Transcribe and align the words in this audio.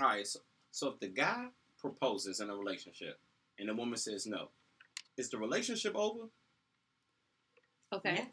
All 0.00 0.06
right. 0.06 0.26
So, 0.26 0.40
so 0.70 0.88
if 0.88 1.00
the 1.00 1.08
guy 1.08 1.46
proposes 1.78 2.40
in 2.40 2.50
a 2.50 2.56
relationship 2.56 3.18
and 3.58 3.68
the 3.68 3.74
woman 3.74 3.96
says 3.96 4.26
no, 4.26 4.48
is 5.16 5.30
the 5.30 5.38
relationship 5.38 5.94
over? 5.96 6.24
Okay. 7.92 8.26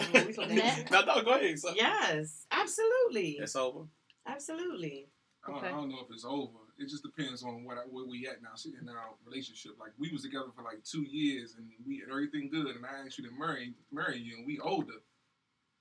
Yeah. 0.00 0.06
Oh, 0.14 0.24
we 0.26 0.32
supposed 0.32 0.48
to- 0.50 0.56
Matt? 0.56 0.90
no, 0.90 1.04
no, 1.04 1.22
go 1.22 1.32
ahead. 1.34 1.58
So. 1.58 1.72
Yes, 1.74 2.46
absolutely, 2.50 3.36
It's 3.40 3.54
over. 3.56 3.84
absolutely. 4.26 5.08
I 5.46 5.50
don't, 5.50 5.64
I 5.64 5.68
don't 5.70 5.88
know 5.90 5.98
if 6.02 6.10
it's 6.10 6.24
over. 6.24 6.58
It 6.78 6.88
just 6.88 7.02
depends 7.02 7.42
on 7.42 7.64
what 7.64 7.76
I, 7.76 7.80
where 7.90 8.06
we 8.06 8.26
at 8.26 8.40
now 8.42 8.50
in 8.80 8.88
our 8.88 9.10
relationship. 9.26 9.72
Like 9.78 9.90
we 9.98 10.10
was 10.10 10.22
together 10.22 10.46
for 10.56 10.62
like 10.62 10.82
two 10.84 11.02
years 11.02 11.56
and 11.58 11.66
we 11.86 11.98
had 11.98 12.08
everything 12.10 12.48
good, 12.50 12.74
and 12.76 12.86
I 12.86 13.04
asked 13.04 13.18
you 13.18 13.28
to 13.28 13.34
marry 13.38 13.74
marry 13.92 14.18
you, 14.18 14.36
and 14.38 14.46
we 14.46 14.58
older, 14.60 15.02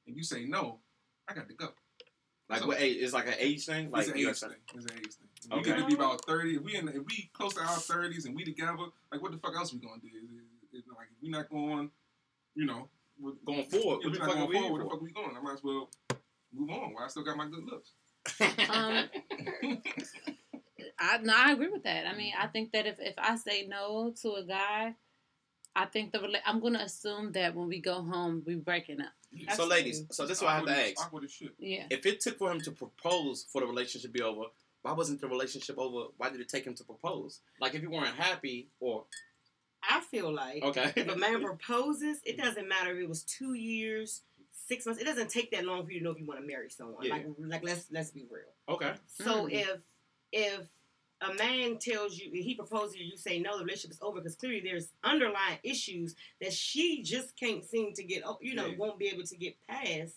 and 0.08 0.18
you 0.18 0.24
say 0.24 0.44
no, 0.46 0.80
I 1.30 1.34
got 1.34 1.48
to 1.48 1.54
go. 1.54 1.70
Like 2.52 2.60
So- 2.60 2.68
what 2.68 2.82
age? 2.82 2.98
It's 3.02 3.14
like 3.14 3.28
an 3.28 3.36
age 3.40 3.66
thing. 3.66 3.90
Like 3.92 4.02
it's 4.02 4.12
an 4.12 4.18
age 4.18 4.26
thing. 4.26 4.56
It's 4.76 4.86
an 4.86 4.98
age 5.00 5.14
thing. 5.14 5.28
If 5.44 5.50
We 5.52 5.60
Okay. 5.60 5.70
get 5.72 5.80
to 5.80 5.86
be 5.88 5.94
about 5.96 6.26
thirty. 6.26 6.56
If 6.58 6.64
we 6.64 6.76
in, 6.76 6.88
if 6.90 6.96
we 7.06 7.30
close 7.34 7.54
to 7.56 7.62
our 7.62 7.78
thirties 7.78 8.26
and 8.26 8.36
we 8.36 8.44
together, 8.44 8.76
like 9.12 9.22
what 9.22 9.32
the 9.32 9.38
fuck 9.38 9.56
else 9.56 9.72
we 9.74 9.80
gonna 9.80 10.02
do? 10.02 10.08
Is, 10.08 10.30
is, 10.30 10.84
is, 10.84 10.88
like 10.90 11.08
we 11.22 11.30
not 11.30 11.50
going, 11.50 11.90
you 12.56 12.66
know, 12.66 12.90
we're, 13.20 13.32
going 13.46 13.64
forward. 13.70 14.00
if 14.06 14.12
we 14.12 14.12
the 14.14 14.20
not 14.20 14.28
fuck 14.28 14.36
are 14.36 14.40
going 14.40 14.50
we 14.50 14.56
forward, 14.56 14.64
here 14.64 14.72
where 14.74 14.84
the 14.84 14.90
fuck 14.90 15.02
we 15.02 15.12
going? 15.12 15.36
I 15.38 15.42
might 15.42 15.54
as 15.54 15.64
well 15.64 15.90
move 16.54 16.70
on. 16.70 16.94
While 16.94 17.06
I 17.06 17.08
still 17.08 17.24
got 17.24 17.38
my 17.38 17.48
good 17.48 17.64
looks. 17.64 17.94
Um, 18.70 19.10
I 21.00 21.18
no, 21.20 21.34
I 21.36 21.52
agree 21.54 21.70
with 21.70 21.84
that. 21.84 22.06
I 22.06 22.16
mean, 22.16 22.34
I 22.38 22.48
think 22.48 22.72
that 22.74 22.86
if, 22.86 23.00
if 23.00 23.16
I 23.18 23.36
say 23.38 23.66
no 23.68 24.14
to 24.22 24.34
a 24.36 24.44
guy, 24.44 24.94
I 25.76 25.86
think 25.86 26.12
the 26.12 26.20
rela- 26.20 26.42
I'm 26.46 26.60
gonna 26.60 26.80
assume 26.80 27.32
that 27.32 27.56
when 27.56 27.68
we 27.68 27.80
go 27.80 28.02
home, 28.04 28.44
we 28.46 28.56
breaking 28.56 29.02
up. 29.02 29.14
So, 29.56 29.66
ladies, 29.66 30.04
so 30.12 30.26
this 30.26 30.38
is 30.38 30.44
what 30.44 30.52
I 30.52 30.56
have 30.58 30.66
to 30.66 30.90
ask. 30.90 31.06
Awkward 31.06 31.24
as 31.24 31.32
shit. 31.32 31.54
Yeah. 31.58 31.86
If 31.90 32.06
it 32.06 32.20
took 32.20 32.38
for 32.38 32.52
him 32.52 32.62
to 32.62 32.72
propose 32.72 33.46
for 33.52 33.62
the 33.62 33.68
relationship 33.68 34.12
to 34.12 34.18
be 34.18 34.24
over, 34.24 34.44
why 34.82 34.94
wasn't 34.94 35.22
the 35.22 35.28
relationship 35.28 35.78
over? 35.78 36.08
Why 36.18 36.30
did 36.30 36.42
it 36.42 36.50
take 36.50 36.66
him 36.66 36.74
to 36.76 36.84
propose? 36.84 37.40
Like 37.60 37.76
if 37.76 37.82
you 37.82 37.90
weren't 37.92 38.16
happy 38.16 38.70
or 38.80 39.06
I 39.88 40.02
feel 40.02 40.34
like 40.34 40.64
okay. 40.64 40.94
if 40.96 41.08
a 41.08 41.16
man 41.16 41.44
proposes, 41.44 42.20
it 42.26 42.38
doesn't 42.38 42.68
matter 42.68 42.92
if 42.92 43.00
it 43.00 43.10
was 43.10 43.24
two 43.24 43.54
years, 43.54 44.22
six 44.68 44.86
months. 44.86 45.02
It 45.02 45.06
doesn't 45.06 45.30
take 45.30 45.52
that 45.52 45.66
long 45.66 45.86
for 45.86 45.92
you 45.92 46.00
to 46.00 46.06
know 46.06 46.12
if 46.12 46.20
you 46.20 46.26
want 46.26 46.40
to 46.40 46.46
marry 46.46 46.70
someone. 46.70 47.04
Yeah. 47.06 47.14
Like, 47.16 47.26
like 47.40 47.64
let's 47.64 47.86
let's 47.92 48.12
be 48.12 48.26
real. 48.30 48.44
okay. 48.70 48.94
So 49.08 49.46
Mhm. 49.46 49.52
if 49.52 49.80
if 50.32 50.68
a 51.22 51.34
man 51.36 51.78
tells 51.78 52.18
you 52.18 52.32
he 52.34 52.56
proposes 52.56 52.96
you, 52.98 53.06
you 53.06 53.18
say 53.18 53.40
no, 53.40 53.58
the 53.58 53.64
relationship 53.64 53.92
is 53.92 54.00
over 54.02 54.20
because 54.20 54.36
clearly 54.36 54.62
there's 54.62 54.90
underlying 55.04 55.60
issues 55.64 56.16
that 56.42 56.52
she 56.54 57.04
just 57.04 57.36
can't 57.40 57.64
seem 57.64 57.94
to 57.94 58.04
get. 58.04 58.24
o- 58.26 58.40
You 58.42 58.56
know, 58.56 58.66
Yeah. 58.68 58.78
won't 58.78 58.98
be 59.00 59.08
able 59.08 59.24
to 59.24 59.38
get 59.38 59.56
past 59.68 60.16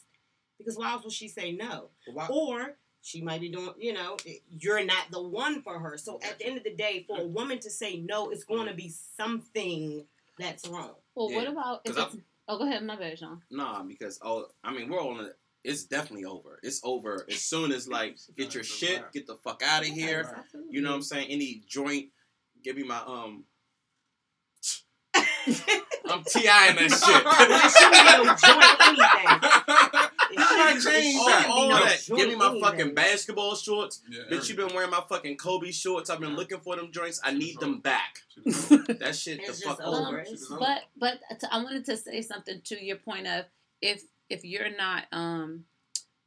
because 0.58 0.76
why 0.76 0.92
else 0.92 1.04
would 1.04 1.12
she 1.12 1.28
say 1.28 1.52
no? 1.52 1.90
But 2.06 2.14
why, 2.14 2.28
Or 2.28 2.78
she 3.02 3.20
might 3.20 3.40
be 3.42 3.50
doing, 3.50 3.74
you 3.78 3.92
know, 3.92 4.16
you're 4.58 4.84
not 4.84 5.10
the 5.10 5.22
one 5.22 5.62
for 5.62 5.78
her. 5.78 5.98
So 5.98 6.18
at 6.22 6.38
the 6.38 6.46
end 6.46 6.56
of 6.56 6.64
the 6.64 6.74
day, 6.74 7.04
for 7.06 7.18
a 7.20 7.26
woman 7.26 7.58
to 7.60 7.70
say 7.70 7.98
no, 7.98 8.30
it's 8.30 8.44
going 8.44 8.66
to 8.68 8.74
be 8.74 8.88
something 8.88 10.06
that's 10.38 10.66
wrong. 10.66 10.94
Well, 11.14 11.30
what 11.30 11.46
about 11.46 11.82
if 11.84 11.94
'Cause 11.94 12.14
it's? 12.14 12.22
Oh, 12.48 12.58
go 12.58 12.64
ahead, 12.64 12.82
my 12.84 12.96
bad, 12.96 13.18
Sean. 13.18 13.42
Nah, 13.50 13.82
because 13.82 14.18
oh, 14.22 14.48
I 14.62 14.72
mean, 14.72 14.88
we're 14.90 15.00
on 15.02 15.24
it. 15.24 15.38
It's 15.64 15.84
definitely 15.84 16.26
over. 16.26 16.60
It's 16.62 16.80
over 16.84 17.24
as 17.28 17.40
soon 17.40 17.72
as 17.72 17.88
like 17.88 18.18
get 18.36 18.54
your 18.54 18.64
shit, 18.64 19.02
get 19.12 19.26
the 19.26 19.36
fuck 19.36 19.62
out 19.64 19.80
of 19.82 19.88
here. 19.88 20.44
You 20.70 20.82
know 20.82 20.90
what 20.90 20.96
I'm 20.96 21.02
saying? 21.02 21.28
Any 21.30 21.62
joint, 21.66 22.08
give 22.62 22.76
me 22.76 22.82
my 22.84 22.98
um. 23.06 23.44
I'm 26.06 26.22
ti 26.24 26.40
in 26.40 26.44
that 26.44 26.90
shit. 26.90 27.24
It 27.64 27.70
shouldn't 27.70 28.22
be 28.22 28.46
joint 28.46 28.80
anything. 28.80 29.40
It 30.30 30.40
shouldn't- 30.40 30.76
it 30.76 30.90
Change 30.90 31.16
all, 31.16 31.28
that. 31.28 31.40
shouldn't 31.40 31.50
all 31.50 31.68
that. 31.68 32.16
Give 32.16 32.28
me 32.28 32.34
my 32.36 32.58
fucking 32.60 32.94
basketball 32.94 33.54
shorts. 33.54 34.02
Yeah, 34.10 34.22
Bitch, 34.30 34.48
you've 34.48 34.56
been 34.56 34.74
wearing 34.74 34.90
my 34.90 35.02
fucking 35.08 35.36
Kobe 35.36 35.70
shorts. 35.70 36.10
I've 36.10 36.20
been 36.20 36.30
Yeah. 36.30 36.36
looking 36.36 36.60
for 36.60 36.76
them 36.76 36.90
joints. 36.92 37.20
I 37.22 37.32
need 37.32 37.58
them 37.60 37.80
back. 37.80 38.18
That 38.44 39.14
shit 39.16 39.40
the 39.46 39.52
fuck 39.52 39.78
just 39.78 39.80
over. 39.80 40.08
over. 40.08 40.24
Shit 40.24 40.34
is 40.34 40.42
It's- 40.42 40.50
over. 40.50 40.60
But 40.60 40.80
but 40.96 41.20
I 41.50 41.62
wanted 41.62 41.84
to 41.86 41.96
say 41.96 42.20
something 42.22 42.60
to 42.64 42.84
your 42.84 42.96
point 42.96 43.26
of 43.26 43.44
if 43.80 44.02
if 44.30 44.44
you're 44.44 44.74
not 44.76 45.04
um 45.12 45.64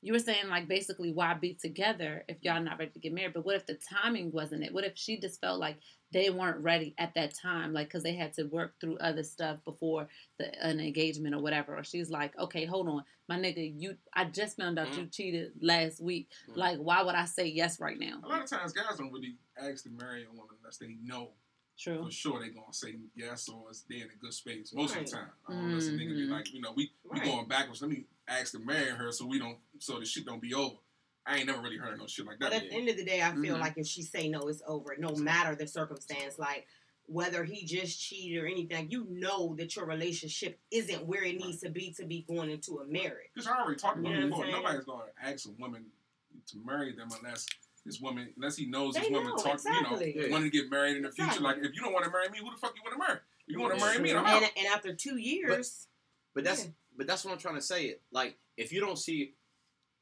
you 0.01 0.13
were 0.13 0.19
saying 0.19 0.47
like 0.47 0.67
basically 0.67 1.11
why 1.11 1.33
be 1.33 1.55
together 1.55 2.23
if 2.29 2.37
y'all 2.41 2.61
not 2.61 2.77
ready 2.77 2.91
to 2.91 2.99
get 2.99 3.13
married? 3.13 3.33
But 3.33 3.45
what 3.45 3.55
if 3.55 3.65
the 3.65 3.75
timing 4.01 4.31
wasn't 4.31 4.63
it? 4.63 4.71
What 4.73 4.83
if 4.83 4.93
she 4.95 5.19
just 5.19 5.41
felt 5.41 5.59
like 5.59 5.77
they 6.13 6.29
weren't 6.29 6.63
ready 6.63 6.93
at 6.97 7.15
that 7.15 7.33
time 7.33 7.73
like 7.73 7.87
because 7.87 8.03
they 8.03 8.13
had 8.15 8.31
to 8.33 8.43
work 8.43 8.75
through 8.79 8.97
other 8.99 9.23
stuff 9.23 9.57
before 9.65 10.07
the 10.37 10.53
an 10.63 10.79
engagement 10.79 11.33
or 11.35 11.41
whatever? 11.41 11.75
Or 11.75 11.83
she's 11.83 12.11
like 12.11 12.37
okay 12.37 12.65
hold 12.65 12.87
on. 12.87 13.03
My 13.27 13.37
nigga 13.39 13.73
you 13.75 13.97
i 14.13 14.23
just 14.25 14.55
found 14.57 14.77
out 14.77 14.95
you 14.95 15.07
cheated 15.07 15.53
last 15.61 15.99
week. 15.99 16.29
Mhm. 16.47 16.57
like 16.57 16.77
why 16.77 17.01
would 17.01 17.15
i 17.15 17.25
say 17.25 17.47
yes 17.47 17.79
right 17.79 17.99
now? 17.99 18.21
A 18.23 18.27
lot 18.27 18.43
of 18.43 18.49
times, 18.49 18.73
guys 18.73 18.97
don't 18.97 19.11
really 19.11 19.35
ask 19.59 19.83
to 19.85 19.89
marry 19.89 20.23
a 20.23 20.27
woman 20.29 20.55
unless 20.59 20.77
they 20.77 20.95
know 21.03 21.31
true 21.77 22.05
for 22.05 22.11
sure 22.11 22.39
they 22.41 22.49
gonna 22.49 22.73
say 22.73 22.95
yes 23.15 23.47
or 23.49 23.65
they 23.89 23.97
in 23.97 24.03
a 24.09 24.15
good 24.19 24.33
space 24.33 24.73
most 24.73 24.91
of 24.91 24.95
the 24.95 24.99
Right. 25.01 25.07
time. 25.11 25.29
Unless 25.47 25.87
a 25.87 25.91
nigga 25.91 26.15
be 26.15 26.27
Mhm. 26.27 26.29
like, 26.29 26.53
you 26.53 26.61
know, 26.61 26.71
we 26.73 26.91
we 27.03 27.19
going 27.21 27.47
backwards. 27.47 27.81
Let 27.81 27.91
me 27.91 28.05
ask 28.27 28.51
to 28.53 28.59
marry 28.59 28.89
her 28.91 29.11
so 29.11 29.25
we 29.25 29.39
don't 29.39 29.59
so 29.79 29.99
the 29.99 30.05
shit 30.05 30.25
don't 30.25 30.41
be 30.41 30.53
over. 30.53 30.77
I 31.25 31.37
ain't 31.37 31.47
never 31.47 31.61
really 31.61 31.77
heard 31.77 31.97
no 31.99 32.07
shit 32.07 32.25
like 32.25 32.39
that. 32.39 32.51
But 32.51 32.63
at 32.63 32.69
the 32.69 32.75
end 32.75 32.87
of 32.89 32.95
the 32.97 33.03
day, 33.05 33.21
I 33.21 33.33
feel 33.35 33.55
Mhm. 33.57 33.59
like 33.59 33.77
if 33.77 33.85
she 33.85 34.01
say 34.01 34.29
no, 34.29 34.47
it's 34.47 34.61
over. 34.65 34.95
No 34.97 35.13
matter 35.15 35.55
the 35.55 35.67
circumstance, 35.67 36.39
like 36.39 36.67
whether 37.05 37.43
he 37.45 37.65
just 37.65 38.01
cheated 38.01 38.43
or 38.43 38.47
anything, 38.47 38.89
you 38.91 39.05
know 39.05 39.55
that 39.55 39.75
your 39.75 39.85
relationship 39.85 40.59
isn't 40.71 41.05
where 41.05 41.23
it 41.23 41.37
needs 41.37 41.61
to 41.61 41.69
be 41.69 41.91
to 41.93 42.05
be 42.05 42.21
going 42.23 42.49
into 42.49 42.79
a 42.79 42.85
marriage. 42.85 43.29
Because 43.33 43.47
I 43.47 43.59
already 43.59 43.79
talked 43.79 43.97
about 43.99 44.09
You 44.11 44.17
it 44.17 44.21
before. 44.23 44.39
what 44.39 44.47
I'm 44.47 44.51
saying? 44.53 44.63
Nobody's 44.63 44.85
gonna 44.85 45.11
ask 45.21 45.45
a 45.47 45.51
woman 45.51 45.91
to 46.47 46.57
marry 46.65 46.91
them 46.93 47.09
unless 47.23 47.45
this 47.87 47.99
woman, 47.99 48.29
unless 48.35 48.55
he 48.57 48.65
knows 48.67 48.93
They 48.93 49.01
this 49.01 49.09
woman 49.09 49.29
know, 49.29 49.35
talk, 49.37 49.53
exactly. 49.55 50.13
you 50.15 50.21
know, 50.23 50.29
wanting 50.29 50.51
to 50.51 50.57
get 50.57 50.69
married 50.69 50.97
in 50.97 51.03
the 51.03 51.09
future. 51.11 51.29
Exactly. 51.29 51.47
Like, 51.47 51.57
if 51.63 51.73
you 51.75 51.81
don't 51.81 51.93
want 51.93 52.05
to 52.05 52.11
marry 52.11 52.29
me, 52.29 52.37
who 52.39 52.51
the 52.51 52.57
fuck 52.57 52.73
you 52.75 52.81
want 52.83 52.93
to 52.93 53.07
marry? 53.07 53.19
If 53.47 53.55
you 53.55 53.59
want 53.59 53.73
to 53.73 53.79
marry 53.83 53.99
me, 53.99 54.13
I'm 54.13 54.25
And, 54.25 54.51
and 54.57 54.67
after 54.67 54.93
two 54.93 55.17
years, 55.17 55.87
But 56.35 56.43
that's 56.43 56.65
Yeah. 56.65 56.71
but 56.95 57.07
that's 57.07 57.25
what 57.25 57.31
I'm 57.31 57.39
trying 57.39 57.55
to 57.55 57.61
say. 57.61 57.85
It 57.85 58.01
like 58.11 58.37
if 58.57 58.71
you 58.71 58.79
don't 58.81 58.97
see 58.97 59.33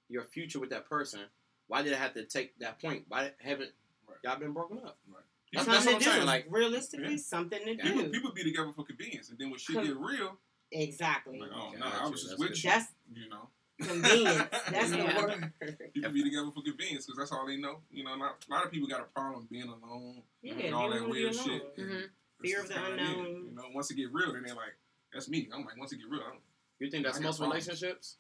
your 0.10 0.24
future 0.24 0.60
with 0.60 0.70
that 0.72 0.90
person, 0.90 1.22
why 1.68 1.82
did 1.82 1.94
I 1.94 1.98
have 1.98 2.14
to 2.16 2.26
take 2.26 2.58
that 2.60 2.82
point? 2.82 3.06
Why 3.08 3.32
haven't 3.40 3.72
Right. 4.08 4.18
y'all 4.24 4.38
been 4.40 4.52
broken 4.54 4.80
up? 4.80 4.98
Right. 5.08 5.24
That's, 5.54 5.66
that's 5.68 5.86
what 5.86 5.94
I'm 5.96 6.00
do. 6.00 6.06
saying. 6.06 6.26
Like 6.26 6.48
realistically, 6.50 7.12
Yeah. 7.12 7.18
something 7.18 7.60
to 7.64 7.76
Yeah. 7.76 7.84
People, 7.84 8.02
do. 8.04 8.10
people 8.12 8.32
be 8.34 8.44
together 8.44 8.74
for 8.76 8.84
convenience, 8.84 9.30
and 9.30 9.38
then 9.40 9.50
when 9.50 9.60
shit 9.60 9.76
get 9.82 9.96
real, 10.12 10.38
Exactly. 10.72 11.40
like, 11.40 11.52
oh 11.54 11.70
Okay, 11.70 11.80
no, 11.80 11.86
I 11.86 12.06
I 12.06 12.10
was 12.10 12.22
just 12.24 12.30
That's 12.32 12.40
with 12.42 12.64
you. 12.64 12.70
That's 12.70 12.92
You 13.14 13.30
know, 13.30 13.50
convenience. 13.82 14.44
That's 14.70 14.92
Yeah. 14.92 15.22
the 15.22 15.28
word. 15.28 15.92
people 15.94 16.12
be 16.12 16.24
together 16.24 16.52
for 16.54 16.62
convenience 16.64 17.06
because 17.06 17.18
that's 17.20 17.32
all 17.32 17.46
they 17.48 17.58
know. 17.58 17.82
You 17.92 18.04
know, 18.04 18.16
not, 18.16 18.46
a 18.48 18.54
lot 18.54 18.66
of 18.66 18.72
people 18.72 18.88
got 18.88 19.02
a 19.02 19.06
problem 19.06 19.48
being 19.52 19.68
alone 19.70 20.24
Yeah, 20.42 20.54
and 20.56 20.76
all 20.76 20.90
that 20.90 21.08
weird 21.08 21.36
shit. 21.36 21.74
and 21.78 21.90
Mhm. 21.92 22.10
Fear 22.42 22.62
of 22.62 22.68
the 22.68 22.74
kinda 22.74 22.90
it. 22.90 23.00
unknown. 23.00 23.46
You 23.48 23.52
know, 23.56 23.64
once 23.74 23.92
it 23.92 23.96
get 23.96 24.12
real, 24.14 24.34
then 24.34 24.44
they're 24.44 24.56
like, 24.56 24.76
"That's 25.14 25.28
me." 25.30 25.50
I'm 25.54 25.66
like, 25.66 25.78
once 25.78 25.92
it 25.94 25.98
get 25.98 26.10
real, 26.10 26.22
I'm, 26.24 26.40
you 26.80 26.90
think 26.92 27.06
that's 27.06 27.20
most 27.20 27.38
problems. 27.38 27.66
relationships? 27.68 28.18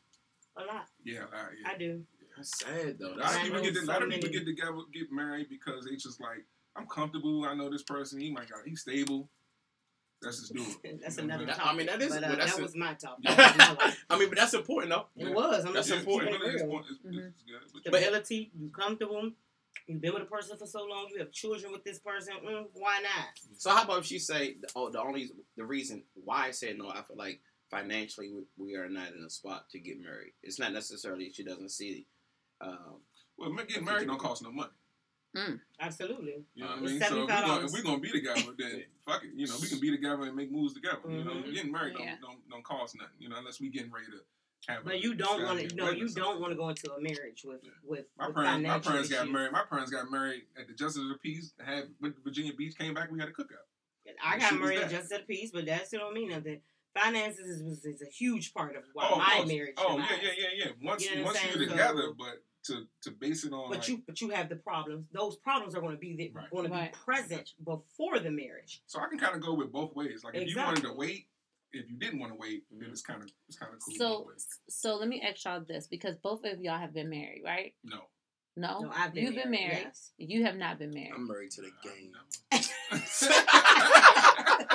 A 0.57 0.63
lot. 0.63 0.88
yeah, 1.03 1.23
uh, 1.33 1.47
yeah. 1.59 1.69
I 1.69 1.77
do. 1.77 2.05
That's 2.38 2.57
sad 2.59 2.97
though. 2.97 3.07
A 3.07 3.09
lot 3.09 3.17
That's 3.19 3.35
of 3.35 3.41
people 3.44 3.61
get 3.61 3.75
a 3.75 3.79
so 3.85 3.85
lot 3.91 4.03
of 4.03 4.09
people 4.09 4.29
get 4.29 4.45
together, 4.45 4.77
get 4.94 5.11
married 5.11 5.49
because 5.49 5.85
they 5.85 5.95
just 5.95 6.19
like, 6.21 6.45
I'm 6.77 6.88
comfortable. 6.88 7.45
I 7.45 7.53
know 7.53 7.69
this 7.69 7.83
person. 7.83 8.19
He 8.21 8.31
might 8.31 8.49
got, 8.49 8.65
he's 8.65 8.81
stable. 8.81 9.29
That's 10.25 10.40
just 10.40 10.53
do 10.53 10.66
it. 10.84 11.00
That's 11.02 11.18
You 11.18 11.24
know 11.24 11.36
what 11.38 11.41
another 11.44 11.44
I 11.44 11.46
mean? 11.46 11.47
That- 11.47 11.56
topic. 11.56 11.72
I 11.72 11.78
mean, 11.78 11.86
that 11.88 12.02
is- 12.02 12.13
But, 12.13 12.24
uh, 12.24 12.30
but 12.30 12.38
that's 12.40 12.52
that 12.53 12.59
a- 12.59 12.63
was 12.63 12.75
my 12.75 12.94
topic. 12.96 13.24
Yeah. 13.25 13.36
That 13.36 13.58
was 13.58 13.78
my. 14.09 14.16
I 14.16 14.19
mean, 14.19 14.30
but 14.30 14.38
that's 14.38 14.53
important 14.53 14.91
though. 14.94 15.06
It 15.18 15.34
was. 15.34 15.66
I'm 15.66 15.74
That's 15.74 15.88
just 15.88 16.00
important. 16.00 16.31
keeping 16.34 16.47
it 16.47 16.53
It's, 16.53 16.62
real. 16.63 16.72
important. 16.72 16.97
It's, 17.06 17.16
Mhm. 17.16 17.28
it's 17.30 17.41
good. 17.44 17.62
But, 17.84 17.91
But- 17.91 18.02
Stability, 18.02 18.52
you 18.59 18.69
comfortable, 18.69 19.31
you've 19.88 20.02
been 20.02 20.13
with 20.13 20.24
a 20.24 20.25
person 20.25 20.58
for 20.58 20.66
so 20.66 20.84
long, 20.84 21.08
you 21.13 21.19
have 21.19 21.31
children 21.31 21.72
with 21.72 21.84
this 21.84 22.00
person, 22.00 22.34
mm, 22.44 22.66
why 22.74 23.02
not? 23.02 23.28
So 23.58 23.69
how 23.72 23.84
about 23.84 24.00
if 24.00 24.06
she 24.06 24.19
say, 24.19 24.58
oh, 24.75 24.90
the 24.90 25.00
only 25.02 25.30
the 25.56 25.66
reason 25.66 26.03
why 26.16 26.47
I 26.47 26.52
said 26.52 26.78
no, 26.78 26.90
I 26.90 27.02
feel 27.03 27.18
like 27.18 27.40
financially 27.69 28.31
we, 28.31 28.44
we 28.57 28.75
are 28.75 28.90
not 28.90 29.12
in 29.13 29.24
a 29.24 29.30
spot 29.30 29.69
to 29.72 29.80
get 29.80 30.00
married. 30.02 30.34
It's 30.44 30.59
not 30.59 30.72
necessarily 30.74 31.31
she 31.34 31.44
doesn't 31.44 31.69
see. 31.69 32.07
Um, 32.62 33.02
well, 33.38 33.52
ma- 33.52 33.63
getting 33.63 33.86
married 33.86 34.07
don't 34.07 34.19
cost 34.19 34.42
no 34.44 34.52
money. 34.52 34.69
Absolutely. 35.79 36.45
You 36.56 36.63
know 36.63 36.69
what 36.71 36.77
I 36.80 36.81
mean? 36.81 37.00
So 37.00 37.06
if 37.06 37.12
we're, 37.12 37.27
gonna, 37.27 37.48
$75. 37.48 37.65
if 37.65 37.71
we're 37.74 37.83
gonna 37.83 38.00
be 38.00 38.12
together, 38.12 38.42
then 38.57 38.83
fuck 39.06 39.24
it. 39.24 39.31
You 39.36 39.48
know, 39.48 39.56
we 39.62 39.68
can 39.68 39.80
be 39.80 39.92
together 39.92 40.24
and 40.24 40.36
make 40.36 40.51
moves 40.51 40.74
together. 40.74 41.00
You 41.09 41.24
know, 41.24 41.31
Mhm. 41.33 41.54
getting 41.54 41.71
married 41.71 41.95
Yeah. 42.00 42.15
don't, 42.21 42.31
don't 42.31 42.50
don't 42.50 42.63
cost 42.63 42.95
nothing. 42.98 43.13
You 43.19 43.30
know, 43.30 43.36
unless 43.38 43.59
we 43.59 43.69
getting 43.69 43.92
ready 43.92 44.07
to 44.07 44.19
have. 44.74 44.81
a 44.81 44.86
But 44.86 45.01
you 45.01 45.13
don't 45.13 45.44
want 45.44 45.59
to. 45.59 45.65
extravagant 45.65 46.00
No, 46.00 46.06
you 46.06 46.13
don't 46.13 46.39
want 46.42 46.51
to 46.54 46.57
go 46.57 46.69
into 46.69 46.92
a 46.94 47.01
marriage 47.01 47.44
with 47.45 47.59
Yeah. 47.63 47.71
with, 47.83 48.06
My 48.18 48.27
with 48.27 48.36
parents, 48.36 48.63
my 48.63 48.69
financial 48.69 48.92
parents 48.92 49.09
got 49.09 49.30
married. 49.30 49.51
My 49.51 49.63
parents 49.63 49.92
got 49.92 50.09
married 50.12 50.44
at 50.59 50.68
the 50.68 50.74
Justice 50.74 51.01
of 51.04 51.09
the 51.09 51.18
Peace. 51.18 51.54
Had 51.63 51.89
went 52.01 52.15
to 52.15 52.21
Virginia 52.21 52.54
Beach, 52.54 52.77
came 52.77 52.94
back. 52.94 53.12
We 53.12 53.19
had 53.19 53.30
a 53.30 53.33
cookout. 53.33 53.65
I 54.24 54.31
What 54.36 54.39
got 54.39 54.50
shit 54.50 54.59
was 54.62 54.69
married 54.69 54.83
that? 54.83 54.92
just 54.92 55.12
at 55.12 55.21
a 55.21 55.25
piece, 55.25 55.51
but 55.51 55.65
that 55.65 55.88
still 55.88 56.00
don't 56.00 56.13
mean 56.13 56.30
nothing. 56.30 56.62
Finances 56.94 57.59
is, 57.62 57.83
is 57.83 58.01
a 58.01 58.06
huge 58.09 58.54
part 58.54 58.75
of 58.77 58.83
why 58.94 59.09
oh, 59.12 59.18
my 59.18 59.36
course. 59.38 59.48
marriage. 59.50 59.74
Oh 59.77 59.98
yeah, 59.98 60.07
yeah, 60.21 60.30
yeah, 60.38 60.48
yeah. 60.65 60.71
Once 60.81 61.04
you 61.09 61.18
know 61.18 61.24
once 61.24 61.44
you're 61.44 61.68
together, 61.68 62.04
So- 62.04 62.13
but 62.18 62.42
to 62.65 62.88
to 63.03 63.12
base 63.12 63.44
it 63.45 63.53
on 63.53 63.69
But 63.69 63.79
like, 63.79 63.88
you 63.88 64.01
but 64.07 64.21
you 64.21 64.29
have 64.29 64.50
the 64.50 64.56
problems. 64.56 65.06
Those 65.12 65.35
problems 65.38 65.75
are 65.75 65.81
going 65.81 65.94
to 65.95 66.00
be 66.00 66.15
the, 66.15 66.31
Right. 66.33 66.50
going 66.50 66.65
to 66.65 66.71
Right. 66.71 66.91
be 66.91 66.97
present 67.06 67.53
before 67.63 68.19
the 68.19 68.31
marriage. 68.31 68.81
so 68.85 69.00
I 69.00 69.07
can 69.07 69.17
kind 69.19 69.35
of 69.35 69.41
go 69.41 69.53
with 69.53 69.71
both 69.71 69.95
ways. 69.95 70.23
Like 70.23 70.35
if 70.35 70.50
you 70.50 70.57
wanted 70.57 70.83
to 70.83 70.94
wait, 70.94 71.27
if 71.73 71.89
you 71.89 71.97
didn't 71.97 72.19
want 72.19 72.31
to 72.33 72.38
wait, 72.39 72.63
then 72.71 72.89
it's 72.89 73.01
kind 73.01 73.21
of 73.21 73.29
it's 73.47 73.57
kind 73.57 73.73
of 73.73 73.79
cool. 73.81 73.95
so 73.97 74.31
so 74.69 74.95
let 74.95 75.07
me 75.07 75.21
ask 75.21 75.44
y'all 75.45 75.62
this 75.62 75.88
because 75.88 76.15
both 76.17 76.44
of 76.45 76.59
y'all 76.62 76.79
have 76.79 76.94
been 76.94 77.09
married 77.09 77.41
right 77.44 77.73
no, 77.83 78.00
No, 78.57 78.79
No, 78.81 78.91
I've 78.94 79.13
been 79.13 79.25
you've 79.25 79.35
been 79.35 79.51
married, 79.51 79.68
married. 79.69 79.83
yes. 79.85 80.11
You 80.18 80.45
have 80.45 80.56
not 80.56 80.79
been 80.79 80.91
married. 80.91 81.11
I'm 81.15 81.27
married 81.27 81.51
to 81.51 81.61
the 81.61 81.71
game. 81.83 82.13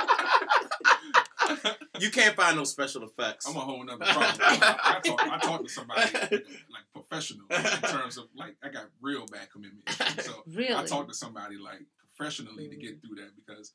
never. 2.00 2.04
You 2.04 2.10
can't 2.10 2.36
find 2.36 2.56
no 2.56 2.64
special 2.64 3.02
effects. 3.04 3.46
I'm 3.48 3.56
a 3.56 3.60
whole 3.60 3.84
nother 3.84 4.04
problem. 4.04 4.36
I, 4.40 4.96
I, 4.96 5.00
talk, 5.00 5.20
I 5.30 5.38
talk 5.38 5.62
to 5.62 5.68
somebody 5.68 6.10
like 6.12 6.84
professional 6.94 7.46
in 7.50 7.62
terms 7.90 8.16
of 8.18 8.24
like 8.36 8.56
I 8.62 8.68
got 8.68 8.86
real 9.00 9.26
bad 9.26 9.50
commitment 9.52 9.88
issues. 9.88 10.24
So 10.26 10.42
Really? 10.46 10.74
I 10.74 10.84
talk 10.84 11.08
to 11.08 11.14
somebody 11.14 11.56
like 11.56 11.80
professionally 12.16 12.68
to 12.68 12.76
get 12.76 13.00
through 13.00 13.16
that 13.16 13.30
because 13.36 13.72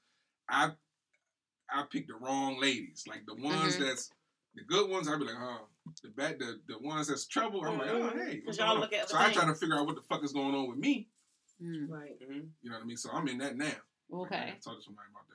I 0.50 0.72
I 1.70 1.84
picked 1.92 2.08
the 2.10 2.16
wrong 2.16 2.60
ladies. 2.60 3.04
Like 3.08 3.26
the 3.26 3.36
ones 3.36 3.76
Mhm. 3.78 3.88
that's 3.88 4.12
the 4.54 4.64
good 4.64 4.90
ones, 4.90 5.10
I'd 5.10 5.20
be 5.20 5.26
like, 5.26 5.36
oh, 5.38 5.68
the 6.02 6.10
bad 6.10 6.40
the, 6.40 6.62
the 6.68 6.80
ones 6.80 7.08
that's 7.08 7.26
trouble, 7.28 7.66
I'm 7.66 7.78
like, 7.78 7.90
oh 7.90 8.10
hey. 8.16 8.42
what's 8.46 8.58
y'all 8.58 8.80
look 8.80 8.94
at 8.94 9.10
So 9.10 9.18
other 9.18 9.28
I 9.30 9.34
try 9.34 9.46
to 9.46 9.56
figure 9.56 9.76
out 9.76 9.86
what 9.86 9.96
the 9.96 10.02
fuck 10.04 10.24
is 10.24 10.32
going 10.32 10.56
on 10.56 10.70
with 10.70 10.78
me. 10.78 11.10
Mm, 11.62 11.90
Right. 11.90 12.16
You 12.20 12.70
know 12.70 12.76
what 12.78 12.84
I 12.84 12.86
mean? 12.86 12.98
So 12.98 13.10
I'm 13.12 13.28
in 13.28 13.38
that 13.40 13.58
now. 13.58 13.66
Like, 14.10 14.32
I 14.32 14.36
Okay. 14.36 14.54
talk 14.64 14.78
to 14.78 14.84
somebody 14.84 15.08
about 15.12 15.28
that. 15.28 15.35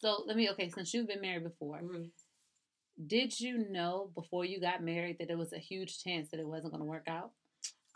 So 0.00 0.24
let 0.26 0.36
me. 0.36 0.48
Okay, 0.50 0.68
since 0.70 0.92
you've 0.94 1.06
been 1.08 1.20
married 1.20 1.44
before, 1.44 1.80
Mhm. 1.82 2.10
did 3.06 3.38
you 3.40 3.58
know 3.58 4.10
before 4.14 4.44
you 4.44 4.60
got 4.60 4.82
married 4.82 5.18
that 5.18 5.28
there 5.28 5.36
was 5.38 5.52
a 5.52 5.58
huge 5.58 6.02
chance 6.02 6.30
that 6.30 6.40
it 6.40 6.46
wasn't 6.46 6.72
going 6.72 6.80
to 6.82 6.86
work 6.88 7.06
out? 7.08 7.32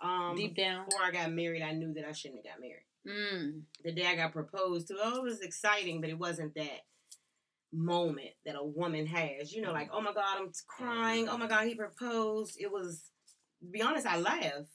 Um, 0.00 0.36
Deep 0.36 0.54
down. 0.54 0.84
before 0.86 1.02
I 1.04 1.10
got 1.12 1.32
married, 1.32 1.62
I 1.62 1.72
knew 1.72 1.94
that 1.94 2.04
I 2.06 2.12
shouldn't 2.12 2.44
have 2.44 2.54
got 2.54 2.60
married. 2.60 2.84
Mm. 3.06 3.62
The 3.82 3.92
day 3.92 4.06
I 4.06 4.16
got 4.16 4.32
proposed 4.32 4.88
to, 4.88 4.98
oh, 5.02 5.16
it 5.18 5.22
was 5.22 5.40
exciting, 5.40 6.00
but 6.00 6.10
it 6.10 6.18
wasn't 6.18 6.54
that 6.54 6.84
moment 7.72 8.30
that 8.44 8.56
a 8.56 8.64
woman 8.64 9.06
has. 9.06 9.52
You 9.52 9.62
know, 9.62 9.72
like, 9.72 9.88
oh 9.92 10.00
my 10.00 10.12
God, 10.12 10.38
I'm 10.38 10.52
crying. 10.66 11.28
Oh 11.28 11.38
my 11.38 11.46
God, 11.46 11.66
he 11.66 11.74
proposed. 11.74 12.56
It 12.60 12.70
was, 12.70 13.02
to 13.60 13.66
be 13.66 13.82
honest, 13.82 14.06
I 14.06 14.18
laughed. 14.18 14.68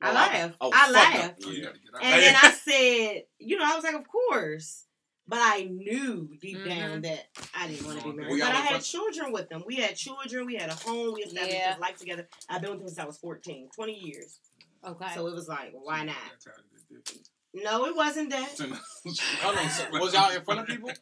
I 0.00 0.08
Oh, 0.08 0.10
I- 0.10 0.12
laughed. 0.12 0.56
oh, 0.60 0.70
I 0.74 0.90
laughed. 0.90 1.44
Yeah. 1.46 1.64
gotta 1.64 1.78
get 1.78 1.94
out. 1.94 2.02
And 2.02 2.22
then 2.22 2.36
I 2.42 2.50
said, 2.52 3.24
you 3.38 3.56
know, 3.58 3.64
I 3.64 3.74
was 3.74 3.84
like, 3.84 3.94
of 3.94 4.06
course. 4.08 4.84
But 5.28 5.38
I 5.42 5.64
knew 5.64 6.28
deep 6.40 6.58
Mhm. 6.58 6.68
down 6.68 7.02
that 7.02 7.26
I 7.54 7.66
didn't 7.68 7.84
want 7.86 7.98
to 8.00 8.04
be 8.04 8.12
married. 8.12 8.32
We 8.32 8.40
but 8.40 8.50
I 8.50 8.60
had 8.60 8.76
fuck- 8.76 8.84
children 8.84 9.32
with 9.32 9.48
them. 9.48 9.64
We 9.66 9.76
had 9.76 9.96
children. 9.96 10.46
We 10.46 10.54
had 10.54 10.70
a 10.70 10.74
home. 10.74 11.14
We 11.14 11.22
established 11.24 11.52
Yeah. 11.54 11.72
this 11.72 11.80
life 11.80 11.96
together. 11.96 12.28
I've 12.48 12.60
been 12.62 12.70
with 12.70 12.78
them 12.80 12.88
since 12.88 12.98
I 12.98 13.04
was 13.04 13.18
14, 13.18 13.68
20 13.74 13.98
years. 13.98 14.38
Okay. 14.84 15.14
So 15.14 15.26
it 15.26 15.34
was 15.34 15.48
like, 15.48 15.72
why 15.72 16.04
not? 16.04 16.16
That's 16.30 16.44
how 16.44 16.52
it 16.96 17.10
is. 17.10 17.30
No, 17.54 17.86
it 17.86 17.96
wasn't 17.96 18.30
that. 18.30 18.50
Hold 19.40 19.56
on, 19.58 19.90
was 20.00 20.12
y'all 20.14 20.30
in 20.30 20.44
front 20.44 20.60
of 20.60 20.66
people? 20.66 20.90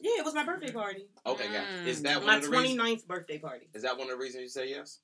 Yeah, 0.00 0.18
it 0.18 0.24
was 0.24 0.34
my 0.34 0.44
birthday 0.44 0.70
party. 0.72 1.06
Okay, 1.24 1.44
gotcha. 1.48 1.66
Mm. 1.66 1.86
Is 1.86 2.02
that 2.02 2.18
one 2.18 2.26
My 2.26 2.36
of 2.36 2.42
the 2.42 2.50
reasons? 2.50 2.78
29th 2.80 3.06
birthday 3.06 3.38
party. 3.38 3.68
Is 3.74 3.82
that 3.82 3.96
one 3.96 4.02
of 4.10 4.16
the 4.18 4.22
reasons 4.22 4.42
you 4.42 4.48
say 4.48 4.68
yes? 4.70 4.98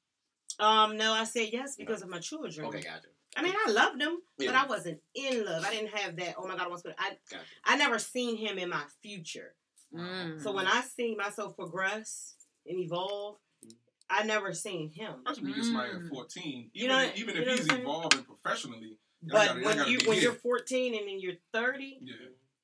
Um, 0.59 0.97
no, 0.97 1.13
I 1.13 1.25
said 1.25 1.49
yes 1.53 1.77
because 1.77 2.03
of 2.03 2.09
my 2.09 2.19
children. 2.19 2.67
Okay, 2.67 2.81
gotcha. 2.83 3.07
I 3.37 3.43
mean, 3.43 3.55
I 3.67 3.71
loved 3.71 4.01
him, 4.03 4.19
but 4.39 4.49
I 4.49 4.67
wasn't 4.67 5.01
in 5.15 5.45
love. 5.45 5.65
I 5.65 5.71
didn't 5.71 5.95
have 5.97 6.17
that. 6.17 6.35
Oh 6.39 6.47
my 6.47 6.57
God, 6.57 6.67
I 6.67 6.69
want 6.69 6.83
to. 6.83 6.95
I 6.99 7.11
Gotcha. 7.31 7.43
I 7.65 7.77
never 7.77 7.99
seen 7.99 8.37
him 8.37 8.59
in 8.59 8.69
my 8.71 8.83
future. 9.03 9.55
Mm. 9.95 10.43
So 10.43 10.53
when 10.53 10.67
I 10.67 10.81
see 10.83 11.15
myself 11.15 11.57
progress 11.57 12.35
and 12.67 12.79
evolve, 12.79 13.37
Mm-hmm. 13.65 13.75
I 14.11 14.23
never 14.27 14.55
seen 14.55 14.89
him. 14.89 15.17
Especially 15.27 15.43
when 15.43 15.51
you 15.51 15.57
get 15.57 15.65
somebody 15.65 15.91
Mm. 15.93 16.05
at 16.07 16.11
14. 16.11 16.71
You 16.73 16.85
Even, 16.85 16.97
know- 16.97 17.03
if, 17.05 17.19
even 17.19 17.35
you 17.35 17.41
if 17.43 17.47
know 17.47 17.53
he's 17.53 17.61
what 17.63 17.71
I'm 17.71 17.77
saying? 17.77 17.83
evolving 17.83 18.25
professionally, 18.25 18.99
But 19.23 19.33
gotta- 19.33 19.61
when 19.65 19.89
you 19.89 19.99
when 20.07 20.15
here. 20.15 20.23
you're 20.23 20.33
14 20.33 20.95
and 20.95 21.09
then 21.09 21.21
you're 21.21 21.35
30, 21.53 21.99
yeah. 22.03 22.15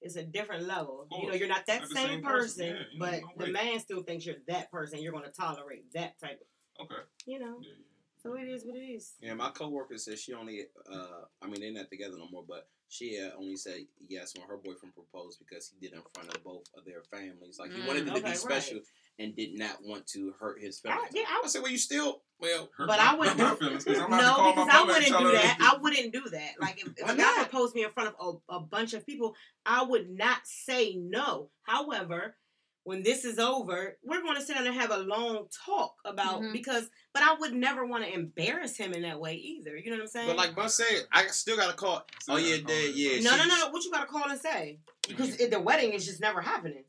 it's 0.00 0.16
a 0.16 0.22
different 0.22 0.64
level. 0.66 1.06
You 1.20 1.26
know, 1.28 1.34
you're 1.34 1.48
not 1.48 1.66
that 1.66 1.80
Not 1.82 1.90
same, 1.90 2.06
same 2.08 2.22
person, 2.22 2.70
person. 2.72 2.86
Yeah, 2.92 2.98
but 2.98 3.20
no 3.38 3.44
the 3.46 3.52
man 3.52 3.78
still 3.80 4.02
thinks 4.02 4.24
you're 4.24 4.36
that 4.48 4.70
person. 4.70 5.00
You're 5.02 5.12
going 5.12 5.24
to 5.24 5.30
tolerate 5.32 5.92
that 5.92 6.18
type 6.18 6.40
of, 6.80 6.84
Okay. 6.86 7.02
you 7.26 7.38
know. 7.38 7.58
Yeah, 7.60 7.72
yeah. 7.72 7.74
So 8.24 8.34
it 8.36 8.48
is 8.48 8.64
what 8.64 8.76
it 8.76 8.80
is. 8.80 9.14
Yeah, 9.20 9.34
my 9.34 9.50
coworker 9.50 9.98
said 9.98 10.18
she 10.18 10.32
only. 10.32 10.62
Uh, 10.90 11.24
I 11.42 11.46
mean, 11.46 11.60
they're 11.60 11.72
not 11.72 11.90
together 11.90 12.16
no 12.16 12.26
more, 12.30 12.44
but 12.48 12.68
she 12.88 13.20
uh, 13.20 13.36
only 13.38 13.56
said 13.56 13.80
yes 14.08 14.34
when 14.34 14.46
her 14.48 14.56
boyfriend 14.56 14.94
proposed 14.94 15.38
because 15.38 15.68
he 15.68 15.78
did 15.86 15.94
in 15.94 16.02
front 16.14 16.34
of 16.34 16.42
both 16.42 16.64
of 16.76 16.84
their 16.86 17.02
families. 17.10 17.58
Like 17.60 17.72
he 17.72 17.80
Mm, 17.80 17.86
wanted 17.86 18.02
it 18.02 18.06
to 18.06 18.12
okay, 18.12 18.20
be 18.22 18.28
right. 18.28 18.36
special 18.36 18.80
and 19.18 19.36
did 19.36 19.58
not 19.58 19.76
want 19.84 20.06
to 20.08 20.32
hurt 20.40 20.60
his 20.60 20.80
I, 20.86 20.90
family. 20.90 21.08
yeah, 21.12 21.22
I, 21.28 21.42
I 21.44 21.48
said, 21.48 21.62
well, 21.62 21.70
you 21.70 21.78
still 21.78 22.22
well. 22.40 22.70
Hurt 22.76 22.88
But 22.88 22.98
my, 22.98 23.10
I 23.10 23.14
would 23.14 23.28
hurt 23.28 23.38
my 23.38 23.50
do- 23.50 23.56
feelings 23.56 23.84
because 23.84 24.00
I'm 24.00 24.06
about 24.06 24.18
to 24.20 24.24
no, 24.24 24.34
call 24.36 24.52
because 24.52 24.68
my 24.68 24.72
I 24.72 24.84
mother 24.86 24.92
and 24.92 25.04
wouldn't 25.04 25.18
do 25.18 25.32
that. 25.36 25.58
I 25.60 25.76
wouldn't 25.82 26.12
do 26.12 26.30
that. 26.30 26.50
Like 26.60 26.80
if, 26.80 26.88
if 26.96 27.18
Why 27.18 27.38
a 27.40 27.44
proposed 27.44 27.74
me 27.74 27.84
in 27.84 27.90
front 27.90 28.14
of 28.18 28.40
a, 28.48 28.54
a 28.54 28.60
bunch 28.60 28.94
of 28.94 29.04
people, 29.04 29.34
I 29.66 29.84
would 29.84 30.08
not 30.08 30.38
say 30.44 30.94
no. 30.96 31.50
However, 31.64 32.36
when 32.84 33.02
this 33.02 33.24
is 33.24 33.38
over, 33.38 33.96
we're 34.04 34.22
going 34.22 34.36
to 34.36 34.42
sit 34.42 34.54
down 34.56 34.66
and 34.66 34.74
have 34.76 34.90
a 34.90 34.98
long 34.98 35.48
talk 35.66 35.96
about 36.04 36.40
Mhm. 36.42 36.52
because. 36.52 36.88
But 37.12 37.22
I 37.22 37.34
would 37.34 37.54
never 37.54 37.86
want 37.86 38.04
to 38.04 38.12
embarrass 38.12 38.76
him 38.76 38.92
in 38.92 39.02
that 39.02 39.20
way 39.20 39.34
either. 39.34 39.76
You 39.76 39.90
know 39.90 39.96
what 39.96 40.02
I'm 40.02 40.08
saying? 40.08 40.26
But 40.28 40.36
like 40.36 40.54
Bun 40.56 40.68
said, 40.68 41.06
I 41.12 41.26
still 41.28 41.56
got 41.56 41.68
to 41.70 41.76
call. 41.76 42.04
Oh 42.28 42.36
yeah, 42.36 42.56
dad, 42.58 42.90
yeah. 42.94 43.20
no, 43.20 43.36
no, 43.36 43.44
no, 43.44 43.56
no. 43.56 43.68
What 43.70 43.84
you 43.84 43.90
got 43.92 44.00
to 44.00 44.06
call 44.06 44.28
and 44.28 44.40
say? 44.40 44.78
Because 45.08 45.36
the 45.36 45.60
wedding 45.60 45.92
is 45.92 46.04
just 46.06 46.20
never 46.20 46.40
happening. 46.40 46.84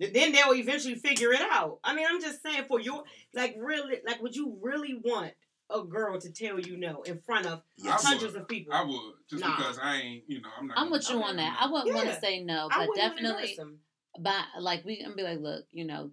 Then 0.00 0.32
they'll 0.32 0.54
eventually 0.54 0.94
figure 0.94 1.32
it 1.32 1.40
out. 1.40 1.80
I 1.82 1.94
mean, 1.94 2.06
I'm 2.08 2.20
just 2.20 2.40
saying 2.42 2.64
for 2.68 2.80
your 2.80 3.02
like 3.34 3.56
really 3.58 3.98
like 4.06 4.22
would 4.22 4.34
you 4.36 4.56
really 4.62 4.94
want 5.04 5.32
a 5.70 5.82
girl 5.82 6.18
to 6.20 6.30
tell 6.32 6.58
you 6.58 6.78
no 6.78 7.02
in 7.02 7.18
front 7.20 7.44
of 7.46 7.62
Yes. 7.76 8.02
I 8.04 8.08
hundreds 8.08 8.32
would. 8.34 8.42
of 8.42 8.48
people? 8.48 8.72
I 8.72 8.82
would 8.84 9.14
just 9.28 9.42
Nah. 9.42 9.54
because 9.56 9.78
I 9.82 9.96
ain't, 9.96 10.24
you 10.28 10.40
know, 10.40 10.48
I'm 10.58 10.68
not. 10.68 10.78
I'm 10.78 10.84
gonna- 10.84 10.92
with 10.92 11.10
you 11.10 11.22
on 11.22 11.36
that. 11.36 11.58
I 11.60 11.66
wouldn't 11.70 11.94
want 11.94 12.08
to 12.08 12.18
say 12.20 12.42
no, 12.42 12.68
I 12.72 12.78
but 12.78 12.88
wouldn't 12.88 12.96
definitely, 12.96 13.28
embarrass 13.30 13.56
them. 13.56 13.80
But 14.18 14.44
like 14.60 14.84
we 14.84 14.96
can 14.96 15.14
be 15.16 15.22
like, 15.22 15.40
look, 15.40 15.64
you 15.70 15.84
know, 15.84 16.10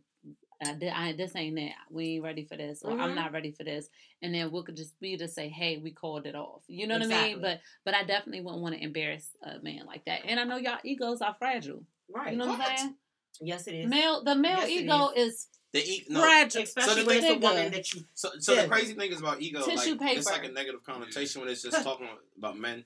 I, 0.63 0.75
I 0.94 1.13
this 1.13 1.36
ain't 1.36 1.60
it. 1.60 1.74
We 1.90 2.16
ain't 2.16 2.24
ready 2.24 2.46
for 2.46 2.56
this, 2.56 2.81
or 2.84 2.92
I'm 2.92 3.12
Mhm. 3.12 3.16
not 3.16 3.31
ready 3.34 3.52
for 3.52 3.63
this, 3.63 3.90
and 4.22 4.34
then 4.34 4.52
we 4.52 4.63
could 4.63 4.78
just 4.78 4.98
be 5.00 5.18
to 5.18 5.28
say, 5.28 5.50
hey, 5.50 5.78
we 5.78 5.92
called 5.92 6.25
it 6.25 6.36
off. 6.36 6.63
You 6.68 6.88
know 6.88 6.98
what 6.98 7.12
I 7.12 7.25
mean? 7.28 7.42
But 7.42 7.62
but 7.84 7.94
I 7.94 8.04
definitely 8.04 8.42
wouldn't 8.42 8.62
want 8.63 8.75
to 8.75 8.81
embarrass 8.81 9.30
a 9.44 9.60
man 9.60 9.86
like 9.86 10.06
that. 10.06 10.22
And 10.25 10.40
I 10.40 10.44
know 10.46 10.57
y'all 10.57 10.80
egos 10.84 11.22
are 11.22 11.36
fragile. 11.38 11.84
Right. 12.10 12.31
You 12.31 12.38
know 12.38 12.48
what, 12.48 12.62
I'm 12.62 12.78
saying? 12.78 12.96
Yes, 13.42 13.68
it 13.68 13.74
is. 13.75 13.90
Male, 13.90 14.24
the 14.24 14.36
male 14.36 14.60
Yes, 14.60 14.69
ego 14.69 15.10
is 15.16 15.48
The 15.74 15.84
e- 15.84 16.06
no. 16.08 16.22
fragile. 16.22 16.63
Especially 16.63 16.94
So 16.94 17.00
the 17.01 17.06
when 17.08 17.18
it's 17.18 17.30
a 17.30 17.36
woman 17.36 17.72
that 17.72 17.94
you. 17.94 18.06
So, 18.13 18.30
so 18.40 18.56
the 18.56 18.68
crazy 18.68 18.94
thing 18.94 19.12
is 19.12 19.19
about 19.19 19.42
ego, 19.42 19.66
Tissue 19.66 19.96
like 19.98 20.18
it's 20.18 20.25
like 20.31 20.46
a 20.46 20.51
negative 20.51 20.84
connotation 20.86 21.42
when 21.42 21.50
it's 21.50 21.62
just 21.62 21.84
talking 21.84 22.08
about 22.38 22.58
men. 22.58 22.86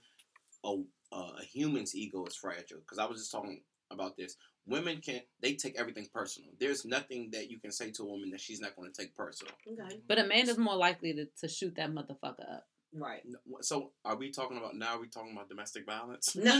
A, 0.66 0.76
uh, 1.12 1.32
a 1.40 1.44
human's 1.46 1.96
ego 1.96 2.26
is 2.26 2.36
fragile 2.36 2.80
because 2.80 2.98
I 2.98 3.06
was 3.06 3.20
just 3.20 3.32
talking 3.32 3.62
about 3.92 4.18
this. 4.18 4.36
Women 4.68 5.02
can 5.02 5.22
they 5.42 5.54
take 5.56 5.80
everything 5.80 6.08
personal. 6.14 6.50
There's 6.60 6.86
nothing 6.86 7.30
that 7.32 7.50
you 7.50 7.60
can 7.60 7.72
say 7.72 7.92
to 7.92 8.04
a 8.04 8.06
woman 8.06 8.30
that 8.32 8.42
she's 8.42 8.60
not 8.60 8.76
going 8.76 8.92
to 8.92 9.02
take 9.02 9.16
personal. 9.16 9.54
Okay. 9.68 10.00
But 10.08 10.20
a 10.20 10.24
man 10.26 10.48
is 10.48 10.58
more 10.58 10.76
likely 10.76 11.14
to, 11.14 11.26
to 11.42 11.48
shoot 11.48 11.76
that 11.78 11.90
motherfucker 11.92 12.42
up. 12.54 12.68
Right. 12.94 13.22
So 13.62 13.92
are 14.04 14.16
we 14.16 14.32
talking 14.32 14.58
about 14.58 14.76
now? 14.76 14.96
Are 14.96 15.00
we 15.02 15.08
talking 15.08 15.32
about 15.34 15.48
domestic 15.50 15.86
violence? 15.86 16.36
No. 16.36 16.52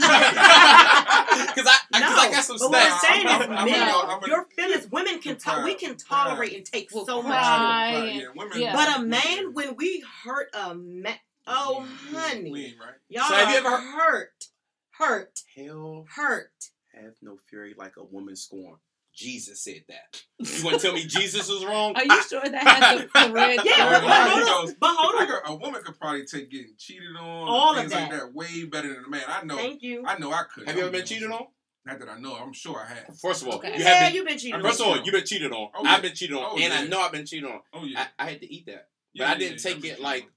Because 1.30 1.66
I, 1.66 1.78
I, 1.92 2.00
'cause 2.00 2.18
I 2.18 2.30
got 2.30 2.44
some 2.44 2.56
but 2.58 2.70
what 2.70 2.92
I'm 2.92 2.98
saying 3.00 3.26
I'm- 3.26 3.40
is, 3.42 3.46
I'm- 3.48 3.58
I'm 3.58 3.64
men, 3.70 3.88
gonna- 3.88 4.14
I'm 4.14 4.28
your 4.30 4.44
feelings, 4.56 4.88
women 4.90 5.18
can 5.20 5.36
talk. 5.36 5.64
We 5.64 5.74
can 5.74 5.96
Pride. 5.96 6.06
tolerate 6.28 6.52
and 6.56 6.64
take 6.64 6.88
Well, 6.92 7.04
so 7.06 7.22
much. 7.22 7.30
Right. 7.32 8.12
Yeah, 8.14 8.28
women. 8.34 8.60
Yeah. 8.60 8.72
But 8.74 8.98
a 9.00 9.02
man, 9.02 9.52
when 9.54 9.74
we 9.76 10.04
hurt 10.24 10.48
a 10.54 10.74
man, 10.74 11.16
oh 11.46 11.80
we- 12.06 12.10
we- 12.12 12.16
honey, 12.18 12.50
we 12.52 12.76
right. 12.80 12.94
y'all 13.08 13.28
So 13.28 13.34
have 13.34 13.50
you 13.50 13.56
ever 13.58 13.68
are 13.68 13.80
hurt, 13.80 14.44
hurt, 14.90 15.40
Hell 15.56 16.06
hurt. 16.14 16.70
Have 17.02 17.14
no 17.22 17.36
fury 17.48 17.74
like 17.76 17.96
a 17.96 18.04
woman 18.04 18.36
scorned. 18.36 18.78
Jesus 19.14 19.64
said 19.64 19.82
that. 19.88 20.22
You 20.58 20.64
want 20.64 20.76
to 20.80 20.82
tell 20.86 20.94
me 20.94 21.04
Jesus 21.04 21.48
was 21.48 21.64
wrong? 21.64 21.94
Are 21.96 22.04
you 22.04 22.22
sure 22.28 22.40
that 22.42 22.62
has 22.66 23.00
the, 23.00 23.06
the 23.28 23.32
red? 23.32 23.58
Yeah, 23.64 23.90
red 23.90 24.02
but, 24.02 24.30
hold 24.30 24.68
on, 24.68 24.76
but 24.80 24.96
hold 24.96 25.30
on. 25.30 25.52
a 25.52 25.56
woman 25.56 25.82
could 25.82 25.98
probably 25.98 26.24
take 26.24 26.50
getting 26.50 26.74
cheated 26.78 27.16
on, 27.18 27.48
All 27.48 27.70
and 27.74 27.86
of 27.86 27.90
things 27.90 27.92
like 28.00 28.10
that. 28.10 28.20
that, 28.20 28.34
way 28.34 28.64
better 28.64 28.88
than 28.94 29.04
a 29.04 29.08
man. 29.08 29.22
I 29.28 29.44
know. 29.44 29.56
Thank 29.56 29.82
you. 29.82 30.04
I 30.06 30.18
know 30.18 30.32
I 30.32 30.44
could. 30.52 30.66
Have 30.66 30.76
you 30.76 30.82
ever 30.82 30.90
been 30.92 31.04
cheated 31.04 31.30
on? 31.30 31.44
Not 31.84 31.98
that 31.98 32.08
I 32.08 32.18
know. 32.20 32.34
I'm 32.36 32.52
sure 32.52 32.78
I 32.78 32.94
have. 32.94 33.18
First 33.20 33.42
of 33.42 33.48
all, 33.48 33.54
Okay. 33.54 33.76
you 33.76 33.82
yeah, 33.82 33.88
have 33.94 34.08
been. 34.08 34.16
you've 34.16 34.26
been 34.28 34.38
cheated. 34.38 34.54
I'm 34.54 34.60
on. 34.60 34.66
First 34.68 34.80
of 34.80 34.86
all, 34.86 34.96
you've 35.02 35.12
been 35.14 35.24
cheated 35.24 35.52
on. 35.52 35.68
Oh, 35.74 35.82
yeah. 35.84 35.90
I've 35.90 36.02
been 36.02 36.14
cheated 36.14 36.36
on, 36.36 36.44
Oh, 36.52 36.58
and 36.58 36.72
I 36.72 36.86
know 36.86 37.00
I've 37.00 37.12
been 37.12 37.26
cheated 37.26 37.50
on. 37.50 37.60
Oh 37.72 37.84
yeah. 37.84 38.06
I, 38.18 38.24
I 38.26 38.30
had 38.30 38.40
to 38.42 38.52
eat 38.54 38.66
that, 38.66 38.88
but 39.14 39.24
Yeah, 39.24 39.30
I 39.30 39.34
didn't 39.36 39.64
yeah, 39.64 39.72
take 39.72 39.84
it 39.84 40.00
like, 40.00 40.22
on. 40.24 40.28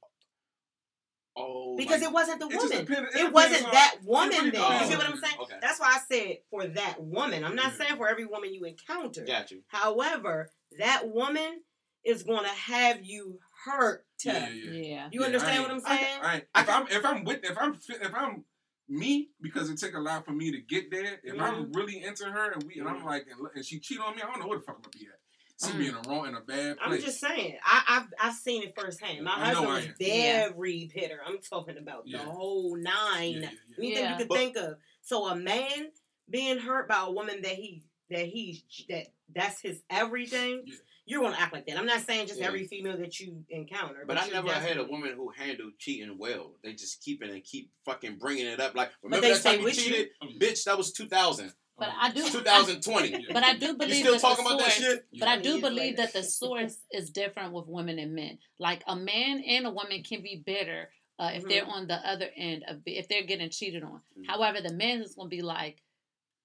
Oh, 1.35 1.75
because 1.77 2.01
like, 2.01 2.09
it 2.09 2.13
wasn't 2.13 2.39
the 2.39 2.47
It 2.47 2.51
just 2.53 2.73
woman. 2.73 2.87
it 3.13 3.15
It 3.21 3.33
wasn't 3.33 3.65
on- 3.65 3.71
that 3.71 3.95
woman 4.03 4.29
really 4.37 4.51
then. 4.51 4.81
You 4.81 4.87
see 4.87 4.95
what 4.97 5.07
I'm 5.07 5.17
saying? 5.17 5.35
Okay, 5.41 5.57
That's 5.61 5.79
why 5.79 5.87
I 5.95 5.99
said 6.11 6.37
for 6.49 6.67
that 6.67 7.01
woman. 7.01 7.43
I'm 7.43 7.55
not 7.55 7.71
Yeah. 7.73 7.85
saying 7.85 7.97
for 7.97 8.07
every 8.07 8.25
woman 8.25 8.53
you 8.53 8.63
encounter. 8.65 9.23
got 9.25 9.51
you. 9.51 9.63
However, 9.67 10.51
that 10.79 11.07
woman 11.09 11.61
is 12.03 12.23
going 12.23 12.43
to 12.43 12.49
have 12.49 13.03
you 13.03 13.39
hurt. 13.65 14.05
Yeah, 14.25 14.47
yeah, 14.49 14.49
yeah. 14.49 14.71
Yeah. 14.71 15.09
You 15.11 15.19
Yeah, 15.21 15.25
understand 15.27 15.57
I 15.57 15.61
what 15.61 15.71
I'm 15.71 15.77
ain't- 15.77 15.87
I- 15.87 15.97
saying? 15.97 16.19
I 16.55 16.61
if 16.61 16.69
I'm 16.69 16.87
if 16.87 17.05
I'm 17.05 17.23
with 17.23 17.43
if 17.43 17.57
I'm 17.57 17.73
if 17.89 18.13
I'm 18.15 18.45
me 18.89 19.29
because 19.41 19.69
it 19.69 19.77
took 19.77 19.95
a 19.95 19.99
lot 19.99 20.25
for 20.25 20.31
me 20.31 20.51
to 20.51 20.59
get 20.59 20.91
there. 20.91 21.19
If 21.23 21.39
I'm 21.39 21.71
really 21.71 22.03
into 22.03 22.25
her 22.25 22.51
and 22.51 22.63
we 22.63 22.79
and 22.79 22.87
I'm 22.89 22.99
Mhm. 23.01 23.05
like 23.05 23.25
and, 23.31 23.47
and 23.55 23.65
she 23.65 23.79
cheat 23.79 23.99
on 23.99 24.15
me, 24.15 24.21
I 24.21 24.27
don't 24.27 24.39
know 24.41 24.47
where 24.47 24.59
the 24.59 24.63
fuck 24.65 24.75
I'm 24.75 24.81
gonna 24.81 24.97
be 24.97 25.07
at. 25.07 25.19
I'm 25.67 25.74
Mm. 25.75 25.79
be 25.79 25.88
in 25.88 25.96
a 25.96 26.01
wrong 26.08 26.27
in 26.27 26.36
a 26.36 26.41
bad 26.41 26.77
I'm 26.82 27.00
just 27.00 27.20
saying. 27.20 27.58
I, 27.63 27.84
I've 27.88 28.13
I've 28.29 28.36
seen 28.36 28.63
it 28.63 28.74
firsthand. 28.79 29.24
My 29.24 29.34
I 29.34 29.53
know 29.53 29.65
husband 29.67 29.67
I 29.72 29.75
was 29.75 29.86
am. 29.86 29.93
Yeah. 30.00 30.50
very 30.50 30.91
bitter. 30.93 31.20
I'm 31.25 31.39
talking 31.39 31.77
about 31.77 32.03
Yeah. 32.05 32.20
the 32.20 32.29
whole 32.29 32.75
nine. 32.75 33.34
yeah, 33.34 33.39
yeah, 33.41 33.41
yeah. 33.41 33.50
Anything 33.77 34.03
Yeah. 34.03 34.12
you 34.12 34.17
could 34.17 34.27
But- 34.29 34.38
think 34.38 34.58
of. 34.58 34.77
So 35.01 35.27
a 35.27 35.36
man 35.36 35.91
being 36.29 36.58
hurt 36.60 36.88
by 36.88 37.03
a 37.05 37.12
woman 37.12 37.41
that 37.41 37.55
he 37.55 37.84
that 38.10 38.25
he's 38.27 38.63
that 38.89 39.08
that's 39.34 39.60
his 39.62 39.82
everything, 39.89 40.63
Yeah. 40.67 40.75
you're 41.05 41.22
gonna 41.24 41.36
act 41.38 41.51
like 41.53 41.65
that. 41.65 41.77
I'm 41.77 41.86
not 41.86 42.01
saying 42.01 42.27
just 42.27 42.39
Yeah. 42.39 42.48
every 42.48 42.67
female 42.67 42.98
that 42.98 43.20
you 43.20 43.43
encounter, 43.50 44.03
But 44.05 44.17
I 44.17 44.27
you 44.27 44.34
never 44.34 44.53
had 44.53 44.77
a 44.77 44.84
woman 44.84 45.13
who 45.15 45.29
handled 45.29 45.74
cheating 45.79 46.17
well. 46.17 46.55
They 46.63 46.74
just 46.74 47.01
keep 47.03 47.24
it 47.24 47.29
and 47.32 47.43
keep 47.43 47.72
fucking 47.86 48.17
bringing 48.20 48.46
it 48.46 48.60
up. 48.60 48.75
Like, 48.75 48.91
But 49.01 49.08
remember 49.08 49.27
they 49.27 49.34
that 49.34 49.41
time 49.43 49.53
stay 49.53 49.58
you 49.60 49.63
with 49.65 49.77
you? 49.88 49.93
cheated? 49.93 50.39
Bitch, 50.39 50.63
that 50.65 50.77
was 50.77 50.91
2000. 50.93 51.53
But 51.77 51.89
I 51.99 52.11
do- 52.11 52.29
2020. 52.29 53.25
But 53.33 53.43
I 53.43 53.55
do 53.57 53.67
You 53.67 53.73
believe 53.77 53.95
still 53.95 54.13
that 54.13 54.21
talking 54.21 54.45
the 54.45 54.49
about 54.51 54.59
that 54.59 54.71
source, 54.73 54.87
shit? 54.93 55.05
But 55.19 55.27
I 55.27 55.37
do 55.39 55.59
believe 55.59 55.97
that 55.97 56.13
the 56.13 56.23
source 56.41 56.77
is 56.91 57.09
different 57.09 57.53
with 57.53 57.67
women 57.67 57.99
and 57.99 58.13
men. 58.13 58.37
Like 58.59 58.83
a 58.87 58.95
man 58.95 59.43
and 59.45 59.65
a 59.65 59.71
woman 59.71 60.03
can 60.03 60.21
be 60.21 60.41
bitter 60.45 60.91
uh, 61.19 61.31
if 61.35 61.43
Mhm. 61.43 61.49
they're 61.49 61.65
on 61.65 61.87
the 61.87 61.95
other 62.07 62.29
end 62.35 62.63
of 62.67 62.77
if 62.85 63.07
they're 63.07 63.23
getting 63.23 63.49
cheated 63.49 63.83
on. 63.83 64.01
Mhm. 64.17 64.27
However, 64.27 64.61
the 64.61 64.73
man 64.73 65.01
is 65.01 65.13
gonna 65.15 65.29
be 65.29 65.41
like, 65.43 65.82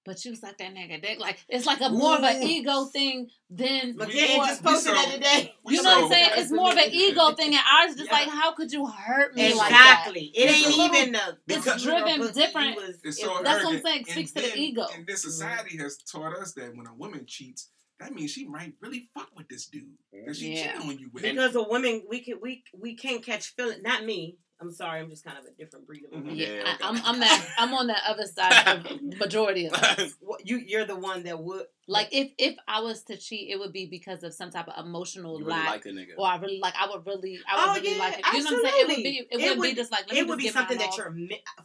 "But 0.09 0.25
you 0.25 0.35
suck 0.35 0.57
that 0.57 0.73
nigga 0.73 1.01
dick." 1.01 1.19
Like 1.19 1.37
it's 1.47 1.65
like 1.67 1.81
a 1.81 1.89
more 1.89 2.15
of 2.17 2.23
an 2.23 2.41
ego 2.41 2.85
thing 2.85 3.29
than. 3.49 3.95
But 3.95 4.07
We- 4.07 4.13
just 4.25 4.63
posted 4.63 4.95
saw- 4.95 5.01
that 5.01 5.13
today. 5.13 5.53
you 5.67 5.83
know 5.83 5.89
what 5.95 6.03
I'm 6.05 6.11
saying? 6.11 6.29
It's 6.37 6.51
more 6.51 6.71
of 6.71 6.77
an 6.77 6.89
ego 6.91 7.33
thing, 7.33 7.53
and 7.53 7.63
ours 7.75 7.95
just 7.95 8.07
Yeah. 8.07 8.17
like, 8.17 8.27
how 8.29 8.53
could 8.53 8.71
you 8.71 8.87
hurt 8.87 9.35
me 9.35 9.53
like 9.53 9.69
that? 9.69 9.99
Exactly. 10.07 10.25
It 10.35 10.49
It's 10.49 10.57
ain't 10.67 10.77
little- 10.77 10.95
even 10.97 11.11
the 11.13 11.37
it's 11.47 11.65
because 11.65 11.83
driven 11.83 12.33
different. 12.33 12.77
It's 13.03 13.21
so 13.21 13.33
was- 13.33 13.43
That's 13.43 13.63
what 13.63 13.75
I'm 13.75 13.81
saying, 13.83 13.97
And 13.99 14.07
speaks 14.09 14.31
to 14.33 14.41
the 14.41 14.57
ego. 14.57 14.87
And 14.93 15.05
this 15.05 15.21
mm-hmm. 15.21 15.29
society 15.31 15.77
has 15.77 15.97
taught 15.97 16.35
us 16.37 16.53
that 16.53 16.75
when 16.75 16.87
a 16.87 16.93
woman 16.95 17.25
cheats, 17.27 17.69
that 17.99 18.13
means 18.13 18.31
she 18.31 18.45
might 18.45 18.73
really 18.79 19.09
fuck 19.13 19.29
with 19.35 19.47
this 19.49 19.67
dude 19.67 19.83
that 20.25 20.35
she 20.35 20.53
Yeah. 20.53 20.73
cheating 20.73 20.89
on 20.89 20.97
you 20.97 21.09
with. 21.13 21.23
because 21.23 21.53
a 21.55 21.63
woman 21.63 22.03
we 22.09 22.21
can 22.21 22.39
we 22.41 22.63
we 22.73 22.95
can't 22.95 23.23
catch 23.25 23.53
feeling. 23.55 23.81
Not 23.83 24.05
me. 24.05 24.37
I'm 24.61 24.71
sorry. 24.73 24.99
I'm 24.99 25.09
just 25.09 25.23
kind 25.23 25.37
of 25.37 25.45
a 25.45 25.51
different 25.51 25.87
breed 25.87 26.03
of 26.05 26.11
woman. 26.11 26.35
Mhm. 26.35 26.37
Yeah, 26.37 26.47
Yeah, 26.47 26.63
I, 26.65 26.73
okay. 26.75 26.83
I'm 26.83 27.01
I'm 27.05 27.19
that 27.21 27.47
I'm 27.57 27.73
on 27.73 27.87
that 27.87 28.01
other 28.07 28.25
side 28.25 28.67
of 28.85 29.01
majority 29.19 29.67
of 29.67 29.73
us. 29.73 30.13
What- 30.19 30.45
You 30.45 30.57
you're 30.57 30.85
the 30.85 30.95
one 30.97 31.23
that 31.23 31.39
would 31.41 31.65
Like 31.87 32.09
if 32.11 32.31
if 32.37 32.55
I 32.67 32.81
was 32.81 33.03
to 33.03 33.15
cheat, 33.17 33.49
it 33.51 33.57
would 33.59 33.71
be 33.73 33.85
because 33.85 34.23
of 34.23 34.33
some 34.33 34.51
type 34.51 34.67
of 34.67 34.85
emotional 34.85 35.39
You 35.39 35.45
really 35.45 35.59
lack, 35.59 35.67
like 35.69 35.83
the 35.83 35.91
nigga. 35.91 36.17
or 36.17 36.27
I 36.27 36.35
really 36.37 36.59
like. 36.61 36.73
I 36.77 36.87
would 36.89 37.05
really, 37.05 37.39
I 37.49 37.55
would 37.55 37.77
Oh, 37.79 37.81
really 37.81 37.95
yeah, 37.97 38.03
like 38.03 38.19
it. 38.19 38.25
You 38.33 38.43
know 38.43 38.51
what 38.51 38.65
I'm 38.65 38.71
saying? 38.71 38.75
It 38.83 38.87
would 38.87 39.03
be. 39.03 39.17
It, 39.19 39.27
It 39.31 39.57
wouldn't 39.57 39.61
be 39.63 39.73
just 39.75 39.91
like. 39.91 40.01
Let 40.01 40.11
me 40.13 40.19
it 40.19 40.27
would 40.27 40.39
just 40.39 40.53
be 40.53 40.59
something 40.59 40.77
that 40.77 40.89
off. 40.89 40.97
you're 40.97 41.15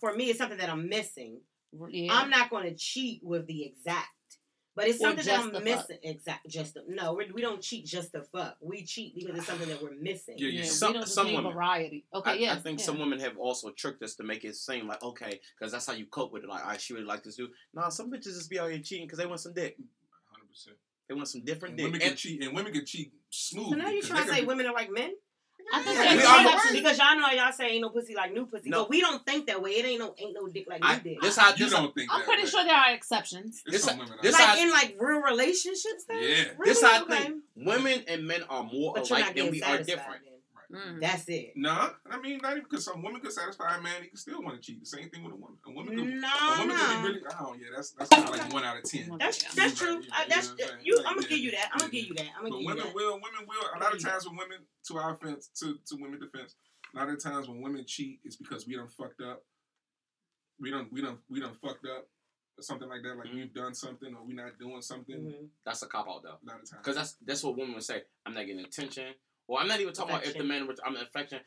for 0.01 0.15
me. 0.15 0.31
It's 0.31 0.39
something 0.39 0.59
that 0.59 0.69
I'm 0.71 0.89
missing. 0.89 1.41
Yeah. 1.89 2.13
I'm 2.13 2.31
not 2.31 2.51
going 2.51 2.65
to 2.71 2.75
cheat 2.77 3.21
with 3.25 3.47
the 3.49 3.65
exact, 3.65 4.07
but 4.77 4.87
it's 4.89 4.99
Or 5.01 5.09
something 5.09 5.25
that 5.27 5.39
I'm 5.41 5.47
the 5.53 5.55
fuck. 5.55 5.65
missing. 5.65 5.99
Exact, 6.03 6.49
just 6.49 6.75
the, 6.75 6.83
no. 6.89 7.15
We're, 7.15 7.33
we 7.33 7.41
don't 7.43 7.61
cheat 7.61 7.87
just 7.87 8.13
to 8.13 8.23
fuck. 8.23 8.57
We 8.61 8.83
cheat 8.85 9.15
because 9.15 9.37
it's 9.39 9.47
something 9.47 9.69
that 9.69 9.83
we're 9.83 9.95
missing. 9.95 10.35
Yeah, 10.39 10.49
yeah, 10.49 10.65
Some- 10.65 10.89
we 10.89 10.93
don't 10.95 11.03
just 11.05 11.15
some 11.15 11.33
women. 11.33 11.53
variety. 11.53 12.05
Okay, 12.13 12.31
I, 12.31 12.35
yeah. 12.35 12.53
I 12.55 12.57
think 12.57 12.81
some 12.81 12.99
women 12.99 13.21
have 13.21 13.37
also 13.39 13.71
tricked 13.71 14.03
us 14.03 14.15
to 14.17 14.23
make 14.25 14.45
it 14.45 14.57
seem 14.57 14.89
like 14.89 15.03
okay, 15.03 15.41
because 15.59 15.73
that's 15.73 15.87
how 15.87 15.93
you 15.93 16.07
cope 16.07 16.33
with 16.33 16.43
it. 16.45 16.49
Like, 16.49 16.65
I 16.65 16.77
she 16.77 16.93
really 16.95 17.07
like 17.07 17.23
this 17.23 17.37
dude. 17.37 17.51
Nah, 17.73 17.89
some 17.89 18.11
bitches 18.11 18.35
just 18.35 18.51
be 18.51 18.59
out 18.59 18.71
here 18.71 18.81
cheating 18.81 19.07
because 19.07 19.19
they 19.19 19.27
want 19.27 19.41
some 19.41 19.53
dick. 19.55 19.77
100%. 19.79 20.69
They 21.09 21.15
want 21.15 21.29
some 21.29 21.43
different 21.45 21.73
And 21.73 21.79
dick. 21.79 21.85
women 21.87 22.01
And- 22.03 22.09
can 22.11 22.17
cheat, 22.17 22.43
and 22.43 22.55
women 22.55 22.73
can 22.73 22.85
cheat 22.87 23.13
smooth. 23.31 23.71
So 23.71 23.77
now 23.77 23.89
you 23.91 24.03
trying 24.03 24.27
to 24.27 24.33
say 24.35 24.45
women 24.45 24.67
are 24.67 24.73
like 24.73 24.91
men? 24.91 25.13
I 25.75 25.83
think 25.83 25.97
Yeah, 25.97 26.43
there's 26.45 26.73
we 26.73 26.81
because 26.81 26.99
y'all 26.99 27.17
know 27.19 27.29
y'all 27.31 27.53
say 27.53 27.67
ain't 27.71 27.83
no 27.83 27.89
pussy 27.91 28.15
like 28.15 28.33
new 28.33 28.47
pussy, 28.47 28.71
No. 28.71 28.83
but 28.83 28.91
we 28.91 29.01
don't 29.01 29.25
think 29.27 29.47
that 29.49 29.61
way. 29.61 29.73
It 29.73 29.85
ain't 29.87 29.99
no 29.99 30.15
ain't 30.19 30.35
no 30.35 30.47
dick 30.47 30.67
like 30.69 30.81
I- 30.85 30.97
new 30.97 31.03
dick. 31.03 31.21
this 31.21 31.37
how 31.37 31.51
You 31.51 31.65
this 31.65 31.73
how, 31.75 31.83
don't 31.83 31.95
think 31.95 32.11
I'm 32.13 32.21
that 32.21 32.27
pretty 32.27 32.43
way. 32.45 32.49
sure 32.49 32.65
there 32.65 32.77
are 32.77 32.93
exceptions. 32.95 33.63
There's 33.67 33.83
This- 33.83 33.85
some 33.91 33.99
women 33.99 34.17
this 34.23 34.33
like 34.35 34.43
how- 34.43 34.57
in 34.59 34.71
like 34.71 34.97
real 35.01 35.21
relationships. 35.21 36.05
Then? 36.07 36.23
Yeah. 36.23 36.29
Really? 36.29 36.71
this 36.73 36.83
how 36.83 36.93
I 36.99 37.01
Okay. 37.03 37.19
think 37.23 37.43
women 37.57 38.05
and 38.09 38.27
men 38.27 38.43
are 38.49 38.63
more 38.65 38.95
But 38.95 39.11
alike 39.11 39.35
than 39.35 39.51
we 39.51 39.63
are 39.63 39.79
different. 39.79 40.25
Then. 40.25 40.34
Mm. 40.75 41.01
That's 41.01 41.29
it. 41.29 41.53
No, 41.57 41.73
Nah, 41.73 41.91
I 42.11 42.21
mean 42.21 42.41
not 42.43 42.53
even 42.53 42.65
because 42.65 42.85
some 42.85 43.03
women 43.03 43.21
could 43.21 43.33
satisfy 43.33 43.77
a 43.77 43.81
man, 43.81 44.03
he 44.03 44.09
can 44.09 44.17
still 44.17 44.43
want 44.43 44.57
to 44.57 44.61
cheat. 44.61 44.81
The 44.81 44.87
same 44.87 45.09
thing 45.09 45.23
with 45.23 45.33
a 45.33 45.37
woman. 45.37 45.57
A 45.67 45.71
woman 45.71 45.97
could, 45.97 46.07
No, 46.21 46.29
a 46.29 46.59
woman 46.61 46.77
could 46.77 46.89
no. 46.89 47.03
be 47.03 47.09
really. 47.09 47.21
Oh 47.39 47.55
yeah, 47.59 47.69
that's 47.75 47.91
that's 47.93 48.11
kind 48.11 48.25
of 48.29 48.31
like 48.31 48.53
one 48.53 48.65
out 48.65 48.77
of 48.77 48.83
ten. 48.85 49.17
That's 49.19 49.43
Yeah. 49.43 49.49
that's 49.55 49.79
true. 49.79 49.97
right, 49.97 50.09
I, 50.13 50.25
that's 50.29 50.53
you. 50.59 50.67
Know 50.67 50.73
you 50.83 50.97
like, 50.97 51.07
I'm 51.07 51.15
gonna 51.15 51.23
yeah, 51.23 51.29
give 51.29 51.39
you 51.39 51.51
that. 51.53 51.69
I'm 51.73 51.79
gonna 51.79 51.93
yeah. 51.93 52.01
give 52.01 52.09
you 52.09 52.15
that. 52.17 52.27
I'm 52.37 52.43
gonna 52.43 52.51
give 52.51 52.61
you 52.63 52.67
women 52.69 52.85
that. 52.87 52.95
will, 52.95 53.13
women 53.15 53.47
will. 53.49 53.69
A 53.75 53.79
lot 53.83 53.95
of 53.95 54.03
times 54.03 54.27
when 54.27 54.37
women, 54.37 54.59
to 54.89 54.97
our 54.99 55.15
offense, 55.15 55.49
to 55.61 55.79
to 55.87 55.97
women 56.01 56.19
defense, 56.19 56.57
a 56.95 56.99
lot 56.99 57.09
of 57.09 57.23
times 57.23 57.49
when 57.49 57.61
women 57.63 57.85
cheat, 57.87 58.21
it's 58.25 58.37
because 58.37 58.67
we 58.67 58.75
done 58.77 58.89
fucked 58.89 59.21
up. 59.21 59.45
We 60.61 60.71
don't. 60.71 60.93
we 60.93 61.03
don't. 61.03 61.19
we 61.29 61.41
done 61.41 61.55
fucked 61.63 61.87
up 61.87 62.09
or 62.59 62.63
something 62.63 62.89
like 62.89 63.03
that. 63.03 63.17
Like 63.17 63.27
Mhm. 63.29 63.35
we've 63.35 63.55
done 63.55 63.75
something 63.75 64.15
or 64.15 64.25
we're 64.25 64.37
not 64.37 64.59
doing 64.59 64.81
something. 64.83 65.17
Mhm. 65.17 65.49
That's 65.65 65.83
a 65.83 65.87
cop 65.87 66.09
out 66.09 66.23
though. 66.23 66.39
A 66.43 66.47
lot 66.47 66.63
of 66.63 66.71
times. 66.71 66.83
Because 66.83 66.97
that's 66.97 67.13
that's 67.25 67.43
what 67.43 67.57
women 67.57 67.75
would 67.75 67.83
say. 67.85 68.03
I'm 68.25 68.35
not 68.35 68.47
getting 68.47 68.65
attention. 68.65 69.15
Or 69.47 69.61
I'm 69.61 69.69
not 69.69 69.81
even 69.81 69.93
talking 69.93 70.15
about 70.15 70.27
if 70.27 70.37
the 70.37 70.45
man 70.45 70.67
was 70.67 70.81
I'm 70.85 70.97
affection. 70.97 71.41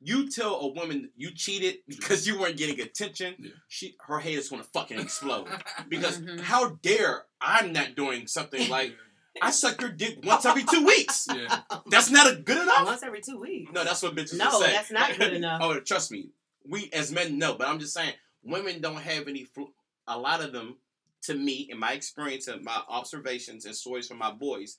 You 0.00 0.28
tell 0.28 0.56
a 0.56 0.68
woman 0.74 1.10
you 1.16 1.30
cheated 1.34 1.76
because 1.88 2.26
you 2.26 2.38
weren't 2.38 2.56
getting 2.58 2.78
attention, 2.80 3.34
Yeah. 3.38 3.50
she 3.68 3.96
her 4.06 4.18
head 4.18 4.34
is 4.34 4.48
gonna 4.48 4.64
fucking 4.64 4.98
explode. 4.98 5.48
Because 5.88 6.18
Mhm. 6.20 6.40
how 6.40 6.70
dare 6.82 7.24
I'm 7.40 7.72
not 7.72 7.94
doing 7.94 8.26
something 8.26 8.68
like 8.68 8.94
I 9.40 9.50
suck 9.50 9.80
your 9.80 9.90
dick 9.90 10.18
once 10.24 10.44
every 10.46 10.64
two 10.64 10.84
weeks. 10.84 11.26
yeah. 11.34 11.60
That's 11.86 12.10
not 12.10 12.26
a 12.30 12.36
good 12.36 12.58
enough. 12.58 12.84
Once 12.86 13.02
every 13.02 13.20
two 13.20 13.38
weeks. 13.38 13.70
No, 13.72 13.84
that's 13.84 14.02
what 14.02 14.14
bitches 14.14 14.30
say. 14.30 14.36
No, 14.38 14.50
will 14.52 14.60
that's 14.60 14.90
not 14.90 15.16
good 15.18 15.32
enough. 15.40 15.60
oh, 15.62 15.78
trust 15.80 16.10
me. 16.10 16.30
We 16.64 16.90
as 16.92 17.12
men 17.12 17.38
know, 17.38 17.54
but 17.54 17.68
I'm 17.68 17.78
just 17.78 17.92
saying, 17.94 18.14
women 18.42 18.80
don't 18.80 18.96
have 18.96 19.28
any. 19.28 19.44
Fl- 19.44 19.72
a 20.08 20.18
lot 20.18 20.40
of 20.40 20.52
them, 20.52 20.76
to 21.22 21.34
me, 21.34 21.68
in 21.70 21.78
my 21.78 21.92
experience 21.92 22.48
and 22.48 22.62
my 22.64 22.80
observations 22.88 23.66
and 23.66 23.74
stories 23.76 24.08
from 24.08 24.18
my 24.18 24.30
boys, 24.32 24.78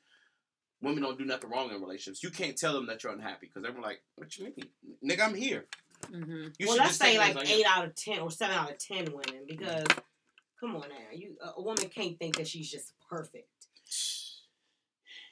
women 0.81 1.03
don't 1.03 1.17
do 1.17 1.25
nothing 1.25 1.49
wrong 1.49 1.71
in 1.71 1.81
relationships. 1.81 2.23
You 2.23 2.29
can't 2.29 2.57
tell 2.57 2.73
them 2.73 2.87
that 2.87 3.03
you're 3.03 3.13
unhappy 3.13 3.47
because 3.47 3.63
they're 3.63 3.81
like, 3.81 4.01
"What 4.15 4.37
you 4.37 4.45
mean, 4.45 4.69
nigga? 5.03 5.21
I'm 5.27 5.35
here." 5.35 5.67
Mhm. 6.03 6.53
You 6.59 6.67
well, 6.67 6.75
should 6.75 6.83
let's 6.83 6.97
say 6.97 7.15
it 7.15 7.19
like 7.19 7.49
eight 7.49 7.65
out 7.65 7.85
of 7.85 7.95
ten 7.95 8.19
or 8.19 8.29
seven 8.29 8.55
out 8.55 8.71
of 8.71 8.77
ten 8.77 9.05
women 9.05 9.45
because 9.47 9.85
come 10.59 10.75
on 10.75 10.89
now, 10.89 10.95
you 11.11 11.37
a 11.41 11.61
woman 11.61 11.89
can't 11.89 12.17
think 12.19 12.37
that 12.37 12.47
she's 12.47 12.69
just 12.69 12.93
perfect. 13.09 13.49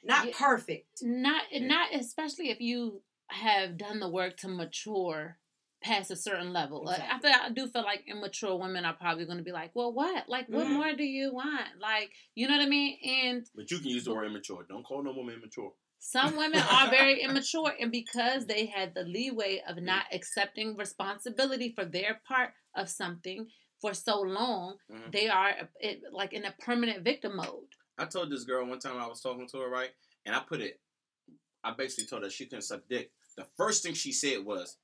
Not 0.02 0.26
Yeah. 0.26 0.32
perfect. 0.36 1.02
Not 1.02 1.50
Yeah. 1.50 1.66
not 1.66 1.94
especially 1.94 2.50
if 2.50 2.60
you 2.60 3.02
have 3.28 3.76
done 3.76 3.98
the 4.00 4.08
work 4.08 4.36
to 4.38 4.48
mature 4.48 5.38
past 5.82 6.10
a 6.10 6.16
certain 6.16 6.52
level. 6.52 6.84
Like, 6.84 7.00
I 7.00 7.18
feel 7.18 7.30
I 7.30 7.50
do 7.50 7.68
feel 7.68 7.82
like 7.82 8.04
immature 8.08 8.56
women 8.56 8.84
are 8.84 8.94
probably 8.94 9.24
going 9.24 9.38
to 9.38 9.44
be 9.44 9.52
like, 9.52 9.70
"Well, 9.74 9.92
what? 9.92 10.28
Like, 10.28 10.48
what 10.48 10.66
Mhm. 10.66 10.72
more 10.72 10.92
do 10.94 11.04
you 11.04 11.32
want? 11.34 11.78
Like, 11.78 12.12
you 12.34 12.48
know 12.48 12.56
what 12.56 12.62
I 12.62 12.68
mean?" 12.68 12.98
And 13.04 13.50
But 13.54 13.70
you 13.70 13.78
can 13.78 13.90
use 13.90 14.04
the 14.04 14.14
word 14.14 14.26
immature. 14.26 14.64
Don't 14.68 14.84
call 14.84 15.02
no 15.02 15.12
woman 15.12 15.34
immature. 15.36 15.72
some 15.98 16.36
women 16.36 16.60
are 16.60 16.88
very 16.88 17.20
immature, 17.20 17.74
and 17.80 17.90
because 17.90 18.46
they 18.46 18.66
had 18.66 18.94
the 18.94 19.02
leeway 19.02 19.60
of 19.66 19.76
not 19.78 20.06
accepting 20.12 20.76
responsibility 20.76 21.72
for 21.72 21.84
their 21.84 22.20
part 22.26 22.54
of 22.74 22.88
something 22.88 23.50
for 23.80 23.92
so 23.92 24.20
long, 24.20 24.78
Mhm. 24.90 25.10
they 25.12 25.28
are 25.28 25.68
it, 25.80 26.02
like 26.12 26.32
in 26.32 26.44
a 26.44 26.52
permanent 26.52 27.02
victim 27.02 27.36
mode. 27.36 27.68
I 27.98 28.04
told 28.06 28.30
this 28.30 28.44
girl 28.44 28.66
one 28.66 28.78
time 28.78 28.98
I 28.98 29.06
was 29.06 29.20
talking 29.20 29.48
to 29.48 29.58
her, 29.60 29.68
right? 29.68 29.94
And 30.24 30.34
I 30.34 30.40
put 30.40 30.60
it, 30.60 30.80
I 31.64 31.72
basically 31.72 32.06
told 32.06 32.22
her 32.22 32.30
she 32.30 32.46
couldn't 32.46 32.62
suck 32.62 32.86
dick. 32.88 33.10
The 33.36 33.44
first 33.56 33.82
thing 33.82 33.94
she 33.94 34.12
said 34.12 34.44
was, 34.44 34.76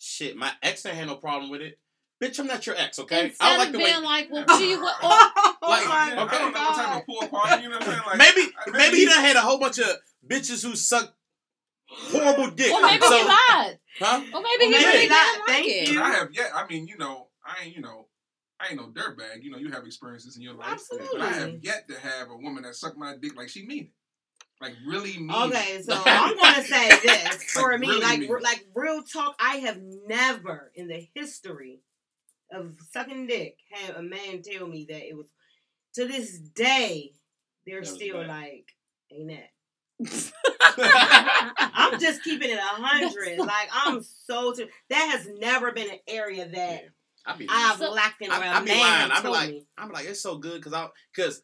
shit, 0.00 0.36
my 0.36 0.50
ex 0.62 0.84
ain't 0.86 0.96
had 0.96 1.06
no 1.06 1.16
problem 1.16 1.50
with 1.50 1.60
it. 1.60 1.78
Bitch, 2.22 2.38
I'm 2.40 2.46
not 2.48 2.66
your 2.66 2.76
ex, 2.76 2.98
okay? 2.98 3.26
Instead 3.26 3.44
I 3.44 3.48
don't 3.50 3.58
like 3.58 3.66
of 3.68 3.72
the 3.74 3.78
being 3.78 3.96
way. 3.96 4.02
like, 4.02 4.28
"Well, 4.30 4.44
gee, 4.58 4.76
what?" 4.76 4.94
Or, 5.02 5.08
oh 5.10 5.56
Like, 5.70 5.86
my 5.88 6.12
Yeah, 6.14 6.22
okay. 6.24 6.36
I 6.36 6.38
don't 6.40 6.52
know 6.52 6.60
what 6.60 6.76
type 6.76 6.96
of 7.00 7.06
pool 7.06 7.28
party. 7.28 7.62
You 7.62 7.68
know 7.70 7.76
what 7.78 7.88
I'm 7.88 7.92
saying? 7.94 8.02
Like 8.06 8.18
maybe, 8.18 8.52
I- 8.66 8.70
maybe 8.76 8.96
he 8.96 9.06
done 9.06 9.22
had 9.24 9.36
a 9.36 9.40
whole 9.40 9.58
bunch 9.58 9.78
of 9.78 9.86
bitches 10.28 10.62
who 10.64 10.74
suck 10.76 11.14
horrible 11.88 12.50
dick. 12.50 12.72
or 12.72 12.82
maybe 12.82 13.02
so, 13.02 13.16
he 13.16 13.24
lied. 13.24 13.78
huh? 13.98 14.20
Or 14.34 14.42
maybe 14.42 14.64
he 14.66 14.70
Well, 14.70 14.70
maybe 14.70 14.84
really 14.84 15.08
not. 15.08 15.34
didn't 15.46 15.48
like 15.48 15.66
it. 15.66 15.88
you. 15.90 16.02
I 16.02 16.10
have 16.12 16.28
yet. 16.32 16.50
I 16.54 16.66
mean, 16.66 16.86
you 16.86 16.98
know, 16.98 17.28
I 17.44 17.64
ain't. 17.64 17.76
You 17.76 17.82
know, 17.82 18.06
I 18.60 18.68
ain't 18.68 18.76
no 18.76 18.88
dirtbag. 18.88 19.42
You 19.42 19.50
know, 19.50 19.58
you 19.58 19.70
have 19.70 19.86
experiences 19.86 20.36
in 20.36 20.42
your 20.42 20.54
life. 20.54 20.72
Absolutely. 20.72 21.08
But 21.18 21.20
I 21.22 21.32
have 21.32 21.54
yet 21.62 21.86
to 21.88 21.98
have 21.98 22.28
a 22.30 22.36
woman 22.36 22.62
that 22.64 22.74
sucked 22.74 22.98
my 22.98 23.16
dick 23.20 23.34
like 23.36 23.48
she 23.48 23.64
mean 23.66 23.84
it, 23.84 23.90
like 24.60 24.74
really 24.86 25.18
mean 25.18 25.30
Okay, 25.30 25.82
so 25.82 26.00
I'm 26.04 26.36
gonna 26.36 26.62
say 26.64 26.88
this 27.02 27.44
for 27.52 27.72
Like, 27.72 27.80
me, 27.80 27.88
really 27.88 28.00
like 28.02 28.18
mean. 28.20 28.30
like 28.42 28.66
real 28.74 29.02
talk. 29.02 29.34
I 29.40 29.56
have 29.58 29.78
never 30.06 30.70
in 30.74 30.88
the 30.88 31.08
history 31.14 31.80
of 32.52 32.74
sucking 32.92 33.26
dick 33.26 33.56
had 33.70 33.94
a 33.96 34.02
man 34.02 34.42
tell 34.42 34.66
me 34.66 34.86
that 34.88 35.06
it 35.08 35.16
was. 35.16 35.26
To 35.94 36.06
this 36.06 36.38
day, 36.38 37.12
they're 37.66 37.82
still 37.84 38.18
bad. 38.20 38.28
like, 38.28 38.76
"Ain't 39.10 39.28
that?" 39.28 39.50
I'm 41.74 41.98
just 42.00 42.22
keeping 42.22 42.50
it 42.50 42.58
a 42.58 42.60
hundred. 42.62 43.38
Like 43.38 43.68
I'm 43.72 44.02
so. 44.02 44.52
T- 44.54 44.66
that 44.88 45.08
has 45.16 45.28
never 45.38 45.72
been 45.72 45.90
an 45.90 45.98
area 46.06 46.44
that 46.48 46.82
Yeah. 46.82 46.88
I 47.26 47.36
be 47.36 47.46
I've 47.50 47.78
So- 47.78 47.90
lacked 47.92 48.22
in 48.22 48.30
I- 48.30 48.38
where 48.38 48.48
I 48.48 48.60
a 48.60 48.64
be 48.64 48.70
lying. 48.70 48.82
have 48.82 49.10
I 49.10 49.16
be 49.16 49.22
told 49.22 49.34
like- 49.34 49.50
me. 49.50 49.66
I'm 49.78 49.90
like, 49.90 50.06
it's 50.06 50.20
so 50.20 50.36
good 50.38 50.56
because 50.60 50.72
I 50.72 50.88
because 51.14 51.42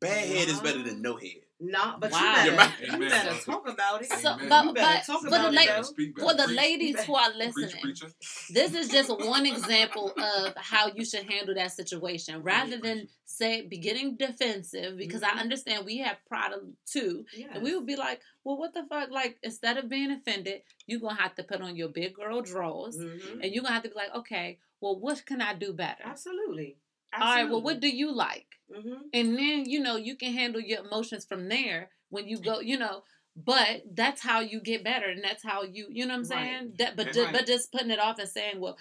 bad 0.00 0.26
head 0.28 0.48
is 0.48 0.60
better 0.60 0.82
than 0.82 1.00
no 1.02 1.16
head. 1.16 1.42
No, 1.60 1.96
but 1.98 2.12
Wow. 2.12 2.44
you 2.44 2.50
better, 2.52 2.72
You're 2.84 3.02
you 3.02 3.08
better 3.10 3.40
talk 3.44 3.68
about 3.68 4.00
it. 4.02 4.12
So, 4.12 4.36
but, 4.48 4.64
You 4.66 4.72
better 4.74 4.98
but 4.98 5.04
talk 5.06 5.20
for 5.22 5.26
about 5.28 5.50
the 5.50 5.56
la- 5.56 5.64
though. 5.76 5.82
Speak 5.82 6.14
back. 6.14 6.24
for 6.24 6.34
the 6.34 6.44
Preach. 6.44 6.56
ladies 6.56 7.00
who 7.04 7.14
are 7.16 7.32
listening, 7.34 7.80
preacher. 7.82 8.06
this 8.50 8.74
is 8.74 8.88
just 8.88 9.10
one 9.10 9.44
example 9.44 10.12
of 10.16 10.54
how 10.56 10.86
you 10.94 11.04
should 11.04 11.24
handle 11.28 11.54
that 11.56 11.72
situation 11.72 12.42
rather 12.44 12.78
than 12.78 13.08
say 13.24 13.62
be 13.62 13.78
getting 13.78 14.16
defensive 14.16 14.96
because 14.96 15.22
Mhm. 15.22 15.34
I 15.34 15.40
understand 15.40 15.84
we 15.84 15.98
have 15.98 16.18
pride 16.28 16.52
too. 16.86 17.26
Yes. 17.36 17.50
And 17.52 17.62
we 17.64 17.74
would 17.74 17.86
be 17.86 17.96
like, 17.96 18.20
well, 18.44 18.56
what 18.56 18.72
the 18.72 18.84
fuck? 18.88 19.10
Like, 19.10 19.38
instead 19.42 19.78
of 19.78 19.88
being 19.88 20.12
offended, 20.12 20.62
you're 20.86 21.00
going 21.00 21.16
to 21.16 21.22
have 21.22 21.34
to 21.36 21.42
put 21.42 21.60
on 21.60 21.74
your 21.74 21.88
big 21.88 22.14
girl 22.14 22.40
drawers 22.40 22.96
Mhm. 22.96 23.40
and 23.42 23.46
you're 23.52 23.62
going 23.62 23.70
to 23.70 23.72
have 23.74 23.82
to 23.82 23.88
be 23.88 23.94
like, 23.96 24.14
okay, 24.14 24.58
well, 24.80 24.96
what 24.98 25.26
can 25.26 25.42
I 25.42 25.54
do 25.54 25.72
better? 25.72 26.04
Absolutely. 26.04 26.78
All 27.14 27.20
right, 27.20 27.48
well, 27.48 27.62
what 27.62 27.80
do 27.80 27.88
you 27.88 28.12
like? 28.14 28.46
hmm 28.74 28.94
And 29.12 29.36
then, 29.38 29.64
you 29.66 29.80
know, 29.80 29.96
you 29.96 30.16
can 30.16 30.32
handle 30.32 30.60
your 30.60 30.84
emotions 30.84 31.24
from 31.24 31.48
there 31.48 31.90
when 32.10 32.28
you 32.28 32.38
go, 32.38 32.60
you 32.60 32.78
know, 32.78 33.02
but 33.36 33.82
that's 33.94 34.20
how 34.20 34.40
you 34.40 34.60
get 34.60 34.82
better 34.84 35.06
and 35.08 35.22
that's 35.22 35.44
how 35.44 35.62
you, 35.62 35.86
you 35.90 36.04
know 36.06 36.14
what 36.18 36.30
I'm 36.32 36.36
Right. 36.38 36.46
saying? 36.46 36.74
That, 36.78 36.96
but, 36.96 37.14
Right. 37.14 37.32
but 37.32 37.46
just 37.46 37.70
putting 37.72 37.90
it 37.90 37.98
off 38.00 38.18
and 38.18 38.28
saying, 38.28 38.60
well, 38.60 38.76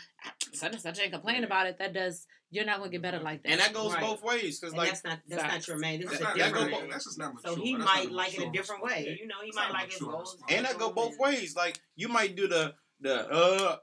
such 0.53 0.73
and 0.73 0.81
such 0.81 0.99
ain't 0.99 1.13
complain 1.13 1.37
Yeah. 1.41 1.45
about 1.45 1.67
it, 1.67 1.77
that 1.77 1.93
does, 1.93 2.25
you're 2.49 2.65
not 2.65 2.79
going 2.79 2.89
to 2.89 2.95
get 2.97 3.01
better 3.01 3.19
like 3.19 3.43
that. 3.43 3.49
And 3.51 3.61
that 3.61 3.73
goes 3.73 3.93
Right. 3.93 4.01
both 4.01 4.23
ways 4.23 4.59
because 4.59 4.73
And 4.73 4.79
like 4.79 4.89
that's 4.89 5.03
not 5.03 5.19
that's 5.27 5.41
Facts. 5.43 5.53
not 5.53 5.67
your 5.67 5.77
man. 5.77 5.99
This 5.99 6.09
That's 6.09 6.15
is 6.15 6.21
a 6.21 6.23
not, 6.23 6.37
that 6.37 6.53
go 6.53 6.63
different. 6.65 6.91
that's 6.91 7.03
just 7.05 7.17
not 7.19 7.33
mature. 7.35 7.55
So 7.55 7.61
he 7.61 7.73
That's 7.75 7.85
might 7.85 8.11
like 8.11 8.33
it 8.33 8.47
a 8.47 8.51
different 8.51 8.83
response. 8.83 9.05
way. 9.05 9.17
You 9.21 9.27
know, 9.27 9.35
he 9.43 9.51
That's 9.51 9.55
might 9.55 9.71
like 9.73 9.91
his 9.91 10.01
mature 10.01 10.13
rose. 10.17 10.33
response. 10.33 10.53
and 10.53 10.65
that 10.65 10.77
go 10.79 10.91
both 10.91 11.19
ways. 11.19 11.55
Like 11.55 11.79
you 11.95 12.07
might 12.07 12.35
do 12.35 12.47
the 12.47 12.73
the 13.01 13.29
uh 13.29 13.77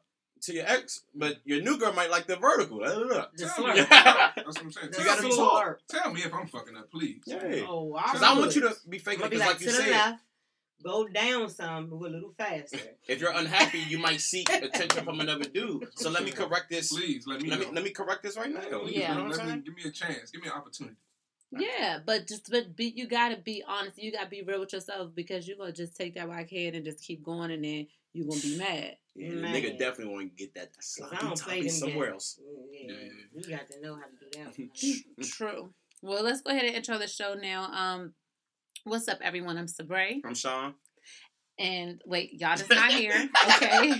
to 0.44 0.54
your 0.54 0.66
ex, 0.66 1.02
but 1.14 1.38
your 1.44 1.60
new 1.62 1.78
girl 1.78 1.92
might 1.92 2.10
like 2.10 2.26
the 2.26 2.36
vertical. 2.36 2.78
The 2.80 3.28
Tell 3.36 3.48
slur. 3.48 3.74
me. 3.74 3.80
That's 3.90 4.36
what 4.46 4.60
I'm 4.60 4.72
saying. 4.72 4.90
The 4.90 4.98
You 4.98 5.04
Tell, 5.04 5.04
gotta 5.04 5.22
me, 5.22 5.28
be 5.30 5.36
told. 5.36 5.74
tell 5.88 6.12
me 6.12 6.20
if 6.22 6.34
I'm 6.34 6.46
fucking 6.46 6.76
up, 6.76 6.90
please. 6.90 7.22
Yeah. 7.26 7.38
Oh, 7.68 7.92
Because 7.94 8.22
I 8.22 8.32
I 8.34 8.38
want 8.38 8.54
you 8.54 8.62
to 8.62 8.76
be 8.88 8.98
I'm 8.98 9.02
faking 9.04 9.24
it 9.26 9.30
be 9.30 9.36
because 9.36 9.46
like, 9.46 9.56
like 9.56 9.60
you 9.60 9.70
said. 9.72 9.90
left, 9.90 10.22
go 10.82 11.06
down 11.08 11.48
some, 11.48 11.88
move 11.90 12.02
a 12.02 12.08
little 12.08 12.34
faster. 12.36 12.78
If 13.08 13.20
you're 13.20 13.32
unhappy, 13.32 13.78
you 13.88 13.98
might 13.98 14.20
seek 14.20 14.48
attention 14.62 15.04
from 15.04 15.20
another 15.20 15.44
dude. 15.44 15.88
So 15.94 16.10
let 16.10 16.24
me 16.24 16.30
correct 16.32 16.70
this. 16.70 16.92
Please 16.92 17.26
let 17.26 17.40
me 17.40 17.50
Let 17.50 17.60
me 17.60 17.66
let 17.72 17.84
me 17.84 17.90
correct 17.90 18.22
this 18.22 18.36
right 18.36 18.50
now. 18.52 18.60
Please, 18.80 18.96
You 18.96 19.00
Yeah. 19.02 19.14
know 19.16 19.24
let 19.28 19.46
me, 19.46 19.62
give 19.64 19.74
me 19.74 19.82
a 19.84 19.90
chance. 19.90 20.30
Give 20.30 20.42
me 20.42 20.48
an 20.48 20.54
opportunity. 20.54 20.96
Yeah, 21.56 22.00
but 22.04 22.26
just 22.26 22.50
but 22.50 22.74
be 22.74 22.86
you 22.96 23.06
gotta 23.06 23.36
be 23.36 23.62
honest. 23.66 23.96
You 24.02 24.10
gotta 24.10 24.28
be 24.28 24.42
real 24.42 24.60
with 24.60 24.72
yourself 24.72 25.14
because 25.14 25.46
you're 25.46 25.56
gonna 25.56 25.72
just 25.72 25.96
take 25.96 26.14
that 26.16 26.28
white 26.28 26.50
head 26.50 26.74
and 26.74 26.84
just 26.84 27.00
keep 27.04 27.22
going, 27.22 27.52
and 27.52 27.64
then 27.64 27.86
you're 28.12 28.26
gonna 28.26 28.40
be 28.40 28.58
mad. 28.58 28.96
Yeah, 29.16 29.30
the 29.30 29.36
Man. 29.36 29.54
nigga 29.54 29.78
definitely 29.78 30.12
want 30.12 30.30
to 30.30 30.34
get 30.36 30.54
that 30.54 30.74
Cause 30.74 30.98
I 31.02 31.06
sloppy 31.08 31.16
don't 31.26 31.40
play 31.40 31.54
toppy 31.56 31.60
them 31.62 31.70
somewhere 31.70 32.06
games. 32.10 32.12
else. 32.14 32.40
Yeah, 32.72 32.94
Yeah, 32.94 32.96
yeah, 33.02 33.08
you 33.50 33.56
got 33.56 33.70
to 33.70 33.80
know 33.80 33.94
how 33.96 34.02
to 34.02 34.16
do 34.18 34.96
that. 35.20 35.26
True. 35.28 35.70
Well, 36.02 36.22
let's 36.24 36.42
go 36.42 36.50
ahead 36.50 36.64
and 36.64 36.74
intro 36.74 36.98
the 36.98 37.06
show 37.08 37.34
now. 37.34 37.64
Um, 37.72 38.14
what's 38.84 39.08
up, 39.08 39.18
everyone? 39.22 39.56
I'm 39.56 39.68
Sabre, 39.68 40.14
I'm 40.24 40.34
Sean. 40.34 40.74
and 41.58 42.00
wait, 42.04 42.38
Yada's 42.40 42.68
not 42.68 42.92
here. 42.92 43.28
Okay, 43.56 43.92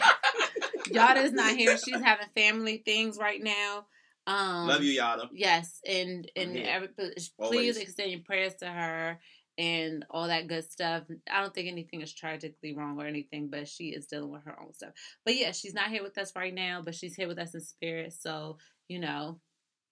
Yada's 0.91 1.33
not 1.33 1.57
here. 1.57 1.77
She's 1.79 2.01
having 2.01 2.27
family 2.35 2.83
things 2.85 3.17
right 3.19 3.43
now. 3.43 3.87
Um, 4.27 4.67
Love 4.69 4.83
you, 4.83 4.91
Yada. 4.93 5.29
Yes, 5.33 5.81
and 5.87 6.31
and 6.37 6.57
every, 6.59 6.89
please 6.89 7.31
Always. 7.39 7.77
extend 7.79 8.11
your 8.11 8.21
prayers 8.25 8.55
to 8.57 8.67
her 8.67 9.19
and 9.59 10.05
all 10.11 10.29
that 10.29 10.49
good 10.49 10.71
stuff. 10.71 11.05
I 11.31 11.41
don't 11.41 11.55
think 11.55 11.69
anything 11.69 12.01
is 12.01 12.13
tragically 12.13 12.75
wrong 12.75 13.01
or 13.01 13.07
anything, 13.07 13.49
but 13.49 13.69
she 13.69 13.89
is 13.89 14.07
dealing 14.07 14.31
with 14.31 14.45
her 14.45 14.59
own 14.61 14.75
stuff. 14.75 14.93
But 15.25 15.37
yeah, 15.37 15.53
she's 15.53 15.75
not 15.75 15.91
here 15.91 16.03
with 16.03 16.19
us 16.19 16.33
right 16.35 16.55
now, 16.55 16.83
but 16.85 16.95
she's 16.95 17.15
here 17.15 17.29
with 17.29 17.39
us 17.39 17.55
in 17.55 17.61
spirit. 17.61 18.13
So 18.13 18.59
you 18.89 18.99
know, 18.99 19.41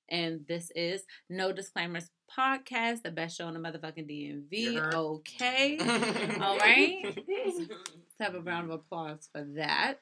and 0.08 0.44
this 0.46 0.70
is 0.76 1.02
No 1.30 1.52
Disclaimers 1.52 2.10
podcast, 2.36 3.02
the 3.02 3.10
best 3.10 3.36
show 3.36 3.48
in 3.48 3.54
the 3.54 3.60
motherfucking 3.60 4.08
DMV. 4.08 4.94
Okay, 4.94 5.78
all 6.40 6.58
right. 6.58 7.02
Let's 7.28 7.70
have 8.20 8.34
a 8.34 8.40
round 8.40 8.70
of 8.70 8.80
applause 8.80 9.28
for 9.32 9.44
that. 9.56 10.00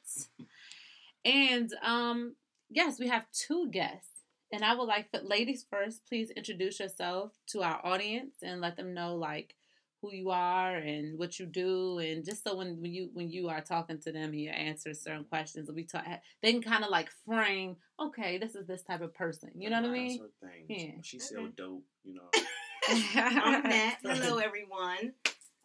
And 1.24 1.70
um, 1.84 2.34
yes, 2.68 2.98
we 2.98 3.08
have 3.08 3.26
two 3.32 3.70
guests. 3.70 4.08
And 4.52 4.64
I 4.64 4.75
would 4.75 4.85
like 4.88 5.11
for 5.11 5.21
ladies 5.21 5.64
first, 5.71 6.07
please 6.09 6.30
introduce 6.30 6.80
yourself 6.80 7.33
to 7.49 7.62
our 7.62 7.80
audience 7.85 8.35
and 8.42 8.61
let 8.61 8.76
them 8.76 8.95
know 8.95 9.14
like 9.16 9.54
who 10.02 10.12
you 10.14 10.30
are 10.30 10.76
and 10.76 11.19
what 11.19 11.38
you 11.38 11.45
do 11.45 11.99
and 11.99 12.25
just 12.25 12.42
so 12.42 12.57
when, 12.57 12.80
when 12.80 12.90
you 12.90 13.11
when 13.12 13.28
you 13.30 13.49
are 13.50 13.61
talking 13.61 13.99
to 14.00 14.11
them 14.11 14.30
and 14.30 14.40
you 14.40 14.49
answer 14.49 14.95
certain 14.95 15.25
questions 15.25 15.71
we 15.71 15.85
talk 15.85 16.07
they 16.42 16.52
can 16.52 16.62
kind 16.62 16.85
of 16.85 16.90
like 16.90 17.11
frame 17.26 17.76
okay 18.00 18.38
this 18.38 18.54
is 18.54 18.66
this 18.66 18.83
type 18.83 19.02
of 19.02 19.12
person 19.14 19.50
you 19.54 19.69
know 19.69 19.83
what 19.83 19.90
I 19.90 19.92
mean 19.92 20.19
her. 20.42 20.50
Yeah. 20.69 20.92
She's 21.02 21.28
so 21.28 21.40
Okay. 21.40 21.52
dope, 21.54 21.85
you 22.02 22.14
know. 22.14 22.30
I'm 23.42 23.62
Nat. 23.62 23.97
Hello, 24.02 24.38
everyone. 24.38 25.12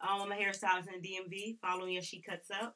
Um, 0.02 0.24
I'm 0.24 0.32
a 0.32 0.36
hairstylist 0.36 0.88
in 0.94 1.02
DMV. 1.02 1.58
Following 1.62 1.88
me 1.92 1.98
as 1.98 2.06
she 2.06 2.22
cuts 2.22 2.50
up. 2.52 2.76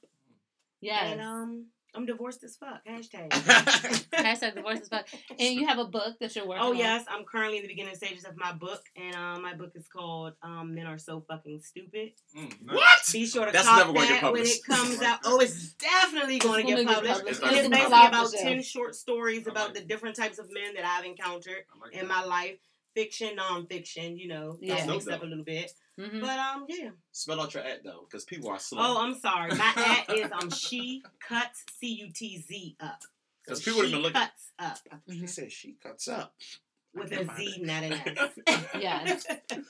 yes 0.82 1.12
And 1.12 1.22
um, 1.22 1.66
I'm 1.96 2.05
divorced 2.05 2.43
as 2.43 2.55
fuck. 2.55 2.86
Hashtag. 2.86 3.29
hashtag 4.13 4.55
divorce 4.55 4.79
is 4.81 4.88
fuck 4.89 5.08
and 5.39 5.55
you 5.55 5.65
have 5.67 5.79
a 5.79 5.86
book 5.86 6.15
that 6.19 6.36
you're 6.36 6.46
working 6.48 6.62
on. 6.62 6.67
Oh 6.67 6.72
on 6.72 6.77
yes, 6.77 7.05
I'm 7.10 7.24
currently 7.25 7.58
in 7.58 7.63
the 7.63 7.67
beginning 7.69 7.96
stages 7.96 8.25
of 8.25 8.38
my 8.38 8.51
book, 8.53 8.81
and 8.96 9.15
um, 9.15 9.41
my 9.41 9.53
book 9.55 9.72
is 9.75 9.88
called 9.88 10.34
um, 10.43 10.75
"Men 10.75 10.86
Are 10.88 10.97
So 10.97 11.23
Fucking 11.28 11.62
Stupid." 11.62 12.12
Mm, 12.38 12.49
nice. 12.65 12.75
what? 12.75 12.99
Be 13.12 13.25
sure 13.25 13.45
to 13.45 13.52
That's 13.52 13.67
cop 13.67 13.78
never 13.88 13.93
that 14.08 14.32
when 14.34 14.43
it 14.45 14.63
comes 14.65 15.02
out. 15.10 15.19
Oh, 15.25 15.39
it's 15.39 15.73
definitely 15.73 16.38
going 16.39 16.65
to 16.65 16.71
gonna 16.73 16.84
get 16.84 16.88
get 16.88 16.95
published. 16.95 17.19
published. 17.19 17.41
And 17.43 17.52
it's 17.52 17.60
It's 17.60 17.69
basically 17.69 17.89
gonna 17.97 18.08
about 18.08 18.32
ten 18.32 18.62
short 18.62 18.95
stories 18.95 19.47
I 19.47 19.52
about 19.52 19.65
like 19.69 19.75
the 19.75 19.82
different 19.86 20.15
types 20.15 20.38
of 20.39 20.47
men 20.52 20.75
that 20.75 20.86
I've 20.86 21.06
encountered 21.06 21.63
like 21.82 21.93
in 21.93 22.08
that. 22.08 22.13
my 22.13 22.23
life, 22.23 22.58
fiction, 22.93 23.36
nonfiction. 23.38 24.17
You 24.17 24.28
know, 24.28 24.58
Yeah. 24.62 24.78
yeah, 24.78 24.86
mixed 24.86 25.10
up 25.10 25.23
a 25.23 25.25
little 25.25 25.43
bit, 25.43 25.71
Mhm. 25.99 26.21
but 26.21 26.39
um, 26.39 26.65
yeah. 26.69 26.91
Spell 27.12 27.41
out 27.41 27.53
your 27.53 27.63
ad 27.63 27.81
though, 27.83 28.05
because 28.09 28.23
people 28.25 28.49
are 28.49 28.59
slow. 28.59 28.81
Oh, 28.81 29.01
I'm 29.01 29.15
sorry. 29.19 29.53
My 29.55 29.73
at 30.07 30.15
is 30.17 30.31
um, 30.31 30.49
she 30.49 31.03
cuts 31.19 31.63
c 31.79 31.88
u 32.05 32.12
t 32.13 32.38
z 32.39 32.75
up. 32.79 32.99
So 33.45 33.51
'Cause 33.53 33.62
people 33.63 33.81
have 33.81 33.89
she 33.89 33.93
been 33.95 34.01
looking- 34.03 34.21
cuts 34.21 34.51
up 34.59 34.77
She 35.09 35.27
said 35.27 35.51
she 35.51 35.73
cuts 35.83 36.07
up. 36.07 36.35
with 36.93 37.12
a 37.12 37.17
Z, 37.17 37.17
can't 37.17 37.27
find 37.27 37.38
Z, 37.38 37.55
it. 37.55 37.65
not 37.65 37.83
an 37.83 38.17
S. 38.47 38.65
Yes. 38.79 39.25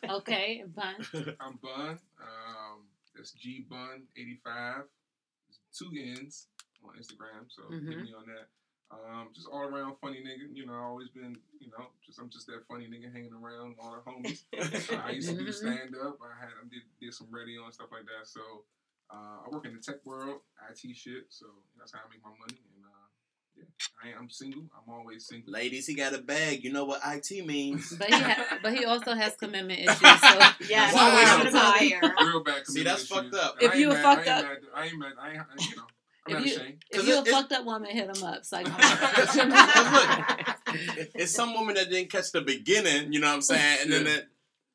okay 0.10 0.64
Bun. 0.68 0.96
I'm 1.40 1.58
Bun. 1.62 2.00
Um, 2.22 2.78
that's 3.16 3.32
G 3.32 3.66
Bun 3.70 4.04
eighty 4.18 4.40
five. 4.44 4.84
Two 5.78 5.90
N's 6.18 6.48
on 6.84 6.96
Instagram, 6.96 7.46
so 7.50 7.64
Mhm. 7.64 7.88
hit 7.90 7.98
me 8.04 8.14
on 8.18 8.26
that. 8.28 8.48
Um, 8.92 9.30
just 9.36 9.48
all 9.48 9.62
around 9.64 9.96
funny 10.02 10.18
nigga. 10.18 10.50
You 10.52 10.66
know, 10.66 10.74
I 10.74 10.84
always 10.84 11.10
been, 11.10 11.38
you 11.60 11.68
know, 11.78 11.86
just 12.06 12.20
I'm 12.20 12.30
just 12.30 12.48
that 12.48 12.66
funny 12.68 12.86
nigga 12.88 13.12
hanging 13.14 13.34
around 13.34 13.76
all 13.82 13.96
the 13.96 14.02
homies. 14.12 14.44
Uh, 14.58 14.98
I 15.06 15.12
used 15.12 15.30
to 15.30 15.36
do 15.36 15.46
Mhm. 15.46 15.54
stand 15.54 15.96
up. 15.96 16.18
I 16.24 16.40
had 16.40 16.50
I 16.60 16.68
did 16.70 16.82
did 17.00 17.14
some 17.14 17.28
radio 17.30 17.66
and 17.66 17.74
stuff 17.74 17.90
like 17.92 18.06
that. 18.06 18.28
So 18.28 18.42
uh, 19.14 19.46
I 19.46 19.50
work 19.52 19.66
in 19.66 19.74
the 19.76 19.80
tech 19.80 20.04
world, 20.06 20.42
IT 20.72 20.96
shit. 20.96 21.26
So 21.30 21.46
that's 21.78 21.94
how 21.94 22.00
I 22.00 22.10
make 22.10 22.24
my 22.24 22.32
money. 22.40 22.58
And 22.76 22.84
uh, 22.84 23.06
yeah, 23.58 23.66
I, 24.16 24.18
I'm 24.20 24.30
single. 24.32 24.64
I'm 24.76 24.92
always 24.92 25.28
single. 25.28 25.54
Ladies, 25.54 25.86
he 25.86 25.94
got 25.94 26.16
a 26.16 26.18
bag. 26.20 26.64
You 26.64 26.74
know 26.74 26.86
what 26.86 27.02
IT 27.06 27.46
means. 27.46 27.94
But 27.96 28.08
he 28.12 28.20
ha- 28.20 28.58
but 28.64 28.74
he 28.74 28.86
also 28.86 29.14
has 29.14 29.36
commitment 29.36 29.82
issues. 29.82 30.00
So 30.00 30.40
Yes, 30.68 30.96
Wow. 30.96 31.12
I 31.14 31.38
wanted 31.38 31.52
to. 32.10 32.26
Real 32.26 32.44
bad. 32.44 32.66
See, 32.66 32.82
that's 32.84 33.08
commitment 33.08 33.36
fucked 33.36 33.46
up. 33.46 33.56
If 33.62 33.76
you 33.76 33.82
ain't 33.82 33.90
were 33.90 33.94
mad- 34.02 34.16
fucked 34.16 34.28
I 34.28 34.32
up- 34.32 34.46
ain't 34.46 34.50
mad. 34.64 34.72
I 34.74 34.86
ain't 34.88 34.98
mad. 35.00 35.14
I 35.22 35.30
ain't, 35.30 35.70
you 35.70 35.76
know, 35.76 35.84
I'm 36.30 36.38
If 36.38 36.40
not 36.40 36.48
you- 36.48 36.56
ashamed. 36.56 36.84
if 36.90 36.98
'Cause 37.00 37.08
you're 37.08 37.18
a 37.18 37.22
it- 37.22 37.28
it- 37.28 37.32
fucked 37.32 37.52
up 37.54 37.66
woman, 37.66 37.90
hit 37.92 38.16
him 38.16 38.24
up. 38.24 38.44
Psych. 38.46 38.66
it's 41.16 41.32
some 41.34 41.54
woman 41.54 41.76
that 41.76 41.90
didn't 41.90 42.12
catch 42.12 42.32
the 42.32 42.42
beginning, 42.42 43.12
you 43.14 43.20
know 43.20 43.28
what 43.28 43.34
I'm 43.36 43.42
saying? 43.42 43.80
And 43.84 43.92
then 43.92 44.06
Yeah. 44.06 44.16
that 44.16 44.28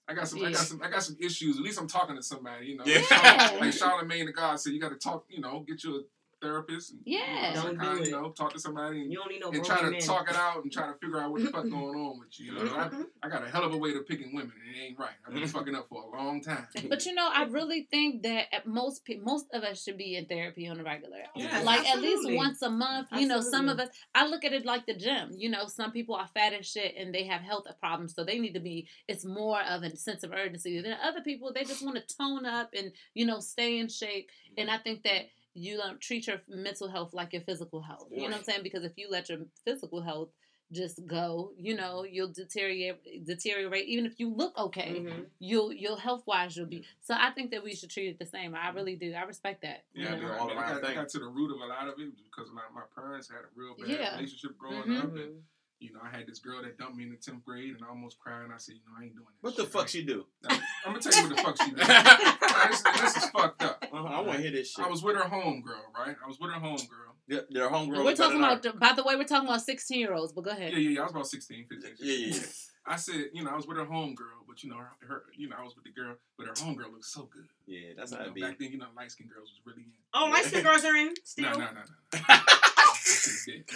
I 0.06 0.12
got 0.14 0.28
some. 0.28 0.44
I 0.44 0.50
got 0.52 0.60
some. 0.60 0.82
I 0.82 0.90
got 0.90 1.02
some 1.02 1.16
issues. 1.18 1.56
At 1.56 1.62
least 1.62 1.80
I'm 1.80 1.88
talking 1.88 2.14
to 2.16 2.22
somebody. 2.22 2.66
You 2.66 2.76
know, 2.76 2.84
Yeah. 2.86 2.98
like, 2.98 3.06
Charlotte, 3.08 3.60
like 3.60 3.74
Charlamagne 3.74 4.26
the 4.26 4.32
God 4.32 4.56
said, 4.60 4.74
you 4.74 4.80
got 4.80 4.90
to 4.90 4.96
talk. 4.96 5.24
You 5.30 5.40
know, 5.40 5.60
get 5.66 5.82
you 5.82 5.96
a 5.96 6.02
therapist. 6.44 6.92
And, 6.92 7.00
Yeah. 7.04 7.48
you 7.50 7.54
know, 7.54 7.62
Don't 7.62 7.80
do 7.80 8.02
it. 8.02 8.06
You 8.06 8.12
know, 8.12 8.30
talk 8.30 8.52
to 8.52 8.60
somebody 8.60 9.02
and, 9.02 9.12
You 9.12 9.18
don't 9.18 9.30
need 9.30 9.40
no 9.40 9.50
and 9.50 9.64
try 9.64 9.80
to 9.80 9.90
men. 9.90 10.00
talk 10.00 10.28
it 10.28 10.36
out 10.36 10.62
and 10.62 10.72
try 10.72 10.86
to 10.86 10.94
figure 10.94 11.20
out 11.20 11.32
what 11.32 11.42
the 11.42 11.50
fuck 11.50 11.62
going 11.70 11.98
on 11.98 12.18
with 12.18 12.38
you. 12.38 12.52
You 12.52 12.64
know, 12.64 12.76
I, 12.76 12.88
mm-hmm. 12.88 13.02
I 13.22 13.28
got 13.28 13.44
a 13.44 13.50
hell 13.50 13.64
of 13.64 13.72
a 13.72 13.76
way 13.76 13.92
to 13.92 14.00
picking 14.00 14.34
women, 14.34 14.52
and 14.64 14.76
it 14.76 14.80
ain't 14.80 14.98
right. 14.98 15.10
I've 15.26 15.32
been 15.32 15.42
mm-hmm. 15.42 15.52
fucking 15.52 15.74
up 15.74 15.88
for 15.88 16.02
a 16.02 16.22
long 16.22 16.42
time. 16.42 16.66
But 16.88 17.06
you 17.06 17.14
know, 17.14 17.28
I 17.32 17.44
really 17.44 17.88
think 17.90 18.22
that 18.22 18.46
at 18.54 18.66
most 18.66 19.04
pe- 19.04 19.16
most 19.16 19.46
of 19.52 19.62
us 19.62 19.82
should 19.82 19.96
be 19.96 20.16
in 20.16 20.26
therapy 20.26 20.68
on 20.68 20.78
a 20.78 20.84
regular. 20.84 21.18
Yes, 21.34 21.64
like 21.64 21.88
at 21.88 22.00
least 22.00 22.30
once 22.30 22.62
a 22.62 22.70
month. 22.70 23.08
You 23.12 23.26
know, 23.26 23.40
some 23.40 23.68
of 23.68 23.80
us. 23.80 23.88
I 24.14 24.26
look 24.26 24.44
at 24.44 24.52
it 24.52 24.64
like 24.64 24.86
the 24.86 24.94
gym. 24.94 25.30
You 25.36 25.48
know, 25.48 25.66
some 25.66 25.92
people 25.92 26.14
are 26.14 26.28
fat 26.28 26.52
as 26.52 26.66
shit 26.66 26.94
and 26.96 27.14
they 27.14 27.24
have 27.24 27.40
health 27.40 27.66
problems, 27.80 28.14
so 28.14 28.22
they 28.24 28.38
need 28.38 28.54
to 28.54 28.60
be. 28.60 28.86
It's 29.08 29.24
more 29.24 29.60
of 29.62 29.82
a 29.82 29.96
sense 29.96 30.22
of 30.22 30.32
urgency 30.32 30.80
than 30.80 30.94
other 31.02 31.22
people. 31.22 31.52
They 31.52 31.64
just 31.64 31.84
want 31.84 31.96
to 31.96 32.16
tone 32.16 32.46
up 32.46 32.70
and 32.76 32.92
you 33.14 33.26
know 33.26 33.40
stay 33.40 33.78
in 33.78 33.88
shape. 33.88 34.28
And 34.56 34.70
I 34.70 34.78
think 34.78 35.02
that 35.04 35.26
you 35.54 35.76
don't 35.76 36.00
treat 36.00 36.26
your 36.26 36.40
mental 36.48 36.88
health 36.88 37.14
like 37.14 37.32
your 37.32 37.42
physical 37.42 37.80
health. 37.80 38.08
You 38.10 38.22
know 38.22 38.30
what 38.30 38.34
I'm 38.38 38.44
saying? 38.44 38.62
Because 38.62 38.84
if 38.84 38.92
you 38.96 39.08
let 39.10 39.28
your 39.28 39.38
physical 39.64 40.02
health 40.02 40.30
just 40.72 41.06
go, 41.06 41.52
you 41.56 41.76
know, 41.76 42.04
you'll 42.04 42.32
deteriorate. 42.32 43.24
Deteriorate. 43.24 43.86
Even 43.86 44.06
if 44.06 44.18
you 44.18 44.34
look 44.34 44.58
okay, 44.58 45.00
Mhm. 45.00 45.26
you'll 45.38 45.72
you'll 45.72 45.96
health 45.96 46.24
wise 46.26 46.56
you'll 46.56 46.66
be. 46.66 46.84
So 47.02 47.14
I 47.16 47.30
think 47.30 47.52
that 47.52 47.62
we 47.62 47.74
should 47.76 47.90
treat 47.90 48.08
it 48.08 48.18
the 48.18 48.26
same. 48.26 48.54
I 48.54 48.70
really 48.70 48.96
do. 48.96 49.12
I 49.14 49.22
respect 49.22 49.62
that. 49.62 49.84
you 49.92 50.04
Yeah, 50.04 50.14
know? 50.16 50.20
do 50.22 50.26
I, 50.32 50.38
all 50.38 50.48
mean, 50.48 50.58
I, 50.58 50.60
around 50.62 50.80
got, 50.82 50.90
I 50.90 50.94
got 50.94 51.08
to 51.10 51.18
the 51.20 51.28
root 51.28 51.54
of 51.54 51.60
a 51.60 51.66
lot 51.66 51.86
of 51.86 51.94
it 52.00 52.10
because 52.24 52.50
my, 52.52 52.62
my 52.74 52.82
parents 52.94 53.28
had 53.30 53.40
a 53.40 53.48
real 53.54 53.76
bad 53.78 53.88
Yeah. 53.88 54.16
relationship 54.16 54.58
growing 54.58 54.88
Mhm. 54.88 54.98
up. 54.98 55.04
And, 55.04 55.18
Mhm. 55.18 55.40
You 55.80 55.92
know, 55.92 56.00
I 56.02 56.16
had 56.16 56.26
this 56.26 56.38
girl 56.38 56.62
that 56.62 56.78
dumped 56.78 56.96
me 56.96 57.04
in 57.04 57.10
the 57.10 57.16
10th 57.16 57.44
grade 57.44 57.74
and 57.74 57.84
I 57.84 57.88
almost 57.88 58.18
cried. 58.18 58.42
And 58.44 58.52
I 58.52 58.56
said, 58.56 58.76
you 58.76 58.80
know, 58.86 58.92
I 58.98 59.04
ain't 59.04 59.14
doing 59.14 59.26
that. 59.26 59.46
what 59.46 59.56
the 59.56 59.62
shit. 59.64 59.72
fuck 59.72 59.84
I 59.84 59.86
she 59.86 60.04
do? 60.04 60.24
I'm 60.48 60.60
gonna 60.86 61.00
tell 61.00 61.22
you 61.22 61.28
what 61.28 61.36
the 61.36 61.42
fuck 61.42 61.56
she 61.62 61.70
did. 61.70 61.78
this, 62.70 62.82
this 62.82 63.16
is 63.16 63.30
fucked 63.30 63.62
up. 63.62 63.84
Uh-huh, 63.92 64.04
I 64.04 64.20
want 64.20 64.36
to 64.36 64.42
hear 64.42 64.52
this 64.52 64.70
shit. 64.70 64.84
I 64.84 64.88
was 64.88 65.02
with 65.02 65.16
her 65.16 65.24
homegirl, 65.24 65.92
right? 65.98 66.16
I 66.22 66.26
was 66.28 66.38
with 66.40 66.50
her 66.50 66.58
home 66.60 66.76
homegirl. 66.78 67.12
their, 67.28 67.42
their 67.50 67.68
homegirl. 67.70 67.98
we're 67.98 68.04
was 68.04 68.18
talking 68.18 68.38
about. 68.38 68.62
The, 68.62 68.72
by 68.72 68.92
the 68.94 69.02
way, 69.04 69.16
we're 69.16 69.24
talking 69.24 69.48
about 69.48 69.62
sixteen 69.62 70.00
year 70.00 70.14
olds. 70.14 70.32
But 70.32 70.44
go 70.44 70.50
ahead. 70.50 70.72
Yeah, 70.72 70.78
yeah, 70.78 70.90
yeah. 70.90 71.00
I 71.00 71.02
was 71.04 71.12
about 71.12 71.26
16, 71.26 71.66
15, 71.68 71.90
her. 71.90 71.96
Yeah, 72.00 72.14
yeah, 72.14 72.34
yeah. 72.36 72.42
I 72.86 72.96
said, 72.96 73.30
you 73.32 73.42
know, 73.42 73.50
I 73.50 73.56
was 73.56 73.66
with 73.66 73.78
her 73.78 73.86
homegirl, 73.86 74.44
but 74.46 74.62
you 74.62 74.68
know, 74.68 74.76
her, 74.76 74.90
her, 75.08 75.22
you 75.38 75.48
know, 75.48 75.56
I 75.58 75.62
was 75.64 75.74
with 75.74 75.84
the 75.84 75.92
girl, 75.98 76.16
but 76.36 76.46
her 76.48 76.52
homegirl 76.52 76.92
looked 76.92 77.06
so 77.06 77.22
good. 77.32 77.46
Yeah, 77.66 77.94
that's 77.96 78.12
You 78.12 78.18
how 78.18 78.24
know, 78.24 78.28
it 78.30 78.34
be. 78.34 78.40
back 78.42 78.58
then, 78.58 78.72
you 78.72 78.78
know, 78.78 78.88
light 78.94 79.10
skinned 79.10 79.30
girls 79.30 79.50
was 79.50 79.60
really 79.64 79.86
in. 79.86 79.92
Oh, 80.12 80.26
light 80.26 80.44
skinned 80.44 80.64
girls 80.64 80.84
are 80.84 80.94
in 80.94 81.14
still. 81.24 81.50
No, 81.50 81.58
no, 81.58 81.64
no, 81.64 81.80
no. 82.12 82.38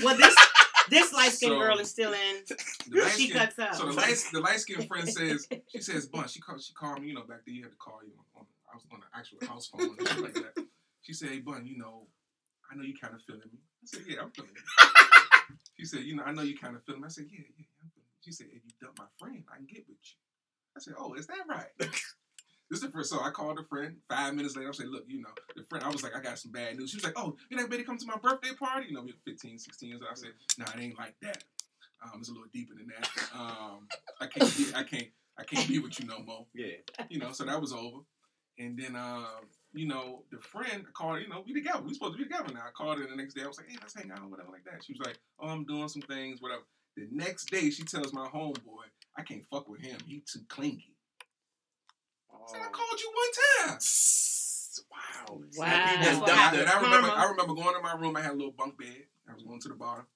Well, 0.04 0.16
this 0.16 0.36
This 0.90 1.12
light 1.12 1.32
skinned 1.32 1.52
So- 1.52 1.58
girl 1.58 1.78
is 1.78 1.90
still 1.90 2.12
in. 2.12 2.44
She 3.16 3.28
cuts 3.30 3.58
up. 3.58 3.74
So 3.74 3.86
the 3.86 3.92
light 3.92 4.16
the 4.32 4.40
light 4.40 4.60
skinned 4.60 4.86
friend 4.88 5.08
says 5.18 5.46
she 5.68 5.80
says, 5.80 6.06
"Bun." 6.06 6.28
She 6.28 6.40
called 6.40 6.62
she 6.62 6.72
called 6.74 7.00
me. 7.02 7.08
You 7.08 7.14
know, 7.14 7.22
back 7.24 7.44
then 7.46 7.54
you 7.54 7.62
had 7.62 7.72
to 7.72 7.76
call 7.78 8.00
you 8.04 8.12
on, 8.36 8.42
on 8.42 8.46
I 8.72 8.76
was 8.76 8.84
on 8.92 9.00
the 9.00 9.18
actual 9.18 9.38
house 9.46 9.68
phone 9.68 9.96
and 9.98 10.08
shit 10.08 10.18
like 10.20 10.34
that. 10.34 10.66
She 11.02 11.12
said, 11.12 11.30
"Hey, 11.30 11.38
Bun, 11.40 11.66
you 11.66 11.78
know, 11.78 12.06
I 12.70 12.76
know 12.76 12.82
you 12.82 12.94
kind 13.00 13.14
of 13.14 13.22
feeling 13.22 13.42
me." 13.52 13.58
I 13.82 13.86
said, 13.86 14.02
"Yeah, 14.06 14.22
I'm 14.22 14.30
feeling 14.30 14.50
you." 14.54 15.56
she 15.78 15.84
said, 15.84 16.00
"You 16.04 16.16
know, 16.16 16.22
I 16.24 16.32
know 16.32 16.42
you 16.42 16.56
kind 16.58 16.76
of 16.76 16.82
feeling 16.84 17.00
me." 17.02 17.06
I 17.06 17.10
said, 17.10 17.26
"Yeah, 17.30 17.40
yeah, 17.56 17.64
I'm 17.82 17.90
feeling." 17.90 18.06
You. 18.06 18.20
She 18.20 18.32
said, 18.32 18.46
"If 18.52 18.62
you 18.64 18.72
dump 18.80 18.98
my 18.98 19.06
friend, 19.18 19.42
I 19.52 19.56
can 19.56 19.66
get 19.66 19.84
with 19.88 19.98
you." 20.02 20.16
I 20.76 20.80
said, 20.80 20.94
"Oh, 20.98 21.14
is 21.14 21.26
that 21.28 21.44
right?" 21.48 21.72
This 22.70 22.80
is 22.80 22.86
the 22.86 22.92
first. 22.92 23.10
So 23.10 23.20
I 23.20 23.30
called 23.30 23.58
a 23.58 23.64
friend. 23.64 23.96
Five 24.08 24.34
minutes 24.34 24.54
later, 24.54 24.68
I'm 24.68 24.74
said, 24.74 24.88
"Look, 24.88 25.04
you 25.08 25.22
know, 25.22 25.30
the 25.56 25.64
friend." 25.64 25.84
I 25.84 25.88
was 25.88 26.02
like, 26.02 26.14
"I 26.14 26.20
got 26.20 26.38
some 26.38 26.52
bad 26.52 26.76
news." 26.76 26.90
She 26.90 26.96
was 26.96 27.04
like, 27.04 27.14
"Oh, 27.16 27.36
you 27.50 27.56
not 27.56 27.70
ready 27.70 27.82
to 27.82 27.86
come 27.86 27.96
to 27.96 28.06
my 28.06 28.16
birthday 28.16 28.54
party?" 28.54 28.88
You 28.88 28.94
know, 28.94 29.02
we 29.02 29.12
were 29.12 29.18
15, 29.24 29.58
16 29.58 29.88
years 29.88 30.02
old. 30.02 30.10
I 30.10 30.14
said, 30.14 30.32
"No, 30.58 30.64
it 30.64 30.82
ain't 30.82 30.98
like 30.98 31.14
that. 31.22 31.44
Um, 32.02 32.20
it's 32.20 32.28
a 32.28 32.32
little 32.32 32.48
deeper 32.52 32.74
than 32.74 32.88
that. 32.88 33.08
Um, 33.34 33.88
I 34.20 34.26
can't, 34.26 34.56
be, 34.56 34.66
I 34.74 34.82
can't, 34.82 35.08
I 35.38 35.44
can't 35.44 35.66
be 35.68 35.78
with 35.78 35.98
you 35.98 36.06
no 36.06 36.18
more." 36.20 36.46
Yeah. 36.54 36.76
You 37.08 37.20
know, 37.20 37.32
so 37.32 37.44
that 37.44 37.60
was 37.60 37.72
over. 37.72 38.00
And 38.58 38.78
then, 38.78 38.96
um, 38.96 39.26
you 39.72 39.86
know, 39.86 40.24
the 40.30 40.38
friend 40.38 40.84
called. 40.92 41.22
You 41.22 41.28
know, 41.28 41.42
we 41.46 41.54
together. 41.54 41.80
We 41.82 41.94
supposed 41.94 42.14
to 42.14 42.18
be 42.18 42.24
together 42.24 42.52
now. 42.52 42.64
I 42.66 42.70
called 42.76 42.98
her 42.98 43.06
the 43.06 43.16
next 43.16 43.34
day. 43.34 43.44
I 43.44 43.46
was 43.46 43.56
like, 43.56 43.70
"Hey, 43.70 43.78
let's 43.80 43.94
hang 43.94 44.10
out, 44.10 44.28
whatever, 44.30 44.50
like 44.50 44.64
that." 44.64 44.84
She 44.84 44.92
was 44.92 45.00
like, 45.06 45.18
"Oh, 45.40 45.48
I'm 45.48 45.64
doing 45.64 45.88
some 45.88 46.02
things, 46.02 46.42
whatever." 46.42 46.64
The 46.96 47.08
next 47.12 47.50
day, 47.50 47.70
she 47.70 47.84
tells 47.84 48.12
my 48.12 48.26
homeboy, 48.28 48.88
"I 49.16 49.22
can't 49.22 49.46
fuck 49.50 49.68
with 49.68 49.80
him. 49.80 49.98
He 50.06 50.22
too 50.30 50.40
clingy." 50.48 50.97
I 52.48 52.52
said, 52.52 52.60
I 52.62 52.70
called 52.70 53.00
you 53.00 53.12
one 53.12 53.68
time. 53.68 53.78
Wow. 54.90 55.40
Wow. 55.56 55.66
Like, 55.66 56.00
That's 56.00 56.18
what 56.18 56.26
dumped 56.26 56.40
happened. 56.40 56.62
it. 56.62 56.68
And 56.68 56.70
I 56.70 56.80
remember, 56.80 57.08
I 57.08 57.24
remember 57.30 57.54
going 57.54 57.74
to 57.74 57.82
my 57.82 57.94
room. 57.94 58.16
I 58.16 58.22
had 58.22 58.32
a 58.32 58.34
little 58.34 58.52
bunk 58.52 58.78
bed. 58.78 59.04
I 59.28 59.34
was 59.34 59.42
going 59.42 59.60
to 59.60 59.68
the 59.68 59.74
bar, 59.74 60.06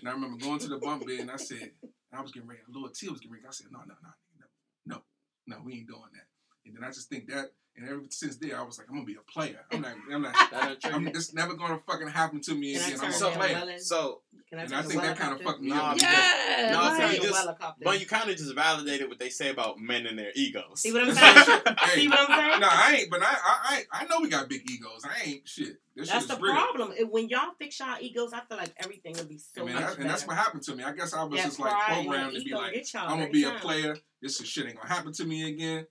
and 0.00 0.08
I 0.08 0.12
remember 0.12 0.36
going 0.36 0.58
to 0.58 0.68
the 0.68 0.76
bunk 0.76 1.06
bed, 1.06 1.20
and 1.20 1.30
I 1.30 1.36
said, 1.36 1.72
and 1.82 2.12
I 2.12 2.20
was 2.20 2.32
getting 2.32 2.48
ready. 2.48 2.60
A 2.68 2.70
little 2.70 2.90
T 2.90 3.08
was 3.08 3.20
getting 3.20 3.32
ready. 3.32 3.46
I 3.48 3.52
said, 3.52 3.68
no, 3.70 3.78
no, 3.78 3.94
no, 4.02 4.10
no, 4.38 4.46
no, 4.84 5.02
no, 5.46 5.62
we 5.64 5.72
ain't 5.74 5.88
doing 5.88 6.12
that. 6.12 6.26
And 6.66 6.76
then 6.76 6.84
I 6.84 6.88
just 6.88 7.08
think 7.08 7.28
that, 7.30 7.52
and 7.76 7.88
ever 7.88 8.02
since 8.10 8.36
there, 8.36 8.58
I 8.58 8.62
was 8.62 8.78
like, 8.78 8.86
I'm 8.88 8.94
gonna 8.96 9.06
be 9.06 9.14
a 9.16 9.30
player. 9.32 9.60
I'm 9.72 9.80
not, 9.80 9.92
I'm 10.12 10.22
not. 10.22 10.34
That 10.52 10.78
I'm, 10.92 11.06
it's 11.08 11.32
never 11.32 11.54
gonna 11.54 11.80
fucking 11.86 12.08
happen 12.08 12.40
to 12.42 12.54
me 12.54 12.74
again. 12.74 12.98
I'm 13.02 13.08
a 13.08 13.12
So, 13.12 13.30
player. 13.30 13.54
Welland? 13.54 13.80
so 13.80 14.20
I 14.52 14.60
And 14.62 14.74
I 14.74 14.82
the 14.82 14.88
think 14.88 15.00
that 15.02 15.16
kind 15.16 15.32
of 15.34 15.40
fucked 15.40 15.62
me 15.62 15.68
Nah, 15.70 15.92
up. 15.92 16.00
Yeah. 16.00 16.68
No, 16.72 16.78
Why 16.78 16.98
so 16.98 17.06
you 17.16 17.22
just- 17.22 17.38
helicopter? 17.38 17.82
But 17.84 18.00
you 18.00 18.06
kind 18.06 18.28
of 18.30 18.36
just 18.36 18.54
validated 18.54 19.08
what 19.08 19.18
they 19.18 19.30
say 19.30 19.48
about 19.50 19.78
men 19.80 20.06
and 20.06 20.18
their 20.18 20.30
egos. 20.34 20.80
See 20.80 20.92
what 20.92 21.04
I'm 21.04 21.14
saying? 21.14 21.60
Hey, 21.80 21.94
See 22.00 22.08
what 22.08 22.28
I'm 22.30 22.38
saying? 22.50 22.60
no, 22.60 22.68
I 22.70 22.96
ain't. 23.00 23.10
But 23.10 23.22
I, 23.22 23.26
I, 23.26 23.34
I, 23.92 24.02
I 24.02 24.04
know 24.06 24.20
we 24.20 24.28
got 24.28 24.48
big 24.50 24.68
egos. 24.70 25.04
I 25.04 25.28
ain't 25.28 25.48
shit. 25.48 25.78
This 25.96 26.10
That's 26.10 26.26
the 26.26 26.36
real. 26.36 26.52
problem. 26.54 26.92
When 27.10 27.28
y'all 27.30 27.52
fix 27.58 27.78
y'all 27.80 27.96
egos, 28.00 28.32
I 28.34 28.40
feel 28.40 28.58
like 28.58 28.72
everything 28.78 29.14
would 29.16 29.28
be 29.28 29.38
so 29.38 29.62
I 29.62 29.64
mean, 29.64 29.74
much 29.74 29.80
that, 29.82 29.88
better. 29.90 30.00
and 30.02 30.10
that's 30.10 30.26
what 30.26 30.36
happened 30.36 30.62
to 30.64 30.74
me. 30.76 30.84
I 30.84 30.92
guess 30.92 31.14
I 31.14 31.24
was 31.24 31.38
That 31.38 31.44
just 31.46 31.58
like 31.60 31.72
programmed 31.72 32.34
to 32.34 32.42
be 32.42 32.52
like, 32.54 32.86
I'm 32.94 33.08
gonna 33.08 33.22
every 33.22 33.32
be 33.32 33.44
a 33.44 33.52
player. 33.52 33.96
This 34.20 34.38
shit 34.44 34.66
ain't 34.66 34.76
gonna 34.76 34.88
happen 34.92 35.12
to 35.14 35.24
me 35.24 35.48
again. 35.50 35.86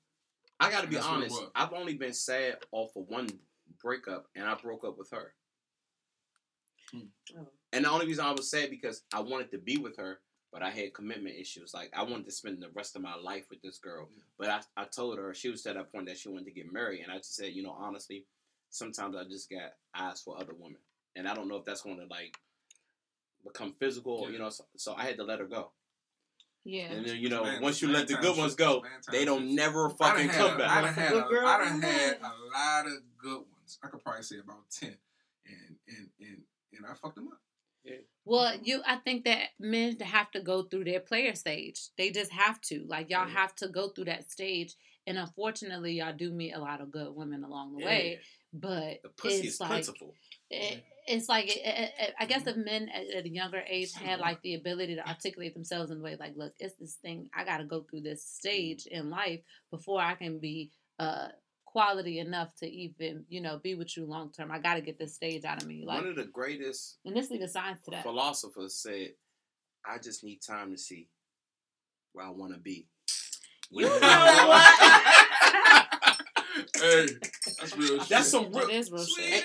I 0.62 0.69
got 0.69 0.82
to 0.82 0.88
be 0.88 0.95
That's 0.95 1.08
what 1.08 1.24
it 1.24 1.32
honest. 1.32 1.41
I've 1.56 1.74
only 1.74 1.95
been 1.95 2.13
sad 2.13 2.58
off 2.71 2.95
of 2.95 3.08
one 3.08 3.28
breakup, 3.82 4.28
and 4.36 4.45
I 4.45 4.56
broke 4.56 4.86
up 4.86 4.97
with 4.97 5.10
her. 5.12 5.34
Hmm. 6.91 7.00
Oh. 7.38 7.47
And 7.74 7.86
the 7.86 7.89
only 7.89 8.06
reason 8.06 8.26
I 8.26 8.32
was 8.32 8.50
sad 8.50 8.69
because 8.69 9.04
I 9.13 9.21
wanted 9.21 9.52
to 9.52 9.58
be 9.58 9.78
with 9.78 9.97
her, 9.97 10.19
but 10.54 10.62
I 10.62 10.69
had 10.69 10.93
commitment 10.93 11.36
issues. 11.36 11.74
Like 11.74 11.89
I 11.95 12.04
wanted 12.04 12.26
to 12.26 12.32
spend 12.32 12.62
the 12.62 12.69
rest 12.76 12.95
of 12.95 13.02
my 13.02 13.15
life 13.15 13.45
with 13.50 13.62
this 13.62 13.80
girl. 13.80 14.08
Yeah. 14.15 14.24
But 14.38 14.50
I, 14.50 14.84
I 14.84 14.86
told 14.86 15.17
her 15.17 15.34
she 15.34 15.50
was 15.50 15.63
to 15.63 15.74
that 15.74 15.91
point 15.91 16.06
that 16.08 16.17
she 16.17 16.30
wanted 16.30 16.45
to 16.45 16.52
get 16.52 16.71
married, 16.71 17.02
and 17.02 17.12
I 17.12 17.17
just 17.17 17.36
said, 17.36 17.54
you 17.54 17.63
know, 17.63 17.76
honestly, 17.78 18.26
sometimes 18.69 19.15
I 19.15 19.24
just 19.24 19.50
got 19.50 19.74
eyes 19.95 20.21
for 20.21 20.38
other 20.38 20.54
women, 20.58 20.82
and 21.15 21.28
I 21.28 21.34
don't 21.34 21.47
know 21.47 21.56
if 21.56 21.65
that's 21.65 21.82
going 21.82 21.97
to 21.97 22.06
like 22.06 22.38
become 23.43 23.74
physical. 23.80 24.26
Yeah. 24.26 24.34
You 24.34 24.39
know, 24.39 24.50
so, 24.50 24.65
so 24.78 24.93
I 24.95 25.04
had 25.06 25.17
to 25.17 25.24
let 25.24 25.39
her 25.39 25.45
go. 25.47 25.71
Yeah. 26.63 26.91
And 26.91 27.06
then 27.06 27.17
you 27.17 27.30
know, 27.30 27.43
Man, 27.43 27.62
once 27.62 27.82
you 27.82 27.88
let 27.88 28.08
the 28.08 28.15
good 28.15 28.38
ones 28.38 28.56
go, 28.56 28.84
they 29.12 29.26
don't 29.26 29.47
shit. 29.47 29.56
never 29.56 29.89
fucking 29.89 30.30
come 30.30 30.52
a- 30.60 30.63
I 30.63 30.82
back. 30.82 30.84
done 30.86 30.93
had, 30.93 31.12
Good 31.12 31.26
a, 31.26 31.30
girl 31.30 31.47
I 31.47 31.58
done 31.58 31.67
from 31.71 31.82
had 31.82 32.17
a 32.21 32.58
lot 32.58 32.86
of 32.88 32.93
good 33.17 33.38
ones. 33.38 33.80
I 33.84 33.88
could 33.88 34.04
probably 34.04 34.24
say 34.24 34.38
about 34.38 34.69
ten, 34.69 34.95
and 35.47 35.76
and 35.88 36.10
and 36.19 36.38
and 36.78 36.86
I 36.86 36.93
fucked 36.93 37.15
them 37.15 37.30
up. 37.30 37.39
Yeah. 37.84 37.95
Well, 38.26 38.54
you, 38.62 38.82
I 38.86 38.97
think 38.97 39.26
that 39.26 39.45
men 39.60 39.97
have 40.02 40.30
to 40.32 40.41
go 40.41 40.62
through 40.63 40.84
their 40.84 41.00
player 41.00 41.34
stage. 41.34 41.89
They 41.97 42.12
just 42.12 42.32
have 42.32 42.62
to. 42.62 42.86
Like 42.88 43.10
y'all 43.10 43.28
Yeah. 43.28 43.34
have 43.34 43.56
to 43.56 43.67
go 43.67 43.89
through 43.89 44.06
that 44.06 44.30
stage. 44.30 44.76
And 45.08 45.17
unfortunately, 45.17 45.93
y'all 45.93 46.13
do 46.15 46.32
meet 46.32 46.52
a 46.54 46.60
lot 46.60 46.80
of 46.80 46.91
good 46.91 47.15
women 47.15 47.43
along 47.43 47.76
the 47.76 47.84
way. 47.84 48.19
But 48.54 49.02
The 49.02 49.10
pussy 49.17 49.38
it's 49.47 49.56
is 49.56 49.60
like 49.60 49.69
plentiful. 49.69 50.13
It, 50.52 50.84
it's 51.08 51.28
like 51.30 51.46
it, 51.50 51.92
I 52.20 52.26
guess 52.26 52.46
if 52.46 52.56
men 52.56 52.90
at, 52.90 53.08
at 53.10 53.26
a 53.26 53.30
younger 53.30 53.64
age 53.68 53.94
had 53.94 54.20
like 54.20 54.42
the 54.42 54.56
ability 54.56 54.96
to 54.96 55.08
articulate 55.08 55.54
themselves 55.54 55.92
in 55.92 55.98
a 55.98 56.02
way 56.02 56.16
like, 56.20 56.34
look, 56.36 56.54
it's 56.60 56.76
this 56.76 56.96
thing 56.96 57.30
I 57.36 57.44
got 57.44 57.58
to 57.58 57.64
go 57.66 57.82
through 57.82 58.02
this 58.02 58.24
stage 58.24 58.86
in 58.86 59.10
life 59.10 59.42
before 59.72 60.02
I 60.02 60.16
can 60.16 60.40
be 60.40 60.72
uh 61.00 61.30
quality 61.66 62.20
enough 62.20 62.54
to 62.58 62.70
even 62.70 63.24
you 63.30 63.40
know 63.40 63.58
be 63.64 63.76
with 63.76 63.96
you 63.96 64.06
long 64.06 64.32
term. 64.32 64.52
I 64.52 64.60
got 64.60 64.76
to 64.76 64.82
get 64.82 65.00
this 65.00 65.16
stage 65.16 65.46
out 65.46 65.62
of 65.62 65.68
me. 65.68 65.84
Like, 65.86 66.02
One 66.02 66.10
of 66.10 66.16
the 66.16 66.26
greatest 66.26 66.98
and 67.06 67.16
this 67.16 67.30
leaves 67.30 67.54
signs 67.54 67.82
to 67.86 67.92
that. 67.92 68.04
philosophers 68.04 68.76
said, 68.76 69.14
"I 69.86 69.98
just 69.98 70.24
need 70.24 70.42
time 70.42 70.72
to 70.72 70.78
see 70.78 71.08
where 72.14 72.26
I 72.26 72.30
want 72.30 72.54
to 72.54 72.60
be." 72.60 72.88
You 73.70 73.86
know 73.86 73.90
what? 73.90 75.18
hey, 76.82 77.08
that's 77.60 77.78
real 77.78 78.00
shit. 78.00 78.10
That's 78.10 78.28
some 78.28 78.52
real. 78.52 78.67
It 78.67 78.76
is 78.76 78.91
real 78.91 79.06
shit. 79.06 79.44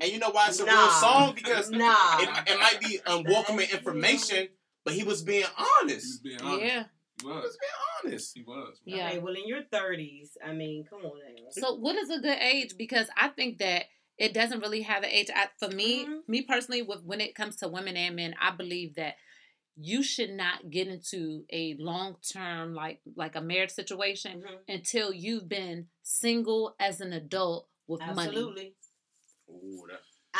And 0.00 0.04
you 0.12 0.18
know 0.18 0.30
why 0.30 0.48
it's 0.48 0.60
a 0.60 0.64
real 0.64 0.90
song 0.90 1.34
because 1.34 1.70
nah. 1.70 1.94
it, 2.20 2.28
it 2.46 2.58
might 2.60 2.80
be 2.80 2.98
unwelcoming 3.06 3.68
information, 3.70 4.48
but 4.84 4.94
he 4.94 5.02
was 5.04 5.22
being 5.22 5.44
He 5.44 5.62
was 5.62 5.68
honest. 5.82 6.22
being 6.22 6.40
honest. 6.42 6.62
Yeah. 6.64 6.84
He 7.22 7.26
He 7.26 7.26
was 7.32 7.44
was. 7.44 7.58
being 7.60 8.12
honest. 8.12 8.32
He 8.36 8.42
was. 8.42 8.80
man. 8.86 8.96
Yeah. 8.96 9.08
Okay, 9.08 9.18
well, 9.18 9.34
in 9.34 9.46
your 9.46 9.62
30s, 9.72 10.30
I 10.44 10.52
mean, 10.52 10.84
come 10.88 11.00
on 11.00 11.18
now. 11.36 11.50
So 11.50 11.74
what 11.76 11.96
is 11.96 12.10
a 12.10 12.18
good 12.18 12.38
age? 12.40 12.74
Because 12.76 13.08
I 13.16 13.28
think 13.28 13.58
that 13.58 13.84
it 14.18 14.34
doesn't 14.34 14.60
really 14.60 14.82
have 14.82 15.02
an 15.02 15.10
age. 15.10 15.28
I, 15.34 15.48
for 15.58 15.74
me, 15.74 16.04
Mhm. 16.06 16.28
me 16.28 16.42
personally, 16.42 16.82
with 16.82 17.02
when 17.04 17.20
it 17.20 17.34
comes 17.34 17.56
to 17.56 17.68
women 17.68 17.96
and 17.96 18.14
men, 18.16 18.34
I 18.40 18.50
believe 18.50 18.94
that 18.96 19.16
you 19.76 20.02
should 20.02 20.30
not 20.30 20.70
get 20.70 20.86
into 20.88 21.44
a 21.50 21.74
long 21.78 22.16
term 22.32 22.74
like 22.74 23.00
like 23.16 23.34
a 23.36 23.40
marriage 23.40 23.70
situation 23.70 24.42
Mhm. 24.42 24.58
until 24.68 25.12
you've 25.12 25.48
been 25.48 25.88
single 26.02 26.74
as 26.78 27.00
an 27.00 27.12
adult 27.12 27.68
with 27.86 28.00
money. 28.00 28.18
Absolutely. 28.20 28.74
Ooh, 29.50 29.86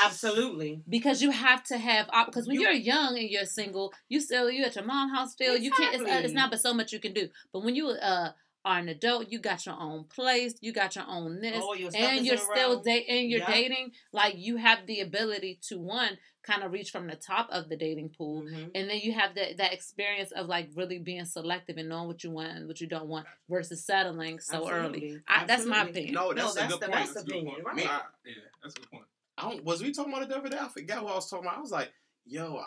Absolutely. 0.04 0.82
Because 0.88 1.22
you 1.22 1.30
have 1.30 1.62
to 1.64 1.78
have 1.78 2.10
because 2.26 2.48
when 2.48 2.56
You- 2.56 2.62
you, 2.62 2.68
are 2.68 2.72
young 2.72 3.16
and 3.16 3.28
you're 3.30 3.44
single, 3.46 3.92
you 4.08 4.20
still 4.20 4.50
you 4.50 4.64
at 4.64 4.74
your 4.74 4.84
mom's 4.84 5.12
house 5.12 5.32
still 5.32 5.56
you 5.56 5.70
can't. 5.70 5.94
It's, 5.94 6.02
uh, 6.02 6.20
it's 6.24 6.32
not 6.34 6.50
but 6.50 6.60
so 6.60 6.74
much 6.74 6.92
you 6.92 6.98
can 6.98 7.12
do. 7.12 7.28
But 7.52 7.60
when 7.60 7.76
you 7.76 7.88
uh 7.90 8.32
are 8.64 8.78
an 8.78 8.88
adult, 8.88 9.30
you 9.30 9.38
got 9.38 9.66
your 9.66 9.76
own 9.78 10.04
place, 10.04 10.54
you 10.60 10.72
got 10.72 10.96
your 10.96 11.04
own 11.06 11.40
this, 11.40 11.60
All 11.62 11.76
your 11.76 11.90
and 11.94 12.24
you're 12.24 12.36
still 12.38 12.76
row. 12.76 12.82
date 12.82 13.04
and 13.08 13.28
you're 13.30 13.40
Yup. 13.40 13.48
dating. 13.48 13.92
Like 14.12 14.34
you 14.38 14.56
have 14.56 14.86
the 14.86 15.00
ability 15.00 15.58
to 15.68 15.78
one 15.78 16.18
kind 16.42 16.62
of 16.62 16.72
reach 16.72 16.90
from 16.90 17.06
the 17.06 17.16
top 17.16 17.48
of 17.50 17.68
the 17.68 17.76
dating 17.76 18.10
pool. 18.10 18.42
Mhm. 18.42 18.70
And 18.74 18.88
then 18.88 18.98
you 18.98 19.12
have 19.12 19.34
that 19.34 19.58
that 19.58 19.72
experience 19.72 20.30
of 20.32 20.46
like 20.46 20.70
really 20.74 20.98
being 20.98 21.24
selective 21.26 21.76
and 21.76 21.88
knowing 21.88 22.06
what 22.08 22.24
you 22.24 22.30
want 22.30 22.52
and 22.56 22.66
what 22.66 22.80
you 22.80 22.86
don't 22.86 23.06
want 23.08 23.26
versus 23.48 23.84
settling 23.84 24.38
so 24.40 24.70
early. 24.70 25.20
I, 25.28 25.44
that's 25.46 25.64
my 25.66 25.78
Absolutely. 25.80 25.90
opinion. 26.02 26.14
no, 26.14 26.32
that's, 26.34 26.54
No, 26.56 26.62
a 26.64 26.68
good 26.68 26.80
the 26.80 26.86
point. 26.86 26.92
best 26.92 27.14
That's 27.14 27.26
a 27.26 27.28
good 27.28 27.36
opinion, 27.36 27.54
point. 27.54 27.66
right? 27.66 27.76
Me- 27.76 27.84
I- 27.84 28.00
yeah, 28.26 28.32
that's 28.62 28.74
a 28.76 28.80
good 28.80 28.90
point. 28.90 29.04
I 29.36 29.50
don't, 29.50 29.64
was 29.64 29.82
we 29.82 29.92
talking 29.92 30.12
about 30.12 30.22
it 30.22 30.28
the 30.28 30.38
other 30.38 30.48
day? 30.48 30.58
I 30.58 30.68
forgot 30.68 31.02
what 31.04 31.12
I 31.12 31.16
was 31.16 31.28
talking 31.28 31.46
about. 31.46 31.58
I 31.58 31.60
was 31.60 31.72
like, 31.72 31.92
yo, 32.24 32.56
I, 32.58 32.66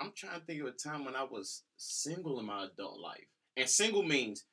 I'm 0.00 0.12
trying 0.16 0.40
to 0.40 0.46
think 0.46 0.60
of 0.62 0.66
a 0.68 0.72
time 0.72 1.04
when 1.04 1.14
I 1.14 1.24
was 1.24 1.62
single 1.76 2.38
in 2.40 2.46
my 2.46 2.64
adult 2.64 2.98
life. 3.00 3.26
And 3.56 3.68
single 3.68 4.02
means 4.04 4.44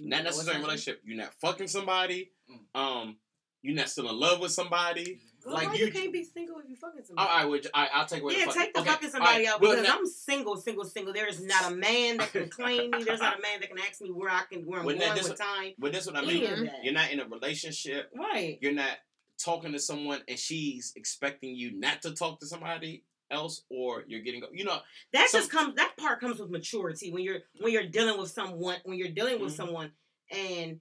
not 0.00 0.24
necessarily 0.24 0.52
happening? 0.54 0.62
relationship. 0.66 1.02
You're 1.04 1.16
not 1.18 1.34
fucking 1.40 1.68
somebody. 1.68 2.30
Mm. 2.50 2.80
Um, 2.80 3.16
you're 3.62 3.74
not 3.76 3.88
still 3.88 4.08
in 4.10 4.18
love 4.18 4.40
with 4.40 4.50
somebody. 4.52 5.20
Well, 5.44 5.54
Like 5.54 5.68
why 5.68 5.74
you- 5.74 5.86
you 5.86 5.92
can't 5.92 6.12
be 6.12 6.24
single 6.24 6.58
if 6.58 6.68
you 6.70 6.76
fucking 6.76 7.04
somebody. 7.04 7.28
right, 7.28 7.44
would 7.44 7.66
I, 7.74 7.88
I'll 7.92 8.06
take 8.06 8.22
away 8.22 8.38
yeah, 8.38 8.46
the 8.46 8.52
take 8.52 8.72
the 8.74 8.80
okay, 8.80 8.90
fucking 8.90 9.10
somebody 9.10 9.44
right, 9.44 9.54
out 9.54 9.60
well, 9.60 9.72
because 9.72 9.86
now- 9.86 9.98
I'm 9.98 10.06
single, 10.06 10.56
single, 10.56 10.84
single. 10.84 11.12
There 11.12 11.26
is 11.26 11.42
not 11.42 11.70
a 11.70 11.74
man 11.74 12.16
that 12.16 12.32
can 12.32 12.48
claim 12.48 12.90
me. 12.90 13.02
There's 13.04 13.20
not 13.20 13.38
a 13.38 13.42
man 13.42 13.60
that 13.60 13.68
can 13.68 13.78
ask 13.78 14.00
me 14.00 14.10
where 14.10 14.30
I 14.30 14.42
can 14.50 14.62
where 14.66 14.80
I'm 14.80 14.86
Well, 14.86 14.96
now 14.96 15.06
going 15.06 15.16
this- 15.18 15.28
with 15.28 15.38
time. 15.38 15.72
But 15.78 15.92
this 15.92 16.06
is 16.06 16.12
what 16.12 16.22
I 16.22 16.26
mean. 16.26 16.44
of 16.50 16.58
that. 16.60 16.82
You're 16.84 16.94
not 16.94 17.10
in 17.10 17.20
a 17.20 17.26
relationship. 17.28 18.10
Right. 18.16 18.58
You're 18.62 18.72
not 18.72 18.96
talking 19.38 19.72
to 19.72 19.78
someone, 19.78 20.22
and 20.28 20.38
she's 20.38 20.92
expecting 20.96 21.54
you 21.54 21.72
not 21.78 22.00
to 22.02 22.12
talk 22.14 22.40
to 22.40 22.46
somebody 22.46 23.04
else, 23.34 23.64
or 23.68 24.04
you're 24.06 24.20
getting, 24.22 24.42
you 24.52 24.64
know, 24.64 24.78
That 25.12 25.28
Some- 25.28 25.40
just 25.40 25.50
comes. 25.50 25.74
That 25.74 25.96
part 25.98 26.20
comes 26.20 26.38
with 26.40 26.50
maturity 26.50 27.10
when 27.12 27.22
you're 27.22 27.40
when 27.60 27.72
you're 27.72 27.86
dealing 27.86 28.18
with 28.18 28.30
someone 28.30 28.78
when 28.84 28.96
you're 28.98 29.08
dealing 29.12 29.40
with 29.40 29.52
Mhm. 29.52 29.56
someone 29.56 29.92
and 30.30 30.80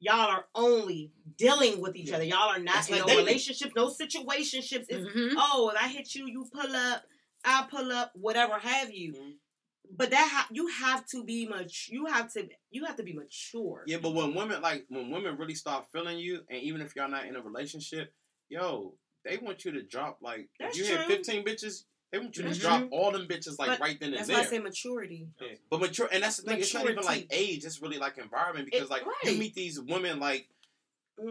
y'all 0.00 0.30
are 0.30 0.46
only 0.54 1.12
dealing 1.36 1.80
with 1.80 1.96
each 1.96 2.08
Yeah. 2.08 2.16
other. 2.16 2.24
Y'all 2.24 2.48
are 2.48 2.58
not 2.58 2.74
That's 2.76 2.88
in 2.88 2.92
like 2.94 3.00
no 3.02 3.06
dating. 3.08 3.26
relationships, 3.26 3.72
no 3.76 3.88
situationships. 3.88 4.86
It's 4.88 5.06
Mhm. 5.14 5.34
oh, 5.36 5.70
if 5.70 5.76
I 5.82 5.88
hit 5.88 6.14
you, 6.14 6.26
you 6.26 6.48
pull 6.52 6.74
up. 6.74 7.04
I 7.44 7.66
pull 7.70 7.92
up, 7.92 8.12
whatever 8.14 8.58
have 8.58 8.92
you. 8.92 9.12
Mhm. 9.12 9.38
But 9.90 10.10
that 10.10 10.28
ha- 10.30 10.48
you 10.52 10.66
have 10.66 11.06
to 11.08 11.24
be 11.24 11.46
much. 11.46 11.88
You 11.90 12.06
have 12.06 12.32
to 12.34 12.48
you 12.70 12.84
have 12.84 12.96
to 12.96 13.02
be 13.02 13.12
mature. 13.14 13.84
Yeah, 13.86 13.98
but 13.98 14.10
when 14.10 14.34
women 14.34 14.60
like 14.62 14.86
when 14.88 15.10
women 15.10 15.36
really 15.36 15.54
start 15.54 15.86
feeling 15.92 16.18
you, 16.18 16.44
and 16.50 16.62
even 16.62 16.80
if 16.80 16.94
y'all 16.96 17.08
not 17.08 17.26
in 17.26 17.36
a 17.36 17.40
relationship, 17.42 18.12
yo, 18.48 18.96
they 19.28 19.36
want 19.38 19.64
you 19.64 19.72
to 19.72 19.82
drop 19.82 20.18
like 20.20 20.48
That's 20.58 20.78
if 20.78 20.88
you 20.88 20.96
had 20.96 21.06
fifteen 21.06 21.44
bitches, 21.44 21.84
They 22.10 22.18
want 22.18 22.36
you 22.36 22.44
to 22.44 22.54
drop 22.54 22.88
all 22.90 23.12
them 23.12 23.26
bitches 23.26 23.58
like 23.58 23.68
But 23.68 23.80
right 23.80 24.00
then 24.00 24.10
and 24.10 24.18
That's 24.18 24.28
why 24.28 24.36
I 24.36 24.40
there. 24.40 24.50
say 24.50 24.58
maturity. 24.58 25.28
Yeah. 25.40 25.48
But 25.70 25.80
mature, 25.80 26.08
and 26.12 26.22
that's 26.22 26.38
the 26.38 26.42
thing. 26.50 26.60
It's 26.60 26.72
not 26.74 26.88
even 26.88 27.04
like 27.04 27.26
age. 27.30 27.64
It's 27.64 27.82
really 27.82 27.98
like 27.98 28.18
environment 28.18 28.66
because 28.66 28.88
It- 28.88 28.90
like 28.90 29.06
right. 29.06 29.14
you 29.24 29.38
meet 29.38 29.54
these 29.54 29.80
women 29.80 30.18
like 30.20 30.48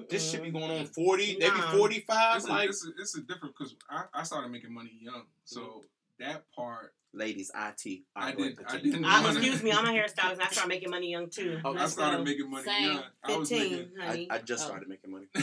this 0.10 0.32
should 0.32 0.44
be 0.44 0.52
going 0.52 0.70
on 0.70 0.86
forty, 0.88 1.38
they 1.40 1.50
be 1.50 1.62
forty 1.78 2.02
five. 2.02 2.38
It's 2.38 2.46
a, 2.46 2.50
Like 2.50 2.70
it's, 2.70 2.86
a, 2.86 2.90
it's 3.00 3.18
a 3.18 3.22
different 3.22 3.56
because 3.58 3.76
I, 3.90 4.04
I 4.14 4.24
started 4.24 4.52
making 4.52 4.74
money 4.74 4.92
young, 5.00 5.24
so 5.46 5.62
mm-hmm. 5.62 5.80
that 6.26 6.44
part 6.54 6.94
ladies, 7.18 7.50
it. 7.50 8.04
I 8.16 8.32
did- 8.32 8.60
I 8.68 8.78
didn't 8.78 9.06
I, 9.06 9.30
excuse 9.32 9.64
me, 9.64 9.72
I'm 9.72 9.86
a 9.86 9.90
hairstylist 9.90 10.34
and 10.34 10.42
I 10.42 10.48
started 10.48 10.70
making 10.70 10.90
money 10.90 11.12
young 11.12 11.30
too. 11.30 11.60
Oh, 11.66 11.76
I 11.78 11.88
started 11.88 12.18
go. 12.18 12.24
making 12.24 12.50
money 12.50 12.64
Same. 12.66 12.84
young. 12.94 13.04
I 13.24 13.38
was 13.38 13.50
15, 13.50 13.72
making 13.72 13.90
honey. 14.00 14.28
I, 14.30 14.36
I 14.36 14.40
just 14.40 14.64
Oh. 14.64 14.68
started 14.68 14.88
making 14.90 15.12
money. 15.12 15.26
I 15.36 15.42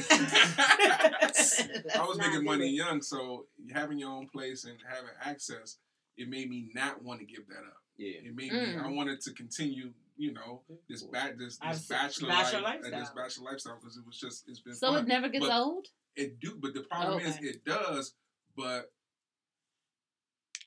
was 2.07 2.19
making 2.19 2.35
not 2.35 2.45
money 2.45 2.69
it. 2.69 2.73
young, 2.75 3.03
so 3.03 3.47
having 3.73 3.99
your 3.99 4.11
own 4.11 4.29
place 4.29 4.65
and 4.65 4.77
having 4.89 5.11
access, 5.23 5.79
it 6.17 6.29
made 6.29 6.49
me 6.51 6.71
not 6.75 7.03
want 7.03 7.21
to 7.21 7.27
give 7.27 7.47
that 7.49 7.59
up. 7.59 7.77
Yeah. 7.97 8.19
It 8.25 8.35
made 8.35 8.53
me 8.53 8.59
Mm. 8.59 8.85
I 8.85 8.89
wanted 8.91 9.21
to 9.23 9.33
continue, 9.33 9.93
you 10.17 10.33
know, 10.33 10.63
this 10.89 11.03
back 11.05 11.37
this, 11.39 11.59
this 11.59 11.87
bachelor, 11.87 12.29
bachelor 12.29 12.61
life, 12.63 12.81
uh, 12.81 12.85
this 12.85 12.93
lifestyle. 12.93 13.15
bachelor 13.17 13.45
lifestyle 13.51 13.79
because 13.81 13.97
it 13.97 14.07
was 14.07 14.19
just 14.19 14.45
it's 14.49 14.61
been 14.61 14.75
So 14.75 14.93
fun. 14.93 15.05
it 15.05 15.09
never 15.09 15.29
gets 15.29 15.47
But- 15.47 15.57
old. 15.61 15.87
It 16.17 16.39
do, 16.39 16.57
but 16.61 16.75
the 16.75 16.83
problem 16.83 17.21
is 17.21 17.37
it 17.43 17.65
does, 17.65 18.15
but 18.57 18.93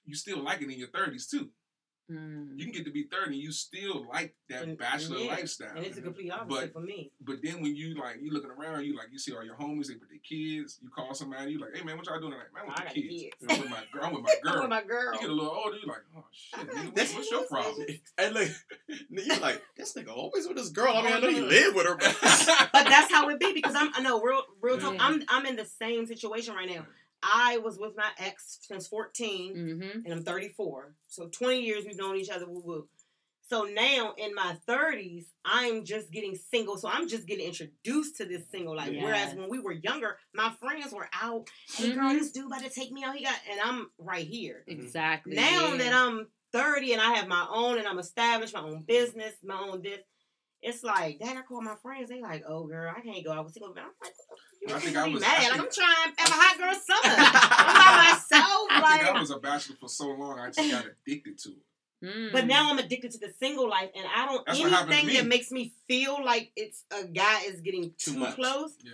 you 0.08 0.16
still 0.16 0.40
like 0.42 0.62
it 0.62 0.70
in 0.72 0.80
your 0.80 0.90
thirties 0.90 1.28
too. 1.28 1.50
Mm. 2.10 2.52
You 2.56 2.64
can 2.64 2.72
get 2.74 2.86
to 2.86 2.92
be 2.92 3.04
thirty, 3.12 3.36
you 3.36 3.52
still 3.52 4.08
like 4.08 4.34
that 4.48 4.64
And- 4.64 4.78
bachelor 4.78 5.18
yeah, 5.18 5.28
lifestyle. 5.32 5.76
And 5.76 5.86
it's 5.86 5.98
a 5.98 6.02
complete 6.02 6.30
But- 6.30 6.40
opposite 6.40 6.72
for 6.72 6.80
me. 6.80 7.12
But 7.20 7.40
then 7.44 7.62
when 7.62 7.76
you 7.76 7.96
like 8.00 8.22
you 8.22 8.32
looking 8.32 8.50
around, 8.50 8.86
you 8.86 8.96
like 8.96 9.08
you 9.12 9.20
see 9.20 9.36
all 9.36 9.44
your 9.44 9.58
homies, 9.58 9.88
they 9.88 9.96
with 9.96 10.08
their 10.08 10.20
kids. 10.20 10.80
You 10.82 10.90
call 10.90 11.14
somebody, 11.14 11.52
you 11.52 11.60
like, 11.60 11.76
hey 11.76 11.84
man, 11.84 11.98
what 11.98 12.06
y'all 12.06 12.18
doing 12.22 12.32
tonight? 12.32 12.48
Man, 12.54 12.62
I'm 12.64 12.68
with 12.70 12.80
I 12.80 12.84
the 12.84 12.86
got 12.86 12.94
kids. 12.96 13.24
kids. 13.24 13.36
I'm 13.50 13.60
with 13.60 13.70
my 13.70 13.84
girl. 13.92 14.04
I'm 14.06 14.14
with 14.14 14.24
my 14.24 14.36
I'm 14.46 14.54
girl. 14.54 14.62
with 14.62 14.70
my 14.70 14.84
girl. 14.84 15.14
You 15.16 15.20
get 15.20 15.30
a 15.30 15.34
little 15.34 15.52
older, 15.52 15.76
you 15.78 15.86
like, 15.88 16.04
oh 16.16 16.24
shit, 16.32 16.60
I 16.60 16.64
nigga, 16.72 16.86
got 16.86 16.96
this 16.96 17.14
what's 17.14 17.30
your 17.32 17.44
problem? 17.48 17.88
And 18.18 18.36
like, 18.36 18.52
you 19.10 19.40
like 19.42 19.62
this 19.76 19.94
nigga 19.96 20.08
always 20.16 20.48
with 20.48 20.56
his 20.58 20.70
girl. 20.70 20.94
I 20.96 21.02
mean, 21.04 21.12
I 21.12 21.20
know 21.20 21.28
you 21.28 21.46
live 21.46 21.76
with 21.76 21.88
her, 21.88 21.98
but 21.98 22.16
but 22.72 22.86
that's 22.86 23.12
how 23.12 23.28
it 23.28 23.38
be 23.38 23.52
because 23.52 23.76
I'm 23.76 23.92
I 23.94 24.00
know 24.02 24.22
real 24.22 24.44
real 24.62 24.78
talk. 24.78 24.94
Yeah. 24.94 25.00
I'm 25.06 25.24
I'm 25.28 25.46
in 25.46 25.58
the 25.58 25.66
same 25.66 26.06
situation 26.06 26.56
right 26.56 26.70
now. 26.70 26.86
I 27.24 27.58
was 27.58 27.78
with 27.78 27.96
my 27.96 28.10
ex 28.20 28.60
since 28.62 28.88
14 28.88 29.56
Mm-hmm. 29.56 30.00
and 30.06 30.14
I'm 30.14 30.24
34. 30.24 30.94
So 31.08 31.28
20 31.28 31.60
years 31.62 31.86
we've 31.86 31.98
known 31.98 32.16
each 32.16 32.30
other. 32.30 32.48
Woo 32.48 32.62
woo. 32.64 32.88
So 33.50 33.64
now 33.64 34.14
in 34.18 34.36
my 34.36 34.58
30s, 34.68 35.28
I'm 35.46 35.86
just 35.86 36.12
getting 36.12 36.36
single. 36.36 36.78
So 36.78 36.90
I'm 36.90 37.08
just 37.08 37.26
getting 37.26 37.48
introduced 37.48 38.18
to 38.18 38.26
this 38.26 38.44
single 38.52 38.76
life. 38.76 38.92
Whereas 39.02 39.34
when 39.36 39.50
we 39.50 39.60
were 39.60 39.72
younger, 39.72 40.18
my 40.34 40.52
friends 40.62 40.92
were 40.94 41.08
out. 41.14 41.48
Hey 41.76 41.94
girl, 41.94 42.10
Mhm. 42.12 42.20
this 42.20 42.32
dude 42.32 42.48
about 42.48 42.62
to 42.64 42.70
take 42.70 42.92
me 42.92 43.04
out. 43.06 43.16
He 43.16 43.24
got 43.24 43.36
and 43.50 43.60
I'm 43.62 43.90
right 43.98 44.28
here. 44.28 44.64
Exactly. 44.68 45.36
Now 45.36 45.72
yeah. 45.72 45.78
that 45.78 45.94
I'm 45.94 46.28
30 46.52 46.94
and 46.94 47.02
I 47.02 47.14
have 47.14 47.28
my 47.28 47.48
own 47.50 47.78
and 47.78 47.88
I'm 47.88 48.00
established, 48.00 48.54
my 48.54 48.62
own 48.62 48.82
business, 48.84 49.34
my 49.44 49.58
own 49.60 49.82
this, 49.82 50.02
it's 50.62 50.84
like, 50.84 51.20
dad, 51.20 51.38
I 51.38 51.42
call 51.44 51.62
my 51.62 51.76
friends. 51.82 52.10
They 52.10 52.22
like, 52.22 52.44
oh 52.48 52.66
girl, 52.68 52.94
I 52.96 53.02
can't 53.02 53.24
go 53.26 53.32
out 53.32 53.46
with 53.46 53.54
single 53.54 53.74
men. 53.74 53.84
I'm 53.86 53.92
like, 54.02 54.14
you 54.62 54.76
I 54.76 54.80
think 54.80 54.96
really 54.96 55.10
I 55.12 55.14
was- 55.14 55.22
mad. 55.22 55.38
I 55.40 55.50
like 55.50 55.60
I'm 55.60 55.68
trying 55.72 56.14
to 56.16 56.22
have 56.22 56.30
a 56.30 56.34
hot 56.34 56.58
girl 56.58 56.74
summer. 56.74 57.16
I'm 57.16 57.76
by 57.76 58.12
myself. 58.12 58.68
I 58.72 58.80
Like, 58.82 59.02
think 59.04 59.16
I 59.16 59.20
was 59.20 59.32
a 59.32 59.40
bachelor 59.40 59.76
for 59.80 59.90
so 59.90 60.08
long, 60.10 60.40
I 60.40 60.50
just 60.52 60.72
got 60.72 60.86
addicted 61.08 61.38
to 61.40 61.50
it. 61.50 61.58
Mm. 62.06 62.32
but 62.32 62.46
now 62.46 62.70
I'm 62.70 62.78
addicted 62.78 63.10
to 63.14 63.18
the 63.18 63.34
single 63.40 63.68
life, 63.68 63.90
and 63.96 64.06
I 64.16 64.28
don't 64.28 64.46
That's 64.46 64.60
what 64.60 64.70
happened 64.72 64.92
to 64.92 64.98
anything 65.00 65.16
that 65.18 65.28
makes 65.28 65.50
me 65.50 65.74
feel 65.88 66.24
like 66.24 66.52
it's 66.56 66.84
a 66.92 67.06
guy 67.08 67.42
is 67.48 67.62
getting 67.62 67.92
Too 67.98 68.14
too, 68.14 68.26
close. 68.36 68.76
Yeah. 68.84 68.92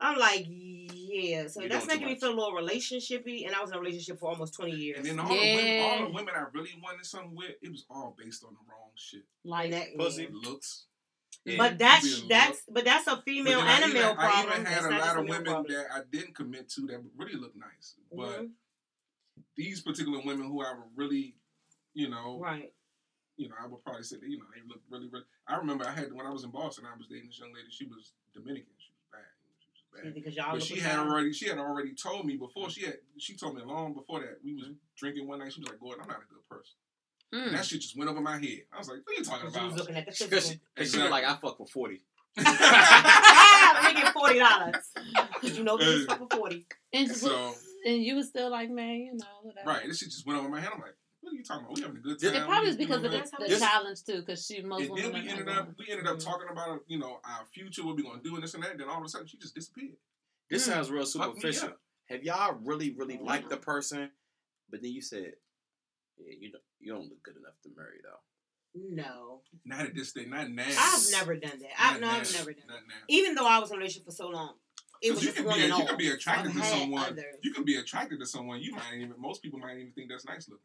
I'm 0.00 0.16
like, 0.16 0.46
yeah. 0.48 1.48
So 1.48 1.60
You're 1.60 1.68
that's 1.68 1.86
making 1.86 2.06
me 2.06 2.14
feel 2.18 2.30
a 2.30 2.36
little 2.38 2.52
relationshipy, 2.54 3.44
and 3.46 3.54
I 3.54 3.60
was 3.60 3.70
in 3.70 3.76
a 3.76 3.80
relationship 3.80 4.18
for 4.20 4.30
almost 4.30 4.54
20 4.54 4.70
years. 4.72 4.98
And 4.98 5.06
then 5.06 5.18
all 5.20 5.28
the 5.28 5.34
women, 5.34 5.82
all 5.82 6.06
the 6.06 6.12
women 6.14 6.34
I 6.36 6.44
really 6.54 6.70
wanted 6.82 7.04
something 7.04 7.34
with, 7.34 7.50
it 7.60 7.70
was 7.70 7.84
all 7.90 8.14
based 8.16 8.42
on 8.44 8.50
the 8.54 8.60
wrong 8.70 8.90
shit. 8.94 9.24
like 9.44 9.64
And 9.66 9.72
that- 9.74 9.96
Pussy. 9.98 10.22
yeah. 10.22 10.48
Looks. 10.50 10.86
Yeah. 11.44 11.56
But 11.56 11.78
that's 11.78 12.04
Be 12.04 12.12
a 12.12 12.16
look. 12.16 12.28
that's 12.28 12.62
but 12.68 12.84
that's 12.84 13.06
a 13.06 13.22
female 13.22 13.60
I 13.60 13.76
and 13.80 13.84
a 13.84 13.94
male 13.94 14.10
I 14.10 14.14
problem. 14.14 14.52
even 14.60 14.66
had 14.66 14.84
a 14.84 14.98
lot 14.98 15.16
of 15.18 15.26
women 15.28 15.44
problem. 15.44 15.66
that 15.72 15.86
I 15.92 16.00
didn't 16.10 16.34
commit 16.34 16.68
to 16.70 16.82
that 16.88 17.02
really 17.16 17.34
look 17.34 17.56
nice. 17.56 17.94
But 18.12 18.42
Mhm. 18.42 18.50
these 19.56 19.80
particular 19.80 20.20
women 20.20 20.46
who 20.48 20.62
I 20.62 20.74
really, 20.94 21.36
you 21.94 22.08
know, 22.10 22.38
right. 22.38 22.72
you 23.36 23.48
know, 23.48 23.54
I 23.58 23.66
would 23.66 23.82
probably 23.82 24.02
say 24.02 24.16
that, 24.18 24.28
you 24.28 24.38
know, 24.38 24.44
they 24.54 24.60
look 24.68 24.82
really, 24.90 25.08
really. 25.08 25.24
I 25.46 25.56
remember 25.56 25.86
I 25.86 25.92
had 25.92 26.12
when 26.12 26.26
I 26.26 26.30
was 26.30 26.44
in 26.44 26.50
Boston, 26.50 26.84
I 26.84 26.96
was 26.96 27.06
dating 27.06 27.28
this 27.28 27.38
young 27.38 27.52
lady. 27.54 27.68
She 27.70 27.86
was 27.86 28.12
Dominican. 28.34 28.74
She 28.78 28.90
was 28.92 29.00
bad. 29.10 29.24
She 29.60 29.68
was 29.70 30.02
bad. 30.04 30.14
Because 30.14 30.36
y'all 30.36 30.52
But 30.52 30.62
she 30.62 30.78
had 30.80 30.98
already 30.98 31.32
she 31.32 31.48
had 31.48 31.58
already 31.58 31.94
told 31.94 32.26
me 32.26 32.36
before 32.36 32.68
she 32.68 32.84
had 32.84 32.98
she 33.16 33.36
told 33.36 33.56
me 33.56 33.62
long 33.62 33.94
before 33.94 34.20
that 34.20 34.40
we 34.44 34.54
was 34.54 34.66
drinking 34.96 35.26
one 35.26 35.38
night. 35.38 35.52
She 35.52 35.60
was 35.60 35.70
like, 35.70 35.80
"Gordon, 35.80 36.02
I'm 36.02 36.08
not 36.08 36.22
a 36.22 36.26
good 36.34 36.46
person." 36.48 36.74
Mm. 37.34 37.46
And 37.46 37.54
that 37.54 37.64
shit 37.64 37.80
just 37.80 37.96
went 37.96 38.10
over 38.10 38.20
my 38.20 38.38
head. 38.38 38.62
I 38.72 38.78
was 38.78 38.88
like, 38.88 38.98
"What 39.04 39.14
are 39.14 39.18
you 39.18 39.24
talking 39.24 39.46
Because 39.46 39.56
you 39.56 39.64
was 39.66 39.72
about?" 39.74 39.80
looking 39.80 39.96
at 39.96 40.06
the 40.06 40.10
Because 40.12 40.28
physical. 40.28 40.50
she, 40.76 40.82
'cause 40.82 40.92
she 40.92 40.98
was 41.02 41.10
like, 41.10 41.24
I 41.24 41.36
fuck 41.36 41.56
for 41.58 41.66
40. 41.66 42.00
Let 42.36 43.94
me 43.94 44.00
get 44.00 44.12
forty 44.12 44.38
dollars. 44.38 44.76
Cause 45.40 45.56
you 45.58 45.64
know 45.64 45.76
this 45.76 45.88
is 45.88 46.06
for 46.06 46.26
forty. 46.36 46.66
and, 46.92 47.10
so 47.10 47.52
and 47.84 48.02
you 48.02 48.14
was 48.16 48.28
still 48.28 48.50
like, 48.50 48.70
man, 48.70 48.96
you 48.96 49.12
know, 49.14 49.26
whatever. 49.42 49.68
right, 49.68 49.86
this 49.86 49.98
shit 49.98 50.10
just 50.10 50.26
went 50.26 50.38
over 50.38 50.48
my 50.48 50.60
head. 50.60 50.70
I'm 50.74 50.80
like, 50.80 50.94
"What 51.20 51.32
are 51.32 51.36
you 51.36 51.42
talking 51.44 51.64
about? 51.64 51.76
We 51.76 51.82
having 51.82 51.96
a 51.96 52.00
good 52.00 52.22
It 52.22 52.32
time." 52.32 52.42
It 52.42 52.46
probably 52.46 52.66
We- 52.66 52.70
is 52.70 52.76
because 52.76 53.04
of 53.04 53.10
the, 53.12 53.30
the 53.48 53.58
challenge 53.58 54.04
too, 54.04 54.20
because 54.20 54.44
she 54.46 54.62
most 54.62 54.82
And 54.82 54.90
women 54.90 55.12
then 55.12 55.22
we 55.24 55.28
ended 55.28 55.48
up 55.48 55.68
we 55.78 55.86
ended 55.90 56.06
up 56.06 56.18
talking 56.18 56.48
about 56.50 56.80
you 56.86 56.98
know 56.98 57.20
our 57.24 57.44
future, 57.52 57.84
what 57.84 57.96
we 57.96 58.02
gonna 58.02 58.22
do, 58.22 58.34
and 58.34 58.42
this 58.44 58.54
and 58.54 58.62
that. 58.62 58.78
Then 58.78 58.88
all 58.88 58.98
of 58.98 59.04
a 59.04 59.08
sudden, 59.08 59.26
she 59.26 59.38
just 59.38 59.54
disappeared. 59.54 59.96
This 60.50 60.62
Mm. 60.66 60.72
sounds 60.72 60.90
real 60.90 61.06
superficial. 61.06 61.70
Have 62.08 62.22
y'all 62.24 62.54
really, 62.62 62.94
really 62.96 63.18
liked 63.18 63.50
the 63.50 63.58
person, 63.58 64.10
but 64.70 64.80
then 64.80 64.92
you 64.92 65.02
said, 65.02 65.32
yeah, 66.18 66.34
you 66.40 66.50
don't, 66.52 66.62
you 66.80 66.92
don't 66.92 67.08
look 67.08 67.22
good 67.22 67.36
enough 67.36 67.54
to 67.62 67.70
marry 67.76 67.98
though. 68.02 68.20
No, 68.74 69.40
Not 69.64 69.86
at 69.86 69.94
this 69.94 70.10
stage, 70.10 70.28
not 70.28 70.50
now. 70.50 70.64
I've 70.68 71.10
never 71.10 71.34
done 71.36 71.58
that. 71.60 71.70
I, 71.78 71.92
Not 71.92 72.00
no, 72.00 72.06
now. 72.08 72.16
I've 72.18 72.32
never 72.34 72.52
done 72.52 72.66
that. 72.68 72.82
Now. 72.86 72.94
Even 73.08 73.34
though 73.34 73.46
I 73.46 73.58
was 73.58 73.70
in 73.70 73.76
a 73.76 73.78
relationship 73.78 74.04
for 74.06 74.12
so 74.12 74.28
long, 74.28 74.54
it 75.00 75.08
'Cause 75.08 75.14
was 75.16 75.22
you 75.22 75.28
just 75.28 75.36
can 75.36 75.46
one 75.46 75.56
be 75.56 75.60
a- 75.62 75.64
and 75.64 75.74
you 75.74 75.80
all. 75.80 75.86
can 75.88 75.96
be 75.96 76.08
attracted 76.10 76.50
I've 76.52 76.56
to 76.62 76.64
someone. 76.64 77.02
others. 77.04 77.24
You 77.42 77.52
can 77.52 77.64
be 77.64 77.76
attracted 77.76 78.20
to 78.20 78.26
someone. 78.26 78.60
You 78.60 78.72
might 78.74 78.94
even 78.94 79.14
most 79.18 79.42
people 79.42 79.58
might 79.58 79.78
even 79.78 79.92
think 79.92 80.10
that's 80.10 80.26
nice 80.26 80.48
looking. 80.48 80.62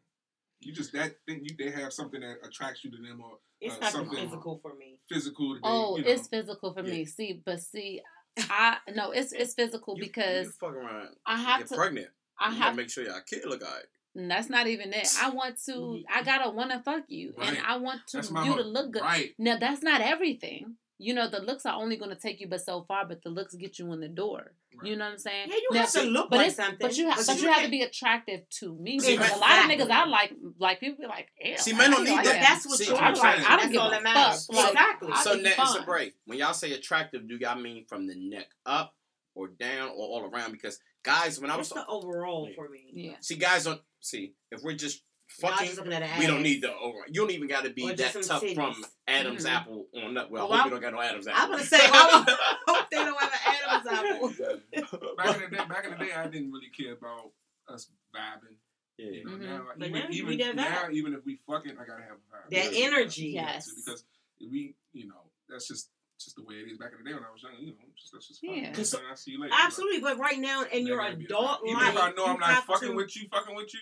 You 0.60 0.72
just 0.72 0.92
that 0.92 1.16
think 1.26 1.42
you 1.44 1.56
they 1.58 1.70
have 1.70 1.92
something 1.92 2.20
that 2.20 2.36
attracts 2.46 2.84
you 2.84 2.90
to 2.90 2.96
them 2.98 3.20
or 3.20 3.38
It's 3.60 3.74
uh, 3.76 3.78
not 3.80 3.92
something- 3.92 4.18
physical 4.18 4.58
for 4.60 4.74
me. 4.74 4.98
physical. 5.08 5.54
That 5.54 5.62
they, 5.62 5.68
Oh, 5.68 5.96
you 5.96 6.04
know, 6.04 6.10
it's 6.10 6.28
physical 6.28 6.72
for 6.74 6.84
Yeah. 6.84 6.92
me. 6.92 7.04
See, 7.06 7.42
but 7.44 7.60
see, 7.60 8.02
I 8.38 8.78
no, 8.94 9.10
it's 9.12 9.32
it's 9.32 9.54
physical 9.54 9.96
You- 9.96 10.04
because 10.04 10.46
you 10.46 10.52
fuck 10.52 10.72
around, 10.74 11.16
I 11.26 11.38
you 11.40 11.46
have 11.46 11.58
get 11.60 11.68
to. 11.68 11.74
pregnant. 11.76 12.10
I 12.38 12.48
you 12.50 12.54
have 12.56 12.64
gotta 12.64 12.76
make 12.76 12.90
sure 12.90 13.04
your 13.04 13.20
kid 13.22 13.44
look 13.46 13.62
alright. 13.62 13.84
And 14.16 14.30
that's 14.30 14.48
not 14.48 14.66
even 14.68 14.92
it. 14.92 15.08
I 15.20 15.30
want 15.30 15.56
to. 15.66 15.72
Mm-hmm. 15.72 16.18
I 16.18 16.22
gotta 16.22 16.50
want 16.50 16.70
to 16.70 16.78
fuck 16.80 17.04
you, 17.08 17.34
and 17.42 17.58
I 17.66 17.76
want 17.78 18.02
to 18.08 18.18
you 18.22 18.34
whole- 18.36 18.56
to 18.56 18.62
look 18.62 18.92
good. 18.92 19.02
Right. 19.02 19.34
Now 19.38 19.58
that's 19.58 19.82
not 19.82 20.00
everything. 20.00 20.76
You 20.96 21.12
know, 21.12 21.28
the 21.28 21.40
looks 21.40 21.66
are 21.66 21.74
only 21.74 21.96
going 21.96 22.12
to 22.12 22.16
take 22.16 22.40
you 22.40 22.46
but 22.46 22.60
so 22.60 22.84
far, 22.86 23.04
but 23.04 23.20
the 23.24 23.28
looks 23.28 23.52
get 23.56 23.80
you 23.80 23.92
in 23.92 23.98
the 23.98 24.08
door. 24.08 24.52
Right. 24.80 24.88
You 24.88 24.96
know 24.96 25.04
what 25.06 25.10
I'm 25.14 25.18
saying? 25.18 25.48
Yeah, 25.48 25.56
you 25.56 25.68
Now, 25.72 25.80
have 25.80 25.90
to 25.90 26.02
look 26.04 26.30
but 26.30 26.36
like 26.36 26.46
it's, 26.46 26.56
something. 26.56 26.78
But 26.80 26.96
you 26.96 27.08
have, 27.08 27.16
but 27.16 27.26
but 27.26 27.36
you 27.38 27.42
you 27.42 27.52
have 27.52 27.64
to 27.64 27.68
be 27.70 27.82
attractive 27.82 28.48
to 28.60 28.76
me. 28.76 29.00
See, 29.00 29.16
a 29.16 29.18
lot 29.18 29.64
of 29.64 29.70
niggas 29.70 29.90
I 29.90 30.06
like, 30.06 30.32
like 30.60 30.78
people 30.78 30.98
be 31.02 31.08
like, 31.08 31.30
Ew, 31.44 31.58
See, 31.58 31.72
men 31.72 31.90
don't 31.90 32.04
need 32.04 32.12
like 32.12 32.24
that. 32.26 32.34
But 32.34 32.40
that's 32.40 32.66
what 32.68 32.78
See, 32.78 32.84
you're 32.86 32.96
I'm 32.96 33.06
I'm 33.08 33.16
saying. 33.16 33.38
like, 33.42 33.50
I 33.50 33.56
don't 33.56 33.58
That's 33.58 33.72
give 33.72 33.80
all 33.80 33.88
a 33.88 33.90
that 33.90 34.02
matters. 34.04 34.46
fuck. 34.46 34.56
Like, 34.56 34.68
Exactly. 34.68 35.12
So 35.16 35.30
think 35.32 35.42
ne- 35.42 35.48
it's 35.50 35.58
it's 35.58 35.74
a 35.74 35.82
break. 35.82 36.14
When 36.26 36.38
y'all 36.38 36.54
say 36.54 36.72
attractive, 36.72 37.28
do 37.28 37.36
y'all 37.40 37.58
mean 37.60 37.86
from 37.88 38.06
the 38.06 38.14
neck 38.14 38.46
up 38.64 38.94
or 39.34 39.48
down 39.48 39.88
or 39.88 40.06
all 40.06 40.30
around? 40.32 40.52
Because 40.52 40.78
guys, 41.04 41.38
when 41.40 41.50
I 41.50 41.56
was 41.56 41.68
It's 41.70 41.74
the 41.80 41.86
overall 41.86 42.48
Yeah. 42.48 42.54
for 42.56 42.68
me. 42.68 42.80
Yeah. 42.92 43.12
see, 43.20 43.36
guys 43.36 43.64
don't 43.64 43.80
see 44.00 44.34
if 44.50 44.60
we're 44.62 44.74
just 44.74 45.02
fucking. 45.28 45.68
just 45.68 45.78
at 45.78 46.18
We 46.18 46.26
don't 46.26 46.42
need 46.42 46.62
the 46.62 46.74
over. 46.74 46.98
You 47.06 47.20
don't 47.20 47.30
even 47.30 47.46
got 47.48 47.62
to 47.64 47.70
be 47.70 47.84
Or 47.84 47.94
that 47.94 48.12
tough 48.12 48.24
some 48.24 48.40
from 48.54 48.74
titties. 48.74 48.84
Adam's 49.06 49.44
Mhm. 49.44 49.50
apple 49.50 49.86
on 49.94 50.16
up. 50.16 50.30
Well, 50.30 50.48
Well, 50.48 50.52
I 50.52 50.56
hope 50.56 50.62
I- 50.62 50.64
you 50.66 50.70
don't 50.72 50.80
got 50.80 50.92
no 50.94 51.00
Adam's 51.00 51.26
apple. 51.28 51.42
I'm 51.42 51.50
gonna 51.52 51.64
say, 51.64 51.78
well, 51.90 52.24
I 52.28 52.56
hope 52.66 52.90
they 52.90 52.96
don't 52.96 53.20
have 53.20 53.32
an 53.32 53.38
Adam's 53.46 53.86
apple. 53.86 54.28
Back 55.16 55.36
in 55.36 55.50
the 55.50 55.56
day, 55.56 55.64
back 55.66 55.84
in 55.84 55.90
the 55.92 55.98
day, 55.98 56.12
I 56.12 56.26
didn't 56.26 56.50
really 56.52 56.70
care 56.76 56.92
about 56.94 57.30
us 57.68 57.88
vibing. 58.14 58.56
yeah. 58.98 59.06
You 59.06 59.24
know, 59.24 59.30
Mhm. 59.32 59.40
now, 59.40 59.66
But 59.76 59.88
even, 59.88 60.00
now 60.02 60.08
you 60.10 60.30
even 60.30 60.56
now, 60.56 60.88
even 60.90 61.14
if 61.14 61.24
we 61.24 61.36
fucking, 61.46 61.72
I 61.78 61.84
gotta 61.84 62.02
have 62.02 62.12
a 62.18 62.36
vibe. 62.36 62.50
That 62.50 62.72
energy. 62.74 63.28
Yes. 63.28 63.70
Because 63.74 64.04
we, 64.40 64.74
you 64.92 65.06
know, 65.08 65.30
that's 65.48 65.68
just 65.68 65.90
just 66.18 66.36
the 66.36 66.42
way 66.44 66.54
it 66.56 66.70
is. 66.70 66.78
Back 66.78 66.92
in 66.96 67.02
the 67.04 67.10
day 67.10 67.14
when 67.14 67.24
I 67.24 67.30
was 67.32 67.42
young, 67.42 67.52
you 67.58 67.72
know, 67.72 67.84
just, 67.98 68.12
that's 68.12 68.28
just 68.28 68.40
fun. 68.40 68.50
Yeah. 68.50 68.56
You 68.56 68.62
know 68.62 68.68
what 68.70 68.78
I'm 68.78 68.84
saying? 68.84 69.04
I 69.10 69.14
see 69.14 69.30
you 69.32 69.40
later. 69.40 69.54
Absolutely, 69.58 70.00
but 70.00 70.18
right 70.18 70.38
now 70.38 70.62
in 70.62 70.68
Like, 70.84 70.86
your 70.88 70.96
there 70.98 71.06
gotta 71.06 71.16
be 71.16 71.24
a 71.24 71.26
adult 71.26 71.60
vibe. 71.62 71.68
Even 71.68 71.82
if 71.88 71.96
I 71.98 72.10
know 72.12 72.26
I'm 72.26 72.40
not 72.40 72.64
fucking 72.66 72.88
to- 72.90 72.94
with 72.94 73.16
you, 73.16 73.28
fucking 73.32 73.54
with 73.54 73.74
you, 73.74 73.80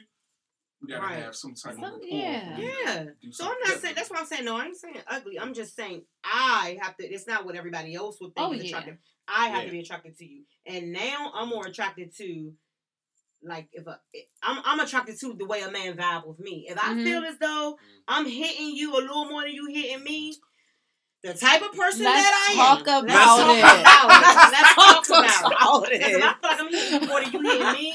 we 0.81 0.89
gotta 0.89 1.03
Right. 1.07 1.23
have 1.23 1.37
some 1.37 1.55
type 1.55 1.75
Some- 1.75 1.85
of 1.85 1.93
rapport. 1.93 2.09
yeah. 2.09 2.55
for 2.57 2.61
me 2.61 2.67
to 2.67 2.73
Yeah. 2.85 2.95
So 2.95 3.05
I'm 3.05 3.33
something 3.33 3.59
not 3.69 3.81
saying 3.81 3.95
that's 3.95 4.11
why 4.11 4.17
I'm 4.19 4.27
saying 4.27 4.45
no. 4.45 4.57
I 4.57 4.67
ain't 4.67 4.77
saying 4.77 5.03
ugly. 5.07 5.39
I'm 5.39 5.55
just 5.55 5.77
saying 5.77 6.05
I 6.25 6.79
have 6.83 6.97
to. 6.97 7.05
It's 7.07 7.27
not 7.27 7.45
what 7.45 7.55
everybody 7.55 7.95
else 7.95 8.19
would 8.21 8.35
think 8.35 8.49
Oh, 8.49 8.53
is 8.53 8.65
yeah. 8.65 8.69
attractive. 8.79 8.97
I 9.29 9.49
have 9.49 9.59
Yeah. 9.61 9.65
to 9.67 9.71
be 9.71 9.81
attracted 9.81 10.17
to 10.19 10.25
you, 10.25 10.45
and 10.67 10.93
now 10.93 11.31
I'm 11.35 11.49
more 11.49 11.67
attracted 11.67 12.15
to. 12.17 12.53
Like 13.45 13.69
if 13.73 13.85
a, 13.89 14.01
I'm, 14.43 14.63
I'm 14.65 14.79
attracted 14.81 15.19
to 15.19 15.35
the 15.35 15.45
way 15.45 15.63
a 15.63 15.71
man 15.71 15.97
vibe 15.97 16.27
with 16.29 16.39
me. 16.39 16.67
If 16.69 16.79
I 16.79 16.95
Mhm. 16.95 17.03
feel 17.05 17.25
as 17.25 17.39
though 17.39 17.77
I'm 18.07 18.25
hitting 18.25 18.71
you 18.77 18.93
a 18.95 19.01
little 19.03 19.25
more 19.25 19.43
than 19.43 19.51
you 19.53 19.67
hitting 19.67 20.05
me, 20.05 20.37
the 21.23 21.35
type 21.35 21.63
of 21.63 21.73
person 21.73 22.05
Let's 22.05 22.23
that 22.23 22.49
I 22.51 22.55
talk 22.57 22.89
am. 22.89 23.05
about 23.05 23.05
let's 23.09 23.61
it. 23.61 23.85
talk 23.85 25.09
about 25.09 25.13
it. 25.13 25.23
Let's 25.23 25.41
talk 25.41 25.53
about 25.53 25.93
it. 25.93 26.01
Because 26.01 26.15
I 26.15 26.35
feel 26.35 26.51
like 26.51 26.61
I'm 26.61 26.69
hitting 26.69 27.01
you 27.03 27.09
more 27.09 27.21
than 27.23 27.33
you 27.33 27.51
hitting 27.51 27.73
me, 27.73 27.95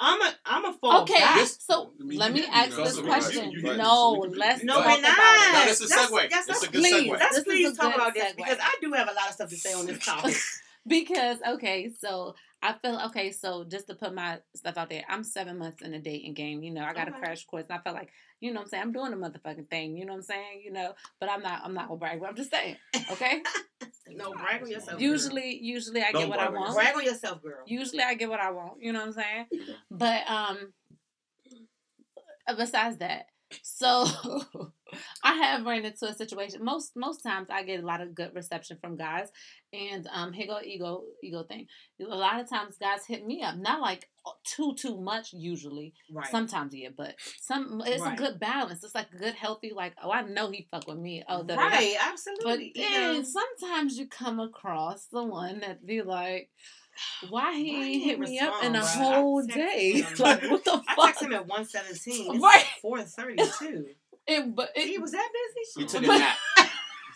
I'm 0.00 0.20
a 0.20 0.34
I'm 0.44 0.64
a 0.66 0.72
fall 0.74 1.02
Okay, 1.02 1.14
back. 1.20 1.46
So 1.46 1.92
I 2.00 2.04
mean, 2.04 2.18
let 2.18 2.32
me 2.32 2.44
ask 2.50 2.76
you 2.76 2.84
this 2.84 3.00
question. 3.00 3.52
you 3.52 3.62
can- 3.62 3.78
No, 3.78 4.26
let's 4.36 4.62
No, 4.64 4.74
talk 4.74 4.86
we're 4.86 4.98
about 4.98 5.02
not. 5.02 5.48
it. 5.48 5.52
No, 5.52 5.64
this 5.66 5.80
is 5.80 5.90
a 5.90 5.94
That's- 5.94 6.10
segue. 6.10 6.30
that's 6.30 6.48
It's 6.48 6.62
a 6.64 6.68
a- 6.68 6.70
good 6.72 6.80
please. 6.80 6.94
segue. 7.10 7.18
Let's 7.20 7.34
This 7.36 7.44
please 7.44 7.76
talk 7.76 7.86
good 7.86 7.94
about 8.00 8.14
this 8.14 8.32
because 8.34 8.58
I 8.60 8.74
do 8.82 8.92
have 8.92 9.08
a 9.08 9.12
lot 9.12 9.28
of 9.28 9.34
stuff 9.34 9.48
to 9.50 9.56
say 9.56 9.72
on 9.72 9.86
this 9.86 9.98
topic. 10.04 10.36
because 10.86 11.38
okay, 11.46 11.90
so 12.00 12.34
I 12.62 12.74
feel 12.74 13.00
okay. 13.06 13.32
So 13.32 13.64
just 13.64 13.86
to 13.88 13.94
put 13.94 14.14
my 14.14 14.38
stuff 14.54 14.76
out 14.76 14.90
there, 14.90 15.04
I'm 15.08 15.24
seven 15.24 15.58
months 15.58 15.82
in 15.82 15.92
the 15.92 15.98
dating 15.98 16.34
game. 16.34 16.62
You 16.62 16.72
know, 16.72 16.84
I 16.84 16.92
got 16.92 17.08
a 17.08 17.12
crash 17.12 17.44
course, 17.46 17.64
and 17.68 17.78
I 17.78 17.82
felt 17.82 17.96
like, 17.96 18.10
you 18.42 18.52
know, 18.52 18.58
what 18.58 18.64
I'm 18.64 18.68
saying 18.70 18.82
I'm 18.82 18.92
doing 18.92 19.10
the 19.12 19.16
motherfucking 19.16 19.70
thing. 19.70 19.96
You 19.96 20.04
know 20.04 20.14
what 20.14 20.18
I'm 20.18 20.22
saying? 20.24 20.62
You 20.64 20.72
know, 20.72 20.94
but 21.20 21.30
I'm 21.30 21.42
not. 21.42 21.62
I'm 21.64 21.74
not 21.74 21.86
gonna 21.86 21.98
brag. 21.98 22.18
But 22.20 22.28
I'm 22.28 22.34
just 22.34 22.50
saying. 22.50 22.76
Okay. 23.12 23.40
no, 24.08 24.32
brag 24.32 24.62
on 24.62 24.68
yourself. 24.68 24.98
girl. 24.98 25.00
usually, 25.00 25.58
usually 25.62 26.02
I 26.02 26.10
Don't 26.10 26.22
get 26.22 26.28
what 26.28 26.40
I 26.40 26.48
brag 26.48 26.56
on 26.56 26.60
want. 26.62 26.74
brag 26.74 26.96
on 26.96 27.04
yourself, 27.04 27.40
girl. 27.40 27.62
Usually 27.66 28.02
I 28.02 28.14
get 28.14 28.28
what 28.28 28.40
I 28.40 28.50
want. 28.50 28.82
You 28.82 28.92
know 28.92 28.98
what 29.06 29.16
I'm 29.16 29.46
saying? 29.48 29.66
But 29.92 30.28
um, 30.28 30.72
besides 32.56 32.96
that, 32.98 33.26
so 33.62 34.06
I 35.24 35.34
have 35.34 35.64
run 35.64 35.84
into 35.84 36.06
a 36.06 36.14
situation. 36.14 36.64
Most 36.64 36.92
most 36.96 37.22
times 37.22 37.48
I 37.50 37.62
get 37.62 37.82
a 37.82 37.86
lot 37.86 38.00
of 38.00 38.14
good 38.14 38.34
reception 38.34 38.78
from 38.80 38.96
guys, 38.96 39.28
and 39.72 40.06
um, 40.12 40.32
here 40.32 40.46
go 40.46 40.60
ego 40.62 41.02
ego 41.22 41.42
thing. 41.44 41.66
A 42.00 42.04
lot 42.14 42.40
of 42.40 42.48
times 42.48 42.76
guys 42.78 43.06
hit 43.06 43.26
me 43.26 43.42
up, 43.42 43.56
not 43.56 43.80
like 43.80 44.08
too 44.44 44.74
too 44.74 45.00
much 45.00 45.32
usually. 45.32 45.94
Right. 46.12 46.30
Sometimes 46.30 46.74
yeah, 46.74 46.90
but 46.96 47.14
some 47.40 47.82
it's 47.86 48.02
Right. 48.02 48.14
a 48.14 48.16
good 48.22 48.38
balance. 48.40 48.84
It's 48.84 48.94
like 48.94 49.10
good 49.16 49.34
healthy 49.34 49.72
like 49.74 49.94
oh 50.02 50.10
I 50.10 50.22
know 50.22 50.50
he 50.50 50.66
fuck 50.70 50.86
with 50.86 50.98
me. 50.98 51.22
Oh 51.28 51.42
da, 51.42 51.56
right. 51.56 51.96
But 52.00 52.12
Absolutely. 52.12 52.72
you 52.74 52.82
then 52.82 53.14
know. 53.14 53.22
sometimes 53.22 53.98
you 53.98 54.06
come 54.08 54.40
across 54.40 55.06
the 55.06 55.22
one 55.24 55.60
that 55.60 55.84
be 55.86 56.02
like, 56.02 56.50
why 57.30 57.54
he 57.56 57.72
Why 57.72 57.82
ain't 57.84 58.02
hit 58.04 58.10
ain't 58.12 58.20
me 58.20 58.38
up 58.38 58.62
in 58.64 58.74
a 58.74 58.78
respond, 58.80 59.00
bruh? 59.02 59.10
I 59.10 59.14
whole 59.14 59.42
text 59.46 59.56
day? 59.56 60.06
like 60.18 60.42
what 60.50 60.64
the 60.64 60.82
I 60.88 60.94
fuck? 60.94 61.06
text 61.06 61.22
him 61.22 61.32
at 61.32 61.46
one 61.46 61.64
seventeen. 61.64 62.40
Right. 62.40 62.64
Four 62.80 63.02
thirty 63.02 63.42
two. 63.58 63.86
It, 64.24 64.54
but 64.54 64.70
He 64.76 64.98
was 64.98 65.10
that 65.10 65.28
busy. 65.32 65.80
He 65.80 65.86
took 65.86 66.04
a 66.04 66.06
But- 66.06 66.18
nap. 66.18 66.36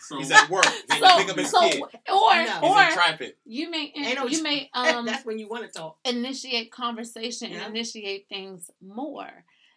So, 0.01 0.17
He's 0.19 0.31
at 0.31 0.49
work. 0.49 0.65
He 0.65 0.99
so 0.99 1.17
pick 1.17 1.29
up 1.29 1.37
his 1.37 1.51
so 1.51 1.69
kid. 1.69 1.81
or 1.81 1.89
No. 2.07 2.59
Or 2.63 2.81
in 2.81 3.33
you 3.45 3.69
may 3.69 3.91
Ain't 3.95 4.15
no 4.17 4.25
you 4.27 4.41
may 4.43 4.69
um 4.73 5.05
That's 5.05 5.25
when 5.25 5.37
you 5.39 5.47
want 5.49 5.65
to 5.65 5.79
talk. 5.79 5.97
initiate 6.05 6.71
conversation 6.71 7.51
Yeah. 7.51 7.65
and 7.65 7.75
initiate 7.75 8.27
things 8.29 8.71
more. 8.81 9.29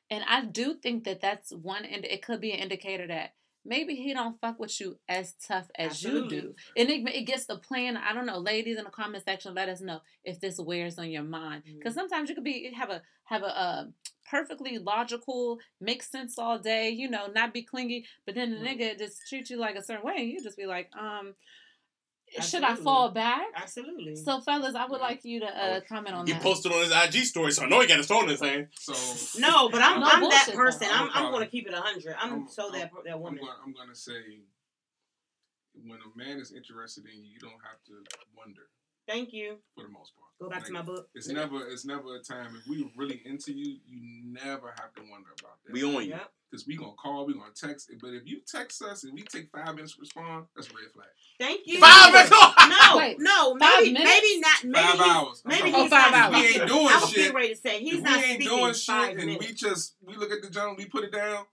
And 0.08 0.22
I 0.28 0.44
do 0.44 0.74
think 0.74 1.04
that 1.04 1.20
that's 1.20 1.52
one 1.52 1.84
and 1.84 2.04
it 2.04 2.22
could 2.22 2.40
be 2.40 2.52
an 2.52 2.58
indicator 2.60 3.06
that 3.08 3.34
maybe 3.64 3.94
he 3.94 4.14
don't 4.14 4.40
fuck 4.40 4.58
with 4.58 4.80
you 4.80 4.98
as 5.08 5.34
tough 5.46 5.68
as 5.76 6.02
you 6.02 6.28
do. 6.28 6.54
And 6.76 6.88
it, 6.90 7.06
it 7.14 7.22
gets 7.26 7.46
the 7.46 7.58
plan. 7.58 7.96
I 7.96 8.12
don't 8.12 8.26
know, 8.26 8.38
ladies 8.38 8.78
in 8.78 8.84
the 8.84 8.90
comment 8.90 9.24
section, 9.24 9.54
let 9.54 9.68
us 9.68 9.80
know 9.80 10.00
if 10.24 10.40
this 10.40 10.58
wears 10.58 10.98
on 10.98 11.10
your 11.10 11.22
mind. 11.24 11.62
Because 11.64 11.92
Mm-hmm. 11.92 12.00
sometimes 12.00 12.28
you 12.28 12.34
could 12.34 12.44
be 12.44 12.72
have 12.74 12.90
a 12.90 13.02
have 13.24 13.42
a 13.42 13.58
uh, 13.58 13.84
perfectly 14.28 14.78
logical, 14.78 15.58
make 15.80 16.02
sense 16.02 16.38
all 16.38 16.58
day, 16.58 16.90
you 16.90 17.08
know, 17.10 17.26
not 17.34 17.52
be 17.52 17.62
clingy, 17.62 18.04
but 18.26 18.34
then 18.34 18.50
the 18.50 18.56
nigga 18.58 18.98
just 18.98 19.28
treat 19.28 19.50
you 19.50 19.56
like 19.56 19.76
a 19.76 19.82
certain 19.82 20.04
way, 20.04 20.14
and 20.18 20.28
you 20.28 20.42
just 20.42 20.56
be 20.56 20.66
like, 20.66 20.88
um, 20.98 21.34
should 22.42 22.62
I 22.62 22.74
fall 22.76 23.10
back? 23.10 23.46
Absolutely. 23.56 24.14
So, 24.16 24.40
fellas, 24.40 24.74
I 24.74 24.86
would 24.86 25.00
Yeah. 25.00 25.06
like 25.06 25.24
you 25.24 25.40
to 25.40 25.46
uh, 25.46 25.80
comment 25.88 26.14
on 26.14 26.26
He 26.26 26.32
that. 26.32 26.38
He 26.42 26.48
posted 26.48 26.72
on 26.72 26.82
his 26.82 26.92
IG 26.92 27.24
story, 27.24 27.50
so 27.52 27.64
I 27.64 27.68
know 27.68 27.80
he 27.80 27.86
got 27.88 27.96
his 27.98 28.06
phone 28.06 28.24
in 28.24 28.30
his 28.30 28.40
hand. 28.40 28.68
so 28.78 28.92
no, 29.40 29.68
but 29.68 29.82
I'm 29.82 30.00
No 30.00 30.06
I'm 30.06 30.20
that 30.22 30.44
bullshit, 30.46 30.54
person. 30.54 30.88
though. 30.88 30.94
I'm 30.94 31.06
No 31.06 31.12
I'm 31.14 31.32
going 31.32 31.44
to 31.44 31.50
keep 31.50 31.66
it 31.66 31.74
hundred. 31.74 32.14
I'm, 32.18 32.32
I'm- 32.32 32.48
so 32.48 32.70
that 32.70 32.90
that 33.04 33.14
I'm 33.14 33.20
woman. 33.20 33.40
I'm 33.64 33.72
going 33.72 33.88
to 33.88 33.94
say, 33.94 34.42
when 35.86 35.98
a 36.00 36.18
man 36.18 36.38
is 36.38 36.52
interested 36.52 37.04
in 37.06 37.24
you, 37.24 37.30
you 37.32 37.38
don't 37.40 37.52
have 37.68 37.82
to 37.86 37.92
wonder 38.36 38.62
Thank 39.10 39.32
you. 39.32 39.56
for 39.74 39.82
the 39.84 39.90
most 39.90 40.12
part. 40.14 40.28
Go 40.40 40.48
back 40.48 40.64
to 40.66 40.72
my 40.72 40.82
book. 40.82 41.06
It's 41.14 41.28
never, 41.28 41.66
it's 41.66 41.84
never 41.84 42.16
a 42.16 42.20
time 42.22 42.56
if 42.56 42.66
we 42.68 42.90
really 42.96 43.20
into 43.26 43.52
you, 43.52 43.76
you 43.86 44.00
never 44.32 44.68
have 44.80 44.94
to 44.94 45.02
wonder 45.10 45.28
about 45.40 45.56
that. 45.66 45.72
We 45.72 45.82
on 45.84 46.04
you. 46.04 46.10
Yep. 46.10 46.30
Because 46.50 46.66
we 46.66 46.76
gonna 46.76 46.92
call, 47.00 47.26
we 47.26 47.34
gonna 47.34 47.46
text. 47.54 47.90
But 48.00 48.14
if 48.14 48.22
you 48.26 48.40
text 48.46 48.82
us 48.82 49.04
and 49.04 49.12
we 49.12 49.22
take 49.22 49.50
five 49.52 49.74
minutes 49.74 49.94
to 49.94 50.00
respond, 50.00 50.46
that's 50.56 50.68
a 50.68 50.70
red 50.70 50.90
flag. 50.94 51.06
Thank 51.38 51.60
you. 51.66 51.78
Five 51.78 52.12
minutes. 52.12 52.30
No, 52.30 52.96
Wait, 52.98 53.16
no, 53.20 53.56
five 53.58 53.80
maybe 53.82 53.92
minutes? 53.92 54.10
maybe 54.10 54.40
not. 54.40 54.64
Maybe 54.64 54.74
Five 54.86 54.98
he's, 54.98 55.14
hours. 55.14 55.42
Maybe 55.44 55.70
he's 55.70 55.74
Oh, 55.76 55.88
five 55.88 56.12
not 56.12 56.32
hours. 56.32 56.42
We 56.42 56.48
ain't 56.60 56.68
doing 56.68 56.86
I 56.88 56.98
was 57.00 57.08
shit. 57.10 57.16
getting 57.16 57.36
ready 57.36 57.48
to 57.54 57.56
say 57.60 57.78
he's 57.80 57.94
if 57.94 58.02
not 58.02 58.18
we 58.18 58.24
ain't 58.24 58.42
doing 58.42 58.74
shit 58.74 58.94
and 58.94 59.16
minutes. 59.16 59.46
we 59.46 59.52
just 59.54 59.94
we 60.02 60.16
look 60.16 60.32
at 60.32 60.42
the 60.42 60.50
junk, 60.50 60.78
we 60.78 60.86
put 60.86 61.04
it 61.04 61.12
down, 61.12 61.44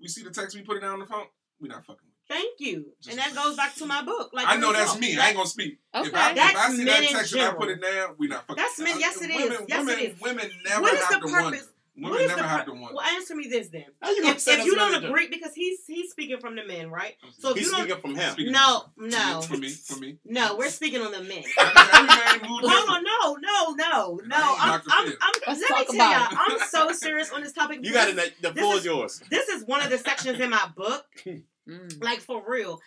we 0.00 0.06
see 0.08 0.22
the 0.22 0.30
text, 0.30 0.54
we 0.54 0.62
put 0.62 0.76
it 0.76 0.80
down 0.80 0.94
on 0.94 0.98
the 1.00 1.06
phone, 1.06 1.26
we 1.60 1.68
not 1.68 1.84
fucking. 1.84 2.08
With 2.28 2.36
Thank 2.38 2.60
you, 2.60 2.86
Just- 3.00 3.10
and 3.10 3.18
that 3.18 3.34
goes 3.34 3.56
back 3.56 3.74
to 3.76 3.86
my 3.86 4.02
book. 4.02 4.30
Like 4.32 4.46
I 4.48 4.56
know 4.56 4.72
that's 4.72 4.92
talk. 4.92 5.00
me. 5.00 5.18
I 5.18 5.28
ain't 5.28 5.36
gonna 5.36 5.48
speak. 5.48 5.78
Okay. 5.94 6.08
If 6.08 6.14
I, 6.14 6.30
if 6.30 6.36
That's 6.36 6.56
I 6.58 6.70
see 6.70 6.76
men 6.78 6.86
that 6.86 7.02
in 7.02 7.08
text 7.10 7.32
and 7.32 7.42
I 7.42 7.44
general. 7.44 7.60
put 7.60 7.70
it 7.70 7.82
down, 7.82 8.14
we 8.18 8.28
not 8.28 8.46
fucking. 8.46 8.62
That's 8.62 8.78
men- 8.80 9.00
yes, 9.00 9.20
it 9.22 9.30
is. 9.30 9.36
women, 9.50 9.66
Yes, 9.68 9.80
it 9.80 9.86
women, 9.86 9.98
is. 10.00 10.20
Women 10.20 10.50
never 10.64 10.82
What 10.82 10.94
is 10.94 11.00
have 11.04 11.08
the 11.08 11.14
to 11.14 11.20
purpose? 11.32 11.42
wonder. 11.42 11.58
Women 11.96 12.10
What 12.10 12.20
is 12.22 12.26
never 12.28 12.42
the 12.42 12.48
have 12.48 12.58
pur- 12.60 12.72
to 12.72 12.72
wonder. 12.80 12.94
Well, 12.96 13.04
answer 13.06 13.36
me 13.36 13.46
this 13.48 13.68
then. 13.68 13.84
How 14.02 14.10
you 14.10 14.26
If, 14.26 14.48
if 14.48 14.64
you 14.64 14.74
don't 14.74 14.90
they 14.92 14.98
do? 15.00 15.06
agree, 15.06 15.28
because 15.28 15.54
he's 15.54 15.78
he's 15.86 16.10
speaking 16.10 16.40
from 16.40 16.56
the 16.56 16.64
men, 16.66 16.90
right? 16.90 17.14
So 17.38 17.50
if 17.50 17.56
He's 17.58 17.66
you 17.66 17.70
don't, 17.70 17.82
speaking 17.82 18.00
from 18.00 18.14
him. 18.16 18.32
Speaking 18.32 18.52
no, 18.52 18.86
no, 18.96 19.40
For 19.42 19.56
me, 19.56 19.68
for 19.68 19.98
me. 20.00 20.18
no, 20.24 20.56
we're 20.56 20.70
speaking 20.70 21.02
on 21.02 21.12
the 21.12 21.20
men. 21.20 21.44
Every 21.60 22.06
man 22.08 22.40
Hold 22.42 22.64
on, 22.64 23.04
no, 23.04 23.36
no, 23.36 23.74
no, 23.74 24.20
no. 24.26 24.36
I 24.36 24.74
ain't 24.74 24.82
I'm, 24.90 25.06
I'm, 25.06 25.12
I'm, 25.20 25.32
Let's 25.46 25.60
me 25.60 25.98
tell 25.98 26.10
y'all, 26.10 26.28
I'm 26.36 26.58
so 26.68 26.90
serious 26.92 27.30
on 27.30 27.42
this 27.42 27.52
topic. 27.52 27.78
You 27.82 27.92
got 27.92 28.08
it. 28.08 28.42
The 28.42 28.52
floor 28.54 28.72
is- 28.74 28.80
is 28.80 28.86
yours. 28.86 29.22
This 29.30 29.48
is 29.48 29.64
one 29.64 29.80
of 29.80 29.90
the 29.90 29.98
sections 29.98 30.40
in 30.40 30.50
my 30.50 30.68
book. 30.74 31.04
Mm. 31.68 32.02
Like 32.02 32.20
for 32.20 32.42
real. 32.46 32.80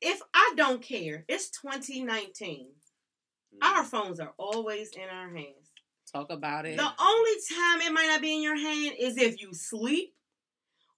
If 0.00 0.20
I 0.34 0.52
don't 0.56 0.82
care, 0.82 1.24
it's 1.28 1.50
2019. 1.50 2.72
Our 3.62 3.82
phones 3.84 4.20
are 4.20 4.32
always 4.38 4.90
in 4.90 5.08
our 5.10 5.28
hands. 5.30 5.72
Talk 6.12 6.30
about 6.30 6.66
it. 6.66 6.76
The 6.76 6.82
only 7.00 7.32
time 7.52 7.80
it 7.80 7.92
might 7.92 8.06
not 8.06 8.20
be 8.22 8.34
in 8.34 8.42
your 8.42 8.56
hand 8.56 8.94
is 8.98 9.16
if 9.18 9.40
you 9.40 9.52
sleep, 9.52 10.14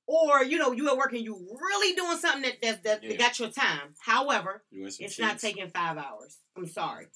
or 0.06 0.44
you 0.44 0.58
know 0.58 0.72
you 0.72 0.88
at 0.90 0.96
work 0.96 1.12
and 1.12 1.24
you 1.24 1.34
really 1.60 1.96
doing 1.96 2.18
something 2.18 2.42
that 2.42 2.60
that, 2.62 2.84
that 2.84 3.02
Yeah. 3.02 3.16
got 3.16 3.38
your 3.38 3.50
time. 3.50 3.94
However, 4.04 4.62
You 4.70 4.82
want 4.82 4.94
some 4.94 5.06
it's 5.06 5.18
not 5.18 5.38
taking 5.38 5.70
five 5.70 5.96
hours. 5.96 6.38
I'm 6.56 6.66
sorry. 6.66 7.06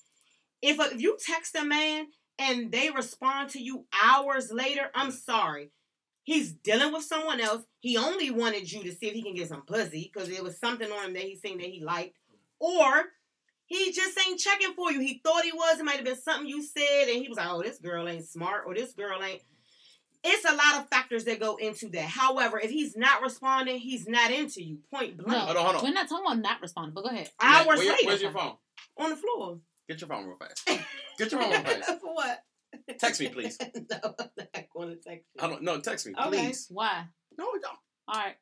If 0.63 0.81
if 0.81 1.01
you 1.01 1.19
text 1.25 1.55
a 1.57 1.65
man 1.65 2.07
and 2.39 2.73
they 2.73 2.91
respond 2.91 3.51
to 3.51 3.61
you 3.63 3.87
hours 4.03 4.51
later, 4.51 4.91
I'm 4.95 5.11
sorry. 5.11 5.71
He's 6.25 6.53
dealing 6.53 6.93
with 6.93 7.05
someone 7.05 7.41
else. 7.41 7.65
He 7.81 7.97
only 7.99 8.31
wanted 8.31 8.71
you 8.71 8.83
to 8.85 8.93
see 8.93 9.07
if 9.09 9.13
he 9.15 9.23
can 9.23 9.35
get 9.35 9.49
some 9.49 9.63
pussy 9.63 10.11
because 10.13 10.31
it 10.31 10.43
was 10.43 10.59
something 10.59 10.91
on 10.91 11.07
him 11.07 11.13
that 11.13 11.23
he 11.23 11.37
seen 11.37 11.59
that 11.59 11.67
he 11.67 11.85
liked, 11.85 12.17
or 12.59 13.05
he 13.67 13.93
just 13.93 14.19
ain't 14.27 14.41
checking 14.41 14.73
for 14.75 14.91
you. 14.91 15.01
He 15.01 15.21
thought 15.23 15.45
he 15.45 15.53
was. 15.53 15.79
It 15.79 15.85
might 15.85 15.97
have 15.97 16.05
been 16.05 16.17
something 16.17 16.49
you 16.49 16.63
said, 16.63 17.09
and 17.09 17.23
he 17.23 17.29
was 17.29 17.37
like, 17.37 17.49
"Oh, 17.51 17.63
this 17.63 17.79
girl 17.79 18.09
ain't 18.09 18.27
smart," 18.27 18.65
or 18.67 18.75
"This 18.75 18.93
girl 18.95 19.23
ain't." 19.23 19.43
It's 20.27 20.45
a 20.51 20.55
lot 20.55 20.81
of 20.83 20.89
factors 20.89 21.25
that 21.25 21.39
go 21.39 21.57
into 21.57 21.91
that. 21.91 22.07
However, 22.07 22.59
if 22.59 22.71
he's 22.71 22.97
not 22.97 23.21
responding, 23.21 23.79
he's 23.79 24.09
not 24.09 24.31
into 24.31 24.63
you. 24.63 24.79
Point 24.91 25.19
no, 25.19 25.25
blank. 25.25 25.39
Hold 25.45 25.57
on, 25.59 25.65
hold 25.65 25.77
on. 25.77 25.85
we're 25.85 25.93
not 25.93 26.09
talking 26.09 26.25
about 26.25 26.39
not 26.39 26.63
responding, 26.63 26.95
but 26.95 27.05
go 27.05 27.11
ahead. 27.11 27.31
Hours 27.39 27.79
Where- 27.81 27.93
later, 27.93 28.07
Where's 28.07 28.23
your 28.23 28.33
phone? 28.33 28.57
on 28.97 29.11
the 29.11 29.17
floor. 29.17 29.59
Get 29.87 30.01
your 30.01 30.09
phone 30.09 30.25
real 30.25 30.37
fast. 30.39 30.67
Get 31.19 31.31
your 31.31 31.43
phone 31.43 31.51
real 31.51 31.61
fast. 31.61 31.85
For 32.01 32.15
what? 32.15 32.43
Text 32.99 33.21
me, 33.21 33.29
please. 33.29 33.59
no, 33.75 33.99
I'm 34.03 34.15
not 34.37 34.65
going 34.75 34.89
to 34.91 34.97
text 34.97 35.27
you. 35.35 35.41
I 35.43 35.49
don't. 35.49 35.63
No, 35.63 35.81
text 35.81 36.07
me, 36.07 36.13
Okay. 36.19 36.29
please. 36.29 36.67
Why? 36.71 37.05
No, 37.39 37.47
don't. 37.53 37.65
All 38.09 38.21
right. 38.21 38.37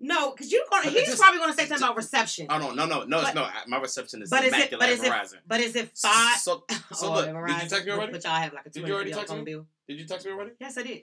No, 0.00 0.30
because 0.30 0.52
you're 0.52 0.62
gonna. 0.70 0.84
But 0.84 0.92
He's 0.92 1.06
just- 1.08 1.20
probably 1.20 1.40
gonna 1.40 1.54
say 1.54 1.66
something 1.66 1.82
about 1.84 1.96
reception. 1.96 2.46
I 2.50 2.58
don't. 2.60 2.76
No, 2.76 2.86
no, 2.86 3.02
no. 3.04 3.18
It's 3.20 3.32
But- 3.32 3.34
no. 3.34 3.48
My 3.66 3.80
reception 3.80 4.22
is 4.22 4.30
but 4.30 4.44
is 4.44 4.52
it? 4.52 4.56
immaculate 4.56 4.78
But 4.80 4.88
at 4.90 4.92
is 4.94 5.02
it? 5.02 5.10
Verizon. 5.10 5.38
But 5.46 5.60
is 5.60 5.74
it 5.76 5.90
five? 5.98 6.38
So, 6.38 6.64
so 6.92 7.08
Oh, 7.08 7.14
look. 7.14 7.28
Verizon. 7.28 7.46
Did 7.48 7.62
you 7.64 7.68
text 7.68 7.86
me 7.86 7.92
already? 7.92 8.12
But 8.12 8.24
y'all 8.24 8.32
have 8.34 8.52
like 8.52 8.66
a 8.66 8.70
Did 8.70 8.80
two 8.82 8.86
you 8.86 8.94
already 8.94 9.10
hundred 9.10 9.20
text 9.22 9.32
phone 9.34 9.44
me? 9.44 9.52
bill. 9.52 9.66
Did 9.88 9.98
you 9.98 10.06
text 10.06 10.24
me 10.26 10.32
already? 10.32 10.50
Yes, 10.60 10.78
I 10.78 10.82
did. 10.84 11.02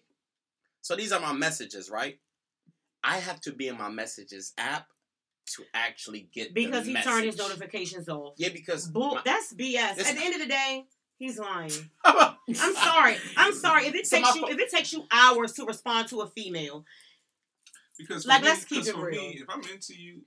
So 0.81 0.95
these 0.95 1.11
are 1.11 1.19
my 1.19 1.33
messages, 1.33 1.89
right? 1.89 2.19
I 3.03 3.17
have 3.17 3.41
to 3.41 3.51
be 3.51 3.67
in 3.67 3.77
my 3.77 3.89
messages 3.89 4.53
app 4.57 4.87
to 5.55 5.63
actually 5.73 6.29
get 6.33 6.53
Because 6.53 6.85
the 6.85 6.93
he 6.97 7.03
turned 7.03 7.25
his 7.25 7.35
message. 7.35 7.49
notifications 7.51 8.07
off. 8.07 8.35
Yeah, 8.37 8.49
because 8.49 8.87
Bull. 8.87 9.15
my- 9.15 9.21
That's 9.25 9.53
BS. 9.53 9.95
This- 9.97 10.09
At 10.09 10.15
the 10.15 10.23
end 10.23 10.35
of 10.35 10.39
the 10.41 10.47
day, 10.47 10.85
he's 11.17 11.39
lying. 11.39 11.71
I'm 12.03 12.35
I'm 12.59 12.75
sorry. 12.75 13.17
I'm 13.37 13.53
sorry. 13.53 13.87
If 13.87 13.95
it 13.95 14.07
So 14.07 14.17
takes 14.17 14.29
my 14.29 14.35
you, 14.35 14.41
pho- 14.47 14.53
if 14.53 14.59
it 14.59 14.69
takes 14.69 14.93
you 14.93 15.05
hours 15.11 15.53
to 15.53 15.65
respond 15.65 16.07
to 16.09 16.21
a 16.21 16.27
female, 16.27 16.85
Because 17.97 18.25
Like, 18.25 18.41
me, 18.41 18.49
let's 18.49 18.65
keep 18.65 18.79
'cause 18.79 18.89
it 18.89 18.95
for 18.95 19.05
real. 19.07 19.21
Me, 19.21 19.39
if 19.41 19.49
I'm 19.49 19.61
into 19.71 19.93
you, 19.95 20.21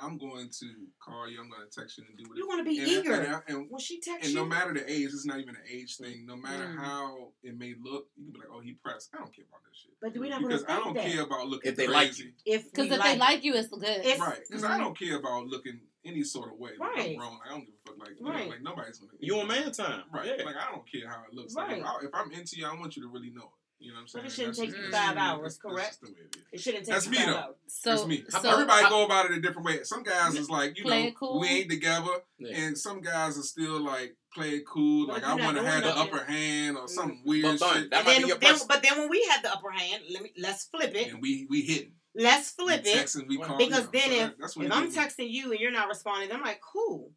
I'm 0.00 0.18
going 0.18 0.48
to 0.60 0.66
call 1.02 1.28
you. 1.28 1.40
I'm 1.40 1.48
going 1.50 1.62
to 1.68 1.80
text 1.80 1.96
you 1.98 2.04
and 2.08 2.16
do 2.16 2.24
whatever. 2.24 2.38
you 2.38 2.48
want 2.48 2.60
to 2.60 2.70
be 2.70 2.78
and, 2.78 2.88
eager. 2.88 3.12
And, 3.14 3.26
and, 3.26 3.42
and, 3.48 3.66
when 3.70 3.80
she 3.80 3.98
texts 4.00 4.26
and 4.26 4.34
you, 4.34 4.40
no 4.40 4.44
matter 4.44 4.72
the 4.74 4.84
age, 4.90 5.06
it's 5.06 5.24
not 5.26 5.38
even 5.40 5.56
an 5.56 5.62
age 5.70 5.96
thing. 5.96 6.26
No 6.26 6.36
matter 6.36 6.64
Mm. 6.66 6.76
how 6.78 7.32
it 7.42 7.56
may 7.58 7.74
look, 7.82 8.06
you 8.16 8.24
can 8.26 8.32
be 8.32 8.38
like, 8.40 8.48
"Oh, 8.52 8.60
he 8.60 8.72
pressed." 8.74 9.10
I 9.14 9.18
don't 9.18 9.34
care 9.34 9.44
about 9.48 9.62
that 9.64 9.74
shit. 9.76 9.92
but 10.00 10.12
do 10.14 10.20
we're 10.20 10.28
not 10.30 10.40
going 10.42 10.52
Because 10.52 10.64
I 10.68 10.76
don't 10.78 10.94
that. 10.94 11.06
care 11.10 11.22
about 11.22 11.46
looking 11.48 11.70
If 11.72 11.76
they 11.76 11.86
like 11.86 12.08
crazy. 12.08 12.34
If 12.44 12.64
Because 12.70 12.88
we 12.90 12.96
if 12.96 13.02
they 13.02 13.16
like 13.18 13.42
you, 13.44 13.54
it's 13.54 13.68
good. 13.68 13.82
It's- 13.84 14.18
Right, 14.20 14.38
because 14.46 14.62
Mhm. 14.62 14.70
I 14.70 14.78
don't 14.78 14.98
care 14.98 15.16
about 15.16 15.46
looking 15.46 15.80
any 16.04 16.22
sort 16.24 16.52
of 16.52 16.58
way. 16.58 16.70
Like, 16.78 16.96
Right. 16.96 17.10
I'm 17.10 17.16
grown. 17.16 17.38
I 17.44 17.48
don't 17.50 17.64
give 17.66 17.74
a 17.74 17.88
fuck. 17.90 17.98
Like, 17.98 18.18
you 18.18 18.24
know, 18.24 18.30
Right. 18.32 18.48
like 18.48 18.62
nobody's 18.62 18.98
gonna. 18.98 19.12
you 19.20 19.38
on 19.38 19.46
man 19.48 19.70
time, 19.72 20.04
Right. 20.12 20.26
Yeah. 20.38 20.44
Like 20.44 20.56
I 20.56 20.70
don't 20.72 20.90
care 20.90 21.08
how 21.08 21.22
it 21.28 21.34
looks. 21.34 21.54
Right. 21.54 21.68
Like, 21.70 21.78
if, 21.80 21.84
I, 21.86 21.96
if 22.06 22.10
I'm 22.14 22.32
into 22.32 22.56
you, 22.56 22.66
I 22.66 22.74
want 22.74 22.96
you 22.96 23.02
to 23.02 23.08
really 23.08 23.30
know 23.30 23.42
it. 23.42 23.48
You 23.82 23.92
know 23.92 23.94
what 23.94 24.00
I'm 24.02 24.08
saying? 24.08 24.24
But 24.24 24.32
it 24.32 24.34
shouldn't 24.34 24.56
That's 24.56 24.58
take 24.60 24.68
just- 24.70 24.84
you 24.84 24.90
that's 24.90 25.04
five 25.06 25.14
just- 25.14 25.26
hours, 25.26 25.42
that's 25.42 25.54
just 25.54 25.62
correct? 25.62 26.00
the 26.02 26.06
way 26.08 26.12
it 26.20 26.36
is. 26.36 26.42
It 26.52 26.60
shouldn't 26.60 26.84
take 26.84 26.92
That's 26.94 27.04
you 27.06 27.10
me, 27.12 27.16
five 27.16 27.26
though. 27.28 27.36
hours. 27.36 27.56
So, 27.66 27.90
That's 27.96 28.06
me. 28.06 28.24
so 28.28 28.50
Everybody 28.50 28.84
I- 28.84 28.88
go 28.90 29.04
about 29.06 29.24
it 29.26 29.32
a 29.38 29.40
different 29.40 29.66
way. 29.66 29.82
Some 29.84 30.02
guys 30.02 30.34
is 30.34 30.50
like, 30.50 30.76
you 30.78 30.84
know, 30.84 31.10
cool. 31.12 31.40
we 31.40 31.48
ain't 31.48 31.70
together, 31.70 32.10
Yeah. 32.38 32.56
and 32.58 32.76
some 32.78 33.00
guys 33.00 33.38
are 33.38 33.42
still 33.42 33.80
like 33.80 34.16
play 34.34 34.50
it 34.56 34.66
cool. 34.66 35.06
Well, 35.08 35.16
Like 35.16 35.24
I 35.24 35.34
want 35.34 35.56
to 35.56 35.64
have 35.64 35.82
the 35.82 35.94
nothing- 35.94 36.14
upper 36.14 36.24
hand 36.24 36.76
or 36.76 36.88
some 36.88 37.10
Mm. 37.12 37.24
weird 37.24 37.42
But 37.44 37.60
Bun, 37.60 37.74
shit. 37.82 37.90
that 37.90 38.04
might 38.04 38.12
then, 38.12 38.22
be 38.22 38.28
your 38.28 38.38
then, 38.38 38.58
but 38.68 38.82
then 38.82 38.98
when 38.98 39.08
we 39.08 39.24
had 39.30 39.42
the 39.42 39.50
upper 39.52 39.70
hand, 39.70 40.02
let 40.10 40.22
me 40.22 40.32
let's 40.36 40.64
flip 40.66 40.94
it. 40.94 41.08
and 41.12 41.22
we 41.22 41.46
we 41.48 41.62
hitting. 41.62 41.94
Let's 42.14 42.50
flip 42.50 42.82
we 42.84 42.90
it. 42.90 42.96
texting, 43.06 43.28
we 43.28 43.38
calling, 43.38 43.58
Because 43.68 43.84
you 43.84 44.00
then 44.00 44.02
so 44.10 44.14
if- 44.26 44.38
that's 44.38 44.56
what 44.56 44.66
If 44.66 44.72
I'm 44.72 44.86
is. 44.88 44.96
texting 44.96 45.30
you 45.30 45.50
and 45.52 45.60
you're 45.60 45.70
not 45.70 45.88
responding, 45.88 46.32
I'm 46.32 46.42
like, 46.42 46.60
cool. 46.60 47.12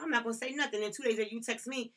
I'm 0.00 0.10
not 0.10 0.24
gonna 0.24 0.34
say 0.34 0.50
nothing. 0.52 0.82
In 0.82 0.92
two 0.92 1.04
days 1.04 1.16
that 1.18 1.30
you 1.32 1.40
text 1.40 1.66
me, 1.66 1.92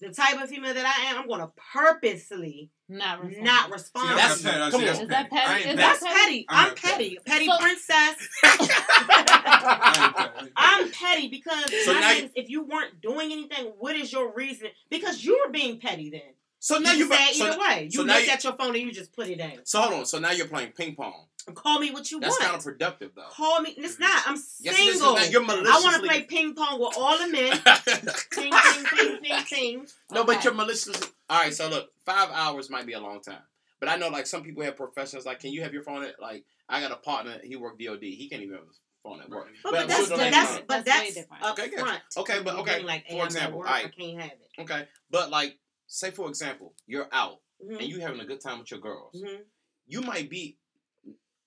the 0.00 0.10
type 0.10 0.40
of 0.42 0.48
female 0.48 0.72
that 0.72 0.86
I 0.86 1.10
am, 1.10 1.18
I'm 1.22 1.28
gonna 1.28 1.50
purposely 1.74 2.70
not 2.88 3.22
respond. 3.24 3.44
not 3.44 3.66
See, 3.66 3.72
respond. 3.72 4.08
I'm 4.10 4.16
That's- 4.16 4.42
petty. 4.42 4.60
I 4.60 4.70
come 4.70 4.80
see, 4.80 4.86
that's 4.86 4.98
on. 4.98 5.02
Is 5.04 5.08
that 5.10 5.30
petty? 5.30 5.46
I 5.46 5.56
ain't 5.58 5.66
Is 5.70 5.76
That's 5.76 6.00
that 6.00 6.14
petty. 6.24 6.46
I'm 6.48 6.68
I'm 6.70 6.74
petty. 6.74 7.18
Petty 7.26 7.46
So- 7.46 7.58
princess. 7.58 8.28
I 8.42 8.56
ain't 8.60 8.70
petty. 8.70 9.32
I 9.32 10.32
ain't 10.46 10.52
I'm 10.56 10.90
petty 10.92 11.28
because 11.28 11.84
So 11.84 11.94
my 11.94 12.00
now 12.00 12.14
thing 12.14 12.30
if 12.34 12.48
you 12.48 12.62
weren't 12.64 13.00
doing 13.00 13.32
anything, 13.32 13.66
what 13.78 13.96
is 13.96 14.12
your 14.12 14.32
reason? 14.34 14.68
Because 14.90 15.24
you 15.24 15.42
were 15.44 15.52
being 15.52 15.78
petty 15.80 16.10
then. 16.10 16.34
So 16.60 16.78
now 16.78 16.90
can 16.90 16.98
you 16.98 17.08
say 17.08 17.24
it 17.24 17.34
so, 17.36 17.46
either 17.48 17.58
way. 17.58 17.84
You 17.84 17.90
so 17.90 18.02
now 18.04 18.14
looked 18.14 18.26
you- 18.26 18.32
at 18.32 18.44
your 18.44 18.52
phone 18.54 18.68
and 18.76 18.84
you 18.84 18.92
just 18.92 19.12
put 19.12 19.28
it 19.28 19.36
down. 19.38 19.60
so 19.64 19.80
hold 19.80 19.94
on. 19.94 20.06
So 20.06 20.18
now 20.18 20.30
you're 20.30 20.46
playing 20.48 20.72
ping 20.72 20.94
pong. 20.94 21.26
Call 21.54 21.78
me 21.78 21.90
what 21.90 22.10
you 22.10 22.20
That's 22.20 22.32
want. 22.32 22.40
That's 22.40 22.50
kind 22.50 22.58
of 22.58 22.64
productive 22.64 23.10
though. 23.14 23.28
Call 23.30 23.60
me. 23.62 23.74
It's 23.76 23.98
not. 23.98 24.22
I'm 24.26 24.34
Yes, 24.34 24.60
it 24.60 24.68
is. 24.80 24.92
single. 24.98 25.14
Now 25.16 25.24
you're 25.24 25.44
malicious. 25.44 25.68
I 25.72 25.80
want 25.82 26.02
to 26.02 26.08
play 26.08 26.22
ping 26.22 26.54
pong 26.54 26.80
with 26.80 26.96
all 26.96 27.18
the 27.18 27.28
men. 27.28 27.58
Ping, 28.32 28.52
ping, 28.52 28.84
ping, 28.84 29.18
ping, 29.22 29.44
ping. 29.44 29.86
No, 30.10 30.24
but 30.24 30.44
you're 30.44 30.54
maliciously. 30.54 31.08
All 31.28 31.40
right, 31.42 31.52
so 31.54 31.68
look, 31.68 31.90
five 32.04 32.28
hours 32.32 32.70
might 32.70 32.86
be 32.86 32.92
a 32.94 33.00
long 33.00 33.20
time, 33.20 33.42
but 33.80 33.88
I 33.88 33.96
know 33.96 34.08
like 34.08 34.26
some 34.26 34.42
people 34.42 34.62
have 34.64 34.76
professions. 34.76 35.24
Like, 35.26 35.40
can 35.40 35.52
you 35.52 35.62
have 35.62 35.72
your 35.72 35.82
phone 35.82 36.04
at 36.04 36.20
like? 36.20 36.44
I 36.68 36.80
got 36.80 36.92
a 36.92 36.96
partner. 36.96 37.38
He 37.42 37.56
worked 37.56 37.80
DOD. 37.82 38.02
He 38.02 38.28
can't 38.30 38.42
even 38.42 38.56
have 38.56 38.66
his 38.66 38.78
phone 39.02 39.20
at 39.20 39.28
work. 39.28 39.48
But, 39.64 39.72
But 39.72 39.78
but 39.80 39.88
that's 39.88 40.00
I'm 40.00 40.06
sure 40.06 40.16
but 40.16 40.22
they'll 40.22 40.30
that's 40.30 40.60
but 40.68 40.84
That's 40.84 41.14
different. 41.14 41.42
up 41.42 41.58
Okay, 41.58 41.68
good. 41.70 41.80
front. 41.80 42.00
Okay, 42.18 42.42
but 42.44 42.54
okay. 42.60 42.74
being 42.76 42.86
like, 42.86 43.06
For 43.08 43.24
example, 43.24 43.58
work, 43.60 43.68
alright. 43.68 43.86
I 43.86 43.88
can't 43.88 44.20
have 44.20 44.30
it. 44.32 44.62
Okay, 44.62 44.88
but 45.10 45.30
like, 45.30 45.56
say 45.88 46.10
for 46.12 46.28
example, 46.28 46.74
you're 46.86 47.08
out 47.12 47.38
Mhm, 47.64 47.78
and 47.80 47.88
you 47.88 48.00
having 48.00 48.20
a 48.20 48.24
good 48.24 48.40
time 48.40 48.58
with 48.60 48.70
your 48.70 48.80
girls. 48.80 49.14
mhm. 49.14 49.40
You 49.86 50.00
might 50.02 50.30
be, 50.30 50.56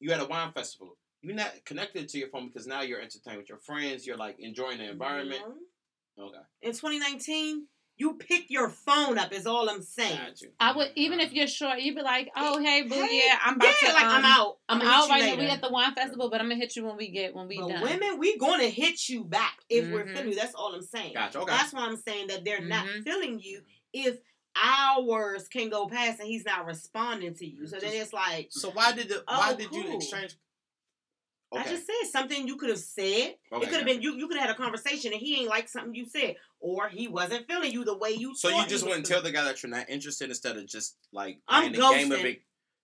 you 0.04 0.12
had 0.12 0.20
a 0.20 0.26
wine 0.26 0.52
festival. 0.52 0.98
You're 1.22 1.34
not 1.36 1.54
connected 1.64 2.10
to 2.10 2.20
your 2.20 2.28
phone 2.28 2.48
because 2.48 2.68
now 2.68 2.82
you're 2.82 3.00
entertained 3.00 3.38
with 3.38 3.48
your 3.48 3.58
friends. 3.58 4.06
You're 4.06 4.18
like 4.18 4.36
enjoying 4.40 4.80
the 4.80 4.90
environment. 4.90 5.42
Mhm. 5.42 6.26
Okay, 6.26 6.38
In 6.62 6.74
2019, 6.74 7.66
you 7.96 8.16
pick 8.16 8.50
your 8.50 8.70
phone 8.70 9.18
up. 9.18 9.32
Is 9.32 9.48
all 9.48 9.70
I'm 9.70 9.82
saying. 9.82 10.18
got 10.18 10.42
you. 10.42 10.52
I 10.60 10.76
would 10.76 10.92
even 10.96 11.22
if 11.22 11.32
you're 11.32 11.48
short, 11.48 11.80
you'd 11.80 11.96
be 11.96 12.02
like, 12.02 12.30
"Oh, 12.36 12.60
hey, 12.62 12.82
boo, 12.82 12.96
Hey, 13.02 13.24
yeah, 13.28 13.40
I'm 13.42 13.56
about 13.56 13.74
yeah, 13.82 13.88
to, 13.90 13.94
like 13.94 14.04
I'm 14.04 14.26
um, 14.26 14.32
out. 14.32 14.58
I'm 14.68 14.82
I'ma 14.82 14.92
out 14.92 15.10
right 15.10 15.24
now. 15.24 15.38
We 15.38 15.50
at 15.50 15.62
the 15.62 15.70
wine 15.70 15.96
festival, 15.96 16.30
but 16.30 16.42
I'm 16.42 16.48
gonna 16.50 16.60
hit 16.60 16.76
you 16.76 16.84
when 16.86 16.98
we 16.98 17.10
get 17.10 17.34
when 17.34 17.48
we 17.48 17.62
But 17.62 17.70
done." 17.70 17.82
women, 17.82 18.20
we 18.20 18.38
gonna 18.38 18.68
hit 18.68 19.08
you 19.08 19.24
back 19.24 19.60
if 19.70 19.90
we're 19.90 20.04
Mhm. 20.04 20.14
feeling 20.14 20.30
you. 20.32 20.36
That's 20.36 20.54
all 20.54 20.76
I'm 20.76 20.84
saying. 20.84 21.14
Gotcha. 21.14 21.40
Okay. 21.40 21.52
That's 21.52 21.72
why 21.74 21.86
I'm 21.86 21.96
saying 21.98 22.28
that 22.28 22.44
they're 22.44 22.62
not 22.62 22.86
Mhm. 22.86 23.04
feeling 23.06 23.40
you 23.40 23.64
if 23.94 24.20
hours 24.62 25.48
can 25.48 25.70
go 25.70 25.88
past 25.88 26.20
and 26.20 26.28
he's 26.28 26.46
not 26.46 26.66
responding 26.66 27.34
to 27.36 27.46
you. 27.46 27.64
Mm, 27.64 27.70
so 27.70 27.80
then 27.80 27.92
it's 27.94 28.14
like 28.14 28.48
so 28.52 28.70
why 28.72 28.92
did 28.92 29.10
the 29.10 29.24
why 29.28 29.52
Oh, 29.54 29.58
did 29.58 29.72
you 29.74 29.84
cool. 29.84 29.98
exchange? 29.98 30.36
I 31.56 31.64
just 31.66 31.86
said 31.86 32.10
something 32.12 32.48
you 32.48 32.56
could 32.58 32.70
have 32.70 32.80
said. 32.80 33.36
Okay, 33.52 33.64
it 33.66 33.70
could 33.70 33.78
have 33.78 33.86
been 33.86 34.02
you. 34.02 34.16
You 34.16 34.28
could 34.28 34.38
have 34.38 34.48
had 34.48 34.56
a 34.56 34.60
conversation 34.60 35.12
and 35.14 35.22
he 35.22 35.40
ain't 35.42 35.50
like 35.50 35.70
something 35.70 35.94
you 35.94 36.06
said, 36.06 36.36
or 36.60 36.90
he 36.90 37.08
wasn't 37.08 37.48
feeling 37.48 37.72
you 37.72 37.86
the 37.86 37.96
way 37.96 38.10
you. 38.12 38.34
So 38.36 38.50
you 38.50 38.66
just 38.66 38.84
wouldn't 38.86 39.06
tell 39.06 39.22
the 39.22 39.32
guy 39.32 39.44
that 39.44 39.62
you're 39.62 39.70
not 39.70 39.88
interested 39.90 40.30
instead 40.30 40.58
of 40.58 40.66
just 40.66 40.96
like 41.12 41.38
I'm 41.48 41.72
playing 41.74 41.74
the 41.74 41.96
game 41.96 42.12
of 42.12 42.26
it. 42.26 42.42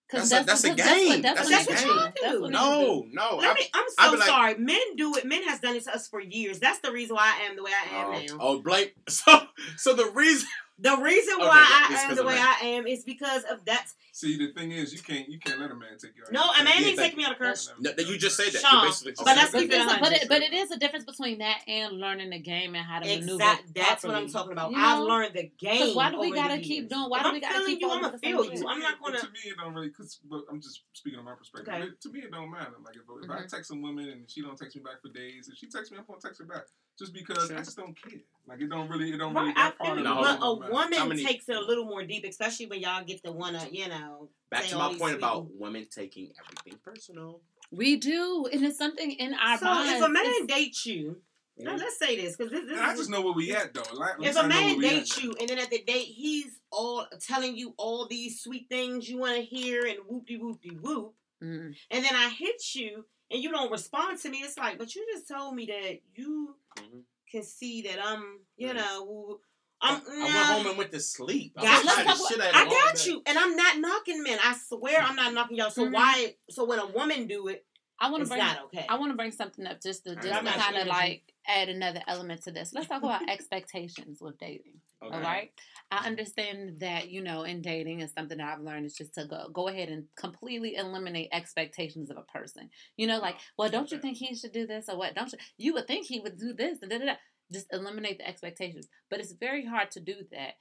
Because 0.07 0.29
That's 0.29 0.43
a- 0.43 0.45
that's 0.47 0.63
a 0.63 0.73
because 0.73 0.91
game. 0.91 1.07
what- 1.09 1.21
That's, 1.21 1.49
That's 1.49 1.67
what 1.67 1.77
a 1.77 1.81
he 1.81 1.85
game. 1.85 1.93
do. 1.93 1.99
That's 1.99 2.21
what 2.21 2.31
he 2.31 2.45
do. 2.45 2.49
No, 2.51 3.05
no. 3.11 3.37
Let 3.37 3.51
I- 3.51 3.53
me, 3.53 3.61
I'm 3.75 3.85
so 4.11 4.17
like- 4.17 4.27
sorry. 4.27 4.55
Men 4.57 4.95
do 4.95 5.15
it. 5.17 5.25
Men 5.25 5.43
has 5.43 5.59
done 5.59 5.75
it 5.75 5.83
to 5.83 5.93
us 5.93 6.07
for 6.07 6.19
years. 6.19 6.59
That's 6.59 6.79
the 6.79 6.91
reason 6.91 7.15
why 7.15 7.35
I 7.39 7.45
am 7.45 7.55
the 7.55 7.61
way 7.63 7.71
I 7.71 7.95
am 7.95 8.07
oh, 8.07 8.11
now. 8.11 8.37
oh, 8.39 8.59
blame. 8.61 8.87
So, 9.09 9.39
so 9.77 9.93
the 9.93 10.05
reason. 10.11 10.47
The 10.81 10.95
reason 10.97 11.35
Okay, 11.35 11.45
why 11.47 11.87
yeah, 11.89 11.97
I 11.97 12.03
am 12.09 12.15
the 12.15 12.23
way 12.23 12.35
that. 12.35 12.59
I 12.63 12.65
am 12.67 12.87
is 12.87 13.03
because 13.03 13.43
of 13.51 13.65
that. 13.65 13.87
See, 14.13 14.37
the 14.37 14.53
thing 14.53 14.71
is, 14.71 14.93
you 14.93 14.99
can't 14.99 15.27
you 15.27 15.37
can't 15.37 15.59
let 15.59 15.71
a 15.71 15.75
man 15.75 15.97
take 16.01 16.11
you 16.15 16.23
out. 16.23 16.31
No, 16.31 16.41
a 16.41 16.63
man 16.63 16.73
Yeah, 16.77 16.83
didn't 16.85 16.99
take 16.99 17.17
me 17.17 17.25
out 17.25 17.33
of 17.33 17.39
That's- 17.39 17.67
curse. 17.67 17.75
No, 17.79 17.91
you 18.03 18.17
just 18.17 18.37
said 18.37 18.51
that. 18.53 18.61
Sean, 18.61 18.81
you 18.83 18.87
basically. 18.87 19.13
but 19.17 19.27
okay. 19.27 19.35
let's 19.39 19.51
But, 19.51 19.59
keep 19.59 19.71
it 19.71 19.75
it's 19.81 19.93
a- 19.93 19.99
but, 19.99 20.13
but 20.29 20.41
it 20.41 20.53
is 20.53 20.71
a 20.71 20.77
difference 20.77 21.03
between 21.05 21.39
that 21.39 21.61
and 21.67 21.99
learning 21.99 22.29
the 22.29 22.39
game 22.39 22.75
and 22.75 22.85
how 22.85 22.99
to 22.99 23.05
maneuver. 23.05 23.33
Exact. 23.43 23.73
That's 23.75 24.03
what 24.05 24.15
I'm 24.15 24.29
talking 24.29 24.53
about. 24.53 24.71
You 24.71 24.77
I've 24.79 24.99
learned 24.99 25.33
the 25.35 25.51
game. 25.59 25.79
Because 25.79 25.95
why 25.95 26.11
do 26.11 26.19
we 26.19 26.31
gotta 26.31 26.59
keep 26.59 26.87
doing? 26.89 27.09
Why 27.09 27.17
If 27.17 27.23
do 27.23 27.27
I'm 27.27 27.33
we 27.35 27.39
gotta 27.41 27.53
feeling 27.55 27.67
keep 27.71 27.81
you? 27.81 27.89
all 27.89 27.97
I'ma 27.97 28.09
the 28.09 28.17
feel 28.19 28.43
same 28.45 28.53
you. 28.53 28.67
I'm 28.67 28.79
not 28.79 29.01
gonna. 29.03 29.19
to 29.19 29.25
me, 29.27 29.39
it 29.45 29.57
don't 29.57 29.73
really. 29.73 29.89
Cause, 29.89 30.19
but 30.29 30.43
I'm 30.49 30.61
just 30.61 30.81
speaking 30.93 31.19
on 31.19 31.25
my 31.25 31.35
perspective. 31.35 31.73
Okay. 31.73 31.83
It- 31.83 32.01
to 32.01 32.09
me, 32.09 32.19
it 32.19 32.31
don't 32.31 32.49
matter. 32.51 32.71
Like 32.83 32.95
if, 32.95 33.01
if 33.23 33.29
I 33.29 33.45
text 33.47 33.71
a 33.71 33.75
woman 33.75 34.07
and 34.09 34.29
she 34.31 34.41
don't 34.41 34.57
text 34.57 34.75
me 34.77 34.81
back 34.81 35.01
for 35.01 35.09
days, 35.09 35.49
if 35.51 35.57
she 35.57 35.67
texts 35.67 35.91
me, 35.91 35.97
I'm 35.97 36.05
gonna 36.07 36.19
text 36.21 36.39
her 36.39 36.45
back. 36.45 36.63
Just 36.99 37.13
because 37.13 37.47
Sure. 37.47 37.57
I 37.57 37.59
just 37.61 37.77
don't 37.77 37.95
care. 38.01 38.19
Like 38.47 38.61
it 38.61 38.69
don't 38.69 38.89
really. 38.89 39.13
It 39.13 39.17
don't 39.17 39.33
really. 39.33 39.47
Right, 39.53 39.73
I 39.79 39.83
feel 39.83 39.93
of 39.93 39.97
you. 39.99 40.03
it 40.03 40.03
No, 40.03 40.15
But 40.21 40.37
a 40.41 40.59
matter. 40.59 40.71
woman 40.73 41.09
many- 41.09 41.23
takes 41.23 41.47
it 41.47 41.55
a 41.55 41.59
mm. 41.59 41.67
little 41.67 41.85
more 41.85 42.03
deep, 42.03 42.25
especially 42.25 42.65
when 42.67 42.79
y'all 42.81 43.03
get 43.03 43.23
to 43.23 43.31
wanna, 43.31 43.59
uh, 43.59 43.65
you 43.71 43.87
know. 43.87 44.29
Back 44.49 44.65
to 44.65 44.77
my 44.77 44.87
point 44.89 44.99
sweet- 44.99 45.13
about 45.15 45.49
women 45.55 45.87
taking 45.89 46.33
everything 46.39 46.79
personal. 46.83 47.41
We 47.71 47.95
do, 47.97 48.47
and 48.51 48.65
it's 48.65 48.77
something 48.77 49.11
in 49.11 49.33
our 49.35 49.57
So 49.59 49.65
minds. 49.65 49.91
if 49.93 50.01
a 50.01 50.09
man 50.09 50.45
dates 50.47 50.85
you, 50.87 51.21
now 51.57 51.75
mm. 51.75 51.79
let's 51.79 51.99
say 51.99 52.19
this 52.19 52.35
because 52.35 52.51
this, 52.51 52.61
this 52.63 52.71
And 52.71 52.81
I 52.81 52.91
is 52.93 52.97
just 52.99 53.09
know 53.11 53.21
where 53.21 53.33
we 53.33 53.55
at 53.55 53.73
though. 53.73 53.83
Like, 53.93 54.13
if 54.15 54.19
least 54.19 54.37
a 54.37 54.39
I 54.39 54.47
know 54.47 54.55
where 54.55 54.65
man 54.69 54.77
we 54.79 54.85
at 54.87 54.91
dates 54.91 55.21
you 55.23 55.35
and 55.39 55.47
then 55.47 55.59
at 55.59 55.69
the 55.69 55.83
date 55.83 56.05
he's 56.07 56.59
all 56.71 57.05
telling 57.21 57.55
you 57.55 57.73
all 57.77 58.07
these 58.07 58.41
sweet 58.41 58.67
things 58.69 59.07
you 59.07 59.19
want 59.19 59.35
to 59.35 59.41
hear 59.43 59.85
and 59.85 59.99
whoop 60.07 60.25
de 60.25 60.37
whoop 60.37 60.61
de 60.61 60.69
whoop, 60.75 61.13
Mm. 61.43 61.73
and 61.91 62.03
then 62.03 62.15
I 62.15 62.27
hit 62.29 62.75
you 62.75 63.05
and 63.31 63.41
you 63.41 63.51
don't 63.51 63.71
respond 63.71 64.19
to 64.19 64.29
me, 64.29 64.39
it's 64.39 64.57
like, 64.57 64.77
but 64.77 64.95
you 64.95 65.05
just 65.13 65.27
told 65.27 65.55
me 65.55 65.65
that 65.67 65.99
you 66.15 66.55
Mhm. 66.77 67.03
can 67.31 67.43
see 67.43 67.83
that 67.83 68.03
I'm, 68.03 68.45
you 68.57 68.67
Yeah. 68.67 68.73
know, 68.73 69.41
I'm. 69.81 70.01
I 70.07 70.23
went 70.23 70.33
nah. 70.33 70.43
home 70.45 70.67
and 70.67 70.77
went 70.77 70.91
to 70.91 70.99
sleep. 70.99 71.53
I 71.57 71.61
Got 71.63 71.85
was 71.85 72.19
you. 72.19 72.27
shit 72.27 72.41
I 72.41 72.65
got 72.65 73.05
you, 73.05 73.21
and 73.25 73.37
I'm 73.37 73.55
not 73.55 73.77
knocking 73.77 74.23
men. 74.23 74.39
I 74.43 74.57
swear 74.57 75.01
I'm 75.01 75.15
not 75.15 75.33
knocking 75.33 75.57
y'all. 75.57 75.69
So 75.69 75.85
Mhm. 75.85 75.93
why? 75.93 76.35
So 76.49 76.65
when 76.65 76.79
a 76.79 76.87
woman 76.87 77.27
do 77.27 77.47
it, 77.47 77.65
I 78.01 78.09
want 78.09 78.21
to 78.21 78.21
it's 78.21 78.29
bring. 78.29 78.39
not 78.39 78.63
okay. 78.65 78.85
I 78.87 78.97
want 78.97 79.11
to 79.11 79.17
bring 79.17 79.31
something 79.31 79.65
up 79.65 79.81
just 79.81 80.05
to 80.05 80.15
just 80.15 80.27
got 80.27 80.45
to 80.45 80.51
kind 80.51 80.77
of 80.77 80.87
like 80.87 81.23
add 81.47 81.69
another 81.69 82.01
element 82.07 82.43
to 82.43 82.51
this. 82.51 82.71
Let's 82.73 82.87
talk 82.87 83.03
about 83.03 83.29
expectations 83.29 84.19
with 84.21 84.37
dating. 84.37 84.79
Okay. 85.03 85.15
All 85.15 85.21
right. 85.21 85.51
I 85.91 86.07
understand 86.07 86.79
that, 86.79 87.09
you 87.09 87.21
know, 87.21 87.43
in 87.43 87.61
dating 87.61 88.01
is 88.01 88.13
something 88.13 88.37
that 88.37 88.47
I've 88.47 88.63
learned 88.63 88.85
is 88.85 88.95
just 88.95 89.13
to 89.15 89.25
go 89.25 89.49
go 89.53 89.67
ahead 89.67 89.89
and 89.89 90.05
completely 90.17 90.75
eliminate 90.75 91.29
expectations 91.33 92.09
of 92.09 92.17
a 92.17 92.37
person. 92.37 92.69
You 92.97 93.07
know, 93.07 93.19
like, 93.19 93.35
well, 93.57 93.69
don't 93.69 93.91
you 93.91 93.99
think 93.99 94.17
he 94.17 94.35
should 94.35 94.51
do 94.51 94.67
this 94.67 94.87
or 94.87 94.97
what? 94.97 95.15
Don't 95.15 95.31
you 95.31 95.39
you 95.57 95.73
would 95.73 95.87
think 95.87 96.05
he 96.05 96.19
would 96.19 96.37
do 96.37 96.53
this 96.53 96.81
and 96.81 96.91
da, 96.91 96.97
da, 96.99 97.05
da. 97.05 97.13
just 97.51 97.67
eliminate 97.71 98.19
the 98.19 98.27
expectations. 98.27 98.87
But 99.09 99.19
it's 99.19 99.33
very 99.33 99.65
hard 99.65 99.91
to 99.91 99.99
do 99.99 100.15
that 100.31 100.53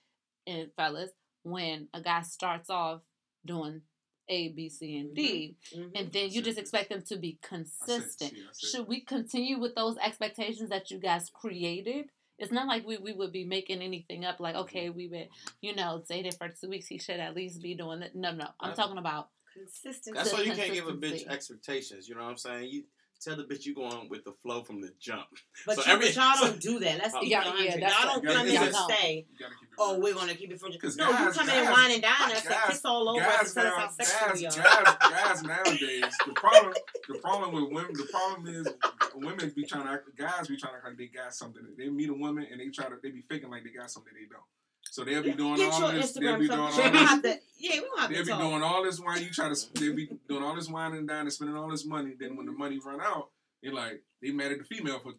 and 0.46 0.70
fellas 0.76 1.10
when 1.42 1.88
a 1.94 2.00
guy 2.00 2.22
starts 2.22 2.70
off 2.70 3.02
doing 3.46 3.82
A, 4.28 4.48
B, 4.48 4.68
C, 4.68 4.96
and 4.98 5.14
D, 5.14 5.56
Mhm. 5.74 5.92
and 5.94 6.12
then 6.12 6.30
you 6.30 6.42
just 6.42 6.58
expect 6.58 6.90
them 6.90 7.02
to 7.02 7.16
be 7.16 7.38
I 7.42 7.46
said, 7.46 7.48
consistent. 7.48 8.32
see, 8.34 8.42
I 8.42 8.52
said- 8.52 8.68
Should 8.70 8.88
we 8.88 9.00
continue 9.00 9.58
with 9.58 9.74
those 9.74 9.96
expectations 9.98 10.70
that 10.70 10.90
you 10.90 10.98
guys 10.98 11.30
created? 11.30 12.10
It's 12.38 12.52
not 12.52 12.68
like 12.68 12.86
we, 12.86 12.98
we 12.98 13.12
would 13.12 13.32
be 13.32 13.44
making 13.44 13.82
anything 13.82 14.24
up 14.24 14.38
like, 14.38 14.54
okay, 14.54 14.90
we 14.90 15.08
would, 15.08 15.28
you 15.60 15.74
know, 15.74 16.04
dated 16.08 16.34
for 16.34 16.48
two 16.48 16.68
weeks. 16.68 16.86
He 16.86 16.98
should 16.98 17.18
at 17.18 17.34
least 17.34 17.60
be 17.60 17.74
doing 17.74 18.02
it. 18.02 18.14
No, 18.14 18.32
no. 18.32 18.48
I'm 18.60 18.74
talking 18.74 18.98
about 18.98 19.30
Consistency. 19.54 20.12
That's 20.12 20.32
why 20.32 20.42
you 20.42 20.52
can't 20.52 20.72
give 20.72 20.86
a 20.86 20.92
bitch 20.92 21.26
expectations. 21.26 22.08
You 22.08 22.14
know 22.14 22.22
what 22.22 22.30
I'm 22.30 22.36
saying? 22.36 22.70
You 22.70 22.84
tell 23.20 23.36
the 23.36 23.44
bitch 23.44 23.64
you 23.66 23.74
going 23.74 24.08
with 24.08 24.24
the 24.24 24.32
flow 24.42 24.62
from 24.62 24.80
the 24.80 24.90
jump. 25.00 25.26
But, 25.66 25.76
So 25.76 25.82
you, 25.86 25.92
every- 25.92 26.06
but 26.06 26.16
y'all 26.16 26.34
so- 26.36 26.46
don't 26.50 26.60
do 26.60 26.78
that. 26.80 26.98
Let's 26.98 27.14
Oh. 27.16 27.20
keep 27.20 27.30
Yeah, 27.30 27.40
it 27.42 27.46
100. 27.46 27.64
yeah, 27.64 27.80
that's 27.80 27.94
y'all 27.98 28.06
what- 28.14 28.22
don't 28.24 28.34
come 28.36 28.46
in 28.46 28.54
y'all 28.54 28.62
and 28.64 28.72
don't. 28.72 28.90
say, 28.90 29.26
gotta 29.38 29.54
keep 29.60 29.68
"Oh, 29.78 29.98
we're 29.98 30.14
gonna 30.14 30.34
keep 30.34 30.50
it 30.52 30.60
for 30.60 30.68
you." 30.70 30.78
'Cause 30.78 30.96
No, 30.96 31.08
you 31.08 31.12
guys- 31.14 31.36
come 31.36 31.48
in 31.48 31.54
and 31.56 31.66
guys- 31.66 31.76
wine 31.76 31.90
and 31.92 32.02
dine 32.02 32.32
us 32.32 32.46
and 32.46 32.54
kiss 32.68 32.84
all 32.84 33.08
over 33.08 33.20
us 33.24 33.26
guys 33.26 33.46
and 33.46 33.54
tell 33.54 33.66
us 33.66 33.76
now, 33.76 33.80
how 33.80 33.90
sexy 34.28 34.38
we 34.38 34.42
guys, 34.44 34.58
are. 34.58 34.62
guys, 34.62 35.10
guys 35.10 35.42
nowadays, 35.42 36.14
the 36.26 36.32
problem, 36.34 36.74
the 37.08 37.18
problem 37.18 37.52
with 37.52 37.64
women, 37.72 37.92
the 37.94 38.06
problem 38.10 38.46
is 38.54 38.68
women 39.14 39.52
be 39.54 39.64
trying 39.64 39.84
to, 39.84 39.90
act, 39.90 40.04
guys 40.16 40.48
be 40.48 40.56
trying 40.56 40.72
to 40.72 40.76
act 40.78 40.86
like 40.86 40.96
they 40.98 41.06
got 41.06 41.34
something. 41.34 41.62
They 41.76 41.88
meet 41.88 42.08
a 42.10 42.14
woman 42.14 42.46
and 42.50 42.60
they 42.60 42.68
try 42.68 42.88
to, 42.88 42.96
they 43.02 43.10
be 43.10 43.22
faking 43.28 43.50
like 43.50 43.64
they 43.64 43.70
got 43.70 43.90
something 43.90 44.12
they 44.14 44.26
don't. 44.30 44.42
So 44.90 45.04
they'll 45.04 45.22
be 45.22 45.32
doing 45.32 45.56
Get 45.56 45.72
all 45.72 45.92
this, 45.92 46.12
they'll 46.12 46.38
be 46.38 46.48
doing 46.48 46.58
all 46.58 46.68
We 46.76 46.82
don't 46.82 46.94
have 46.96 47.22
this. 47.22 47.38
Yeah, 47.58 47.80
we 47.80 47.88
have 48.00 48.10
They'll 48.10 48.24
be 48.24 48.30
talk. 48.30 48.40
doing 48.40 48.62
all 48.62 48.84
this 48.84 49.00
wine. 49.00 49.22
You 49.22 49.30
try 49.30 49.48
to, 49.52 49.56
they'll 49.74 49.94
be 49.96 50.08
doing 50.28 50.42
all 50.42 50.54
this 50.54 50.68
wine 50.68 50.94
and 50.94 51.08
dine 51.08 51.22
and 51.22 51.32
spending 51.32 51.56
all 51.56 51.68
this 51.68 51.84
money. 51.84 52.14
Then 52.18 52.36
when 52.36 52.46
the 52.46 52.52
money 52.52 52.78
run 52.84 53.00
out, 53.00 53.30
they 53.62 53.70
like 53.70 54.02
they 54.22 54.30
mad 54.30 54.52
at 54.52 54.58
the 54.58 54.64
female 54.64 55.00
for 55.00 55.12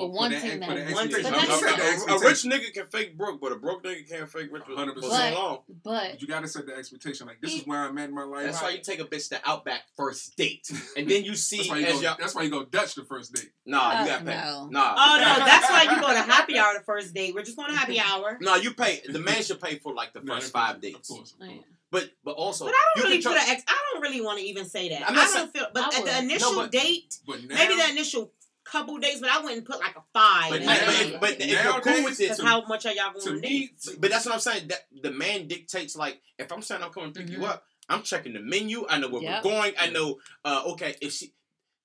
For 0.00 0.10
wanting 0.10 0.40
the, 0.40 0.58
that. 0.58 0.68
For 0.68 0.94
One 0.94 1.08
expectation. 1.08 1.22
But 1.22 1.32
that's- 1.32 1.60
set 2.04 2.10
a, 2.10 2.14
a 2.14 2.18
rich 2.20 2.42
nigga 2.44 2.72
can 2.72 2.86
fake 2.86 3.16
broke, 3.16 3.40
but 3.40 3.52
a 3.52 3.56
broke 3.56 3.84
nigga 3.84 4.08
can't 4.08 4.28
fake 4.30 4.48
rich 4.52 4.62
for, 4.64 4.74
for 4.74 4.86
100%. 4.86 5.00
so 5.02 5.08
But- 5.08 5.34
long. 5.34 5.58
But 5.82 6.10
But 6.12 6.22
you 6.22 6.28
gotta 6.28 6.48
set 6.48 6.66
the 6.66 6.74
expectation. 6.76 7.26
Like 7.26 7.40
this 7.40 7.52
He- 7.52 7.58
is 7.58 7.66
where 7.66 7.80
I'm 7.80 7.96
at 7.98 8.08
in 8.08 8.14
my 8.14 8.24
life. 8.24 8.46
That's 8.46 8.62
why 8.62 8.70
you 8.70 8.78
take 8.80 9.00
a 9.00 9.04
bitch 9.04 9.28
to 9.30 9.40
Outback 9.48 9.82
first 9.96 10.36
date, 10.36 10.70
and 10.96 11.08
then 11.08 11.24
you 11.24 11.34
see 11.34 11.58
That's 11.58 11.68
why 11.70 11.78
you 11.78 11.86
as 11.86 11.92
go. 11.94 12.00
y'all. 12.00 12.16
That's 12.18 12.34
why 12.34 12.42
you 12.42 12.50
go 12.50 12.64
Dutch 12.64 12.94
the 12.94 13.04
first 13.04 13.32
date. 13.34 13.50
Nah, 13.66 14.00
you 14.02 14.06
got 14.08 14.18
to 14.20 14.24
pay. 14.24 14.34
no. 14.34 14.68
Nah. 14.70 14.94
Oh 14.96 15.16
no, 15.18 15.44
that's 15.44 15.70
why 15.70 15.82
you 15.94 16.00
go 16.00 16.08
to 16.12 16.20
happy 16.22 16.58
hour 16.58 16.74
the 16.78 16.84
first 16.84 17.14
date. 17.14 17.34
We're 17.34 17.42
just 17.42 17.56
going 17.56 17.70
to 17.70 17.76
happy 17.76 17.98
hour. 18.00 18.38
No, 18.44 18.56
you 18.56 18.74
pay. 18.74 19.00
The 19.08 19.18
man 19.20 19.42
should 19.42 19.60
pay 19.60 19.78
for 19.78 19.94
like 19.94 20.12
the 20.12 20.20
first 20.20 20.46
of 20.48 20.52
five 20.52 20.80
dates. 20.80 21.08
Of 21.10 21.16
course, 21.16 21.32
of 21.40 21.46
Oh, 21.48 21.50
yeah. 21.50 21.60
But 21.90 22.10
but 22.24 22.32
also, 22.32 22.64
But 22.64 22.74
I 22.74 23.00
don't 23.00 23.04
really 23.04 23.22
put 23.22 23.32
an 23.32 23.44
ex. 23.48 23.62
I 23.68 23.78
don't 23.92 24.02
really 24.02 24.20
want 24.20 24.38
to 24.40 24.44
even 24.44 24.64
say 24.66 24.88
that. 24.88 25.08
I'm 25.08 25.14
not 25.14 25.32
don't 25.32 25.52
feel. 25.52 25.66
But 25.72 25.96
at 25.96 26.04
the 26.04 26.18
initial 26.18 26.52
No, 26.52 26.56
but- 26.62 26.72
date, 26.72 27.18
But 27.26 27.44
now, 27.44 27.54
maybe 27.54 27.76
the 27.76 27.88
initial 27.90 28.32
couple 28.78 28.98
days, 28.98 29.20
but 29.20 29.30
I 29.30 29.40
wouldn't 29.42 29.64
put 29.66 29.78
like 29.80 29.96
a 29.96 30.02
five. 30.12 30.50
But, 30.50 30.64
but, 30.64 30.66
but, 30.66 31.00
if, 31.00 31.20
but 31.20 31.30
if 31.40 31.50
you're 31.50 31.80
cool 31.80 32.04
with 32.04 32.20
it, 32.20 32.24
Because 32.24 32.40
how 32.42 32.64
much 32.66 32.86
are 32.86 32.92
y'all 32.92 33.12
going 33.12 33.24
to 33.24 33.32
me, 33.40 33.70
date? 33.86 33.96
but 34.00 34.10
that's 34.10 34.26
what 34.26 34.34
I'm 34.34 34.40
saying. 34.40 34.68
That 34.68 34.86
the 35.02 35.10
man 35.10 35.46
dictates. 35.46 35.96
Like 35.96 36.20
if 36.38 36.52
I'm 36.52 36.62
saying 36.62 36.82
I'm 36.82 36.90
coming 36.90 37.12
to 37.12 37.20
pick 37.20 37.30
you 37.30 37.38
Mhm. 37.38 37.48
up, 37.48 37.64
I'm 37.88 38.02
checking 38.02 38.32
the 38.32 38.40
menu. 38.40 38.86
I 38.88 38.98
know 38.98 39.08
where 39.08 39.22
Yep. 39.22 39.44
we're 39.44 39.50
going. 39.50 39.74
I 39.78 39.90
know. 39.90 40.18
Uh, 40.44 40.62
okay, 40.72 40.96
if 41.00 41.12
she. 41.12 41.32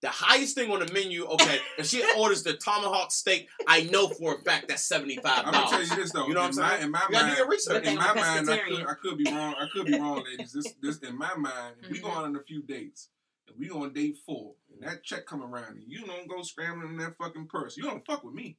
The 0.02 0.08
highest 0.08 0.56
thing 0.56 0.72
on 0.72 0.80
the 0.80 0.94
menu, 0.94 1.26
okay. 1.26 1.60
if 1.78 1.86
she 1.88 2.02
orders 2.18 2.42
the 2.44 2.54
tomahawk 2.54 3.12
steak, 3.12 3.50
I 3.68 3.82
know 3.84 4.08
for 4.08 4.36
a 4.36 4.38
fact 4.42 4.70
that's 4.70 4.84
seventy 4.86 5.18
five 5.18 5.44
I'm 5.46 5.52
gonna 5.52 5.68
tell 5.70 5.82
you 5.84 5.94
this 5.98 6.14
though. 6.14 6.26
You 6.26 6.36
know 6.36 6.40
what 6.40 6.52
I'm 6.52 6.56
my, 6.56 6.70
saying? 6.70 6.84
In 6.84 6.92
my 6.92 7.02
You 7.10 7.16
gotta 7.16 7.32
do 7.32 7.38
your 7.38 7.50
research. 7.50 7.84
In 7.86 7.96
my 7.96 8.14
mind, 8.14 8.50
I 8.50 8.58
could. 8.60 8.86
I 8.88 8.94
could 8.94 9.18
be 9.18 9.26
wrong. 9.30 9.56
I 9.60 9.68
could 9.74 9.86
be 9.86 10.00
wrong, 10.00 10.24
ladies. 10.24 10.54
This, 10.54 10.74
this, 10.82 10.98
in 11.00 11.18
my 11.18 11.36
mind, 11.36 11.76
if 11.84 11.92
we 11.92 12.00
go 12.00 12.08
Mhm. 12.08 12.16
on 12.16 12.36
a 12.38 12.40
few 12.44 12.62
dates, 12.62 13.10
and 13.50 13.58
we 13.60 13.68
go 13.68 13.84
on 13.84 13.92
date 13.92 14.16
four, 14.26 14.56
and 14.80 14.90
that 14.90 15.04
check 15.04 15.26
come 15.26 15.44
around, 15.44 15.78
and 15.78 15.84
you 15.88 16.06
don't 16.06 16.28
go 16.28 16.42
scrambling 16.42 16.92
in 16.92 16.98
that 16.98 17.18
fucking 17.18 17.48
purse, 17.48 17.78
you 17.78 17.84
don't 17.84 18.06
fuck 18.06 18.24
with 18.24 18.34
me. 18.34 18.58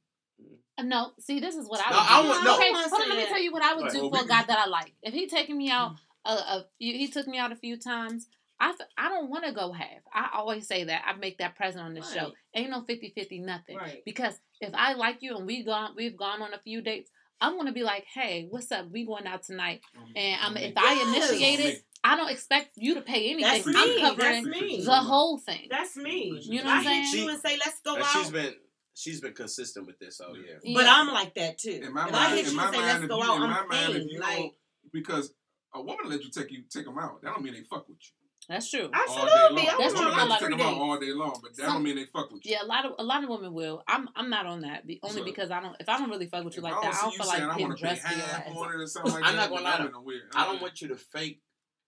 Uh, 0.77 0.83
no, 0.83 1.11
see, 1.19 1.39
this 1.39 1.55
is 1.55 1.67
what 1.67 1.81
I 1.85 1.89
No, 1.91 1.97
would 1.97 2.05
I 2.07 2.21
do. 2.21 2.27
want- 2.29 2.43
no. 2.43 2.55
Okay, 2.55 2.67
I 2.67 2.71
wanna 2.71 2.89
hold 2.89 3.01
on. 3.03 3.09
Let 3.09 3.17
me 3.17 3.25
tell 3.25 3.41
you 3.41 3.51
what 3.51 3.61
I 3.63 3.73
would 3.75 3.83
Right. 3.83 3.93
do 3.93 4.01
Well, 4.07 4.19
for 4.21 4.25
a 4.25 4.27
guy 4.27 4.43
that 4.43 4.57
I 4.59 4.65
like. 4.67 4.93
If 5.03 5.13
he 5.13 5.27
taking 5.27 5.57
me 5.57 5.69
out, 5.69 5.95
a, 6.25 6.31
a 6.31 6.65
few, 6.77 6.93
he 6.97 7.07
took 7.07 7.27
me 7.27 7.37
out 7.37 7.51
a 7.51 7.55
few 7.55 7.77
times. 7.77 8.27
I, 8.59 8.69
f- 8.69 8.87
I 8.97 9.09
don't 9.09 9.29
want 9.31 9.43
to 9.45 9.51
go 9.53 9.71
half. 9.71 10.01
I 10.13 10.29
always 10.33 10.67
say 10.67 10.83
that. 10.83 11.03
I 11.07 11.13
make 11.13 11.39
that 11.39 11.55
present 11.55 11.83
on 11.83 11.95
the 11.95 12.03
show. 12.03 12.31
Ain't 12.53 12.69
no 12.69 12.81
50-50 12.83 13.39
nothing. 13.43 13.75
Right. 13.77 14.03
Because 14.05 14.39
if 14.59 14.69
I 14.75 14.93
like 14.93 15.17
you 15.21 15.35
and 15.35 15.47
we 15.47 15.63
gone, 15.63 15.93
we've 15.95 16.15
gone 16.15 16.43
on 16.43 16.53
a 16.53 16.59
few 16.59 16.81
dates. 16.81 17.09
I'm 17.39 17.57
gonna 17.57 17.71
be 17.71 17.81
like, 17.83 18.05
hey, 18.05 18.45
what's 18.51 18.71
up? 18.71 18.87
We 18.91 19.03
going 19.03 19.25
out 19.25 19.41
tonight, 19.41 19.81
Um, 19.97 20.13
and 20.15 20.41
I'm 20.41 20.53
me. 20.53 20.61
if 20.65 20.73
I 20.77 20.93
Yes. 20.93 21.31
initiate 21.31 21.59
it, 21.59 21.83
I 22.03 22.15
don't 22.15 22.31
expect 22.31 22.71
you 22.75 22.95
to 22.95 23.01
pay 23.01 23.29
anything. 23.31 23.43
That's 23.43 23.65
me. 23.67 23.73
I'm 23.77 24.17
That's 24.17 24.41
covering 24.41 24.49
me. 24.49 24.81
the 24.83 24.91
whole 24.95 25.37
thing. 25.37 25.67
That's 25.69 25.95
me. 25.95 26.37
You 26.41 26.59
know 26.63 26.65
what 26.65 26.77
I'm 26.79 26.87
I 26.87 26.93
hit 26.95 27.05
saying? 27.11 27.23
you 27.25 27.29
and 27.31 27.39
say, 27.41 27.59
"Let's 27.63 27.79
go 27.81 27.97
out." 27.97 28.05
she's 28.07 28.31
been 28.31 28.53
she's 28.95 29.21
been 29.21 29.33
consistent 29.33 29.85
with 29.87 29.99
this. 29.99 30.17
So 30.17 30.33
yeah. 30.35 30.53
Yeah. 30.63 30.79
But 30.79 30.87
I'm 30.87 31.07
like 31.09 31.35
that 31.35 31.57
too. 31.59 31.79
In 31.83 31.93
my 31.93 32.07
if 32.07 32.11
mind, 32.11 32.15
I 32.15 32.35
hit 32.35 32.45
you 32.47 32.55
my 32.57 32.65
and 32.67 32.75
say, 32.75 32.81
"Let's 32.81 33.05
go 33.05 33.17
you, 33.17 33.23
out," 33.23 33.35
in 33.37 33.43
I'm 33.43 33.49
mind, 33.49 33.69
paying. 33.69 33.95
if 33.97 34.11
you 34.11 34.19
Like 34.19 34.51
because 34.91 35.33
a 35.75 35.81
woman 35.81 36.09
let 36.09 36.23
you 36.23 36.31
take 36.31 36.51
you 36.51 36.63
take 36.69 36.85
them 36.85 36.97
out, 36.97 37.21
that 37.21 37.33
don't 37.33 37.43
mean 37.43 37.53
they 37.53 37.61
fuck 37.63 37.87
with 37.87 37.97
you 38.01 38.13
That's 38.49 38.69
true. 38.69 38.85
all 38.85 38.91
absolutely, 38.93 39.61
day 39.61 39.67
I. 39.69 39.77
That's 39.77 39.93
was 39.93 39.93
true. 39.93 40.01
on 40.01 40.09
Women 40.09 40.19
a 40.19 40.25
Like 40.25 40.29
lot 40.29 40.29
let 40.29 40.41
you 40.41 40.45
of 40.47 40.51
take 40.51 40.59
them 40.59 40.67
out 40.67 40.81
all 40.81 40.99
day 40.99 41.11
long, 41.13 41.39
but 41.41 41.55
that 41.55 41.63
Some- 41.65 41.73
don't 41.75 41.83
mean 41.83 41.95
they 41.97 42.05
fuck 42.05 42.31
with 42.31 42.45
you. 42.45 42.51
Yeah, 42.53 42.63
a 42.63 42.65
lot 42.65 42.85
of 42.85 42.93
a 42.97 43.03
lot 43.03 43.23
of 43.23 43.29
women 43.29 43.53
will. 43.53 43.83
I'm 43.87 44.09
I'm 44.15 44.29
not 44.31 44.45
on 44.47 44.61
that. 44.61 44.87
Be, 44.87 44.99
only 45.03 45.17
So, 45.19 45.23
because 45.23 45.51
I 45.51 45.61
don't. 45.61 45.75
If 45.79 45.87
I 45.87 45.97
don't 45.99 46.09
really 46.09 46.25
fuck 46.27 46.43
with 46.43 46.55
you 46.55 46.59
If 46.59 46.63
like 46.63 46.73
I 46.73 46.81
that, 46.81 46.81
don't 46.81 46.93
I 46.93 46.95
see 46.97 47.01
don't 47.03 47.11
you 47.13 47.17
feel 47.19 47.25
saying 47.27 47.43
like 47.43 47.49
I 47.51 47.53
getting 47.59 47.67
want 47.67 47.77
to 47.79 47.83
pay 47.85 47.89
dressed 47.93 48.07
for 48.07 48.13
your 48.17 48.25
half 48.27 48.47
ass. 48.47 48.55
on 48.57 48.73
it 48.73 48.75
or 48.81 48.87
something 48.87 49.13
like 49.13 49.21
that. 49.23 49.29
I'm 49.29 49.35
not 49.37 49.49
gonna 49.49 49.61
lie 49.61 49.71
I'm 49.73 49.79
though. 49.81 49.85
in 49.85 49.91
the 49.93 50.01
weird. 50.01 50.21
I 50.35 50.45
don't 50.47 50.61
want 50.61 50.81
you 50.81 50.87
to 50.89 50.95
fake 50.97 51.41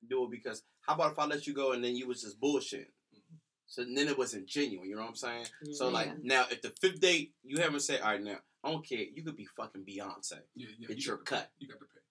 do 0.10 0.24
it 0.26 0.32
because 0.32 0.64
how 0.82 0.96
about 0.96 1.14
if 1.14 1.20
I 1.20 1.26
let 1.26 1.48
you 1.48 1.54
go 1.54 1.72
and 1.74 1.84
then 1.84 1.96
you 1.96 2.08
was 2.08 2.22
just 2.22 2.40
bullshit? 2.40 2.92
So 3.66 3.84
then 3.84 4.08
it 4.08 4.18
wasn't 4.18 4.46
genuine. 4.46 4.88
You 4.88 4.96
know 4.96 5.02
what 5.02 5.10
I'm 5.10 5.16
saying? 5.16 5.46
So 5.74 5.90
like 5.90 6.24
now, 6.24 6.46
if 6.52 6.62
the 6.62 6.70
fifth 6.82 7.00
date 7.00 7.34
you 7.44 7.58
haven't 7.62 7.80
said, 7.82 8.02
all 8.02 8.12
right, 8.12 8.22
now 8.22 8.38
I 8.64 8.72
don't 8.72 8.88
care. 8.88 9.00
You 9.14 9.24
could 9.24 9.36
be 9.36 9.48
fucking 9.58 9.84
Beyonce. 9.84 10.40
Yeah, 10.56 10.68
yeah. 10.78 10.88
It's 10.90 11.06
you 11.06 11.12
your 11.12 11.18
got 11.18 11.26
to 11.26 11.32
pay. 11.32 11.38
cut. 11.38 11.52
You 11.60 11.68
got 11.70 11.80
to 11.80 11.86
pay. 11.86 12.02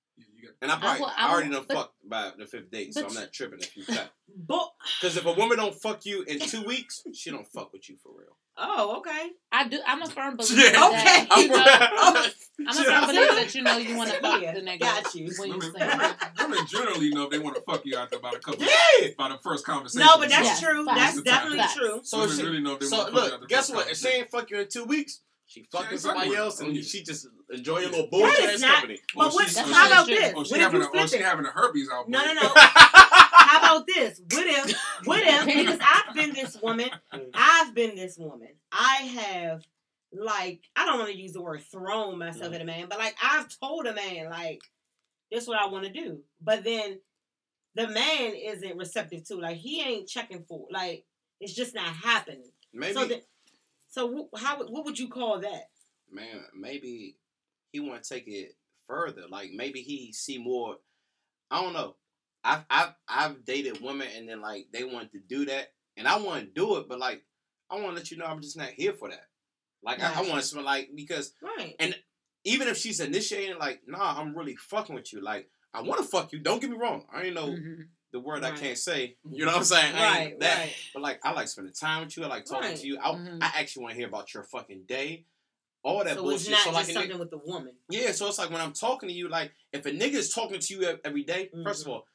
Yeah. 0.42 0.48
And 0.60 0.70
I 0.72 0.76
probably 0.78 1.00
will- 1.02 1.12
I, 1.16 1.28
I 1.28 1.30
already 1.32 1.48
will- 1.50 1.56
done 1.58 1.64
but- 1.68 1.76
fucked 1.76 2.08
by 2.08 2.30
the 2.38 2.46
fifth 2.46 2.70
date, 2.70 2.94
so 2.94 3.06
I'm 3.06 3.14
not 3.14 3.32
tripping 3.32 3.60
if 3.60 3.76
you 3.76 3.84
cut. 3.84 4.10
But 4.34 4.72
Because 5.00 5.16
if 5.18 5.26
a 5.26 5.32
woman 5.32 5.58
don't 5.58 5.74
fuck 5.74 6.06
you 6.06 6.22
in 6.22 6.38
two 6.40 6.62
weeks, 6.64 7.02
she 7.12 7.30
don't 7.30 7.46
fuck 7.52 7.70
with 7.72 7.86
you 7.90 7.96
for 8.02 8.10
real. 8.18 8.34
oh, 8.56 8.96
okay. 8.98 9.28
I 9.52 9.68
do. 9.68 9.78
I'm 9.86 10.00
a 10.02 10.08
firm 10.08 10.36
believer. 10.38 10.54
Yeah. 10.62 10.72
that, 10.72 11.26
Okay. 11.30 11.42
you 11.42 11.48
know, 11.48 12.70
I'm 12.70 12.78
a 12.78 12.84
firm 12.84 13.06
believer 13.08 13.34
that 13.34 13.54
you 13.54 13.62
know 13.62 13.76
you 13.76 13.94
want 13.96 14.10
to 14.10 14.20
fuck 14.20 14.40
Yeah, 14.40 14.54
the 14.54 14.60
nigga 14.62 14.80
got 14.80 15.14
you. 15.14 15.30
when 15.38 15.48
you 15.50 15.58
Women, 15.58 15.74
say 15.78 15.86
women, 15.86 16.14
women 16.38 16.66
generally 16.66 17.10
know 17.10 17.24
if 17.24 17.30
they 17.30 17.38
want 17.38 17.56
to 17.56 17.62
fuck 17.62 17.82
you 17.84 17.96
after 17.96 18.16
about 18.16 18.34
a 18.36 18.38
couple. 18.38 18.64
Yeah. 18.64 19.08
By 19.18 19.28
the 19.28 19.38
first 19.42 19.66
conversation. 19.66 20.06
No, 20.06 20.16
but 20.18 20.30
that's 20.30 20.44
Yes, 20.44 20.60
true. 20.62 20.84
facts. 20.86 20.98
That's 21.00 21.22
definitely 21.22 21.58
Facts. 21.58 21.74
true. 21.74 22.00
So 22.02 22.20
women 22.20 22.36
she, 22.36 22.42
really 22.42 22.60
know 22.62 22.72
if 22.74 22.80
they 22.80 22.86
so 22.86 22.96
want 22.96 23.08
to 23.08 23.12
fuck 23.14 23.24
you 23.24 23.24
look, 23.32 23.34
after 23.42 23.46
guess 23.46 23.70
what? 23.70 23.90
If 23.90 23.96
she 23.98 24.08
ain't 24.08 24.30
fuck 24.30 24.50
you 24.50 24.60
in 24.60 24.68
two 24.68 24.84
weeks, 24.84 25.20
she 25.52 25.64
fucking 25.64 25.92
ain't 25.92 26.00
somebody 26.00 26.28
fucking 26.28 26.42
else, 26.42 26.60
and 26.60 26.70
oh, 26.70 26.72
yeah. 26.72 26.82
she 26.82 27.02
just 27.02 27.26
enjoy 27.50 27.80
your 27.80 27.90
little 27.90 28.04
That 28.04 28.10
bullshit 28.10 28.50
is 28.54 28.62
not- 28.62 28.74
company. 28.76 29.00
But 29.14 29.26
Or 29.26 29.34
what? 29.34 29.54
How 29.54 29.86
about 29.86 30.06
true. 30.06 30.16
this? 30.16 30.32
Or 30.32 30.36
What 30.36 30.50
if 30.50 30.56
having 30.56 30.80
you 30.80 30.86
a, 30.86 30.88
or 30.88 30.92
flip 30.92 31.08
she 31.10 31.18
having 31.18 31.44
a 31.44 31.50
herpes 31.50 31.88
outbreak. 31.92 32.08
No, 32.08 32.24
no, 32.24 32.32
no. 32.32 32.52
How 32.54 33.58
about 33.58 33.86
this? 33.86 34.18
What 34.30 34.46
if? 34.46 34.76
What 35.04 35.20
if? 35.22 35.44
Because 35.44 35.78
I've 35.82 36.14
been 36.14 36.32
this 36.32 36.56
woman. 36.62 36.88
Mm. 37.12 37.30
I've 37.34 37.74
been 37.74 37.96
this 37.96 38.16
woman. 38.16 38.48
I 38.72 38.94
have, 39.14 39.66
like, 40.10 40.62
I 40.74 40.86
don't 40.86 40.98
want 40.98 41.10
to 41.10 41.20
use 41.20 41.34
the 41.34 41.42
word 41.42 41.62
thrown 41.70 42.18
myself 42.18 42.52
mm. 42.52 42.54
at 42.54 42.62
a 42.62 42.64
man, 42.64 42.86
but 42.88 42.98
like 42.98 43.14
I've 43.22 43.48
told 43.60 43.86
a 43.86 43.94
man, 43.94 44.30
like, 44.30 44.62
this 45.30 45.42
is 45.42 45.48
what 45.48 45.60
I 45.60 45.66
want 45.66 45.84
to 45.84 45.92
do. 45.92 46.20
But 46.40 46.64
then 46.64 46.98
the 47.74 47.88
man 47.88 48.32
isn't 48.34 48.78
receptive 48.78 49.24
to. 49.24 49.36
Like 49.36 49.58
he 49.58 49.82
ain't 49.82 50.08
checking 50.08 50.44
for. 50.44 50.66
Like 50.70 51.04
it's 51.40 51.52
just 51.52 51.74
not 51.74 51.88
happening. 51.88 52.50
Maybe, 52.72 52.94
So, 52.94 53.04
the, 53.04 53.22
so 53.92 54.28
wh- 54.34 54.40
how? 54.40 54.58
What 54.64 54.84
would 54.84 54.98
you 54.98 55.08
call 55.08 55.38
that? 55.40 55.68
man, 56.10 56.44
maybe 56.54 57.16
he 57.72 57.80
want 57.80 58.02
to 58.02 58.08
take 58.14 58.28
it 58.28 58.54
further. 58.86 59.22
Like 59.30 59.50
maybe 59.54 59.80
he 59.80 60.12
see 60.12 60.36
more. 60.38 60.76
I 61.50 61.62
don't 61.62 61.72
know. 61.72 61.94
I've 62.44 62.64
I've 62.68 62.94
I've 63.08 63.44
dated 63.44 63.80
women 63.80 64.08
and 64.16 64.28
then 64.28 64.40
like 64.40 64.66
they 64.72 64.84
want 64.84 65.12
to 65.12 65.20
do 65.20 65.44
that, 65.46 65.72
and 65.96 66.08
I 66.08 66.18
want 66.18 66.40
to 66.44 66.50
do 66.50 66.76
it, 66.78 66.88
but 66.88 66.98
like 66.98 67.22
I 67.70 67.76
want 67.76 67.88
to 67.90 67.94
let 67.94 68.10
you 68.10 68.16
know 68.18 68.26
I'm 68.26 68.42
just 68.42 68.56
not 68.58 68.70
here 68.70 68.92
for 68.92 69.08
that. 69.08 69.26
Like 69.82 70.02
I, 70.02 70.12
I 70.16 70.28
want 70.28 70.42
to 70.44 70.60
like 70.60 70.90
because 70.94 71.32
Right. 71.40 71.74
And 71.78 71.94
even 72.44 72.68
if 72.68 72.76
she's 72.76 73.00
initiating, 73.00 73.58
like 73.58 73.82
nah, 73.86 74.18
I'm 74.20 74.36
really 74.36 74.56
fucking 74.56 74.94
with 74.94 75.12
you. 75.12 75.20
Like 75.22 75.48
I 75.72 75.80
want 75.82 76.02
to 76.02 76.06
fuck 76.06 76.32
you. 76.32 76.40
Don't 76.40 76.60
get 76.60 76.70
me 76.70 76.76
wrong. 76.76 77.06
I 77.14 77.22
ain't 77.24 77.34
know 77.34 77.48
Mhm. 77.48 77.88
The 78.12 78.20
word 78.20 78.44
I 78.44 78.50
can't 78.52 78.76
say. 78.78 79.16
You 79.30 79.44
know 79.46 79.52
what 79.52 79.58
I'm 79.58 79.64
saying? 79.64 79.94
Right. 79.94 80.38
that. 80.40 80.58
Right. 80.58 80.74
But 80.94 81.02
like, 81.02 81.20
I 81.24 81.32
like 81.32 81.48
spending 81.48 81.72
time 81.72 82.04
with 82.04 82.16
you. 82.16 82.24
I 82.24 82.28
like 82.28 82.44
talking 82.44 82.68
Right. 82.70 82.76
to 82.78 82.86
you. 82.86 82.98
I, 82.98 83.08
Mhm. 83.12 83.38
I 83.42 83.52
actually 83.60 83.82
want 83.84 83.92
to 83.94 83.98
hear 83.98 84.08
about 84.08 84.32
your 84.34 84.44
fucking 84.44 84.84
day. 84.86 85.24
All 85.82 86.04
that 86.04 86.14
So 86.16 86.22
bullshit. 86.22 86.40
it's 86.42 86.50
not 86.50 86.60
so 86.60 86.70
like, 86.72 86.86
just 86.86 86.90
a 86.90 86.92
nigga- 86.92 87.02
something 87.02 87.18
with 87.18 87.30
the 87.30 87.38
woman. 87.38 87.76
yeah. 87.88 88.12
So 88.12 88.28
it's 88.28 88.38
like 88.38 88.50
when 88.50 88.60
I'm 88.60 88.72
talking 88.72 89.08
to 89.08 89.14
you, 89.14 89.28
like 89.28 89.52
if 89.72 89.84
a 89.86 89.90
nigga 89.90 90.14
is 90.14 90.30
talking 90.32 90.60
to 90.60 90.74
you 90.74 90.98
every 91.04 91.24
day, 91.24 91.50
first 91.64 91.82
of 91.82 91.88
Mhm. 91.88 91.92
all, 91.94 92.06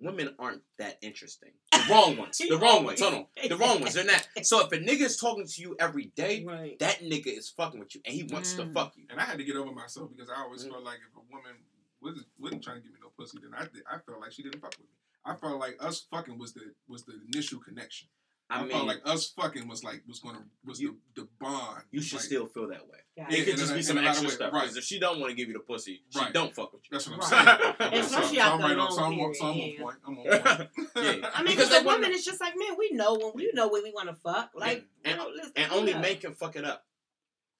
women 0.00 0.34
aren't 0.40 0.62
that 0.78 0.98
interesting. 1.02 1.52
The 1.70 1.86
wrong 1.88 2.16
ones. 2.16 2.38
The 2.38 2.56
wrong 2.58 2.84
ones. 2.84 3.00
Hold 3.00 3.14
on. 3.14 3.26
The 3.48 3.56
wrong 3.56 3.80
ones. 3.80 3.94
They're 3.94 4.04
not. 4.04 4.26
So 4.42 4.64
if 4.66 4.72
a 4.72 4.78
nigga 4.78 5.02
is 5.02 5.16
talking 5.18 5.46
to 5.46 5.60
you 5.62 5.76
every 5.78 6.06
day, 6.06 6.42
Right. 6.44 6.76
that 6.80 7.00
nigga 7.02 7.26
is 7.28 7.50
fucking 7.50 7.78
with 7.78 7.94
you, 7.94 8.00
and 8.04 8.12
he 8.14 8.24
wants 8.24 8.54
to 8.54 8.62
Mm. 8.64 8.74
fuck 8.74 8.96
you. 8.96 9.06
And 9.10 9.20
I 9.20 9.24
had 9.24 9.38
to 9.38 9.44
get 9.44 9.54
over 9.56 9.70
myself 9.70 10.10
because 10.10 10.28
I 10.28 10.36
always 10.40 10.64
Mhm. 10.64 10.70
felt 10.70 10.82
like 10.84 10.98
if 11.08 11.14
a 11.16 11.20
woman 11.20 11.64
wasn't 12.00 12.26
wasn't 12.40 12.64
trying 12.64 12.78
to 12.78 12.82
give 12.82 12.92
me 12.92 12.98
no 13.00 13.10
pussy, 13.10 13.38
then 13.40 13.54
I 13.54 13.62
did, 13.66 13.84
I 13.88 13.98
felt 14.00 14.18
like 14.20 14.32
she 14.32 14.42
didn't 14.42 14.60
fuck 14.60 14.72
with 14.76 14.88
me. 14.88 14.96
I 15.24 15.34
felt 15.36 15.58
like 15.60 15.76
us 15.80 16.06
fucking 16.10 16.38
was 16.38 16.52
the 16.54 16.72
was 16.88 17.04
the 17.04 17.14
initial 17.32 17.60
connection. 17.60 18.08
I, 18.50 18.64
I 18.64 18.68
felt 18.68 18.86
like 18.86 19.00
us 19.06 19.30
fucking 19.30 19.66
was 19.66 19.82
like 19.82 20.02
was 20.06 20.18
gonna 20.20 20.44
was 20.64 20.78
You- 20.80 20.98
the 21.14 21.22
the 21.22 21.28
bond. 21.40 21.84
you 21.90 22.02
should 22.02 22.16
Like, 22.16 22.24
still 22.24 22.46
feel 22.46 22.68
that 22.68 22.82
way. 22.86 22.98
Yeah, 23.16 23.26
It 23.30 23.38
it. 23.38 23.44
could 23.46 23.56
just 23.56 23.72
a- 23.72 23.74
be 23.76 23.82
some 23.82 23.98
a 23.98 24.02
extra 24.02 24.26
ways, 24.26 24.34
stuff. 24.34 24.52
right. 24.52 24.68
If 24.76 24.84
she 24.84 24.98
don't 24.98 25.20
want 25.20 25.30
to 25.30 25.36
give 25.36 25.48
you 25.48 25.54
the 25.54 25.60
pussy, 25.60 26.02
she 26.10 26.18
Right. 26.18 26.32
don't 26.34 26.54
fuck 26.54 26.72
with 26.72 26.82
you. 26.84 26.88
That's 26.90 27.08
what 27.08 27.14
I'm 27.24 27.46
Right. 27.46 27.58
saying. 27.58 27.74
Okay, 27.80 27.98
especially 28.00 28.28
so, 28.28 28.34
so 28.34 28.40
I'm 28.42 28.60
after 28.60 28.64
a 28.64 28.68
right 28.68 28.72
on. 28.72 28.78
long 28.78 28.90
So 28.90 29.02
I'm, 29.04 29.20
on, 29.20 29.34
so 29.34 29.44
I'm 29.46 29.50
on 29.60 29.76
point. 29.78 29.96
I'm 30.06 30.18
on 30.18 30.24
point. 30.24 30.70
Yeah. 30.96 31.30
I 31.34 31.42
mean, 31.42 31.46
Because 31.46 31.46
because 31.46 31.68
the 31.70 31.74
wanna- 31.86 31.98
women, 32.00 32.12
it's 32.12 32.24
just 32.24 32.40
like, 32.40 32.54
man, 32.58 32.76
we 32.78 32.90
know 32.92 33.14
when 33.14 33.32
we 33.34 33.50
know 33.54 33.68
when 33.68 33.82
we 33.84 33.92
want 33.92 34.08
to 34.08 34.14
fuck. 34.16 34.50
Like, 34.54 34.86
And- 35.04 35.18
you 35.18 35.36
know, 35.36 35.50
and 35.56 35.72
only 35.72 35.94
know. 35.94 36.00
men 36.00 36.18
can 36.18 36.34
fuck 36.34 36.56
it 36.56 36.64
up. 36.64 36.84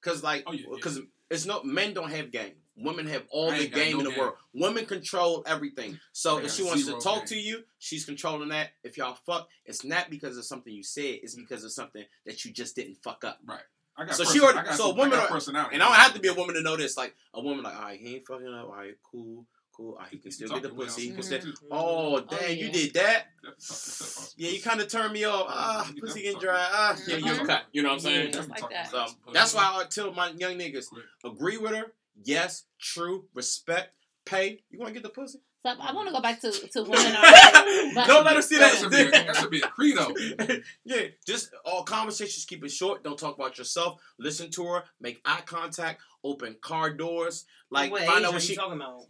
Cause 0.03 0.23
like, 0.23 0.43
Oh, 0.47 0.53
yeah, 0.53 0.67
yeah. 0.69 0.79
cause 0.81 1.01
it's 1.31 1.47
no 1.47 1.63
men 1.63 1.95
don't 1.95 2.11
have 2.11 2.31
game. 2.33 2.57
Women 2.77 3.07
have 3.09 3.25
all 3.31 3.51
I 3.51 3.59
the 3.59 3.69
game 3.69 3.93
no 3.95 3.99
in 3.99 4.05
the 4.05 4.11
game. 4.11 4.19
world. 4.19 4.35
Women 4.55 4.87
control 4.87 5.43
everything. 5.47 5.99
So 6.13 6.39
I 6.39 6.43
if 6.45 6.53
she 6.53 6.63
wants 6.63 6.87
to 6.87 6.99
talk 7.01 7.19
game. 7.19 7.27
to 7.27 7.37
you, 7.39 7.65
she's 7.79 8.05
controlling 8.05 8.49
that. 8.49 8.71
If 8.83 8.97
y'all 8.97 9.19
fuck, 9.27 9.49
it's 9.67 9.85
not 9.85 10.09
because 10.11 10.39
of 10.39 10.45
something 10.45 10.73
you 10.73 10.83
said. 10.83 11.19
It's 11.23 11.35
because 11.35 11.65
of 11.65 11.73
something 11.73 12.05
that 12.25 12.45
you 12.45 12.51
just 12.53 12.75
didn't 12.75 12.97
fuck 13.03 13.25
up. 13.25 13.39
Right. 13.47 13.61
I 13.97 14.07
got 14.07 14.15
So 14.15 14.25
person- 14.25 14.35
she 14.39 14.41
already- 14.43 14.59
I 14.61 14.65
got 14.65 14.77
so 14.77 14.89
some- 14.89 14.97
women 14.97 15.13
I 15.13 15.17
got 15.23 15.31
are- 15.31 15.35
personality. 15.35 15.75
And 15.75 15.83
I 15.83 15.87
don't 15.87 15.97
have 15.97 16.15
to 16.15 16.21
be 16.21 16.29
a 16.29 16.35
woman 16.35 16.55
to 16.55 16.63
know 16.63 16.77
this. 16.77 16.97
Like 16.97 17.15
a 17.35 17.41
woman, 17.43 17.63
like, 17.63 17.75
all 17.77 17.83
right, 17.83 18.01
he 18.01 18.15
ain't 18.17 18.27
fucking 18.27 18.49
up. 18.49 18.67
All 18.71 18.75
right, 18.75 18.95
cool, 19.03 19.45
cool. 19.77 19.93
All 19.93 19.99
right, 19.99 20.09
he 20.11 20.17
can 20.19 20.31
still 20.31 20.49
get 20.49 20.63
the 20.63 20.71
pussy. 20.71 21.03
He 21.03 21.09
can 21.09 21.17
I'll- 21.19 21.23
still. 21.25 21.41
Oh 21.71 22.21
damn, 22.21 22.39
Oh, 22.43 22.47
you 22.47 22.71
did 22.71 22.95
that. 22.95 23.27
Definitely 23.43 23.51
talk 23.51 23.59
to 23.59 23.61
yourself. 23.61 24.33
Yeah, 24.39 24.51
you 24.51 24.63
kind 24.63 24.81
of 24.81 24.89
turned 24.89 25.13
me 25.13 25.25
off. 25.25 25.45
Ah, 25.49 25.93
You 25.95 26.01
pussy 26.01 26.23
getting 26.23 26.41
dry. 26.41 26.57
Ah, 26.73 26.97
yeah, 27.07 27.17
Mhm. 27.17 27.37
you're 27.37 27.47
cut. 27.47 27.65
You 27.73 27.83
know 27.83 27.91
what 27.91 27.95
I'm 27.97 28.01
saying? 28.01 28.33
Yeah. 28.33 28.41
Like 28.49 28.71
that. 28.71 28.91
So 28.91 29.07
that's 29.35 29.53
why 29.53 29.63
I 29.79 29.85
tell 29.85 30.11
my 30.15 30.31
young 30.31 30.57
niggas, 30.57 30.87
agree 31.23 31.59
with 31.59 31.73
her. 31.73 31.93
Yes, 32.25 32.65
true, 32.81 33.27
respect, 33.35 33.91
pay. 34.25 34.63
You 34.71 34.79
want 34.79 34.89
to 34.89 34.95
get 34.95 35.03
the 35.03 35.09
pussy? 35.09 35.39
So 35.65 35.73
I 35.81 35.93
want 35.93 36.09
to 36.09 36.13
go 36.13 36.21
back 36.21 36.41
to 36.41 36.51
to 36.51 36.83
women. 36.83 37.15
Are, 37.15 38.07
Don't 38.07 38.25
let 38.25 38.35
her 38.35 38.43
see 38.43 38.59
That 38.59 38.73
that. 38.73 38.79
should 38.81 38.91
be 38.91 39.01
a, 39.03 39.11
that 39.11 39.37
should 39.37 39.51
be 39.51 39.61
a 39.61 39.69
credo. 39.69 40.13
yeah, 40.85 41.03
just 41.25 41.51
all 41.65 41.85
conversations. 41.85 42.45
Keep 42.45 42.65
it 42.65 42.71
short. 42.73 43.05
Don't 43.05 43.19
talk 43.19 43.37
about 43.37 43.59
yourself. 43.59 44.01
Listen 44.19 44.51
to 44.51 44.65
her. 44.67 44.85
Make 45.01 45.21
eye 45.25 45.43
contact. 45.47 46.01
Open 46.25 46.57
car 46.61 46.91
doors. 46.93 47.45
Like 47.71 47.93
what 47.93 48.03
find 48.03 48.21
age 48.21 48.25
out 48.27 48.33
what 48.33 48.43
you 48.43 48.49
she. 48.49 48.55
talking 48.57 48.75
about? 48.75 49.05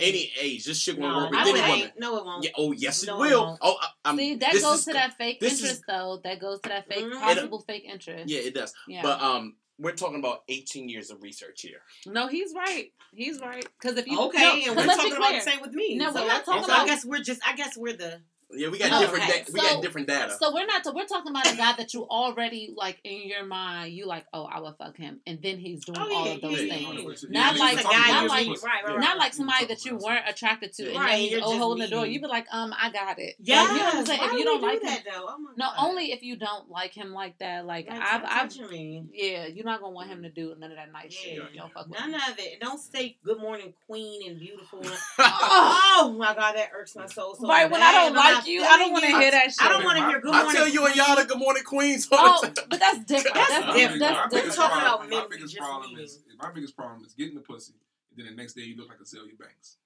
Any 0.00 0.32
age. 0.40 0.64
This 0.64 0.80
shit 0.80 0.98
won't 0.98 1.12
no, 1.14 1.18
work 1.24 1.30
with 1.46 1.56
any 1.62 1.70
woman. 1.80 1.92
No, 1.98 2.16
it 2.16 2.24
won't. 2.24 2.44
Yeah. 2.44 2.50
Oh 2.56 2.72
yes, 2.72 3.04
No, 3.06 3.22
it 3.22 3.26
it 3.28 3.30
will. 3.30 3.44
won't. 3.46 3.58
Oh, 3.62 3.76
I, 3.80 3.88
I'm, 4.06 4.16
See, 4.16 4.34
that 4.36 4.52
this 4.52 4.62
goes 4.62 4.78
is- 4.80 4.84
to 4.86 4.92
that 4.94 5.16
fake 5.18 5.40
this 5.40 5.52
is- 5.54 5.60
interest, 5.60 5.82
though. 5.86 6.20
That 6.24 6.40
goes 6.40 6.60
to 6.62 6.68
that 6.70 6.88
fake, 6.88 7.04
Mhm. 7.04 7.20
possible 7.20 7.60
fake 7.68 7.84
interest. 7.84 8.28
Yeah, 8.28 8.40
it 8.40 8.54
does. 8.54 8.72
Yeah. 8.88 9.02
But 9.02 9.20
um, 9.22 9.54
we're 9.78 9.92
talking 9.92 10.18
about 10.18 10.42
18 10.48 10.88
years 10.88 11.10
of 11.10 11.22
research 11.22 11.62
here. 11.62 11.80
no, 12.06 12.26
he's 12.28 12.52
right. 12.54 12.92
He's 13.14 13.40
right. 13.40 13.64
Because 13.80 13.96
if 13.98 14.06
you 14.06 14.20
Okay, 14.20 14.38
no, 14.38 14.52
and 14.52 14.64
'cause 14.64 14.76
we're 14.76 14.94
talking 14.96 15.16
about 15.16 15.32
the 15.32 15.40
same 15.40 15.60
with 15.60 15.72
me. 15.72 15.96
No, 15.96 16.12
so 16.12 16.22
we're 16.22 16.28
not 16.28 16.44
talking 16.44 16.64
so 16.64 16.72
I 16.72 16.86
guess 16.86 17.04
we're 17.04 17.22
just. 17.22 17.40
I 17.46 17.54
guess 17.56 17.76
we're 17.76 17.96
the. 17.96 18.20
Yeah, 18.50 18.68
we 18.70 18.78
got 18.78 18.90
No, 18.90 19.00
different. 19.00 19.24
okay. 19.28 19.40
Da- 19.44 19.52
we 19.52 19.60
So- 19.60 19.66
got 19.74 19.82
different 19.82 20.08
data. 20.08 20.34
So 20.40 20.54
we're 20.54 20.64
not. 20.66 20.82
We're 20.94 21.04
talking 21.06 21.30
about 21.30 21.52
a 21.52 21.56
guy 21.56 21.74
that 21.76 21.92
you 21.92 22.04
already 22.08 22.72
like 22.76 22.98
in 23.04 23.28
your 23.28 23.44
mind. 23.44 23.92
You 23.92 24.06
like, 24.06 24.24
oh, 24.32 24.44
I 24.44 24.60
would 24.60 24.74
fuck 24.78 24.96
him, 24.96 25.20
and 25.26 25.40
then 25.42 25.58
he's 25.58 25.84
doing 25.84 25.98
Oh, 26.00 26.14
all 26.14 26.32
of 26.32 26.40
those 26.40 26.62
yeah, 26.62 26.74
things. 26.74 27.26
yeah, 27.30 27.40
Not 27.42 27.54
yeah. 27.56 27.60
like- 27.60 27.72
Just 27.76 27.84
a 27.84 27.88
guy 27.90 28.08
not 28.08 28.22
you 28.22 28.28
like- 28.28 28.46
meet- 28.48 28.62
right, 28.62 28.84
right, 28.84 28.92
right. 28.96 29.00
Not 29.00 29.18
like 29.18 29.34
somebody 29.34 29.66
that 29.66 29.84
you 29.84 29.96
weren't 29.96 30.26
attracted 30.26 30.72
to, 30.74 30.86
and 30.88 30.96
Right, 30.96 31.08
then 31.10 31.18
he's 31.20 31.30
you're 31.32 31.40
oh, 31.44 31.48
just 31.50 31.58
holding 31.58 31.84
the 31.84 31.90
door. 31.90 32.06
You'd 32.06 32.22
be 32.22 32.28
like, 32.28 32.46
um, 32.50 32.72
I 32.80 32.90
got 32.90 33.18
it. 33.18 33.36
Yeah, 33.40 33.62
Like, 33.62 33.70
you 33.72 33.78
know 33.78 33.84
what 33.84 33.94
I'm 33.96 34.06
saying? 34.06 34.20
If 34.24 34.32
you 34.32 34.44
don't 34.44 34.62
like 34.62 34.80
that 34.82 34.98
him, 35.00 35.12
though, 35.14 35.26
oh 35.28 35.36
no, 35.56 35.66
God. 35.66 35.74
only 35.80 36.12
if 36.12 36.22
you 36.22 36.36
don't 36.36 36.70
like 36.70 36.94
him 36.94 37.12
like 37.12 37.38
that. 37.38 37.66
Like 37.66 37.88
Like, 37.90 38.00
I've, 38.00 38.22
stop 38.22 38.22
I've, 38.32 38.48
touching 38.48 39.08
yeah, 39.12 39.46
you're 39.46 39.64
not 39.66 39.80
gonna 39.80 39.92
want 39.94 40.08
him 40.08 40.22
to 40.22 40.30
do 40.30 40.54
none 40.58 40.70
of 40.70 40.76
that 40.78 40.90
nice 40.90 41.12
shit. 41.12 41.34
Yeah. 41.34 41.60
Don't 41.60 41.72
fuck 41.72 41.88
with 41.88 42.00
None 42.00 42.14
of 42.14 42.38
it. 42.38 42.60
Don't 42.60 42.80
say 42.80 43.16
good 43.22 43.38
morning, 43.40 43.74
queen, 43.86 44.30
and 44.30 44.38
beautiful. 44.40 44.80
Oh, 44.84 44.98
oh 45.18 46.16
my 46.18 46.34
god, 46.34 46.54
that 46.56 46.70
irks 46.74 46.96
my 46.96 47.06
soul 47.06 47.36
right 47.40 47.70
when 47.70 47.82
I 47.82 47.92
don't 47.92 48.14
like 48.14 48.37
not 48.38 48.46
you, 48.48 48.62
I 48.62 48.76
don't 48.78 48.92
want 48.92 49.04
to 49.04 49.10
hear 49.10 49.30
that 49.30 49.44
shit. 49.52 49.62
I 49.62 49.68
don't 49.68 49.84
want 49.84 49.98
to 49.98 50.06
hear 50.06 50.20
good 50.20 50.34
I 50.34 50.52
tell 50.54 50.68
you 50.68 50.86
and 50.86 50.96
y'all 50.96 51.16
the 51.16 51.24
Good 51.24 51.38
Morning 51.38 51.62
Queens. 51.64 52.08
Oh, 52.12 52.40
but 52.42 52.78
that's 52.80 53.04
different. 53.04 53.34
That's 53.34 53.48
That's 53.48 53.66
different. 53.66 53.74
biggest- 53.74 53.76
different. 53.76 54.00
my 54.00 54.08
That's 54.08 54.34
biggest 54.34 54.56
different. 54.56 54.72
talking 54.72 54.78
about 54.86 54.98
problem- 54.98 55.10
My 55.10 55.26
biggest 55.36 55.56
problem 55.56 55.98
is 55.98 56.18
my 56.42 56.52
biggest 56.52 56.76
problem 56.76 57.04
is 57.04 57.14
getting 57.14 57.34
the 57.34 57.40
pussy, 57.40 57.74
and 58.10 58.18
then 58.26 58.34
the 58.34 58.40
next 58.40 58.54
day 58.54 58.62
you 58.62 58.76
look 58.76 58.88
like 58.88 58.98
Azealia 58.98 59.38
Banks. 59.38 59.76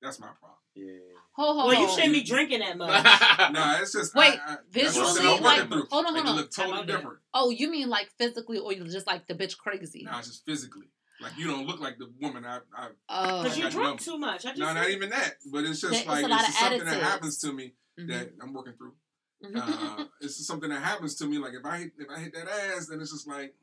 That's 0.00 0.18
my 0.18 0.28
problem. 0.40 0.58
Yeah. 0.74 0.98
Ho 1.36 1.54
ho 1.60 1.66
Well, 1.68 1.80
you 1.80 1.88
shouldn't 1.88 2.12
be 2.12 2.22
drinking 2.24 2.58
that 2.60 2.76
much. 2.76 2.90
No, 3.52 3.76
it's 3.80 3.92
just 3.92 4.14
Wait, 4.14 4.38
I, 4.44 4.54
I, 4.54 4.56
visually, 4.70 5.06
something 5.06 5.26
I'm 5.26 5.42
like- 5.42 5.56
working 5.58 5.70
through. 5.70 5.86
hold 5.90 6.06
on, 6.06 6.14
Like, 6.14 6.24
hold 6.24 6.36
on. 6.36 6.42
look 6.42 6.50
totally 6.50 6.74
How 6.76 6.82
that? 6.82 6.86
different. 6.96 7.18
Oh, 7.34 7.50
you 7.50 7.70
mean 7.70 7.88
like 7.88 8.08
physically, 8.18 8.58
or 8.58 8.72
you 8.72 8.84
just 8.88 9.06
like 9.06 9.26
the 9.28 9.34
bitch 9.34 9.56
crazy? 9.58 10.02
No, 10.04 10.18
it's 10.18 10.28
just 10.28 10.44
physically. 10.44 10.86
Like 11.22 11.38
you 11.38 11.46
don't 11.46 11.66
look 11.66 11.80
like 11.80 11.98
the 11.98 12.10
woman 12.20 12.44
I. 12.44 12.58
I 12.76 12.88
Oh, 13.08 13.42
Because 13.42 13.58
you 13.58 13.66
I 13.66 13.70
drunk 13.70 14.00
too 14.00 14.18
much. 14.18 14.44
I 14.44 14.50
just 14.50 14.58
no, 14.60 14.72
not 14.72 14.90
even 14.90 15.10
that. 15.10 15.34
But 15.50 15.64
it's 15.64 15.80
just 15.80 15.92
There- 15.92 16.00
it's 16.00 16.08
like 16.08 16.24
a 16.24 16.26
it's 16.26 16.34
of 16.34 16.46
just 16.46 16.58
something 16.58 16.84
that 16.86 17.02
happens 17.02 17.38
to 17.38 17.52
me 17.52 17.74
Mhm. 17.98 18.08
that 18.08 18.32
I'm 18.42 18.52
working 18.52 18.74
through. 18.74 18.94
Mhm. 19.44 19.56
Uh, 20.00 20.04
it's 20.20 20.36
just 20.36 20.46
something 20.46 20.70
that 20.70 20.82
happens 20.82 21.14
to 21.16 21.26
me. 21.26 21.38
Like 21.38 21.54
if 21.54 21.64
I 21.64 21.78
hit, 21.78 21.92
if 21.98 22.08
I 22.10 22.18
hit 22.20 22.34
that 22.34 22.48
ass, 22.48 22.86
then 22.88 23.00
it's 23.00 23.10
just 23.12 23.26
like 23.26 23.54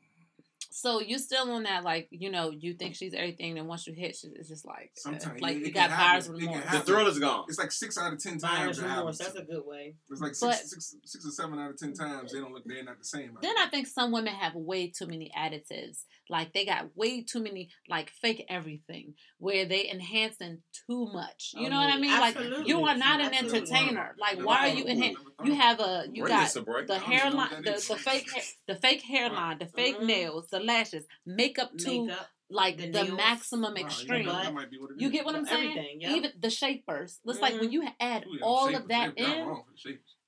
so 0.72 1.00
you 1.00 1.18
still 1.18 1.50
on 1.50 1.64
that 1.64 1.82
like 1.84 2.06
you 2.10 2.30
know 2.30 2.50
you 2.50 2.74
think 2.74 2.94
she's 2.94 3.12
everything, 3.14 3.58
and 3.58 3.66
once 3.66 3.86
you 3.86 3.92
hit, 3.94 4.14
she, 4.14 4.28
it's 4.28 4.48
just 4.50 4.64
like 4.66 4.92
uh, 4.98 5.00
Sometimes 5.00 5.40
like 5.40 5.56
it- 5.56 5.66
you 5.66 5.72
got 5.72 5.88
can 5.88 5.98
buyer's 5.98 6.26
happen. 6.26 6.40
Can 6.40 6.48
remorse. 6.50 6.70
The 6.72 6.80
thrill 6.80 7.06
is 7.08 7.18
gone. 7.18 7.44
it's 7.48 7.58
like 7.58 7.72
six 7.72 7.98
out 7.98 8.12
of 8.12 8.22
ten 8.22 8.38
times 8.38 8.78
it 8.78 8.82
remorse. 8.84 9.18
That's 9.18 9.34
a 9.34 9.42
good 9.42 9.64
way. 9.66 9.96
It's 10.10 10.20
like 10.20 10.32
But- 10.38 10.54
six, 10.56 10.70
six, 10.70 10.96
six 11.06 11.26
or 11.26 11.30
seven 11.30 11.58
out 11.58 11.70
of 11.70 11.76
ten 11.78 11.92
times 11.92 12.32
they 12.32 12.38
don't 12.40 12.52
look. 12.52 12.64
They're 12.66 12.84
not 12.84 12.98
the 12.98 13.04
same. 13.04 13.36
Then 13.42 13.56
I 13.58 13.66
think 13.66 13.86
some 13.88 14.12
women 14.12 14.34
have 14.34 14.54
way 14.54 14.88
too 14.88 15.06
many 15.06 15.32
additives. 15.36 16.04
Like 16.30 16.52
they 16.52 16.64
got 16.64 16.96
way 16.96 17.22
too 17.22 17.42
many 17.42 17.70
like 17.88 18.10
fake 18.10 18.44
everything 18.48 19.14
where 19.38 19.64
they 19.66 19.90
enhancing 19.90 20.58
too 20.86 21.06
much. 21.12 21.50
You 21.54 21.66
Oh, 21.66 21.70
know 21.70 21.76
what 21.78 21.90
I 21.92 21.98
mean? 21.98 22.18
Like 22.18 22.36
Absolutely. 22.36 22.68
you 22.70 22.80
are 22.86 22.96
not 22.96 23.20
an 23.20 23.34
Absolutely. 23.34 23.60
entertainer. 23.60 24.16
Like 24.18 24.36
Never 24.36 24.46
why 24.46 24.58
are 24.70 24.74
you 24.74 24.84
enhancing? 24.86 25.24
You 25.44 25.54
have 25.54 25.80
a 25.80 26.04
you 26.12 26.26
got 26.26 26.46
us 26.46 26.56
a 26.56 26.62
break. 26.62 26.86
the 26.86 26.94
I 26.94 26.98
don't 26.98 27.12
even 27.12 27.32
know 27.32 27.36
hairline, 27.38 27.64
the, 27.64 27.72
the 27.88 27.96
fake 27.96 28.30
hair, 28.32 28.44
the 28.68 28.74
fake 28.76 29.02
hairline, 29.02 29.58
the 29.58 29.66
fake 29.66 29.96
Mhm. 29.98 30.06
nails, 30.06 30.48
the 30.50 30.60
lashes, 30.60 31.04
makeup 31.26 31.72
too. 31.78 32.06
Makeup. 32.06 32.28
like 32.52 32.78
the 32.78 32.86
the, 32.90 33.04
maximum 33.04 33.74
Wow, 33.74 33.78
you 33.78 33.82
know, 33.82 33.86
extreme. 33.86 34.26
that 34.26 34.52
might 34.52 34.70
be 34.72 34.78
what 34.78 34.90
it 34.90 35.00
You 35.00 35.08
get 35.10 35.24
what 35.24 35.36
I'm 35.36 35.44
saying? 35.44 35.70
Everything, 35.70 36.00
yep. 36.00 36.10
Even 36.16 36.32
the 36.40 36.50
shapers. 36.50 37.20
It's 37.24 37.40
like 37.40 37.60
when 37.60 37.68
Mhm. 37.68 37.72
you 37.74 37.88
add 38.00 38.26
Ooh, 38.26 38.34
yeah, 38.34 38.44
all 38.44 38.66
shapers, 38.66 38.82
of 38.82 38.88
that 38.88 39.12
in. 39.16 39.62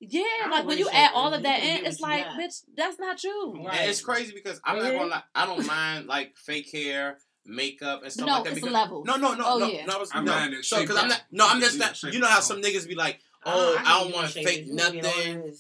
Wrong 0.03 0.11
for 0.11 0.17
the 0.17 0.25
shapers. 0.25 0.41
Yeah, 0.41 0.47
I 0.47 0.51
like 0.51 0.67
when 0.67 0.79
you 0.79 0.89
add 0.91 1.11
all 1.15 1.33
of 1.35 1.43
that 1.43 1.61
can 1.61 1.79
in, 1.81 1.87
it's 1.87 2.01
like, 2.01 2.25
got. 2.25 2.39
bitch, 2.41 2.63
that's 2.77 2.99
not 2.99 3.23
you. 3.25 3.55
Right. 3.67 3.81
And 3.81 3.91
it's 3.91 4.01
crazy 4.01 4.33
because 4.35 4.61
I'm 4.65 4.77
not 4.79 4.85
Mhm. 4.93 4.97
gonna 4.99 5.11
lie. 5.11 5.23
I 5.35 5.47
don't 5.47 5.67
mind 5.67 6.07
like 6.07 6.37
fake 6.37 6.71
hair, 6.73 7.19
makeup, 7.45 8.03
and 8.03 8.13
stuff 8.13 8.27
No, 8.27 8.33
like 8.35 8.45
that. 8.45 8.51
it's 8.53 8.61
because, 8.61 8.73
levels. 8.73 9.07
No, 9.07 9.17
no, 9.17 9.35
no, 9.35 9.45
Oh, 9.47 9.59
no, 9.59 9.67
yeah. 9.67 9.85
no. 9.87 9.95
I 9.95 9.99
was- 9.99 10.11
I 10.13 10.21
no. 10.23 10.33
mind 10.33 10.55
that 10.55 10.65
So, 10.65 10.81
because 10.81 10.97
I'm 10.97 11.09
not. 11.09 11.23
No, 11.31 11.47
I'm 11.49 11.61
just 11.61 11.79
not. 11.79 12.01
You 12.03 12.19
know 12.21 12.27
how 12.29 12.41
some 12.41 12.61
niggas 12.63 12.87
be 12.89 12.95
like, 12.95 13.21
Uh, 13.45 13.53
"Oh, 13.55 13.77
hate 13.77 13.87
I 13.87 14.01
don't 14.05 14.13
want 14.15 14.31
shapers. 14.31 14.53
fake 14.53 14.67
You 14.67 14.75
know 14.75 14.85
what 14.85 14.95
nothing. 15.03 15.57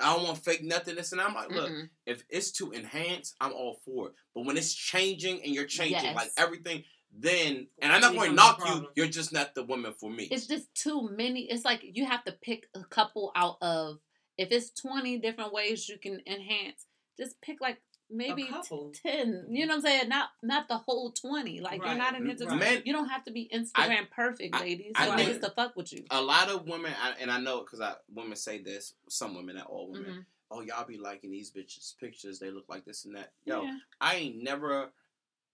I 0.00 0.14
don't 0.16 0.24
want 0.24 0.44
fake 0.44 0.62
nothing." 0.64 0.96
This 0.96 1.12
and 1.12 1.20
I'm 1.20 1.34
like, 1.34 1.50
look, 1.50 1.70
Mm-mm. 1.70 1.88
if 2.06 2.24
it's 2.28 2.50
to 2.52 2.72
enhance, 2.72 3.34
I'm 3.40 3.52
all 3.52 3.80
for 3.84 4.08
it. 4.08 4.14
But 4.34 4.44
when 4.44 4.56
it's 4.56 4.74
changing 4.74 5.40
and 5.44 5.54
you're 5.54 5.66
changing 5.66 6.02
Yes. 6.02 6.16
like 6.16 6.32
everything, 6.36 6.82
then 7.14 7.66
and 7.80 7.92
I'm 7.92 8.00
not 8.00 8.14
going 8.14 8.30
to 8.30 8.36
knock 8.36 8.58
you. 8.58 8.64
problem. 8.64 8.86
You're 8.96 9.06
just 9.06 9.32
not 9.32 9.54
the 9.54 9.62
woman 9.64 9.92
for 9.98 10.10
me. 10.10 10.24
It's 10.30 10.46
just 10.46 10.74
too 10.74 11.08
many. 11.16 11.42
It's 11.42 11.64
like 11.64 11.80
you 11.82 12.06
have 12.06 12.24
to 12.24 12.32
pick 12.32 12.68
a 12.74 12.84
couple 12.84 13.32
out 13.36 13.56
of. 13.60 13.98
If 14.38 14.50
it's 14.50 14.70
twenty 14.70 15.18
different 15.18 15.52
ways 15.52 15.88
you 15.88 15.98
can 15.98 16.20
enhance, 16.26 16.86
just 17.18 17.38
pick 17.42 17.60
like 17.60 17.78
maybe 18.10 18.44
A 18.44 18.46
couple. 18.46 18.92
ten. 18.94 19.46
You 19.50 19.66
know 19.66 19.74
what 19.76 19.76
I'm 19.76 19.82
saying? 19.82 20.08
Not 20.08 20.30
not 20.42 20.68
the 20.68 20.78
whole 20.78 21.12
twenty. 21.12 21.60
Like 21.60 21.84
you're 21.84 21.94
not 21.94 22.16
an 22.16 22.28
entertainer. 22.28 22.56
Men- 22.56 22.82
You 22.86 22.94
don't 22.94 23.08
have 23.10 23.24
to 23.24 23.30
be 23.30 23.50
Instagram 23.54 24.10
perfect, 24.10 24.54
I- 24.56 24.60
ladies. 24.60 24.92
I 24.96 25.10
for 25.10 25.16
think- 25.16 25.30
niggas 25.30 25.40
to 25.42 25.50
fuck 25.50 25.76
with 25.76 25.92
you. 25.92 26.04
a 26.10 26.20
lot 26.22 26.48
of 26.48 26.66
women, 26.66 26.92
I- 27.00 27.14
and 27.20 27.30
I 27.30 27.38
know 27.40 27.60
because 27.60 27.80
I 27.82 27.94
women 28.12 28.36
say 28.36 28.58
this. 28.62 28.94
Some 29.10 29.34
women, 29.34 29.56
not 29.56 29.66
all 29.66 29.90
women. 29.90 30.10
Mhm. 30.10 30.24
Oh, 30.50 30.60
y'all 30.60 30.86
be 30.86 30.98
liking 30.98 31.30
these 31.30 31.50
bitches' 31.50 31.96
pictures. 31.98 32.38
They 32.38 32.50
look 32.50 32.68
like 32.68 32.84
this 32.84 33.04
and 33.04 33.14
that. 33.16 33.32
Yo, 33.44 33.62
Yeah. 33.62 33.78
I 34.00 34.16
ain't 34.16 34.42
never 34.42 34.92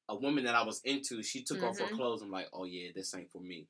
a 0.08 0.16
woman 0.16 0.44
that 0.44 0.54
I 0.54 0.62
was 0.62 0.80
into. 0.84 1.22
She 1.22 1.42
took 1.42 1.62
off 1.62 1.78
her 1.78 1.86
Mhm. 1.86 1.92
clothes. 1.96 2.22
I'm 2.22 2.30
like, 2.30 2.48
oh 2.52 2.64
yeah, 2.64 2.90
this 2.94 3.14
ain't 3.14 3.30
for 3.30 3.40
me. 3.40 3.66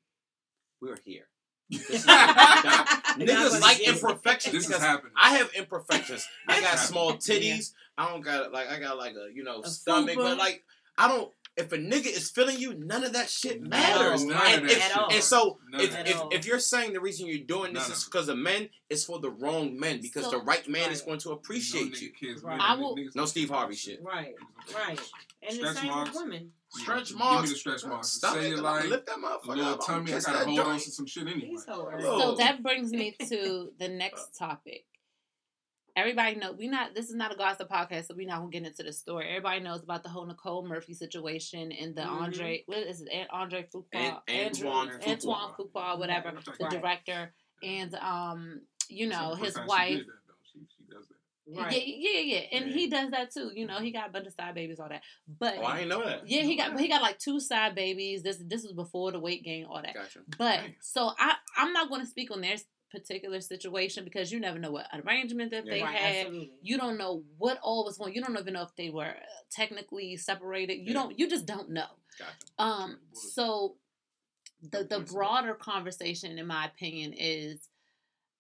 We're 0.81 0.99
here. 1.05 1.29
Niggas 1.71 3.17
Niggas 3.19 3.61
like 3.61 3.81
imperfections 3.81 4.55
This 4.55 4.71
is 4.71 4.79
happening. 4.83 5.13
I 5.17 5.37
have 5.37 5.51
imperfections. 5.55 6.27
I 6.47 6.61
got 6.61 6.79
small 6.79 7.15
titties. 7.15 7.73
I 7.97 8.09
don't 8.09 8.21
got 8.23 8.53
like 8.53 8.69
I 8.71 8.79
got 8.79 8.97
like 8.97 9.15
a 9.15 9.29
you 9.35 9.45
know 9.45 9.61
A 9.63 9.69
stomach, 9.69 10.17
fupa. 10.17 10.23
but 10.23 10.39
like 10.39 10.65
I 10.97 11.09
don't. 11.09 11.33
If 11.59 11.73
a 11.73 11.77
nigga 11.77 12.07
is 12.07 12.31
feeling 12.31 12.57
you, 12.59 12.75
none 12.75 13.03
of 13.05 13.13
that 13.15 13.29
shit 13.29 13.61
matters. 13.63 14.25
none 14.25 14.41
and, 14.47 14.65
of 14.65 14.71
if, 14.71 14.79
that 14.79 14.91
At 14.93 14.99
all. 14.99 15.11
and 15.13 15.23
so 15.23 15.59
None 15.71 15.81
if, 15.81 15.93
of 16.01 16.07
if, 16.07 16.23
if 16.41 16.47
you're 16.47 16.59
saying 16.61 16.93
the 16.93 17.01
reason 17.01 17.27
you're 17.27 17.39
doing 17.45 17.75
this 17.75 17.89
None 17.89 17.93
is 17.97 18.05
because 18.05 18.29
of 18.29 18.39
men, 18.39 18.69
it's 18.89 19.05
for 19.05 19.19
the 19.19 19.31
wrong 19.31 19.79
men 19.79 20.01
because 20.01 20.25
So- 20.25 20.31
the 20.31 20.39
right 20.39 20.67
man 20.69 20.93
is 20.93 21.03
going 21.03 21.19
to 21.21 21.33
appreciate 21.33 21.93
nigga 21.93 22.01
you. 22.01 22.13
cares, 22.13 22.43
Right. 22.43 22.57
man. 22.59 22.67
I 22.67 22.75
will- 22.75 22.97
No 23.15 23.25
Steve 23.27 23.51
Harvey 23.51 23.75
shit. 23.75 24.01
Right, 24.03 24.35
right. 24.75 25.01
And 25.43 25.55
Stretch 25.57 25.75
the 25.75 25.81
same 25.81 25.91
marks. 25.91 26.11
with 26.15 26.23
women. 26.23 26.53
Stretch 26.71 27.09
Give 27.09 27.19
marks. 27.19 27.43
me 27.49 27.55
the 27.55 27.59
stretch 27.59 27.85
marks. 27.87 28.09
Stop 28.09 28.35
Say 28.35 28.49
it, 28.51 28.53
it 28.55 28.63
like, 28.63 28.81
like 28.83 28.91
lift 28.91 29.07
that 29.07 29.17
a 29.17 29.21
motherfucker 29.21 29.57
little 29.57 29.65
up. 29.75 29.87
tummy. 29.87 30.13
I 30.15 30.21
gotta 30.21 30.45
hold 30.45 30.59
on 30.61 30.75
to 30.79 30.91
some 30.91 31.07
shit 31.07 31.27
anyway. 31.27 31.57
So. 31.65 31.91
So 32.01 32.35
that 32.37 32.63
brings 32.63 32.91
me 32.93 33.17
to 33.29 33.73
the 33.79 33.89
next 33.89 34.37
topic. 34.39 34.85
Everybody 35.99 36.37
know 36.37 36.53
we 36.53 36.69
not. 36.69 36.95
This 36.95 37.09
is 37.09 37.17
not 37.17 37.33
a 37.33 37.37
gossip 37.37 37.69
podcast, 37.69 38.07
so 38.07 38.15
we 38.15 38.25
not 38.25 38.39
gonna 38.39 38.51
get 38.51 38.65
into 38.65 38.85
the 38.85 38.93
story. 38.93 39.27
Everybody 39.29 39.59
knows 39.61 39.83
about 39.83 40.05
the 40.05 40.09
whole 40.09 40.27
Nicole 40.27 40.65
Murphy 40.65 40.95
situation 40.95 41.73
and 41.73 41.93
the 41.97 42.03
Mhm. 42.03 42.07
Andre. 42.23 42.63
What 42.67 42.79
is 42.79 43.01
it? 43.01 43.09
An- 43.13 43.27
Andre 43.31 43.65
Fuqua, 43.65 43.87
An- 43.95 44.17
Andrew- 44.29 44.69
Antoine 44.69 45.01
Antoine 45.09 45.53
Fuqua. 45.55 45.73
Fuqua, 45.73 45.99
whatever, 45.99 46.31
the 46.31 46.57
Right. 46.65 46.71
director, 46.71 47.35
and 47.65 47.93
um, 47.97 48.61
you 48.89 49.09
know 49.09 49.35
his 49.35 49.55
first 49.55 49.57
time 49.57 49.65
she 49.65 49.69
wife. 49.69 49.97
did 49.99 50.07
that, 50.07 50.13
though. 50.29 50.35
She, 50.53 50.59
she 50.77 50.83
does 50.89 51.09
that. 51.09 51.15
Right. 51.51 51.87
Yeah, 51.87 52.11
yeah, 52.11 52.21
yeah, 52.21 52.47
and 52.53 52.67
Yeah. 52.69 52.73
he 52.75 52.87
does 52.89 53.11
that 53.11 53.33
too. 53.33 53.51
You 53.55 53.67
know, 53.67 53.79
he 53.79 53.91
got 53.91 54.09
a 54.11 54.13
bunch 54.13 54.27
of 54.29 54.35
side 54.35 54.55
babies, 54.55 54.79
all 54.79 54.89
that. 54.91 55.03
But 55.27 55.57
Oh, 55.59 55.63
I 55.63 55.81
ain't 55.81 55.89
know 55.89 56.05
that. 56.05 56.29
yeah, 56.29 56.43
he 56.43 56.55
got 56.57 56.79
he 56.79 56.87
got 56.89 57.03
like 57.03 57.19
two 57.19 57.41
side 57.41 57.75
babies. 57.75 58.23
This 58.23 58.37
this 58.47 58.63
was 58.63 58.73
before 58.73 59.11
the 59.11 59.19
weight 59.19 59.43
gain, 59.43 59.65
all 59.65 59.83
that. 59.83 59.95
Gotcha. 59.95 60.21
But 60.39 60.57
Dang. 60.61 60.77
so 60.81 61.11
I 61.19 61.37
I'm 61.57 61.73
not 61.73 61.89
going 61.89 62.03
to 62.03 62.07
speak 62.07 62.31
on 62.31 62.41
their 62.43 62.57
particular 62.91 63.41
situation 63.41 64.05
because 64.05 64.31
you 64.33 64.41
never 64.41 64.59
know 64.59 64.71
what 64.71 64.87
arrangement 65.05 65.51
that 65.51 65.65
they 65.67 65.83
right, 65.83 65.95
had. 65.95 66.27
absolutely. 66.27 66.53
You 66.63 66.79
don't 66.79 66.99
know 66.99 67.23
what 67.37 67.59
all 67.63 67.85
was 67.85 67.99
going. 67.99 68.15
You 68.15 68.23
don't 68.23 68.37
even 68.39 68.55
know 68.55 68.63
if 68.63 68.75
they 68.77 68.91
were 68.91 69.15
technically 69.51 70.17
separated. 70.17 70.75
You 70.79 70.89
Yeah. 70.89 70.93
don't. 70.95 71.19
You 71.19 71.29
just 71.29 71.47
don't 71.47 71.71
know. 71.71 71.87
Gotcha. 72.19 72.33
Um. 72.59 72.99
So 73.13 73.77
the 74.63 74.85
the 74.85 75.01
broader 75.01 75.55
conversation, 75.55 76.39
in 76.39 76.47
my 76.47 76.67
opinion, 76.67 77.13
is 77.17 77.69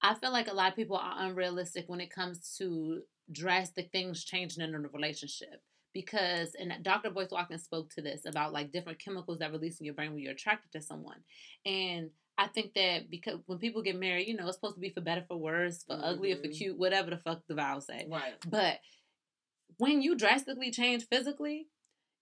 I 0.02 0.14
feel 0.14 0.32
like 0.32 0.48
a 0.48 0.54
lot 0.54 0.70
of 0.70 0.76
people 0.76 0.96
are 0.96 1.14
unrealistic 1.26 1.88
when 1.88 2.00
it 2.00 2.10
comes 2.10 2.56
to 2.58 3.02
drastic 3.30 3.90
things 3.92 4.24
changing 4.24 4.62
in 4.64 4.74
a 4.74 4.78
relationship. 4.78 5.62
Because 5.94 6.54
and 6.54 6.72
Dr. 6.84 7.10
Boyce 7.10 7.30
Watkins 7.30 7.64
spoke 7.64 7.90
to 7.94 8.02
this 8.02 8.24
about 8.26 8.52
like 8.52 8.70
different 8.70 8.98
chemicals 9.00 9.38
that 9.38 9.52
release 9.52 9.80
in 9.80 9.86
your 9.86 9.94
brain 9.94 10.12
when 10.12 10.22
you're 10.22 10.32
attracted 10.32 10.70
to 10.72 10.82
someone. 10.86 11.18
And 11.64 12.10
I 12.38 12.46
think 12.46 12.74
that 12.74 13.10
because 13.10 13.40
when 13.46 13.58
people 13.58 13.82
get 13.82 13.96
married, 13.98 14.28
you 14.28 14.36
know, 14.36 14.46
it's 14.46 14.56
supposed 14.56 14.76
to 14.76 14.80
be 14.80 14.90
for 14.90 15.00
better, 15.00 15.24
for 15.26 15.36
worse, 15.36 15.82
for 15.82 15.98
ugly 16.00 16.32
or 16.32 16.36
for 16.36 16.46
Mhm. 16.46 16.56
cute, 16.56 16.78
whatever 16.78 17.10
the 17.10 17.18
fuck 17.18 17.44
the 17.48 17.54
vows 17.56 17.86
say. 17.86 18.06
Right. 18.08 18.34
But 18.48 18.80
when 19.78 20.02
you 20.02 20.14
drastically 20.14 20.70
change 20.70 21.06
physically, 21.08 21.68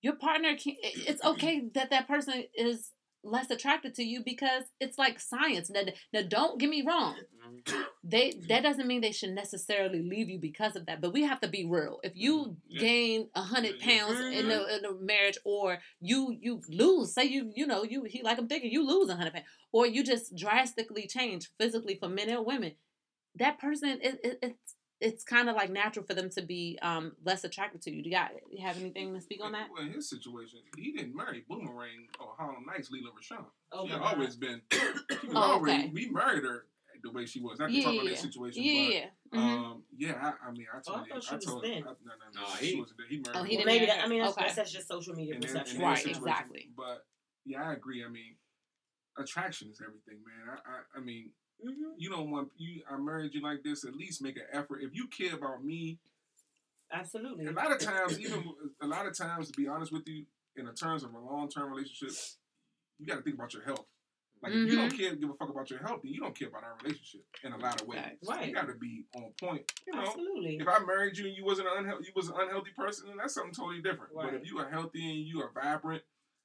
your 0.01 0.17
partner 0.17 0.57
can 0.57 0.75
it- 0.83 1.09
it's 1.09 1.25
okay 1.25 1.61
that 1.75 1.91
that 1.91 2.09
person 2.09 2.45
is 2.55 2.93
less 3.27 3.51
attracted 3.51 3.95
to 3.97 4.05
you 4.05 4.23
because 4.25 4.65
it's 4.81 4.99
like 4.99 5.19
science. 5.21 5.69
Now, 5.69 5.83
now 6.13 6.23
don't 6.23 6.59
get 6.61 6.71
me 6.71 6.83
wrong. 6.87 7.17
Mhm. 7.47 7.85
They 8.05 8.33
that 8.49 8.63
doesn't 8.63 8.87
mean 8.87 9.01
they 9.01 9.13
should 9.13 9.31
necessarily 9.35 10.01
leave 10.03 10.29
you 10.29 10.39
because 10.39 10.77
of 10.77 10.87
that. 10.87 11.01
But 11.01 11.13
we 11.13 11.23
have 11.25 11.41
to 11.41 11.49
be 11.49 11.65
real. 11.67 11.99
If 12.03 12.13
you 12.15 12.37
Mhm. 12.39 12.57
Yeah. 12.69 12.81
gain 12.81 13.31
a 13.35 13.43
hundred 13.43 13.77
yeah. 13.81 13.99
pounds 13.99 14.21
in 14.21 14.51
a, 14.51 14.65
in 14.77 14.85
a 14.85 14.93
marriage, 14.95 15.39
or 15.45 15.81
you 16.01 16.37
you 16.41 16.63
lose, 16.69 17.13
say 17.13 17.25
you 17.25 17.53
you 17.55 17.67
know 17.67 17.83
you 17.83 18.05
he 18.05 18.23
like 18.23 18.39
him 18.39 18.47
bigger, 18.47 18.67
you 18.67 18.87
lose 18.87 19.09
a 19.11 19.17
hundred 19.17 19.33
pounds, 19.35 19.47
or 19.73 19.87
you 19.87 20.05
just 20.05 20.35
drastically 20.37 21.07
change 21.09 21.51
physically 21.59 21.97
for 21.99 22.09
men 22.09 22.29
and 22.29 22.47
women, 22.47 22.77
that 23.35 23.59
person 23.59 23.99
it, 24.01 24.21
it, 24.23 24.39
it's 24.43 24.75
it's 25.01 25.25
kind 25.25 25.49
of 25.49 25.57
like 25.57 25.71
natural 25.71 26.05
for 26.07 26.15
them 26.15 26.31
to 26.31 26.43
be 26.43 26.79
um 26.83 27.13
less 27.25 27.45
attracted 27.45 27.83
to 27.83 27.91
you. 27.91 28.03
Do 28.03 28.09
you 28.09 28.15
got 28.17 28.31
you 28.51 28.65
have 28.67 28.79
anything 28.79 29.13
to 29.15 29.21
speak 29.21 29.41
on 29.45 29.53
that? 29.53 29.69
Well, 29.73 29.83
in 29.83 29.93
his 29.93 30.09
situation, 30.09 30.61
he 30.77 30.93
didn't 30.93 31.15
marry 31.15 31.45
Boomerang 31.49 32.09
or 32.21 32.35
Harlem 32.39 32.65
Nights, 32.67 32.91
Lela 32.91 33.11
Rochon. 33.13 33.45
Oh 33.73 33.85
she 33.87 33.93
had 33.93 34.01
God. 34.01 34.15
always 34.15 34.37
been. 34.37 34.63
She 34.73 35.29
was 35.29 35.37
Oh, 35.37 35.55
already. 35.55 35.85
okay. 35.85 35.91
We 35.93 36.09
married 36.11 36.45
her 36.45 36.67
the 37.03 37.11
way 37.13 37.27
she 37.27 37.41
was. 37.41 37.59
Not 37.59 37.67
to 37.69 37.73
Yeah, 37.73 37.85
talk 37.85 37.93
about 37.95 38.05
yeah, 38.05 38.11
that 38.11 38.19
situation, 38.19 38.63
Yeah, 38.63 38.73
but. 38.73 38.93
yeah. 38.95 39.01
yeah. 39.33 39.39
Mhm. 39.41 39.71
Um, 39.71 39.83
yeah, 39.97 40.13
I, 40.43 40.49
I 40.49 40.51
mean, 40.53 40.67
I 40.73 40.79
Oh, 40.87 40.95
I 40.95 41.01
you. 41.05 41.07
thought 41.13 41.25
she 41.25 41.31
I 41.31 41.35
was 41.37 41.45
told 41.45 41.63
thin. 41.63 41.73
I, 41.75 41.81
no, 41.81 41.85
no, 41.85 42.13
no. 42.35 42.41
Nah, 42.41 42.47
she 42.57 42.67
he- 42.73 42.79
wasn't 42.81 42.99
there. 42.99 43.07
He 43.09 43.17
married 43.19 43.37
Oh, 43.39 43.43
he 43.43 43.51
didn't 43.57 43.67
maybe 43.67 43.87
that, 43.87 44.05
I 44.05 44.09
mean 44.09 44.21
that's, 44.23 44.33
Okay. 44.33 44.45
that's, 44.45 44.57
that's 44.57 44.73
just 44.73 44.89
social 44.89 45.15
media 45.15 45.35
in 45.35 45.41
their- 45.41 45.51
in 45.51 45.55
perception. 45.57 45.79
their 45.81 45.89
Right, 45.89 46.07
exactly. 46.07 46.69
But 46.77 47.05
yeah, 47.45 47.69
I 47.69 47.73
agree. 47.75 48.05
I 48.05 48.09
mean, 48.09 48.37
attraction 49.19 49.69
is 49.71 49.81
everything, 49.81 50.23
man. 50.25 50.57
I, 50.57 50.71
I, 50.71 50.99
I 50.99 51.01
mean, 51.05 51.31
hmm 51.63 51.73
you 51.99 52.11
don't 52.11 52.31
want 52.31 52.51
you. 52.59 52.83
I 52.91 52.97
married 52.99 53.33
you 53.35 53.41
like 53.43 53.63
this. 53.63 53.85
At 53.85 53.95
least 53.97 54.21
make 54.23 54.37
an 54.37 54.45
effort. 54.53 54.83
If 54.83 54.95
you 54.95 55.07
care 55.09 55.35
about 55.35 55.65
me, 55.65 55.99
Absolutely. 56.93 57.47
a 57.47 57.53
lot 57.53 57.73
of 57.73 57.81
times, 57.81 58.21
even 58.21 58.45
a 58.83 58.87
lot 58.87 59.07
of 59.07 59.17
times, 59.17 59.51
to 59.51 59.57
be 59.61 59.67
honest 59.67 59.93
with 59.93 60.07
you, 60.07 60.25
in 60.57 60.67
the 60.67 60.73
terms 60.73 61.05
of 61.05 61.15
a 61.15 61.19
long 61.19 61.49
term 61.49 61.71
relationship, 61.71 62.15
you 62.99 63.07
got 63.07 63.17
to 63.17 63.23
think 63.23 63.37
about 63.37 63.53
your 63.55 63.63
health. 63.65 63.87
Like 64.43 64.53
if 64.53 64.67
you 64.67 64.77
don't 64.77 64.89
Mm-hmm. 64.91 64.97
care, 65.03 65.15
give 65.17 65.31
a 65.31 65.35
fuck 65.35 65.49
about 65.49 65.71
your 65.71 65.81
health, 65.81 66.01
then 66.03 66.13
you 66.13 66.21
don't 66.21 66.39
care 66.39 66.49
about 66.49 66.63
our 66.65 66.77
relationship 66.83 67.25
in 67.43 67.53
a 67.53 67.57
lot 67.59 67.81
of 67.81 67.89
ways. 67.89 68.01
Facts. 68.01 68.27
So 68.27 68.35
Right. 68.35 68.49
You 68.49 68.55
got 68.55 68.69
to 68.69 68.75
be 68.75 69.07
on 69.17 69.33
point. 69.41 69.73
You 69.87 69.95
know, 69.95 70.03
Absolutely. 70.03 70.59
if 70.61 70.69
I 70.69 70.79
married 70.85 71.17
you 71.17 71.27
and 71.27 71.37
you 71.37 71.45
wasn't 71.45 71.69
an 71.69 71.79
unhealthy, 71.79 72.05
you 72.07 72.13
was 72.15 72.29
an 72.29 72.35
unhealthy 72.39 72.71
person, 72.77 73.09
then 73.09 73.17
that's 73.17 73.35
something 73.35 73.53
totally 73.55 73.81
different. 73.81 74.13
But 74.15 74.35
if 74.35 74.47
you 74.47 74.59
are 74.59 74.69
healthy 74.69 75.01
and 75.09 75.27
you 75.27 75.41
are 75.41 75.51
vibrant, 75.55 76.03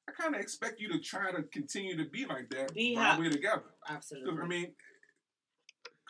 I 0.07 0.14
kind 0.14 0.34
of 0.34 0.41
expect 0.41 0.80
you 0.80 0.88
to 0.93 0.99
try 0.99 1.32
to 1.32 1.43
continue 1.43 1.95
to 1.97 2.05
be 2.09 2.26
like 2.26 2.49
that 2.51 2.74
Be 2.74 2.95
while 2.95 3.03
ha- 3.05 3.18
we're 3.20 3.30
together. 3.30 3.64
'Cause, 3.86 3.95
Absolutely. 3.95 4.41
I 4.41 4.47
mean, 4.47 4.76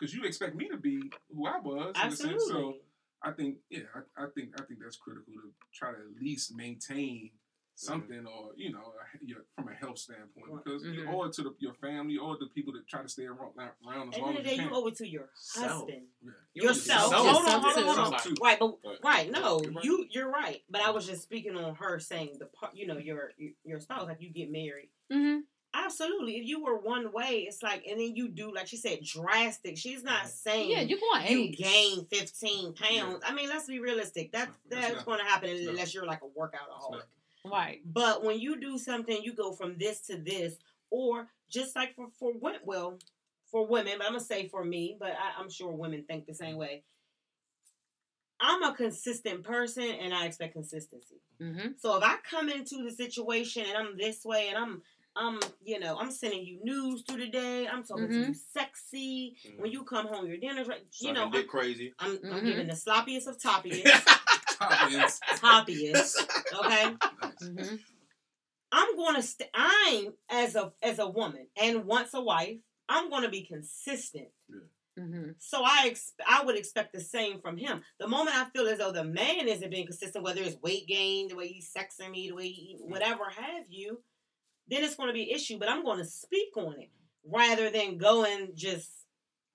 because 0.02 0.14
you 0.14 0.24
expect 0.24 0.56
me 0.56 0.68
to 0.68 0.76
be 0.76 1.00
who 1.34 1.46
I 1.46 1.60
was. 1.60 1.94
In 2.02 2.08
a 2.12 2.16
sense. 2.16 2.44
So 2.48 2.74
I 3.22 3.30
think, 3.30 3.58
yeah, 3.70 3.80
I, 3.94 4.24
I 4.24 4.26
think 4.34 4.50
I 4.60 4.64
think 4.64 4.80
that's 4.82 4.96
critical 4.96 5.32
to 5.34 5.52
try 5.72 5.92
to 5.92 5.96
at 5.98 6.20
least 6.20 6.56
maintain 6.56 7.30
something, 7.76 8.26
or 8.26 8.50
you 8.56 8.72
know, 8.72 8.80
a- 8.80 9.24
your, 9.24 9.38
from 9.54 9.68
a 9.68 9.74
health 9.74 9.98
standpoint, 9.98 10.46
Right. 10.50 10.64
because 10.64 10.82
you 10.84 11.04
Mhm. 11.04 11.14
owe 11.14 11.24
it 11.24 11.32
to 11.34 11.42
the, 11.42 11.54
your 11.58 11.74
family 11.74 12.16
or 12.18 12.36
the 12.36 12.46
people 12.48 12.72
that 12.74 12.86
try 12.88 13.00
to 13.02 13.08
stay 13.08 13.24
around, 13.26 13.52
around 13.56 14.08
as 14.08 14.08
At 14.08 14.12
the 14.14 14.20
long 14.20 14.28
end 14.30 14.38
of 14.38 14.44
as 14.46 14.50
the 14.56 14.62
you 14.62 14.68
you 14.68 14.74
owe 14.74 14.86
it 14.88 14.96
to 14.96 15.08
your 15.08 15.30
husband. 15.54 16.06
Yeah. 16.22 16.30
Yourself. 16.54 17.12
Yourself. 17.12 17.12
Hold 17.14 17.48
on, 17.48 17.62
hold 17.62 17.76
on, 17.78 17.96
hold 17.96 18.14
on. 18.14 18.34
Right, 18.42 18.58
but 18.58 18.78
Right. 18.84 18.98
right, 19.04 19.30
no, 19.30 19.60
You're 19.62 19.72
right. 19.72 19.84
you 19.84 20.06
you're 20.10 20.30
right. 20.30 20.62
But 20.68 20.82
I 20.82 20.90
was 20.90 21.06
just 21.06 21.22
speaking 21.22 21.56
on 21.56 21.74
her 21.76 21.98
saying 22.00 22.36
the 22.40 22.46
part, 22.46 22.74
you 22.76 22.86
know, 22.88 22.98
your 22.98 23.32
your 23.64 23.80
spouse, 23.80 24.06
like 24.08 24.20
you 24.20 24.30
get 24.32 24.50
married. 24.50 24.90
hmm 25.10 25.38
Absolutely. 25.74 26.36
If 26.36 26.46
you 26.46 26.62
were 26.62 26.76
one 26.78 27.12
way, 27.12 27.46
it's 27.48 27.62
like, 27.62 27.86
and 27.86 27.98
then 27.98 28.14
you 28.14 28.28
do, 28.28 28.52
like 28.54 28.66
she 28.66 28.76
said, 28.76 29.02
drastic. 29.02 29.78
She's 29.78 30.02
not 30.02 30.26
saying 30.28 30.70
Yeah, 30.70 30.80
you're 30.80 30.98
going 30.98 31.26
you 31.26 31.38
age. 31.44 31.56
gain 31.58 32.04
15 32.06 32.74
pounds. 32.74 33.22
I 33.26 33.32
mean, 33.32 33.48
let's 33.48 33.66
be 33.66 33.78
realistic. 33.80 34.32
That 34.32 34.50
That's 34.68 34.88
that's 34.92 35.04
going 35.04 35.18
to 35.18 35.24
happen 35.24 35.48
it's 35.50 35.64
not. 35.64 35.70
unless 35.70 35.94
you're 35.94 36.04
like 36.06 36.20
a 36.22 36.38
workoutaholic. 36.38 37.02
Right. 37.50 37.80
But 37.84 38.22
when 38.22 38.38
you 38.38 38.60
do 38.60 38.76
something, 38.78 39.22
you 39.22 39.32
go 39.32 39.52
from 39.52 39.76
this 39.78 40.00
to 40.08 40.16
this, 40.16 40.56
or 40.90 41.26
just 41.50 41.74
like 41.74 41.94
for 41.96 42.08
for 42.18 42.32
women, 42.32 42.60
well, 42.64 42.98
for 43.50 43.66
women, 43.66 43.94
but 43.98 44.06
I'm 44.06 44.12
gonna 44.12 44.24
say 44.24 44.48
for 44.48 44.64
me, 44.64 44.96
but 44.98 45.10
I, 45.12 45.40
I'm 45.40 45.50
sure 45.50 45.72
women 45.72 46.04
think 46.04 46.26
the 46.26 46.34
same 46.34 46.56
way. 46.56 46.84
I'm 48.40 48.62
a 48.62 48.74
consistent 48.74 49.44
person, 49.44 49.84
and 49.84 50.12
I 50.12 50.26
expect 50.26 50.52
consistency. 50.54 51.20
hmm 51.40 51.72
So 51.78 51.96
if 51.96 52.02
I 52.04 52.16
come 52.28 52.48
into 52.48 52.82
the 52.84 52.90
situation 52.90 53.64
and 53.68 53.76
I'm 53.76 53.96
this 53.96 54.24
way, 54.24 54.48
and 54.48 54.56
I'm 54.58 54.82
I'm 55.14 55.40
you 55.64 55.78
know 55.78 55.98
I'm 55.98 56.10
sending 56.10 56.44
you 56.44 56.60
news 56.62 57.02
through 57.06 57.18
the 57.18 57.28
day, 57.28 57.66
I'm 57.66 57.84
talking 57.84 58.08
to 58.08 58.14
you 58.28 58.34
sexy. 58.52 59.36
When 59.58 59.70
you 59.70 59.84
come 59.84 60.06
home, 60.06 60.26
your 60.26 60.38
dinner's 60.38 60.68
right. 60.68 60.80
You 61.00 61.08
Sucking 61.08 61.14
know, 61.14 61.30
dick 61.30 61.48
crazy. 61.48 61.92
I'm, 61.98 62.18
I'm, 62.24 62.32
I'm 62.34 62.44
giving 62.44 62.66
the 62.66 62.72
sloppiest 62.74 63.26
of 63.26 63.38
toppiest, 63.38 64.04
Toppings. 64.58 65.20
toppiest. 65.38 66.26
Okay. 66.54 66.94
Nice. 67.22 67.48
hmm 67.68 67.74
I'm 68.74 68.96
going 68.96 69.16
to 69.16 69.22
st- 69.22 69.50
I'm 69.54 70.14
as 70.30 70.54
a 70.56 70.72
as 70.82 70.98
a 70.98 71.08
woman 71.08 71.46
and 71.60 71.84
once 71.84 72.14
a 72.14 72.20
wife, 72.22 72.56
I'm 72.88 73.10
going 73.10 73.22
to 73.22 73.28
be 73.28 73.44
consistent. 73.44 74.28
hmm 74.96 75.30
So 75.38 75.62
I 75.62 75.84
ex- 75.88 76.14
I 76.26 76.42
would 76.44 76.56
expect 76.56 76.92
the 76.94 77.00
same 77.00 77.38
from 77.40 77.58
him. 77.58 77.82
The 78.00 78.08
moment 78.08 78.36
I 78.36 78.46
feel 78.50 78.66
as 78.68 78.78
though 78.78 78.92
the 78.92 79.04
man 79.04 79.46
isn't 79.48 79.70
being 79.70 79.86
consistent, 79.86 80.24
whether 80.24 80.40
it's 80.42 80.60
weight 80.62 80.86
gain, 80.86 81.28
the 81.28 81.36
way 81.36 81.48
he's 81.48 81.70
sexing 81.70 82.10
me, 82.10 82.28
the 82.28 82.34
way 82.34 82.48
he 82.48 82.72
eat, 82.72 82.78
whatever 82.80 83.24
have 83.28 83.64
you, 83.68 84.00
then 84.72 84.82
it's 84.84 84.96
going 84.96 85.08
to 85.08 85.12
be 85.12 85.30
an 85.30 85.36
issue. 85.36 85.58
But 85.58 85.68
I'm 85.68 85.84
going 85.84 85.98
to 85.98 86.04
speak 86.04 86.56
on 86.56 86.74
it 86.80 86.90
rather 87.24 87.70
than 87.70 87.98
going 87.98 88.52
just. 88.54 88.90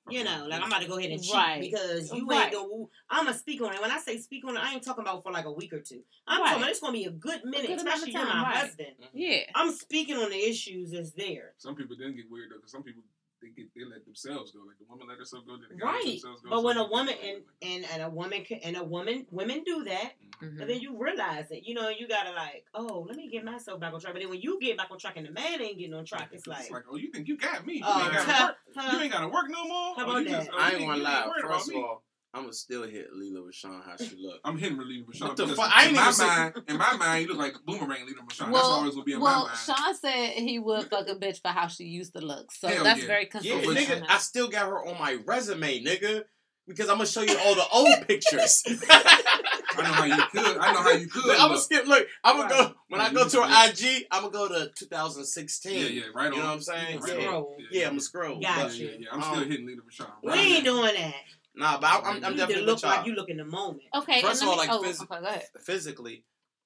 You 0.10 0.24
know, 0.24 0.46
like 0.48 0.62
I'm 0.62 0.68
about 0.70 0.82
to 0.84 0.88
go 0.88 0.98
ahead 0.98 1.12
and 1.12 1.22
cheat 1.22 1.34
Right. 1.36 1.60
because 1.60 2.14
you 2.14 2.26
Right. 2.26 2.44
ain't 2.44 2.54
go. 2.54 2.90
I'm 3.10 3.26
gonna 3.26 3.38
speak 3.38 3.60
on 3.62 3.74
it. 3.74 3.82
When 3.82 3.92
I 3.92 4.00
say 4.00 4.18
speak 4.18 4.46
on 4.48 4.56
it, 4.56 4.64
I 4.64 4.74
ain't 4.74 4.82
talking 4.82 5.02
about 5.02 5.22
for 5.22 5.34
like 5.34 5.44
a 5.44 5.52
week 5.52 5.74
or 5.74 5.82
two. 5.82 6.02
I'm 6.26 6.40
Right. 6.40 6.48
talking 6.48 6.62
about 6.64 6.72
it's 6.72 6.80
gonna 6.80 6.94
be 6.94 7.04
a 7.04 7.12
good 7.12 7.44
minute, 7.44 7.68
good 7.68 7.80
amount 7.82 7.88
of 7.88 7.94
especially 8.08 8.14
you're 8.14 8.26
time, 8.26 8.38
my 8.38 8.44
right. 8.44 8.56
husband. 8.56 8.96
Yeah. 9.12 9.40
I'm 9.54 9.74
speaking 9.74 10.16
on 10.16 10.30
the 10.30 10.38
issues 10.42 10.92
that's 10.92 11.12
there. 11.12 11.56
Some 11.58 11.76
people 11.76 11.98
didn't 11.98 12.16
get 12.16 12.32
weird 12.32 12.52
though, 12.52 12.56
because 12.56 12.72
some 12.72 12.84
people 12.84 13.04
they 13.42 13.50
get 13.50 13.68
they 13.76 13.84
let 13.86 14.04
themselves 14.06 14.52
go. 14.52 14.60
Like 14.68 14.78
the 14.80 14.86
woman 14.90 15.08
let 15.08 15.18
herself 15.20 15.46
go, 15.46 15.58
then 15.58 15.68
the 15.70 15.76
guy 15.76 15.92
Right. 15.94 16.06
themselves 16.06 16.42
go. 16.42 16.50
But 16.50 16.58
so 16.58 16.66
when 16.66 16.78
a 16.78 16.88
woman 16.88 17.16
weird, 17.22 17.44
and, 17.62 17.82
like, 17.82 17.92
and 17.94 17.94
and 17.94 18.02
a 18.04 18.10
woman 18.10 18.44
can, 18.44 18.60
and 18.64 18.78
a 18.78 18.84
woman 18.84 19.26
women 19.32 19.64
do 19.64 19.84
that, 19.86 20.14
Mhm. 20.42 20.58
but 20.60 20.68
then 20.68 20.80
you 20.80 20.98
realize 20.98 21.52
it. 21.52 21.64
You 21.64 21.74
know, 21.76 21.90
you 21.90 22.08
gotta 22.08 22.32
like, 22.32 22.66
oh, 22.74 23.06
let 23.08 23.16
me 23.16 23.30
get 23.30 23.44
myself 23.46 23.80
back 23.80 23.94
on 23.94 24.00
track. 24.00 24.14
But 24.14 24.22
then 24.22 24.30
when 24.30 24.42
you 24.42 24.60
get 24.60 24.78
back 24.78 24.90
on 24.92 24.98
track 25.00 25.18
and 25.18 25.28
the 25.28 25.32
man 25.32 25.62
ain't 25.62 25.78
getting 25.78 25.94
on 25.94 26.06
track, 26.06 26.30
it's 26.32 26.48
like, 26.48 26.70
oh, 26.90 26.96
you 26.96 27.12
think 27.12 27.28
you 27.28 27.38
got 27.38 27.66
me? 27.66 27.76
You 27.76 27.82
oh, 27.86 28.04
ain't 28.04 28.14
gotta 28.14 28.32
huh, 28.32 28.46
work. 28.48 28.58
huh. 28.76 28.96
You 28.98 29.04
ain't 29.04 29.14
gotta 29.14 29.28
work 29.28 29.46
no 29.50 29.64
more. 29.66 29.96
How 29.96 30.06
Oh, 30.06 30.10
about 30.12 30.24
you 30.24 30.30
just- 30.30 30.50
oh, 30.52 30.58
I 30.58 30.72
ain't 30.72 30.80
gonna 30.88 31.04
lie. 31.04 31.32
First 31.42 31.70
of 31.70 31.76
all, 31.76 32.04
I'm 32.34 32.42
gonna 32.44 32.54
still 32.54 32.84
hit 32.84 33.08
Lela 33.14 33.46
Rochon 33.48 33.84
how 33.84 33.96
she 33.98 34.16
look. 34.20 34.40
I'm 34.44 34.58
hitting 34.58 34.78
Lela 34.78 34.90
Rochon. 34.90 35.22
What 35.30 35.38
the 35.38 35.44
because 35.46 35.58
fuck? 35.58 35.72
I 35.76 35.82
ain't 35.84 35.90
in 35.92 35.96
even 35.96 36.06
my 36.06 36.12
say- 36.12 36.28
mind, 36.28 36.54
in 36.68 36.78
my 36.78 36.98
mind, 36.98 37.22
you 37.24 37.28
look 37.30 37.38
like 37.38 37.56
Boomerang 37.66 38.02
Lela 38.06 38.22
Rochon. 38.22 38.38
That's 38.40 38.52
Well, 38.52 38.64
always 38.64 38.92
gonna 38.94 39.04
be 39.06 39.14
in 39.14 39.20
well, 39.22 39.42
my 39.44 39.48
mind. 39.48 39.60
Sean 39.66 39.96
said 39.96 40.30
he 40.34 40.60
would 40.60 40.90
fuck 40.90 41.08
a 41.08 41.16
bitch 41.16 41.42
for 41.42 41.48
how 41.50 41.68
she 41.68 41.86
used 41.86 42.14
to 42.14 42.20
look. 42.20 42.52
So 42.52 42.68
Hell 42.68 42.84
that's 42.84 43.02
yeah. 43.02 43.08
very 43.08 43.24
Yeah, 43.24 43.30
consistent. 43.30 43.66
but 43.66 43.78
nigga, 43.78 44.06
I 44.10 44.18
still 44.20 44.50
got 44.50 44.68
her 44.68 44.86
on 44.86 45.00
my 45.00 45.18
resume, 45.26 45.84
nigga. 45.84 46.24
Because 46.68 46.90
I'm 46.90 46.98
gonna 46.98 47.08
show 47.08 47.22
you 47.22 47.38
all 47.40 47.56
the 47.56 47.66
old 47.72 47.88
pictures. 48.10 48.62
I 48.90 49.78
know 49.78 49.84
how 49.86 50.04
you 50.04 50.18
could. 50.32 50.58
I 50.58 50.74
know 50.74 50.82
how 50.82 50.92
you 50.92 51.08
could. 51.08 51.24
Look, 51.24 51.40
I'm 51.42 51.48
gonna 51.48 51.60
skip. 51.62 51.88
Look, 51.88 52.06
I'm 52.26 52.36
gonna 52.38 52.54
Right. 52.54 52.68
go 52.68 52.76
when 52.90 53.00
Yeah, 53.02 53.08
I 53.08 53.14
go 53.14 53.28
to 53.30 53.42
her. 53.44 53.70
IG. 53.70 54.06
I'm 54.12 54.22
gonna 54.24 54.34
go 54.34 54.48
to 54.50 54.72
2016. 54.76 55.72
Yeah, 55.74 55.88
yeah, 55.88 56.04
right 56.14 56.28
on. 56.28 56.34
You 56.34 56.40
know 56.40 56.46
what 56.48 56.54
I'm 56.56 56.62
saying? 56.62 57.00
Right 57.00 57.10
Yeah. 57.22 57.28
on. 57.30 57.44
Scroll. 57.44 57.58
Yeah, 57.72 57.84
I'm 57.86 57.90
gonna 57.92 58.02
scroll. 58.02 58.40
Got 58.42 58.64
But- 58.64 58.76
Yeah, 58.76 58.86
yeah, 58.86 58.96
yeah. 59.00 59.08
I'm 59.14 59.22
still 59.22 59.34
Um, 59.36 59.50
hitting 59.50 59.66
Lela 59.68 59.82
Rochon. 59.82 60.12
we 60.24 60.32
ain't 60.34 60.66
now. 60.66 60.72
doing 60.82 60.94
that. 60.96 61.16
Nah, 61.58 61.80
but 61.80 61.88
I, 61.88 62.00
I'm, 62.00 62.06
I'm 62.06 62.14
You 62.16 62.20
need 62.22 62.22
to 62.30 62.38
definitely 62.38 62.66
look 62.66 62.76
with 62.76 62.84
y'all. 62.84 62.92
like 62.98 63.06
you 63.08 63.16
look 63.16 63.30
in 63.30 63.38
the 63.38 63.46
moment. 63.46 63.84
Okay. 63.96 64.22
First 64.22 64.42
of 64.44 64.48
all, 64.50 64.54
me- 64.56 64.60
like, 64.60 64.70
oh, 64.72 64.82
phys- 64.84 65.12
okay, 65.26 65.42
physically, 65.64 66.24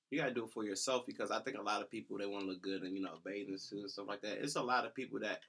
you 0.10 0.20
gotta 0.20 0.34
do 0.34 0.46
it 0.46 0.52
for 0.52 0.64
yourself 0.66 1.06
because 1.06 1.32
I 1.32 1.40
think 1.40 1.58
a 1.58 1.62
lot 1.62 1.82
of 1.82 1.90
people 1.90 2.18
they 2.18 2.26
want 2.26 2.44
to 2.44 2.50
look 2.52 2.62
good 2.62 2.84
and 2.84 2.94
you 2.96 3.02
know 3.02 3.14
bathing 3.24 3.58
suits 3.58 3.72
and 3.82 3.90
stuff 3.92 4.08
like 4.08 4.22
that. 4.22 4.44
It's 4.44 4.56
a 4.58 4.62
lot 4.62 4.86
of 4.86 4.94
people 4.94 5.20
that 5.22 5.40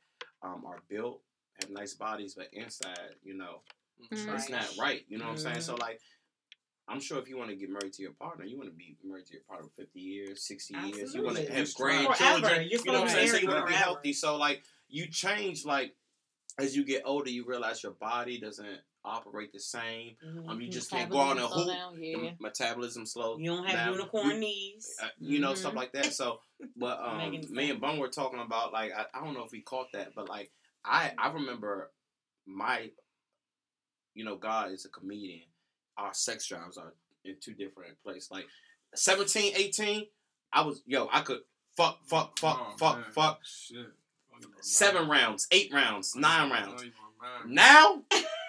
um, 0.42 0.64
are 0.66 0.78
built, 0.88 1.20
have 1.60 1.70
nice 1.70 1.94
bodies, 1.94 2.34
but 2.36 2.48
inside, 2.52 3.16
you 3.24 3.34
know, 3.34 3.62
Mhm. 4.12 4.34
it's 4.34 4.48
not 4.48 4.66
right. 4.80 5.04
You 5.08 5.18
know 5.18 5.24
what 5.26 5.32
I'm 5.32 5.38
saying? 5.38 5.60
So 5.62 5.74
like. 5.76 6.00
I'm 6.88 6.98
sure 7.00 7.18
if 7.18 7.28
you 7.28 7.38
want 7.38 7.48
to 7.48 7.54
get 7.56 7.70
married 7.70 7.92
to 7.92 8.02
your 8.02 8.10
partner, 8.12 8.44
you 8.44 8.58
want 8.58 8.68
to 8.68 8.74
be 8.74 8.96
married 9.04 9.24
to 9.26 9.34
your 9.34 9.42
partner 9.44 9.68
for 9.68 9.82
50 9.82 10.00
years, 10.00 10.42
60 10.42 10.74
years. 10.88 11.14
You 11.14 11.22
want 11.22 11.36
to 11.36 11.46
have 11.46 11.56
It's 11.58 11.74
forever. 11.74 12.06
grandchildren. 12.06 12.68
You're 12.68 12.84
know 12.84 12.92
what 12.94 13.02
I'm 13.02 13.08
saying? 13.08 13.28
So 13.28 13.36
you 13.36 13.46
want 13.46 13.60
to 13.60 13.72
be 13.72 13.78
healthy. 13.78 14.12
So 14.12 14.36
like 14.36 14.64
you 14.88 15.06
change 15.06 15.64
like 15.64 15.94
as 16.58 16.76
you 16.76 16.84
get 16.84 17.02
older, 17.04 17.30
you 17.30 17.44
realize 17.46 17.84
your 17.84 17.92
body 17.92 18.40
doesn't 18.40 18.80
operate 19.04 19.52
the 19.52 19.58
same. 19.60 20.16
Mhm. 20.24 20.48
Um, 20.48 20.60
you 20.60 20.68
just 20.68 20.90
can't 20.90 21.10
go 21.10 21.18
on 21.18 21.38
a 21.38 21.42
Metabolism 21.42 21.64
hoop. 21.68 21.76
down, 21.76 22.02
Yeah. 22.02 22.32
metabolism 22.38 23.06
slow. 23.06 23.36
You 23.38 23.46
don't 23.46 23.64
have 23.66 23.74
down. 23.74 23.92
unicorn 23.94 24.28
We- 24.28 24.38
knees. 24.38 24.96
uh, 25.02 25.08
you 25.18 25.38
know 25.40 25.54
stuff 25.54 25.72
Mhm. 25.72 25.76
like 25.76 25.92
that. 25.92 26.12
So, 26.12 26.40
but 26.76 26.98
um, 27.04 27.40
me 27.50 27.70
and 27.70 27.80
Bun 27.80 27.98
were 27.98 28.08
talking 28.08 28.38
about 28.40 28.72
like 28.72 28.92
I, 28.92 29.06
I 29.14 29.24
don't 29.24 29.34
know 29.34 29.44
if 29.44 29.50
we 29.52 29.60
caught 29.62 29.90
that, 29.92 30.14
but 30.14 30.28
like 30.28 30.52
I 30.84 31.14
I 31.18 31.30
remember 31.32 31.92
my, 32.46 32.90
you 34.14 34.24
know, 34.24 34.36
God 34.36 34.70
is 34.72 34.84
a 34.84 34.88
comedian. 34.88 35.46
Our 35.96 36.14
sex 36.14 36.46
drives 36.46 36.76
are 36.78 36.94
in 37.24 37.36
two 37.40 37.54
different 37.54 38.00
places. 38.02 38.30
Like 38.30 38.46
17, 38.94 39.54
18, 39.56 40.06
I 40.52 40.62
was 40.62 40.82
yo 40.86 41.08
I 41.12 41.22
could 41.22 41.40
fuck 41.76 42.04
fuck 42.06 42.38
fuck 42.38 42.58
Oh, 42.60 42.76
fuck 42.76 42.96
man. 43.00 43.12
fuck 43.12 43.44
Shit. 43.44 43.86
Seven 44.60 45.08
rounds, 45.08 45.46
eight 45.50 45.72
rounds, 45.72 46.14
nine 46.16 46.50
rounds. 46.50 46.82
don't 46.82 46.86
even 46.86 46.98
mind. 47.20 47.50
Now 47.50 48.04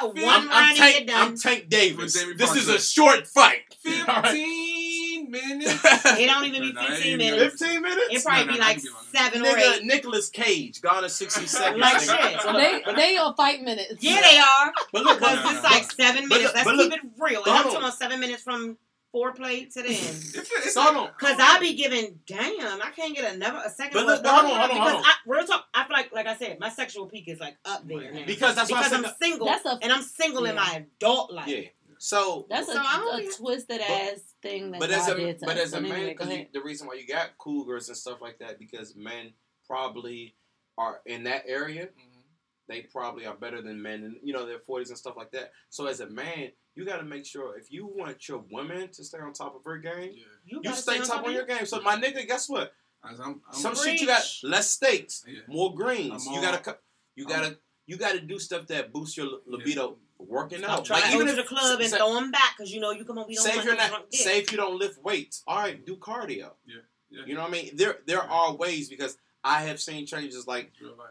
One 0.00 0.18
I'm, 0.18 0.48
I'm 0.50 0.76
Tank. 0.76 1.10
I'm 1.12 1.36
Tank 1.36 1.68
Davis. 1.68 2.14
This 2.36 2.56
is 2.56 2.68
a 2.68 2.78
short 2.80 3.26
fight. 3.26 3.60
All 3.86 3.92
right. 4.06 4.24
Fifteen 4.24 5.30
minutes. 5.30 5.80
It 5.84 6.26
don't 6.26 6.44
even 6.44 6.62
be 6.62 6.72
No, 6.72 6.80
no, 6.82 6.86
it 6.88 6.90
15 6.96 7.18
minutes. 7.18 7.58
Fifteen 7.60 7.82
minutes. 7.82 8.06
It 8.10 8.24
probably 8.24 8.44
No, 8.44 8.50
no, 8.50 8.54
be 8.54 8.58
like 8.60 8.68
I 8.68 8.74
can 8.74 8.82
be 8.82 8.88
on 8.88 9.04
seven 9.32 9.46
or 9.46 9.58
eight. 9.58 9.84
Nicolas 9.84 10.28
Cage, 10.30 10.80
gone 10.80 11.04
in 11.04 11.10
sixty 11.10 11.46
seconds. 11.46 11.80
Like 11.80 12.00
shit. 12.00 12.40
So, 12.40 12.52
They 12.52 12.82
they 12.94 13.16
on 13.18 13.34
fight 13.34 13.62
minutes. 13.62 13.96
Yeah, 14.00 14.20
they 14.20 14.38
are. 14.38 14.72
But 14.92 15.02
look, 15.04 15.18
Because 15.18 15.36
No, 15.36 15.42
no, 15.44 15.50
it's 15.50 15.62
no. 15.62 15.68
like 15.70 15.90
seven 15.92 16.28
But 16.28 16.34
minutes. 16.40 16.44
look- 16.44 16.54
Let's 16.54 16.64
but 16.64 16.74
look- 16.76 16.92
keep 16.92 17.04
it 17.04 17.10
real. 17.18 17.42
but 17.44 17.50
And 17.50 17.58
I'm 17.58 17.64
talking 17.64 17.78
about 17.78 17.94
seven 17.94 18.20
minutes 18.20 18.42
from 18.42 18.76
foreplay 19.14 19.72
to 19.72 19.82
the 19.82 19.88
end. 19.88 19.96
It's, 19.98 20.36
it's, 20.36 20.72
So 20.74 20.82
hold 20.82 20.96
on. 20.96 21.10
Cause 21.18 21.36
I 21.38 21.58
be 21.60 21.74
giving, 21.74 22.18
damn, 22.26 22.80
I 22.82 22.90
can't 22.96 23.14
get 23.14 23.34
another 23.34 23.60
a 23.64 23.70
second. 23.70 23.92
But 23.94 24.06
one. 24.06 24.14
look, 24.16 24.26
hold 24.26 24.44
on, 24.44 24.50
hold 24.50 24.60
on, 24.62 24.68
because 24.76 24.92
hold 24.92 25.04
on. 25.04 25.04
I, 25.04 25.14
real 25.26 25.46
talk, 25.46 25.66
I 25.74 25.84
feel 25.84 25.92
like, 25.92 26.12
like 26.12 26.26
I 26.26 26.36
said, 26.36 26.58
my 26.60 26.68
sexual 26.70 27.06
peak 27.06 27.28
is 27.28 27.40
like 27.40 27.56
up 27.64 27.86
there 27.86 28.12
now. 28.12 28.24
Because 28.26 28.54
that's 28.56 28.70
I 28.72 28.76
because 28.76 28.90
said 28.90 29.04
I'm 29.04 29.12
single, 29.20 29.46
That's 29.46 29.64
a 29.66 29.78
and 29.82 29.92
I'm 29.92 30.02
single 30.02 30.44
in 30.46 30.54
my 30.56 30.84
adult 30.98 31.32
life. 31.32 31.48
yeah. 31.48 31.62
So, 31.98 32.46
that's 32.50 32.68
a, 32.68 32.72
So 32.72 32.78
I 32.80 32.96
don't 32.96 33.14
a 33.14 33.22
be- 33.28 33.32
twisted 33.36 33.80
ass 33.80 34.20
thing 34.42 34.72
that 34.72 34.80
but 34.80 34.90
God 34.90 34.98
as 34.98 35.08
a 35.08 35.14
did 35.14 35.38
to 35.38 35.46
but 35.46 35.56
us. 35.56 35.62
as 35.66 35.72
a 35.74 35.80
But 35.80 35.88
man, 35.88 36.06
because 36.08 36.28
ahead. 36.28 36.48
the 36.52 36.60
reason 36.62 36.88
why 36.88 36.94
you 36.94 37.06
got 37.06 37.38
cougars 37.38 37.88
and 37.88 37.96
stuff 37.96 38.20
like 38.20 38.38
that, 38.40 38.58
because 38.58 38.96
men 38.96 39.32
probably 39.68 40.34
are 40.78 41.00
in 41.06 41.24
that 41.24 41.44
area. 41.46 41.84
Mhm. 41.86 42.22
They 42.68 42.82
probably 42.82 43.26
are 43.26 43.34
better 43.36 43.60
than 43.62 43.80
men, 43.82 44.02
and 44.04 44.16
you 44.22 44.32
know 44.32 44.46
their 44.46 44.58
forties 44.60 44.88
and 44.88 44.98
stuff 44.98 45.14
like 45.16 45.30
that. 45.32 45.52
So 45.70 45.86
as 45.86 46.00
a 46.00 46.08
man, 46.08 46.52
you 46.74 46.84
got 46.84 46.98
to 46.98 47.04
make 47.04 47.26
sure 47.26 47.56
if 47.58 47.70
you 47.70 47.86
want 47.86 48.28
your 48.28 48.44
woman 48.50 48.88
to 48.88 49.04
stay 49.04 49.18
on 49.18 49.32
top 49.32 49.54
of 49.54 49.64
her 49.64 49.78
game, 49.78 50.12
Yeah. 50.14 50.24
you 50.44 50.62
gotta 50.62 50.76
stay 50.76 50.98
top 50.98 51.20
of 51.20 51.26
on 51.26 51.32
your 51.34 51.44
game. 51.46 51.66
So 51.66 51.80
my 51.82 51.96
nigga, 51.96 52.26
guess 52.26 52.48
what? 52.48 52.72
As 53.10 53.18
I'm, 53.20 53.40
I'm 53.48 53.54
Some 53.54 53.74
shit 53.74 54.00
you 54.00 54.06
got 54.06 54.22
less 54.44 54.70
steaks, 54.70 55.24
Yeah. 55.26 55.40
more 55.48 55.74
greens. 55.74 56.26
I'm 56.28 56.34
You 56.34 56.40
gotta. 56.40 56.76
You 57.14 57.26
gotta 57.26 57.58
you 57.86 57.96
gotta 57.98 58.20
do 58.20 58.38
stuff 58.38 58.66
that 58.68 58.92
boosts 58.92 59.16
your 59.16 59.28
libido. 59.46 59.98
Working 60.18 60.60
Stop 60.60 60.70
out, 60.78 60.84
trying 60.84 61.00
like 61.00 61.10
to 61.10 61.16
even 61.16 61.26
go 61.26 61.32
if 61.32 61.36
to 61.36 61.42
the 61.42 61.48
club 61.48 61.80
and 61.80 61.90
say, 61.90 61.96
throw 61.96 62.14
them 62.14 62.30
back 62.30 62.54
because 62.56 62.72
you 62.72 62.78
know 62.80 62.92
you 62.92 63.04
come 63.04 63.18
on. 63.18 63.26
We 63.26 63.34
don't 63.34 63.44
say 63.44 63.58
if 63.58 63.64
you're 63.64 63.74
not 63.74 64.14
say 64.14 64.38
if 64.38 64.52
you 64.52 64.56
don't 64.56 64.78
lift 64.78 65.02
weights, 65.02 65.42
all 65.48 65.58
right, 65.58 65.84
do 65.84 65.96
cardio. 65.96 66.52
Yeah, 66.64 66.76
yeah. 67.10 67.22
You 67.26 67.34
know 67.34 67.40
what 67.40 67.48
I 67.48 67.52
mean? 67.52 67.70
There 67.74 67.98
there 68.06 68.18
Yeah. 68.22 68.30
are 68.30 68.54
ways 68.54 68.88
because 68.88 69.18
I 69.42 69.62
have 69.62 69.80
seen 69.80 70.06
changes. 70.06 70.46
Like 70.46 70.68
It's 70.68 70.80
real 70.80 70.94
life. 70.96 71.10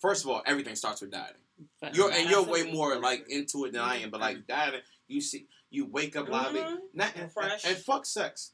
first 0.00 0.22
of 0.24 0.30
all, 0.30 0.42
everything 0.44 0.76
starts 0.76 1.00
with 1.00 1.10
dieting. 1.12 1.40
You're 1.94 2.12
and 2.12 2.28
you're 2.28 2.42
way 2.44 2.70
more 2.70 2.96
like 3.00 3.26
into 3.30 3.64
it 3.64 3.72
than 3.72 3.80
I 3.80 3.96
am. 3.96 4.10
But 4.10 4.20
like 4.20 4.46
dieting, 4.46 4.80
you 5.08 5.20
see, 5.20 5.46
you 5.70 5.86
wake 5.86 6.16
up 6.16 6.28
lively, 6.28 6.60
Mhm. 6.60 6.78
not 6.94 7.12
And 7.14 7.22
and, 7.24 7.32
fresh. 7.32 7.64
and 7.64 7.76
fuck 7.78 8.06
sex. 8.06 8.52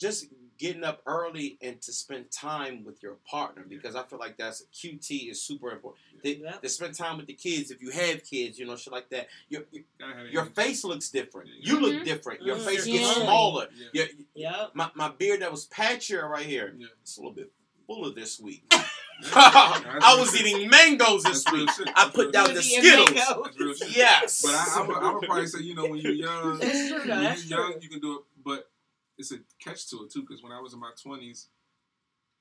Just 0.00 0.26
getting 0.58 0.82
up 0.84 1.02
early 1.06 1.56
and 1.60 1.80
to 1.82 1.92
spend 1.92 2.30
time 2.32 2.84
with 2.84 3.00
your 3.02 3.14
partner 3.28 3.64
because 3.68 3.94
I 3.96 4.02
feel 4.04 4.18
like 4.18 4.36
that's 4.36 4.64
QT 4.72 5.28
is 5.30 5.42
super 5.42 5.70
important. 5.70 6.02
To, 6.24 6.36
Yep. 6.36 6.62
to 6.62 6.68
spend 6.68 6.94
time 6.94 7.16
with 7.16 7.26
the 7.26 7.34
kids 7.34 7.70
if 7.70 7.80
you 7.80 7.90
have 7.90 8.24
kids, 8.24 8.58
you 8.58 8.66
know, 8.66 8.76
shit 8.76 8.92
like 8.92 9.08
that. 9.10 9.28
Your 9.48 9.64
your, 9.72 10.26
your 10.28 10.44
face 10.46 10.82
looks 10.84 11.10
different. 11.10 11.48
Yeah. 11.50 11.72
You 11.74 11.80
look 11.80 11.94
Mhm. 11.94 12.04
different. 12.04 12.42
Your 12.42 12.56
Mhm. 12.56 12.64
face 12.64 12.86
Yeah. 12.86 12.98
gets 12.98 13.14
smaller. 13.20 13.68
Yeah. 13.74 13.88
Your, 13.92 14.06
Yep. 14.34 14.74
my, 14.74 14.90
my 14.94 15.08
beard 15.10 15.42
that 15.42 15.50
was 15.50 15.66
patchier 15.68 16.28
right 16.28 16.46
here. 16.46 16.74
Yeah. 16.76 16.88
It's 17.02 17.16
a 17.16 17.20
little 17.20 17.34
bit 17.34 17.52
fuller 17.86 18.12
this 18.12 18.38
week. 18.40 18.64
Yeah. 19.20 19.30
I 19.34 20.16
was 20.18 20.34
eating 20.40 20.68
mangoes 20.70 21.24
this 21.24 21.44
week. 21.52 21.68
I 21.96 22.10
put 22.14 22.32
down 22.32 22.54
the 22.54 22.62
Skittles. 22.62 23.12
mango? 23.12 23.42
That's 23.44 23.58
real 23.60 23.74
shit. 23.74 23.96
Yes. 23.96 24.42
But 24.42 24.54
I, 24.54 24.80
I, 24.82 24.86
would, 24.86 24.96
I 24.96 25.12
would 25.12 25.22
probably 25.24 25.46
say, 25.46 25.60
you 25.62 25.74
know, 25.74 25.86
when 25.86 25.96
you're 26.00 26.12
young, 26.12 26.58
That's 26.58 26.88
true, 26.88 26.98
though. 27.04 27.14
when 27.14 27.22
you're 27.22 27.58
young, 27.58 27.74
you 27.80 27.88
can 27.88 28.00
do 28.00 28.18
it. 28.18 28.22
But 28.44 28.70
it's 29.18 29.32
a 29.32 29.38
catch 29.62 29.88
to 29.90 30.04
it 30.04 30.12
too, 30.12 30.20
because 30.22 30.42
when 30.42 30.52
I 30.52 30.60
was 30.60 30.72
in 30.72 30.80
my 30.80 30.92
20s, 31.04 31.46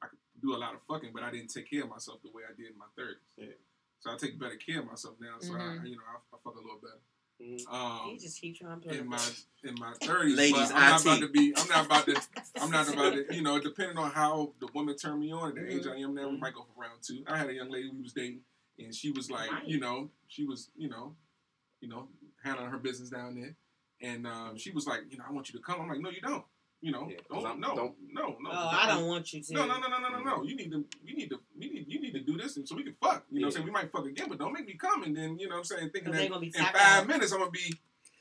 I 0.01 0.07
could 0.07 0.19
do 0.41 0.55
a 0.55 0.59
lot 0.59 0.73
of 0.75 0.81
fucking, 0.87 1.09
but 1.13 1.23
I 1.23 1.31
didn't 1.31 1.47
take 1.49 1.69
care 1.69 1.83
of 1.83 1.89
myself 1.89 2.21
the 2.23 2.29
way 2.31 2.43
I 2.47 2.53
did 2.55 2.67
in 2.71 2.77
my 2.77 2.85
30s. 2.97 3.15
Yeah. 3.37 3.45
So 3.99 4.11
I 4.11 4.17
take 4.17 4.39
better 4.39 4.55
care 4.57 4.79
of 4.81 4.85
myself 4.85 5.15
now. 5.19 5.37
So 5.39 5.55
I, 5.55 5.57
Mhm. 5.57 5.89
you 5.89 5.95
know, 5.95 6.03
I, 6.07 6.17
I 6.35 6.37
fuck 6.43 6.53
a 6.53 6.61
little 6.61 6.77
better. 6.79 7.01
Mhm. 7.41 7.71
Um, 7.71 8.09
He 8.09 8.17
just 8.17 8.41
keep 8.41 8.57
trying 8.57 8.81
to 8.81 8.89
in 8.89 9.07
my 9.07 9.19
in 9.63 9.75
my 9.75 9.93
thirties. 10.01 10.35
Ladies, 10.37 10.71
I'm 10.71 10.89
not 10.89 11.01
IT. 11.01 11.05
about 11.05 11.19
to 11.19 11.27
be. 11.29 11.53
I'm 11.55 11.67
not 11.67 11.85
about 11.85 12.05
to. 12.05 12.21
I'm 12.59 12.71
not 12.71 12.91
about 12.91 13.13
to. 13.13 13.25
You 13.35 13.41
know, 13.41 13.59
depending 13.59 13.97
on 13.97 14.11
how 14.11 14.53
the 14.59 14.67
woman 14.73 14.95
turned 14.95 15.19
me 15.19 15.31
on 15.31 15.49
at 15.49 15.55
the 15.55 15.73
age 15.75 15.85
I 15.85 15.97
am 15.97 16.15
now, 16.15 16.29
we 16.29 16.37
might 16.37 16.53
go 16.55 16.63
for 16.63 16.81
round 16.81 16.99
two. 17.03 17.23
I 17.27 17.37
had 17.37 17.49
a 17.49 17.53
young 17.53 17.69
lady 17.69 17.89
we 17.89 18.01
was 18.01 18.13
dating, 18.13 18.41
and 18.79 18.93
she 18.93 19.11
was 19.11 19.29
like, 19.29 19.51
Nice. 19.51 19.63
you 19.67 19.79
know, 19.79 20.09
she 20.27 20.45
was, 20.45 20.69
you 20.75 20.89
know, 20.89 21.15
you 21.79 21.87
know, 21.89 22.09
handling 22.43 22.69
her 22.71 22.79
business 22.79 23.09
down 23.09 23.35
there, 23.35 23.55
and 24.01 24.25
um, 24.25 24.57
she 24.57 24.71
was 24.71 24.87
like, 24.87 25.01
you 25.09 25.17
know, 25.17 25.25
I 25.27 25.31
want 25.31 25.49
you 25.51 25.59
to 25.59 25.63
come. 25.63 25.79
I'm 25.81 25.89
like, 25.89 25.99
no, 25.99 26.09
you 26.09 26.21
don't. 26.21 26.43
You 26.79 26.91
know, 26.91 27.07
Yeah, 27.09 27.17
'cause 27.29 27.41
don't, 27.43 27.59
no, 27.59 27.75
don't- 27.75 27.95
no, 28.11 28.37
no. 28.39 28.49
Oh, 28.51 28.69
I 28.71 28.85
don't 28.87 29.07
want 29.07 29.33
you 29.33 29.41
to. 29.41 29.53
No, 29.53 29.65
no, 29.65 29.79
no, 29.79 29.87
no, 29.87 29.97
no, 29.99 30.09
no, 30.09 30.19
no. 30.19 30.43
You 30.43 30.55
need 30.55 30.71
to, 30.71 30.85
you 31.03 31.15
need 31.15 31.29
to, 31.31 31.39
you 31.57 31.73
need, 31.73 31.85
you 31.87 31.99
need 31.99 32.11
to 32.13 32.19
do 32.19 32.37
this, 32.37 32.55
and 32.57 32.67
so 32.67 32.75
we 32.75 32.83
can 32.83 32.93
fuck. 33.01 33.25
You 33.31 33.39
know, 33.41 33.47
what 33.47 33.49
I'm 33.49 33.51
saying 33.53 33.65
we 33.65 33.71
might 33.71 33.91
fuck 33.91 34.05
again, 34.05 34.27
but 34.29 34.37
don't 34.37 34.53
make 34.53 34.67
me 34.67 34.75
come, 34.75 35.01
and 35.03 35.17
then 35.17 35.39
you 35.39 35.47
know, 35.49 35.55
what 35.55 35.59
I'm 35.59 35.63
saying 35.65 35.89
thinking 35.89 36.11
'Cause 36.13 36.21
that 36.21 36.29
gonna 36.29 36.39
be 36.41 36.47
in 36.47 36.53
five 36.53 36.75
out. 36.75 37.07
miness 37.07 37.31
I'm 37.33 37.39
gonna 37.39 37.49
be, 37.49 37.73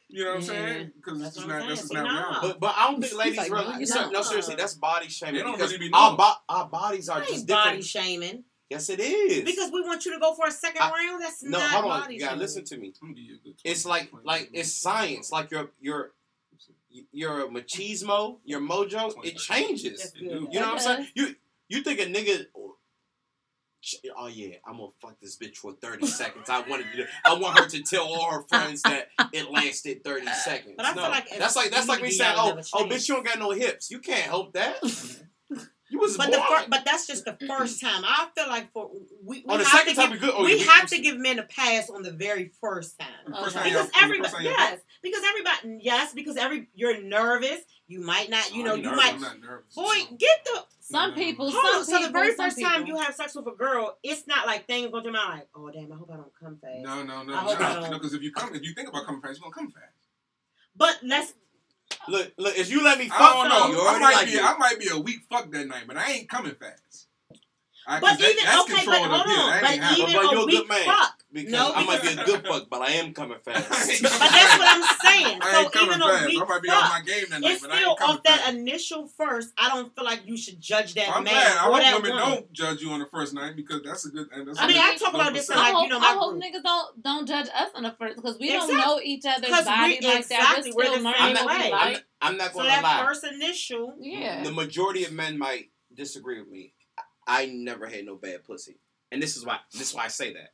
you 0.08 0.24
know, 0.24 0.30
what 0.30 0.36
I'm 0.36 0.40
Yeah. 0.40 0.46
saying 0.46 0.92
because 0.96 1.18
this 1.20 1.36
is 1.36 1.46
not, 1.46 1.68
this 1.68 1.82
is 1.82 1.88
saying. 1.90 2.02
not 2.04 2.10
See, 2.10 2.16
reality. 2.16 2.34
nah. 2.34 2.48
But 2.48 2.60
but 2.60 2.74
I 2.78 2.90
don't 2.90 3.00
think 3.02 3.14
ladies 3.14 3.36
like, 3.36 3.50
really. 3.52 3.84
no, 3.84 3.94
no, 4.06 4.10
no, 4.10 4.22
seriously, 4.22 4.54
that's 4.54 4.74
body 4.74 5.08
shaming 5.10 5.44
because 5.52 5.72
really 5.74 5.88
be 5.88 5.94
our, 5.94 6.16
bo- 6.16 6.32
our 6.48 6.66
bodies 6.66 7.10
are 7.10 7.20
just 7.20 7.32
ain't 7.40 7.48
body 7.48 7.82
shaming 7.82 8.44
Yes, 8.70 8.88
it 8.88 9.00
is. 9.00 9.44
because 9.44 9.70
we 9.70 9.82
want 9.82 10.04
you 10.06 10.14
to 10.14 10.18
go 10.18 10.34
for 10.34 10.46
a 10.46 10.50
second 10.50 10.80
I- 10.80 10.90
round. 10.92 11.22
That's 11.22 11.42
no, 11.42 11.58
not 11.58 11.70
hold 11.72 11.84
on, 11.92 12.00
body 12.00 12.14
you 12.14 12.20
gotta 12.20 12.30
shaming. 12.30 12.40
listen 12.40 12.64
to 12.64 12.76
me. 12.78 12.86
I'm 13.02 13.08
gonna 13.08 13.14
give 13.20 13.24
you 13.24 13.34
a 13.34 13.38
good 13.38 13.54
It's 13.64 13.84
like 13.84 14.10
like 14.24 14.48
it's 14.54 14.72
science. 14.72 15.30
Like 15.30 15.50
your 15.50 15.70
your 15.78 16.14
your 17.12 17.48
machismo, 17.48 18.38
your 18.44 18.60
mojo, 18.60 19.12
it 19.24 19.36
changes. 19.36 20.12
Good. 20.12 20.22
You 20.22 20.60
know 20.60 20.72
what 20.72 20.74
I'm 20.74 20.78
saying? 20.78 21.08
You 21.14 21.34
you 21.68 21.82
think 21.82 22.00
a 22.00 22.06
nigga? 22.06 22.46
Oh 24.16 24.26
yeah, 24.26 24.56
I'm 24.66 24.78
gonna 24.78 24.88
fuck 25.00 25.20
this 25.20 25.36
bitch 25.36 25.58
for 25.58 25.72
30 25.72 26.06
seconds. 26.20 26.50
I 26.50 26.60
wanted 26.68 26.86
to. 26.96 27.06
I 27.24 27.34
want 27.34 27.58
her 27.58 27.68
to 27.68 27.82
tell 27.82 28.04
all 28.04 28.30
her 28.32 28.42
friends 28.48 28.82
that 28.82 29.08
it 29.32 29.50
lasted 29.50 30.02
30 30.02 30.26
seconds. 30.26 30.74
But 30.76 30.86
I 30.86 30.92
feel 30.94 31.02
like 31.02 31.38
that's 31.38 31.56
like 31.56 31.70
that's 31.70 31.88
like 31.88 32.02
me 32.02 32.10
saying, 32.10 32.34
oh 32.36 32.58
oh 32.74 32.84
bitch, 32.86 33.08
you 33.08 33.14
don't 33.14 33.24
got 33.24 33.38
no 33.38 33.50
hips. 33.52 33.90
You 33.90 34.00
can't 34.00 34.22
help 34.22 34.54
that. 34.54 34.76
You 35.88 36.00
was 36.00 36.16
But 36.16 36.28
born. 36.32 36.32
the 36.32 36.38
fir- 36.46 36.66
but 36.68 36.84
that's 36.84 37.06
just 37.06 37.24
the 37.24 37.36
first 37.46 37.80
time. 37.80 38.02
I 38.04 38.28
feel 38.34 38.48
like 38.48 38.72
for 38.72 38.90
we, 39.24 39.44
we 39.46 39.52
on 39.52 39.58
the 39.60 39.64
have 39.64 39.78
second 39.78 39.94
to 39.94 40.00
time 40.00 40.10
give, 40.10 40.20
we 40.20 40.26
good. 40.26 40.34
Oh, 40.36 40.44
we 40.44 40.56
yeah, 40.58 40.64
have 40.72 40.88
to 40.88 40.98
give 41.00 41.16
men 41.16 41.38
a 41.38 41.44
pass 41.44 41.88
on 41.88 42.02
the 42.02 42.10
very 42.10 42.50
first 42.60 42.98
time. 42.98 43.08
The 43.26 43.36
first 43.36 43.54
time 43.54 43.64
Because 43.64 43.90
everybody, 43.96 44.32
time 44.32 44.44
yes, 44.44 44.80
because 45.02 45.22
everybody, 45.24 45.78
yes, 45.82 46.12
because 46.12 46.36
every 46.36 46.68
you're 46.74 47.00
nervous. 47.02 47.60
You 47.88 48.00
might 48.00 48.28
not, 48.30 48.52
you 48.52 48.64
know, 48.64 48.72
I'm 48.72 48.78
you 48.78 48.82
nervous, 48.90 48.96
might. 49.04 49.14
I'm 49.14 49.20
not 49.20 49.40
nervous. 49.40 49.72
Boy, 49.76 49.94
get 50.18 50.44
the 50.44 50.64
Some 50.80 51.14
people, 51.14 51.52
some 51.52 51.64
on. 51.64 51.84
So 51.84 51.92
people, 51.92 52.06
the 52.08 52.12
very 52.12 52.34
some 52.34 52.46
first 52.50 52.60
time 52.60 52.86
you 52.86 52.96
have 52.96 53.14
sex 53.14 53.36
with 53.36 53.46
a 53.46 53.52
girl, 53.56 53.96
it's 54.02 54.26
not 54.26 54.44
like 54.44 54.66
things 54.66 54.90
go 54.90 55.00
through 55.00 55.12
my 55.12 55.22
mind 55.24 55.38
like, 55.38 55.48
oh 55.54 55.70
damn, 55.70 55.92
I 55.92 55.96
hope 55.96 56.10
I 56.12 56.16
don't 56.16 56.32
come 56.42 56.58
fast. 56.60 56.82
No, 56.82 57.04
no, 57.04 57.22
no, 57.22 57.32
I 57.32 57.36
hope 57.36 57.60
no. 57.60 57.80
don't- 57.80 57.90
No, 57.92 57.98
because 57.98 58.12
if 58.14 58.22
you 58.22 58.32
come, 58.32 58.52
if 58.56 58.62
you 58.64 58.74
think 58.74 58.88
about 58.88 59.06
coming 59.06 59.20
fast, 59.20 59.38
you're 59.38 59.48
gonna 59.48 59.54
come 59.54 59.70
fast. 59.70 59.94
But 60.74 60.98
let's 61.04 61.32
Look, 62.08 62.32
look. 62.38 62.56
If 62.56 62.70
you 62.70 62.82
let 62.84 62.98
me 62.98 63.08
fuck, 63.08 63.20
I 63.20 63.48
don't 63.48 63.72
know. 63.72 63.86
I 63.86 63.98
might 63.98 64.26
be. 64.26 64.38
I 64.38 64.56
might 64.58 64.78
be 64.78 64.88
a 64.88 64.98
weak 64.98 65.20
fuck 65.30 65.50
that 65.50 65.66
night, 65.66 65.84
but 65.86 65.96
I 65.96 66.12
ain't 66.12 66.28
coming 66.28 66.54
fast. 66.54 67.05
I, 67.88 68.00
'cause 68.00 68.10
But 68.10 68.18
that- 68.18 68.30
even 68.32 68.44
that's 68.44 68.58
okay, 68.62 68.84
but 68.86 68.98
hold 68.98 69.12
on. 69.12 69.26
That 69.28 69.62
But 69.62 69.74
even 69.98 70.14
But 70.16 70.22
you're 70.32 70.40
a 70.40 70.42
a 70.42 70.46
weak 70.46 70.68
man. 70.68 70.84
fuck. 70.86 71.18
because 71.32 71.52
No, 71.52 71.72
I 71.72 71.84
might 71.84 72.02
be 72.02 72.08
a 72.08 72.24
good 72.24 72.46
fuck, 72.46 72.68
but 72.68 72.82
I 72.82 72.90
am 72.92 73.12
coming 73.14 73.38
fast. 73.44 73.68
But 73.68 73.78
that's 73.78 74.58
what 74.58 74.68
I'm 74.68 74.82
saying. 75.04 75.38
I 75.42 75.52
So 75.52 75.58
ain't 75.60 75.72
coming 75.72 75.88
even 75.90 76.02
a 76.02 76.08
fast. 76.08 76.26
weak 76.26 76.42
I 76.42 76.44
might 76.46 76.62
be 76.62 76.68
fuck, 76.68 76.88
my 76.90 77.00
game 77.06 77.24
that 77.30 77.40
night, 77.42 77.50
it's 77.52 77.62
but 77.62 77.70
I 77.70 77.76
still 77.78 77.90
ain't 77.90 78.00
off 78.02 78.22
that 78.24 78.40
fast. 78.40 78.54
initial 78.54 79.06
first. 79.16 79.50
I 79.58 79.68
don't 79.68 79.94
feel 79.94 80.04
like 80.04 80.22
you 80.26 80.36
should 80.36 80.60
judge 80.60 80.94
that 80.94 81.10
I'm 81.14 81.22
man 81.24 81.32
glad. 81.34 81.56
I 81.58 81.68
or 81.68 81.72
hope 81.74 81.80
that 81.82 81.94
women 82.02 82.10
woman. 82.16 82.28
don't 82.34 82.52
judge 82.52 82.80
you 82.82 82.90
on 82.90 82.98
the 83.00 83.06
first 83.06 83.34
night 83.34 83.54
because 83.54 83.82
that's 83.84 84.04
a 84.06 84.08
good. 84.10 84.28
That's 84.34 84.58
I 84.58 84.64
a 84.64 84.66
mean, 84.66 84.76
good- 84.76 84.84
I 84.84 84.96
talk 84.96 85.14
about 85.14 85.32
this. 85.34 85.50
I 85.50 85.54
like, 85.56 85.74
hope, 85.74 85.82
you 85.84 85.88
know, 85.90 86.00
my 86.00 86.06
I 86.08 86.12
hope 86.14 86.32
group. 86.32 86.42
niggas 86.42 86.62
don't 86.64 87.02
don't 87.02 87.26
judge 87.28 87.48
us 87.54 87.70
on 87.74 87.82
the 87.84 87.94
first 87.98 88.16
because 88.16 88.36
we 88.40 88.48
don't 88.52 88.76
know 88.76 89.00
each 89.02 89.24
other's 89.26 89.48
'Cause 89.50 89.64
body 89.64 89.98
we- 90.00 90.06
like 90.08 90.26
that. 90.28 90.40
exactly, 90.40 90.72
We're 90.72 90.76
we're 90.76 90.84
still 90.86 90.96
the 90.98 91.04
learning 91.04 91.36
same 91.36 91.44
what 91.46 91.56
we 91.62 91.70
way. 91.70 91.98
I'm, 92.22 92.36
not 92.36 92.52
gonna 92.52 92.68
lie. 92.68 92.74
that 92.76 92.82
lie. 92.82 93.06
first 93.06 93.24
initial, 93.24 93.94
Yeah. 94.00 94.42
The 94.42 94.50
majority 94.50 95.04
of 95.04 95.12
men 95.12 95.38
might 95.38 95.70
disagree 95.94 96.40
with 96.40 96.48
me. 96.48 96.72
I 97.26 97.42
I 97.42 97.46
never 97.46 97.86
had 97.86 98.04
no 98.04 98.16
bad 98.16 98.44
pussy, 98.44 98.78
and 99.10 99.22
this 99.22 99.36
is 99.36 99.44
why. 99.44 99.58
This 99.72 99.90
is 99.90 99.94
why 99.94 100.04
I 100.04 100.08
say 100.08 100.32
that. 100.34 100.52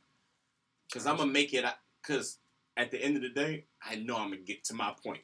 Because 0.89 1.05
I'm 1.07 1.17
gonna 1.17 1.31
make 1.31 1.53
it. 1.53 1.65
Because 2.01 2.37
at 2.75 2.91
the 2.91 3.01
end 3.03 3.15
of 3.15 3.21
the 3.21 3.29
day, 3.29 3.65
I 3.81 3.95
know 3.95 4.15
I'm 4.17 4.29
gonna 4.29 4.37
get 4.37 4.63
to 4.65 4.73
my 4.73 4.93
point. 5.03 5.21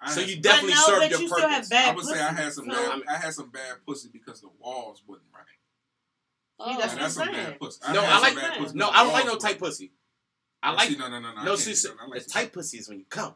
I 0.00 0.10
so 0.12 0.20
had 0.20 0.30
you 0.30 0.36
definitely 0.40 0.72
But 0.72 0.76
no, 0.76 0.98
served 1.00 1.10
your 1.10 1.20
you 1.20 1.28
still 1.28 1.38
purpose. 1.40 1.54
have 1.56 1.70
bad 1.70 1.88
I 1.88 1.94
would 1.94 2.04
say 2.04 2.20
I 2.20 2.32
had 2.32 2.52
some. 2.52 2.70
So- 2.70 2.90
Bad, 2.90 3.02
I 3.08 3.16
had 3.16 3.34
some 3.34 3.50
bad 3.50 3.76
pussy 3.86 4.08
because 4.12 4.40
the 4.40 4.50
walls 4.58 5.02
wasn't 5.06 5.28
right. 5.34 5.44
Oh. 6.58 6.78
That's 6.78 6.92
what 6.92 7.00
that's 7.00 7.18
I'm 7.18 7.26
some 7.26 7.34
saying. 7.34 7.46
bad 7.46 7.58
pussy. 7.60 7.80
No, 7.92 8.02
I 8.04 8.18
like- 8.20 8.34
bad 8.34 8.58
pussy 8.58 8.76
no, 8.76 8.86
because 8.86 9.00
I 9.00 9.04
don't 9.04 9.12
like 9.12 9.26
no 9.26 9.36
tight 9.36 9.58
pussy. 9.58 9.92
I 10.62 10.72
like 10.72 10.88
See, 10.90 10.96
no, 10.96 11.08
no, 11.08 11.20
no, 11.20 11.34
no. 11.34 11.42
No. 11.44 11.56
See, 11.56 11.74
see, 11.74 11.88
that. 11.88 11.96
I 12.00 12.04
the 12.06 12.10
like 12.10 12.26
tight 12.26 12.52
pussy 12.52 12.78
is 12.78 12.88
when 12.88 12.98
you 12.98 13.04
come. 13.08 13.34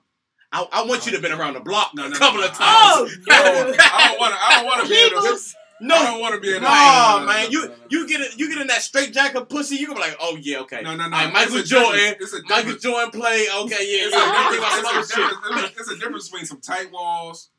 I, 0.53 0.67
I 0.73 0.85
want 0.85 1.07
you 1.07 1.13
to 1.13 1.19
have 1.19 1.23
been 1.23 1.33
around 1.33 1.55
the 1.55 1.61
block 1.61 1.93
No, 1.95 2.09
no, 2.09 2.17
a 2.17 2.19
couple 2.19 2.41
no, 2.41 2.47
of 2.47 2.53
times. 2.53 2.59
Oh, 2.61 3.09
I 3.31 3.43
don't, 3.43 3.69
no. 3.71 3.77
I 3.79 4.09
don't 4.09 4.19
want 4.21 4.35
to. 4.35 4.41
I 4.43 4.55
don't 4.57 4.67
want 4.67 4.83
to 4.83 4.89
be 4.89 4.97
able 5.07 5.23
to. 5.23 5.39
People's- 5.81 6.01
I 6.01 6.05
don't 6.11 6.21
want 6.21 6.35
to 6.35 6.41
be 6.41 6.55
in. 6.55 6.63
Nah, 6.63 7.25
man, 7.27 7.51
you 7.51 7.73
you 7.89 8.07
get 8.09 8.21
it. 8.21 8.39
You 8.39 8.49
get 8.49 8.61
in 8.61 8.67
that 8.69 8.83
straight 8.83 9.13
jacket 9.13 9.49
pussy. 9.49 9.77
You 9.77 9.87
gonna 9.89 10.01
be 10.01 10.07
like, 10.07 10.17
oh 10.21 10.37
yeah, 10.41 10.59
okay. 10.61 10.83
No, 10.83 10.95
no, 10.95 11.09
no. 11.09 11.17
All 11.17 11.25
right, 11.25 11.33
Michael 11.33 11.57
It's 11.57 11.71
a 11.71 11.75
Jordan. 11.75 11.93
difference. 12.01 12.33
It's 12.35 12.45
a 12.45 12.49
Michael. 12.49 12.77
Jordan 12.77 13.11
play. 13.21 13.47
Okay, 13.65 13.77
yeah, 13.81 14.07
It's 14.07 14.15
yeah. 14.15 14.47
a 14.47 14.51
Think 14.51 14.59
about 14.63 14.85
some 14.85 14.99
It's 15.01 15.11
a 15.11 15.15
shit. 15.17 15.31
difference. 15.43 15.81
It's 15.81 15.91
a 15.91 15.97
difference 15.99 16.29
between 16.29 16.47
some 16.47 16.61
tight 16.61 16.93
walls, 16.93 17.51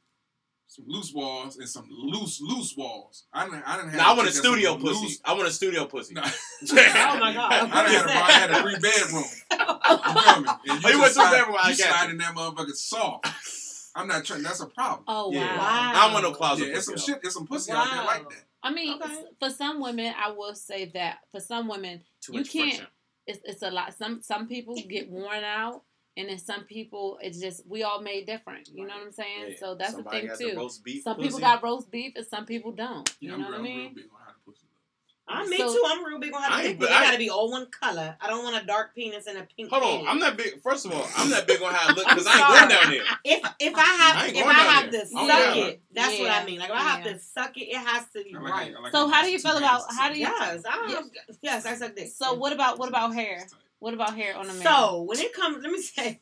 some 0.67 0.86
loose 0.88 1.11
walls, 1.13 1.57
and 1.57 1.67
some 1.67 1.88
loose 1.89 2.39
loose 2.41 2.76
walls. 2.78 3.26
I 3.34 3.45
didn't. 3.45 3.63
I 3.67 3.76
didn't 3.78 3.89
have. 3.91 3.99
Nah, 4.01 4.11
I 4.11 4.13
want 4.15 4.30
a 4.30 4.32
studio 4.32 4.72
some 4.74 4.82
pussy. 4.82 5.01
loose- 5.01 5.22
I 5.26 5.34
want 5.34 5.47
a 5.47 5.51
studio 5.51 5.86
pussy. 5.86 6.13
Nah. 6.15 6.22
Oh 6.63 7.17
my 7.19 7.34
God. 7.34 7.51
I 7.51 7.59
done 7.59 7.69
had 7.69 8.05
a, 8.05 8.11
I 8.11 8.32
had 8.32 8.51
a 8.51 8.61
three 8.61 8.76
bedroom. 8.80 9.24
You 9.51 9.97
feel 9.97 10.41
me? 10.41 10.49
And 10.69 10.86
Oh, 10.86 10.89
you 10.89 10.99
went 11.01 11.13
to 11.15 11.22
a 11.22 11.30
bedroom, 11.32 11.55
I 11.59 11.72
You 11.72 11.78
got 11.78 11.88
slide 11.88 12.05
you. 12.05 12.11
in 12.11 12.17
that 12.19 12.36
motherfucker 12.36 12.76
soft. 12.76 13.28
I'm 13.96 14.08
not 14.08 14.24
trying. 14.26 14.44
That's 14.44 14.62
a 14.62 14.68
problem. 14.68 15.04
Oh 15.08 15.32
Yeah. 15.32 15.58
wow. 15.58 15.58
Wow. 15.58 15.92
I 15.96 16.04
don't 16.06 16.14
want 16.14 16.24
no 16.26 16.32
closet 16.34 16.68
yeah, 16.68 16.76
it's 16.78 16.86
some 16.86 16.98
shit. 16.98 17.20
It's 17.24 17.34
some 17.34 17.48
pussy 17.48 17.72
out 17.72 17.86
there 17.86 17.98
Wow. 18.02 18.06
like 18.06 18.30
that. 18.30 18.44
I 18.64 18.72
mean, 18.72 19.02
Okay. 19.02 19.24
for 19.39 19.50
some 19.50 19.80
women, 19.82 20.14
I 20.18 20.32
will 20.32 20.54
say 20.56 20.86
that 20.94 21.20
for 21.32 21.39
some 21.39 21.68
women, 21.68 22.02
Too 22.22 22.34
you 22.34 22.44
can't- 22.44 22.70
friction. 22.76 22.88
it's, 23.28 23.39
it's 23.44 23.62
a 23.64 23.72
lot. 23.72 23.94
Some 23.94 24.22
some 24.22 24.48
people 24.48 24.76
get 24.89 25.10
worn 25.10 25.44
out, 25.44 25.84
and 26.16 26.30
then 26.30 26.38
some 26.38 26.64
people 26.66 27.18
it's 27.22 27.39
just 27.39 27.66
we 27.68 27.84
all 27.84 28.02
made 28.02 28.26
different. 28.28 28.70
You 28.74 28.86
know 28.88 28.96
what 28.96 29.04
I'm 29.08 29.12
saying? 29.12 29.46
Yeah. 29.52 29.56
So 29.60 29.76
that's 29.76 29.92
Somebody 29.94 30.22
the 30.22 30.28
got 30.28 30.38
thing 30.38 30.50
too. 30.52 30.58
roast 30.58 30.84
beef 30.84 31.04
some 31.04 31.18
people 31.18 31.39
got 31.39 31.64
roast 31.64 31.89
beef, 31.92 32.14
and 32.16 32.26
some 32.28 32.46
people 32.46 32.72
don't. 32.72 33.10
Yeah, 33.20 33.30
you 33.30 33.34
I'm, 33.36 33.42
know 33.42 33.48
what 33.48 33.54
I 33.56 33.58
I'm 33.58 33.64
real 33.64 33.76
mean? 33.76 33.94
big 33.96 34.06
on 34.06 34.22
how 34.26 34.32
to 34.32 34.38
pussy 34.46 34.68
look. 34.68 35.20
I'm 35.34 35.49
me 35.49 35.57
So- 35.57 35.73
too. 35.73 35.84
I'm 35.88 36.03
real 36.05 36.19
big 36.19 36.34
on 36.34 36.41
how 36.41 36.57
I 36.57 36.61
to 36.63 36.67
ain't- 36.69 36.79
pick. 36.79 36.89
It 36.89 36.91
gotta 36.91 37.17
be 37.17 37.29
all 37.29 37.49
one 37.51 37.67
color. 37.71 38.15
I 38.21 38.27
don't 38.27 38.43
want 38.43 38.61
a 38.61 38.65
dark 38.65 38.93
penis 38.95 39.27
and 39.27 39.38
a 39.38 39.43
pink. 39.55 39.69
Hold 39.69 39.84
on, 39.84 39.89
panty. 40.05 40.07
I'm 40.09 40.19
not 40.19 40.38
big. 40.38 40.61
First 40.61 40.86
of 40.86 40.91
all, 40.93 41.07
I'm 41.15 41.29
not 41.29 41.47
big 41.47 41.61
on 41.61 41.73
how 41.73 41.89
I 41.89 41.93
look 41.93 42.07
because 42.07 42.27
I 42.27 42.38
ain't 42.38 42.47
going 42.47 42.69
down 42.69 42.91
there. 42.91 43.03
If 43.23 43.53
if 43.59 43.75
I 43.75 43.82
have 43.82 44.15
I 44.17 44.27
if 44.27 44.45
I 44.45 44.53
have 44.53 44.91
there. 44.91 45.01
to 45.01 45.07
Oh, 45.15 45.27
suck 45.27 45.55
yeah. 45.55 45.63
it, 45.63 45.82
that's 45.93 46.19
what 46.19 46.29
I 46.32 46.45
mean. 46.45 46.59
Like 46.59 46.69
if 46.69 46.75
I 46.75 46.79
have 46.82 47.05
Yeah. 47.05 47.13
to 47.13 47.19
suck 47.19 47.57
it, 47.57 47.61
it 47.69 47.77
has 47.77 48.05
to 48.15 48.23
be 48.23 48.36
I 48.36 48.39
like 48.41 48.51
right. 48.53 48.71
it- 48.71 48.82
like 48.82 48.91
So 48.91 49.07
how 49.07 49.23
do 49.23 49.32
you 49.32 49.39
feel 49.39 49.57
about- 49.57 49.84
how 49.93 50.09
do 50.11 50.19
you- 50.19 50.25
it. 50.25 50.34
Yes, 50.39 50.63
I 50.69 50.88
Yeah. 50.89 51.01
yes, 51.41 51.65
I 51.65 51.75
suck 51.75 51.95
dick. 51.95 52.09
So 52.15 52.34
what 52.34 52.53
about 52.53 52.77
what 52.79 52.89
about 52.89 53.13
hair? 53.13 53.47
What 53.79 53.93
about 53.93 54.15
hair 54.15 54.36
on 54.38 54.49
a 54.49 54.53
man? 54.53 54.61
So 54.63 55.01
when 55.03 55.19
it 55.19 55.34
comes, 55.34 55.63
let 55.63 55.71
me 55.71 55.82
say, 55.82 56.21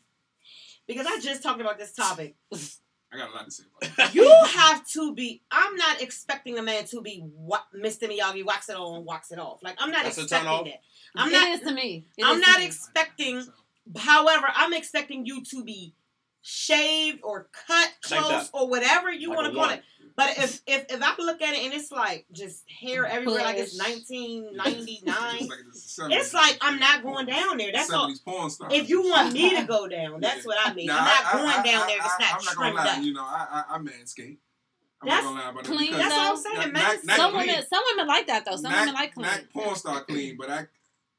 because 0.87 1.05
I 1.05 1.19
just 1.19 1.43
talked 1.43 1.61
about 1.61 1.77
this 1.77 1.91
topic. 1.93 2.35
I 3.11 3.17
got 3.17 3.29
a 3.29 3.33
lot 3.33 3.45
to 3.45 3.51
say 3.51 3.63
about 3.81 3.95
that. 3.97 4.13
You 4.15 4.31
have 4.55 4.87
to 4.89 5.13
be. 5.15 5.41
I'm 5.51 5.75
not 5.75 6.01
expecting 6.01 6.59
a 6.59 6.61
man 6.61 6.85
to 6.85 7.01
be 7.01 7.19
what 7.35 7.63
Mr. 7.75 8.07
Miyagi 8.09 8.45
wax 8.45 8.69
it 8.69 8.75
on, 8.75 9.03
wax 9.05 9.31
it 9.31 9.39
off. 9.39 9.63
Like 9.63 9.75
I'm 9.79 9.91
not 9.91 10.03
That's 10.03 10.17
expecting 10.19 10.47
off? 10.49 10.65
that. 10.65 10.81
I'm 11.15 11.29
It 11.29 11.33
not. 11.33 11.47
is 11.49 11.59
to 11.61 11.73
me. 11.73 12.05
It 12.17 12.23
I'm 12.25 12.39
is 12.39 12.47
not 12.47 12.59
me. 12.59 12.65
expecting. 12.65 13.41
So, 13.41 13.51
However, 13.97 14.45
I'm 14.55 14.73
expecting 14.73 15.25
you 15.25 15.43
to 15.45 15.63
be 15.63 15.95
shaved 16.41 17.19
or 17.23 17.47
cut 17.67 17.89
Like 18.11 18.21
close 18.21 18.49
or 18.53 18.69
whatever 18.69 19.11
you 19.11 19.29
Like 19.29 19.37
want 19.37 19.53
to 19.53 19.59
call 19.59 19.69
it. 19.71 19.83
But 20.19 20.37
if, 20.37 20.61
if 20.67 20.85
if 20.91 21.01
I 21.01 21.15
look 21.19 21.41
at 21.41 21.53
it 21.55 21.63
and 21.63 21.73
it's 21.73 21.91
like 21.91 22.25
just 22.31 22.63
hair 22.69 23.05
everywhere, 23.05 23.41
like 23.43 23.55
it's 23.57 23.77
1999, 23.79 25.37
it's 25.39 25.49
like, 25.49 25.59
the 25.71 25.79
70s. 26.15 26.19
it's 26.19 26.33
like 26.33 26.57
I'm 26.61 26.77
not 26.79 27.03
going 27.03 27.25
down 27.25 27.55
there. 27.57 27.71
That's 27.71 27.89
all. 27.91 28.13
porn 28.25 28.49
stars. 28.49 28.73
If 28.73 28.89
you 28.89 29.01
want 29.03 29.31
me 29.33 29.55
to 29.55 29.63
go 29.67 29.87
down, 29.87 30.19
that's 30.19 30.45
what 30.45 30.57
I 30.63 30.73
mean. 30.73 30.87
Nah, 30.87 30.97
I'm 30.97 31.05
not 31.05 31.23
I- 31.25 31.29
I- 31.29 31.37
going 31.37 31.47
I- 31.47 31.63
down 31.71 31.83
I- 31.83 31.87
there. 31.87 31.97
It's 31.97 32.05
I- 32.05 32.17
not 32.19 32.33
I'm 32.39 32.45
not 32.45 32.53
trimmed 32.53 32.75
gonna 32.77 32.89
lie. 32.89 32.95
up. 32.97 33.03
You 33.03 33.13
know, 33.13 33.23
I 33.23 33.47
I, 33.69 33.75
I 33.75 33.77
manscape. 33.79 34.37
I'm 35.01 35.07
That's 35.07 35.23
not 35.23 35.29
gonna 35.31 35.39
lie 35.43 35.49
about 35.51 35.63
that 35.63 35.71
clean, 35.73 35.91
because 35.93 35.97
That's 36.01 36.13
what 36.13 36.27
I'm 36.29 36.37
saying, 36.37 36.73
Not- 36.73 36.83
not- 36.83 37.05
not 37.05 37.15
Some 37.17 37.31
clean. 37.31 37.47
women, 37.47 37.65
some 37.69 37.83
women 37.91 38.07
like 38.07 38.27
that 38.27 38.43
though. 38.45 38.55
Some 38.57 38.71
not, 38.71 38.79
women 38.81 38.93
like 38.95 39.13
clean. 39.13 39.25
Not 39.27 39.41
porn 39.53 39.75
star 39.75 40.03
clean, 40.03 40.35
but 40.37 40.49
I, 40.49 40.67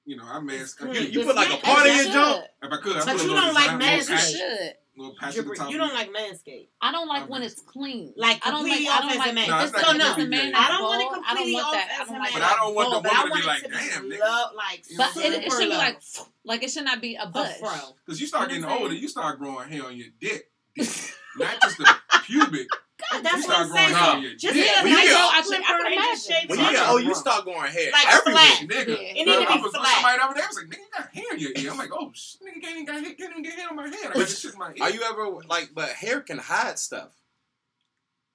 you 0.04 0.16
know, 0.16 0.24
I 0.26 0.38
manscape. 0.40 0.76
clean. 0.76 0.90
Again, 0.96 1.12
You 1.12 1.24
put 1.24 1.36
like 1.36 1.46
a 1.48 1.50
not- 1.52 1.62
part 1.62 1.86
in 1.86 1.94
your 1.96 2.04
you 2.04 2.12
jump. 2.12 2.44
if 2.62 2.72
I 2.72 2.76
could, 2.76 2.96
I 2.96 2.98
But 2.98 3.06
put 3.16 3.22
you 3.22 3.28
little 3.28 3.36
don't 3.46 3.54
like 3.54 3.78
design- 3.80 3.98
As 4.00 4.10
you 4.10 4.18
should. 4.38 4.74
Little 4.96 5.14
patch 5.18 5.38
at 5.38 5.46
the 5.46 5.54
top. 5.54 5.70
You 5.70 5.78
don't 5.78 5.94
like 5.94 6.10
manscaped. 6.10 6.68
I 6.80 6.92
don't 6.92 7.08
like 7.08 7.22
I'm 7.22 7.28
when 7.28 7.42
manscaped. 7.42 7.46
it's 7.46 7.60
clean. 7.62 8.12
Like 8.16 8.46
I 8.46 8.50
don't 8.50 8.68
like. 8.68 8.80
I 8.80 9.00
don't 9.00 9.18
like. 9.18 9.34
man. 9.34 9.48
No, 9.48 9.58
it's 9.60 9.72
it's 9.72 9.82
not, 9.82 9.96
not 9.96 10.18
if 10.18 10.24
it's 10.24 10.30
man. 10.30 10.54
I 10.54 10.68
don't 10.68 10.82
want 10.82 11.00
it 11.02 11.08
bald, 11.10 11.24
I 11.26 11.34
don't 11.34 11.36
completely 11.36 11.60
off. 11.60 11.74
I 11.74 12.02
as 12.02 12.08
don't 12.08 12.16
a 12.16 12.18
like 12.18 12.32
man. 12.32 12.40
But 12.40 12.42
I 12.42 12.56
don't 12.56 12.74
want 12.74 12.88
the 12.88 13.08
bald, 13.08 13.16
but 13.16 13.24
woman 13.24 13.36
to 13.36 13.40
be 13.40 13.46
like, 13.46 13.62
"Damn, 13.62 14.10
nigga." 14.10 14.54
like 14.54 14.84
But 14.96 15.16
it, 15.16 15.32
it 15.32 15.42
super 15.44 15.62
should 15.62 15.70
be 15.70 15.76
like, 15.76 16.00
like 16.44 16.62
it 16.62 16.70
should 16.70 16.84
not 16.84 17.00
be 17.00 17.14
a 17.16 17.22
a 17.22 17.26
bush. 17.26 17.56
Because 18.04 18.20
you 18.20 18.26
start 18.26 18.48
getting 18.48 18.64
older, 18.64 18.94
you 18.94 19.08
start 19.08 19.38
growing 19.38 19.68
hair 19.68 19.84
on 19.84 19.96
your 19.96 20.08
dick. 20.20 20.50
dick. 20.74 20.88
Not 21.38 21.60
just 21.62 21.78
the 21.78 21.94
pubic. 22.24 22.66
That's 23.10 23.24
you 23.24 23.30
what 23.32 23.42
start 23.42 23.60
I'm 23.60 23.68
growing 23.68 23.74
saying. 23.74 23.94
hair 23.94 24.06
Nah. 24.06 24.12
on 24.14 24.22
Just 24.38 24.54
dick. 24.54 24.54
get 24.54 24.80
a 24.80 24.82
When 24.84 24.92
you 24.92 24.98
nice 24.98 25.06
little 25.08 25.20
I 25.20 25.30
can- 25.30 25.34
I 25.34 25.42
can 25.42 25.62
clipper 25.64 25.86
and 25.86 25.94
imagine. 25.94 26.48
When 26.48 26.58
you 26.60 26.64
get 26.70 26.76
off. 26.82 26.88
Oh, 26.90 26.96
you 26.98 27.14
start 27.14 27.44
going 27.44 27.70
hair 27.70 27.90
Like 27.92 28.06
everywhere. 28.14 28.42
flat. 28.44 28.68
Nigga. 28.70 28.88
Yeah. 28.88 28.94
It 28.94 29.14
need 29.14 29.24
to 29.24 29.30
I 29.32 29.38
be 29.40 29.52
was 29.54 29.62
with 29.62 29.72
flat. 29.74 29.94
somebody 29.94 30.18
the 30.18 30.24
other 30.24 30.34
day. 30.34 30.40
I 30.40 30.46
was 30.46 30.56
like, 30.56 30.66
nigga, 30.66 30.78
you 30.78 30.88
got 30.96 31.08
hair 31.14 31.24
in 31.34 31.38
your 31.40 31.52
ear. 31.56 31.70
I'm 31.72 31.78
like, 31.78 31.90
oh, 31.92 32.10
shit, 32.14 32.40
nigga 32.42 32.60
can't 32.62 32.72
even, 32.72 32.84
got, 32.86 32.94
hair- 33.02 33.14
can't 33.14 33.30
even 33.30 33.42
get 33.42 33.54
hair 33.54 33.68
on 33.68 33.76
my 33.76 33.82
head. 33.88 33.94
I 34.00 34.04
got 34.04 34.12
But 34.14 34.18
this 34.28 34.40
shit 34.40 34.56
my 34.56 34.68
ear. 34.70 34.82
Are 34.82 34.90
you 34.90 35.02
ever 35.02 35.26
like? 35.48 35.70
But 35.74 35.88
hair 35.90 36.20
can 36.20 36.38
hide 36.38 36.78
stuff. 36.78 37.10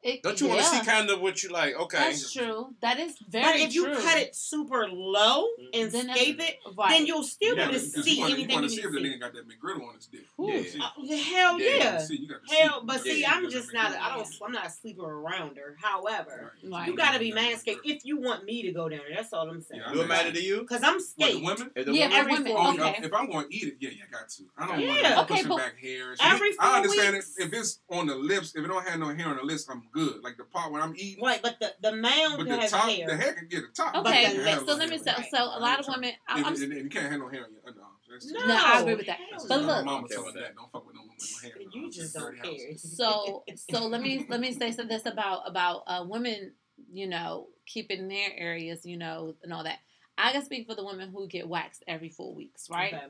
It, 0.06 0.22
Don't 0.22 0.40
you 0.40 0.48
want 0.48 0.60
to 0.60 0.66
see 0.68 0.82
kind 0.82 1.10
of 1.10 1.20
what 1.20 1.42
you 1.42 1.50
like? 1.50 1.74
Okay, 1.74 1.98
That's 1.98 2.32
true. 2.32 2.76
That 2.84 3.00
is 3.00 3.16
very 3.28 3.44
true. 3.44 3.52
But 3.54 3.60
if 3.62 3.74
you 3.74 3.86
true. 3.86 3.96
cut 3.96 4.18
it 4.20 4.36
super 4.36 4.88
low 4.88 5.48
and 5.74 5.92
Then 5.92 6.06
that's- 6.06 6.16
scape 6.24 6.40
it, 6.42 6.58
right. 6.78 6.92
then 6.92 7.08
you'll 7.08 7.24
still 7.24 7.58
Yeah, 7.58 7.70
be 7.70 7.76
able 7.76 7.82
Because 7.82 7.92
to 7.94 7.98
you 7.98 8.04
see 8.04 8.20
wanna- 8.20 8.34
anything 8.36 8.50
You 8.52 8.56
want 8.58 8.70
to 8.70 8.76
see 8.76 8.82
if 8.84 8.92
need 8.92 9.04
the 9.04 9.10
nigga 9.10 9.20
got 9.20 9.34
that 9.34 9.48
McGriddle 9.50 9.88
on 9.90 9.96
his 9.96 10.06
dick. 10.06 10.22
Ooh. 10.40 10.46
Yeah. 10.48 10.84
Uh, 10.86 11.18
hell 11.18 11.60
Yeah, 11.60 11.68
you 11.74 11.80
gotta 11.80 12.06
see, 12.06 12.16
you 12.18 12.28
gotta 12.28 12.48
see. 12.48 12.56
Hell, 12.56 12.84
but 12.86 12.98
Yeah, 13.04 13.14
see, 13.14 13.26
I'm 13.26 13.50
just 13.50 13.74
not. 13.74 13.92
make 13.94 14.00
I 14.00 14.16
don't. 14.16 14.28
I'm 14.46 14.52
not 14.52 14.68
a 14.68 14.70
sleeper 14.70 15.02
around 15.10 15.58
her. 15.58 15.76
However, 15.82 16.54
Right. 16.64 16.88
you 16.88 16.96
gotta 16.96 17.18
be 17.18 17.32
manscaped 17.32 17.80
if 17.84 18.06
you 18.06 18.18
want 18.22 18.44
me 18.46 18.62
to 18.62 18.72
go 18.74 18.88
down 18.88 19.00
there. 19.08 19.16
That's 19.16 19.34
all 19.34 19.50
I'm 19.50 19.64
saying. 19.64 19.82
Yeah, 19.88 19.92
Do 19.92 20.02
it 20.02 20.08
matter 20.08 20.32
to 20.32 20.40
you? 20.40 20.66
Cause 20.66 20.82
I'm 20.84 21.00
What, 21.00 21.32
the 21.34 21.42
women? 21.44 21.72
Yeah, 21.76 21.84
woman- 21.86 22.12
every 22.14 22.34
women. 22.34 22.52
four 22.54 22.72
weeks. 22.74 22.84
Okay. 22.84 23.06
if 23.08 23.12
I'm 23.14 23.28
going 23.32 23.50
to 23.50 23.56
eat 23.56 23.64
it, 23.70 23.78
yeah, 23.80 23.90
yeah, 23.90 24.04
got 24.12 24.30
to. 24.30 24.44
I 24.56 24.68
don't 24.68 24.86
want 24.88 25.00
to 25.00 25.20
Okay, 25.22 25.34
pushing 25.44 25.58
back 25.58 25.80
hair. 25.80 26.16
Every 26.22 26.52
shit. 26.52 26.60
I 26.62 26.78
understand 26.78 27.16
it. 27.16 27.26
If 27.38 27.54
it's 27.54 27.80
on 27.90 28.06
the 28.06 28.16
lips, 28.16 28.54
if 28.56 28.64
it 28.64 28.68
don't 28.68 28.88
have 28.88 29.00
no 29.00 29.08
hair 29.16 29.28
on 29.30 29.38
the 29.38 29.44
lips, 29.44 29.68
I'm 29.68 29.82
good. 29.96 30.24
Like 30.24 30.38
the 30.38 30.44
part 30.44 30.72
when 30.72 30.82
I'm 30.82 30.94
eating, 30.98 31.24
Right, 31.24 31.42
but 31.42 31.56
the 31.60 31.74
the 31.82 31.96
male 31.96 32.32
but 32.38 32.46
can 32.46 32.56
the 32.56 32.62
have 32.62 32.70
top, 32.70 32.90
hair. 32.90 33.08
the 33.08 33.16
hair 33.18 33.34
can 33.34 33.48
get 33.48 33.64
a 33.64 33.74
top. 33.76 33.94
But 33.94 34.06
Okay, 34.08 34.38
the 34.38 34.44
You 34.52 34.60
so 34.68 34.76
let 34.76 34.90
me 34.90 34.98
hair. 34.98 35.04
say. 35.06 35.14
Right. 35.18 35.32
So 35.32 35.38
a 35.38 35.60
lot 35.60 35.80
of 35.80 35.88
women. 35.88 36.12
And, 36.30 36.46
I'm, 36.46 36.54
and, 36.54 36.64
and 36.64 36.84
you 36.84 36.90
can't 36.90 37.12
have 37.12 37.20
no 37.20 37.30
hair 37.30 37.46
on 37.46 37.52
your 37.54 37.62
underarms. 37.62 38.32
No. 38.32 38.46
No, 38.46 38.56
I 38.56 38.80
agree 38.82 38.96
with 38.96 39.08
that. 39.08 39.18
hell 39.32 39.46
But 39.50 39.62
look- 39.62 39.86
mama 39.86 40.06
Okay 40.06 40.16
told 40.16 40.28
that. 40.28 40.34
that. 40.36 40.56
Don't 40.56 40.72
fuck 40.72 40.86
with 40.86 40.96
no 40.96 41.02
woman 41.02 41.16
with 41.18 41.44
no 41.44 41.50
hair. 41.50 41.58
You 41.74 41.92
just 41.92 42.14
don't 42.14 42.36
care. 42.42 42.78
so 42.78 43.44
so 43.72 43.88
let 43.88 44.02
me 44.02 44.26
let 44.30 44.40
me 44.40 44.54
say 44.54 44.72
so 44.72 44.84
this 44.84 45.06
about 45.06 45.42
about 45.48 45.84
uh, 45.88 46.06
women 46.08 46.54
you 46.92 47.08
know 47.08 47.48
keeping 47.66 48.08
their 48.10 48.30
areas 48.38 48.86
you 48.86 48.98
know 48.98 49.34
and 49.44 49.54
all 49.54 49.64
that 49.64 49.80
i 50.18 50.34
can 50.34 50.44
speak 50.44 50.68
for 50.68 50.76
the 50.76 50.84
women 50.86 51.10
who 51.10 51.26
get 51.26 51.48
waxed 51.48 51.84
every 51.88 52.10
four 52.10 52.36
weeks 52.36 52.68
right 52.70 52.94
Okay. 52.94 53.06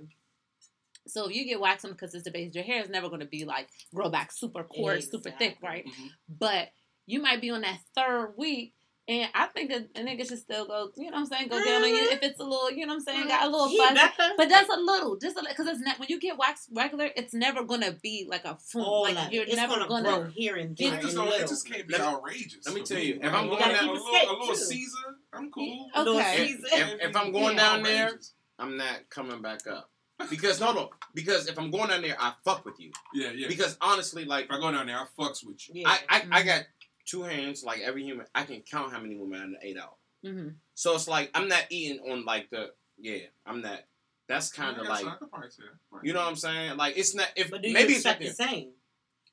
So 1.08 1.28
if 1.30 1.36
you 1.36 1.46
get 1.46 1.60
waxed 1.60 1.86
on 1.86 1.92
a 1.92 1.96
consistent 1.96 2.34
basis 2.34 2.56
your 2.56 2.64
hair 2.64 2.82
is 2.84 2.90
never 2.90 3.08
going 3.10 3.22
to 3.22 3.26
be 3.28 3.46
like 3.46 3.68
grow 3.94 4.10
back 4.10 4.32
super 4.32 4.64
coarse 4.64 5.10
super 5.10 5.30
thick 5.32 5.58
Exactly. 5.62 5.68
right 5.70 5.86
Mhm. 5.86 6.10
but 6.28 6.70
you 7.06 7.22
might 7.22 7.42
be 7.42 7.52
on 7.52 7.62
that 7.62 7.80
third 7.96 8.34
week 8.38 8.74
and 9.08 9.30
I 9.36 9.46
think 9.46 9.70
a, 9.72 9.76
a 10.00 10.04
nigga 10.04 10.28
should 10.28 10.40
still 10.40 10.66
go, 10.66 10.90
you 10.98 11.04
know 11.12 11.18
what 11.18 11.20
I'm 11.20 11.26
saying, 11.28 11.48
go 11.50 11.64
down 11.64 11.84
on 11.84 11.90
you 11.90 12.10
if 12.10 12.24
it's 12.24 12.40
a 12.40 12.44
little, 12.44 12.72
you 12.72 12.88
know 12.88 12.94
what 12.96 13.02
I'm 13.02 13.02
saying, 13.02 13.28
got 13.28 13.46
a 13.46 13.50
little 13.52 13.68
He 13.70 13.78
fuzz. 13.78 14.00
But 14.36 14.50
that's 14.50 14.68
a 14.68 14.80
little, 14.80 15.16
just 15.20 15.38
because 15.48 15.68
it's 15.68 15.80
not 15.80 16.00
when 16.00 16.08
you 16.10 16.20
get 16.20 16.40
waxed 16.40 16.70
regular, 16.74 17.12
it's 17.16 17.32
never 17.32 17.64
gonna 17.64 17.92
be 17.92 18.26
like 18.28 18.46
a 18.46 18.56
full, 18.58 18.84
all 18.84 19.04
like 19.04 19.32
you're. 19.32 19.44
It's 19.44 19.56
never 19.58 19.76
gonna, 19.76 19.88
gonna, 19.88 20.10
grow 20.10 20.24
here 20.32 20.56
and 20.56 20.76
there. 20.76 20.96
It 20.96 21.02
just, 21.04 21.16
don't, 21.16 21.28
it 21.32 21.48
just 21.48 21.68
can't 21.70 21.88
be 21.88 21.92
Let 21.92 22.02
outrageous. 22.02 22.66
let 22.66 22.74
me 22.74 22.82
for 22.82 22.88
tell 22.88 22.98
you, 22.98 23.20
if 23.22 23.32
I'm 23.32 23.46
a 23.46 23.48
going 23.50 23.60
down- 23.62 23.88
a 23.90 23.92
little, 23.92 24.08
Keep 24.12 24.28
a 24.28 24.34
little. 24.34 24.56
Caesar, 24.56 24.98
I'm 25.34 25.52
cool. 25.52 25.90
Okay. 25.96 26.00
Little 26.00 26.20
If- 26.20 26.74
if, 26.74 27.02
if 27.10 27.16
I'm 27.16 27.32
going 27.32 27.58
Yeah. 27.58 27.64
down 27.64 27.84
there, 27.84 28.20
I'm 28.58 28.76
not 28.76 29.08
coming 29.12 29.40
back 29.44 29.68
up. 29.68 29.92
Because 30.30 30.60
hold 30.60 30.78
on, 30.78 30.88
because 31.14 31.48
if 31.48 31.60
I'm 31.60 31.70
going 31.72 31.90
down 31.90 32.02
there, 32.02 32.16
I 32.20 32.34
fuck 32.44 32.64
with 32.66 32.80
you. 32.80 32.92
Yeah, 33.14 33.32
yeah. 33.32 33.48
Because 33.48 33.78
honestly, 33.82 34.26
like 34.26 34.46
if 34.46 34.52
I 34.52 34.60
go 34.60 34.72
down 34.72 34.88
there, 34.88 34.98
I 34.98 35.06
fucks 35.20 35.46
with 35.46 35.68
you. 35.70 35.82
Yeah. 35.82 35.90
I, 35.90 36.00
I, 36.10 36.18
I 36.32 36.42
Mhm. 36.42 36.46
got 36.46 36.62
two 37.06 37.24
hands, 37.24 37.64
like 37.64 37.82
every 37.82 38.04
human. 38.04 38.26
I 38.34 38.44
can 38.44 38.62
count 38.62 38.92
how 38.94 39.00
many 39.02 39.16
women 39.16 39.56
I 39.62 39.66
ate 39.66 39.78
out. 39.78 39.98
hmm 40.24 40.50
So 40.74 40.96
it's 40.96 41.08
like 41.08 41.32
I'm 41.34 41.48
not 41.48 41.66
eating 41.70 42.00
on 42.12 42.24
like 42.26 42.50
the 42.50 42.72
yeah. 42.98 43.18
I'm 43.46 43.62
not. 43.62 43.80
That's 44.28 44.52
kind 44.52 44.78
of 44.78 44.84
I 44.84 44.88
guess 44.88 45.04
like 45.04 45.14
I 45.14 45.16
could 45.18 45.30
probably 45.30 45.50
say 45.52 45.64
that. 45.64 45.96
Right. 45.96 46.06
you 46.06 46.14
know 46.14 46.20
what 46.22 46.30
I'm 46.30 46.36
saying. 46.38 46.78
Like 46.78 46.98
it's 46.98 47.14
not 47.14 47.28
if 47.36 47.52
but 47.52 47.62
do 47.62 47.68
you 47.68 47.74
maybe 47.74 47.94
it's 47.94 48.06
expect 48.06 48.22
not 48.22 48.28
the 48.30 48.34
same? 48.36 48.70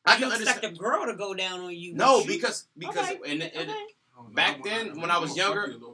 I 0.04 0.14
can 0.16 0.22
you 0.22 0.34
expect 0.34 0.64
understand. 0.64 0.76
a 0.76 0.78
girl 0.78 1.06
to 1.06 1.14
go 1.14 1.32
down 1.32 1.60
on 1.60 1.74
you? 1.74 1.94
No, 1.94 2.24
because 2.26 2.66
because 2.76 3.08
Okay, 3.08 3.20
and, 3.32 3.42
and, 3.42 3.52
okay. 3.54 3.70
I 3.70 3.86
don't 4.16 4.28
know. 4.30 4.34
back 4.34 4.62
then, 4.64 5.00
when 5.00 5.10
I 5.12 5.14
I'm 5.16 5.22
was 5.22 5.30
gonna 5.32 5.42
fuck 5.54 5.68
younger- 5.68 5.86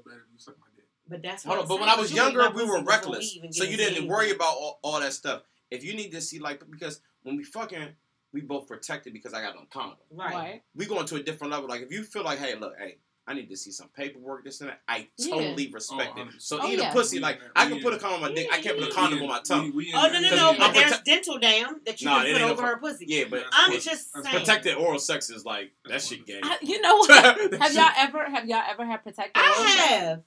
you 1.10 1.16
a 1.16 1.20
little 1.20 1.20
better 1.20 1.20
if 1.20 1.20
you 1.20 1.20
suck 1.20 1.20
my 1.20 1.20
dick. 1.20 1.22
But 1.22 1.22
that's 1.22 1.44
hold 1.44 1.56
what 1.56 1.62
on. 1.62 1.68
But 1.68 1.74
I'm 1.74 1.80
when 1.80 1.88
I 1.88 1.96
was 1.96 2.12
younger, 2.12 2.50
we 2.50 2.64
were 2.64 2.82
reckless, 2.82 3.36
even 3.36 3.52
so 3.52 3.64
you 3.64 3.76
didn't 3.76 4.06
worry 4.08 4.26
anything. 4.26 4.36
about 4.36 4.54
all, 4.56 4.78
all 4.82 5.00
that 5.00 5.12
stuff. 5.12 5.42
If 5.70 5.84
you 5.84 5.94
need 5.94 6.12
to 6.12 6.20
see 6.20 6.38
like 6.38 6.62
because 6.70 7.00
when 7.22 7.36
we 7.36 7.44
fucking, 7.44 7.88
we 8.32 8.40
both 8.40 8.66
protected 8.68 9.12
because 9.12 9.34
I 9.34 9.42
got 9.42 9.56
on 9.56 9.66
condom. 9.70 9.98
Right. 10.10 10.34
right. 10.34 10.62
we 10.74 10.86
going 10.86 11.06
to 11.06 11.16
a 11.16 11.22
different 11.22 11.52
level. 11.52 11.68
Like 11.68 11.82
if 11.82 11.90
you 11.92 12.02
feel 12.02 12.24
like, 12.24 12.38
hey, 12.38 12.54
look, 12.54 12.74
hey, 12.78 12.98
I 13.26 13.34
need 13.34 13.50
to 13.50 13.56
see 13.58 13.70
some 13.72 13.88
paperwork, 13.94 14.42
this 14.44 14.62
and 14.62 14.70
that, 14.70 14.80
I 14.88 15.08
Yeah. 15.18 15.30
totally 15.34 15.70
respect 15.70 16.12
Oh, 16.16 16.22
it. 16.22 16.28
So 16.38 16.58
Oh, 16.62 16.66
eat 16.66 16.78
yeah. 16.78 16.88
a 16.88 16.92
pussy, 16.94 17.16
We 17.18 17.22
like 17.22 17.36
in 17.36 17.42
I 17.54 17.64
can 17.68 17.76
in 17.76 17.82
put 17.82 17.92
a 17.92 17.98
condom 17.98 18.22
on 18.22 18.30
my 18.30 18.34
dick. 18.34 18.48
I 18.50 18.62
can't 18.62 18.78
put 18.78 18.84
a 18.84 18.88
Yeah. 18.88 18.94
condom 18.94 19.22
on 19.22 19.28
my 19.28 19.40
tongue. 19.46 19.64
We, 19.64 19.70
we 19.70 19.88
in 19.90 19.96
Oh 19.96 20.06
no 20.06 20.12
that. 20.12 20.22
no 20.22 20.28
'Cause 20.30 20.38
no! 20.38 20.54
But 20.58 20.72
there's 20.72 20.84
protect- 20.86 21.04
dental 21.04 21.38
dam 21.38 21.80
that 21.84 22.00
you 22.00 22.06
Nah, 22.08 22.22
can 22.22 22.32
put 22.32 22.42
over 22.42 22.62
no- 22.62 22.68
her 22.68 22.76
pussy. 22.78 23.04
Yeah, 23.06 23.24
but 23.28 23.44
I'm 23.52 23.70
what- 23.72 23.82
just 23.82 24.14
that's 24.14 24.26
saying. 24.26 24.38
protected 24.38 24.74
oral 24.76 24.98
sex 24.98 25.28
is 25.28 25.44
like 25.44 25.72
that 25.84 26.00
shit 26.00 26.24
gay. 26.24 26.40
I, 26.42 26.56
you 26.62 26.80
know 26.80 26.96
what? 26.96 27.52
Have 27.60 27.74
y'all 27.74 27.90
ever 27.98 28.30
have 28.30 28.46
y'all 28.48 28.62
ever 28.66 28.86
had 28.86 29.02
protected? 29.02 29.32
I 29.34 29.48
oral 29.50 29.68
sex? 29.68 30.22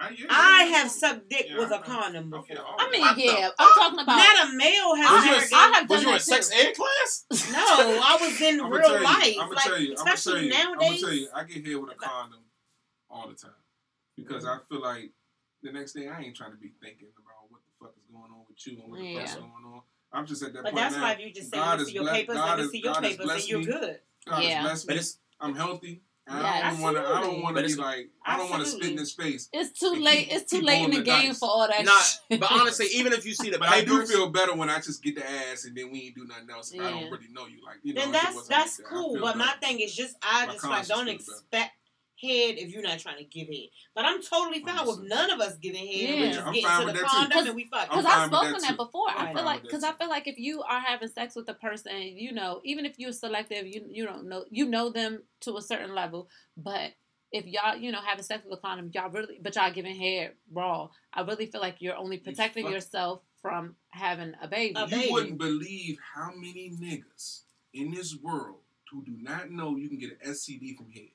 Have. 0.00 0.10
I, 0.10 0.14
yeah, 0.18 0.26
I 0.30 0.62
have 0.64 0.90
sucked 0.90 1.28
dick 1.28 1.46
Yeah, 1.48 1.58
with 1.58 1.70
a 1.72 1.78
condom 1.80 2.30
before. 2.30 2.46
yeah, 2.50 2.58
all 2.62 2.76
I 2.78 2.90
mean, 2.90 3.00
What 3.00 3.18
yeah, 3.18 3.48
I'm 3.58 3.68
talking 3.74 3.98
about. 4.00 4.16
Not 4.16 4.48
a 4.48 4.56
male 4.56 4.90
Was 4.90 4.98
has 5.00 5.24
you, 5.24 5.32
ever 5.32 5.44
in, 5.44 5.48
I 5.54 5.72
have 5.78 5.90
was 5.90 5.98
done 5.98 6.02
you 6.02 6.08
in 6.08 6.14
that 6.14 6.22
sex 6.22 6.50
ed 6.54 6.74
class? 6.74 7.24
No, 7.52 7.58
I 7.58 8.18
was 8.20 8.40
in 8.40 8.60
I'ma 8.60 8.68
real 8.76 8.82
tell 8.86 8.98
you, 8.98 9.04
life. 9.04 9.36
I'ma 9.40 9.52
like, 9.54 9.64
tell 9.64 9.80
you, 9.80 9.94
I'ma 9.98 10.12
especially 10.12 10.50
tell 10.50 10.58
you, 10.60 10.64
nowadays. 10.76 11.02
I'ma 11.02 11.06
tell 11.08 11.16
you, 11.16 11.28
I 11.34 11.44
get 11.44 11.64
hit 11.66 11.80
with 11.82 11.90
a 11.92 11.94
condom 11.96 12.40
all 13.10 13.28
the 13.28 13.34
time 13.34 13.50
because 14.16 14.44
I 14.44 14.58
feel 14.68 14.80
like 14.82 15.10
the 15.62 15.72
next 15.72 15.92
day 15.94 16.06
I 16.08 16.20
ain't 16.20 16.36
trying 16.36 16.52
to 16.52 16.56
be 16.58 16.72
thinking 16.80 17.08
about 17.18 17.50
what 17.50 17.60
the 17.66 17.84
fuck 17.86 17.94
is 17.96 18.04
going 18.12 18.30
on 18.30 18.44
with 18.48 18.58
you 18.66 18.80
and 18.82 18.90
what 18.90 19.00
the 19.00 19.14
fuck's 19.14 19.34
going 19.34 19.50
on. 19.50 19.80
I'm 20.12 20.26
just 20.26 20.42
at 20.42 20.52
that 20.54 20.62
But 20.62 20.72
point 20.72 20.76
that's 20.84 20.94
now. 20.96 21.02
why 21.02 21.12
if 21.12 21.20
you 21.20 21.32
just 21.32 21.50
say, 21.50 21.56
God 21.58 21.78
let 21.78 21.78
me 21.80 21.84
see 21.86 21.94
your 21.94 22.02
blessed- 22.04 22.16
papers, 22.20 22.36
God 22.36 22.58
let 22.58 22.64
me 22.66 22.70
see 22.70 22.78
your 22.82 22.92
God 22.94 23.02
papers, 23.02 23.30
and 23.30 23.48
you're 23.48 23.58
me. 23.58 23.64
good. 23.66 24.00
God 24.26 24.42
Yeah. 24.42 24.48
has 24.50 24.62
blessed 24.64 24.86
But 24.86 24.92
me. 24.94 25.00
it's 25.00 25.18
I'm 25.40 25.54
healthy. 25.54 26.02
I 26.30 26.70
don't 26.70 26.80
want 26.80 26.96
to. 26.96 27.02
I 27.06 27.20
don't 27.20 27.42
want 27.42 27.56
to 27.56 27.62
be 27.62 27.74
like. 27.74 28.10
I 28.24 28.36
don't 28.36 28.50
want 28.50 28.62
to 28.62 28.68
spit 28.68 28.90
in 28.90 28.98
Absolutely. 28.98 29.00
his 29.00 29.12
face. 29.34 29.48
It's 29.52 29.78
too 29.80 29.94
late. 29.94 30.28
keep- 30.28 30.32
it's 30.36 30.50
too 30.50 30.60
late 30.60 30.84
in 30.84 30.90
the 30.90 30.98
the 30.98 31.02
game 31.02 31.28
dice. 31.28 31.38
for 31.38 31.48
all 31.48 31.66
that. 31.66 31.84
Nah, 31.84 31.92
shit. 31.98 32.40
but 32.40 32.52
honestly, 32.52 32.86
even 32.92 33.12
if 33.14 33.24
you 33.24 33.32
see 33.34 33.48
the 33.50 33.58
But 33.58 33.68
I 33.68 33.84
do 33.84 34.04
feel 34.06 34.28
better 34.28 34.54
when 34.54 34.68
I 34.68 34.76
just 34.80 35.02
get 35.02 35.14
the 35.16 35.28
ass 35.28 35.64
and 35.64 35.74
then 35.76 35.90
we 35.90 36.02
ain't 36.02 36.14
do 36.16 36.26
nothing 36.26 36.50
else. 36.50 36.70
If 36.72 36.80
I 36.80 36.84
Yeah. 36.84 36.90
don't 37.00 37.10
really 37.10 37.28
know 37.32 37.46
you, 37.46 37.64
like 37.64 37.76
you 37.82 37.94
know. 37.94 38.02
then 38.02 38.12
that's 38.12 38.46
that's 38.48 38.78
like 38.78 38.88
cool. 38.88 39.14
feel 39.14 39.22
But 39.22 39.38
my 39.38 39.52
thing 39.62 39.80
is 39.80 39.94
just 39.94 40.16
I 40.22 40.46
My 40.46 40.52
just 40.52 40.64
like 40.64 40.86
don't 40.86 41.08
expect 41.08 41.72
head 42.20 42.56
if 42.58 42.70
you're 42.70 42.82
not 42.82 42.98
trying 42.98 43.18
to 43.18 43.24
give 43.24 43.46
head. 43.48 43.68
But 43.94 44.04
I'm 44.04 44.22
totally 44.22 44.60
fine 44.62 44.86
with 44.86 45.00
none 45.02 45.30
of 45.30 45.40
us 45.40 45.56
giving 45.56 45.86
head. 45.86 46.08
and 46.10 46.18
Yeah. 46.18 46.20
we 46.26 46.28
just 46.32 46.46
I'm 46.46 46.52
get 46.54 46.64
fine 46.64 46.74
into 46.82 46.86
with 46.86 46.94
the 46.94 47.00
that 47.02 47.08
too. 47.10 47.16
condom 47.16 47.32
Cause- 47.32 47.46
and 47.46 47.56
we 47.56 47.64
fuck. 47.64 47.82
I'm 47.82 47.88
Because 47.88 48.04
fine 48.04 48.12
I've 48.12 48.22
with 48.22 48.30
that 48.30 48.38
spoken 48.46 48.62
that, 48.62 48.70
too. 48.70 48.76
before. 48.76 49.10
I 49.10 49.24
Right. 49.24 49.34
feel 49.36 49.44
like 49.44 49.62
because 49.62 49.84
I 49.84 49.92
feel 49.92 50.08
like 50.08 50.26
if 50.28 50.38
you 50.38 50.62
are 50.62 50.80
having 50.80 51.08
sex 51.08 51.34
with 51.36 51.48
a 51.48 51.54
person, 51.54 51.96
you 52.02 52.32
know, 52.32 52.60
even 52.64 52.84
if 52.86 52.98
you're 52.98 53.12
selective, 53.12 53.66
you 53.66 53.84
you 53.88 54.04
don't 54.04 54.28
know 54.28 54.44
you 54.50 54.66
know 54.66 54.90
them 54.90 55.22
to 55.40 55.56
a 55.56 55.62
certain 55.62 55.94
level, 55.94 56.28
but 56.56 56.92
if 57.30 57.44
y'all 57.46 57.76
you 57.76 57.92
know 57.92 58.00
having 58.00 58.24
sex 58.24 58.42
with 58.44 58.58
a 58.58 58.60
condom, 58.60 58.90
y'all 58.94 59.10
really 59.10 59.38
but 59.40 59.54
y'all 59.54 59.70
giving 59.72 59.94
head 59.96 60.34
raw. 60.50 60.88
I 61.12 61.20
really 61.22 61.46
feel 61.46 61.60
like 61.60 61.76
you're 61.80 61.96
only 61.96 62.18
protecting 62.18 62.64
fuck- 62.64 62.72
yourself 62.72 63.22
from 63.42 63.76
having 63.90 64.34
a 64.42 64.48
baby. 64.48 64.74
A 64.76 64.84
You 64.84 64.90
baby. 64.90 65.12
wouldn't 65.12 65.38
believe 65.38 65.98
how 66.14 66.32
many 66.34 66.70
niggas 66.70 67.42
in 67.72 67.90
this 67.92 68.16
world 68.16 68.62
who 68.90 69.04
do 69.04 69.12
not 69.20 69.50
know 69.50 69.76
you 69.76 69.88
can 69.88 69.98
get 69.98 70.12
an 70.12 70.18
STD 70.32 70.74
from 70.76 70.90
head. 70.90 71.10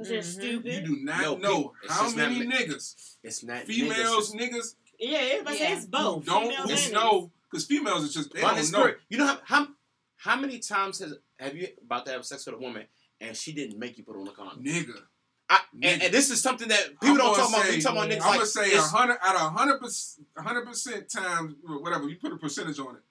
Because 0.00 0.08
they're 0.08 0.20
Mhm. 0.22 0.40
stupid. 0.62 0.72
You 0.72 0.80
do 0.96 0.96
not 1.04 1.20
No, 1.22 1.36
know 1.36 1.72
it's 1.82 1.92
how 1.92 2.04
just 2.04 2.16
not 2.16 2.32
many 2.32 2.46
niggas, 2.46 3.16
it's 3.22 3.42
not 3.42 3.64
females, 3.64 4.32
niggas. 4.32 4.40
niggas, 4.50 4.74
yeah, 4.98 5.18
everybody 5.18 5.58
Yeah. 5.58 5.66
say 5.66 5.72
it's 5.76 5.86
both. 5.86 6.24
don't 6.24 6.42
females 6.48 6.70
it's 6.70 6.84
and 6.86 6.94
know 6.94 7.32
because 7.50 7.66
females 7.66 8.04
are 8.08 8.12
just 8.12 8.32
they 8.32 8.40
Run 8.42 8.56
don't 8.56 8.70
know. 8.72 8.94
You 9.10 9.18
know 9.18 9.26
how, 9.26 9.40
how 9.44 9.68
how 10.16 10.36
many 10.40 10.58
times 10.58 10.98
has 11.00 11.14
have 11.38 11.54
you 11.54 11.68
about 11.84 12.06
to 12.06 12.12
have 12.12 12.24
sex 12.24 12.46
with 12.46 12.54
a 12.54 12.58
woman 12.58 12.86
and 13.20 13.36
she 13.36 13.52
didn't 13.52 13.78
make 13.78 13.98
you 13.98 14.04
put 14.04 14.16
on 14.16 14.26
a 14.26 14.32
condom? 14.32 14.64
Nigga, 14.64 15.06
I, 15.50 15.60
and, 15.72 15.82
Nigga. 15.82 16.04
and 16.06 16.14
this 16.14 16.30
is 16.30 16.40
something 16.40 16.68
that 16.68 16.98
people 17.00 17.16
don't 17.16 17.36
gonna 17.36 17.36
talk 17.36 17.48
about. 17.50 17.66
say- 17.66 17.76
We 17.76 17.82
talk 17.82 17.92
about 17.92 18.08
niggas 18.08 18.14
I'm 18.22 18.28
like 18.28 18.38
gonna 18.38 18.46
say 18.46 18.72
a 18.74 18.80
hundred 18.82 19.18
out 19.22 19.36
of 19.36 19.52
hundred 19.52 19.80
percent, 19.80 20.26
hundred 20.38 20.64
percent 20.66 21.10
times 21.10 21.54
whatever 21.62 22.08
you 22.08 22.16
put 22.16 22.32
a 22.32 22.36
percentage 22.36 22.78
on 22.78 22.96
it. 22.96 23.02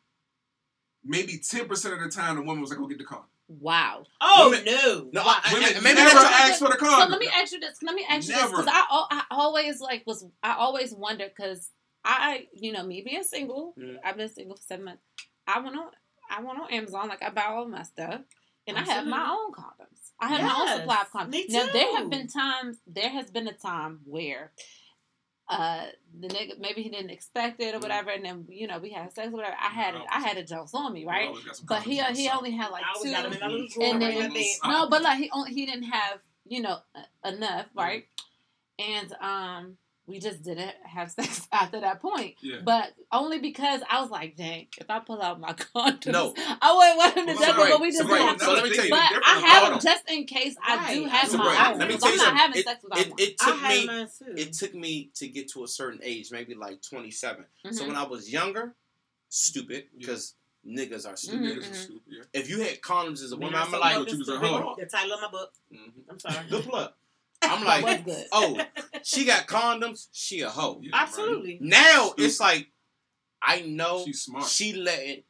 Maybe 1.04 1.38
ten 1.38 1.68
percent 1.68 1.94
of 1.94 2.00
the 2.00 2.10
time 2.10 2.36
the 2.38 2.42
woman 2.42 2.62
was 2.62 2.72
like, 2.72 2.80
"Go 2.80 2.88
get 2.88 2.98
the 2.98 3.04
condom." 3.06 3.28
Wow. 3.50 4.04
Oh 4.22 4.52
Women- 4.52 4.66
no. 4.66 5.10
No, 5.12 5.22
I, 5.26 5.42
I, 5.44 5.54
Women 5.56 5.70
I- 5.78 5.80
maybe 5.82 5.96
never 5.96 6.14
that's 6.20 6.50
ask 6.52 6.60
for 6.60 6.70
the 6.70 6.78
condom. 6.78 6.90
So 6.90 6.96
condom. 7.02 7.12
let 7.12 7.20
me 7.20 7.30
ask 7.36 7.52
you 7.52 7.60
this. 7.60 7.78
Let 7.82 7.96
me 7.96 8.06
ask 8.08 8.28
you 8.30 8.36
this 8.36 8.46
because 8.46 8.68
I, 8.68 8.84
I 9.12 9.24
always 9.32 9.82
like 9.82 10.04
was 10.06 10.24
I 10.44 10.54
always 10.54 10.94
wondered 10.94 11.32
because 11.36 11.72
I 12.06 12.46
you 12.54 12.72
know 12.72 12.84
me 12.84 13.02
being 13.02 13.24
single 13.24 13.74
Mhm. 13.78 13.98
I've 14.06 14.18
been 14.18 14.30
single 14.30 14.56
for 14.56 14.62
seven 14.64 14.86
months. 14.86 15.02
I 15.48 15.60
went 15.62 15.76
on 15.76 15.88
I 16.30 16.42
went 16.44 16.60
on 16.60 16.72
Amazon 16.72 17.10
like 17.10 17.24
I 17.24 17.30
buy 17.32 17.46
all 17.50 17.68
my 17.68 17.82
stuff 17.84 18.22
and 18.68 18.78
I 18.78 18.82
have 18.82 19.08
my 19.08 19.30
own 19.32 19.52
condoms. 19.52 20.12
I 20.22 20.28
have 20.28 20.42
my 20.42 20.56
own 20.62 20.78
supply 20.80 21.02
of 21.02 21.12
condoms. 21.12 21.32
me 21.32 21.46
Now 21.50 21.66
there 21.74 21.98
have 21.98 22.10
been 22.12 22.28
times 22.28 22.78
there 22.86 23.10
has 23.10 23.32
been 23.32 23.48
a 23.48 23.54
time 23.54 24.02
where 24.06 24.52
uh 25.50 25.86
the 26.20 26.28
nigga 26.28 26.60
maybe 26.60 26.84
he 26.84 26.90
didn't 26.90 27.10
expect 27.10 27.60
it 27.60 27.74
or 27.74 27.80
Mhm. 27.80 27.82
whatever 27.82 28.12
and 28.12 28.24
then 28.24 28.46
you 28.50 28.68
know 28.68 28.78
we 28.80 28.92
had 28.92 29.12
sex 29.12 29.30
or 29.30 29.38
whatever. 29.38 29.56
I 29.60 29.70
had 29.70 29.96
it 29.96 30.02
I 30.12 30.20
had 30.20 30.38
it 30.38 30.48
jokes 30.48 30.74
on 30.76 30.94
me 30.94 31.06
right. 31.06 31.28
always 31.30 31.44
got 31.44 31.56
some 31.56 31.66
But 31.68 31.82
he 31.84 31.98
he 32.14 32.30
only 32.30 32.52
had 32.52 32.70
like 32.70 32.84
two 33.02 33.10
got 33.12 33.24
them 33.24 33.34
in 33.34 33.40
my 33.40 33.48
little 33.48 33.68
drawer 33.68 33.86
and 33.94 34.02
then 34.02 34.12
in 34.12 34.30
the 34.30 34.40
bed. 34.40 34.70
no, 34.70 34.90
but 34.90 35.02
like 35.02 35.18
he 35.18 35.30
only 35.32 35.52
he 35.54 35.66
didn't 35.66 35.84
have 35.92 36.20
you 36.48 36.62
know 36.62 36.78
enough, 37.26 37.66
Mm-hmm. 37.68 37.80
right? 37.80 38.06
And 38.80 39.14
um, 39.22 39.78
we 40.10 40.20
just 40.20 40.42
didn't 40.44 40.74
have 40.84 41.12
sex 41.12 41.48
after 41.52 41.80
that 41.80 42.02
point. 42.02 42.36
Yeah. 42.42 42.58
But 42.64 42.94
only 43.12 43.40
because 43.40 43.82
I 43.90 44.02
was 44.02 44.10
like, 44.10 44.36
dang, 44.36 44.68
if 44.78 44.90
I 44.90 45.00
pull 45.00 45.22
out 45.22 45.40
my 45.40 45.54
condoms, 45.76 46.08
No. 46.12 46.34
I 46.38 46.74
wouldn't 46.76 46.98
want 46.98 47.18
him 47.18 47.28
to 47.28 47.34
Well, 47.34 47.52
double. 47.52 47.64
right, 47.64 47.72
But 47.74 47.82
we 47.82 47.88
just 47.92 48.00
so 48.02 48.08
right, 48.10 48.18
didn't 48.18 48.28
have 48.30 48.42
so 48.42 48.48
to. 48.48 48.62
let 48.62 48.64
me 48.70 48.76
tell 48.76 48.86
you- 48.86 48.90
But 48.92 49.00
I 49.26 49.40
have 49.46 49.70
them 49.72 49.80
just 49.80 50.10
in 50.10 50.26
case 50.26 50.56
I 50.66 50.94
do 50.96 51.06
have 51.06 51.30
So, 51.30 51.38
my 51.38 51.46
right, 51.46 51.72
own. 51.74 51.80
let 51.80 51.88
me 51.88 51.96
because 51.96 52.02
tell 52.02 52.10
I'm 52.12 52.14
you 52.14 52.18
not 52.18 52.26
something. 52.26 52.38
having 52.38 52.60
It- 52.60 52.66
sex 52.66 52.84
without 52.84 53.00
It, 53.00 53.10
mine. 53.10 53.16
it 53.20 53.36
I 53.42 53.46
took 53.46 53.60
had 53.60 53.70
me 53.80 53.88
mine 53.88 54.08
too. 54.18 54.34
it 54.36 54.54
took 54.54 54.74
me 54.76 55.12
to 55.16 55.28
get 55.28 55.48
to 55.54 55.64
a 55.64 55.68
certain 55.68 56.00
age, 56.04 56.32
maybe 56.32 56.56
like 56.56 56.82
27. 56.82 57.46
So 57.72 57.84
Mhm. 57.84 57.88
when 57.88 57.96
I 57.96 58.04
was 58.04 58.32
younger, 58.32 58.76
stupid, 59.30 59.86
Yeah. 59.94 60.00
because 60.00 60.36
niggas 60.68 61.06
are 61.08 61.14
Mhm, 61.14 61.18
stupid. 61.18 61.42
Niggas 61.42 61.64
mhm. 61.68 61.72
are 61.72 61.76
stupid, 61.76 62.02
yeah. 62.08 62.24
If 62.34 62.50
you 62.50 62.62
had 62.62 62.82
condoms 62.82 63.24
as 63.24 63.32
a 63.32 63.38
woman, 63.38 63.56
I 63.56 63.62
I'm 63.64 63.70
saw 63.72 63.78
like, 63.78 63.96
my 63.96 64.12
you 64.12 64.18
was 64.18 64.30
a 64.30 64.40
hoe. 64.40 64.76
The 64.78 64.86
title 64.86 65.14
of 65.14 65.22
my 65.22 65.30
book. 65.32 65.54
mhm. 65.74 65.92
I'm 66.10 66.20
sorry. 66.20 66.48
good 66.50 66.64
plug. 66.66 66.94
I'm 67.42 67.64
like, 67.64 68.06
oh, 68.32 68.60
she 69.04 69.26
got 69.26 69.48
condoms, 69.48 70.08
she 70.12 70.42
a 70.42 70.50
hoe. 70.50 70.80
Yeah, 70.82 70.92
right. 70.94 71.02
Absolutely. 71.04 71.58
Now 71.62 72.08
Stupid. 72.08 72.24
it's 72.26 72.40
like, 72.40 72.68
I 73.42 73.62
know 73.62 74.04
She's 74.06 74.22
smart. 74.24 74.46
she 74.46 74.74
letting. 74.74 75.24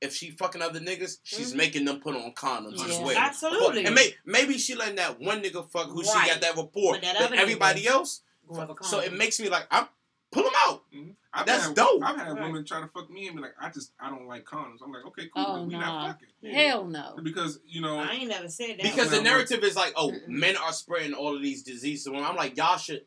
If 0.00 0.14
she 0.14 0.30
fucking 0.32 0.60
other 0.60 0.78
niggas, 0.80 1.18
she's 1.22 1.52
Mhm. 1.52 1.56
making 1.56 1.84
them 1.86 2.00
put 2.00 2.14
on 2.14 2.32
condoms 2.34 2.74
as 2.84 2.98
Yeah. 2.98 3.04
well. 3.04 3.16
Absolutely. 3.16 3.86
And 3.86 3.94
may, 3.94 4.14
maybe 4.26 4.58
she 4.58 4.74
letting 4.74 4.96
that 4.96 5.18
one 5.20 5.42
nigga 5.42 5.70
fuck 5.70 5.88
who 5.88 6.04
she 6.04 6.10
got 6.12 6.40
that 6.40 6.54
rapport, 6.56 6.94
But 6.94 7.02
that 7.02 7.16
but 7.18 7.32
everybody 7.32 7.82
nigga- 7.84 7.86
else. 7.90 8.22
Go 8.46 8.54
have 8.60 8.70
a 8.70 8.74
So 8.84 9.00
it 9.00 9.12
makes 9.14 9.40
me 9.40 9.48
like, 9.48 9.66
I'm 9.70 9.88
pull 10.36 10.44
them 10.44 10.52
out. 10.68 10.82
Mhm. 10.94 11.14
That's 11.44 11.66
had, 11.66 11.74
dope. 11.76 12.02
I've 12.02 12.16
had 12.16 12.32
Right. 12.32 12.42
women 12.42 12.64
try 12.64 12.80
to 12.80 12.88
fuck 12.88 13.10
me 13.10 13.26
and 13.26 13.36
be 13.36 13.42
like, 13.42 13.52
I 13.60 13.68
just 13.70 13.92
I 14.00 14.08
don't 14.10 14.26
like 14.26 14.44
condoms. 14.44 14.78
I'm 14.82 14.92
like, 14.92 15.04
okay, 15.06 15.28
cool, 15.34 15.44
Oh, 15.46 15.62
we 15.64 15.72
nah. 15.74 15.80
not 15.80 16.18
fucking. 16.42 16.54
Hell 16.54 16.84
no. 16.86 17.16
Because 17.22 17.60
you 17.66 17.80
know, 17.80 17.98
I 17.98 18.12
ain't 18.12 18.28
never 18.28 18.48
said 18.48 18.76
that. 18.78 18.82
Because 18.82 19.10
the 19.10 19.20
narrative 19.20 19.62
is 19.64 19.76
like, 19.76 19.92
oh, 19.96 20.12
men 20.28 20.56
are 20.56 20.72
spreading 20.72 21.12
all 21.14 21.34
of 21.36 21.42
these 21.42 21.62
diseases. 21.62 22.08
When 22.08 22.24
I'm 22.24 22.36
like, 22.36 22.56
y'all 22.56 22.78
should, 22.78 23.02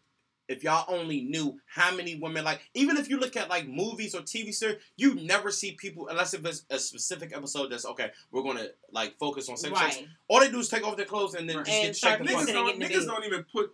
if 0.48 0.64
y'all 0.64 0.86
only 0.88 1.22
knew 1.22 1.60
how 1.68 1.96
many 1.96 2.16
women, 2.16 2.44
like, 2.44 2.62
even 2.76 2.98
if 2.98 3.10
you 3.10 3.20
look 3.20 3.36
at 3.38 3.50
like 3.50 3.68
movies 3.68 4.14
or 4.16 4.22
TV 4.22 4.52
series, 4.54 4.78
you 4.98 5.16
never 5.16 5.50
see 5.52 5.72
people 5.74 6.08
unless 6.10 6.34
if 6.36 6.46
it's 6.46 6.66
a 6.70 6.78
specific 6.80 7.36
episode 7.36 7.72
that's 7.72 7.86
okay. 7.86 8.12
We're 8.32 8.44
gonna 8.44 8.68
like 8.92 9.18
focus 9.20 9.50
on 9.50 9.58
same 9.58 9.76
sex. 9.76 9.96
right. 9.98 10.08
All 10.28 10.40
they 10.40 10.50
do 10.52 10.60
is 10.60 10.70
take 10.70 10.86
off 10.86 10.98
their 10.98 11.06
clothes 11.06 11.34
and 11.36 11.50
then 11.50 11.58
Right. 11.58 11.66
just 11.66 11.78
And 11.78 11.88
get 11.88 11.96
checked 11.96 12.20
the 12.20 12.26
mixing 12.26 12.54
fuck. 12.56 12.76
it. 12.76 12.80
niggas, 12.80 12.80
don't, 12.80 12.92
niggas 12.92 13.06
don't 13.08 13.26
even 13.26 13.46
put 13.52 13.72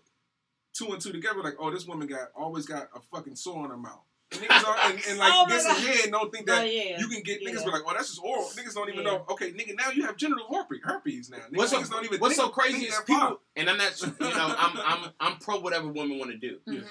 two 0.76 0.88
and 0.92 1.02
two 1.02 1.12
together. 1.12 1.42
Like, 1.42 1.56
oh, 1.60 1.72
this 1.72 1.86
woman 1.86 2.08
got 2.08 2.30
always 2.36 2.66
got 2.66 2.90
a 2.96 3.00
fucking 3.14 3.36
sore 3.36 3.64
in 3.66 3.72
her 3.72 3.78
mouth. 3.78 4.02
And 4.32 4.42
niggas 4.42 4.66
are, 4.68 4.78
and, 4.90 5.00
and 5.08 5.20
like 5.20 5.32
Oh 5.36 5.46
my 5.46 5.54
this 5.54 5.66
head 5.68 6.12
don't 6.12 6.34
think 6.34 6.48
that 6.48 6.64
Oh, 6.64 6.66
yeah. 6.66 7.00
you 7.00 7.08
can 7.08 7.22
get 7.22 7.42
niggas 7.42 7.60
Yeah. 7.60 7.66
be 7.66 7.72
like, 7.72 7.84
oh, 7.86 7.94
that's 7.94 8.10
just 8.10 8.22
oral. 8.24 8.44
Niggas 8.56 8.74
don't 8.74 8.90
even 8.90 9.06
Yeah. 9.06 9.12
know. 9.12 9.26
Okay, 9.30 9.52
nigga, 9.52 9.78
now 9.78 9.92
you 9.92 10.04
have 10.06 10.18
genital 10.18 10.48
herpes, 10.52 10.80
herpes 10.84 11.30
now. 11.30 11.38
Niggas, 11.38 11.58
What's 11.58 11.72
so, 11.72 11.84
don't 11.84 12.06
even. 12.06 12.20
what's 12.20 12.36
think, 12.36 12.48
so 12.48 12.52
crazy 12.52 12.74
think 12.80 12.90
is 12.90 13.00
people, 13.06 13.20
far. 13.22 13.38
and 13.56 13.70
I'm 13.70 13.78
not, 13.78 14.02
you 14.02 14.08
know, 14.20 14.56
I'm 14.58 14.78
I'm 14.84 15.12
I'm 15.20 15.38
pro 15.38 15.60
whatever 15.60 15.88
women 15.88 16.18
want 16.20 16.32
to 16.32 16.38
do, 16.38 16.58
Yeah. 16.66 16.80
Mhm. 16.82 16.88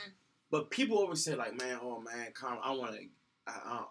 but 0.50 0.70
people 0.70 0.96
always 0.98 1.24
say 1.24 1.34
like, 1.34 1.58
man, 1.60 1.78
oh 1.82 2.00
man, 2.00 2.28
calm, 2.34 2.58
I 2.62 2.70
want 2.72 2.92
to, 2.92 3.00
I, 3.48 3.52
I, 3.52 3.84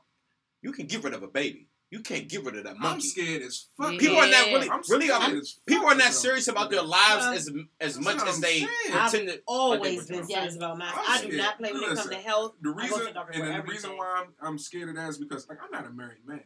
you 0.62 0.72
can 0.72 0.86
get 0.88 1.04
rid 1.04 1.14
of 1.14 1.22
a 1.24 1.28
baby, 1.28 1.68
you 1.94 2.00
can't 2.00 2.28
get 2.28 2.44
rid 2.44 2.56
of 2.58 2.64
that 2.64 2.74
I'm 2.76 2.82
monkey. 2.82 3.08
scared 3.08 3.44
as 3.44 3.68
fuck. 3.78 3.94
Yeah. 3.94 4.00
People 4.00 4.18
are 4.18 4.28
not 4.28 4.48
really, 4.48 4.68
I'm 4.70 4.82
really, 4.89 5.08
scared 5.08 5.22
are, 5.34 5.38
as 5.38 5.52
fuck 5.52 5.66
people 5.68 5.86
are 5.86 5.96
not 5.96 6.08
of 6.08 6.14
serious 6.14 6.48
about 6.48 6.72
their 6.72 6.82
lives 6.82 7.26
Well, 7.26 7.34
as 7.34 7.48
as 7.80 7.94
that's 7.96 8.06
much 8.06 8.16
as 8.28 8.36
I'm 8.36 8.41
they 8.41 8.60
saying. 8.62 8.70
I've 8.94 9.12
to. 9.12 9.41
Always 9.46 9.94
Yes. 9.94 10.08
been 10.08 10.26
serious 10.26 10.56
about 10.56 10.80
my. 10.80 10.91
I'm 10.96 11.22
do 11.22 11.28
scared. 11.28 11.38
not 11.38 11.58
play 11.60 11.72
when 11.72 11.84
it 11.84 11.86
comes 11.86 11.98
Listen, 12.00 12.12
to 12.14 12.18
health. 12.18 12.56
The 12.62 12.70
I 12.70 12.74
go 12.89 12.98
to 12.98 13.04
reason, 13.06 13.18
and 13.34 13.44
then 13.48 13.58
the 13.58 13.72
reason 13.72 13.91
why 13.96 14.24
I'm, 14.24 14.48
I'm 14.48 14.58
scared 14.58 14.89
of 14.89 14.96
that 14.96 15.10
is 15.10 15.20
because 15.20 15.48
like 15.48 15.60
I'm 15.64 15.70
not 15.70 15.86
a 15.86 15.94
married 15.94 16.26
man. 16.26 16.41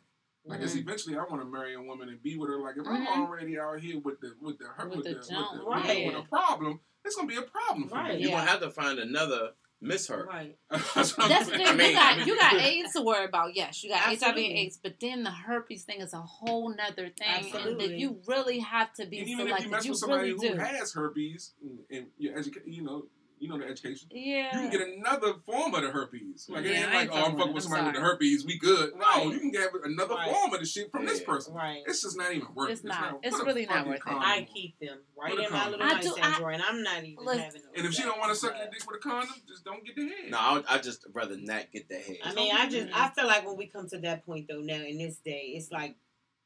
Like, 0.45 0.61
it's 0.61 0.73
Mhm. 0.75 0.81
eventually 0.81 1.15
I 1.17 1.23
want 1.23 1.41
to 1.41 1.45
marry 1.47 1.75
a 1.75 1.81
woman 1.81 2.09
and 2.09 2.21
be 2.21 2.37
with 2.37 2.49
her. 2.49 2.59
Like, 2.59 2.75
if 2.77 2.83
Mhm. 2.85 3.05
I'm 3.07 3.23
already 3.23 3.57
out 3.57 3.79
here 3.79 3.99
with 3.99 4.19
the 4.19 4.33
with 4.41 4.57
the 4.59 4.65
her 4.65 4.87
With 4.89 4.97
with, 4.97 5.05
the 5.05 5.11
the, 5.13 5.17
with, 5.19 5.27
the, 5.27 5.65
right. 5.65 6.05
with, 6.07 6.15
a 6.15 6.27
problem, 6.27 6.79
it's 7.05 7.15
gonna 7.15 7.27
be 7.29 7.37
a 7.37 7.41
problem 7.41 7.87
for 7.87 7.95
Right. 7.95 8.15
me. 8.15 8.21
You're 8.23 8.31
gonna 8.31 8.49
have 8.49 8.59
to 8.61 8.69
find 8.69 8.99
another 8.99 9.51
miss 9.81 10.07
her. 10.07 10.25
Right. 10.25 10.57
That's, 10.71 11.17
what 11.17 11.25
I'm 11.25 11.29
That's 11.29 11.45
the 11.49 11.57
saying. 11.57 11.77
thing. 11.77 11.97
I 11.97 12.15
mean- 12.17 12.27
you 12.27 12.35
got 12.37 12.51
you 12.51 12.59
got 12.59 12.61
AIDS 12.61 12.93
to 12.93 13.01
worry 13.01 13.25
about. 13.25 13.55
Yes, 13.55 13.83
you 13.83 13.89
got 13.89 13.99
HIV 14.01 14.35
and 14.35 14.37
AIDS, 14.37 14.79
but 14.81 14.95
then 14.99 15.23
the 15.23 15.31
herpes 15.31 15.83
thing 15.83 16.01
is 16.01 16.13
a 16.13 16.17
whole 16.21 16.69
nother 16.75 17.09
thing, 17.09 17.27
and 17.27 17.45
Absolutely. 17.45 17.87
that 17.87 17.97
you 17.97 18.19
really 18.27 18.59
have 18.59 18.93
to 18.93 19.05
be 19.05 19.19
And 19.19 19.27
even 19.29 19.47
if 19.47 19.59
you 19.63 19.69
mess 19.69 19.85
You, 19.85 19.91
with 19.91 19.99
somebody 19.99 20.31
really 20.33 20.47
who 20.49 20.53
do. 20.55 20.59
has 20.59 20.93
herpes 20.93 21.53
and, 21.61 21.79
and 21.91 22.07
your 22.17 22.37
educa- 22.37 22.63
you 22.65 22.83
know, 22.83 23.05
you 23.39 23.47
know 23.49 23.57
the 23.57 23.65
education. 23.65 24.07
yeah. 24.11 24.53
You 24.61 24.69
can 24.69 24.69
get 24.71 24.87
another 24.87 25.33
form 25.45 25.73
of 25.75 25.81
the 25.81 25.89
herpes. 25.91 26.47
Like 26.49 26.65
it 26.65 26.69
ain't 26.71 26.87
I 26.89 26.93
like, 26.93 27.01
ain't 27.03 27.11
oh, 27.11 27.15
I'm 27.15 27.21
fucking 27.21 27.37
fucking 27.37 27.47
with 27.47 27.53
with 27.55 27.63
somebody 27.63 27.81
I'm 27.81 27.85
with 27.87 27.95
the 27.95 28.01
herpes. 28.01 28.45
We 28.45 28.57
good. 28.57 28.91
No, 28.97 29.31
you 29.31 29.39
can 29.39 29.51
get 29.51 29.69
another 29.83 30.15
Right. 30.15 30.31
form 30.31 30.53
of 30.53 30.59
the 30.59 30.65
shit 30.65 30.91
from 30.91 31.05
this 31.05 31.21
person. 31.21 31.53
Right. 31.53 31.83
It's 31.85 32.01
just 32.01 32.17
not 32.17 32.33
even 32.33 32.47
worth 32.55 32.71
It's 32.71 32.81
it. 32.81 32.87
not. 32.87 33.19
It's 33.23 33.35
put 33.35 33.43
a 33.43 33.45
really 33.45 33.65
not 33.65 33.85
fucking 33.85 33.89
worth 33.91 34.01
it. 34.07 34.13
I 34.13 34.47
keep 34.51 34.79
them 34.79 34.97
right 35.17 35.31
in 35.37 35.51
my 35.51 35.69
little 35.69 35.85
I 35.85 35.89
do- 36.01 36.07
nightstand 36.09 36.35
drawer, 36.35 36.51
and 36.51 36.63
I'm 36.63 36.81
not 36.83 37.03
even 37.03 37.23
Look, 37.25 37.37
having. 37.37 37.61
No 37.61 37.67
And 37.75 37.85
if 37.85 37.93
she 37.93 38.03
don't 38.03 38.17
want 38.19 38.31
to 38.33 38.35
suck 38.39 38.55
your 38.57 38.65
dick 38.71 38.81
with 38.89 38.97
a 38.97 38.99
condom, 39.07 39.35
just 39.47 39.63
don't 39.63 39.85
get 39.85 39.95
the 39.95 40.07
head. 40.07 40.31
No, 40.31 40.37
I, 40.37 40.63
I 40.69 40.77
just 40.79 41.05
rather 41.13 41.37
not 41.37 41.71
get 41.71 41.87
the 41.89 41.95
head. 41.95 42.17
I 42.23 42.33
mean, 42.33 42.55
I 42.55 42.67
just. 42.69 42.87
I 42.93 43.09
feel 43.09 43.27
like 43.27 43.45
when 43.45 43.57
we 43.57 43.67
come 43.67 43.87
to 43.89 43.97
that 43.99 44.25
point 44.25 44.47
though 44.49 44.61
now 44.61 44.75
in 44.83 44.97
this 44.97 45.17
day, 45.17 45.53
it's 45.55 45.71
like, 45.71 45.95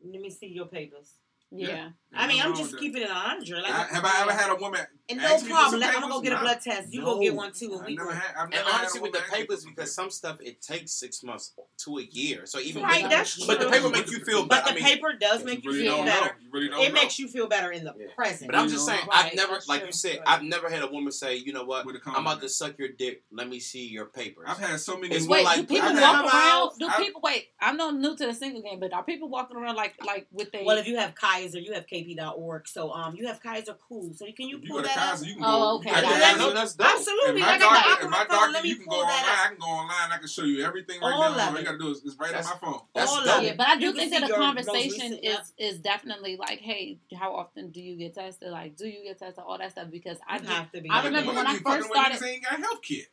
let 0.04 0.20
me 0.22 0.30
see 0.30 0.48
your 0.48 0.66
papers. 0.66 1.14
Yeah. 1.52 1.90
I 2.14 2.28
mean, 2.28 2.42
I'm 2.42 2.54
just 2.56 2.78
keeping 2.78 3.02
it 3.04 3.10
a 3.10 3.14
hundred. 3.14 3.62
Like. 3.62 3.72
I- 3.72 3.86
have 3.86 4.04
I 4.06 4.22
ever 4.24 4.32
had 4.34 4.52
a 4.52 4.56
woman? 4.56 4.82
And 5.10 5.20
no 5.20 5.28
problem. 5.40 5.82
some 5.82 5.84
I'm 5.84 6.02
gonna 6.02 6.14
go 6.14 6.22
get 6.22 6.34
a 6.34 6.40
blood 6.40 6.60
test. 6.62 6.94
You 6.94 7.02
go 7.04 7.20
get 7.20 7.34
one 7.36 7.52
too, 7.54 7.74
and 7.74 7.86
we 7.86 7.96
never 7.96 8.14
had. 8.14 8.36
I've 8.36 8.44
And 8.46 8.52
never 8.52 8.70
had 8.70 8.80
honestly, 8.82 9.00
with 9.02 9.12
the 9.14 9.18
woman 9.20 9.24
ask 9.30 9.32
me 9.34 9.40
for 9.40 9.48
papers, 9.48 9.66
because 9.66 9.96
some 9.96 10.10
stuff 10.10 10.38
it 10.42 10.62
takes 10.62 10.92
six 10.94 11.24
months 11.24 11.54
to 11.86 11.98
a 11.98 12.02
year. 12.04 12.46
So 12.46 12.60
even 12.60 12.84
Right, 12.84 13.04
with, 13.04 13.12
that's 13.12 13.46
but 13.46 13.60
the 13.60 13.70
paper 13.70 13.90
makes 13.90 14.12
you 14.12 14.20
feel 14.24 14.46
better. 14.46 14.62
But 14.62 14.66
the 14.66 14.72
I 14.72 14.76
mean, 14.76 14.84
paper 14.84 15.14
does 15.20 15.40
you 15.42 15.46
make 15.46 15.64
you 15.64 15.72
really 15.72 15.84
feel 15.84 15.98
don't 15.98 16.06
better. 16.06 16.26
know. 16.28 16.32
You 16.42 16.50
really 16.52 16.68
don't 16.70 16.82
It 16.82 16.88
know. 16.90 16.94
makes 17.02 17.20
you 17.20 17.28
feel 17.28 17.48
better 17.48 17.72
in 17.72 17.84
the 17.86 17.94
Yeah. 17.98 18.08
present. 18.16 18.52
But 18.52 18.58
I'm 18.60 18.70
just 18.70 18.86
saying, 18.86 19.02
right, 19.10 19.26
I've 19.28 19.36
never, 19.36 19.60
like 19.68 19.80
true. 19.82 19.88
you 19.88 19.94
said, 19.94 20.20
I've 20.26 20.44
never 20.44 20.70
had 20.70 20.82
a 20.84 20.88
woman 20.88 21.12
say, 21.12 21.36
you 21.36 21.52
know 21.54 21.64
what, 21.66 21.86
with 21.86 21.96
a 21.96 22.00
I'm 22.06 22.26
about 22.26 22.42
to 22.42 22.50
suck 22.50 22.78
your 22.78 22.90
dick. 22.90 23.24
Let 23.32 23.50
me 23.50 23.60
see 23.60 23.88
your 23.88 24.06
papers. 24.06 24.46
I've 24.48 24.60
had 24.60 24.80
so 24.80 24.98
many. 24.98 25.16
It's 25.16 25.28
Wait, 25.28 25.44
more 25.44 25.56
do 25.56 25.64
people 25.64 25.94
walk 25.94 26.34
around? 26.34 26.72
Do 26.80 26.88
I've- 26.88 27.04
people 27.04 27.22
wait? 27.24 27.48
I'm 27.60 27.78
not 27.78 27.96
new 27.96 28.16
to 28.16 28.26
the 28.28 28.34
single 28.34 28.62
game, 28.62 28.80
but 28.80 28.94
are 28.94 29.04
people 29.04 29.28
walking 29.30 29.58
around 29.58 29.76
like 29.76 29.96
like 30.06 30.28
with 30.32 30.52
they? 30.52 30.64
Well, 30.66 30.78
if 30.78 30.88
you 30.88 30.98
have 30.98 31.16
Kaiser, 31.42 31.60
you 31.60 31.74
have 31.74 31.88
KP.org. 31.88 32.68
So 32.68 32.92
um, 32.92 33.16
you 33.16 33.28
have 33.28 33.42
Kaiser 33.42 33.76
Cool. 33.88 34.14
So 34.14 34.26
can 34.36 34.48
you 34.48 34.58
If 34.58 34.64
you 34.64 34.70
pull 34.70 34.78
go 34.78 34.84
to 34.84 34.88
that 34.90 34.98
Kaiser, 34.98 35.24
up? 35.24 35.28
you 35.30 35.36
can 35.36 35.44
Oh, 35.46 35.60
go. 35.60 35.76
okay. 35.80 35.90
I 35.92 36.02
Yeah, 36.02 36.08
I 36.48 36.54
that's 36.54 36.74
dope. 36.76 36.88
Absolutely. 36.88 37.42
If 37.42 37.48
I 37.48 37.52
my 37.54 37.60
got 37.60 37.74
doctor, 37.74 37.92
app 37.92 37.98
if 38.00 38.04
my 38.04 38.10
my 38.10 38.18
phone. 38.26 38.28
doctor, 38.38 38.52
Let 38.54 38.64
me 38.64 38.70
you 38.70 38.76
can 38.76 38.86
go 38.86 38.92
pull 38.92 39.00
online. 39.00 39.16
that 39.16 39.44
I 39.46 39.50
can 39.50 39.58
go 39.60 39.66
online. 39.68 40.12
I 40.12 40.18
can 40.18 40.28
show 40.28 40.44
you 40.44 40.64
everything 40.64 41.02
right 41.02 41.14
All 41.14 41.20
now. 41.22 41.28
of 41.32 41.38
All 41.50 41.56
it. 41.56 41.60
you 41.60 41.66
gotta 41.66 41.78
do 41.78 41.90
is, 41.90 41.98
is 42.04 42.18
right 42.20 42.34
on 42.36 42.44
my 42.44 42.52
phone. 42.62 42.80
That's 42.94 43.12
All 43.12 43.24
dope. 43.26 43.38
of 43.38 43.44
Yeah, 43.44 43.50
it. 43.52 43.58
but 43.58 43.68
I 43.68 43.76
do 43.78 43.94
can 43.94 44.10
think 44.10 44.12
that 44.12 44.28
the 44.30 44.34
conversation 44.36 45.12
recent- 45.12 45.24
is 45.26 45.54
is 45.58 45.80
definitely 45.80 46.38
like, 46.38 46.60
hey, 46.60 47.00
how 47.18 47.36
often 47.36 47.72
do 47.72 47.82
you 47.82 47.96
get 47.98 48.14
tested? 48.16 48.50
Like, 48.52 48.76
do 48.76 48.88
you 48.88 49.04
get 49.04 49.20
tested? 49.20 49.44
All 49.48 49.58
that 49.58 49.72
stuff 49.72 49.88
because 49.92 50.18
I 50.28 50.38
do. 50.40 50.48
have 50.48 50.72
to 50.74 50.82
be. 50.82 50.90
I 50.90 51.04
remember 51.06 51.34
when 51.34 51.48
I 51.48 51.58
first 51.58 51.90
with 51.90 51.98
niggas 51.98 52.16
started- 52.18 52.24
ain't 52.26 52.44
got 52.44 52.60
health 52.60 52.82
care. 52.82 53.06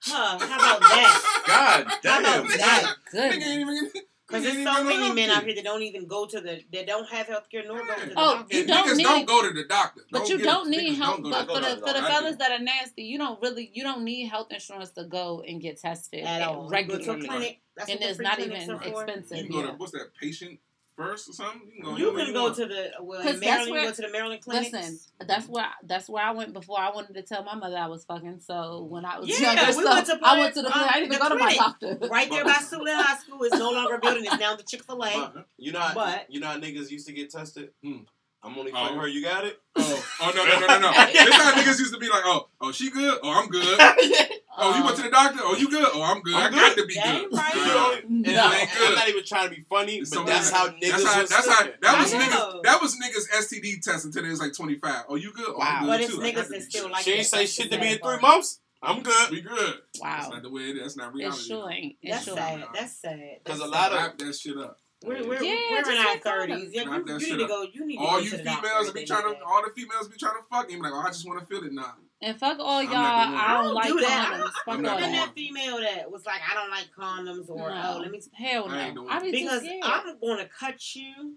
Huh? 0.00 0.38
How 0.38 0.46
about 0.76 0.80
that? 0.80 1.42
God 1.46 1.86
How 1.86 2.20
damn. 2.22 2.44
about 2.46 2.58
that? 2.58 2.94
Nigga 3.12 3.30
Goodness. 3.30 3.48
even. 3.48 3.90
Because 4.28 4.44
there's 4.44 4.62
so 4.62 4.84
many 4.84 5.10
men 5.14 5.30
out 5.30 5.44
here 5.44 5.54
that 5.54 5.64
don't 5.64 5.82
even 5.82 6.06
go 6.06 6.26
to 6.26 6.38
the 6.40 6.60
that 6.72 6.86
don't 6.86 7.08
have 7.08 7.26
health 7.28 7.48
care 7.50 7.62
nor 7.66 7.78
go 7.78 7.94
to 7.94 8.06
the 8.06 8.12
Oh, 8.14 8.34
doctor. 8.36 8.56
you 8.56 8.66
don't 8.66 8.86
niggas 8.88 8.96
need- 8.98 9.02
don't 9.04 9.26
go 9.26 9.48
to 9.48 9.54
the 9.54 9.64
doctor. 9.64 10.02
But 10.12 10.28
you 10.28 10.36
don't 10.38 10.66
it. 10.66 10.70
need 10.76 10.92
Niggas 10.92 10.96
help. 10.96 11.22
don't 11.22 11.30
But 11.30 11.46
for 11.48 11.60
the 11.60 11.76
for 11.80 11.92
the 11.94 12.00
the 12.00 12.06
fellas 12.06 12.36
that 12.36 12.52
are 12.52 12.58
nasty, 12.62 13.04
you 13.04 13.16
don't 13.16 13.40
really 13.40 13.70
you 13.72 13.82
don't 13.82 14.04
need 14.04 14.26
health 14.26 14.48
insurance 14.52 14.90
to 14.92 15.04
go 15.04 15.42
and 15.48 15.62
get 15.62 15.80
tested 15.80 16.24
at 16.24 16.42
all. 16.42 16.64
You 16.70 16.84
go 16.86 16.98
to 16.98 17.10
a 17.10 17.14
regularly. 17.14 17.26
clinic. 17.26 17.60
That's 17.74 17.90
And 17.90 18.00
what 18.00 18.10
it's 18.10 18.20
not 18.20 18.36
clinics 18.36 18.64
even 18.64 18.74
are 18.76 18.80
for. 18.80 19.02
expensive. 19.04 19.38
You 19.46 19.50
go 19.50 19.60
Yeah. 19.60 19.66
to 19.68 19.72
what's 19.72 19.92
that 19.92 20.12
patient 20.20 20.60
first 20.98 21.30
or 21.30 21.32
something? 21.32 21.62
You 21.74 21.82
can 21.82 21.82
go. 21.92 21.96
You 21.96 22.06
anywhere 22.08 22.24
can 22.26 22.34
go 22.34 22.52
to 22.54 22.66
the 22.66 22.90
well 23.00 23.22
'Cause 23.22 23.34
in 23.36 23.40
that's 23.40 23.46
Maryland. 23.46 23.70
where- 23.72 23.80
you 23.82 23.88
go 23.88 23.94
to 23.94 24.02
the 24.02 24.10
Maryland 24.10 24.42
clinics. 24.42 24.72
Listen, 24.72 24.98
that's 25.26 25.46
where 25.48 25.66
that's 25.84 26.08
where 26.08 26.24
I 26.24 26.32
went 26.32 26.52
before 26.52 26.78
I 26.80 26.90
wanted 26.90 27.14
to 27.14 27.22
tell 27.22 27.42
my 27.44 27.54
mother 27.54 27.78
I 27.78 27.86
was 27.86 28.04
fucking. 28.04 28.40
So 28.40 28.82
when 28.82 29.04
I 29.06 29.18
was 29.18 29.28
Yeah, 29.28 29.52
younger, 29.54 29.78
we 29.78 29.84
so 29.84 29.90
went 29.94 30.06
to 30.06 30.18
I 30.22 30.38
went 30.38 30.54
to 30.54 30.62
the 30.62 30.68
uh, 30.68 30.72
clinic. 30.72 30.90
I 30.90 30.94
didn't 31.00 31.12
even 31.14 31.18
go 31.22 31.28
to 31.30 31.34
my 31.44 31.54
doctor. 31.54 31.98
right 32.10 32.28
there 32.30 32.44
by 32.44 32.50
Suitland 32.54 33.00
High 33.02 33.16
School. 33.18 33.42
It's 33.44 33.56
no 33.56 33.70
longer 33.70 33.94
a 33.94 33.98
building. 34.00 34.24
It's 34.26 34.38
now 34.38 34.56
the 34.56 34.64
Chick 34.64 34.82
Fil 34.84 35.02
A. 35.04 35.44
You 35.56 35.72
know, 35.72 35.80
how, 35.80 35.94
But- 35.94 36.26
you 36.30 36.40
know 36.40 36.48
how 36.48 36.58
niggas 36.58 36.90
used 36.90 37.06
to 37.06 37.12
get 37.12 37.30
tested. 37.30 37.70
Hmm. 37.82 37.98
I'm 38.42 38.56
only 38.58 38.72
Oh. 38.74 38.98
her. 39.00 39.08
You 39.08 39.22
got 39.22 39.44
it? 39.44 39.58
Oh, 39.76 40.04
oh 40.22 40.32
no 40.34 40.44
no 40.44 40.60
no 40.60 40.66
no 40.66 40.78
no! 40.80 40.92
This 41.12 41.34
how 41.34 41.52
niggas 41.54 41.78
used 41.78 41.92
to 41.94 41.98
be 42.00 42.08
like, 42.08 42.22
oh, 42.24 42.48
oh 42.60 42.72
she 42.72 42.90
good, 42.90 43.18
oh 43.22 43.30
I'm 43.42 43.48
good. 43.48 43.78
Oh, 44.60 44.76
you 44.76 44.82
went 44.84 44.96
to 44.96 45.02
the 45.04 45.08
doctor? 45.10 45.38
Oh, 45.40 45.54
you 45.54 45.70
good? 45.70 45.86
Oh, 45.94 46.02
I'm 46.02 46.20
good. 46.20 46.34
I'm 46.34 46.52
I 46.52 46.56
got 46.56 46.76
to 46.76 46.84
be 46.84 46.94
That 46.94 47.30
good. 47.30 47.38
right. 47.38 47.54
You 47.54 47.60
Nah. 47.60 48.32
know, 48.32 48.32
No. 48.32 48.44
I'm, 48.44 48.68
I'm 48.88 48.94
not 48.96 49.08
even 49.08 49.24
trying 49.24 49.48
to 49.50 49.54
be 49.54 49.62
funny, 49.70 50.00
but 50.00 50.08
so 50.08 50.24
that's 50.24 50.50
how 50.50 50.66
niggas 50.66 50.80
That's 50.90 51.04
how. 51.04 51.20
was 51.20 51.30
That's 51.30 51.46
how. 51.48 51.64
That 51.80 52.00
was 52.02 52.12
niggas. 52.12 52.62
That 52.64 52.82
was 52.82 52.96
niggas 52.96 53.30
STD 53.38 53.80
test 53.82 54.06
until 54.06 54.24
they 54.24 54.30
was 54.30 54.40
like 54.40 54.52
25. 54.54 55.04
Oh, 55.08 55.14
you 55.14 55.32
good? 55.32 55.44
Oh, 55.48 55.58
Wow. 55.58 55.64
I'm 55.64 55.84
good 55.84 55.86
But 55.92 56.00
it's 56.00 56.12
too. 56.12 56.20
Niggas 56.20 56.42
to 56.46 56.48
that 56.54 56.62
still 56.62 56.90
like 56.90 57.04
She 57.04 57.12
ain't 57.12 57.26
say 57.26 57.46
shit 57.46 57.70
to 57.70 57.78
me 57.78 57.92
in 57.92 57.98
three 58.00 58.18
months. 58.18 58.58
I'm 58.82 59.00
good. 59.04 59.30
We 59.30 59.42
good. 59.42 59.74
Wow. 60.00 60.16
That's 60.16 60.30
not 60.30 60.42
the 60.42 60.50
way 60.50 60.62
it 60.62 60.76
is. 60.76 60.82
That's 60.82 60.96
not 60.96 61.08
it 61.10 61.14
reality. 61.18 61.42
sure 61.44 61.70
ain't. 61.70 61.96
That's 62.02 62.24
sure 62.24 62.36
sad. 62.36 62.64
That's 62.74 62.92
sad. 63.00 63.20
Because 63.44 63.60
a 63.60 63.66
lot 63.66 63.92
of 63.92 63.98
Wrap 63.98 64.18
that 64.18 64.34
shit 64.34 64.56
up. 64.56 64.76
We're 65.04 65.26
we're, 65.28 65.42
Yeah, 65.42 65.54
we're 65.70 65.78
just 65.82 65.90
in 65.90 65.98
our 65.98 66.18
thirties. 66.18 66.70
Yeah, 66.72 66.82
you, 66.84 67.04
you 67.06 67.20
shit 67.20 67.30
need 67.36 67.42
to 67.42 67.46
go. 67.48 67.62
You 67.72 67.86
need 67.86 67.96
to 67.98 68.02
All 68.02 68.16
go 68.16 68.18
you 68.18 68.30
to 68.30 68.36
the 68.38 68.42
doctor 68.42 68.68
females 68.68 68.88
every 68.88 69.00
be 69.02 69.06
trying 69.06 69.22
to, 69.22 69.28
today. 69.30 69.40
all 69.46 69.62
the 69.62 69.70
females 69.74 70.08
be 70.08 70.16
trying 70.16 70.34
to 70.36 70.42
fuck 70.50 70.70
you. 70.70 70.76
Be 70.76 70.82
like, 70.82 70.92
oh, 70.92 71.00
I 71.00 71.08
just 71.08 71.26
want 71.26 71.40
to 71.40 71.46
feel 71.46 71.64
it 71.64 71.72
now. 71.72 71.94
And 72.20 72.36
fuck 72.36 72.58
all 72.58 72.78
I'm 72.80 72.84
y'all. 72.86 72.92
not 72.94 73.26
the 73.26 73.32
one. 73.32 73.40
I 73.40 73.44
I 73.46 73.54
don't 73.54 73.64
don't 73.66 73.74
like 73.74 73.88
do 73.88 74.00
that. 74.00 74.32
condoms. 74.40 74.52
Fuck 74.64 74.74
I'm 74.74 74.74
all 74.76 74.82
not 74.82 74.96
I've 74.96 74.98
the 74.98 75.02
been 75.06 75.12
that. 75.12 75.26
that 75.26 75.34
female 75.36 75.80
that 75.80 76.10
was 76.10 76.26
like, 76.26 76.40
I 76.50 76.54
don't 76.54 76.70
like 76.70 76.88
condoms, 76.98 77.48
or 77.48 77.70
oh, 77.70 77.74
No. 77.74 77.94
oh, 77.96 78.00
let 78.00 78.10
me. 78.10 78.20
Hell 78.34 78.68
I 78.68 78.88
no. 78.88 78.94
doing 78.94 79.08
I 79.08 79.20
Because. 79.30 79.62
I'm 79.84 80.18
going 80.20 80.38
to 80.38 80.48
cut 80.48 80.96
you 80.96 81.36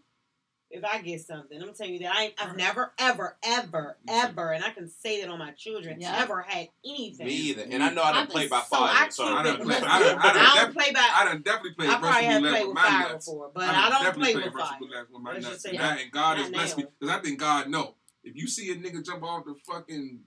if 0.72 0.84
I 0.86 1.02
get 1.02 1.22
something. 1.22 1.62
I'm 1.62 1.74
telling 1.74 1.94
you 1.94 2.00
that 2.00 2.12
I 2.16 2.34
I've 2.40 2.48
uh-huh. 2.48 2.56
never, 2.58 2.94
ever, 2.98 3.38
ever, 3.44 3.98
mm-hmm. 4.08 4.30
ever, 4.30 4.52
and 4.52 4.64
I 4.64 4.72
can 4.72 4.90
say 4.90 5.22
that 5.22 5.30
on 5.30 5.40
my 5.40 5.52
children, 5.52 6.00
Yeah. 6.00 6.18
ever 6.22 6.42
had 6.42 6.70
anything. 6.86 7.28
Me 7.28 7.34
either. 7.34 7.64
And 7.64 7.84
I 7.84 7.88
mm-hmm. 7.88 7.96
know 7.96 8.02
I 8.04 8.10
I've 8.10 8.30
done 8.30 8.50
by 8.50 8.62
So 8.62 8.78
I 8.84 8.94
fire. 8.94 9.12
So 9.12 9.26
I 9.26 9.42
it. 9.42 9.44
done 9.44 9.56
play- 9.58 9.66
listen, 9.66 9.84
I 9.88 10.00
done- 10.00 10.18
I 10.20 10.30
I 10.30 10.34
don't 10.56 10.66
def- 10.68 10.76
play 10.84 10.94
by. 10.94 11.10
I 11.14 11.26
done 11.26 11.42
definitely 11.42 11.74
played 11.74 11.90
I 11.90 12.00
probably 12.00 12.24
have 12.24 12.42
roulette 12.44 12.52
played 12.54 12.68
with 12.68 12.68
with 12.70 12.76
my 12.76 12.82
fire 12.90 13.10
nuts. 13.14 13.26
before, 13.26 13.52
but 13.54 13.62
done 13.62 13.76
I 13.76 13.90
don't 13.90 14.04
definitely 14.04 14.34
play 14.34 14.42
played 14.42 14.54
with 14.54 14.62
fire. 14.64 14.78
with 15.12 15.22
my 15.22 15.32
Let's 15.34 15.44
nuts. 15.44 15.56
just 15.56 15.64
say 15.66 15.70
And, 15.72 15.80
that. 15.80 15.98
I- 15.98 16.02
and 16.02 16.12
God 16.12 16.30
Not 16.30 16.38
has 16.40 16.50
blessed 16.50 16.78
me 16.78 16.86
because 17.00 17.16
I 17.16 17.22
think 17.22 17.40
God 17.40 17.70
know. 17.70 17.96
If 18.24 18.36
you 18.36 18.48
see 18.48 18.72
a 18.72 18.76
nigga 18.76 19.04
jump 19.04 19.24
off 19.24 19.46
the 19.46 19.56
fucking 19.66 20.20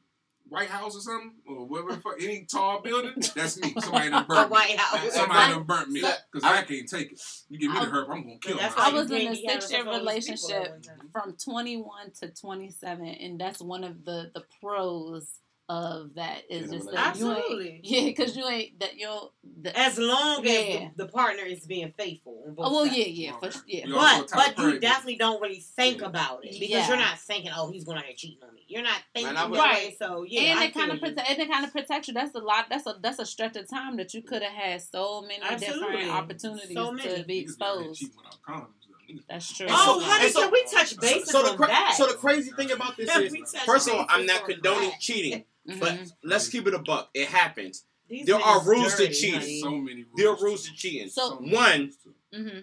White 0.49 0.69
House 0.69 0.95
or 0.97 1.01
something 1.01 1.33
or 1.49 1.67
whatever, 1.67 1.93
the 1.95 2.01
fuck, 2.01 2.15
any 2.21 2.45
tall 2.51 2.81
building, 2.83 3.13
that's 3.35 3.59
me. 3.59 3.75
Somebody 3.81 4.11
done 4.11 4.23
The 4.29 4.35
burnt 4.35 4.51
me. 4.51 4.53
White 4.53 4.77
House. 4.79 5.15
Somebody 5.15 5.53
done 5.55 5.63
burnt 5.65 5.89
me 5.91 6.01
because 6.01 6.45
I 6.45 6.63
can't 6.63 6.89
take 6.89 7.13
it. 7.13 7.21
You 7.49 7.59
give 7.59 7.71
me 7.73 7.79
the 7.81 7.87
I- 7.87 7.89
herb, 7.91 8.11
I'm 8.11 8.23
gonna 8.23 8.39
kill 8.41 8.59
That's 8.59 8.77
myself. 8.77 8.95
I 8.95 8.97
was 8.97 9.11
in 9.11 9.17
a 9.29 9.35
six 9.35 9.43
year 9.43 9.61
sex 9.61 9.73
with 9.73 9.87
all 9.89 10.15
these 10.15 10.27
people 10.27 10.55
at 10.55 10.61
relationship 10.61 10.87
from 11.13 11.37
21 11.43 12.11
to 12.21 12.29
27, 12.29 13.07
and 13.07 13.41
that's 13.41 13.61
one 13.61 13.85
of 13.85 14.05
the 14.05 14.31
the 14.35 14.45
pros 14.61 15.29
of 15.69 16.15
that 16.17 16.43
is 16.51 16.71
just 16.71 16.91
that 16.93 17.17
you 17.19 17.31
Absolutely. 17.33 17.81
yeah, 17.85 18.05
because 18.05 18.37
you 18.37 18.47
ain't 18.47 18.79
that 18.81 18.97
you'll 18.99 19.33
the, 19.63 19.75
As 19.79 19.99
long 19.99 20.45
Yeah. 20.45 20.53
as 20.53 20.67
the, 20.97 21.05
the 21.05 21.09
partner 21.09 21.43
is 21.43 21.67
being 21.67 21.91
faithful. 21.97 22.43
On 22.47 22.55
both 22.55 22.67
oh 22.67 22.73
well 22.73 22.85
sides. 22.85 22.99
yeah 22.99 23.07
yeah 23.07 23.33
for, 23.39 23.51
yeah 23.67 23.87
We 23.87 23.93
But 23.93 24.31
but 24.35 24.59
you 24.59 24.79
definitely 24.79 25.17
don't 25.17 25.41
really 25.41 25.61
think 25.61 26.01
Yeah. 26.03 26.07
about 26.09 26.45
it 26.45 26.51
because 26.53 26.69
Yeah. 26.69 26.89
you're 26.89 26.97
not 26.99 27.19
thinking, 27.19 27.51
oh, 27.57 27.71
he's 27.71 27.85
going 27.85 27.97
out 27.97 28.05
here 28.05 28.15
cheating 28.15 28.39
on 28.47 28.55
me. 28.55 28.65
You're 28.69 28.83
not 28.83 29.01
thinking 29.15 29.33
Man, 29.33 29.37
I 29.39 29.41
that 29.43 29.51
was- 29.51 29.59
way. 29.61 29.65
Right. 29.67 29.97
So 29.99 30.25
yeah, 30.29 30.41
and 30.51 30.61
I 30.61 30.65
it 30.67 30.75
kind 30.75 30.93
of 30.93 30.99
feel 30.99 31.09
you. 31.09 31.15
protect 31.15 31.31
and 31.31 31.39
it 31.41 31.51
kind 31.51 31.65
of 31.65 31.73
protects 31.73 32.09
you. 32.09 32.15
That's 32.15 32.35
a 32.35 32.39
lot. 32.41 32.67
That's 32.69 32.87
a 32.87 32.97
that's 33.01 33.19
a 33.19 33.25
stretch 33.27 33.57
of 33.57 33.67
time 33.69 33.97
that 33.97 34.13
you 34.13 34.21
could 34.23 34.43
have 34.43 34.53
had 34.53 34.83
so 34.83 35.23
many 35.23 35.43
Absolutely. 35.43 35.93
different 35.97 36.11
opportunities 36.11 36.75
So 36.75 36.93
many. 36.93 37.17
to 37.17 37.25
be 37.25 37.45
Niggas 37.47 37.59
be 37.59 37.65
out 37.65 37.79
here 37.79 37.83
exposed. 37.85 38.01
cheating 38.01 38.17
without 38.19 38.43
condoms, 38.47 38.69
though. 38.87 39.15
Niggas- 39.15 39.23
That's 39.31 39.57
true. 39.57 39.67
Oh, 39.71 39.99
so- 40.01 40.07
honey, 40.07 40.25
and 40.27 40.33
so- 40.35 40.41
can 40.43 40.51
we 40.53 40.65
touch 40.65 41.01
base 41.01 41.31
so 41.31 41.43
the 41.43 41.51
on 41.53 41.57
cra- 41.57 41.67
that? 41.69 41.95
so 41.97 42.07
the 42.07 42.15
crazy 42.15 42.51
thing 42.53 42.71
about 42.71 42.97
this 42.99 43.09
is, 43.17 43.55
first 43.65 43.89
of 43.89 43.95
all, 43.95 44.07
I'm 44.11 44.27
not 44.27 44.45
condoning 44.45 44.91
that? 44.91 45.01
cheating, 45.01 45.45
Mhm. 45.69 45.81
but 45.81 46.13
let's 46.23 46.49
keep 46.49 46.67
it 46.67 46.75
a 46.75 46.79
buck. 46.79 47.11
It 47.15 47.29
happens. 47.29 47.85
These 48.09 48.27
there 48.27 48.37
are 48.37 48.61
niggas 48.61 48.67
rules 48.67 48.95
to 48.97 49.09
cheating. 49.13 49.41
honey. 49.41 49.61
So 49.61 49.71
many 49.71 50.03
rules. 50.05 50.17
There 50.17 50.29
are 50.31 50.37
rules 50.37 50.69
to 50.69 50.75
cheating. 50.75 51.09
So- 51.09 51.41
many 51.41 51.55
One, 51.55 51.81
rules, 51.81 51.97
too. 51.97 52.15
hmm 52.33 52.59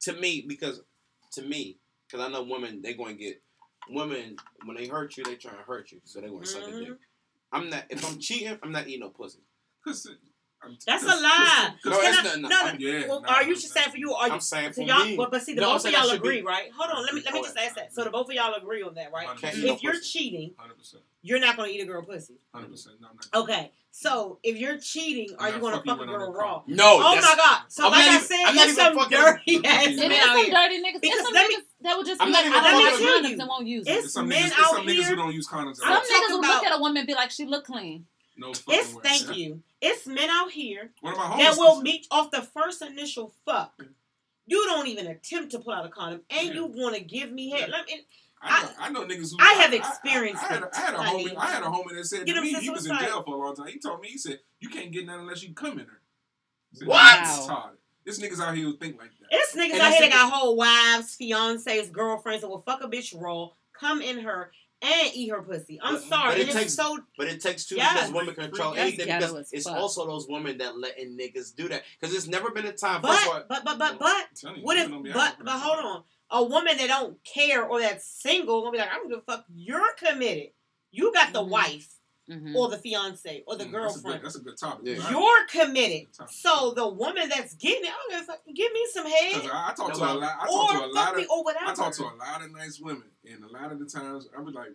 to 0.00 0.12
me 0.14 0.42
because 0.46 0.80
to 1.32 1.42
me 1.42 1.76
because 2.06 2.24
I 2.24 2.30
know 2.30 2.42
women 2.44 2.80
they 2.82 2.94
going 2.94 3.16
to 3.18 3.22
get 3.22 3.42
women 3.90 4.36
when 4.64 4.76
they 4.76 4.86
hurt 4.86 5.16
you 5.16 5.24
they 5.24 5.34
try 5.34 5.50
to 5.50 5.62
hurt 5.62 5.90
you 5.90 6.00
so 6.04 6.20
they 6.20 6.28
going 6.28 6.42
to 6.42 6.46
suck 6.48 6.68
a 6.68 6.70
dick. 6.78 6.98
I'm 7.52 7.68
not 7.68 7.84
if 7.90 8.04
I'm 8.08 8.18
cheating 8.18 8.58
I'm 8.62 8.70
not 8.72 8.86
eating 8.86 9.00
no 9.00 9.10
pussy. 9.10 9.40
'Cause 9.84 10.06
it- 10.06 10.12
I'm- 10.12 10.27
That's 10.86 11.04
a 11.04 11.06
lie. 11.06 11.74
No, 11.84 12.00
Can 12.00 12.08
it's 12.12 12.18
I- 12.18 12.22
not- 12.22 12.40
no, 12.40 12.48
no, 12.48 12.72
no, 12.72 12.78
Yeah. 12.78 13.06
Well, 13.08 13.20
nah, 13.22 13.28
are 13.34 13.44
you 13.44 13.54
just 13.54 13.72
saying 13.72 13.90
for 13.90 13.96
you? 13.96 14.10
or 14.12 14.18
Are 14.20 14.26
you? 14.26 14.32
I'm 14.34 14.40
saying 14.40 14.72
for 14.72 14.82
y'all, 14.82 15.04
me. 15.04 15.16
but, 15.16 15.30
but 15.30 15.42
see, 15.42 15.54
the 15.54 15.60
No, 15.60 15.72
both 15.74 15.86
of 15.86 15.92
y'all 15.92 16.02
should 16.02 16.20
be- 16.22 16.28
agree, 16.28 16.42
right? 16.42 16.70
Hold 16.76 16.90
on, 16.90 17.04
let 17.04 17.14
me 17.14 17.22
let 17.24 17.32
me 17.34 17.42
just 17.42 17.56
ask 17.56 17.76
that. 17.76 17.92
So 17.94 18.04
the 18.04 18.10
both 18.10 18.26
of 18.28 18.32
y'all 18.34 18.52
agree 18.54 18.82
on 18.82 18.94
that, 18.94 19.12
right? 19.12 19.26
Hundred 19.26 19.54
eat 19.54 19.64
If 19.64 19.82
you're 19.82 19.92
pussy. 19.94 20.18
cheating, 20.18 20.54
percent. 20.76 21.02
you're 21.22 21.38
not 21.40 21.56
going 21.56 21.70
to 21.70 21.74
eat 21.76 21.80
a 21.80 21.86
girl 21.86 22.02
pussy. 22.02 22.34
Hundred 22.52 22.70
percent. 22.72 22.96
No, 23.00 23.08
I'm. 23.08 23.42
Okay, 23.42 23.70
so 23.92 24.40
if 24.42 24.56
you're 24.58 24.78
cheating, 24.78 25.34
are 25.38 25.50
you 25.50 25.60
going 25.60 25.74
to 25.78 25.82
fuck 25.84 26.00
a 26.00 26.06
girl 26.06 26.32
raw? 26.32 26.62
No, 26.66 26.98
Oh 27.00 27.14
my 27.14 27.20
god! 27.36 27.62
So 27.68 27.86
I'm 27.86 27.92
like 27.92 28.06
not 28.06 28.20
I 28.20 28.24
said, 28.24 28.36
I'm 28.44 28.54
not 28.56 28.66
there's 28.66 28.78
even 28.78 28.84
some 28.84 28.94
fucking- 28.98 29.18
dirty 29.18 29.64
ass 29.64 29.86
It 29.86 29.96
men 29.96 30.12
out 30.12 30.26
some 30.26 30.36
here. 30.44 30.50
dirty 30.54 30.82
niggas. 30.82 31.00
Because 31.00 31.22
some 31.22 31.32
let 31.34 31.48
me- 31.48 31.56
niggas 31.56 31.62
that 31.82 31.96
would 31.96 32.06
just 32.06 32.20
I'm 32.20 32.28
be 32.28 32.32
not 32.32 32.38
like, 32.44 32.46
even 32.46 32.58
I 32.58 32.70
don't 32.70 32.90
fucking- 32.90 33.06
like 33.06 33.22
condoms 33.24 33.38
and 33.40 33.48
won't 33.48 33.66
use 33.68 33.84
It's 33.86 33.86
them. 33.86 33.94
There's 33.94 34.12
some 34.12 34.28
men 34.28 34.38
niggas, 34.38 34.42
there's 34.42 34.52
out 34.58 34.74
some 34.74 34.86
niggas 34.86 35.04
who 35.04 35.16
don't 35.16 35.32
use 35.34 35.48
condoms. 35.48 35.76
Some 35.76 35.86
I'm 35.86 35.92
at 35.92 35.98
all. 35.98 36.02
niggas 36.02 36.08
talking 36.08 36.34
will 36.34 36.40
look 36.40 36.64
at 36.64 36.76
a 36.76 36.80
woman 36.80 36.96
and 36.98 37.06
be 37.06 37.14
like, 37.14 37.30
she 37.30 37.44
look 37.46 37.64
clean. 37.64 38.06
No 38.38 38.50
It's 38.50 38.94
way. 38.94 39.00
thank 39.02 39.36
you. 39.36 39.62
It's 39.80 40.06
men 40.06 40.28
out 40.30 40.50
here 40.50 40.90
One 41.00 41.12
of 41.14 41.18
my 41.18 41.24
homies. 41.26 41.38
that 41.38 41.56
will 41.58 41.80
meet 41.82 42.06
off 42.10 42.30
the 42.30 42.42
first 42.42 42.80
initial 42.82 43.34
fuck. 43.44 43.72
You 44.46 44.64
don't 44.66 44.86
even 44.86 45.06
attempt 45.08 45.50
to 45.52 45.58
pull 45.58 45.72
out 45.74 45.84
a 45.84 45.88
condom, 45.88 46.22
and 46.30 46.48
Yeah. 46.48 46.54
you 46.54 46.66
want 46.66 46.94
to 46.94 47.00
give 47.02 47.30
me 47.32 47.50
head. 47.50 47.68
Let 47.70 47.86
me, 47.86 48.06
I 48.40 48.62
know, 48.62 48.70
I 48.78 48.88
know 48.90 49.04
niggas 49.04 49.32
who. 49.32 49.36
I 49.40 49.52
have 49.54 49.74
experienced 49.74 50.42
I, 50.44 50.46
I, 50.46 50.52
had, 50.54 50.64
I 50.72 50.80
had 50.80 50.94
a 50.94 51.02
honey. 51.02 51.28
homie. 51.28 51.36
I 51.36 51.46
had 51.46 51.62
a 51.62 51.66
homie 51.66 51.94
that 51.94 52.04
said 52.06 52.26
to 52.26 52.40
me, 52.40 52.52
he 52.54 52.70
was 52.70 52.86
in 52.86 52.96
jail 52.98 53.22
for 53.24 53.34
a 53.34 53.38
long 53.38 53.54
time. 53.56 53.66
He 53.66 53.78
told 53.78 54.00
me, 54.00 54.08
he 54.08 54.18
said, 54.18 54.38
"You 54.60 54.68
can't 54.68 54.90
get 54.92 55.04
none 55.06 55.18
unless 55.20 55.42
you 55.42 55.52
come 55.54 55.72
in 55.80 55.86
her." 55.86 56.00
Said, 56.72 56.88
What? 56.88 56.96
"That's 57.24 57.38
retarded. 57.46 57.76
This 58.04 58.18
niggas 58.20 58.40
out 58.40 58.54
here 58.54 58.64
who 58.64 58.76
think 58.78 58.98
like 58.98 59.10
that. 59.20 59.26
it's 59.32 59.54
niggas 59.54 59.72
And 59.72 59.82
out 59.82 59.92
here 59.92 60.00
that 60.02 60.12
got 60.12 60.32
whole 60.32 60.56
wives, 60.56 61.14
fiancés, 61.20 61.92
girlfriends 61.92 62.40
that 62.42 62.48
will 62.48 62.62
fuck 62.62 62.82
a 62.82 62.88
bitch 62.88 63.14
raw, 63.20 63.50
come 63.74 64.00
in 64.00 64.20
her, 64.20 64.50
and 64.82 65.10
eat 65.14 65.28
her 65.30 65.42
pussy. 65.42 65.78
I'm 65.82 65.94
But- 65.94 66.02
sorry, 66.04 66.30
but 66.32 66.38
it 66.38 66.42
and 66.48 66.52
takes- 66.52 66.64
it's 66.66 66.74
so. 66.74 66.98
But 67.16 67.26
it 67.28 67.40
takes 67.40 67.66
two 67.66 67.76
Yes. 67.76 67.94
because 67.94 68.12
women 68.12 68.34
control 68.34 68.70
That's 68.74 68.80
anything 68.88 69.06
ghetto 69.06 69.26
because 69.26 69.46
as 69.46 69.52
it's 69.52 69.66
fuck. 69.66 69.76
also 69.76 70.06
those 70.06 70.28
women 70.28 70.58
that 70.58 70.78
letting 70.78 71.16
niggas 71.18 71.54
do 71.54 71.68
that 71.68 71.82
because 72.00 72.14
it's 72.14 72.26
never 72.28 72.50
been 72.50 72.66
a 72.66 72.72
time. 72.72 73.02
First 73.02 73.22
of 73.26 73.28
all, 73.32 73.44
But 73.48 73.64
but 73.64 73.78
but 73.78 73.98
but 73.98 73.98
but 74.42 74.56
you, 74.56 74.62
what 74.62 74.76
if? 74.76 74.84
women 74.84 74.92
don't 74.92 75.02
be 75.02 75.12
But 75.12 75.36
but 75.44 75.58
hold 75.58 75.78
on, 75.84 76.04
a 76.30 76.42
woman 76.44 76.76
that 76.76 76.86
don't 76.88 77.22
care 77.24 77.64
or 77.64 77.80
that's 77.80 78.06
single 78.06 78.60
gonna 78.60 78.72
be 78.72 78.78
like, 78.78 78.92
I'm 78.92 79.08
gonna 79.08 79.22
fuck. 79.22 79.44
You're 79.54 79.92
committed. 79.94 80.50
You 80.90 81.12
got 81.12 81.32
the 81.32 81.42
Mhm. 81.42 81.48
wife 81.48 81.88
Mhm. 82.28 82.54
or 82.54 82.68
the 82.68 82.78
fiance 82.78 83.42
or 83.46 83.56
the 83.56 83.64
Mm, 83.64 83.70
girlfriend. 83.72 84.22
That's 84.24 84.36
a 84.36 84.38
good, 84.40 84.52
that's 84.52 84.60
a 84.62 84.66
good 84.66 84.70
topic. 84.70 84.86
Yeah. 84.86 85.10
You're 85.10 85.46
committed. 85.46 86.12
Topic. 86.12 86.32
So 86.34 86.72
the 86.72 86.86
woman 86.88 87.28
that's 87.28 87.54
getting 87.54 87.84
it, 87.84 87.90
I'm 87.90 88.10
gonna 88.10 88.24
fuck, 88.26 88.40
give 88.54 88.72
me 88.72 88.86
some 88.92 89.06
head 89.06 89.32
'Cause 89.34 89.50
I, 89.50 89.70
I 89.70 89.74
talk 89.74 89.92
to 89.94 90.00
No, 90.00 90.12
a 90.12 90.14
lot. 90.14 90.38
I 90.40 90.44
or 90.46 90.46
talk 90.68 90.70
to 90.80 90.84
a 90.84 90.86
lot 90.88 91.18
of. 91.18 91.26
or 91.30 91.44
whatever. 91.44 91.66
I 91.70 91.74
talk 91.74 91.92
to 91.94 92.02
a 92.04 92.16
lot 92.16 92.42
of 92.44 92.52
nice 92.52 92.78
women, 92.80 93.10
and 93.24 93.44
a 93.44 93.48
lot 93.48 93.72
of 93.72 93.78
the 93.78 93.86
times 93.86 94.28
I 94.36 94.42
be 94.42 94.50
like, 94.52 94.72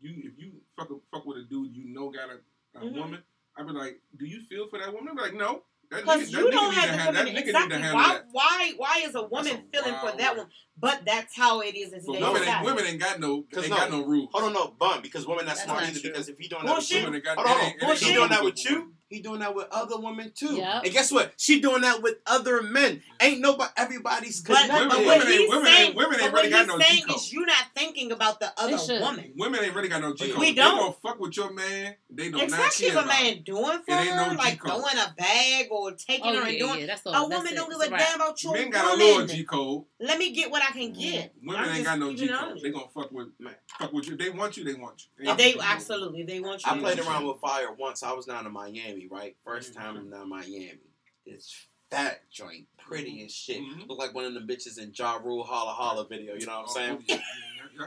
"You, 0.00 0.10
if 0.30 0.38
you 0.38 0.52
fuck 0.76 0.90
a, 0.90 0.94
fuck 1.12 1.24
with 1.26 1.38
a 1.38 1.42
dude 1.42 1.74
you 1.74 1.84
know 1.86 2.10
got 2.10 2.28
a, 2.30 2.40
a 2.78 2.82
Mhm. 2.82 2.94
woman, 2.94 3.22
I 3.56 3.62
be 3.62 3.70
like, 3.72 4.00
do 4.18 4.26
you 4.26 4.42
feel 4.48 4.68
for 4.68 4.78
that 4.78 4.92
woman? 4.92 5.12
I 5.12 5.14
be 5.14 5.20
like, 5.22 5.34
no. 5.34 5.62
That 5.90 6.04
nigga, 6.04 6.04
Because 6.04 6.32
you 6.32 6.38
nigga 6.38 6.50
don't 6.50 6.74
have 6.74 6.90
the 6.90 6.96
have 6.96 7.14
that 7.14 7.26
commitment. 7.26 7.46
nigga 7.46 7.46
need 7.46 7.52
to 7.70 7.76
Exactly. 7.76 7.94
Why, 7.94 8.20
why, 8.32 8.72
why 8.76 9.02
is 9.06 9.14
a 9.14 9.22
woman 9.22 9.52
a 9.52 9.76
feeling 9.76 9.94
for 10.00 10.16
that 10.16 10.36
one? 10.36 10.46
But 10.78 11.02
that's 11.06 11.36
how 11.36 11.60
it 11.60 11.74
is 11.76 11.92
in 11.92 12.00
But 12.06 12.20
women, 12.20 12.48
ain't, 12.48 12.64
women 12.64 12.84
ain't 12.86 13.00
got 13.00 13.20
no, 13.20 13.44
ain't 13.56 13.70
no, 13.70 13.76
got 13.76 13.90
no 13.90 14.04
rules. 14.04 14.28
Hold 14.32 14.44
on, 14.44 14.52
no, 14.52 14.74
bun, 14.78 15.00
because 15.02 15.26
women 15.26 15.46
not 15.46 15.52
That's 15.56 15.64
smart 15.64 15.80
not 15.82 15.90
either. 15.90 16.00
true. 16.00 16.10
Because 16.10 16.28
if 16.28 16.38
he 16.38 16.48
doing 16.48 16.64
that 16.66 16.76
with 16.76 16.88
Bullshit. 16.88 16.96
you, 16.98 17.04
Women 17.04 17.14
ain't 17.16 17.24
got, 17.24 17.36
hold 17.38 17.46
on, 17.48 17.52
it 17.52 17.56
hold 17.56 17.66
ain't- 17.72 17.82
on. 17.82 17.88
it 17.90 17.92
If 17.94 18.02
ain't 18.02 18.08
he 18.10 18.14
no 18.14 18.18
doing 18.20 18.30
that 18.30 18.44
with 18.44 18.54
with 18.54 18.64
you, 18.64 18.76
women. 18.78 18.92
He 19.08 19.20
doing 19.20 19.40
that 19.40 19.54
with 19.54 19.66
other 19.70 19.98
women 19.98 20.32
too. 20.34 20.56
Yep. 20.56 20.84
And 20.84 20.92
guess 20.92 21.12
what? 21.12 21.32
She 21.36 21.60
doing 21.60 21.82
that 21.82 22.02
with 22.02 22.16
other 22.26 22.62
men. 22.62 23.02
Ain't 23.20 23.40
nobody, 23.40 23.70
everybody's 23.76 24.40
But, 24.42 24.56
connected. 24.62 24.74
Women- 24.74 24.88
but 24.88 24.98
women 24.98 25.06
what 25.18 25.28
ain't- 25.28 25.38
he's 25.40 25.48
women 25.50 25.66
ain't- 25.66 25.76
saying, 25.76 25.96
women 25.96 26.20
ain't 26.20 26.32
really 26.32 26.42
what 26.48 26.50
got 26.50 26.58
he's 26.58 26.66
no 26.68 26.78
saying 26.80 27.02
G-code. 27.02 27.16
is 27.16 27.32
you're 27.32 27.46
not 27.46 27.64
thinking 27.76 28.12
about 28.12 28.40
the 28.40 28.52
other 28.56 29.00
woman. 29.00 29.32
Women 29.36 29.64
ain't 29.64 29.74
really 29.74 29.88
got 29.88 30.00
no 30.00 30.14
G 30.14 30.30
code. 30.30 30.38
We 30.40 30.46
They 30.50 30.54
don't. 30.54 31.00
fuck 31.02 31.20
with 31.20 31.36
your 31.36 31.52
man. 31.52 31.94
They 32.10 32.24
do 32.30 32.38
not 32.38 32.42
Especially 32.48 32.86
if 32.86 32.92
care 32.94 33.02
a 33.02 33.06
man 33.06 33.42
doing 33.44 33.78
for 33.86 33.94
her, 33.94 34.28
no 34.28 34.34
like 34.36 34.54
G-code. 34.54 34.70
throwing 34.70 34.98
a 34.98 35.14
bag 35.16 35.66
or 35.70 35.92
taking 35.92 36.24
Oh 36.26 36.28
her 36.28 36.34
yeah, 36.42 36.48
and 36.48 36.58
doing. 36.58 36.80
yeah. 36.80 36.86
That's 36.86 37.06
all. 37.06 37.12
A 37.26 37.28
that's 37.28 37.38
woman 37.38 37.52
it. 37.52 37.56
don't 37.56 37.70
give 37.70 37.80
It's 37.80 37.88
a 37.88 37.90
wrap. 37.92 38.00
damn 38.00 38.16
about 38.16 38.30
it. 38.32 38.42
your 38.44 38.52
Men 38.54 38.70
got 38.70 38.84
a 38.84 38.88
woman. 38.90 39.06
little 39.06 39.26
G 39.26 39.44
code. 39.44 39.84
Let 40.00 40.18
me 40.18 40.32
get 40.32 40.50
what 40.50 40.62
I 40.62 40.66
can 40.72 40.92
mm-hmm. 40.92 41.00
get. 41.00 41.32
Women 41.42 41.64
I'm 41.64 41.76
ain't 41.76 41.84
got 41.84 41.98
no 41.98 42.14
G 42.14 42.28
code. 42.28 42.60
They 42.62 42.70
gonna 42.70 42.86
fuck 42.94 43.12
with 43.12 43.28
Man. 43.38 43.54
fuck 43.78 43.92
with 43.92 44.08
you. 44.08 44.16
They 44.16 44.30
want 44.30 44.56
you, 44.56 44.64
they 44.64 44.74
want 44.74 45.02
you. 45.02 45.08
They 45.18 45.24
got 45.26 45.38
no 45.38 45.44
G-code. 45.44 45.62
absolutely 45.64 46.22
they 46.24 46.40
want 46.40 46.64
you. 46.64 46.72
I 46.72 46.78
played 46.78 46.98
around 46.98 47.26
with 47.26 47.38
fire 47.40 47.72
once. 47.72 48.02
I 48.02 48.12
was 48.12 48.26
down 48.26 48.46
in 48.46 48.52
Miami, 48.52 48.95
right? 49.10 49.36
1st 49.44 49.72
Mhm. 49.72 49.76
time 49.76 49.96
I'm 49.96 50.10
down 50.10 50.22
in 50.22 50.28
Miami. 50.28 50.78
It's 51.26 51.54
fat 51.90 52.28
joint, 52.30 52.66
pretty 52.78 53.24
as 53.24 53.32
shit. 53.34 53.60
Mhm. 53.60 53.86
Look 53.88 53.98
like 53.98 54.14
one 54.14 54.24
of 54.24 54.34
them 54.34 54.46
bitches 54.48 54.78
in 54.78 54.92
Ja 54.96 55.16
Rule 55.16 55.44
Holla 55.44 55.72
Holla 55.72 56.06
video. 56.08 56.34
You 56.34 56.46
know 56.46 56.60
what 56.62 56.76
I'm 56.76 56.98
Oh, 56.98 57.02
saying? 57.02 57.04
yeah. 57.08 57.22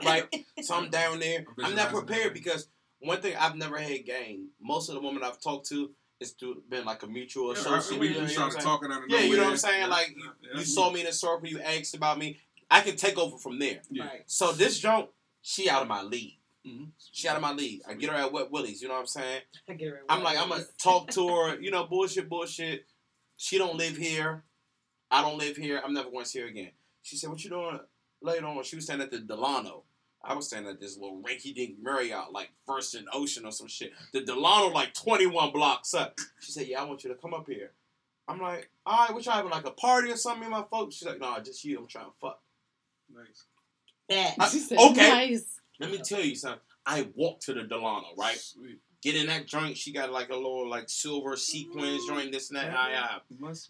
Right. 0.05 0.45
So 0.61 0.75
I'm 0.75 0.89
down 0.89 1.19
there. 1.19 1.45
I'm 1.57 1.65
I'm 1.65 1.75
not 1.75 1.89
prepared 1.89 2.33
because 2.33 2.67
one 2.99 3.21
thing 3.21 3.35
I've 3.35 3.55
never 3.55 3.77
had 3.77 4.05
game. 4.05 4.49
Most 4.61 4.89
of 4.89 4.95
the 4.95 5.01
women 5.01 5.23
I've 5.23 5.41
talked 5.41 5.67
to, 5.69 5.93
it's 6.19 6.31
to, 6.33 6.61
been 6.69 6.85
like 6.85 7.01
a 7.03 7.07
mutual 7.07 7.45
Yeah, 7.53 7.59
I- 7.59 7.77
associate. 7.77 7.99
we 7.99 8.07
you 8.09 8.13
know 8.13 8.19
what 8.19 8.23
I'm 8.25 8.29
started 8.33 8.51
saying? 8.53 8.63
talking 8.65 8.91
out 8.91 9.03
of 9.03 9.09
Yeah, 9.09 9.19
you 9.21 9.37
know 9.37 9.43
what 9.45 9.51
I'm 9.51 9.57
saying? 9.57 9.81
Yeah, 9.81 9.87
Like, 9.87 10.09
yeah, 10.09 10.23
you, 10.23 10.31
yeah, 10.53 10.59
you 10.59 10.65
saw 10.65 10.89
me. 10.89 10.95
me 10.95 11.01
in 11.01 11.07
a 11.07 11.13
circle, 11.13 11.47
you 11.47 11.59
asked 11.61 11.95
about 11.95 12.17
me. 12.19 12.39
I 12.69 12.81
can 12.81 12.95
take 12.97 13.17
over 13.17 13.37
from 13.37 13.57
there. 13.57 13.81
Yeah. 13.89 14.05
Right. 14.05 14.23
So 14.29 14.51
this 14.51 14.79
joint, 14.79 15.09
she 15.41 15.69
out 15.69 15.81
of 15.81 15.87
my 15.87 16.01
league. 16.03 16.38
Mhm. 16.69 16.91
She 17.11 17.27
out 17.27 17.35
of 17.35 17.41
my 17.41 17.53
league. 17.53 17.81
I 17.87 17.93
get 17.95 18.09
her 18.09 18.15
at 18.15 18.31
Wet 18.31 18.51
Willie's. 18.51 18.81
You 18.81 18.87
know 18.87 18.93
what 18.95 19.01
I'm 19.01 19.07
saying? 19.07 19.41
I 19.67 19.73
get 19.73 19.87
it 19.89 19.95
I'm 20.09 20.19
right. 20.23 20.35
like, 20.35 20.43
I'm 20.43 20.49
gonna 20.49 20.63
talk 20.77 21.09
to 21.11 21.27
her. 21.27 21.59
You 21.61 21.71
know, 21.71 21.85
bullshit, 21.85 22.29
bullshit. 22.29 22.85
She 23.37 23.57
don't 23.57 23.75
live 23.77 23.97
here. 23.97 24.43
I 25.11 25.21
don't 25.21 25.37
live 25.37 25.57
here. 25.57 25.81
I'm 25.83 25.93
never 25.93 26.09
going 26.11 26.23
to 26.23 26.29
see 26.29 26.39
her 26.41 26.47
again. 26.47 26.71
She 27.01 27.15
said, 27.15 27.29
"What 27.29 27.43
you 27.43 27.49
doing 27.49 27.79
later 28.21 28.45
on?" 28.45 28.61
She 28.63 28.75
was 28.75 28.85
standing 28.85 29.05
at 29.05 29.11
the 29.11 29.19
Delano. 29.19 29.83
I 30.21 30.33
was 30.35 30.47
standing 30.47 30.69
at 30.71 30.79
this 30.81 30.97
little 30.97 31.21
rinky-dink 31.23 31.77
Marriott, 31.81 32.31
like 32.33 32.51
First 32.67 32.93
and 32.93 33.07
Ocean 33.13 33.45
or 33.45 33.51
some 33.53 33.67
shit. 33.67 33.93
The 34.11 34.21
Delano, 34.21 34.67
like 34.67 34.93
21 34.93 35.51
blocks 35.51 35.93
up. 35.93 36.19
She 36.41 36.51
said, 36.51 36.67
"Yeah, 36.67 36.81
I 36.81 36.85
want 36.85 37.03
you 37.03 37.09
to 37.09 37.15
come 37.15 37.33
up 37.33 37.47
here." 37.47 37.71
I'm 38.27 38.39
like, 38.41 38.69
"All 38.85 39.05
right, 39.05 39.13
what 39.13 39.25
y'all 39.25 39.33
having 39.35 39.49
like 39.51 39.65
a 39.65 39.71
party 39.71 40.11
or 40.11 40.17
something?" 40.17 40.43
Me 40.43 40.49
my 40.49 40.63
folks. 40.69 40.95
She's 40.95 41.07
like, 41.07 41.19
"No, 41.19 41.39
just 41.39 41.63
you. 41.63 41.79
I'm 41.79 41.87
trying 41.87 42.05
to 42.05 42.11
fuck." 42.19 42.41
Nice. 43.11 43.45
that. 44.09 44.35
I- 44.37 44.49
She 44.49 44.59
said, 44.59 44.77
okay. 44.79 45.09
Nice. 45.09 45.58
Let 45.79 45.91
me 45.91 45.97
tell 45.99 46.21
you 46.21 46.35
something. 46.35 46.59
I 46.85 47.07
walked 47.15 47.43
to 47.43 47.53
the 47.53 47.63
Delano, 47.63 48.07
right? 48.17 48.37
Sweet. 48.37 48.79
Get 49.01 49.15
in 49.15 49.27
that 49.27 49.47
joint. 49.47 49.77
She 49.77 49.93
got 49.93 50.11
like 50.11 50.29
a 50.29 50.35
little 50.35 50.69
like 50.69 50.89
silver 50.89 51.37
sequins 51.37 52.05
joint, 52.05 52.31
this 52.31 52.49
and 52.49 52.59
that. 52.59 52.75
I, 52.75 52.93
I, 52.95 53.19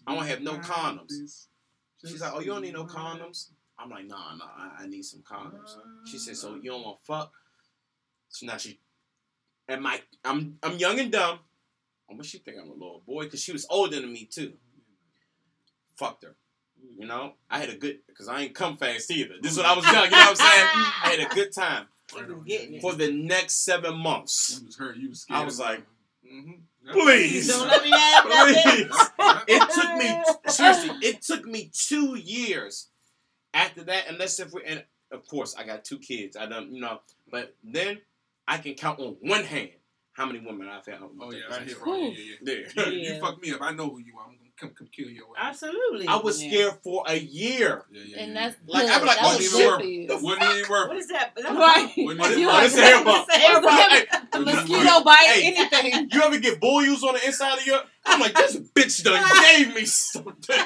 I 0.06 0.14
don't 0.14 0.26
have 0.26 0.40
no 0.42 0.54
condoms. 0.54 1.46
She's 2.04 2.20
like, 2.20 2.32
"Oh, 2.34 2.40
you 2.40 2.46
don't 2.46 2.62
need 2.62 2.74
no 2.74 2.84
condoms." 2.84 3.50
I'm 3.78 3.90
like, 3.90 4.06
"Nah, 4.06 4.34
nah, 4.34 4.44
I, 4.44 4.70
I 4.80 4.86
need 4.86 5.04
some 5.04 5.20
condoms." 5.20 5.76
She 6.04 6.18
said, 6.18 6.36
"So 6.36 6.56
you 6.56 6.70
don't 6.70 6.82
want 6.82 7.00
to 7.00 7.06
fuck?" 7.06 7.32
So 8.28 8.46
now 8.46 8.56
she, 8.56 8.80
and 9.68 9.82
my, 9.82 10.00
I'm, 10.24 10.58
I'm 10.62 10.78
young 10.78 10.98
and 10.98 11.12
dumb. 11.12 11.40
What 12.08 12.26
she 12.26 12.38
think 12.38 12.56
I'm 12.60 12.68
a 12.68 12.72
little 12.72 13.02
boy 13.06 13.24
because 13.24 13.40
she 13.40 13.52
was 13.52 13.66
older 13.70 14.00
than 14.00 14.12
me 14.12 14.24
too. 14.24 14.54
Fucked 15.96 16.24
her, 16.24 16.34
you 16.98 17.06
know. 17.06 17.34
I 17.48 17.60
had 17.60 17.68
a 17.68 17.76
good 17.76 18.00
because 18.08 18.26
I 18.26 18.40
ain't 18.40 18.54
come 18.54 18.76
fast 18.78 19.12
either. 19.12 19.34
This 19.40 19.52
is 19.52 19.58
when 19.58 19.66
I 19.66 19.76
was 19.76 19.84
young. 19.84 20.06
You 20.06 20.10
know 20.10 20.16
what 20.16 20.28
I'm 20.30 20.34
saying? 20.36 20.66
I 21.04 21.16
had 21.16 21.20
a 21.20 21.34
good 21.34 21.52
time 21.52 21.86
She 22.10 22.22
was 22.22 22.44
getting 22.44 22.74
it. 22.74 22.80
for 22.82 22.94
the 22.94 23.12
next 23.12 23.64
seven 23.64 23.96
months. 23.96 24.58
You 24.60 24.66
was 24.66 24.76
hurt. 24.76 24.96
You 24.96 25.08
was 25.10 25.20
scared. 25.22 25.40
I 25.40 25.44
was 25.44 25.58
like, 25.58 25.80
mm-hmm. 26.30 26.52
Please, 26.92 27.48
Don't 27.48 27.68
let 27.68 27.84
me 27.84 27.90
please. 27.90 29.10
It 29.46 29.70
took 29.70 29.96
me 29.96 30.22
seriously. 30.52 30.96
It 31.06 31.22
took 31.22 31.44
me 31.44 31.70
two 31.72 32.16
years 32.16 32.88
after 33.52 33.84
that, 33.84 34.04
unless 34.08 34.40
if 34.40 34.52
we 34.52 34.62
and 34.64 34.82
of 35.12 35.26
course 35.26 35.54
I 35.56 35.64
got 35.64 35.84
two 35.84 35.98
kids. 35.98 36.36
I 36.36 36.46
don't, 36.46 36.72
you 36.72 36.80
know, 36.80 37.00
but 37.30 37.54
then 37.62 37.98
I 38.48 38.58
can 38.58 38.74
count 38.74 38.98
on 38.98 39.16
one 39.20 39.44
hand 39.44 39.70
how 40.12 40.24
many 40.26 40.40
women 40.40 40.68
I've 40.68 40.86
had. 40.86 40.98
Oh 41.20 41.30
yeah, 41.32 41.40
I 41.50 41.58
hit 41.60 41.76
Whew. 41.84 41.92
right. 42.08 42.16
Yeah, 42.16 42.34
yeah, 42.42 42.54
Yeah. 42.54 42.64
yeah. 42.76 42.88
Yeah. 42.90 43.14
You 43.14 43.20
fuck 43.20 43.40
me 43.42 43.52
up. 43.52 43.60
I 43.62 43.72
know 43.72 43.90
who 43.90 43.98
you 43.98 44.14
are. 44.18 44.24
I'm 44.26 44.36
gonna 44.60 44.72
come, 44.72 44.86
come 44.86 44.88
kill 44.94 45.08
your 45.08 45.26
ass. 45.38 45.62
Absolutely. 45.62 46.06
I 46.08 46.16
was 46.16 46.42
Yeah. 46.42 46.50
scared 46.50 46.74
for 46.84 47.04
a 47.06 47.14
year. 47.16 47.84
Yeah, 47.90 48.02
yeah, 48.06 48.18
And 48.18 48.32
yeah, 48.34 48.40
that's. 48.48 48.56
Like, 48.66 48.82
good. 48.86 48.90
I'd 48.92 49.00
be 49.00 49.06
like, 49.06 49.16
that 49.18 49.26
oh, 49.26 49.40
shit. 49.40 50.08
good. 50.08 50.08
The 50.18 50.24
Wouldn't 50.24 50.42
even 50.56 50.70
work. 50.70 50.88
What 50.88 50.96
is 50.96 51.08
that? 51.08 51.32
That's 51.36 51.48
Right. 51.50 51.92
Wouldn't 51.96 52.20
What 52.20 52.30
is- 52.30 52.36
even 52.36 52.46
what 52.48 52.56
work. 52.56 52.64
is 52.64 52.78
hair 52.78 53.04
bump? 53.04 53.26
It's 53.28 53.36
a 53.36 53.40
hair 53.40 53.60
bump. 53.62 53.90
Hey, 53.90 54.06
A 54.32 54.38
Wouldn't 54.38 54.58
even 54.58 54.76
mosquito 54.76 55.04
bite, 55.04 55.16
Hey. 55.26 55.54
anything. 55.56 56.08
you 56.12 56.22
ever 56.22 56.38
get 56.38 56.60
boils 56.60 57.02
on 57.02 57.14
the 57.14 57.26
inside 57.26 57.58
of 57.58 57.66
your? 57.66 57.80
I'm 58.06 58.20
like, 58.20 58.34
this 58.34 58.56
bitch 58.56 59.02
done 59.02 59.24
gave 59.42 59.74
me 59.74 59.84
something. 59.84 60.56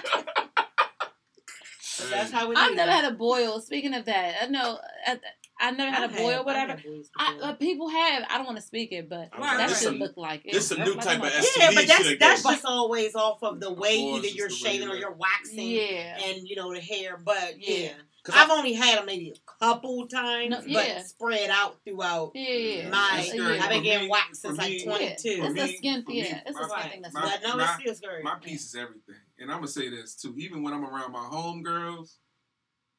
That's 2.10 2.32
how 2.32 2.50
it 2.50 2.58
I've 2.58 2.74
never 2.74 2.90
had 2.90 3.04
a 3.04 3.14
boil. 3.16 3.60
Speaking 3.60 3.94
of 3.94 4.04
that, 4.06 4.34
I 4.42 4.46
know 4.46 4.78
I, 5.06 5.18
I 5.60 5.70
never 5.70 5.90
had 5.90 6.04
I've 6.04 6.14
a 6.14 6.16
boil, 6.18 6.30
had- 6.38 6.44
whatever. 6.46 6.72
I've 6.72 6.78
had 6.80 6.84
boys 6.86 7.10
I, 7.16 7.38
uh, 7.42 7.52
people 7.54 7.88
have. 7.88 8.24
I 8.28 8.36
don't 8.36 8.46
want 8.46 8.56
to 8.58 8.62
speak 8.62 8.92
it, 8.92 9.08
but 9.08 9.28
I'm 9.32 9.40
Right, 9.40 9.46
saying, 9.48 9.58
that 9.58 9.68
this 9.68 9.82
should 9.82 9.98
look 9.98 10.16
like 10.16 10.42
it. 10.44 10.52
this 10.52 10.68
some 10.68 10.78
That's 10.78 10.90
new 10.90 10.96
like 10.96 11.04
type 11.04 11.16
of 11.18 11.22
like, 11.24 11.32
STD 11.32 11.58
yeah, 11.58 11.70
but 11.74 11.86
that's 11.86 12.18
that's 12.18 12.42
just 12.42 12.64
always 12.64 13.14
off 13.14 13.42
of 13.42 13.60
the 13.60 13.72
way 13.72 13.96
either 13.98 14.26
you're 14.28 14.48
the 14.48 14.54
way 14.54 14.58
shaving 14.58 14.88
or 14.88 14.94
you 14.94 15.00
you're 15.00 15.12
waxing 15.12 15.70
Yeah. 15.70 16.18
and 16.24 16.48
you 16.48 16.56
know 16.56 16.72
the 16.74 16.80
hair. 16.80 17.16
But 17.16 17.54
Yeah. 17.60 17.76
yeah, 17.76 17.92
'Cause 18.24 18.34
I've 18.36 18.50
I- 18.50 18.54
only 18.56 18.72
had 18.72 18.98
them 18.98 19.06
maybe 19.06 19.30
a 19.30 19.52
couple 19.64 20.08
times, 20.08 20.50
No, 20.66 20.72
but 20.72 21.06
spread 21.06 21.50
out 21.50 21.76
throughout. 21.84 22.32
Yeah, 22.34 22.48
yeah. 22.48 22.88
My- 22.88 23.30
yeah. 23.32 23.58
I've 23.62 23.68
been 23.70 23.82
getting 23.84 24.04
me- 24.06 24.10
waxed 24.10 24.40
for 24.42 24.48
since 24.48 24.58
like 24.58 24.70
me- 24.70 24.84
22. 24.84 25.28
It's 25.28 25.38
For 25.38 25.64
a 25.64 25.68
skin, 25.68 26.02
for 26.02 26.10
me, 26.10 26.18
yeah. 26.22 26.40
It's 26.46 26.58
a 26.58 26.66
my- 26.66 26.78
skin 26.80 26.90
thing 26.90 27.02
that's 27.02 27.14
my- 27.14 27.20
but 27.22 27.42
no, 27.48 27.56
my- 27.56 27.64
it's 27.64 27.80
still 27.82 27.94
scary. 27.94 28.22
My 28.22 28.36
piece 28.40 28.64
is 28.66 28.74
everything. 28.74 29.14
And 29.38 29.50
I'm 29.52 29.58
gonna 29.58 29.68
say 29.68 29.88
this 29.90 30.16
too. 30.16 30.34
Even 30.38 30.62
when 30.62 30.72
I'm 30.74 30.84
around 30.84 31.12
my 31.12 31.20
homegirls, 31.30 32.16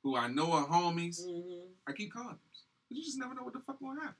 who 0.04 0.16
I 0.16 0.28
know 0.28 0.52
are 0.52 0.68
homies, 0.68 1.20
Mhm. 1.26 1.70
I 1.88 1.92
keep 1.94 2.14
condoms. 2.14 2.38
But 2.96 3.00
you 3.00 3.06
just 3.06 3.18
never 3.20 3.34
know 3.36 3.44
what 3.44 3.54
the 3.54 3.60
fuck 3.60 3.82
will 3.82 3.94
happen. 3.96 4.16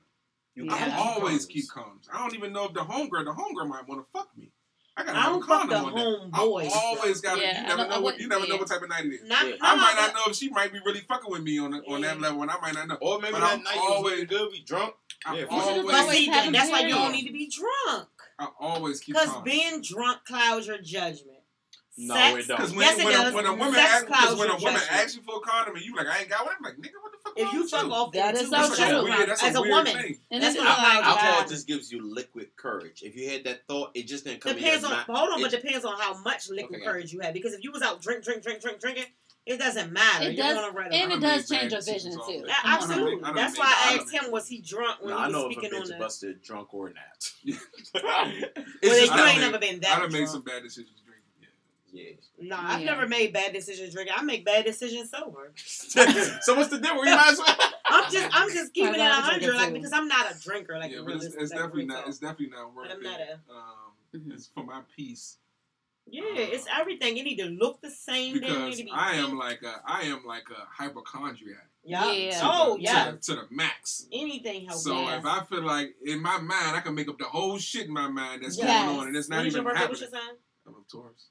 You 0.54 0.64
Yeah. 0.66 0.74
I 0.74 0.98
always 1.14 1.46
condoms. 1.46 1.48
keep 1.48 1.64
condoms. 1.70 2.08
I 2.12 2.18
don't 2.18 2.34
even 2.34 2.52
know 2.52 2.64
if 2.66 2.74
the 2.74 2.80
homegirl, 2.80 3.24
the 3.24 3.32
homegirl 3.32 3.68
might 3.68 3.88
want 3.88 4.04
to 4.04 4.06
fuck 4.12 4.36
me. 4.36 4.52
I 4.98 5.04
gotta 5.04 5.18
I 5.18 5.22
have 5.22 5.30
a 5.32 5.34
don't 5.36 5.46
fuck 5.46 5.68
the 5.68 5.74
condom 5.76 5.94
on 5.94 6.30
that. 6.30 6.38
homeboys. 6.38 6.72
I 6.72 6.78
always 6.84 7.20
gotta. 7.22 7.40
Yeah, 7.40 7.60
you 7.62 7.66
never 7.68 7.76
don't- 7.82 7.90
know 7.90 8.00
what. 8.00 8.18
You 8.18 8.28
wouldn't- 8.28 8.42
never 8.42 8.46
know 8.52 8.56
what 8.58 8.68
type 8.68 8.82
of 8.82 8.88
night 8.90 9.04
it 9.06 9.12
is. 9.14 9.22
Not, 9.24 9.46
Yeah. 9.48 9.54
I 9.62 9.76
might 9.76 9.94
not 9.96 10.14
know 10.14 10.22
if 10.30 10.36
she 10.36 10.48
might 10.50 10.72
be 10.72 10.80
really 10.84 11.00
fucking 11.00 11.30
with 11.30 11.42
me 11.42 11.58
on 11.58 11.70
the, 11.72 11.78
on 11.86 12.00
that 12.02 12.20
level, 12.20 12.42
and 12.42 12.50
I 12.50 12.58
might 12.60 12.74
not 12.74 12.88
know. 12.88 12.96
Or 13.00 13.18
maybe 13.18 13.32
But 13.32 13.40
that 13.40 13.52
I'm 13.58 13.62
night 13.62 13.74
you 13.76 13.80
was 13.82 13.92
always- 13.92 14.12
really 14.12 14.26
good, 14.26 14.52
we 14.52 14.62
drunk. 14.62 14.94
I 15.26 15.34
Yeah, 15.34 15.40
You 15.40 15.46
always, 15.50 15.66
always 15.94 16.26
that's 16.28 16.50
them 16.50 16.70
why 16.70 16.80
you 16.80 16.94
don't 16.94 17.12
need 17.12 17.26
to 17.26 17.32
be 17.32 17.46
drunk. 17.50 18.08
I 18.38 18.48
always 18.60 19.00
keep 19.00 19.14
Because 19.14 19.42
being 19.42 19.80
drunk 19.82 20.24
clouds 20.26 20.66
your 20.66 20.78
judgment. 20.78 21.32
No, 21.98 22.14
Sex, 22.14 22.44
it 22.44 22.48
don't. 22.48 22.60
When, 22.60 22.80
Yes, 22.80 22.98
it 22.98 23.04
when, 23.06 23.12
does. 23.14 23.32
a, 23.32 23.36
when 23.36 23.46
a 23.46 23.52
woman 23.54 23.74
Sex 23.74 23.90
asks, 23.90 24.06
clouds 24.06 24.38
when 24.38 24.48
a 24.50 24.52
your 24.52 24.60
woman 24.60 24.82
asks 24.90 25.16
you 25.16 25.22
for 25.22 25.36
a 25.36 25.40
condom 25.40 25.76
and 25.76 25.84
you 25.84 25.96
like, 25.96 26.06
I 26.06 26.18
ain't 26.20 26.28
got 26.28 26.44
one, 26.44 26.54
I'm 26.58 26.62
like, 26.62 26.74
nigga, 26.76 26.92
what 27.02 27.10
the 27.12 27.15
fuck? 27.15 27.15
If 27.36 27.52
you 27.52 27.68
fuck 27.68 27.90
off 27.90 28.12
That 28.12 28.34
in 28.34 28.40
is 28.42 28.50
so 28.50 28.50
That's 28.56 28.68
weeks, 28.70 28.80
like 28.80 28.88
a 28.88 28.92
true. 28.92 29.04
weird. 29.04 29.28
That's 29.28 29.42
as 29.44 29.54
a 29.54 29.58
a 29.58 29.68
woman, 29.68 29.86
thing. 29.96 30.18
And 30.30 30.42
That's 30.42 30.54
this 30.54 30.64
what 30.64 30.70
is 30.72 30.78
I- 30.78 30.94
like 30.96 31.04
Alcohol 31.06 31.40
bad. 31.40 31.48
just 31.48 31.66
gives 31.66 31.92
you 31.92 32.02
liquid 32.14 32.48
courage. 32.56 33.02
If 33.02 33.16
you 33.16 33.28
had 33.30 33.44
that 33.44 33.66
thought, 33.66 33.90
it 33.94 34.06
just 34.06 34.24
didn't 34.24 34.40
come 34.40 34.54
depends 34.56 34.78
in 34.84 34.84
on 34.86 34.90
your 34.90 34.96
mind. 35.06 35.18
hold 35.18 35.30
on, 35.34 35.42
but 35.42 35.52
It- 35.52 35.62
depends 35.62 35.84
on 35.84 35.98
how 35.98 36.16
much 36.22 36.48
liquid 36.48 36.76
Okay, 36.80 36.84
courage 36.84 37.12
you 37.12 37.20
have. 37.20 37.34
Because 37.34 37.52
if 37.54 37.62
you 37.62 37.72
was 37.72 37.82
out 37.82 38.00
drink, 38.02 38.24
drink, 38.24 38.42
drink, 38.42 38.60
drink, 38.60 38.80
drinking, 38.80 39.04
it 39.44 39.58
doesn't 39.58 39.92
matter. 39.92 40.24
It 40.28 40.32
You're 40.36 40.44
does- 40.46 40.72
gonna 40.72 40.88
and 40.90 41.12
I 41.12 41.16
it 41.16 41.20
does 41.20 41.48
change 41.48 41.70
your 41.72 41.80
vision, 41.82 42.12
too. 42.12 42.18
day. 42.26 42.44
Yeah, 42.46 42.54
Come 42.62 42.64
on 42.64 42.70
now. 42.70 42.76
absolutely. 42.76 43.22
I 43.22 43.26
done 43.26 43.34
That's 43.36 43.52
made 43.52 43.58
why 43.60 43.74
I 43.90 43.94
asked 43.94 44.10
him, 44.12 44.30
was 44.32 44.48
he 44.48 44.60
drunk 44.60 45.00
when 45.02 45.10
No, 45.10 45.16
he 45.18 45.22
I 45.22 45.26
was 45.26 45.32
know 45.34 45.44
if 45.44 45.50
a 45.50 45.52
speaking 45.60 45.76
on 45.78 45.82
bitch 45.84 45.88
the? 45.88 45.94
busted 45.98 46.42
drunk 46.42 46.74
or 46.74 46.88
not. 46.92 47.30
Well, 47.94 48.30
just 48.82 48.82
you 48.82 48.90
ain't 48.92 49.08
done 49.10 49.40
never 49.40 49.52
made- 49.52 49.60
been 49.60 49.74
I 49.76 49.78
that 49.94 49.98
done 50.00 50.12
made 50.12 50.28
some 50.28 50.42
bad 50.42 50.62
decisions 50.62 50.88
drinking. 51.04 51.05
Yeah. 51.96 52.10
yeah. 52.38 52.48
Nah, 52.48 52.58
I've 52.74 52.80
Yeah. 52.80 52.86
never 52.94 53.08
made 53.08 53.32
bad 53.32 53.52
decisions 53.52 53.94
drinking. 53.94 54.14
I 54.16 54.22
make 54.22 54.44
bad 54.44 54.64
decisions 54.64 55.10
sober. 55.10 55.52
so 55.56 56.54
what's 56.54 56.68
the 56.70 56.78
difference? 56.78 57.06
You 57.10 57.16
might 57.16 57.32
as 57.32 57.38
well. 57.38 57.56
I'm 57.86 58.12
just, 58.12 58.28
I'm 58.32 58.50
just 58.52 58.74
keeping 58.74 58.94
it 58.94 58.98
a 59.00 59.02
I'd 59.04 59.08
rather 59.10 59.22
hundred, 59.32 59.54
like 59.56 59.72
because 59.72 59.92
I'm 59.92 60.08
not 60.08 60.30
a 60.30 60.38
drinker, 60.40 60.78
like 60.78 60.90
yeah, 60.92 61.00
but 61.04 61.14
it's, 61.16 61.24
it's 61.24 61.50
definitely 61.50 61.86
not. 61.86 62.06
It's 62.08 62.18
definitely 62.18 62.48
not 62.56 62.74
worth 62.74 62.90
I'm 62.92 63.00
it. 63.04 63.06
a- 63.06 63.52
Um, 63.52 63.92
Mhm. 64.14 64.32
it's 64.34 64.46
for 64.46 64.64
my 64.64 64.80
peace 64.96 65.38
Yeah, 66.06 66.22
it's 66.36 66.66
everything. 66.72 67.16
It 67.16 67.24
need 67.24 67.36
to 67.38 67.46
look 67.46 67.80
the 67.80 67.90
same. 67.90 68.40
Then 68.40 68.44
it 68.44 68.48
need 68.50 68.64
because 68.64 68.78
to 68.78 68.84
be 68.84 68.90
I 68.92 69.12
am 69.14 69.36
like 69.36 69.62
a 69.62 69.74
I 69.84 70.02
am 70.02 70.24
like 70.24 70.44
a 70.50 70.64
hypochondriac. 70.70 71.68
yeah. 71.84 72.10
Yeah. 72.12 72.40
Oh 72.42 72.76
to 72.76 72.82
yeah. 72.82 73.10
the, 73.12 73.16
to 73.18 73.34
the 73.34 73.46
max. 73.50 74.06
Anything 74.12 74.66
helps. 74.66 74.84
So 74.84 74.94
Yes. 75.00 75.20
if 75.20 75.26
I 75.26 75.44
feel 75.44 75.62
like 75.64 75.94
in 76.04 76.22
my 76.22 76.38
mind 76.38 76.76
I 76.76 76.80
can 76.80 76.94
make 76.94 77.08
up 77.08 77.18
the 77.18 77.24
whole 77.24 77.58
shit 77.58 77.86
in 77.86 77.92
my 77.92 78.08
mind 78.08 78.42
that's 78.44 78.56
Yes. 78.58 78.84
going 78.86 78.98
on 79.00 79.06
and 79.08 79.16
it's 79.16 79.28
not 79.28 79.38
When's 79.38 79.54
even 79.54 79.64
your 79.64 79.72
birthday? 79.74 79.88
What's 79.88 80.00
happening. 80.02 80.20
your 80.20 80.28
sign? 80.28 80.36
I'm 80.68 80.74
a 80.74 80.84
Taurus. 80.90 81.26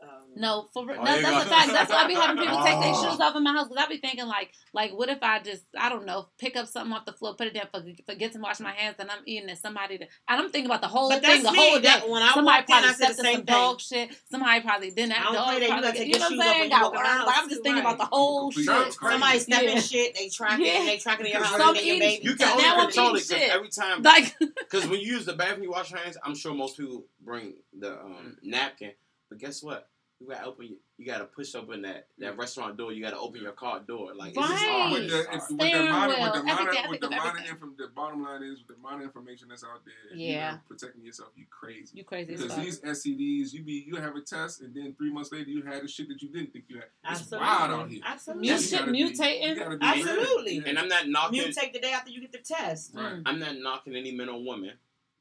Um, 0.00 0.08
No, 0.36 0.68
for 0.72 0.86
real. 0.86 0.98
Oh, 1.00 1.04
no, 1.04 1.20
that's 1.20 1.46
a 1.46 1.48
fact. 1.48 1.72
That's 1.72 1.90
why 1.90 2.04
I 2.04 2.06
be 2.06 2.14
having 2.22 2.36
people 2.36 2.58
take 2.62 2.78
their 2.80 2.92
Oh. 2.94 3.10
shoes 3.10 3.18
off 3.20 3.34
in 3.34 3.42
my 3.42 3.52
house 3.52 3.66
because 3.68 3.84
I 3.84 3.88
be 3.88 3.96
thinking 3.98 4.26
like, 4.26 4.52
like, 4.72 4.92
what 4.92 5.08
if 5.08 5.18
I 5.22 5.40
just, 5.40 5.64
I 5.76 5.88
don't 5.88 6.06
know, 6.06 6.28
pick 6.38 6.54
up 6.56 6.68
something 6.68 6.92
off 6.92 7.04
the 7.04 7.12
floor, 7.12 7.34
put 7.34 7.48
it 7.48 7.54
down, 7.54 7.66
forget, 7.74 7.96
forget 8.06 8.32
to 8.34 8.38
wash 8.38 8.60
my 8.60 8.70
hands, 8.72 8.94
and 9.00 9.10
I'm 9.10 9.18
eating 9.26 9.48
it. 9.48 9.58
Somebody, 9.58 9.98
to, 9.98 10.04
and 10.04 10.10
I'm 10.28 10.50
thinking 10.50 10.66
about 10.70 10.82
the 10.82 10.86
whole 10.88 11.08
But 11.08 11.22
thing, 11.22 11.42
that's 11.42 11.42
the 11.42 11.48
whole 11.60 11.74
me. 11.76 11.80
day. 11.82 11.88
That- 11.88 12.08
when 12.08 12.22
I 12.22 12.32
Somebody 12.32 12.58
walked 12.58 12.70
in, 12.70 12.74
probably 12.76 12.88
I 12.88 12.92
said 12.92 13.06
the 13.06 13.10
in 13.10 13.24
same 13.24 13.34
some 13.38 13.44
thing. 13.46 13.54
dog 13.54 13.80
shit. 13.80 14.10
Somebody 14.30 14.60
probably 14.60 14.90
didn't. 14.92 15.08
That 15.08 15.18
I 15.20 15.24
don't 15.24 15.34
dog 15.34 15.44
play 15.48 15.54
that. 15.58 15.62
You 15.62 15.68
probably, 15.68 15.82
gotta 15.88 15.98
take 15.98 16.06
you 16.06 16.12
your 16.12 16.18
know 16.20 16.28
shoes 16.28 16.38
what 16.38 16.46
I'm 16.46 16.50
off 16.50 16.56
saying? 16.58 16.70
Got 16.70 16.82
walk 16.82 16.94
Like, 16.94 17.04
I'm 17.08 17.18
just 17.18 17.34
house, 17.34 17.58
thinking 17.64 17.80
about 17.80 17.98
the 17.98 18.04
whole 18.04 18.40
Complete 18.52 18.64
shit. 18.64 18.74
That's 18.74 18.96
crazy. 18.96 19.12
Somebody 19.14 19.38
stepping 19.40 19.68
Yeah. 19.74 19.80
shit. 19.80 20.14
They 20.14 20.28
tracking. 20.28 20.66
Yeah. 20.66 20.84
They 20.84 20.98
tracking 20.98 21.26
in 21.26 21.32
your 21.32 21.42
house. 21.42 21.56
some 21.56 21.76
and 21.76 21.84
your 21.84 21.96
eating- 21.96 22.08
baby. 22.08 22.24
You 22.24 22.34
can 22.36 22.48
only 22.52 22.64
I'm 22.64 22.80
control 22.86 23.16
it 23.16 23.24
shit. 23.24 23.50
every 23.50 23.68
time. 23.70 24.02
Like, 24.02 24.36
Because 24.70 24.86
when 24.86 25.00
you 25.00 25.08
use 25.08 25.24
the 25.26 25.32
bathroom, 25.32 25.64
you 25.64 25.70
wash 25.70 25.90
your 25.90 25.98
hands. 25.98 26.16
I'm 26.22 26.36
sure 26.36 26.54
most 26.54 26.76
people 26.76 27.04
bring 27.20 27.54
the 27.76 27.98
um, 28.00 28.36
napkin, 28.42 28.92
but 29.28 29.38
guess 29.38 29.62
what? 29.62 29.88
You 30.20 30.26
gotta 30.26 30.46
open. 30.46 30.76
You 30.96 31.06
gotta 31.06 31.26
push 31.26 31.54
open 31.54 31.82
that, 31.82 32.08
that 32.18 32.36
restaurant 32.36 32.76
door. 32.76 32.92
You 32.92 33.00
gotta 33.00 33.16
open 33.20 33.40
your 33.40 33.52
car 33.52 33.78
door. 33.86 34.16
Like 34.16 34.30
it's 34.30 34.38
just 34.48 34.50
Right. 34.50 34.68
hard. 34.68 34.92
With 34.92 35.10
the, 35.10 35.16
hard. 35.16 35.38
with 35.38 35.48
the 35.48 35.64
modern, 35.84 36.20
with 36.20 36.32
the 36.34 36.42
modern, 36.42 36.90
with 36.90 37.00
the 37.00 37.10
modern 37.10 37.42
everything. 37.46 37.74
the 37.78 37.86
bottom 37.94 38.22
line 38.24 38.42
is 38.42 38.58
with 38.58 38.66
the 38.76 38.82
modern 38.82 39.02
information 39.02 39.46
that's 39.48 39.62
out 39.62 39.84
there. 39.84 40.18
Yeah. 40.18 40.32
You're 40.32 40.50
not 40.50 40.66
protecting 40.66 41.04
yourself. 41.04 41.28
You 41.36 41.46
crazy. 41.50 41.96
you 41.98 42.02
crazy 42.02 42.32
Because 42.34 42.56
these 42.56 42.80
STDs, 42.80 43.52
you 43.52 43.62
be 43.62 43.84
you 43.86 43.94
have 43.94 44.16
a 44.16 44.20
test, 44.20 44.60
and 44.60 44.74
then 44.74 44.92
three 44.98 45.12
months 45.12 45.30
later 45.30 45.50
you 45.50 45.62
had 45.62 45.84
the 45.84 45.88
shit 45.88 46.08
that 46.08 46.20
you 46.20 46.30
didn't 46.30 46.52
think 46.52 46.64
you 46.66 46.78
had. 46.78 46.86
It's 47.12 47.20
Absolutely. 47.20 47.46
wild 47.46 47.70
out 47.70 47.88
here. 47.88 48.00
Absolutely. 48.04 48.48
Mut- 48.50 48.60
You 48.60 48.66
shit 48.66 48.78
gotta 48.80 48.90
be- 48.90 49.04
mutating. 49.04 49.56
you 49.56 49.78
Absolutely. 49.80 50.58
ready. 50.58 50.70
And 50.70 50.78
I'm 50.80 50.88
not 50.88 51.08
knocking. 51.08 51.42
Mutate 51.44 51.72
the 51.72 51.78
day 51.78 51.92
after 51.92 52.10
you 52.10 52.20
get 52.22 52.32
the 52.32 52.38
test. 52.38 52.90
Right. 52.92 53.12
Mm. 53.12 53.22
I'm 53.24 53.38
not 53.38 53.56
knocking 53.58 53.94
any 53.94 54.10
men 54.10 54.28
or 54.28 54.44
women, 54.44 54.72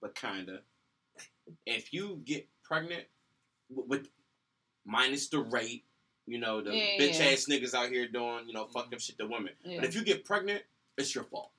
but 0.02 0.16
kinda. 0.16 0.62
If 1.68 1.94
you 1.94 2.20
get 2.26 2.48
pregnant 2.64 3.04
with, 3.70 3.88
with 3.88 4.08
minus 4.86 5.28
the 5.28 5.40
rape, 5.40 5.86
you 6.26 6.40
know 6.40 6.62
the 6.62 6.76
Yeah, 6.76 6.98
bitch 7.00 7.20
yeah. 7.20 7.28
ass 7.32 7.46
niggas 7.50 7.74
out 7.74 7.90
here 7.90 8.08
doing 8.08 8.48
you 8.48 8.54
know 8.54 8.66
fucked 8.68 8.94
up 8.94 9.00
shit 9.00 9.18
to 9.20 9.26
women. 9.28 9.54
Yeah. 9.64 9.80
But 9.80 9.90
if 9.90 9.96
you 9.96 10.04
get 10.04 10.26
pregnant, 10.26 10.64
it's 10.98 11.14
your 11.16 11.24
fault. 11.26 11.52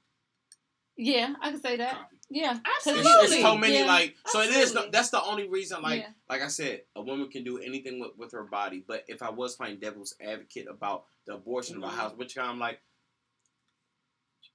yeah, 0.97 1.35
I 1.41 1.51
can 1.51 1.61
say 1.61 1.77
that. 1.77 1.93
Copy. 1.93 2.17
Yeah, 2.31 2.49
'Cause 2.53 2.59
It's, 2.59 2.89
Absolutely. 2.99 3.37
it's 3.37 3.41
so 3.43 3.57
many 3.57 3.75
Yeah. 3.79 3.87
like 3.87 4.17
so 4.27 4.41
it 4.41 4.51
is. 4.51 4.57
Absolutely. 4.57 4.91
The, 4.91 4.91
that's 4.93 5.11
the 5.11 5.23
only 5.23 5.49
reason. 5.49 5.81
Like 5.81 6.01
Yeah. 6.03 6.11
like 6.29 6.43
I 6.43 6.49
said, 6.49 6.83
a 6.97 7.01
woman 7.03 7.29
can 7.31 7.45
do 7.45 7.59
anything 7.59 8.01
with, 8.01 8.17
with 8.19 8.33
her 8.33 8.45
body. 8.45 8.85
But 8.87 9.05
if 9.09 9.23
I 9.23 9.31
was 9.31 9.57
playing 9.57 9.79
devil's 9.79 10.15
advocate 10.21 10.67
about 10.69 11.05
the 11.27 11.35
abortion 11.35 11.77
about 11.79 11.93
Mhm. 11.93 11.97
house, 11.97 12.13
which 12.17 12.37
I'm 12.37 12.59
like, 12.59 12.81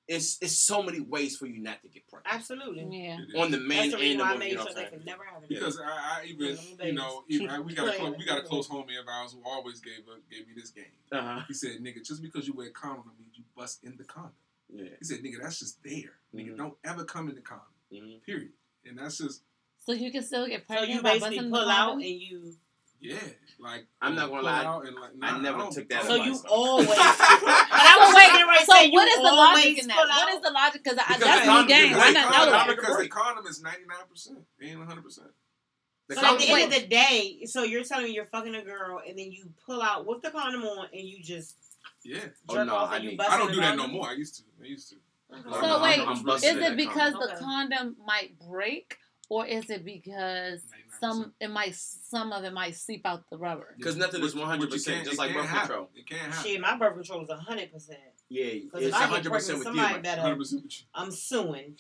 it's 0.08 0.38
it's 0.42 0.58
so 0.58 0.84
many 0.84 1.00
ways 1.00 1.38
for 1.38 1.46
you 1.46 1.62
not 1.62 1.82
to 1.82 1.88
get 1.88 2.06
pregnant 2.10 2.36
Absolutely. 2.36 2.84
yeah. 2.92 3.18
On 3.42 3.50
the 3.52 3.58
man 3.58 3.90
That's 3.90 4.02
the 4.02 4.12
and 4.12 4.20
the 4.20 4.24
woman. 4.26 4.48
You 4.50 4.56
know 4.56 4.66
sure 4.66 4.74
they 4.74 4.82
I'm 4.82 4.88
saying? 4.90 4.90
could 4.92 5.06
never 5.06 5.24
have 5.24 5.44
it. 5.44 5.50
Because 5.50 5.80
I, 5.80 5.86
I 6.22 6.26
even 6.26 6.58
you 6.84 6.94
know 6.94 7.24
even, 7.30 7.50
I, 7.50 7.60
we 7.60 7.74
got 7.74 7.88
a 7.88 7.98
close, 7.98 8.16
we 8.18 8.26
got 8.26 8.38
a 8.40 8.42
close 8.42 8.68
homie 8.68 9.00
of 9.00 9.08
ours 9.08 9.34
who 9.34 9.42
always 9.50 9.80
gave 9.80 10.00
a, 10.08 10.20
gave 10.34 10.46
me 10.48 10.54
this 10.56 10.72
game. 10.72 10.86
Uh-huh. 11.12 11.42
He 11.48 11.54
said, 11.54 11.80
"Nigga, 11.82 12.06
just 12.06 12.22
because 12.22 12.48
you 12.48 12.54
wear 12.54 12.68
a 12.68 12.72
condom 12.72 13.12
means 13.18 13.38
you 13.38 13.44
bust 13.56 13.84
in 13.84 13.96
the 13.98 14.04
condom." 14.04 14.32
Yeah. 14.74 14.86
He 15.00 15.06
said, 15.06 15.20
"Nigga, 15.24 15.42
that's 15.42 15.60
just 15.60 15.82
there. 15.84 16.14
Nigga, 16.36 16.54
Mhm. 16.54 16.58
don't 16.58 16.78
ever 16.84 17.04
come 17.06 17.30
in 17.30 17.36
the 17.36 17.42
condom. 17.42 17.68
Mhm. 17.94 18.22
Period." 18.26 18.52
And 18.86 18.98
that's 18.98 19.20
just 19.20 19.42
So 19.86 19.94
you 19.94 20.12
can 20.12 20.24
still 20.24 20.48
get 20.48 20.68
pregnant. 20.68 20.90
So 20.92 20.96
you 20.96 21.02
by 21.02 21.10
basically 21.14 21.36
busting 21.38 21.52
pull 21.52 21.66
the 21.66 21.72
out 21.72 21.94
and 21.94 22.04
you. 22.04 22.54
yeah, 23.00 23.18
like 23.60 23.86
I'm 24.02 24.16
not 24.16 24.30
gonna 24.30 24.42
lie, 24.42 24.66
out 24.66 24.86
and 24.86 24.96
like, 24.96 25.12
I 25.22 25.40
never 25.40 25.60
don't- 25.60 25.72
took 25.74 25.88
that 25.90 26.02
out. 26.02 26.06
So 26.08 26.14
advice. 26.16 26.28
you 26.44 26.50
always. 26.50 26.88
So 27.84 27.90
I 27.92 27.96
was 28.00 28.16
wait, 28.16 28.32
getting 28.32 28.66
so 28.66 28.74
say, 28.74 28.90
what 28.92 29.06
you 29.06 29.12
is 29.12 29.18
the 29.18 29.24
logic 29.24 29.66
always 29.66 29.80
in 29.82 29.88
that? 29.88 29.98
pull 29.98 30.08
What 30.08 30.30
out? 30.30 30.36
is 30.36 30.42
the 30.42 30.52
logic? 30.52 30.84
Because 30.84 30.98
Because 30.98 31.20
that's 31.20 31.46
the 31.46 31.46
new 31.46 31.52
condom- 31.52 31.68
game. 31.68 31.88
because 31.90 32.04
I 32.04 32.08
the 32.08 32.14
not 32.14 32.24
condom- 32.34 32.46
know 32.52 32.58
condom- 32.58 32.74
it. 32.74 32.80
because 32.80 32.98
the 32.98 33.08
condom 33.10 33.46
is 33.48 33.62
ninety 33.62 33.86
nine 33.88 34.08
percent. 34.10 34.40
It 34.60 34.66
ain't 34.68 34.78
one 34.80 34.88
hundred 34.88 35.04
percent. 35.04 35.28
So 36.12 36.16
But 36.16 36.24
at 36.26 36.38
the 36.40 36.50
end 36.52 36.64
of 36.74 36.82
the 36.82 36.88
day, 36.88 37.46
so 37.46 37.64
you're 37.64 37.84
telling 37.84 38.06
me 38.06 38.12
you're 38.12 38.26
fucking 38.28 38.54
a 38.56 38.62
girl 38.64 39.02
and 39.08 39.18
then 39.18 39.32
you 39.32 39.50
pull 39.66 39.82
out 39.82 40.06
with 40.06 40.22
the 40.22 40.32
condom 40.32 40.64
on 40.64 40.88
and 40.92 41.02
you 41.02 41.24
just 41.24 41.56
Yeah, 42.04 42.20
Oh, 42.50 42.62
no, 42.64 42.76
off 42.76 42.92
I 42.92 42.96
and 42.98 43.04
you 43.06 43.10
need- 43.12 43.18
bust 43.18 43.32
I 43.32 43.38
don't 43.38 43.52
do 43.54 43.62
that 43.62 43.78
no 43.78 43.88
more. 43.88 44.10
I 44.10 44.14
used 44.14 44.36
to. 44.38 44.44
I 44.62 44.66
used 44.68 44.90
to. 44.90 44.96
Uh-huh. 45.32 45.40
Okay. 45.40 45.50
Oh, 45.58 45.62
So 45.62 45.68
no, 45.78 45.84
wait, 45.84 46.00
I'm- 46.00 46.30
I'm 46.30 46.36
Is 46.36 46.44
it 46.44 46.76
because 46.78 47.14
condom. 47.14 47.20
the 47.22 47.36
Okay. 47.36 47.40
condom 47.40 47.96
might 48.06 48.38
break, 48.40 48.98
or 49.34 49.46
is 49.46 49.70
it 49.70 49.84
because 49.84 50.60
99%. 50.62 51.00
some 51.00 51.34
it 51.40 51.50
might 51.50 51.76
some 51.76 52.32
of 52.32 52.44
it 52.44 52.54
might 52.54 52.76
seep 52.76 53.06
out 53.06 53.24
the 53.32 53.38
rubber? 53.38 53.74
Because 53.78 53.96
nothing 53.98 54.24
is 54.24 54.36
100%, 54.36 54.60
which 54.60 54.74
you 54.76 54.84
can't- 54.94 55.06
just 55.06 55.18
like 55.18 55.32
can't 55.32 55.42
birth 55.42 55.50
happen. 55.50 55.68
control. 55.68 55.90
It 55.96 56.08
can't 56.08 56.32
happen. 56.34 56.52
Shit, 56.52 56.62
my 56.62 56.78
birth 56.78 56.94
control 56.96 57.24
is 57.24 57.30
hundred 57.32 57.72
percent. 57.72 58.00
Yeah, 58.30 58.54
Because 58.64 58.82
it's 58.84 58.96
if 58.96 58.96
I 58.96 59.00
get 59.02 59.10
100 59.30 59.32
percent 59.32 59.58
pregnant, 59.58 59.58
with 59.60 59.64
somebody 59.66 59.96
you. 59.96 60.02
better. 60.04 60.22
Hundred 60.22 60.38
percent 60.40 60.64
with 60.64 60.74
you. 60.80 60.86
I'm 60.96 61.12
suing. 61.12 61.76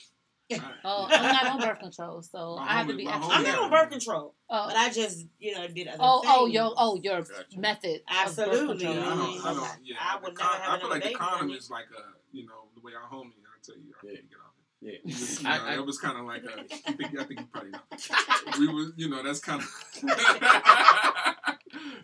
Oh, 0.85 1.07
I'm 1.09 1.23
not 1.33 1.47
on 1.47 1.59
birth 1.61 1.79
control, 1.79 2.21
so 2.21 2.57
My 2.57 2.63
I 2.63 2.73
have 2.79 2.87
to 2.87 2.93
be 2.95 3.05
my 3.05 3.15
extra. 3.15 3.33
I'm 3.35 3.43
not 3.43 3.59
on 3.59 3.69
birth 3.71 3.89
control, 3.89 4.35
Oh, 4.51 4.67
but 4.67 4.75
I 4.75 4.89
just 4.91 5.25
you 5.39 5.55
know 5.55 5.65
did 5.67 5.87
other 5.87 5.97
oh, 5.99 6.21
things. 6.21 6.33
oh, 6.35 6.45
your 6.45 6.73
oh 6.77 6.99
your 7.01 7.21
Gotcha. 7.23 7.59
method. 7.59 8.01
of 8.01 8.05
birth 8.05 8.21
Absolutely. 8.27 8.85
control. 8.85 8.93
Yeah, 8.95 9.01
I 9.01 9.15
don't. 9.15 9.45
I 9.45 9.53
don't. 9.53 9.69
Yeah, 9.83 9.95
I 9.99 10.17
the 10.19 10.23
would 10.25 10.35
con- 10.35 10.51
never 10.51 10.63
have 10.63 10.73
I 10.75 10.79
feel 10.79 10.89
like 10.89 11.03
the 11.03 11.13
condom 11.15 11.49
is 11.57 11.69
like 11.71 11.85
a, 11.97 12.03
you 12.37 12.45
know, 12.45 12.67
the 12.75 12.81
way 12.81 12.91
our 12.93 13.09
homie. 13.09 13.31
I 13.39 13.57
tell 13.65 13.77
you, 13.77 13.93
I 14.03 14.07
Yeah. 14.11 14.19
Can't 14.83 14.85
get 14.85 14.95
out. 14.95 15.05
Yeah. 15.05 15.05
Was, 15.05 15.41
you 15.43 15.49
I- 15.49 15.57
know, 15.57 15.65
I- 15.65 15.73
it 15.75 15.85
was 15.85 15.97
kind 15.99 16.17
of 16.19 16.25
like 16.25 16.43
a. 16.51 16.89
I 16.89 16.93
think, 16.93 17.19
I 17.19 17.23
think 17.23 17.39
you 17.39 17.45
probably 17.51 17.71
know. 17.71 17.79
We 18.59 18.67
were, 18.73 18.91
you 18.97 19.09
know, 19.09 19.23
that's 19.23 19.39
kind 19.39 19.61
of. 19.61 20.03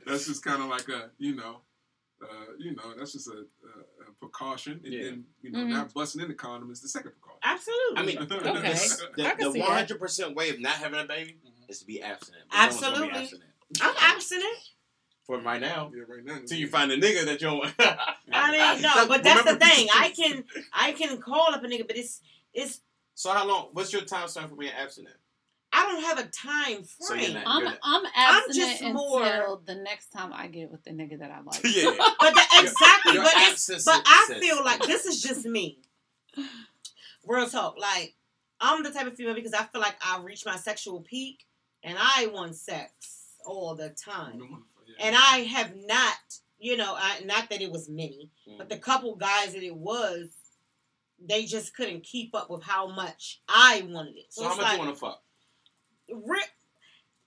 that's 0.06 0.26
just 0.28 0.44
kind 0.44 0.62
of 0.62 0.70
like 0.70 0.88
a, 0.90 1.10
you 1.18 1.36
know, 1.36 1.62
uh, 2.22 2.26
you 2.58 2.76
know, 2.76 2.94
that's 2.98 3.14
just 3.14 3.28
a, 3.28 3.32
a, 3.32 4.10
a 4.10 4.12
precaution, 4.20 4.82
and 4.84 4.94
Yeah. 4.94 5.04
then 5.04 5.26
you 5.42 5.52
know, 5.52 5.60
Mhm. 5.60 5.70
not 5.70 5.94
busting 5.94 6.22
in 6.22 6.28
the 6.28 6.34
condom 6.34 6.72
is 6.72 6.82
the 6.82 6.90
second 6.90 7.12
precaution. 7.12 7.40
Absolutely. 7.44 7.98
I 7.98 8.06
mean, 8.06 8.18
Okay. 8.20 8.30
the, 9.16 9.26
I 9.26 9.36
can 9.36 9.48
the 9.48 9.52
see 9.54 9.60
that. 9.60 9.68
100 9.70 10.00
percent 10.00 10.36
way 10.36 10.50
of 10.50 10.60
not 10.60 10.74
having 10.74 11.00
a 11.00 11.06
baby 11.06 11.38
Mhm. 11.46 11.70
is 11.70 11.80
to 11.80 11.86
be 11.86 12.02
abstinent. 12.02 12.44
But 12.50 12.58
no 12.58 12.62
be 12.62 12.66
Absolutely. 12.68 13.20
abstinent. 13.20 13.50
I'm 13.82 13.96
abstinent. 14.00 14.58
For 15.26 15.40
right 15.40 15.62
now, 15.62 15.92
Yeah, 15.96 16.04
right 16.08 16.26
now. 16.26 16.34
until 16.38 16.58
you 16.58 16.68
find 16.68 16.92
a 16.92 16.98
nigga 16.98 17.24
that 17.26 17.40
you 17.40 17.50
want. 17.50 17.76
I 18.34 18.74
mean, 18.74 18.82
no, 18.82 19.06
but 19.08 19.24
that's 19.24 19.44
the 19.44 19.58
thing. 19.58 19.88
I 19.94 20.10
can 20.10 20.44
I 20.74 20.92
can 20.94 21.22
call 21.22 21.54
up 21.54 21.64
a 21.64 21.68
nigga, 21.68 21.86
but 21.88 21.96
it's 21.96 22.20
it's 22.54 22.82
So 23.16 23.32
how 23.32 23.48
long? 23.48 23.70
What's 23.74 23.92
your 23.94 24.04
time 24.04 24.28
frame 24.28 24.50
for 24.50 24.56
being 24.56 24.72
abstinent? 24.72 25.16
I 25.72 25.86
don't 25.88 26.04
have 26.04 26.18
a 26.20 26.30
time 26.30 26.84
So 26.84 27.14
you're 27.14 27.26
frame. 27.26 27.34
not- 27.36 27.44
I'm 27.46 27.62
You're 27.62 27.70
not- 27.72 27.80
I'm 27.84 28.06
I'm 28.06 28.12
abstinent 28.16 28.70
just 28.70 28.82
until 28.82 28.94
more- 28.94 29.62
the 29.66 29.76
next 29.76 30.12
time 30.12 30.32
I 30.34 30.48
get 30.48 30.72
with 30.72 30.84
the 30.84 30.92
nigga 30.92 31.20
that 31.20 31.32
I 31.32 31.42
like. 31.46 31.64
yeah. 31.64 31.92
But 32.20 32.34
the, 32.34 32.42
exactly, 32.60 33.14
Your 33.14 33.24
but 33.24 33.34
it's 33.36 33.86
but 33.86 34.02
I 34.06 34.38
feel 34.40 34.64
like 34.64 34.82
this 34.82 35.06
is 35.06 35.22
just 35.22 35.46
me. 35.46 35.80
Real 37.26 37.48
talk, 37.50 37.78
like 37.78 38.16
I'm 38.60 38.84
the 38.84 38.92
type 38.92 39.08
of 39.08 39.16
female 39.16 39.36
because 39.36 39.54
I 39.54 39.64
feel 39.64 39.82
like 39.82 39.96
I 40.06 40.20
reach 40.22 40.46
my 40.46 40.56
sexual 40.56 41.02
peak 41.02 41.46
and 41.84 41.98
I 42.00 42.28
want 42.34 42.56
sex 42.56 43.36
all 43.46 43.76
the 43.76 43.90
time. 43.90 44.64
And 45.00 45.16
I 45.16 45.40
have 45.44 45.76
not, 45.86 46.18
you 46.60 46.76
know, 46.76 46.94
I, 46.98 47.22
not 47.24 47.50
that 47.50 47.62
it 47.62 47.72
was 47.72 47.88
many, 47.88 48.32
but 48.58 48.68
the 48.70 48.76
mm-hmm. 48.76 48.84
couple 48.84 49.16
guys 49.16 49.54
that 49.54 49.64
it 49.64 49.76
was, 49.76 50.30
they 51.22 51.46
just 51.46 51.76
couldn't 51.76 52.04
keep 52.04 52.34
up 52.36 52.50
with 52.50 52.64
how 52.64 52.88
much 52.88 53.42
I 53.48 53.84
wanted 53.88 54.16
it. 54.18 54.26
So, 54.30 54.44
So 54.44 54.50
how 54.50 54.56
much 54.56 54.64
like, 54.66 54.74
you 54.74 54.80
want 54.86 54.94
to 54.96 55.00
fuck? 55.00 55.24
re- 56.12 56.42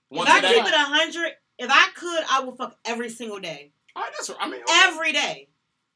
Once 0.09 0.29
if 0.29 0.35
I 0.35 0.41
day? 0.41 0.53
keep 0.53 0.65
it 0.65 0.73
a 0.73 0.77
hundred, 0.77 1.31
if 1.59 1.69
I 1.69 1.89
could, 1.95 2.23
I 2.29 2.41
would 2.43 2.57
fuck 2.57 2.77
every 2.85 3.09
single 3.09 3.39
day, 3.39 3.71
All 3.95 4.03
right, 4.03 4.11
that's 4.11 4.29
what 4.29 4.37
I 4.41 4.45
mean. 4.49 4.61
okay. 4.61 4.73
every 4.85 5.11
day. 5.11 5.49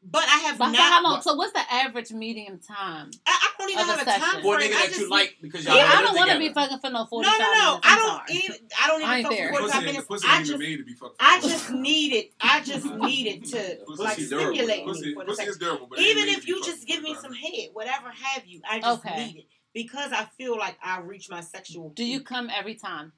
But 0.03 0.23
I 0.23 0.37
have 0.47 0.57
But 0.57 0.67
not. 0.69 0.75
for 0.77 0.81
how 0.83 1.03
long? 1.03 1.21
So 1.21 1.33
what's 1.35 1.51
the 1.53 1.73
average 1.73 2.11
medium 2.11 2.59
time? 2.59 3.09
I, 3.25 3.31
I 3.31 3.49
don't 3.57 3.69
even 3.71 3.83
Of 3.83 3.89
a 3.89 3.91
have 3.91 4.01
a 4.01 4.05
session. 4.05 4.21
time 4.21 4.41
For 4.41 4.55
a 4.55 4.57
frame. 4.59 4.71
nigga 4.71 4.73
that 4.75 4.87
just 4.87 4.99
you 5.01 5.09
like 5.09 5.35
because 5.41 5.65
y'all 5.65 5.75
Yeah, 5.75 5.89
I 5.91 6.01
don't 6.01 6.15
want 6.15 6.31
to 6.31 6.39
be 6.39 6.49
fucking 6.53 6.79
for 6.79 6.89
no 6.89 6.99
No, 6.99 7.05
forty 7.07 7.27
no, 7.27 7.31
five 7.37 7.39
no. 7.39 7.67
minutes. 7.67 7.87
I 7.87 7.95
don't. 7.97 8.35
Even, 8.35 8.55
I 8.81 8.87
don't 8.87 9.03
I 9.03 9.03
even 9.03 9.15
ain't 9.17 9.23
fuck 9.27 9.31
there. 9.35 9.47
for 9.47 9.51
Pussy, 9.51 9.59
forty-five 9.59 9.75
ain't- 9.81 9.85
minutes. 9.91 10.07
pussy 10.07 10.27
I 10.27 10.31
ain't 10.37 10.45
even 10.45 10.47
just, 10.47 10.69
made 10.69 10.77
to 10.77 10.83
be 10.85 10.93
fucked. 10.93 11.17
for 11.19 11.25
I 11.25 11.39
45 11.39 11.51
just 11.51 11.69
minutes. 11.71 11.89
needed, 11.89 12.25
I 12.39 12.61
just 12.61 12.85
needed 12.85 13.45
to 13.45 13.77
Pussy 13.87 14.03
like 14.03 14.19
is 14.19 14.29
durable, 14.29 14.53
stimulate 14.55 14.77
though. 14.79 14.85
me 14.85 14.93
Pussy, 14.93 15.13
for 15.13 15.19
the 15.23 15.25
pussy 15.31 15.37
sex. 15.43 15.49
is 15.51 15.57
durable, 15.57 15.87
but 15.89 15.99
it 15.99 16.01
ain't 16.03 16.11
Even 16.11 16.25
made 16.25 16.31
if 16.31 16.39
to 16.39 16.45
be 16.45 16.49
you 16.51 16.55
fucked 16.57 16.67
just 16.67 16.79
for 16.81 16.85
give 16.87 17.01
me 17.03 17.13
45 17.15 17.21
some 17.23 17.31
minutes. 17.31 17.57
head, 17.57 17.69
whatever 17.73 18.09
have 18.11 18.45
you, 18.45 18.61
I 18.69 18.79
just 18.79 18.99
Okay. 19.05 19.25
need 19.25 19.35
it 19.39 19.45
because 19.73 20.11
I 20.13 20.25
feel 20.37 20.57
like 20.57 20.77
I 20.83 20.99
reach 21.01 21.29
my 21.29 21.41
sexual. 21.41 21.89
Do 21.89 22.05
you 22.05 22.19
peak. 22.19 22.27
come 22.27 22.49
every 22.55 22.75
time? 22.75 23.11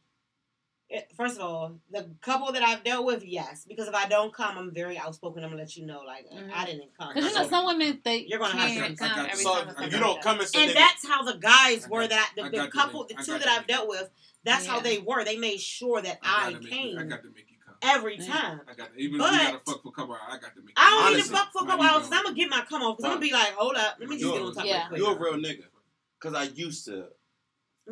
First 1.16 1.36
of 1.38 1.44
all, 1.44 1.80
the 1.92 2.10
couple 2.22 2.52
that 2.52 2.64
I've 2.64 2.84
dealt 2.84 3.06
with, 3.06 3.24
yes, 3.24 3.64
because 3.68 3.88
if 3.88 3.94
I 3.94 4.08
don't 4.08 4.34
come, 4.34 4.58
I'm 4.58 4.74
very 4.74 4.98
outspoken. 4.98 5.44
I'm 5.44 5.52
gonna 5.52 5.62
let 5.62 5.76
you 5.78 5.86
know, 5.86 6.02
like 6.02 6.26
Mhm. 6.34 6.52
I 6.52 6.66
didn't 6.66 6.90
come. 6.98 7.14
Because 7.14 7.30
you 7.30 7.36
know 7.38 7.44
So- 7.44 7.50
some 7.50 7.66
women 7.68 8.02
they 8.04 8.26
You're 8.28 8.40
gonna 8.40 8.58
have 8.58 8.70
to- 8.70 8.74
can't 8.76 9.02
I 9.02 9.08
got 9.08 9.16
come 9.18 9.26
every 9.28 9.44
So 9.44 9.54
time. 9.54 9.68
if 9.70 9.74
something 9.76 9.92
you 9.92 10.00
don't 10.00 10.22
come, 10.24 10.42
it's 10.42 10.56
and 10.56 10.72
nigga. 10.72 10.74
that's 10.74 11.08
how 11.08 11.22
the 11.24 11.38
guys 11.38 11.86
I 11.86 11.90
were 11.90 12.02
got- 12.08 12.10
that 12.10 12.32
the, 12.36 12.50
the 12.50 12.68
couple, 12.70 13.06
the 13.06 13.14
two 13.24 13.38
that 13.38 13.48
I've 13.48 13.68
dealt 13.68 13.88
with. 13.88 14.10
That's 14.44 14.66
how 14.66 14.80
they 14.80 14.98
were. 14.98 15.24
They 15.24 15.38
made 15.38 15.60
sure 15.62 16.02
that 16.02 16.18
I 16.24 16.48
I, 16.48 16.52
gotta 16.54 16.64
make 16.64 16.72
came 16.74 16.88
you, 16.96 17.00
I 17.00 17.04
got 17.04 17.22
to 17.24 17.30
make 17.30 17.46
you 17.52 17.58
come. 17.64 17.76
every 17.84 18.18
Yeah. 18.18 18.26
time. 18.34 18.62
I 18.68 18.74
got 18.74 18.94
to, 18.94 19.00
even 19.00 19.20
But- 19.20 19.34
if 19.34 19.42
you 19.42 19.48
got 19.52 19.66
to 19.66 19.72
fuck 19.72 19.84
for 19.84 19.90
a 19.90 19.92
couple 19.92 20.14
hours, 20.16 20.24
I 20.28 20.38
got 20.40 20.56
to 20.56 20.62
make. 20.64 20.74
I 20.76 20.90
don't 20.90 21.04
come. 21.04 21.14
need 21.18 21.24
to 21.24 21.30
fuck 21.30 21.52
for 21.52 21.62
a 21.62 21.66
Now 21.66 21.72
couple 21.72 21.86
hours. 21.86 22.10
I'm 22.12 22.24
gonna 22.24 22.36
get 22.36 22.50
my 22.50 22.62
come 22.68 22.82
on 22.82 22.94
because 22.96 23.06
I'm 23.06 23.12
gonna 23.12 23.22
be 23.22 23.32
like, 23.34 23.54
hold 23.54 23.76
up, 23.76 23.98
let 24.00 24.10
me 24.10 24.16
just 24.16 24.26
You're- 24.26 24.40
get 24.40 24.48
on 24.48 24.56
top 24.56 24.66
yeah. 24.66 24.78
of 24.78 24.82
it 24.86 24.88
quick. 24.90 25.00
You're 25.02 25.16
a 25.16 25.20
real 25.20 25.34
nigga. 25.44 25.66
Cause 26.20 26.34
I 26.34 26.44
used 26.44 26.86
to. 26.86 27.10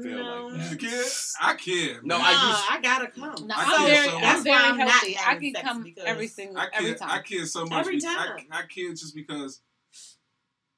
Feel 0.02 0.18
no. 0.18 0.48
like 0.48 0.62
You 0.64 0.70
that. 0.70 0.80
kid? 0.80 1.06
I 1.42 1.54
care. 1.56 2.00
No, 2.04 2.18
Nah, 2.18 2.24
I 2.26 2.68
I, 2.72 2.82
gotta 2.82 3.08
come. 3.08 3.48
No, 3.48 3.56
I 3.58 3.76
I'm 3.78 3.88
very, 3.88 4.10
so 4.10 4.18
I'm 4.18 4.44
very 4.44 4.56
I'm 4.56 4.80
healthy. 4.80 5.18
I 5.26 5.36
can 5.36 5.54
sex 5.54 5.68
come 5.68 5.84
because 5.84 6.04
every 6.06 6.28
single 6.28 6.58
I 6.58 6.68
every 6.74 6.90
care. 6.90 6.96
time. 6.98 7.10
I 7.12 7.22
care 7.22 7.46
so 7.46 7.66
much. 7.66 7.80
Every 7.80 8.00
time. 8.00 8.38
I, 8.52 8.60
I 8.60 8.62
care 8.64 8.90
just 8.92 9.16
because 9.16 9.62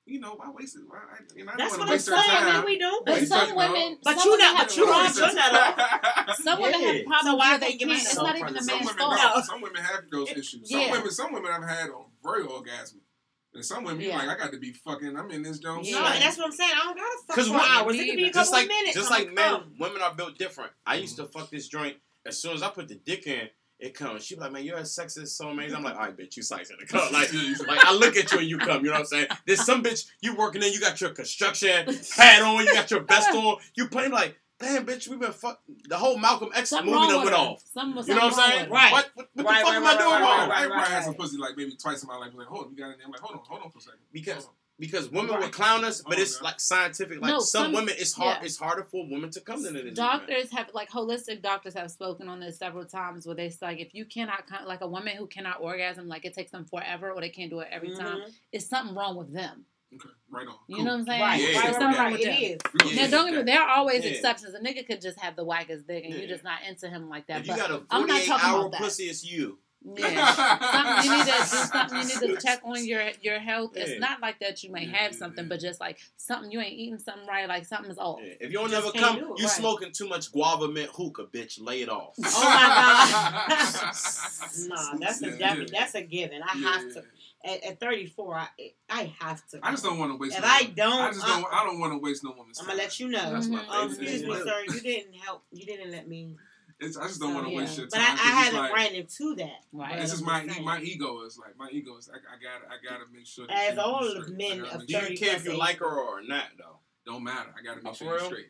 you 0.06 0.20
know, 0.20 0.34
why 0.38 0.50
waste 0.50 0.76
it? 0.76 0.82
Why, 0.88 0.98
I, 0.98 1.22
you 1.36 1.46
I 1.48 1.54
That's 1.56 1.78
what 1.78 1.88
I'm 1.88 2.00
saying. 2.00 2.18
time. 2.24 2.46
Man, 2.46 2.66
we 2.66 2.80
do. 2.80 3.02
But 3.06 3.28
some 3.28 3.56
women, 3.56 3.98
But 4.04 4.18
some 4.18 4.26
you 4.26 4.32
women 4.32 4.54
not- 4.56 4.68
but 4.68 4.76
you 4.78 4.86
not- 4.88 5.16
you're 5.16 5.34
not 5.36 6.36
Some 6.38 6.62
women 6.62 6.82
have 6.82 7.06
problems 7.06 7.26
So 7.26 7.36
why 7.36 7.50
where 7.52 7.60
they 7.60 7.68
can't 7.68 7.80
give 7.80 7.90
can't. 7.90 8.02
It's 8.02 8.16
not 8.16 8.36
even 8.36 8.48
the 8.48 8.60
presents? 8.60 8.90
Some 8.90 9.10
man's 9.10 9.22
fault. 9.22 9.46
Some 9.46 9.62
women 9.62 9.84
have 9.84 10.10
those 10.12 10.32
issues. 10.32 10.70
Some 10.72 10.90
women, 10.90 11.12
some 11.12 11.32
women 11.34 11.52
I've 11.52 11.70
had 11.70 11.90
a 11.90 12.02
very 12.24 12.44
orgasmic, 12.44 13.06
and 13.54 13.66
some 13.66 13.84
women 13.84 14.02
you 14.02 14.10
Yeah. 14.10 14.18
like, 14.18 14.30
I 14.30 14.38
got 14.38 14.52
to 14.52 14.60
be 14.60 14.72
fucking. 14.72 15.18
I'm 15.18 15.30
in 15.32 15.42
this 15.42 15.60
joint. 15.60 15.88
No, 15.90 16.06
and 16.06 16.22
that's 16.22 16.38
what 16.38 16.46
I'm 16.46 16.52
saying. 16.52 16.72
I 16.74 16.86
don't 16.86 16.96
gotta 16.98 17.18
fuck 17.28 17.36
Cause 17.36 17.48
for 17.48 17.54
what- 17.54 17.70
hours. 17.70 17.96
It 17.96 18.06
could 18.06 18.16
be 18.18 18.26
a 18.26 18.32
just 18.32 18.52
couple 18.52 18.60
like 18.60 18.68
minutes. 18.68 18.96
just 18.96 19.10
like 19.10 19.34
men, 19.34 19.50
come. 19.52 19.74
women 19.80 20.02
are 20.02 20.14
built 20.14 20.38
different. 20.38 20.72
I 20.86 20.96
used 20.96 21.16
to 21.18 21.24
mm-hmm. 21.24 21.40
fuck 21.40 21.50
this 21.50 21.68
joint 21.68 21.98
as 22.26 22.40
soon 22.40 22.54
as 22.54 22.62
I 22.62 22.70
put 22.70 22.88
the 22.88 22.96
dick 22.96 23.28
in. 23.28 23.50
It 23.80 23.94
comes. 23.94 24.26
She 24.26 24.36
be 24.36 24.42
like, 24.42 24.52
man, 24.52 24.66
you're 24.66 24.78
a 24.78 24.82
sexist, 24.82 25.30
so 25.30 25.48
amazing. 25.48 25.78
I'm 25.78 25.84
like, 25.84 25.96
all 25.96 26.02
right, 26.02 26.18
bitch, 26.18 26.36
you 26.36 26.44
slice 26.44 26.70
it. 26.70 26.76
Come. 26.90 27.14
Like, 27.14 27.32
like 27.68 27.86
I 27.86 27.94
look 27.94 28.18
at 28.18 28.30
you 28.34 28.40
and 28.40 28.48
you 28.48 28.58
come. 28.58 28.84
You 28.84 28.88
know 28.88 28.96
what 28.96 29.00
I'm 29.00 29.06
saying? 29.06 29.28
There's 29.48 29.64
some 29.66 29.82
bitch 29.82 30.06
you 30.22 30.36
working 30.36 30.62
in. 30.62 30.74
You 30.74 30.82
got 30.82 31.00
your 31.00 31.12
construction 31.12 31.88
hat 32.18 32.42
on. 32.42 32.66
You 32.66 32.74
got 32.74 32.92
your 32.92 33.04
vest 33.04 33.30
on. 33.34 33.56
You 33.76 33.88
playing 33.88 34.12
like, 34.12 34.38
damn, 34.60 34.86
bitch, 34.86 35.08
we've 35.08 35.20
been 35.20 35.32
fuck. 35.32 35.62
The 35.88 35.98
whole 35.98 36.18
Malcolm 36.18 36.50
X 36.56 36.70
Something 36.70 36.94
movie 36.94 36.98
wrong 37.00 37.10
done 37.10 37.24
with 37.26 37.34
went 37.34 37.44
her. 37.46 37.50
off. 37.52 37.64
Some, 37.74 37.90
You 37.90 38.16
know 38.16 38.22
what 38.28 38.34
I'm 38.40 38.52
saying? 38.52 38.70
Right. 38.70 38.92
What, 38.92 39.10
what, 39.16 39.30
what 39.34 39.46
Right, 39.46 39.60
the 39.60 39.64
fuck 39.66 39.66
right, 39.66 39.76
am 39.76 39.86
I 39.86 39.98
doing 39.98 40.10
right, 40.12 40.22
wrong? 40.22 40.50
right, 40.50 40.58
I 40.60 40.62
right, 40.64 40.68
probably 40.72 40.90
had 40.90 40.96
right. 40.98 41.06
some 41.06 41.14
pussy 41.16 41.38
like 41.38 41.58
maybe 41.58 41.72
twice 41.76 42.02
in 42.04 42.08
my 42.08 42.18
life. 42.18 42.32
Like, 42.36 42.48
hold 42.48 42.66
on, 42.66 42.72
you 42.72 42.78
got 42.78 42.90
it. 42.92 42.98
I'm 43.04 43.12
like, 43.12 43.20
hold 43.22 43.38
on, 43.40 43.44
hold 43.46 43.62
on 43.64 43.72
for 43.72 43.78
a 43.80 43.82
second. 43.82 44.00
Because 44.12 44.48
because 44.80 45.10
women 45.12 45.32
Right. 45.32 45.42
would 45.42 45.52
clown 45.52 45.84
us, 45.84 46.02
but 46.02 46.18
Oh, 46.18 46.22
it's 46.22 46.38
God. 46.38 46.46
like 46.46 46.60
scientific. 46.62 47.22
Like 47.22 47.32
No, 47.32 47.40
some, 47.42 47.64
some- 47.66 47.74
women, 47.74 47.96
it's 47.98 48.14
hard. 48.14 48.38
yeah. 48.40 48.46
It's 48.46 48.58
harder 48.58 48.84
for 48.86 49.06
women 49.10 49.30
to 49.32 49.42
come 49.42 49.62
than 49.62 49.76
it 49.76 49.86
is. 49.88 49.98
Doctors 49.98 50.52
have 50.52 50.70
like 50.74 50.90
holistic 50.90 51.42
doctors 51.42 51.74
have 51.74 51.92
spoken 51.92 52.30
on 52.30 52.40
this 52.40 52.58
several 52.58 52.86
times 52.86 53.26
where 53.26 53.36
they 53.36 53.50
say 53.50 53.66
like 53.66 53.80
if 53.80 53.94
you 53.94 54.06
cannot 54.06 54.44
like 54.66 54.80
a 54.82 54.88
woman 54.88 55.18
who 55.18 55.28
cannot 55.28 55.60
orgasm 55.60 56.08
like 56.08 56.24
it 56.24 56.34
takes 56.34 56.52
them 56.52 56.64
forever 56.64 57.12
or 57.12 57.20
they 57.20 57.28
can't 57.30 57.50
do 57.50 57.60
it 57.60 57.68
every 57.72 57.94
time 57.94 58.20
Mhm. 58.20 58.32
it's 58.54 58.68
something 58.68 58.96
wrong 58.96 59.18
with 59.18 59.34
them 59.34 59.66
Okay, 59.94 60.10
right 60.32 60.48
on. 60.48 60.56
you 60.68 60.76
Cool. 60.78 60.86
know 60.86 60.92
what 60.92 61.00
I'm 61.00 61.06
saying 61.06 61.22
Right, 61.22 61.40
Yeah, 61.40 61.46
right, 61.48 61.54
yeah, 61.54 61.60
right, 61.62 61.74
something 61.74 61.90
right, 61.90 62.00
wrong 62.00 62.12
with 62.12 62.22
It 62.22 62.26
them. 62.26 62.42
is. 62.42 62.60
We 62.74 62.80
gonna 62.80 62.96
Yeah. 62.96 63.02
now 63.02 63.06
do 63.06 63.12
don't 63.12 63.30
get 63.32 63.46
me 63.46 63.52
there 63.52 63.62
are 63.62 63.70
always 63.70 64.04
Yeah. 64.06 64.12
exceptions 64.12 64.54
a 64.54 64.60
nigga 64.60 64.86
could 64.88 65.02
just 65.02 65.20
have 65.20 65.36
the 65.36 65.46
wackest 65.46 65.88
dick 65.88 66.04
and 66.06 66.14
you 66.14 66.22
Yeah. 66.22 66.28
just 66.28 66.44
not 66.44 66.60
into 66.68 66.88
him 66.90 67.10
like 67.10 67.28
that 67.28 67.42
If 67.42 67.48
you 67.48 67.54
but 67.54 67.58
got 67.60 67.72
a 67.72 67.86
I'm 67.90 68.06
not 68.08 68.22
talking 68.24 68.50
hour 68.50 68.60
about 68.62 68.72
that. 68.74 68.82
pussy, 68.82 69.06
it's 69.10 69.24
you. 69.26 69.60
yeah 69.96 70.26
something 70.74 71.04
you 71.06 71.18
need 71.18 71.26
to 71.26 71.32
do 71.32 71.46
something 71.46 71.98
you 72.00 72.06
need 72.06 72.20
to 72.20 72.38
check 72.46 72.60
on 72.66 72.86
your 72.86 73.02
your 73.22 73.40
health 73.40 73.72
Yeah. 73.74 73.84
it's 73.86 73.98
not 74.00 74.20
like 74.22 74.38
that 74.42 74.62
you 74.62 74.72
may 74.74 74.86
Yeah, 74.86 74.98
have 74.98 75.16
something 75.16 75.46
yeah. 75.46 75.50
but 75.50 75.62
just 75.62 75.80
like 75.80 76.00
something 76.18 76.52
you 76.52 76.60
ain't 76.60 76.74
eating 76.74 77.00
something 77.00 77.26
right 77.26 77.48
like 77.48 77.66
something 77.66 77.90
is 77.90 77.98
off 77.98 78.20
Yeah. 78.22 78.34
If 78.42 78.52
you 78.52 78.58
don't 78.58 78.74
ever 78.74 78.92
come, 78.92 79.16
do 79.18 79.34
it, 79.36 79.40
you 79.40 79.46
right. 79.46 79.56
smoking 79.56 79.92
too 79.94 80.10
much 80.10 80.34
guava 80.34 80.68
mint 80.68 80.90
hookah, 80.94 81.28
bitch. 81.28 81.62
Lay 81.62 81.82
it 81.82 81.88
off. 81.90 82.14
Oh 82.20 82.44
my 82.44 82.68
god. 82.68 83.50
nah, 84.68 84.98
that's 85.00 85.22
a 85.24 85.28
Yeah, 85.28 85.38
definitely 85.38 85.72
that's 85.78 85.96
a 85.96 86.02
given. 86.02 86.42
I 86.44 86.58
Yeah, 86.58 86.72
have 86.72 86.94
to. 86.96 87.04
At, 87.46 87.64
at 87.64 87.80
34, 87.80 88.36
I 88.38 88.48
I 88.90 89.14
have 89.20 89.48
to. 89.52 89.60
I 89.64 89.72
just 89.72 89.84
don't 89.84 89.98
want 89.98 90.12
to 90.12 90.18
waste. 90.18 90.36
If 90.36 90.42
no 90.44 90.48
I 90.50 90.60
woman. 90.62 90.74
don't, 90.76 91.02
I 91.02 91.08
just 91.12 91.26
don't. 91.26 91.46
I 91.54 91.64
don't 91.64 91.80
want 91.80 91.94
to 91.94 92.00
waste 92.00 92.24
no 92.24 92.32
woman's 92.38 92.58
time. 92.58 92.66
I'm 92.70 92.76
gonna 92.76 92.84
let 92.84 93.00
you 93.00 93.08
know. 93.08 93.32
That's 93.34 93.48
my. 93.48 93.66
Um, 93.68 93.88
excuse 93.90 94.22
thing 94.22 94.30
me, 94.30 94.36
sir. 94.36 94.62
You 94.68 94.82
didn't 94.82 95.14
help. 95.16 95.44
You 95.54 95.66
didn't 95.66 95.92
let 95.92 96.08
me. 96.10 96.36
It's, 96.82 96.98
I 96.98 97.08
just 97.08 97.20
don't 97.20 97.30
So, 97.32 97.36
want 97.36 97.48
to 97.48 97.52
yeah. 97.54 97.58
waste 97.60 97.78
your 97.78 97.88
time. 97.88 98.02
But 98.02 98.06
time. 98.06 98.08
I, 98.08 98.12
I 98.12 98.16
'cause 98.16 98.28
it's 98.28 98.44
haven't 98.56 98.60
like, 98.60 98.74
ran 98.74 98.96
into 98.96 99.36
that. 99.36 99.60
right 99.74 99.90
But 99.92 100.02
This 100.02 100.14
is 100.14 100.22
my 100.22 100.44
e- 100.46 100.50
saying. 100.50 100.66
my 100.66 100.80
ego 100.82 101.22
is 101.26 101.38
like 101.38 101.58
my 101.58 101.70
ego 101.72 101.98
is 101.98 102.10
I, 102.10 102.16
I 102.18 102.38
gotta 102.42 102.74
I 102.74 102.78
gotta 102.90 103.06
make 103.14 103.26
sure 103.28 103.48
As 103.50 103.74
she- 103.74 103.80
all 103.80 104.02
she's 104.04 104.16
of 104.16 104.30
men 104.38 104.66
I 104.66 104.70
of 104.70 104.80
make 104.80 104.88
Do 104.88 104.94
you 105.14 105.18
care 105.18 105.36
if 105.36 105.46
you 105.46 105.52
age. 105.54 105.58
like 105.58 105.78
her 105.80 105.86
or 106.00 106.22
not, 106.22 106.46
though? 106.58 106.80
Don't 107.06 107.24
matter. 107.24 107.54
I 107.58 107.64
gotta 107.64 107.80
Oh, 107.82 107.84
make 107.84 107.96
sure 107.96 108.08
you're 108.18 108.20
straight. 108.26 108.48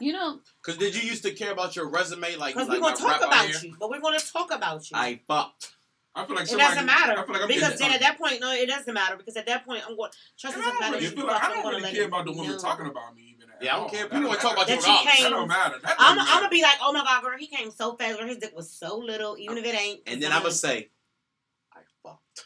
you 0.00 0.12
know 0.12 0.40
Because 0.62 0.78
did 0.78 0.94
you 1.00 1.08
used 1.08 1.22
to 1.24 1.30
care 1.32 1.52
about 1.52 1.76
your 1.76 1.88
resume 1.88 2.34
like 2.36 2.54
Because 2.54 2.68
like 2.68 2.80
we're 2.80 2.94
gonna 2.94 2.96
talk 2.96 3.24
about 3.24 3.62
you, 3.62 3.76
but 3.78 3.90
we're 3.90 4.00
gonna 4.00 4.18
talk 4.20 4.52
about 4.52 4.88
you. 4.90 4.96
I 4.96 5.20
fucked. 5.28 5.72
I 6.18 6.24
feel 6.26 6.34
like 6.36 6.44
it 6.44 6.48
somebody, 6.48 6.68
doesn't 6.74 6.86
matter 6.86 7.12
I 7.12 7.24
feel 7.24 7.32
like 7.34 7.42
I'm 7.42 7.48
because 7.48 7.78
then 7.78 7.92
at 7.92 8.00
that 8.00 8.18
point, 8.18 8.40
no, 8.40 8.52
it 8.52 8.66
doesn't 8.66 8.92
matter 8.92 9.16
because 9.16 9.36
at 9.36 9.46
that 9.46 9.64
point, 9.64 9.82
I'm 9.88 9.96
going. 9.96 10.10
Trust 10.38 10.56
And 10.56 10.64
is 10.64 10.68
I 10.68 10.80
don't 10.80 10.92
really 10.92 11.06
feel 11.06 11.26
like 11.26 11.42
I 11.42 11.48
don't 11.48 11.66
really 11.74 11.92
care 11.92 12.04
about 12.06 12.24
the 12.26 12.32
be 12.32 12.36
woman 12.38 12.52
known. 12.52 12.60
talking 12.60 12.86
about 12.86 13.14
me 13.14 13.34
even 13.36 13.48
Yeah, 13.60 13.72
I 13.72 13.76
don't 13.76 13.84
all. 13.84 13.90
care. 13.90 14.00
That 14.02 14.10
People 14.10 14.20
don't 14.20 14.28
wanna 14.28 14.40
talk 14.40 14.52
about 14.52 14.68
matter. 14.68 14.74
you 14.74 14.80
That 14.82 14.88
you 14.88 14.92
regardless. 14.98 15.14
came- 15.14 15.24
That 15.24 15.30
don't 15.30 15.48
matter. 15.48 15.78
That 15.82 15.96
I'm, 15.98 16.16
don't 16.16 16.28
I'm 16.28 16.38
gonna 16.40 16.48
be 16.50 16.62
like, 16.62 16.78
oh 16.82 16.92
my 16.92 17.00
god, 17.04 17.22
girl, 17.22 17.38
he 17.38 17.46
came 17.46 17.70
so 17.70 17.96
fast, 17.96 18.18
girl, 18.18 18.26
his 18.26 18.38
dick 18.38 18.52
was 18.56 18.70
so 18.70 18.98
little, 18.98 19.36
even 19.38 19.58
if 19.58 19.64
it 19.64 19.74
ain't. 19.80 20.00
And 20.06 20.22
then 20.22 20.32
I'm 20.32 20.42
gonna 20.42 20.50
say, 20.52 20.76
I 20.76 20.80
fucked. 20.80 20.90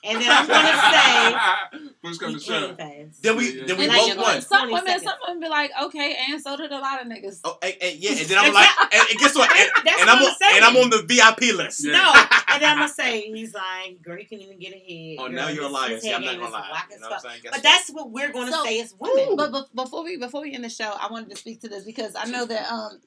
And 0.05 0.20
then 0.20 0.31
I'm 0.31 0.47
gonna 0.47 1.93
Push 2.02 2.12
say, 2.12 2.19
come 2.24 2.31
he 2.31 2.39
to 2.39 2.40
shove. 2.40 2.77
Then 2.77 3.36
we 3.36 3.44
Yeah, 3.47 3.60
yeah, 3.60 3.64
then 3.66 3.77
we 3.78 3.85
and 3.85 3.93
Like 3.93 4.01
both 4.01 4.09
you 4.09 4.16
won. 4.20 4.43
some 4.43 4.66
women, 4.70 4.86
seconds. 4.86 5.05
some 5.05 5.14
women 5.27 5.40
be 5.40 5.48
like, 5.48 5.70
okay, 5.85 6.16
and 6.28 6.40
so 6.43 6.56
did 6.56 6.73
a 6.73 6.78
lot 6.78 7.01
of 7.01 7.06
niggas. 7.09 7.40
Oh, 7.44 7.59
and, 7.62 7.74
and 7.81 7.98
yeah, 7.98 8.10
and 8.10 8.19
then 8.28 8.39
I'm 8.39 8.52
like, 8.52 8.69
and, 8.93 9.02
and 9.10 9.19
guess 9.19 9.35
what? 9.35 9.51
And, 9.56 9.70
That's 9.85 10.01
and 10.01 10.09
what 10.09 10.09
I'm 10.09 10.19
I'm 10.19 10.24
on, 10.24 10.35
saying. 10.36 10.56
and 10.56 10.64
I'm 10.64 10.77
on 10.77 10.90
the 10.90 11.02
VIP 11.02 11.55
list. 11.56 11.85
Yeah. 11.86 11.93
No, 11.93 12.12
and 12.48 12.62
then 12.62 12.70
I'm 12.73 12.78
gonna 12.78 12.89
say 12.89 13.23
he's 13.32 13.55
lying. 13.55 13.98
Girl, 14.02 14.16
he 14.16 14.24
couldn't 14.24 14.44
even 14.44 14.59
get 14.59 14.73
ahead. 14.74 15.16
Oh, 15.19 15.27
Girl, 15.28 15.32
now 15.32 15.48
you're 15.48 15.64
a 15.64 15.69
liar. 15.69 15.98
See, 16.01 16.12
I'm 16.12 16.24
not 16.24 16.36
gonna 16.39 16.51
lie. 16.51 16.82
You 16.90 16.98
know 17.01 17.09
what 17.09 17.14
I'm 17.14 17.20
saying? 17.20 17.40
Guess 17.43 17.51
But 17.52 17.59
what? 17.59 17.62
that's 17.62 17.90
what 17.90 18.10
we're 18.10 18.32
gonna 18.32 18.52
So- 18.52 18.64
say 18.64 18.81
as 18.81 18.94
women. 18.98 19.36
But, 19.36 19.52
but 19.52 19.74
before 19.74 20.05
we 20.05 20.16
before 20.16 20.43
we 20.43 20.52
end 20.55 20.64
the 20.64 20.69
show, 20.70 20.90
I 20.98 21.10
wanted 21.10 21.31
to 21.31 21.36
speak 21.36 21.60
to 21.62 21.69
this 21.69 21.85
because 21.85 22.14
I 22.16 22.24
know 22.27 22.44
that 22.47 22.70
um 22.70 23.01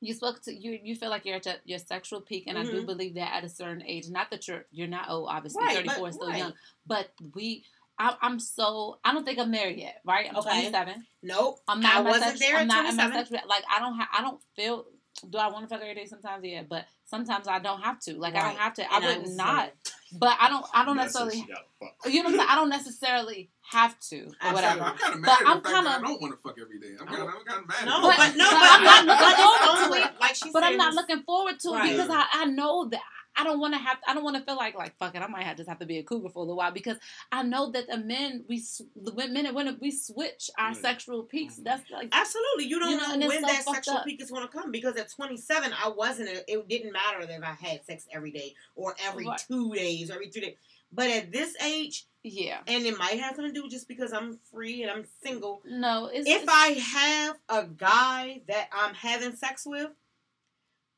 you 0.00 0.12
spoke 0.14 0.42
to 0.42 0.54
you 0.54 0.78
you 0.82 0.94
feel 0.94 1.10
like 1.10 1.24
you're 1.24 1.36
at 1.36 1.46
your, 1.46 1.54
your 1.64 1.78
sexual 1.78 2.20
peak, 2.20 2.44
and 2.46 2.58
I 2.58 2.62
do 2.64 2.82
Mhm. 2.82 2.86
believe 2.86 3.14
that 3.14 3.32
at 3.34 3.44
a 3.44 3.48
certain 3.48 3.82
age, 3.82 4.08
not 4.08 4.30
that 4.30 4.46
you're 4.46 4.66
you're 4.70 4.88
not 4.88 5.08
old, 5.08 5.28
obviously 5.30 5.64
Right, 5.64 5.76
34 5.76 5.96
but- 6.00 6.06
is 6.08 6.14
still 6.14 6.28
right. 6.28 6.38
young, 6.38 6.52
but 6.86 7.10
we. 7.34 7.64
I, 7.98 8.14
I'm 8.20 8.38
so. 8.38 8.98
I 9.02 9.14
don't 9.14 9.24
think 9.24 9.38
I'm 9.38 9.50
married 9.50 9.78
yet, 9.78 10.02
right? 10.04 10.28
I'm 10.28 10.36
Okay. 10.36 10.50
27. 10.70 11.06
nope, 11.22 11.60
I'm 11.66 11.80
not. 11.80 11.96
I 11.96 12.00
wasn't 12.02 12.24
sex- 12.24 12.40
there 12.40 12.56
I'm 12.58 12.66
not 12.66 12.84
in 12.90 12.96
my 12.96 13.04
27. 13.04 13.26
sexual. 13.32 13.48
Like 13.48 13.64
I 13.74 13.78
don't. 13.78 13.94
Ha- 13.98 14.10
I 14.18 14.20
don't 14.20 14.38
feel. 14.54 14.84
Do 15.30 15.38
I 15.38 15.46
want 15.48 15.66
to 15.66 15.68
fuck 15.74 15.80
every 15.80 15.94
day? 15.94 16.04
Sometimes, 16.04 16.44
yeah. 16.44 16.62
But 16.68 16.84
sometimes 17.06 17.48
I 17.48 17.58
don't 17.58 17.80
have 17.80 17.98
to. 18.00 18.12
Like 18.18 18.34
I 18.34 18.42
don't 18.50 18.58
have 18.58 18.74
to. 18.74 18.82
I 18.92 18.96
And 18.96 19.04
would 19.06 19.14
understand. 19.16 19.38
not. 19.38 19.72
But 20.12 20.36
I 20.40 20.48
don't. 20.48 20.64
I 20.72 20.84
don't 20.84 20.96
necessarily. 20.96 21.38
what 21.38 21.46
she 21.48 21.52
gotta 21.52 21.64
fuck. 22.02 22.12
You 22.12 22.22
know 22.22 22.28
what 22.30 22.34
I'm 22.34 22.38
saying? 22.38 22.48
I 22.50 22.54
don't 22.54 22.68
necessarily 22.68 23.50
have 23.72 23.98
to 24.10 24.16
or 24.26 24.32
I 24.40 24.52
whatever. 24.54 24.82
I'm 24.82 24.96
kind 24.96 25.14
of 25.14 25.20
mad 25.20 25.26
But 25.26 25.40
at 25.40 25.46
I'm 25.48 25.60
fact 25.62 25.84
that 25.84 25.98
I 25.98 26.00
don't 26.00 26.20
want 26.22 26.32
to 26.34 26.38
fuck 26.40 26.56
every 26.60 26.78
day. 26.78 26.94
I'm 27.00 27.06
kind 27.06 27.22
of 27.22 27.28
I'm 27.28 27.44
kind 27.44 27.62
of 27.62 27.68
mad. 27.68 27.84
No, 27.86 28.02
But- 28.02 28.16
but, 28.16 28.36
no, 28.36 28.44
but 28.50 28.60
but, 28.60 28.70
I'm 28.70 28.84
not 28.84 29.06
but, 29.06 29.18
but 29.18 29.38
looking 29.38 29.66
forward 29.66 29.96
to 29.98 30.02
it. 30.14 30.20
like 30.20 30.34
she 30.36 30.50
But. 30.52 30.62
I'm 30.64 30.76
not 30.76 30.94
looking 30.94 31.22
forward 31.24 31.60
to 31.60 31.68
it 31.68 31.72
Right. 31.72 31.90
because 31.92 32.10
I, 32.10 32.24
I 32.32 32.44
know 32.46 32.88
that 32.90 33.00
I 33.36 33.44
don't 33.44 33.60
want 33.60 33.74
to 33.74 33.78
have 33.78 33.98
I 34.06 34.14
don't 34.14 34.24
want 34.24 34.36
to 34.36 34.42
feel 34.42 34.56
like 34.56 34.74
like 34.76 34.96
fuck 34.98 35.14
it 35.14 35.22
I 35.22 35.26
might 35.26 35.44
have 35.44 35.56
just 35.56 35.68
have 35.68 35.78
to 35.80 35.86
be 35.86 35.98
a 35.98 36.02
cougar 36.02 36.28
for 36.30 36.38
a 36.38 36.42
little 36.42 36.56
while 36.56 36.72
because 36.72 36.96
I 37.30 37.42
know 37.42 37.70
that 37.72 37.86
the 37.88 37.98
men 37.98 38.44
we 38.48 38.56
s- 38.58 38.82
the 38.96 39.12
men 39.28 39.46
and 39.46 39.54
women 39.54 39.78
we 39.80 39.90
switch 39.90 40.50
our 40.58 40.72
Mm. 40.72 40.80
sexual 40.80 41.22
peaks 41.24 41.56
Mhm. 41.56 41.64
that's 41.64 41.90
like 41.90 42.08
Absolutely, 42.12 42.64
you 42.66 42.78
don't 42.78 42.90
You 42.90 42.96
know, 42.98 43.14
know 43.16 43.28
when 43.28 43.40
so 43.42 43.46
that 43.46 43.64
sexual 43.64 43.96
up. 43.98 44.04
peak 44.06 44.20
is 44.22 44.30
going 44.30 44.42
to 44.46 44.52
come 44.52 44.70
because 44.70 44.96
at 44.96 45.10
27, 45.10 45.72
I 45.72 45.88
wasn't. 45.88 46.28
A, 46.30 46.50
it 46.52 46.68
didn't 46.68 46.92
matter 46.92 47.20
if 47.20 47.42
I 47.42 47.52
had 47.52 47.84
sex 47.84 48.06
every 48.12 48.30
day 48.32 48.54
or 48.74 48.96
every 49.04 49.26
Right. 49.26 49.38
two 49.46 49.72
days 49.74 50.10
or 50.10 50.14
every 50.14 50.30
three 50.30 50.42
days. 50.42 50.56
But 50.92 51.10
at 51.10 51.32
this 51.32 51.54
age, 51.62 52.06
yeah 52.22 52.60
and 52.66 52.84
it 52.86 52.96
might 52.98 53.20
have 53.20 53.36
something 53.36 53.54
to 53.54 53.60
do 53.62 53.68
just 53.68 53.86
because 53.86 54.12
I'm 54.12 54.38
free 54.50 54.82
and 54.82 54.90
I'm 54.90 55.06
single. 55.22 55.62
no 55.64 56.06
it's 56.06 56.26
If 56.28 56.42
it's- 56.42 56.48
I 56.50 56.68
have 56.72 57.36
a 57.48 57.64
guy 57.66 58.42
that 58.48 58.68
I'm 58.72 58.94
having 58.94 59.36
sex 59.36 59.64
with, 59.66 59.90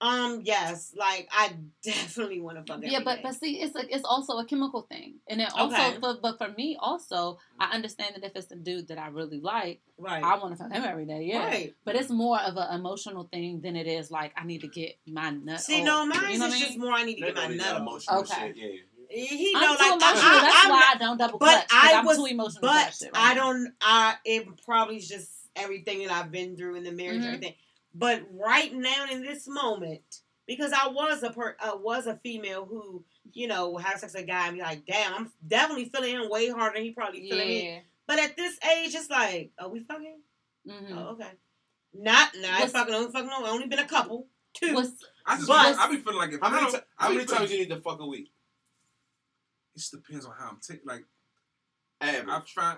um, 0.00 0.42
yes, 0.44 0.92
like 0.96 1.28
I 1.32 1.54
definitely 1.82 2.40
want 2.40 2.56
to 2.58 2.72
fuck. 2.72 2.82
yeah 2.82 2.92
every 2.98 3.04
but 3.04 3.16
day. 3.16 3.20
but 3.24 3.34
see 3.34 3.60
it's 3.60 3.74
like 3.74 3.88
it's 3.90 4.04
also 4.04 4.38
a 4.38 4.44
chemical 4.44 4.82
thing 4.82 5.14
and 5.28 5.40
then 5.40 5.48
also 5.54 5.74
Okay. 5.76 5.96
for, 6.00 6.16
but 6.22 6.38
for 6.38 6.48
me 6.56 6.76
also 6.78 7.38
I 7.58 7.74
understand 7.74 8.14
that 8.14 8.24
if 8.24 8.36
it's 8.36 8.50
a 8.52 8.56
dude 8.56 8.88
that 8.88 8.98
I 8.98 9.08
really 9.08 9.40
like 9.40 9.80
right, 9.98 10.22
I 10.22 10.38
want 10.38 10.56
to 10.56 10.62
fuck 10.62 10.72
him 10.72 10.84
every 10.84 11.04
day 11.04 11.22
yeah 11.24 11.46
right. 11.46 11.74
but 11.84 11.96
it's 11.96 12.10
more 12.10 12.38
of 12.40 12.56
an 12.56 12.78
emotional 12.78 13.24
thing 13.32 13.60
than 13.60 13.74
it 13.74 13.86
is 13.88 14.10
like 14.10 14.32
I 14.36 14.44
need 14.44 14.60
to 14.60 14.68
get 14.68 14.96
my 15.06 15.30
nut 15.30 15.60
See, 15.60 15.80
off. 15.80 15.84
no, 15.86 16.06
mine 16.06 16.22
you 16.22 16.28
is 16.34 16.38
know 16.38 16.46
what 16.46 16.54
I 16.54 16.58
just 16.58 16.70
mean? 16.70 16.80
more. 16.80 16.92
I 16.92 17.02
need 17.04 17.14
to 17.16 17.20
get 17.22 17.34
my 17.34 17.46
don't 17.48 17.56
nut 17.56 17.80
emotional 17.80 18.20
Okay. 18.20 18.34
shit. 18.34 18.56
Yeah. 18.56 18.68
He 19.10 19.52
I'm 19.56 19.62
know, 19.62 19.74
too 19.76 19.82
like 19.82 19.92
emotional. 20.02 20.30
I, 20.30 20.36
I, 20.36 20.40
That's 20.42 20.64
I'm 20.66 20.70
why 20.70 20.84
I 20.94 20.98
don't 20.98 21.16
double 21.16 21.38
but 21.38 21.46
clutch. 21.48 21.68
'cause 21.68 21.90
I 21.90 21.98
I'm 21.98 22.04
was- 22.04 22.16
too 22.18 22.26
emotional 22.26 22.60
for 22.60 22.66
that 22.66 22.86
But 22.88 22.94
shit. 22.94 23.10
Right 23.14 23.30
I 23.30 23.34
now. 23.34 23.42
don't. 23.52 23.72
I 23.80 24.14
it 24.24 24.64
probably 24.66 24.96
is 24.98 25.08
just 25.08 25.30
everything 25.56 26.06
that 26.06 26.10
I've 26.12 26.30
been 26.30 26.56
through 26.56 26.74
in 26.76 26.84
the 26.84 26.92
marriage, 26.92 27.22
Mhm. 27.22 27.26
everything. 27.26 27.54
But 27.98 28.22
right 28.32 28.72
now, 28.72 29.06
in 29.10 29.22
this 29.22 29.48
moment, 29.48 30.20
because 30.46 30.72
I 30.72 30.86
was 30.88 31.22
a 31.24 31.30
per, 31.30 31.56
uh, 31.60 31.76
was 31.76 32.06
a 32.06 32.14
female 32.16 32.64
who, 32.64 33.04
you 33.32 33.48
know, 33.48 33.76
had 33.76 33.98
sex 33.98 34.14
with 34.14 34.22
a 34.22 34.26
guy 34.26 34.46
and 34.46 34.56
be 34.56 34.62
like, 34.62 34.86
damn, 34.86 35.12
I'm 35.14 35.32
definitely 35.46 35.86
feeling 35.86 36.14
him 36.14 36.30
way 36.30 36.48
harder 36.48 36.74
than 36.76 36.84
he 36.84 36.92
probably 36.92 37.28
feeling 37.28 37.48
me. 37.48 37.68
Yeah. 37.68 37.78
But 38.06 38.20
at 38.20 38.36
this 38.36 38.56
age, 38.64 38.94
it's 38.94 39.10
like, 39.10 39.50
are 39.58 39.68
we 39.68 39.80
fucking? 39.80 40.20
Mm-hmm. 40.66 40.96
Oh, 40.96 41.08
okay. 41.10 41.30
Not, 41.92 42.30
not 42.40 42.60
What's- 42.60 42.72
fucking. 42.72 42.94
Only 42.94 43.10
fucking. 43.10 43.28
No, 43.28 43.46
only 43.46 43.66
been 43.66 43.78
a 43.80 43.88
couple. 43.88 44.28
Two. 44.54 44.74
What's, 44.74 44.92
I 45.26 45.36
just 45.36 45.48
But- 45.48 45.76
I 45.76 45.90
be 45.90 45.96
feeling 45.98 46.18
like 46.18 46.32
if 46.32 46.40
How 46.40 46.46
I 46.46 46.50
many, 46.52 46.62
don't, 46.70 46.72
ti- 46.80 46.86
I 46.98 47.02
how 47.02 47.08
be 47.10 47.14
many 47.16 47.26
feeling- 47.26 47.38
times 47.40 47.52
you 47.52 47.58
need 47.58 47.68
to 47.70 47.80
fuck 47.80 48.00
a 48.00 48.06
week? 48.06 48.30
It 49.74 49.78
just 49.80 49.92
depends 49.92 50.24
on 50.24 50.32
how 50.38 50.50
I'm 50.50 50.58
taking. 50.62 50.86
Like 50.86 51.04
Average. 52.00 52.28
I've 52.28 52.46
tried 52.46 52.76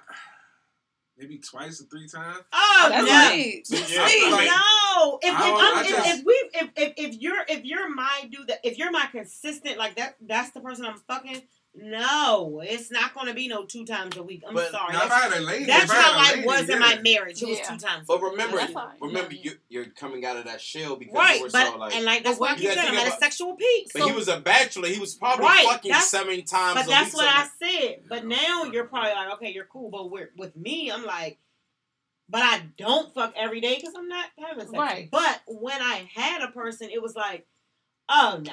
maybe 1.20 1.38
twice 1.38 1.80
or 1.80 1.84
three 1.84 2.08
times. 2.08 2.38
oh, 2.52 2.82
oh 2.84 2.88
that's 2.88 3.06
no. 3.06 3.12
right. 3.12 3.62
Yeah. 3.68 4.06
Sweet. 4.08 4.32
Like- 4.32 4.46
no, 4.48 5.18
if, 5.22 5.28
if, 5.30 5.36
I 5.36 5.48
don't- 5.48 5.78
I'm, 5.78 5.84
if, 5.84 6.18
if 6.18 6.24
we 6.24 6.32
if, 6.54 6.70
if 6.76 6.92
if 6.96 7.20
you're 7.20 7.44
if 7.48 7.64
you're 7.64 7.88
my 7.94 8.28
dude 8.30 8.48
that 8.48 8.58
if 8.64 8.78
you're 8.78 8.90
my 8.90 9.06
consistent 9.12 9.78
like 9.78 9.96
that 9.96 10.16
that's 10.20 10.50
the 10.50 10.60
person 10.60 10.86
I'm 10.86 10.96
fucking 10.98 11.42
No, 11.72 12.60
it's 12.64 12.90
not 12.90 13.14
going 13.14 13.28
to 13.28 13.34
be 13.34 13.46
no 13.46 13.64
two 13.64 13.84
times 13.86 14.16
a 14.16 14.22
week. 14.24 14.42
I'm 14.46 14.54
But 14.54 14.72
sorry. 14.72 14.92
Now, 14.92 15.00
That's, 15.06 15.12
I 15.12 15.18
had 15.20 15.32
a 15.34 15.40
lady, 15.40 15.64
that's 15.66 15.84
if 15.84 15.90
I 15.92 15.94
how 15.94 16.12
a 16.12 16.14
I 16.18 16.34
lady, 16.34 16.46
was 16.46 16.68
in 16.68 16.78
my 16.80 16.98
marriage. 17.00 17.40
It 17.42 17.48
was 17.48 17.60
two 17.60 17.76
times. 17.78 18.06
But 18.08 18.20
remember, 18.20 18.56
That's 18.56 18.72
fine. 18.72 18.96
remember, 19.00 19.32
Yeah. 19.34 19.40
you, 19.44 19.52
you're 19.68 19.84
coming 19.86 20.24
out 20.26 20.36
of 20.36 20.44
that 20.46 20.60
shell 20.60 20.96
because 20.96 21.14
Right, 21.14 21.36
you 21.38 21.44
were 21.44 21.50
but 21.50 21.66
so 21.72 21.78
like. 21.78 21.94
and 21.94 22.04
like 22.04 22.24
that's 22.24 22.40
why 22.40 22.48
I 22.48 22.50
But 22.50 22.56
keep 22.58 22.68
you 22.70 22.74
gotta 22.74 22.88
saying 22.88 23.00
I'm 23.00 23.06
at 23.06 23.14
a 23.14 23.18
sexual 23.18 23.54
peak. 23.54 23.90
but 23.94 24.02
he 24.02 24.12
was 24.12 24.26
a 24.26 24.40
bachelor. 24.40 24.88
He 24.88 24.98
was 24.98 25.14
probably 25.14 25.46
Right, 25.46 25.64
fucking 25.68 25.90
that's- 25.90 26.10
seven 26.10 26.44
times 26.44 26.74
But 26.74 26.86
a 26.86 26.88
that's 26.88 27.12
week. 27.14 27.22
what 27.22 27.28
I 27.28 27.48
said. 27.62 28.02
But 28.08 28.26
now 28.26 28.64
you're 28.64 28.84
probably 28.86 29.12
like, 29.12 29.32
okay, 29.34 29.52
you're 29.52 29.64
cool. 29.66 29.90
But 29.90 30.10
we're, 30.10 30.30
with 30.36 30.56
me, 30.56 30.90
I'm 30.90 31.04
like, 31.06 31.38
but 32.28 32.42
I 32.42 32.62
don't 32.78 33.14
fuck 33.14 33.32
every 33.36 33.60
day 33.60 33.76
because 33.76 33.94
I'm 33.96 34.08
not 34.08 34.26
having 34.38 34.66
sex. 34.66 34.72
Right. 34.76 35.08
But 35.10 35.40
when 35.46 35.80
I 35.80 36.08
had 36.14 36.42
a 36.42 36.48
person, 36.48 36.90
it 36.90 37.00
was 37.00 37.14
like, 37.14 37.46
oh 38.08 38.40
no, 38.44 38.52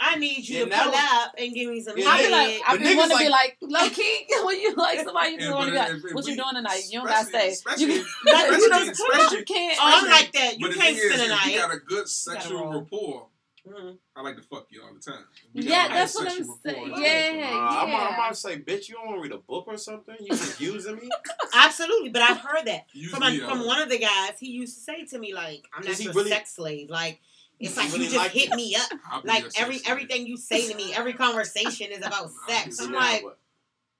I 0.00 0.16
need 0.16 0.46
you 0.48 0.58
Yeah, 0.58 0.64
to 0.64 0.70
now- 0.70 0.84
pull 0.84 0.94
up 0.94 1.34
and 1.38 1.54
give 1.54 1.70
me 1.70 1.80
some 1.80 1.96
Yeah, 1.96 2.08
I 2.08 2.16
head. 2.16 2.26
be 2.26 2.30
like, 2.32 2.62
I 2.66 2.76
be 2.76 2.96
want 2.96 3.12
to 3.12 3.18
be 3.18 3.28
like- 3.28 3.56
like 3.62 3.82
low 3.82 3.88
key 3.90 4.26
when 4.44 4.60
you 4.60 4.74
like 4.74 5.00
somebody 5.00 5.30
you 5.32 5.38
Yeah, 5.40 5.52
want 5.54 5.66
to 5.66 5.72
be 5.72 5.78
like, 5.78 5.90
if- 5.92 6.04
if 6.04 6.14
what 6.14 6.26
you 6.26 6.36
doing 6.36 6.54
tonight? 6.54 6.82
You 6.90 6.98
don't 6.98 7.06
gotta 7.08 7.26
say. 7.26 7.54
You, 7.78 7.86
you 7.86 7.98
know, 7.98 8.04
especially- 8.34 8.60
sometimes 8.60 8.86
you 8.86 8.92
especially- 8.92 9.44
can't. 9.44 9.78
oh, 9.80 9.82
I'm 10.02 10.10
like 10.10 10.32
that. 10.32 10.58
You 10.58 10.66
but 10.68 10.76
can't 10.76 10.96
thing 10.96 11.06
is, 11.06 11.14
spend 11.14 11.32
a 11.32 11.34
if 11.36 11.46
you 11.46 11.58
got 11.58 11.74
a 11.74 11.78
good 11.78 12.08
sexual 12.08 12.60
roll. 12.64 12.80
rapport, 12.80 13.26
Mhm. 13.66 13.96
I 14.14 14.20
like 14.20 14.36
to 14.36 14.42
fuck 14.42 14.66
you 14.70 14.82
all 14.82 14.92
the 14.92 15.00
time. 15.00 15.24
We 15.54 15.62
Yeah, 15.62 15.88
that's 15.88 16.14
what 16.14 16.24
I'm 16.26 16.36
sexual 16.36 16.58
saying. 16.66 16.84
rapport. 16.90 17.00
Yeah. 17.00 17.50
Uh, 17.50 17.56
I'm, 17.56 17.94
I'm, 17.94 18.14
about 18.14 18.28
to 18.30 18.34
say, 18.34 18.58
bitch, 18.58 18.88
you 18.90 18.96
don't 18.96 19.06
want 19.06 19.16
to 19.18 19.22
read 19.22 19.32
a 19.32 19.38
book 19.38 19.64
or 19.68 19.78
something? 19.78 20.16
You 20.20 20.28
just 20.36 20.60
using 20.60 20.96
me? 20.96 21.08
Absolutely, 21.54 22.10
but 22.10 22.20
I've 22.20 22.38
heard 22.40 22.66
that 22.66 22.84
Use 22.92 23.10
from 23.10 23.22
a, 23.22 23.26
uh, 23.28 23.48
from 23.48 23.64
one 23.64 23.80
of 23.80 23.88
the 23.88 23.98
guys. 23.98 24.32
He 24.38 24.48
used 24.50 24.76
to 24.76 24.80
say 24.82 25.04
to 25.06 25.18
me 25.18 25.32
like, 25.32 25.64
"I'm 25.72 25.82
Does 25.82 25.92
not 25.92 25.98
he 25.98 26.04
your 26.04 26.12
really- 26.12 26.30
sex 26.30 26.54
slave. 26.54 26.90
Like, 26.90 27.20
it's 27.60 27.76
like 27.76 27.86
really 27.92 28.04
you 28.04 28.10
just 28.10 28.16
like 28.16 28.30
hit 28.32 28.50
you. 28.50 28.56
me 28.56 28.76
up. 28.76 28.90
I'll 29.10 29.22
Like 29.24 29.44
every 29.58 29.80
everything 29.86 30.26
you 30.26 30.36
say 30.36 30.68
to 30.68 30.76
me, 30.76 30.92
every 30.94 31.12
conversation 31.14 31.90
is 31.92 31.98
about 32.04 32.30
sex. 32.48 32.80
I'm 32.80 32.92
Yeah, 32.92 32.98
like, 32.98 33.22
but- 33.22 33.38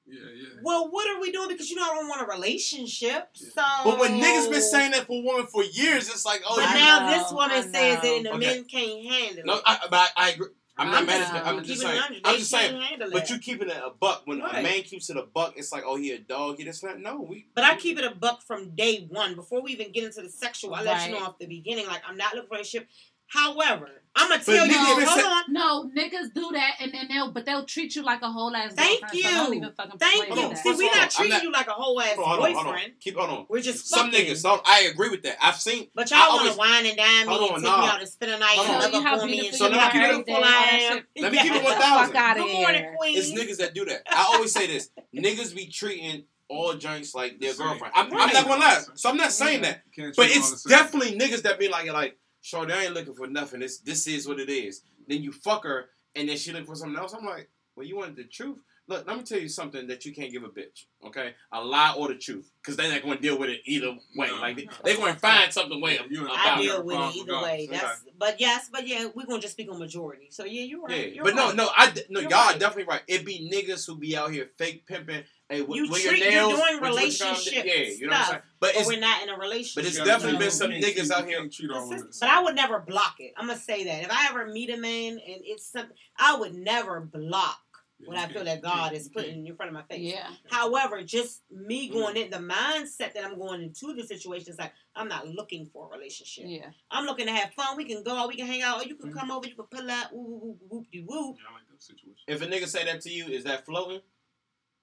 Yeah, 0.07 0.21
yeah. 0.37 0.49
well, 0.63 0.91
what 0.91 1.09
are 1.09 1.21
we 1.21 1.33
doing? 1.33 1.49
Because 1.49 1.71
you 1.71 1.77
know 1.77 1.85
I 1.91 1.95
don't 1.95 2.09
want 2.09 2.23
a 2.23 2.27
relationship. 2.27 3.31
So, 3.35 3.63
But 3.85 3.99
when 3.99 4.21
niggas 4.21 4.51
been 4.51 4.61
saying 4.61 4.91
that 4.93 5.07
for 5.07 5.23
women 5.23 5.47
for 5.47 5.63
years, 5.65 6.09
it's 6.09 6.27
like, 6.27 6.43
oh, 6.47 6.57
but 6.57 6.65
I 6.69 6.75
now 6.75 7.11
know, 7.11 7.19
this 7.19 7.33
woman 7.33 7.63
says 7.63 8.01
that, 8.03 8.05
and 8.05 8.27
the 8.27 8.31
know. 8.31 8.37
men 8.39 8.65
can't 8.65 9.07
handle 9.07 9.45
No, 9.47 9.55
it. 9.57 9.63
I, 9.65 9.79
but 9.89 9.99
I, 9.99 10.09
I 10.17 10.31
agree. 10.31 10.49
I'm 10.77 10.89
not 10.91 11.03
I'm 11.03 11.07
mad 11.07 11.21
at 11.23 11.33
that. 11.33 11.47
I'm 11.47 11.59
I'm 11.59 11.65
just 11.65 11.81
saying. 11.81 12.03
I'm 12.25 12.37
just 12.37 12.51
saying. 12.51 12.73
can't 12.73 12.83
handle 12.83 13.11
But 13.13 13.29
that. 13.29 13.31
you 13.31 13.39
keeping 13.39 13.71
it 13.71 13.77
a 13.77 13.91
buck. 13.91 14.23
When 14.25 14.41
a 14.41 14.61
man 14.61 14.83
keeps 14.83 15.09
it 15.09 15.17
a 15.17 15.23
buck, 15.23 15.55
it's 15.57 15.71
like, 15.71 15.85
oh, 15.87 15.95
he 15.95 16.11
a 16.11 16.19
dog. 16.19 16.57
He 16.59 16.65
this 16.65 16.83
not. 16.83 16.95
that. 16.95 17.01
No, 17.01 17.21
we. 17.21 17.47
But 17.55 17.63
I 17.63 17.77
keep 17.77 17.97
it 17.97 18.05
a 18.05 18.13
buck 18.13 18.43
from 18.43 18.75
day 18.75 19.07
one. 19.09 19.37
Before 19.37 19.63
we 19.63 19.71
even 19.71 19.93
get 19.93 20.03
into 20.03 20.21
the 20.21 20.29
sexual, 20.29 20.75
I 20.75 20.83
let 20.83 21.09
you 21.09 21.15
know 21.15 21.23
off 21.25 21.39
the 21.39 21.47
beginning, 21.47 21.87
like 21.87 22.03
I'm 22.09 22.17
not 22.17 22.35
looking 22.35 22.49
for 22.49 22.55
a 22.55 22.59
relationship. 22.59 22.89
However, 23.29 23.91
I'm 24.17 24.29
gonna 24.29 24.41
But 24.47 24.53
tell 24.55 24.67
you, 24.67 24.73
niggas 24.73 24.97
been 24.97 25.07
hold 25.09 25.21
say- 25.21 25.27
on. 25.27 25.43
No, 25.49 25.91
niggas 25.97 26.33
do 26.35 26.51
that, 26.53 26.75
and 26.79 26.93
then 26.95 27.09
they'll, 27.09 27.33
but 27.33 27.45
they'll 27.45 27.65
treat 27.65 27.97
you 27.97 28.03
like 28.03 28.23
a 28.23 28.31
whole 28.31 28.55
ass 28.55 28.73
Thank 28.75 29.01
girlfriend. 29.01 29.25
So 29.25 29.31
don't 29.31 29.51
you. 29.53 29.59
even 29.59 29.73
fucking 29.73 29.99
Thank 29.99 30.27
play 30.29 30.37
you. 30.37 30.43
on, 30.45 30.49
with 30.51 30.59
See, 30.59 30.63
that. 30.63 30.71
first 30.71 30.79
we're 30.79 30.87
not 30.95 31.03
I'm 31.03 31.09
treating 31.11 31.31
not- 31.33 31.43
you 31.43 31.51
like 31.53 31.67
a 31.67 31.71
whole 31.73 32.01
ass 32.01 32.15
Hold 32.15 32.19
on, 32.21 32.25
hold 32.27 32.39
on, 32.39 32.55
hold 32.55 32.67
on. 32.67 32.73
boyfriend. 32.75 32.93
Keep 33.01 33.17
hold 33.17 33.31
on. 33.31 33.47
We're 33.49 33.61
just 33.61 33.89
Some 33.89 34.13
fucking. 34.13 34.27
niggas. 34.27 34.37
Some, 34.37 34.61
I 34.65 34.83
agree 34.83 35.09
with 35.09 35.23
that. 35.25 35.37
I've 35.43 35.57
seen. 35.57 35.89
But 35.97 36.11
y'all 36.13 36.21
want 36.21 36.31
always- 36.43 36.53
to 36.53 36.59
wine 36.59 36.87
and 36.87 36.97
dine 36.97 37.27
me 37.27 37.33
Hold 37.35 37.41
and 37.43 37.63
take 37.65 37.65
nah. 37.65 37.81
me 37.81 37.87
out 37.89 38.01
and 38.01 38.09
spend 38.09 38.33
a 38.33 38.39
night 38.39 38.57
and 38.57 38.69
on. 38.69 38.75
love 38.75 38.83
Show 38.93 38.99
you 38.99 39.03
how 39.05 39.15
up 39.15 39.21
for 39.21 39.27
me 39.27 39.33
and 39.33 39.41
beautiful 39.41 39.59
So 39.59 39.65
show 39.65 39.71
let 39.79 39.95
me 39.95 39.99
me 40.01 40.05
how 40.07 40.17
keep 40.19 40.29
it 40.29 40.45
I 40.45 40.79
am. 40.79 41.07
Let 41.17 41.33
me 41.33 41.39
keep 41.39 41.53
it 41.53 41.63
Yes. 41.65 41.79
1000. 41.81 42.07
Fuck 42.07 42.15
outta 42.23 42.41
Good 42.41 42.53
morning, 42.53 42.95
queen. 42.97 43.19
It's 43.19 43.31
niggas 43.33 43.57
that 43.59 43.75
do 43.75 43.85
that. 43.87 44.03
I 44.09 44.25
always 44.35 44.53
say 44.53 44.69
this: 44.69 44.91
niggas 45.13 45.57
be 45.57 45.67
treating 45.67 46.25
all 46.49 46.75
joints 46.75 47.15
like 47.17 47.41
their 47.41 47.55
girlfriend. 47.55 47.93
I'm, 47.97 48.07
I'm 48.13 48.33
not 48.33 48.47
gonna 48.47 48.61
lie. 48.61 48.81
So 48.95 49.11
I'm 49.11 49.17
not 49.17 49.33
saying 49.33 49.63
that, 49.63 49.83
but 49.87 49.93
treat 49.95 50.15
them 50.15 50.43
all 50.43 50.53
it's 50.53 50.63
definitely 50.63 51.19
niggas 51.19 51.43
that 51.43 51.59
be 51.59 51.67
like, 51.69 51.91
like, 51.93 52.17
sure, 52.45 52.67
they 52.67 52.75
ain't 52.75 52.95
looking 52.95 53.15
for 53.15 53.27
nothing. 53.27 53.61
This, 53.61 53.79
this 53.79 54.07
is 54.07 54.29
what 54.29 54.39
it 54.39 54.51
is. 54.51 54.83
Then 55.09 55.23
you 55.23 55.33
fuck 55.33 55.65
her, 55.65 55.87
and 56.15 56.29
then 56.29 56.37
she 56.37 56.53
looking 56.53 56.67
for 56.67 56.75
something 56.77 56.99
else. 56.99 57.15
I'm 57.15 57.25
like, 57.25 57.49
well, 57.75 57.87
you 57.87 57.97
wanted 57.97 58.17
the 58.17 58.25
truth. 58.25 58.61
Look, 58.87 59.07
let 59.07 59.17
me 59.17 59.23
tell 59.23 59.39
you 59.41 59.49
something 59.49 59.87
that 59.87 60.05
you 60.05 60.13
can't 60.15 60.31
give 60.31 60.45
a 60.45 60.49
bitch. 60.49 60.85
Okay, 61.07 61.33
a 61.53 61.59
lie 61.65 61.95
or 61.97 62.09
the 62.09 62.17
truth, 62.17 62.51
because 62.61 62.77
they're 62.77 62.93
not 62.93 63.03
going 63.03 63.17
to 63.17 63.23
deal 63.23 63.39
with 63.39 63.49
it 63.49 63.61
either 63.65 63.97
way. 64.15 64.27
No. 64.29 64.37
Like 64.41 64.57
they, 64.59 64.69
they're 64.85 64.97
going 64.99 65.15
to 65.15 65.19
find 65.19 65.51
something 65.51 65.81
way 65.81 65.97
of 65.97 66.11
You 66.13 66.19
and 66.21 66.27
about 66.29 66.39
I 66.39 66.51
About 66.53 66.61
deal 66.63 66.85
with 66.85 66.95
it 66.95 66.99
Problem 66.99 67.19
either 67.29 67.43
way. 67.43 67.69
regardless. 67.71 67.81
That's 67.81 68.03
but 68.19 68.41
yes, 68.41 68.69
but 68.71 68.87
yeah, 68.87 69.07
we're 69.15 69.25
gonna 69.25 69.41
just 69.41 69.55
speak 69.55 69.73
on 69.73 69.79
majority. 69.79 70.29
So 70.31 70.45
yeah, 70.45 70.63
you're 70.65 70.89
Yeah, 70.91 70.97
right. 70.97 71.15
You're 71.15 71.25
but 71.25 71.35
no, 71.35 71.47
right. 71.47 71.57
no, 71.57 71.69
I 71.77 71.91
d- 71.93 72.03
no, 72.11 72.21
You're 72.21 72.31
y'all 72.31 72.41
right. 72.47 72.57
are 72.57 72.59
definitely 72.59 72.85
right. 72.85 73.01
It 73.09 73.25
be 73.25 73.51
niggas 73.51 73.87
who 73.87 73.97
be 73.97 74.17
out 74.19 74.31
here 74.31 74.49
fake 74.59 74.87
pimping. 74.87 75.25
Hey, 75.51 75.61
wh- 75.63 75.77
You 75.77 75.91
where 75.91 76.01
treat- 76.01 76.21
your 76.23 76.31
you're 76.33 76.41
doing 76.43 76.59
what 76.59 76.73
you- 76.73 76.81
what 76.81 76.89
you 76.93 76.97
relationship? 76.97 77.65
Yeah, 77.67 77.75
you 77.75 78.07
know 78.07 78.13
what 78.13 78.17
I'm 78.17 78.25
stuff, 78.25 78.29
saying. 78.31 78.43
But 78.61 78.75
But 78.77 78.87
we're 78.87 78.99
not 79.01 79.23
in 79.23 79.29
a 79.29 79.37
relationship. 79.39 79.75
but 79.75 79.85
it's 79.87 79.99
definitely 80.03 80.39
been 80.39 80.51
some 80.51 80.71
niggas 80.71 81.11
out 81.11 81.27
here- 81.29 81.39
can't 81.41 81.53
treat 81.53 81.71
all 81.71 81.87
women 81.89 82.11
But. 82.19 82.29
I 82.31 82.41
would 82.43 82.55
never 82.55 82.79
block 82.81 83.17
it. 83.21 83.35
I'm 83.37 83.47
gonna 83.49 83.59
say 83.59 83.85
that 83.85 84.05
if 84.05 84.11
I 84.11 84.29
ever 84.31 84.47
meet 84.47 84.71
a 84.71 84.79
man 84.79 85.13
and 85.13 85.21
it's 85.45 85.67
something, 85.67 85.97
I 86.17 86.35
would 86.37 86.55
never 86.55 87.01
block 87.03 87.61
Yeah, 87.99 88.09
when 88.09 88.17
I 88.19 88.27
feel 88.33 88.43
that 88.45 88.63
God 88.63 88.85
can't- 88.85 88.97
is 88.97 89.05
you 89.05 89.11
can't. 89.11 89.27
putting 89.27 89.47
in 89.47 89.55
front 89.57 89.69
of 89.69 89.75
my 89.75 89.83
face. 89.83 90.01
Yeah. 90.01 90.31
However, 90.51 91.03
just 91.03 91.43
me 91.51 91.91
Mm. 91.91 91.93
going 91.93 92.17
in 92.17 92.31
the 92.31 92.39
mindset 92.39 93.13
that 93.13 93.25
I'm 93.25 93.37
going 93.39 93.63
into 93.63 93.93
the 93.93 94.07
situation 94.07 94.51
is 94.51 94.59
like 94.59 94.73
I'm 94.97 95.09
not 95.09 95.29
looking 95.29 95.67
for 95.67 95.89
a 95.89 95.91
relationship. 95.97 96.45
Yeah. 96.47 96.71
I'm 96.91 97.05
looking 97.05 97.27
to 97.27 97.33
have 97.33 97.53
fun. 97.53 97.77
We 97.77 97.85
can 97.85 98.03
go 98.03 98.17
out, 98.17 98.29
we 98.29 98.37
can 98.37 98.47
hang 98.47 98.63
out, 98.63 98.81
or 98.83 98.89
you 98.89 98.95
can 98.97 99.13
Mm. 99.13 99.19
come 99.19 99.31
over, 99.31 99.47
you 99.47 99.55
can 99.57 99.67
pull 99.67 99.91
up, 99.91 100.11
woo 100.13 100.23
woo 100.23 100.39
woo 100.41 100.59
whoop 100.71 100.91
de 100.91 101.01
whoop. 101.03 101.37
Yeah, 101.39 101.49
I 101.51 101.53
like 101.53 101.69
that 101.71 101.83
situation. 101.83 102.25
if 102.29 102.41
a 102.41 102.47
nigga 102.47 102.67
say 102.67 102.85
that 102.87 103.03
to 103.03 103.11
you, 103.11 103.27
is 103.27 103.45
that 103.45 103.67
floating? 103.67 104.01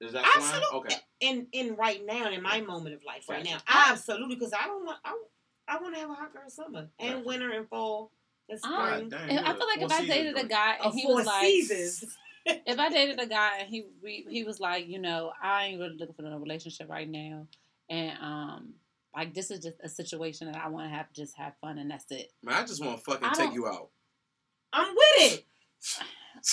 Is 0.01 0.13
that 0.13 0.25
Absolutely. 0.35 0.67
flying? 0.69 0.85
Okay. 0.85 0.95
In 1.19 1.47
in 1.51 1.75
right 1.75 2.03
now, 2.05 2.29
in 2.31 2.41
my 2.41 2.59
moment 2.61 2.95
of 2.95 3.03
life, 3.05 3.29
right 3.29 3.45
now, 3.45 3.57
absolutely, 3.67 4.35
because 4.35 4.51
I 4.51 4.65
don't 4.65 4.83
want 4.85 4.97
I, 5.05 5.15
I 5.67 5.79
want 5.79 5.93
to 5.93 6.01
have 6.01 6.09
a 6.09 6.13
hot 6.13 6.33
girl 6.33 6.49
summer 6.49 6.89
and 6.99 7.13
Gotcha. 7.17 7.27
winter 7.27 7.51
and 7.51 7.69
fall 7.69 8.11
and 8.49 8.59
spring. 8.59 8.75
Ah, 8.75 8.99
God 8.99 9.09
damn, 9.11 9.29
If- 9.29 9.31
you 9.31 9.37
I 9.39 9.51
a 9.51 9.55
feel 9.55 9.67
like 9.67 9.77
four 9.77 9.85
if 9.85 9.91
I 9.91 10.05
dated 10.07 10.37
a 10.37 10.47
guy 10.47 10.75
and 10.83 10.93
he 10.93 11.05
was 11.05 11.25
like, 11.27 11.45
seasons. 11.45 12.17
if 12.47 12.79
I 12.79 12.89
dated 12.89 13.19
a 13.19 13.27
guy 13.27 13.57
and 13.59 13.69
he 13.69 13.85
we, 14.03 14.25
he 14.27 14.43
was 14.43 14.59
like, 14.59 14.87
you 14.87 14.97
know, 14.97 15.31
I 15.41 15.65
ain't 15.67 15.79
really 15.79 15.95
looking 15.97 16.15
for 16.15 16.25
a 16.25 16.39
relationship 16.39 16.89
right 16.89 17.07
now, 17.07 17.45
and 17.87 18.17
um, 18.19 18.73
like 19.15 19.35
this 19.35 19.51
is 19.51 19.59
just 19.59 19.77
a 19.83 19.89
situation 19.89 20.51
that 20.51 20.59
I 20.59 20.69
want 20.69 20.89
to 20.89 20.95
have 20.95 21.13
just 21.13 21.37
have 21.37 21.53
fun 21.61 21.77
and 21.77 21.91
that's 21.91 22.09
it. 22.09 22.31
Man, 22.41 22.55
I 22.55 22.65
just 22.65 22.83
want 22.83 22.97
to 22.97 23.03
fucking 23.03 23.27
I 23.27 23.33
take 23.33 23.53
you 23.53 23.67
out. 23.67 23.89
I'm 24.73 24.95
with 24.95 25.33
it. 25.33 25.45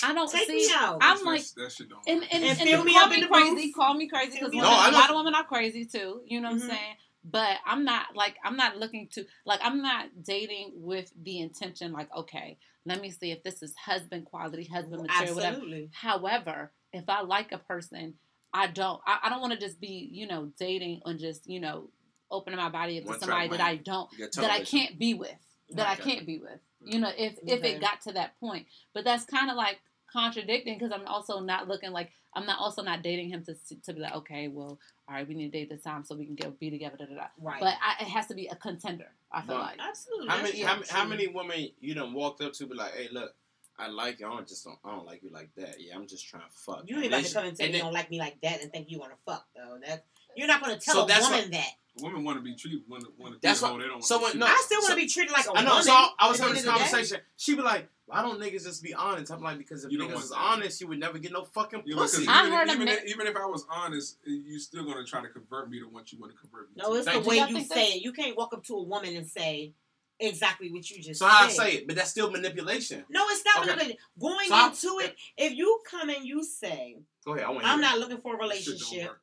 I 0.02 0.12
don't 0.12 0.30
Take 0.30 0.46
see. 0.48 0.56
me 0.56 0.68
out. 0.74 0.98
I'm 1.00 1.24
like, 1.24 1.42
that 1.56 1.72
shit 1.72 1.88
don't 1.88 2.00
and 2.06 2.20
work. 2.20 2.28
and, 2.32 2.44
And 2.44 2.60
and, 2.60 2.68
fill 2.68 2.84
me 2.84 2.92
call 2.92 3.04
up 3.04 3.10
me 3.10 3.14
in 3.16 3.20
the 3.22 3.26
crazy, 3.28 3.54
booth. 3.66 3.74
call 3.74 3.94
me 3.94 4.08
crazy 4.08 4.32
because 4.32 4.52
me 4.52 4.60
No, 4.60 4.66
up. 4.68 4.72
I 4.80 4.88
a 4.88 4.90
know- 4.92 4.98
lot 4.98 5.10
of 5.10 5.16
women 5.16 5.34
are 5.34 5.44
crazy 5.44 5.84
too. 5.86 6.22
You 6.26 6.40
know 6.40 6.50
what 6.50 6.58
Mhm. 6.58 6.62
I'm 6.62 6.68
saying? 6.68 6.96
But 7.24 7.58
I'm 7.66 7.84
not 7.84 8.14
like 8.14 8.36
I'm 8.44 8.56
not 8.56 8.76
looking 8.78 9.08
to 9.12 9.24
like 9.44 9.60
I'm 9.62 9.82
not 9.82 10.22
dating 10.22 10.72
with 10.74 11.10
the 11.22 11.40
intention 11.40 11.92
like 11.92 12.08
okay, 12.14 12.58
let 12.84 13.00
me 13.00 13.10
see 13.10 13.30
if 13.32 13.42
this 13.42 13.62
is 13.62 13.74
husband 13.76 14.26
quality, 14.26 14.64
husband 14.64 15.02
material, 15.02 15.34
whatever. 15.34 15.54
Absolutely. 15.56 15.90
However, 15.92 16.72
if 16.92 17.08
I 17.08 17.22
like 17.22 17.52
a 17.52 17.58
person, 17.58 18.14
I 18.52 18.66
don't. 18.68 19.00
I, 19.06 19.18
I 19.24 19.28
don't 19.30 19.40
want 19.40 19.52
to 19.52 19.58
just 19.58 19.78
be, 19.80 20.08
you 20.12 20.26
know, 20.26 20.52
dating 20.58 21.02
and 21.04 21.18
just, 21.18 21.46
you 21.48 21.60
know, 21.60 21.90
opening 22.30 22.58
my 22.58 22.70
body 22.70 22.96
up 22.98 23.04
to 23.04 23.08
One 23.10 23.18
track 23.18 23.28
somebody 23.28 23.48
that 23.50 23.60
I 23.60 23.76
don't, 23.76 24.08
that 24.36 24.50
I 24.50 24.62
can't 24.64 24.98
be 24.98 25.12
with, 25.14 25.34
that 25.70 25.86
I 25.86 25.96
can't 25.96 26.24
be 26.26 26.38
with. 26.38 26.60
You 26.84 27.00
know, 27.00 27.10
if 27.16 27.38
if 27.46 27.64
it 27.64 27.80
got 27.80 28.00
to 28.02 28.12
that 28.12 28.38
point, 28.40 28.66
but 28.94 29.04
that's 29.04 29.24
kind 29.24 29.50
of 29.50 29.56
like 29.56 29.78
contradicting 30.12 30.78
because 30.78 30.92
I'm 30.92 31.06
also 31.06 31.40
not 31.40 31.68
looking 31.68 31.90
like 31.90 32.10
I'm 32.34 32.46
not 32.46 32.58
also 32.60 32.82
not 32.82 33.02
dating 33.02 33.30
him 33.30 33.44
to 33.44 33.54
to 33.84 33.92
be 33.92 34.00
like, 34.00 34.14
okay, 34.16 34.48
well, 34.48 34.78
all 35.08 35.14
right, 35.14 35.26
we 35.26 35.34
need 35.34 35.52
to 35.52 35.58
date 35.58 35.70
this 35.70 35.82
time 35.82 36.04
so 36.04 36.14
we 36.16 36.24
can 36.26 36.34
get 36.34 36.58
be 36.60 36.70
together. 36.70 36.96
Da, 36.98 37.06
da, 37.06 37.14
da. 37.14 37.26
Right. 37.40 37.60
But 37.60 37.74
I, 37.82 38.02
it 38.02 38.08
has 38.08 38.26
to 38.28 38.34
be 38.34 38.46
a 38.46 38.54
contender. 38.56 39.06
I 39.32 39.40
feel 39.42 39.56
But- 39.56 39.60
like. 39.62 39.78
Absolutely. 39.86 40.28
How 40.28 40.42
many, 40.42 40.60
how, 40.62 40.74
many- 40.76 40.86
how 40.88 41.04
many 41.04 41.26
women 41.26 41.68
you 41.80 41.94
done 41.94 42.12
walked 42.14 42.40
up 42.42 42.52
to 42.54 42.66
be 42.66 42.74
like, 42.74 42.94
hey, 42.94 43.08
look, 43.12 43.34
I 43.78 43.88
like 43.88 44.20
you. 44.20 44.26
I 44.26 44.30
don't 44.30 44.46
just 44.48 44.64
don't, 44.64 44.78
I 44.84 44.90
don't 44.92 45.06
like 45.06 45.22
you 45.22 45.30
like 45.30 45.50
that. 45.56 45.76
Yeah, 45.80 45.94
I'm 45.96 46.06
just 46.06 46.26
trying 46.28 46.42
to 46.44 46.50
fuck. 46.56 46.84
You 46.86 46.96
And 46.96 47.04
ain't 47.04 47.12
about 47.14 47.24
to 47.24 47.34
come 47.34 47.44
and 47.46 47.56
say 47.56 47.64
and 47.64 47.72
me 47.72 47.78
you 47.78 47.82
then- 47.82 47.86
don't 47.92 47.94
like 47.94 48.10
me 48.10 48.18
like 48.18 48.40
that 48.42 48.62
and 48.62 48.70
think 48.72 48.90
you 48.90 48.98
want 48.98 49.12
to 49.12 49.18
fuck 49.26 49.46
though. 49.56 49.78
That 49.86 50.04
you're 50.36 50.46
not 50.46 50.62
going 50.62 50.78
to 50.78 50.80
tell 50.84 50.94
So 50.94 51.04
a 51.04 51.06
that's 51.08 51.28
woman 51.28 51.50
that. 51.50 51.68
Women 52.02 52.24
want 52.24 52.38
to 52.38 52.42
be 52.42 52.54
treated. 52.54 52.82
Want 52.88 53.04
to, 53.04 53.12
want 53.18 53.34
to 53.34 53.40
That's 53.40 53.60
treat 53.60 53.72
what- 53.72 53.80
they 53.80 53.86
don't 53.88 54.02
so 54.04 54.22
when- 54.22 54.38
no, 54.38 54.46
I 54.46 54.60
still 54.64 54.78
want 54.78 54.86
so- 54.88 54.94
to 54.94 55.00
be 55.00 55.06
treated 55.08 55.32
like 55.32 55.46
a 55.46 55.52
I 55.56 55.62
know. 55.62 55.70
woman. 55.70 55.84
So 55.84 55.92
I, 55.92 56.10
I 56.18 56.28
was 56.28 56.38
having 56.38 56.54
this 56.54 56.64
end 56.64 56.68
of 56.68 56.78
the 56.78 56.84
day. 56.84 56.90
conversation. 56.90 57.20
She 57.36 57.54
be 57.54 57.62
like, 57.62 57.88
"Why 58.06 58.22
don't 58.22 58.40
niggas 58.40 58.64
just 58.64 58.82
be 58.82 58.94
honest?" 58.94 59.30
I'm 59.32 59.40
like, 59.42 59.58
"Because 59.58 59.84
if 59.84 59.92
You 59.92 59.98
don't 59.98 60.08
niggas 60.08 60.12
want 60.14 60.24
is 60.24 60.30
that. 60.30 60.38
honest, 60.38 60.80
you 60.80 60.86
would 60.88 60.98
never 61.00 61.18
get 61.18 61.32
no 61.32 61.44
fucking 61.44 61.82
You 61.86 61.94
know, 61.96 62.02
'cause 62.02 62.14
pussy." 62.16 62.26
I 62.28 62.40
even, 62.46 62.52
heard 62.52 62.68
a 62.68 62.72
even, 62.72 62.84
ma- 62.86 62.90
if, 62.92 63.04
even 63.06 63.26
if 63.26 63.36
I 63.36 63.46
was 63.46 63.64
honest, 63.70 64.18
you 64.24 64.58
still 64.58 64.84
gonna 64.84 65.04
try 65.04 65.20
to 65.22 65.28
convert 65.28 65.70
me 65.70 65.80
to 65.80 65.86
what 65.86 66.12
you 66.12 66.18
want 66.18 66.32
to 66.32 66.38
convert 66.38 66.68
me 66.70 66.76
No, 66.82 66.90
to. 66.92 66.98
it's 66.98 67.04
Thank 67.06 67.22
the 67.24 67.28
way 67.28 67.36
Y'all 67.38 67.48
you 67.48 67.64
say 67.64 67.92
it. 67.94 68.02
You 68.02 68.12
can't 68.12 68.36
walk 68.36 68.52
up 68.54 68.64
to 68.66 68.74
a 68.74 68.82
woman 68.82 69.14
and 69.16 69.26
say 69.28 69.72
exactly 70.20 70.70
what 70.72 70.88
you 70.90 71.00
just 71.02 71.20
so 71.20 71.26
said. 71.26 71.32
how 71.32 71.44
I 71.44 71.48
say 71.48 71.74
it, 71.76 71.86
but 71.86 71.94
that's 71.96 72.10
still 72.10 72.30
manipulation. 72.30 73.04
No, 73.08 73.24
it's 73.28 73.44
not 73.44 73.58
Okay. 73.58 73.66
manipulating. 73.66 73.96
Going 74.20 74.48
So 74.48 74.54
I- 74.54 74.66
into 74.68 74.98
it, 75.04 75.16
if 75.36 75.52
you 75.54 75.80
come 75.88 76.08
and 76.10 76.24
you 76.26 76.42
say, 76.44 76.98
Go 77.24 77.34
ahead. 77.34 77.44
I 77.46 77.50
want. 77.50 77.64
"I'm 77.66 77.80
not 77.80 77.98
looking 77.98 78.18
for 78.20 78.34
a 78.34 78.38
That 78.48 78.56
shit 78.56 78.64
don't 78.66 78.80
relationship," 78.80 79.16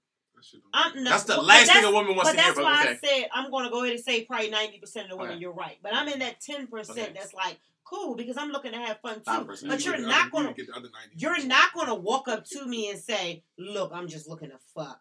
work. 0.54 0.62
That 0.62 0.62
shit 0.62 0.62
don't 0.64 0.72
I'm 0.74 0.94
work. 0.94 1.04
no, 1.04 1.10
That's 1.10 1.24
the 1.24 1.36
but 1.36 1.46
last 1.46 1.72
thing 1.72 1.84
a 1.84 1.92
woman 1.92 2.16
wants 2.16 2.30
But 2.32 2.36
to 2.36 2.42
hear. 2.42 2.46
that's 2.48 2.56
But 2.58 2.64
why 2.66 2.82
okay. 2.84 2.90
I 3.04 3.08
said 3.20 3.30
I'm 3.34 3.52
going 3.52 3.66
to 3.66 3.72
go 3.72 3.82
ahead 3.84 3.96
and 3.96 4.04
say 4.04 4.24
probably 4.26 4.50
ninety 4.50 4.80
percent 4.80 5.06
of 5.06 5.12
the 5.12 5.18
women. 5.18 5.32
Okay. 5.34 5.42
You're 5.42 5.54
right, 5.54 5.78
but 5.84 5.94
I'm 5.96 6.08
in 6.08 6.20
that 6.20 6.42
ten 6.42 6.68
percent 6.68 6.98
Okay. 7.00 7.14
that's 7.14 7.34
like 7.34 7.60
cool 7.84 8.16
because 8.16 8.38
I'm 8.38 8.50
looking 8.52 8.72
to 8.72 8.80
have 8.80 9.00
fun 9.02 9.16
too. 9.18 9.22
5%. 9.26 9.68
But 9.68 9.86
You 9.86 9.92
you're 9.92 10.02
not 10.08 10.32
going 10.32 10.46
you 10.48 10.54
to 10.54 10.58
get 10.58 10.68
the 10.68 10.74
other 10.74 10.90
90. 10.92 11.16
you're 11.18 11.46
not 11.46 11.72
going 11.74 11.88
to 11.88 11.94
walk 11.96 12.28
up 12.28 12.44
to 12.46 12.66
me 12.66 12.90
and 12.90 13.00
say, 13.00 13.44
"Look, 13.60 13.92
I'm 13.94 14.08
just 14.08 14.28
looking 14.28 14.50
to 14.50 14.58
fuck." 14.74 15.00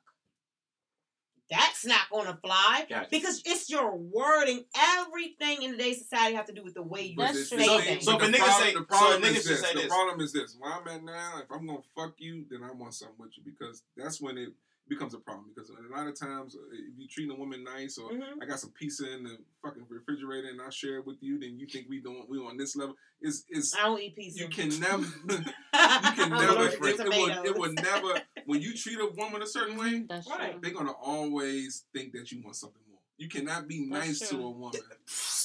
That's 1.50 1.84
not 1.84 2.00
gonna 2.10 2.38
fly 2.42 2.86
Gotcha. 2.88 3.06
because 3.10 3.42
it's 3.44 3.68
your 3.68 3.94
wording. 3.96 4.64
Everything 4.98 5.62
in 5.62 5.72
today's 5.72 5.98
society 5.98 6.34
have 6.34 6.46
to 6.46 6.54
do 6.54 6.64
with 6.64 6.72
the 6.74 6.82
way 6.82 7.02
you 7.08 7.16
That's 7.18 7.38
But 7.38 7.46
say 7.46 7.56
true. 7.56 7.64
So- 7.66 7.80
things. 7.80 8.04
so 8.06 8.12
if 8.14 8.18
the 8.18 8.24
a 8.24 8.28
nigga 8.30 8.38
problem, 8.38 8.62
say- 8.62 8.72
the 8.72 8.78
so 8.78 8.80
a 8.80 8.84
problem 8.86 9.22
nigga 9.22 9.36
is 9.36 9.44
this. 9.44 9.60
say 9.60 9.74
The 9.74 9.78
this. 9.80 9.88
problem 9.88 10.20
is 10.20 10.32
this. 10.32 10.56
Where 10.58 10.72
I'm 10.72 10.88
at 10.88 11.04
now, 11.04 11.38
if 11.42 11.50
I'm 11.52 11.66
gonna 11.66 11.80
fuck 11.94 12.14
you, 12.18 12.46
then 12.50 12.62
I 12.64 12.72
want 12.72 12.94
something 12.94 13.16
with 13.18 13.36
you 13.36 13.44
because 13.44 13.82
that's 13.94 14.20
when 14.22 14.38
it 14.38 14.48
becomes 14.88 15.14
a 15.14 15.18
problem. 15.18 15.46
Because 15.54 15.70
a 15.70 15.96
lot 15.96 16.06
of 16.06 16.18
times, 16.18 16.54
uh, 16.56 16.58
if 16.72 16.98
you 16.98 17.08
treat 17.08 17.30
a 17.30 17.34
woman 17.34 17.64
nice 17.64 17.96
or 17.98 18.10
Mhm. 18.10 18.42
I 18.42 18.44
got 18.46 18.60
some 18.60 18.70
pizza 18.72 19.10
in 19.12 19.24
the 19.24 19.38
fucking 19.62 19.86
refrigerator 19.88 20.48
and 20.48 20.60
I 20.60 20.68
share 20.70 20.98
it 20.98 21.06
with 21.06 21.22
you, 21.22 21.38
then 21.38 21.58
you 21.58 21.66
think 21.66 21.86
we 21.88 22.00
don't 22.00 22.28
we 22.28 22.38
on 22.38 22.56
this 22.56 22.76
level. 22.76 22.94
Is 23.22 23.44
is 23.48 23.74
I 23.74 23.84
don't 23.84 24.00
eat 24.00 24.14
pizza. 24.16 24.40
you 24.40 24.48
can 24.48 24.68
never 24.80 25.02
you 25.04 25.44
I 25.72 26.12
can 26.16 26.30
don't 26.30 26.40
never 26.40 26.66
eat 26.68 26.72
it, 26.74 26.74
it 26.74 26.82
would 26.82 26.90
it 26.90 26.96
tomatoes. 27.04 27.58
would 27.58 27.74
never 27.82 28.20
when 28.46 28.60
you 28.60 28.74
treat 28.74 28.98
a 28.98 29.06
woman 29.06 29.42
a 29.42 29.46
certain 29.46 29.76
way, 29.76 30.00
That's 30.08 30.28
Right. 30.28 30.52
true. 30.52 30.60
they're 30.62 30.72
gonna 30.74 30.92
always 30.92 31.84
think 31.94 32.12
that 32.12 32.30
you 32.30 32.42
want 32.42 32.56
something 32.56 32.82
more. 32.90 33.00
You 33.16 33.28
cannot 33.28 33.68
be 33.68 33.88
That's 33.88 34.20
nice 34.20 34.28
to 34.30 34.36
a 34.40 34.50
woman 34.50 34.80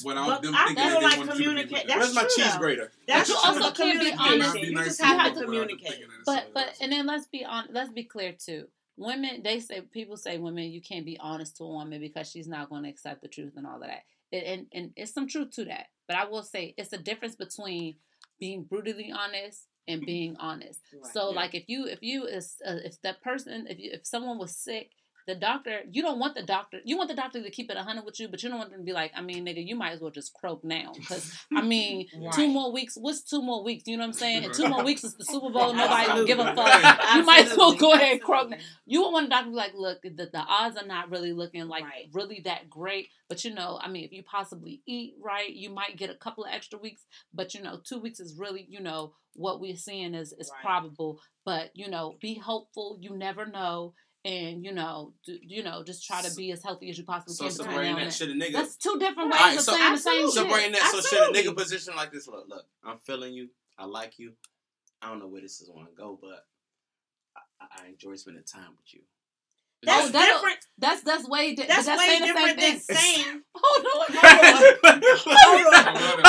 without 0.04 0.26
But 0.26 0.42
them 0.42 0.54
I 0.54 0.66
thinking 0.66 0.84
that 0.84 0.98
they 1.00 1.04
like 1.06 1.16
want 1.16 1.18
you 1.18 1.24
to 1.32 1.38
be 1.38 1.44
communicate- 1.44 1.70
with 1.72 1.80
them. 1.80 1.86
that's 1.88 2.00
Where's 2.00 2.14
my 2.14 2.20
true, 2.22 2.30
cheese 2.44 2.56
grater? 2.58 2.92
That's 3.06 3.28
you 3.28 3.34
true. 3.36 3.42
also 3.46 3.58
the 3.60 3.70
can't 3.70 4.00
be 4.00 4.10
communication. 4.10 4.18
honest. 4.42 4.54
Be 4.54 4.60
You 4.60 4.72
nice 4.74 4.84
just 4.86 5.00
have 5.02 5.16
a 5.16 5.40
to 5.40 5.46
woman 5.46 5.50
without 5.50 5.68
them 5.68 5.78
communicate. 5.78 5.88
thinking 6.00 6.22
But 6.26 6.52
but 6.52 6.76
and 6.82 6.92
then 6.92 7.06
let's 7.06 7.26
be 7.26 7.44
on 7.44 7.68
let's 7.70 7.92
be 7.92 8.04
clear 8.04 8.32
too. 8.32 8.68
Women 9.00 9.42
they 9.42 9.60
say 9.60 9.80
people 9.80 10.18
say 10.18 10.36
women 10.36 10.70
you 10.70 10.82
can't 10.82 11.06
be 11.06 11.18
honest 11.18 11.56
to 11.56 11.64
a 11.64 11.68
woman 11.68 12.00
because 12.00 12.30
she's 12.30 12.46
not 12.46 12.68
going 12.68 12.82
to 12.84 12.90
accept 12.90 13.22
the 13.22 13.28
truth 13.28 13.54
and 13.56 13.66
all 13.66 13.76
of 13.82 13.88
that. 13.88 14.02
And, 14.30 14.44
and 14.44 14.66
and 14.72 14.90
it's 14.94 15.14
some 15.14 15.26
truth 15.26 15.50
to 15.56 15.64
that. 15.64 15.86
But 16.06 16.18
I 16.18 16.26
will 16.26 16.42
say 16.42 16.74
it's 16.76 16.92
a 16.92 16.98
difference 16.98 17.34
between 17.34 17.96
being 18.38 18.62
brutally 18.64 19.10
honest 19.10 19.68
and 19.88 20.04
being 20.04 20.36
honest. 20.38 20.80
Right. 20.92 21.12
So 21.14 21.30
Yeah. 21.30 21.36
like 21.36 21.54
if 21.54 21.64
you 21.68 21.86
if 21.86 22.02
you 22.02 22.26
is 22.26 22.56
uh, 22.66 22.76
if 22.84 23.00
that 23.00 23.22
person 23.22 23.66
if 23.68 23.78
you 23.78 23.90
if 23.92 24.06
someone 24.06 24.38
was 24.38 24.54
sick, 24.54 24.90
the 25.32 25.40
doctor 25.40 25.80
you 25.90 26.02
don't 26.02 26.18
want 26.18 26.34
the 26.34 26.42
doctor 26.42 26.78
you 26.84 26.96
want 26.98 27.08
the 27.08 27.14
doctor 27.14 27.42
to 27.42 27.50
keep 27.50 27.70
it 27.70 27.76
hundred 27.76 28.04
with 28.04 28.18
you, 28.20 28.28
but 28.28 28.42
you 28.42 28.48
don't 28.48 28.58
want 28.58 28.70
them 28.70 28.80
to 28.80 28.84
be 28.84 28.92
like 28.92 29.12
I 29.16 29.22
mean 29.22 29.46
nigga 29.46 29.62
you 29.66 29.76
might 29.76 29.92
as 29.92 30.00
well 30.00 30.10
just 30.10 30.34
croak 30.34 30.62
now 30.64 30.92
because 30.94 31.24
I 31.54 31.62
mean 31.62 32.08
two 32.34 32.48
more 32.48 32.72
weeks 32.72 32.94
what's 32.96 33.22
two 33.22 33.42
more 33.42 33.62
weeks 33.64 33.84
you 33.86 33.96
know 33.96 34.02
what 34.02 34.08
I'm 34.08 34.12
saying 34.24 34.44
and 34.44 34.54
two 34.54 34.68
more 34.68 34.84
weeks 34.84 35.04
is 35.04 35.14
the 35.16 35.24
Super 35.24 35.50
Bowl 35.50 35.72
nobody 35.74 36.12
will 36.12 36.26
give 36.26 36.38
a 36.38 36.42
Absolutely. 36.56 36.82
fuck. 36.82 37.16
You 37.16 37.22
might 37.24 37.46
as 37.50 37.56
well 37.56 37.74
go 37.76 37.92
ahead 37.94 38.12
and 38.12 38.20
croak. 38.22 38.40
Absolutely. 38.52 38.64
You 38.86 39.02
would 39.02 39.12
want 39.12 39.26
the 39.26 39.30
doctor 39.30 39.44
to 39.46 39.50
be 39.50 39.56
like, 39.56 39.74
look, 39.74 40.02
the, 40.02 40.10
the 40.10 40.38
odds 40.48 40.76
are 40.76 40.86
not 40.86 41.10
really 41.10 41.32
looking 41.32 41.66
like 41.68 41.84
Right. 41.84 42.08
really 42.12 42.40
that 42.44 42.68
great. 42.68 43.08
But 43.28 43.44
you 43.44 43.54
know, 43.54 43.78
I 43.80 43.88
mean, 43.88 44.04
if 44.04 44.12
you 44.12 44.22
possibly 44.24 44.82
eat 44.86 45.14
right, 45.22 45.48
you 45.52 45.70
might 45.70 45.96
get 45.96 46.10
a 46.10 46.14
couple 46.16 46.44
of 46.44 46.50
extra 46.52 46.78
weeks. 46.78 47.04
But 47.32 47.54
you 47.54 47.62
know, 47.62 47.80
two 47.84 47.98
weeks 48.00 48.18
is 48.20 48.34
really, 48.36 48.66
you 48.68 48.80
know, 48.80 49.14
what 49.34 49.60
we're 49.60 49.76
seeing 49.76 50.14
is 50.14 50.32
is 50.32 50.50
Right. 50.52 50.62
probable. 50.62 51.20
But 51.44 51.70
you 51.74 51.88
know, 51.88 52.16
be 52.20 52.34
hopeful. 52.34 52.98
You 53.00 53.16
never 53.16 53.46
know. 53.46 53.94
And 54.24 54.64
you 54.64 54.72
know, 54.72 55.14
do, 55.24 55.38
you 55.40 55.62
know, 55.62 55.82
just 55.82 56.06
try 56.06 56.20
to 56.20 56.34
be 56.36 56.50
as 56.52 56.62
healthy 56.62 56.90
as 56.90 56.98
you 56.98 57.04
possibly 57.04 57.34
So 57.34 57.44
can. 57.44 57.48
between 57.56 57.66
Sabrina, 57.72 57.88
and 57.88 57.96
that 57.98 58.02
then. 58.02 58.10
should 58.12 58.28
a 58.28 58.34
nigga. 58.34 58.52
That's 58.52 58.76
two 58.76 58.98
different 58.98 59.32
ways 59.32 59.40
Alright, 59.40 59.56
of 59.58 59.62
so- 59.64 59.72
saying 59.72 59.92
the 59.92 59.98
same 59.98 60.24
Absolutely. 60.26 60.50
shit. 60.52 60.74
Sabrina, 60.74 60.78
so 60.90 61.00
should 61.00 61.36
a 61.36 61.42
nigga 61.42 61.56
position 61.56 61.96
like 61.96 62.12
this? 62.12 62.28
Look, 62.28 62.44
look, 62.48 62.66
I'm 62.84 62.98
feeling 62.98 63.32
you. 63.32 63.48
I 63.78 63.86
like 63.86 64.18
you. 64.18 64.32
I 65.00 65.08
don't 65.08 65.20
know 65.20 65.26
where 65.28 65.40
this 65.40 65.62
is 65.62 65.68
going 65.68 65.86
to 65.86 65.92
go, 65.92 66.18
but 66.20 66.44
I, 67.34 67.84
I 67.84 67.88
enjoy 67.88 68.16
spending 68.16 68.44
time 68.44 68.72
with 68.76 68.92
you. 68.92 69.00
That's 69.82 70.10
that'll- 70.10 70.34
different. 70.36 70.58
That's 70.76 71.02
that's 71.02 71.26
way 71.26 71.54
di- 71.54 71.64
That's 71.66 71.86
that's 71.86 71.98
way 71.98 72.18
the 72.18 72.26
different 72.26 72.60
same 72.60 72.72
than 72.72 72.78
thing. 72.80 72.96
saying. 72.96 73.42
Hold 73.54 73.86
on. 73.86 74.06
Hold 74.92 75.74
on. 75.74 76.22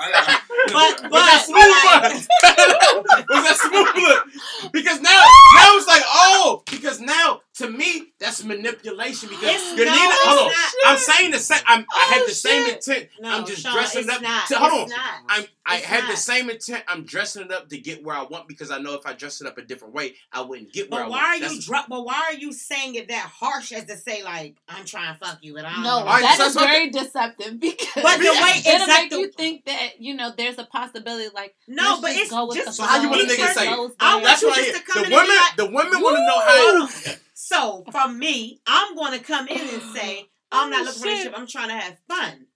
I 0.00 0.10
got 0.26 0.40
it. 0.66 0.72
But 0.72 1.02
Was 1.02 1.10
but 1.10 1.24
that 1.24 1.44
smooth? 1.46 2.28
but- 2.42 3.26
was 3.28 3.44
that 3.44 3.56
smooth? 3.56 4.02
Look, 4.04 4.72
because 4.72 5.00
now, 5.00 5.16
now 5.56 5.76
it's 5.76 5.86
like, 5.86 6.02
oh, 6.06 6.62
because 6.70 7.00
now 7.00 7.40
to 7.54 7.70
me 7.70 8.12
that's 8.18 8.42
manipulation. 8.44 9.28
Because 9.28 9.44
It's- 9.44 9.72
Ganina, 9.74 9.86
no, 9.86 9.92
it's 10.10 10.24
hold 10.24 10.38
on, 10.40 10.46
not. 10.48 10.72
I'm 10.86 10.98
saying 10.98 11.30
the 11.30 11.38
same. 11.38 11.60
I'm, 11.66 11.86
I 11.94 12.04
had 12.12 12.22
Oh, 12.22 12.26
the 12.26 12.34
same 12.34 12.66
intent. 12.68 13.08
No, 13.20 13.28
I'm 13.30 13.46
just 13.46 13.62
Sean, 13.62 13.74
dressing 13.74 14.04
it 14.04 14.10
up. 14.10 14.22
Not. 14.22 14.48
to- 14.48 14.58
hold 14.58 14.72
it's 14.72 14.92
on. 14.92 14.98
Not. 14.98 15.14
I'm, 15.28 15.44
I 15.66 15.76
It's 15.78 15.86
had 15.86 16.10
the 16.12 16.16
same 16.16 16.50
intent. 16.50 16.84
I'm 16.88 17.04
dressing 17.04 17.42
it 17.42 17.50
up 17.52 17.68
to 17.70 17.78
get 17.78 18.04
where 18.04 18.14
I 18.16 18.22
want 18.24 18.48
because 18.48 18.70
I 18.70 18.78
know 18.78 18.94
if 18.94 19.06
I 19.06 19.12
dress 19.14 19.40
it 19.40 19.46
up 19.46 19.56
a 19.56 19.62
different 19.62 19.94
way, 19.94 20.14
I 20.32 20.42
wouldn't 20.42 20.72
get 20.72 20.90
where 20.90 21.00
I 21.00 21.04
But 21.04 21.10
want. 21.10 21.22
why 21.22 21.28
are 21.28 21.34
you 21.36 21.40
That's- 21.42 21.64
dro- 21.64 21.80
But 21.88 22.04
why 22.04 22.22
are 22.30 22.34
you 22.34 22.52
saying 22.52 22.96
it 22.96 23.08
that 23.08 23.30
harsh 23.32 23.72
as 23.72 23.84
to 23.84 23.96
say 23.96 24.22
like 24.22 24.56
I'm 24.68 24.84
trying 24.84 25.14
to 25.14 25.18
fuck 25.24 25.38
you 25.42 25.56
and 25.56 25.66
I 25.66 25.72
don't 25.74 25.82
No, 25.84 25.88
know. 26.00 26.06
Alright, 26.06 26.22
that 26.22 26.36
so 26.38 26.46
is 26.46 26.54
that's 26.54 26.64
what 26.66 26.70
very 26.72 26.90
deceptive 26.90 27.60
because 27.60 28.02
But 28.02 28.18
the 28.18 28.24
way- 28.24 28.62
it'll 28.74 28.86
make 28.88 29.12
you 29.12 29.30
think 29.32 29.64
that 29.66 30.00
you 30.00 30.14
know 30.14 30.32
there's 30.36 30.58
a 30.58 30.64
possibility 30.64 31.28
like 31.34 31.54
No, 31.68 32.00
but 32.00 32.08
just 32.08 32.20
it's 32.20 32.30
go 32.30 32.52
just 32.52 32.66
the 32.66 32.72
So 32.72 32.82
how 32.82 33.00
you 33.00 33.08
want 33.08 33.22
a 33.22 33.24
nigga 33.24 33.30
it 33.50 33.54
say? 33.54 33.62
I 33.68 33.70
there. 33.70 33.78
want 33.78 33.98
That's 34.24 34.42
you 34.42 34.54
just 34.54 34.74
to 34.74 34.82
come 34.82 35.02
The 35.02 35.06
in 35.08 35.12
women, 35.14 35.36
the 35.56 35.66
women 35.66 36.00
want 36.02 36.16
to 36.16 36.26
know 36.26 36.40
how. 36.40 37.14
On. 37.52 37.84
So 37.84 37.84
from 37.90 38.18
me, 38.18 38.60
I'm 38.66 38.94
going 38.94 39.18
to 39.18 39.24
come 39.24 39.48
in 39.48 39.60
and 39.68 39.82
say 39.82 40.26
I'm 40.52 40.70
not 40.70 40.82
Oh, 40.82 40.84
looking 40.84 41.02
for 41.02 41.08
a 41.08 41.10
shit. 41.10 41.32
relationship. 41.32 41.38
I'm 41.38 41.46
trying 41.46 41.68
to 41.68 41.74
have 41.74 41.98
fun. 42.08 42.46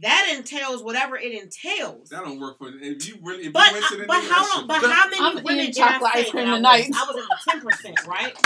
That 0.00 0.34
entails 0.36 0.82
whatever 0.82 1.16
it 1.16 1.32
entails. 1.32 2.10
That 2.10 2.22
don't 2.22 2.38
work 2.38 2.58
for 2.58 2.68
if 2.68 3.08
you 3.08 3.16
really 3.22 3.46
if 3.46 3.52
But 3.54 3.68
you 3.68 3.72
went 3.74 3.86
to 3.86 3.96
the 3.96 4.04
but 4.06 4.22
how 4.24 4.58
long? 4.58 4.66
But 4.66 4.82
how 4.82 5.08
many 5.08 5.22
I'm 5.22 5.36
women 5.36 5.58
eating 5.60 5.72
did 5.72 5.82
I 5.82 5.92
chocolate 5.92 6.12
say 6.12 6.20
ice 6.20 6.30
cream 6.30 6.46
I 6.48 6.56
tonight. 6.56 6.88
was? 6.88 6.96
I 6.98 7.06
was 7.06 7.16
in 7.16 7.22
the 7.28 7.38
ten 7.50 7.60
percent, 7.62 8.06
right? 8.06 8.38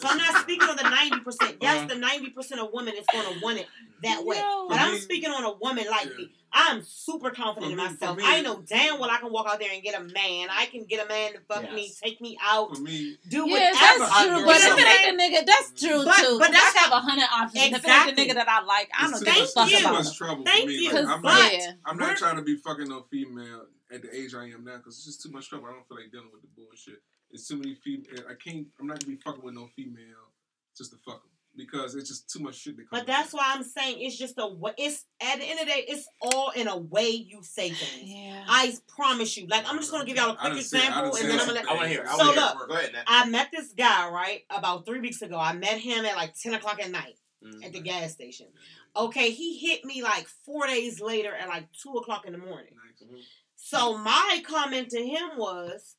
So 0.00 0.08
I'm 0.08 0.18
not 0.18 0.34
speaking 0.42 0.68
on 0.68 0.76
the 0.76 0.88
ninety 0.88 1.20
percent. 1.20 1.56
Yes, 1.60 1.78
Uh-huh. 1.78 1.86
the 1.88 1.96
ninety 1.96 2.30
percent 2.30 2.60
of 2.60 2.70
women 2.72 2.94
is 2.94 3.04
going 3.12 3.32
to 3.34 3.44
want 3.44 3.58
it 3.58 3.66
that 4.02 4.24
way. 4.24 4.36
Yo. 4.38 4.66
But 4.68 4.78
For 4.78 4.82
I'm 4.84 4.98
speaking 4.98 5.30
on 5.30 5.44
a 5.44 5.52
woman 5.52 5.84
like 5.90 6.06
Yeah. 6.06 6.16
me. 6.16 6.32
I'm 6.52 6.82
super 6.84 7.30
confident 7.30 7.66
For 7.74 7.78
in 7.78 7.92
myself. 7.92 8.16
me- 8.18 8.24
I 8.26 8.40
know 8.40 8.60
damn 8.66 8.98
well 8.98 9.08
I 9.10 9.18
can 9.18 9.30
walk 9.30 9.46
out 9.48 9.60
there 9.60 9.70
and 9.72 9.82
get 9.84 9.94
a 9.94 10.02
man. 10.02 10.48
I 10.50 10.66
can 10.66 10.84
get 10.84 11.04
a 11.04 11.08
man 11.08 11.34
to 11.34 11.40
fuck 11.46 11.70
me, 11.72 11.92
take 12.02 12.20
me 12.20 12.36
out, 12.42 12.74
For 12.74 12.82
me, 12.82 13.18
do 13.28 13.46
Yeah, 13.48 13.52
whatever. 13.52 13.76
that's 13.78 14.22
true. 14.24 14.32
agree. 14.32 14.44
But 14.46 14.56
if 14.56 14.78
it 14.78 15.06
ain't 15.06 15.16
the 15.18 15.22
nigga, 15.22 15.46
that's 15.46 15.80
true 15.80 16.04
But- 16.04 16.16
too. 16.16 16.38
but 16.40 16.46
But 16.46 16.52
that's 16.52 16.74
I 16.76 16.78
have 16.80 16.92
a 16.92 17.00
hundred 17.00 17.28
options. 17.32 17.64
If 17.66 17.70
it 17.72 17.76
Exactly. 17.76 18.08
ain't 18.10 18.16
the 18.16 18.22
nigga 18.30 18.34
that 18.34 18.48
I 18.48 18.60
like, 18.64 18.90
I 18.98 19.04
it's 19.04 19.12
don't 19.12 19.18
too 19.20 19.24
give 19.32 19.44
a 19.44 19.46
fuck 19.46 19.70
you. 19.70 19.78
too 19.78 19.84
about 19.86 20.04
much 20.04 20.16
trouble 20.18 20.44
Thank 20.44 20.62
for 20.62 20.66
me. 20.68 20.74
you. 20.78 20.92
Like, 20.92 21.06
I'm 21.06 21.22
but- 21.22 21.28
not, 21.34 21.52
yeah, 21.52 21.72
I'm 21.84 21.96
not 21.98 22.16
trying 22.16 22.36
to 22.36 22.42
be 22.42 22.56
fucking 22.56 22.88
no 22.88 23.02
female 23.10 23.66
at 23.92 24.02
the 24.02 24.16
age 24.16 24.34
I 24.34 24.46
am 24.46 24.64
now 24.64 24.78
because 24.78 24.96
it's 24.96 25.04
just 25.04 25.22
too 25.22 25.30
much 25.30 25.48
trouble. 25.48 25.68
I 25.68 25.72
don't 25.72 25.86
feel 25.86 25.98
like 25.98 26.10
dealing 26.10 26.30
with 26.32 26.42
the 26.42 26.48
bullshit. 26.56 27.00
It's 27.32 27.46
too 27.46 27.56
many 27.56 27.74
female. 27.76 28.24
I 28.28 28.34
can't. 28.34 28.66
I'm 28.80 28.86
not 28.86 29.00
gonna 29.00 29.14
be 29.16 29.20
fucking 29.22 29.42
with 29.42 29.54
no 29.54 29.68
female 29.76 30.32
just 30.76 30.90
to 30.92 30.98
fuck 30.98 31.22
them 31.22 31.30
because 31.56 31.94
it's 31.94 32.08
just 32.08 32.28
too 32.30 32.40
much 32.40 32.56
shit 32.56 32.76
that 32.76 32.88
comes. 32.90 33.00
But 33.02 33.06
that's 33.06 33.32
why 33.32 33.52
I'm 33.54 33.62
saying 33.62 33.96
it's 34.00 34.16
just 34.16 34.36
a 34.38 34.48
it's 34.78 35.04
at 35.20 35.38
the 35.38 35.44
end 35.44 35.60
of 35.60 35.66
the 35.66 35.72
day, 35.72 35.84
it's 35.88 36.08
all 36.20 36.50
in 36.50 36.66
a 36.68 36.76
way 36.76 37.08
you 37.10 37.42
say 37.42 37.70
things. 37.70 38.10
yeah. 38.10 38.44
I 38.48 38.72
promise 38.88 39.36
you. 39.36 39.46
Like 39.46 39.64
I'm 39.68 39.76
just 39.78 39.90
gonna 39.92 40.04
give 40.04 40.16
y'all 40.16 40.30
a 40.30 40.36
quick 40.36 40.52
done 40.54 40.62
said- 40.62 40.80
I 40.80 41.06
example, 41.08 41.12
done 41.12 41.20
and 41.22 41.30
then 41.30 41.40
I'm 41.40 41.46
gonna 41.46 41.52
let. 41.60 41.68
I 41.68 41.72
want 41.74 41.82
to 41.82 41.88
hear. 41.88 42.00
it. 42.02 42.08
I 42.08 42.16
So 42.16 42.18
want 42.18 42.34
to 42.34 42.40
hear. 42.40 42.50
look, 42.50 42.62
it. 42.62 42.68
Go 42.68 42.74
ahead, 42.74 43.04
I 43.06 43.28
met 43.28 43.48
this 43.52 43.72
guy 43.72 44.10
right 44.10 44.42
about 44.50 44.86
three 44.86 45.00
weeks 45.00 45.22
ago. 45.22 45.38
I 45.38 45.52
met 45.52 45.78
him 45.78 46.04
at 46.04 46.16
like 46.16 46.34
ten 46.34 46.54
o'clock 46.54 46.80
at 46.82 46.90
night 46.90 47.16
Mhm. 47.44 47.64
at 47.64 47.72
the 47.72 47.80
gas 47.80 48.12
station. 48.12 48.48
Okay, 48.96 49.30
he 49.30 49.56
hit 49.58 49.84
me 49.84 50.02
like 50.02 50.26
four 50.26 50.66
days 50.66 51.00
later 51.00 51.32
at 51.34 51.48
like 51.48 51.68
two 51.72 51.92
o'clock 51.92 52.26
in 52.26 52.32
the 52.32 52.38
morning. 52.38 52.74
Nice. 52.74 53.24
So 53.56 53.96
my 53.98 54.42
comment 54.46 54.88
to 54.90 55.04
him 55.06 55.30
was, 55.36 55.96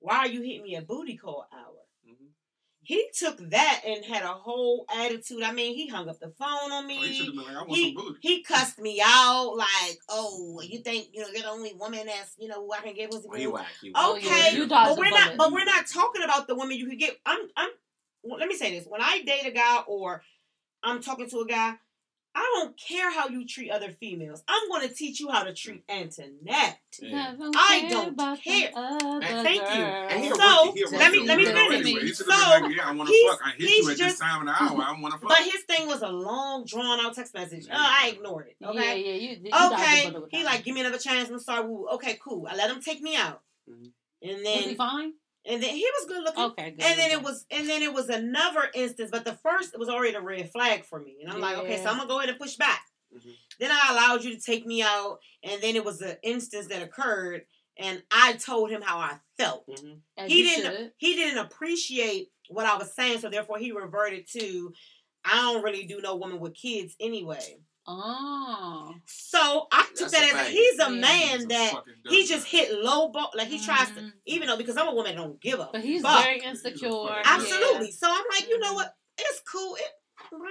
"Why 0.00 0.16
are 0.18 0.28
you 0.28 0.42
hitting 0.42 0.62
me 0.64 0.74
a 0.76 0.82
booty 0.82 1.16
call 1.16 1.46
hour?" 1.52 1.86
Mhm. 2.06 2.32
He 2.82 3.08
took 3.16 3.36
that 3.50 3.82
and 3.86 4.04
had 4.04 4.22
a 4.24 4.32
whole 4.32 4.84
attitude. 4.92 5.42
I 5.42 5.52
mean, 5.52 5.74
he 5.74 5.86
hung 5.86 6.08
up 6.08 6.18
the 6.18 6.30
phone 6.30 6.72
on 6.72 6.84
Oh, 6.86 6.88
he 6.88 7.20
me. 7.20 7.26
been 7.26 7.36
like, 7.36 7.48
I 7.54 7.58
want 7.62 7.70
He, 7.70 7.94
some 7.94 8.04
booty. 8.04 8.18
he 8.22 8.42
cussed 8.42 8.78
me 8.78 9.00
out 9.04 9.54
like, 9.56 9.98
"Oh, 10.08 10.60
you 10.62 10.78
think 10.80 11.08
you 11.12 11.20
know 11.20 11.28
you're 11.28 11.42
the 11.42 11.48
only 11.50 11.74
woman 11.74 12.06
that's 12.06 12.34
you 12.38 12.48
know 12.48 12.64
who 12.64 12.72
I 12.72 12.80
can 12.80 12.94
get 12.94 13.10
pussy?" 13.10 13.28
He 13.36 13.46
whack. 13.46 13.66
Oh, 13.94 14.16
yeah, 14.16 14.28
Okay, 14.30 14.56
you 14.56 14.66
dodged 14.66 14.90
but 14.90 14.98
we're 14.98 15.10
not. 15.10 15.24
bullet. 15.24 15.38
But 15.38 15.52
we're 15.52 15.64
not 15.64 15.86
talking 15.86 16.22
about 16.22 16.46
the 16.48 16.54
women 16.56 16.76
you 16.78 16.86
could 16.88 16.98
get. 16.98 17.20
I'm. 17.24 17.48
I'm. 17.56 17.70
well, 18.22 18.38
let 18.38 18.48
me 18.48 18.56
say 18.56 18.76
this: 18.76 18.86
when 18.88 19.00
I 19.02 19.22
date 19.22 19.46
a 19.46 19.50
guy 19.52 19.82
or 19.86 20.22
I'm 20.82 21.02
talking 21.02 21.28
to 21.28 21.40
a 21.40 21.46
guy, 21.46 21.74
I 22.32 22.42
don't 22.60 22.78
care 22.78 23.10
how 23.10 23.28
you 23.28 23.44
treat 23.44 23.70
other 23.70 23.90
females. 23.90 24.42
I'm 24.46 24.68
going 24.68 24.88
to 24.88 24.94
teach 24.94 25.18
you 25.18 25.30
how 25.30 25.42
to 25.42 25.52
treat 25.52 25.82
Antoinette. 25.88 26.78
Yeah. 27.00 27.34
I 27.56 27.88
don't 27.90 28.16
care. 28.40 28.70
And 28.74 29.44
thank 29.46 29.60
you. 29.62 29.82
And 29.84 30.36
So, 30.36 30.66
rookie. 30.66 30.78
He 30.78 30.84
a 30.84 30.98
let 30.98 31.12
me- 31.12 31.26
let 31.26 31.36
me 31.38 31.44
finish. 31.46 31.80
anyway, 31.80 32.00
He 32.02 32.12
So, 32.14 32.26
like, 32.28 32.74
yeah, 32.74 32.88
I 32.88 32.92
want 32.94 33.08
to 33.08 33.12
he's- 33.14 33.30
fuck. 33.32 33.40
I 33.44 33.50
hit 33.56 33.68
you 33.78 33.90
at 33.90 33.96
just- 33.96 34.10
this 34.10 34.18
time 34.20 34.40
of 34.42 34.46
the 34.46 34.62
hour. 34.62 34.80
I 34.80 34.92
don't 34.92 35.02
want 35.02 35.14
to 35.14 35.20
fuck. 35.20 35.28
But 35.28 35.38
his 35.38 35.62
thing 35.64 35.88
was 35.88 36.02
a 36.02 36.08
long, 36.08 36.64
drawn 36.66 37.00
out 37.04 37.14
text 37.16 37.34
message. 37.34 37.66
Uh, 37.68 37.72
I 37.74 38.10
ignored 38.14 38.46
it. 38.48 38.64
Okay. 38.64 39.02
yeah, 39.02 39.14
you, 39.14 39.36
you 39.42 39.50
Okay. 39.72 40.14
He 40.30 40.44
like, 40.44 40.64
give 40.64 40.74
me 40.74 40.80
another 40.82 40.98
chance. 40.98 41.28
I'm 41.30 41.38
sorry. 41.40 41.66
Woo. 41.66 41.88
Okay, 41.94 42.16
cool. 42.22 42.46
I 42.48 42.54
let 42.54 42.70
him 42.70 42.80
take 42.80 43.00
me 43.02 43.16
out, 43.16 43.42
Mhm. 43.68 43.90
and 44.22 44.42
was 44.44 44.64
he 44.66 44.74
fine? 44.76 45.14
And 45.46 45.62
then 45.62 45.74
he 45.74 45.82
was 45.98 46.08
good 46.08 46.22
looking. 46.24 46.44
Okay, 46.44 46.70
good. 46.72 46.84
And 46.84 46.98
then 46.98 47.10
it 47.10 47.22
was, 47.22 47.44
and 47.50 47.68
then 47.68 47.82
it 47.82 47.92
was 47.92 48.08
another 48.08 48.68
instance, 48.74 49.10
but 49.10 49.24
the 49.24 49.34
first 49.34 49.74
it 49.74 49.80
was 49.80 49.88
already 49.88 50.14
a 50.14 50.20
red 50.20 50.50
flag 50.52 50.84
for 50.84 51.00
me, 51.00 51.18
and 51.22 51.32
I'm 51.32 51.40
like, 51.40 51.56
okay, 51.58 51.82
so 51.82 51.88
I'm 51.90 51.96
gonna 51.96 52.08
go 52.08 52.18
ahead 52.18 52.30
and 52.30 52.38
push 52.38 52.56
back. 52.56 52.82
Mhm. 53.14 53.34
Then 53.58 53.70
I 53.72 53.88
allowed 53.92 54.24
you 54.24 54.34
to 54.34 54.40
take 54.40 54.66
me 54.66 54.82
out, 54.82 55.18
and 55.42 55.60
then 55.62 55.76
it 55.76 55.84
was 55.84 56.00
an 56.00 56.16
instance 56.22 56.66
that 56.68 56.82
occurred, 56.82 57.42
and 57.76 58.02
I 58.10 58.34
told 58.34 58.70
him 58.70 58.82
how 58.82 58.98
I 58.98 59.18
felt. 59.36 59.66
Mhm. 59.68 60.00
He 60.28 60.42
didn't, 60.42 60.64
should. 60.76 60.92
he 60.98 61.14
didn't 61.16 61.38
appreciate 61.38 62.30
what 62.48 62.66
I 62.66 62.76
was 62.76 62.94
saying, 62.94 63.20
so 63.20 63.28
therefore 63.30 63.58
he 63.58 63.72
reverted 63.72 64.26
to, 64.32 64.72
I 65.24 65.36
don't 65.36 65.62
really 65.62 65.86
do 65.86 66.00
no 66.00 66.16
woman 66.16 66.40
with 66.40 66.54
kids 66.54 66.94
anyway. 67.00 67.60
Oh. 67.86 68.94
So 69.06 69.66
I 69.72 69.86
took 69.96 70.10
that 70.10 70.22
as 70.22 70.30
fact. 70.30 70.50
he's 70.50 70.78
a 70.78 70.82
Yeah. 70.82 70.88
man 70.88 71.28
He's 71.36 71.44
a 71.44 71.48
that 71.48 71.72
fucking 71.72 71.94
he 72.08 72.26
just 72.26 72.46
hit 72.46 72.72
low 72.72 73.08
ball, 73.08 73.30
like 73.34 73.48
he 73.48 73.58
tries 73.64 73.88
to, 73.88 74.00
Mhm. 74.00 74.12
even 74.26 74.48
though 74.48 74.56
because 74.56 74.76
I'm 74.76 74.88
a 74.88 74.94
woman 74.94 75.14
that 75.16 75.20
don't 75.22 75.40
give 75.40 75.60
up. 75.60 75.72
But 75.72 75.82
he's 75.82 76.02
fuck. 76.02 76.22
very 76.22 76.40
insecure. 76.40 76.90
fucking- 76.90 77.22
Absolutely. 77.24 77.90
So 77.92 78.06
I'm 78.10 78.24
like, 78.30 78.48
you 78.48 78.58
know 78.58 78.72
Mhm. 78.72 78.76
what? 78.76 78.94
It's 79.18 79.40
cool. 79.40 79.74
It, 79.76 79.84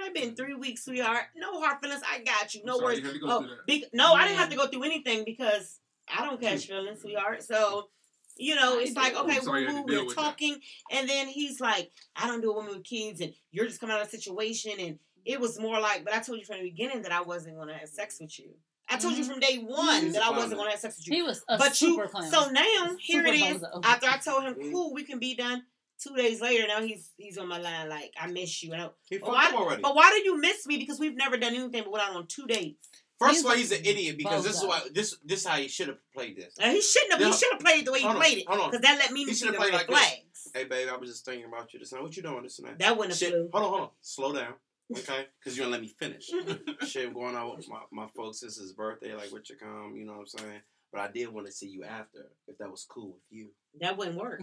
I've 0.02 0.12
been 0.14 0.34
three 0.36 0.54
weeks, 0.54 0.84
sweetheart. 0.84 1.26
No 1.36 1.60
hard 1.60 1.80
feelings. 1.80 2.02
I 2.06 2.18
got 2.20 2.54
you. 2.54 2.62
No 2.64 2.74
sorry 2.78 2.84
worries. 2.84 2.98
you 2.98 3.04
had 3.04 3.12
to 3.14 3.18
go 3.20 3.30
Oh, 3.30 3.38
through 3.40 3.48
that. 3.50 3.66
big, 3.66 3.84
no, 3.92 4.12
I 4.12 4.24
didn't 4.26 4.38
have 4.38 4.50
to 4.50 4.56
go 4.56 4.66
through 4.66 4.82
anything 4.84 5.24
because 5.24 5.78
I 6.08 6.24
don't 6.24 6.40
catch 6.40 6.66
feelings, 6.66 7.00
sweetheart. 7.00 7.42
So, 7.44 7.88
you 8.36 8.54
know, 8.56 8.78
it's 8.78 8.96
like, 8.96 9.14
okay, 9.14 9.40
sorry 9.40 9.62
woo, 9.62 9.66
had 9.68 9.76
to 9.76 9.82
woo, 9.82 9.86
deal 9.88 10.00
we're 10.00 10.06
with 10.06 10.16
that. 10.16 10.22
talking, 10.22 10.60
and 10.90 11.08
then 11.08 11.28
he's 11.28 11.60
like, 11.60 11.92
I 12.16 12.26
don't 12.26 12.40
do 12.40 12.50
a 12.50 12.54
woman 12.54 12.74
with 12.74 12.84
kids, 12.84 13.20
and 13.20 13.32
you're 13.52 13.66
just 13.66 13.80
coming 13.80 13.94
out 13.94 14.02
of 14.02 14.08
a 14.08 14.10
situation, 14.10 14.72
and 14.80 14.98
it 15.24 15.40
was 15.40 15.58
more 15.58 15.80
like, 15.80 16.04
but 16.04 16.14
I 16.14 16.20
told 16.20 16.38
you 16.38 16.44
from 16.44 16.56
the 16.58 16.64
beginning 16.70 17.02
that 17.02 17.12
I 17.12 17.20
wasn't 17.22 17.56
going 17.56 17.68
to 17.68 17.74
have 17.74 17.88
sex 17.88 18.18
with 18.20 18.38
you. 18.38 18.50
I 18.88 18.98
told 18.98 19.14
you 19.14 19.24
Mhm. 19.24 19.28
from 19.30 19.40
day 19.40 19.58
one 19.58 20.12
that 20.12 20.22
I 20.22 20.30
wasn't 20.30 20.54
going 20.54 20.66
to 20.66 20.70
have 20.72 20.80
sex 20.80 20.96
with 20.98 21.06
you. 21.06 21.14
He 21.14 21.22
was 21.22 21.42
a 21.48 21.56
but 21.58 21.76
super 21.76 22.02
you, 22.04 22.08
clown. 22.08 22.30
so 22.30 22.50
now 22.50 22.96
here 22.98 23.24
it 23.24 23.38
Super 23.38 23.54
is. 23.56 23.62
bozo. 23.62 23.84
After 23.84 24.06
I 24.08 24.16
told 24.18 24.42
him, 24.44 24.54
Mhm. 24.54 24.72
cool, 24.72 24.92
we 24.92 25.04
can 25.04 25.18
be 25.20 25.34
done. 25.34 25.64
Two 26.02 26.16
days 26.16 26.40
later, 26.40 26.66
now 26.66 26.80
he's 26.82 27.10
he's 27.18 27.36
on 27.38 27.46
my 27.46 27.58
line 27.58 27.88
like, 27.88 28.12
I 28.18 28.26
miss 28.26 28.62
you. 28.62 28.72
And 28.72 28.82
I- 28.82 28.90
He 29.08 29.18
But 29.18 29.26
fucked 29.32 29.52
why, 29.54 29.60
already. 29.60 29.82
but 29.82 29.94
why 29.94 30.10
do 30.10 30.16
you 30.24 30.38
miss 30.38 30.66
me? 30.66 30.78
Because 30.78 30.98
we've 30.98 31.14
never 31.14 31.36
done 31.36 31.54
anything 31.54 31.82
but 31.84 31.92
went 31.92 32.04
out 32.08 32.16
on 32.16 32.26
two 32.26 32.46
dates. 32.46 32.88
First 33.18 33.32
He's 33.34 33.40
of 33.44 33.50
all, 33.50 33.56
he's 33.56 33.70
an 33.70 33.84
idiot 33.84 34.16
because 34.16 34.44
this 34.44 34.56
is 34.56 34.62
bozo. 34.62 34.68
why 34.68 34.82
this 34.92 35.14
this 35.22 35.44
how 35.44 35.56
he 35.58 35.68
should 35.68 35.88
have 35.88 35.98
played 36.14 36.36
this. 36.36 36.54
And 36.58 36.72
he 36.74 36.80
shouldn't 36.80 37.12
have. 37.12 37.20
Yeah. 37.20 37.26
He 37.28 37.32
should 37.34 37.52
have 37.52 37.60
played 37.60 37.80
it 37.80 37.84
the 37.84 37.92
way 37.92 38.00
he 38.00 38.08
played 38.08 38.38
it. 38.38 38.48
hold 38.48 38.60
on. 38.60 38.70
Because 38.70 38.82
that 38.82 38.98
let 38.98 39.12
me 39.12 39.24
He 39.26 39.34
see 39.34 39.44
should 39.44 39.54
the 39.54 39.60
have 39.60 39.70
played 39.70 39.74
like 39.74 39.86
this. 39.88 40.48
Hey, 40.54 40.64
babe, 40.64 40.88
I 40.88 40.96
was 40.96 41.10
just 41.10 41.24
thinking 41.26 41.44
about 41.44 41.70
you 41.74 41.78
this 41.80 41.92
night. 41.92 42.02
What 42.02 42.16
you 42.16 42.22
doing 42.22 42.42
this 42.44 42.58
night? 42.60 42.78
That 42.78 42.96
wouldn't 42.96 43.12
have 43.12 43.18
Shit, 43.18 43.28
flew. 43.32 43.50
hold 43.52 43.64
on, 43.64 43.70
hold 43.70 43.80
on. 43.82 43.90
Slow 44.00 44.32
down, 44.32 44.54
okay? 44.92 45.26
Because 45.38 45.56
you 45.56 45.62
don't 45.62 45.72
let 45.72 45.80
me 45.80 45.88
finish. 45.88 46.30
Shit, 46.88 47.12
going 47.14 47.36
out 47.36 47.56
with 47.56 47.68
my, 47.68 47.80
my 47.92 48.06
folks. 48.16 48.40
This 48.40 48.52
is 48.56 48.62
his 48.62 48.72
birthday. 48.72 49.14
Like, 49.14 49.32
what 49.32 49.48
you 49.48 49.56
come? 49.56 49.94
You 49.96 50.06
know 50.06 50.12
what 50.12 50.20
I'm 50.20 50.26
saying? 50.26 50.60
But 50.92 51.00
I 51.02 51.08
did 51.12 51.28
want 51.32 51.46
to 51.46 51.52
see 51.52 51.68
you 51.68 51.84
after, 51.84 52.30
if 52.48 52.58
that 52.58 52.70
was 52.70 52.84
cool 52.88 53.08
with 53.12 53.22
you. 53.30 53.48
That 53.80 53.96
wouldn't 53.96 54.16
work. 54.18 54.42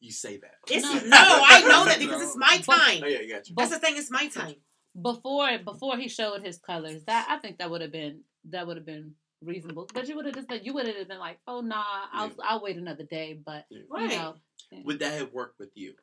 You 0.00 0.10
say 0.12 0.36
that. 0.38 0.54
It's 0.68 0.84
No. 0.84 0.92
no, 0.94 1.00
I 1.10 1.62
know 1.62 1.84
that 1.84 1.98
because 1.98 2.22
it's 2.22 2.36
my 2.36 2.60
But- 2.66 2.76
time. 2.76 3.02
Oh 3.04 3.06
yeah, 3.06 3.20
you 3.20 3.32
got 3.32 3.48
you. 3.48 3.54
That's 3.56 3.70
the 3.70 3.78
thing. 3.78 3.96
It's 3.96 4.10
my 4.10 4.28
time. 4.28 4.56
before 5.00 5.58
before 5.58 5.96
he 5.96 6.08
showed 6.08 6.42
his 6.44 6.58
colors, 6.58 7.02
that 7.06 7.26
I 7.30 7.38
think 7.38 7.58
that 7.58 7.70
would 7.70 7.80
have 7.82 7.92
been 7.92 8.22
that 8.50 8.66
would 8.66 8.76
have 8.76 8.86
been 8.86 9.14
reasonable. 9.42 9.88
But 9.94 10.08
you 10.08 10.16
would 10.16 10.26
have 10.26 10.34
just 10.34 10.48
been 10.48 10.64
you 10.64 10.74
would 10.74 10.86
have 10.86 11.08
been 11.08 11.18
like, 11.18 11.38
oh 11.46 11.60
nah, 11.60 11.84
I'll 12.12 12.28
Yeah. 12.28 12.34
I'll 12.44 12.62
wait 12.62 12.76
another 12.76 13.04
day. 13.04 13.38
But 13.44 13.66
Yeah. 13.70 13.82
Right. 13.90 14.10
you 14.10 14.16
know, 14.18 14.34
Would 14.84 14.98
that 15.00 15.12
have 15.18 15.32
worked 15.32 15.58
with 15.58 15.70
you? 15.74 15.94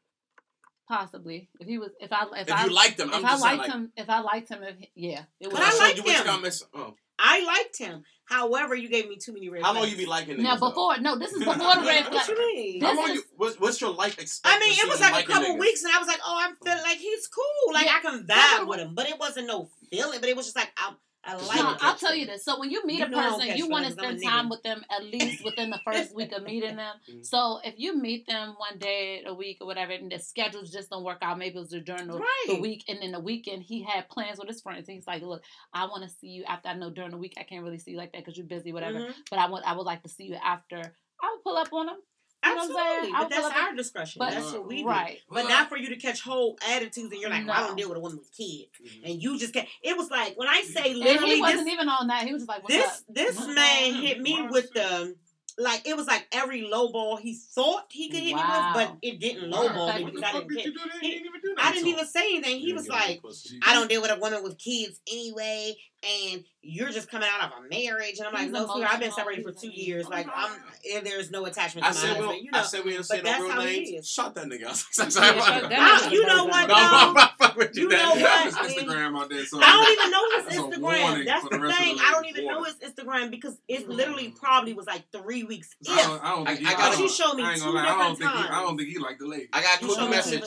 Possibly 0.90 1.48
if 1.60 1.68
he 1.68 1.78
was 1.78 1.91
if 2.02 2.11
I 2.11 2.24
if, 2.36 2.48
If 2.49 2.53
I 2.53 2.66
you 2.66 2.74
liked 2.74 2.99
him, 2.99 3.10
if 3.10 3.16
I'm 3.16 3.26
I 3.26 3.30
just 3.30 3.44
saying, 3.44 3.57
liked 3.60 3.70
like, 3.70 3.78
him 3.78 3.91
if 3.95 4.10
I 4.10 4.20
liked 4.22 4.49
him 4.49 4.64
if 4.64 4.76
yeah 4.95 5.22
it 5.40 5.49
But 5.49 5.53
would. 5.53 5.61
I 5.61 5.78
liked 5.78 5.98
you 5.98 6.03
what 6.03 6.11
you 6.14 6.20
him. 6.20 6.26
got 6.26 6.41
missing. 6.41 6.68
Oh. 6.74 6.95
I 7.22 7.44
liked 7.44 7.78
him. 7.78 8.03
However, 8.26 8.76
you 8.76 8.88
gave 8.90 9.10
me 9.10 9.18
too 9.18 9.34
many 9.34 9.49
red 9.49 9.61
How 9.64 9.70
long 9.74 9.78
flags. 9.84 9.91
you 9.91 9.98
be 9.98 10.06
liking 10.06 10.38
niggas? 10.38 10.41
now 10.44 10.56
though? 10.56 10.70
before 10.70 10.98
no 10.99 11.18
this 11.18 11.32
is 11.34 11.40
before 11.40 11.56
the 11.56 11.82
red 11.86 12.03
What 12.11 12.26
flag. 12.26 12.28
you 12.30 12.56
mean? 12.56 12.82
How 12.82 12.95
long 12.95 13.10
is- 13.10 13.16
you, 13.16 13.24
what's, 13.38 13.60
what's 13.60 13.82
your 13.82 13.91
life 13.94 14.18
experience? 14.20 14.41
I 14.45 14.60
mean, 14.66 14.78
it 14.80 14.88
was 14.90 14.99
like 15.02 15.24
a 15.24 15.28
couple 15.28 15.56
niggas? 15.56 15.60
weeks, 15.60 15.84
and 15.84 15.94
I 15.94 15.99
was 15.99 16.07
like, 16.07 16.20
"Oh, 16.26 16.38
I'm 16.40 16.56
feeling 16.64 16.82
like 16.84 16.98
he's 16.98 17.28
cool. 17.28 17.74
Like 17.74 17.86
Yeah. 17.86 17.98
I 17.98 17.99
can 18.02 18.20
vibe 18.26 18.57
but- 18.60 18.68
with 18.68 18.80
him." 18.80 18.95
But 18.95 19.10
it 19.10 19.20
wasn't 19.20 19.48
no 19.48 19.70
feeling. 19.91 20.20
But 20.22 20.30
it 20.30 20.36
was 20.38 20.45
just 20.45 20.56
like 20.57 20.72
I, 20.78 20.94
I 21.26 21.34
Just 21.38 21.48
like 21.50 21.58
you 21.58 21.64
No, 21.64 21.70
it. 21.70 21.74
don't 21.80 21.84
I'll 21.84 21.96
tell 21.98 22.16
you 22.16 22.26
this. 22.26 22.46
So 22.46 22.60
when 22.60 22.72
you 22.72 22.86
meet 22.86 23.00
You 23.00 23.06
a 23.06 23.10
know 23.10 23.18
I 23.20 23.24
don't 23.30 23.40
person, 23.41 23.58
you 23.58 23.68
want 23.68 23.86
to 23.88 23.91
feelings. 23.94 24.00
I'm 24.00 24.16
a 24.16 24.20
spend 24.20 24.24
time 24.34 24.50
with 24.50 24.64
them 24.64 24.84
at 24.90 25.04
least 25.04 25.44
within 25.44 25.70
the 25.70 25.80
first 25.86 26.16
week 26.16 26.32
of 26.32 26.44
meeting 26.44 26.78
them. 26.78 26.96
Mhm. 27.10 27.26
So 27.26 27.60
if 27.64 27.76
you 27.78 27.98
meet 27.98 28.26
them 28.28 28.56
one 28.58 28.78
day 28.80 29.24
a 29.26 29.34
week 29.34 29.58
or 29.60 29.68
whatever, 29.68 29.91
and 29.91 30.12
the 30.12 30.20
schedules 30.20 30.72
just 30.72 30.90
don't 30.90 31.04
work 31.04 31.18
out, 31.22 31.38
maybe 31.38 31.58
it 31.58 31.60
was 31.60 31.70
during 31.84 32.08
the, 32.08 32.18
Right. 32.18 32.46
the 32.48 32.60
week, 32.62 32.84
and 32.88 33.02
then 33.02 33.12
the 33.12 33.20
weekend 33.20 33.64
he 33.64 33.84
had 33.84 34.08
plans 34.10 34.40
with 34.40 34.48
his 34.48 34.62
friends. 34.62 34.88
And 34.88 34.96
he's 34.96 35.08
like, 35.08 35.22
"Look, 35.22 35.44
I 35.74 35.86
want 35.86 36.04
to 36.04 36.10
see 36.10 36.28
you 36.28 36.44
after. 36.46 36.70
I 36.70 36.74
know 36.76 36.90
during 36.90 37.12
the 37.12 37.18
week 37.18 37.34
I 37.38 37.44
can't 37.44 37.64
really 37.64 37.80
see 37.80 37.91
you 37.91 37.98
like 37.98 38.12
that 38.14 38.22
because 38.24 38.38
you're 38.38 38.48
busy, 38.48 38.72
whatever. 38.72 39.00
Mhm. 39.00 39.14
But 39.30 39.40
I 39.40 39.50
want, 39.50 39.66
I 39.68 39.74
would 39.76 39.86
like 39.86 40.04
to 40.04 40.10
see 40.10 40.24
you 40.26 40.36
after. 40.36 40.78
I 41.22 41.32
would 41.32 41.44
pull 41.44 41.58
up 41.58 41.72
on 41.74 41.90
him. 41.90 41.98
You 42.45 42.56
know 42.56 42.56
what 42.56 42.64
I'm 42.64 42.68
saying? 42.76 42.80
Absolutely, 42.80 43.11
but 43.11 43.30
that's 43.30 43.41
pull 43.41 43.52
up- 43.52 43.57
our 43.57 43.76
discretion. 43.76 44.20
But 44.20 44.32
that's 44.32 44.52
what 44.53 44.68
we 44.68 44.82
do. 44.84 44.88
right, 44.88 45.20
But 45.30 45.44
not 45.49 45.68
for 45.70 45.78
you 45.78 45.90
to 45.90 45.95
catch 45.98 46.22
whole 46.22 46.57
attitudes 46.70 47.11
and 47.11 47.20
you're 47.22 47.30
like, 47.30 47.45
well, 47.45 47.56
I 47.64 47.68
don't 47.68 47.76
deal 47.76 47.90
with 47.90 47.98
a 47.98 48.02
woman 48.02 48.18
with 48.20 48.32
kids. 48.36 48.70
Mhm. 48.82 49.11
And 49.11 49.22
you 49.22 49.38
just 49.38 49.53
can't. 49.53 49.68
It 49.84 49.98
was 49.98 50.10
like, 50.10 50.38
when 50.38 50.48
I 50.48 50.61
say 50.61 50.91
and 50.91 50.99
literally, 50.99 51.36
he 51.36 51.41
wasn't 51.41 51.66
this, 51.66 51.74
even 51.74 51.90
on 51.90 52.07
that. 52.07 52.24
He 52.26 52.32
was 52.34 52.44
just 52.44 52.49
like, 52.49 52.64
"What's 52.64 52.76
this, 52.76 52.88
up?" 52.88 52.99
this 53.10 53.36
What? 53.38 53.49
man 53.56 53.94
hit 53.95 54.22
me 54.22 54.41
What? 54.41 54.52
with 54.52 54.72
the, 54.74 55.16
like, 55.57 55.86
it 55.86 55.98
was 55.98 56.07
like 56.07 56.28
every 56.32 56.61
low 56.61 56.90
ball 56.94 57.18
he 57.18 57.34
thought 57.36 57.88
he 57.91 58.10
could 58.10 58.22
hit 58.22 58.34
Wow. 58.34 58.72
me 58.74 58.80
with, 58.80 58.88
but 58.90 58.98
it 59.02 59.20
didn't 59.20 59.49
low 59.49 59.68
ball 59.68 59.88
me 59.94 60.03
What 60.06 60.14
What 60.14 60.14
because 60.14 60.24
I 60.24 60.32
didn't 60.40 60.48
did 60.48 60.57
care. 60.57 60.66
you 60.68 60.72
do? 60.74 60.80
That? 60.80 61.02
He- 61.02 61.07
He 61.07 61.14
didn't 61.16 61.26
even 61.28 61.41
do. 61.41 61.56
I 61.57 61.72
didn't 61.74 61.88
even 61.90 62.06
say 62.07 62.28
anything. 62.36 62.60
He 62.61 62.72
was 62.74 62.84
didn't 62.86 62.98
give 62.99 63.10
him 63.24 63.24
like. 63.60 63.68
I 63.68 63.74
don't 63.74 63.90
deal 63.90 64.02
with 64.02 64.11
a 64.11 64.16
woman 64.20 64.44
with 64.44 64.57
kids 64.57 65.02
anyway, 65.11 65.76
and 66.01 66.43
you're 66.61 66.89
just 66.89 67.09
coming 67.11 67.27
out 67.31 67.51
of 67.51 67.57
a 67.65 67.67
marriage. 67.69 68.19
And 68.19 68.27
I'm 68.27 68.34
like, 68.34 68.43
He's 68.43 68.51
no, 68.51 68.65
sweetheart, 68.67 68.93
I've 68.93 68.99
been 69.01 69.11
separated 69.11 69.43
for 69.43 69.51
two 69.51 69.69
years. 69.69 70.05
oh 70.05 70.09
Like, 70.09 70.27
my 70.27 70.34
I'm, 70.35 70.51
and 70.95 71.05
there's 71.05 71.30
no 71.31 71.45
attachment 71.45 71.85
I 71.85 71.91
to 71.91 71.95
my 71.95 72.01
said 72.01 72.09
we 72.19 72.26
husband. 72.26 72.45
You 72.45 72.51
know, 72.51 72.59
I 72.59 72.63
said 72.63 72.85
we 72.85 72.93
don't 72.93 73.03
say 73.03 73.21
but 73.21 73.31
no 73.38 73.41
real 73.43 73.51
how 73.51 73.63
names. 73.63 73.89
is. 73.89 74.09
Shot 74.09 74.35
that 74.35 74.45
nigga. 74.45 74.65
I 74.65 75.03
Yeah, 75.09 75.31
like, 75.31 75.43
fuck 75.61 75.69
that 75.69 76.01
I- 76.03 76.07
nigga 76.07 76.11
you 76.11 76.26
know 76.26 76.45
what, 76.45 76.67
No, 76.67 76.76
though? 76.76 77.13
no, 77.13 77.27
fuck 77.39 77.55
with 77.57 77.76
you. 77.76 77.84
You 77.84 77.89
know 77.89 78.09
what? 78.11 78.55
I 78.55 78.67
mean, 78.67 78.80
Instagram 78.80 79.19
out 79.21 79.30
there. 79.30 79.45
So 79.45 79.59
I 79.61 79.71
don't 79.71 79.91
even 79.99 80.11
know 80.11 80.26
his 80.35 80.80
Instagram. 80.80 81.26
That's 81.26 81.43
the 81.43 81.49
the 81.57 81.73
thing. 81.73 81.97
I 81.99 82.11
don't 82.13 82.26
even 82.27 82.45
know 82.45 82.63
his 82.63 82.76
Instagram 82.76 83.31
because 83.31 83.57
it 83.67 83.89
literally 83.89 84.30
probably 84.30 84.73
was 84.73 84.88
like 84.88 85.03
three 85.11 85.43
weeks. 85.43 85.76
I 85.89 85.99
If 85.99 86.05
don't, 86.07 86.23
I 86.23 86.30
don't 86.35 86.45
think 86.45 86.59
he, 86.59 86.65
I 86.65 86.69
I 86.69 86.73
gotta- 86.73 86.97
don't- 86.97 87.09
She 87.09 87.13
showed 87.23 87.34
me 87.35 87.43
two 87.55 87.59
gonna 87.61 87.71
lie, 87.71 87.81
I 87.84 87.85
don't 87.88 87.97
different 88.17 88.17
think 88.19 88.45
he, 88.47 88.53
I 88.53 88.61
don't 88.61 88.77
think 88.77 88.89
he 88.89 88.97
like 88.99 89.19
the 89.19 89.27
lady. 89.27 89.49
I 89.53 89.61
got 89.61 89.76
a 89.81 89.85
quick 89.85 89.97
two 89.97 90.09
message, 90.09 90.43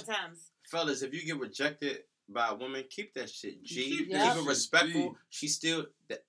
fellas. 0.70 1.02
If 1.02 1.12
you 1.14 1.24
get 1.24 1.38
rejected 1.38 1.98
by 2.32 2.48
a 2.48 2.54
woman, 2.54 2.84
keep 2.88 3.14
that 3.14 3.30
shit. 3.30 3.62
G. 3.64 3.74
Keep 3.98 4.10
Keep, 4.10 4.16
it 4.16 4.46
respectful. 4.46 5.10
G. 5.10 5.16
She 5.30 5.48
still 5.48 5.86
that. 6.08 6.24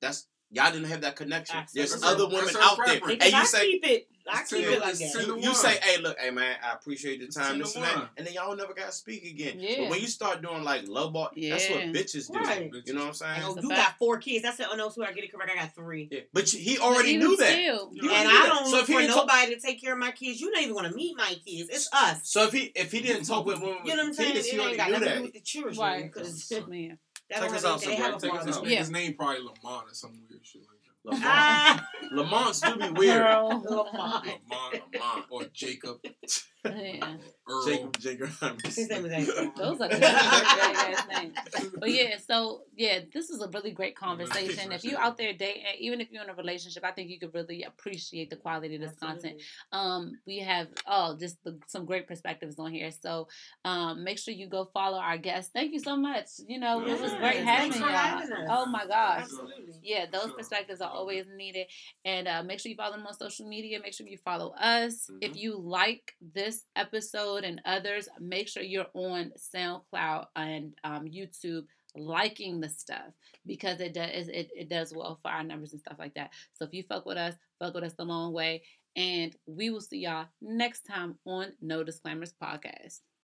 That's 0.00 0.26
y'all 0.50 0.70
didn't 0.72 0.88
have 0.88 1.00
that 1.02 1.16
connection. 1.16 1.64
There's 1.74 1.94
Absolutely. 1.94 2.24
other 2.24 2.34
women 2.34 2.52
That's 2.52 2.56
her 2.56 2.62
out 2.62 2.76
there, 2.78 3.00
preference. 3.00 3.12
Because 3.12 3.24
and 3.26 3.32
you 3.32 3.40
I 3.40 3.44
say 3.44 3.70
keep 3.70 3.86
it. 3.86 4.08
I 4.30 4.40
It's 4.42 4.52
keep 4.52 4.64
it 4.66 4.80
like 4.80 4.94
that. 4.94 5.26
you, 5.26 5.38
you 5.40 5.54
say, 5.54 5.78
"Hey, 5.82 5.98
look, 6.00 6.18
hey 6.18 6.30
man, 6.30 6.56
I 6.62 6.72
appreciate 6.74 7.20
the 7.20 7.26
time, 7.26 7.58
to 7.58 7.64
this 7.64 7.74
and 7.74 7.84
that," 7.84 7.96
one. 7.96 8.08
and 8.16 8.26
then 8.26 8.34
y'all 8.34 8.54
never 8.56 8.72
got 8.72 8.86
to 8.86 8.92
speak 8.92 9.24
again. 9.24 9.56
Yeah. 9.58 9.80
But 9.80 9.90
when 9.90 10.00
you 10.00 10.06
start 10.06 10.42
doing 10.42 10.62
like 10.62 10.86
low 10.86 11.10
ball, 11.10 11.30
that's 11.34 11.68
what 11.68 11.80
bitches 11.92 12.30
do. 12.32 12.38
Right. 12.38 12.70
You 12.84 12.94
know 12.94 13.00
what 13.00 13.06
I'm 13.08 13.14
saying? 13.14 13.42
Oh, 13.44 13.56
you 13.60 13.68
fact. 13.68 13.80
got 13.88 13.98
four 13.98 14.18
kids. 14.18 14.44
I 14.44 14.52
said, 14.52 14.66
oh 14.70 14.76
no, 14.76 14.88
sweetheart, 14.90 15.16
get 15.16 15.24
it 15.24 15.32
correct. 15.32 15.50
I 15.52 15.56
got 15.60 15.74
three. 15.74 16.08
Yeah. 16.10 16.20
But 16.32 16.52
you- 16.52 16.60
he 16.60 16.78
already 16.78 17.10
even 17.10 17.26
knew 17.28 17.36
that. 17.36 17.52
still, 17.52 17.90
You 17.92 18.10
and 18.12 18.28
I 18.28 18.46
don't 18.46 18.66
So 18.66 18.76
look 18.76 18.86
for 18.86 18.92
didn't 18.92 19.08
talk- 19.08 19.26
nobody 19.26 19.54
to 19.56 19.60
take 19.60 19.80
care 19.80 19.92
of 19.94 19.98
my 19.98 20.12
kids. 20.12 20.40
You 20.40 20.52
don't 20.52 20.62
even 20.62 20.74
want 20.74 20.86
to 20.88 20.94
meet 20.94 21.16
my 21.16 21.34
kids. 21.44 21.68
It's 21.70 21.88
us. 21.92 22.20
So 22.30 22.44
if 22.44 22.52
he 22.52 22.70
if 22.76 22.92
he 22.92 23.00
didn't 23.00 23.24
talk 23.24 23.44
with 23.44 23.60
women 23.60 23.78
You 23.84 23.96
know 23.96 24.02
what 24.02 24.06
I'm 24.08 24.14
saying? 24.14 24.32
kids, 24.34 24.46
It 24.46 24.60
ain't 24.60 24.76
got 24.76 24.90
nothing 24.92 25.08
to 25.08 25.16
do 25.16 25.22
with 25.22 25.32
the 25.32 25.40
children. 25.40 25.76
Right. 25.78 26.04
Because 26.12 26.50
man. 26.68 26.98
that 27.28 27.40
Check 27.40 27.48
don't 27.48 27.54
us 27.56 27.64
out, 27.64 27.82
anything. 27.82 27.88
They 27.90 27.96
Sabrina. 27.96 28.04
have 28.04 28.14
a 28.14 28.20
Take 28.20 28.34
us 28.48 28.56
out. 28.58 28.66
Yeah. 28.66 28.78
His 28.78 28.90
name 28.90 29.14
probably 29.14 29.38
Lamont 29.38 29.90
or 29.90 29.94
some 29.94 30.12
weird 30.30 30.44
shit 30.46 30.60
like 30.62 30.68
that. 30.68 30.71
Lamont, 31.04 31.22
Ah, 31.26 31.88
Lamont's 32.12 32.60
do 32.60 32.76
be 32.76 32.88
weird. 32.90 33.22
Girl. 33.22 33.48
Lamont. 33.64 34.26
Lamont, 34.26 34.82
Lamont, 34.92 35.26
or 35.30 35.44
Jacob, 35.52 35.98
Yeah. 36.64 37.14
Earl. 37.48 37.66
Jacob 37.66 37.98
Jacob. 37.98 38.62
his 38.64 38.88
name 38.88 39.04
is 39.04 39.12
Angel. 39.12 39.52
Those 39.56 39.80
are 39.80 39.88
good 39.88 40.02
ass 40.04 41.06
names. 41.08 41.34
But 41.76 41.90
yeah, 41.90 42.16
so 42.24 42.62
yeah, 42.76 43.00
this 43.12 43.30
is 43.30 43.40
a 43.42 43.48
really 43.48 43.72
great 43.72 43.96
conversation. 43.96 44.70
If 44.70 44.84
you're 44.84 45.00
out 45.00 45.18
there 45.18 45.32
dating, 45.32 45.64
even 45.80 46.00
if 46.00 46.12
you're 46.12 46.22
in 46.22 46.30
a 46.30 46.34
relationship, 46.34 46.84
I 46.84 46.92
think 46.92 47.10
you 47.10 47.18
could 47.18 47.34
really 47.34 47.64
appreciate 47.64 48.30
the 48.30 48.36
quality 48.36 48.76
of 48.76 48.80
this 48.82 48.94
content. 48.94 49.40
Um, 49.72 50.12
we 50.24 50.38
have 50.38 50.68
oh, 50.86 51.16
just 51.18 51.42
the, 51.42 51.58
some 51.66 51.84
great 51.84 52.06
perspectives 52.06 52.58
on 52.60 52.70
here. 52.70 52.92
So 52.92 53.26
um, 53.64 54.04
make 54.04 54.20
sure 54.20 54.32
you 54.32 54.48
go 54.48 54.70
follow 54.72 54.98
our 54.98 55.18
guests. 55.18 55.50
Thank 55.52 55.72
you 55.72 55.80
so 55.80 55.96
much. 55.96 56.26
You 56.46 56.60
know, 56.60 56.86
it 56.86 57.00
was 57.00 57.12
great 57.14 57.36
Yes, 57.36 57.44
having 57.44 57.72
thanks 57.72 57.78
y'all. 57.78 57.88
having. 57.88 58.28
Oh 58.48 58.66
my 58.66 58.86
gosh. 58.86 59.22
Absolutely. 59.24 59.80
Yeah, 59.82 60.06
those 60.10 60.22
Sure. 60.26 60.36
perspectives 60.36 60.80
are 60.80 60.90
always 60.90 61.26
needed. 61.36 61.66
And 62.04 62.28
uh, 62.28 62.44
make 62.44 62.60
sure 62.60 62.70
you 62.70 62.76
follow 62.76 62.96
them 62.96 63.06
on 63.06 63.14
social 63.14 63.48
media. 63.48 63.80
Make 63.82 63.94
sure 63.94 64.06
you 64.06 64.18
follow 64.18 64.52
us. 64.52 65.10
If 65.20 65.32
Mhm. 65.32 65.36
you 65.36 65.58
like 65.60 66.14
this 66.52 66.64
episode 66.76 67.44
and 67.44 67.60
others, 67.64 68.08
make 68.20 68.48
sure 68.48 68.62
you're 68.62 68.86
on 68.94 69.32
SoundCloud 69.54 70.26
and 70.36 70.74
um, 70.84 71.06
YouTube 71.06 71.64
liking 71.96 72.60
the 72.60 72.68
stuff 72.68 73.12
because 73.46 73.80
it 73.80 73.92
does 73.94 74.28
it, 74.28 74.50
it 74.54 74.68
does 74.68 74.94
well 74.94 75.18
for 75.22 75.30
our 75.30 75.42
numbers 75.42 75.72
and 75.72 75.80
stuff 75.80 75.98
like 75.98 76.14
that. 76.14 76.30
So 76.54 76.64
if 76.64 76.72
you 76.72 76.82
fuck 76.82 77.06
with 77.06 77.16
us, 77.16 77.34
fuck 77.58 77.74
with 77.74 77.84
us 77.84 77.94
the 77.94 78.04
long 78.04 78.32
way. 78.32 78.62
And 78.96 79.34
we 79.46 79.70
will 79.70 79.80
see 79.80 80.00
y'all 80.00 80.26
next 80.42 80.82
time 80.82 81.16
on 81.24 81.52
No 81.62 81.82
Disclaimers 81.82 82.34
Podcast. 82.42 83.00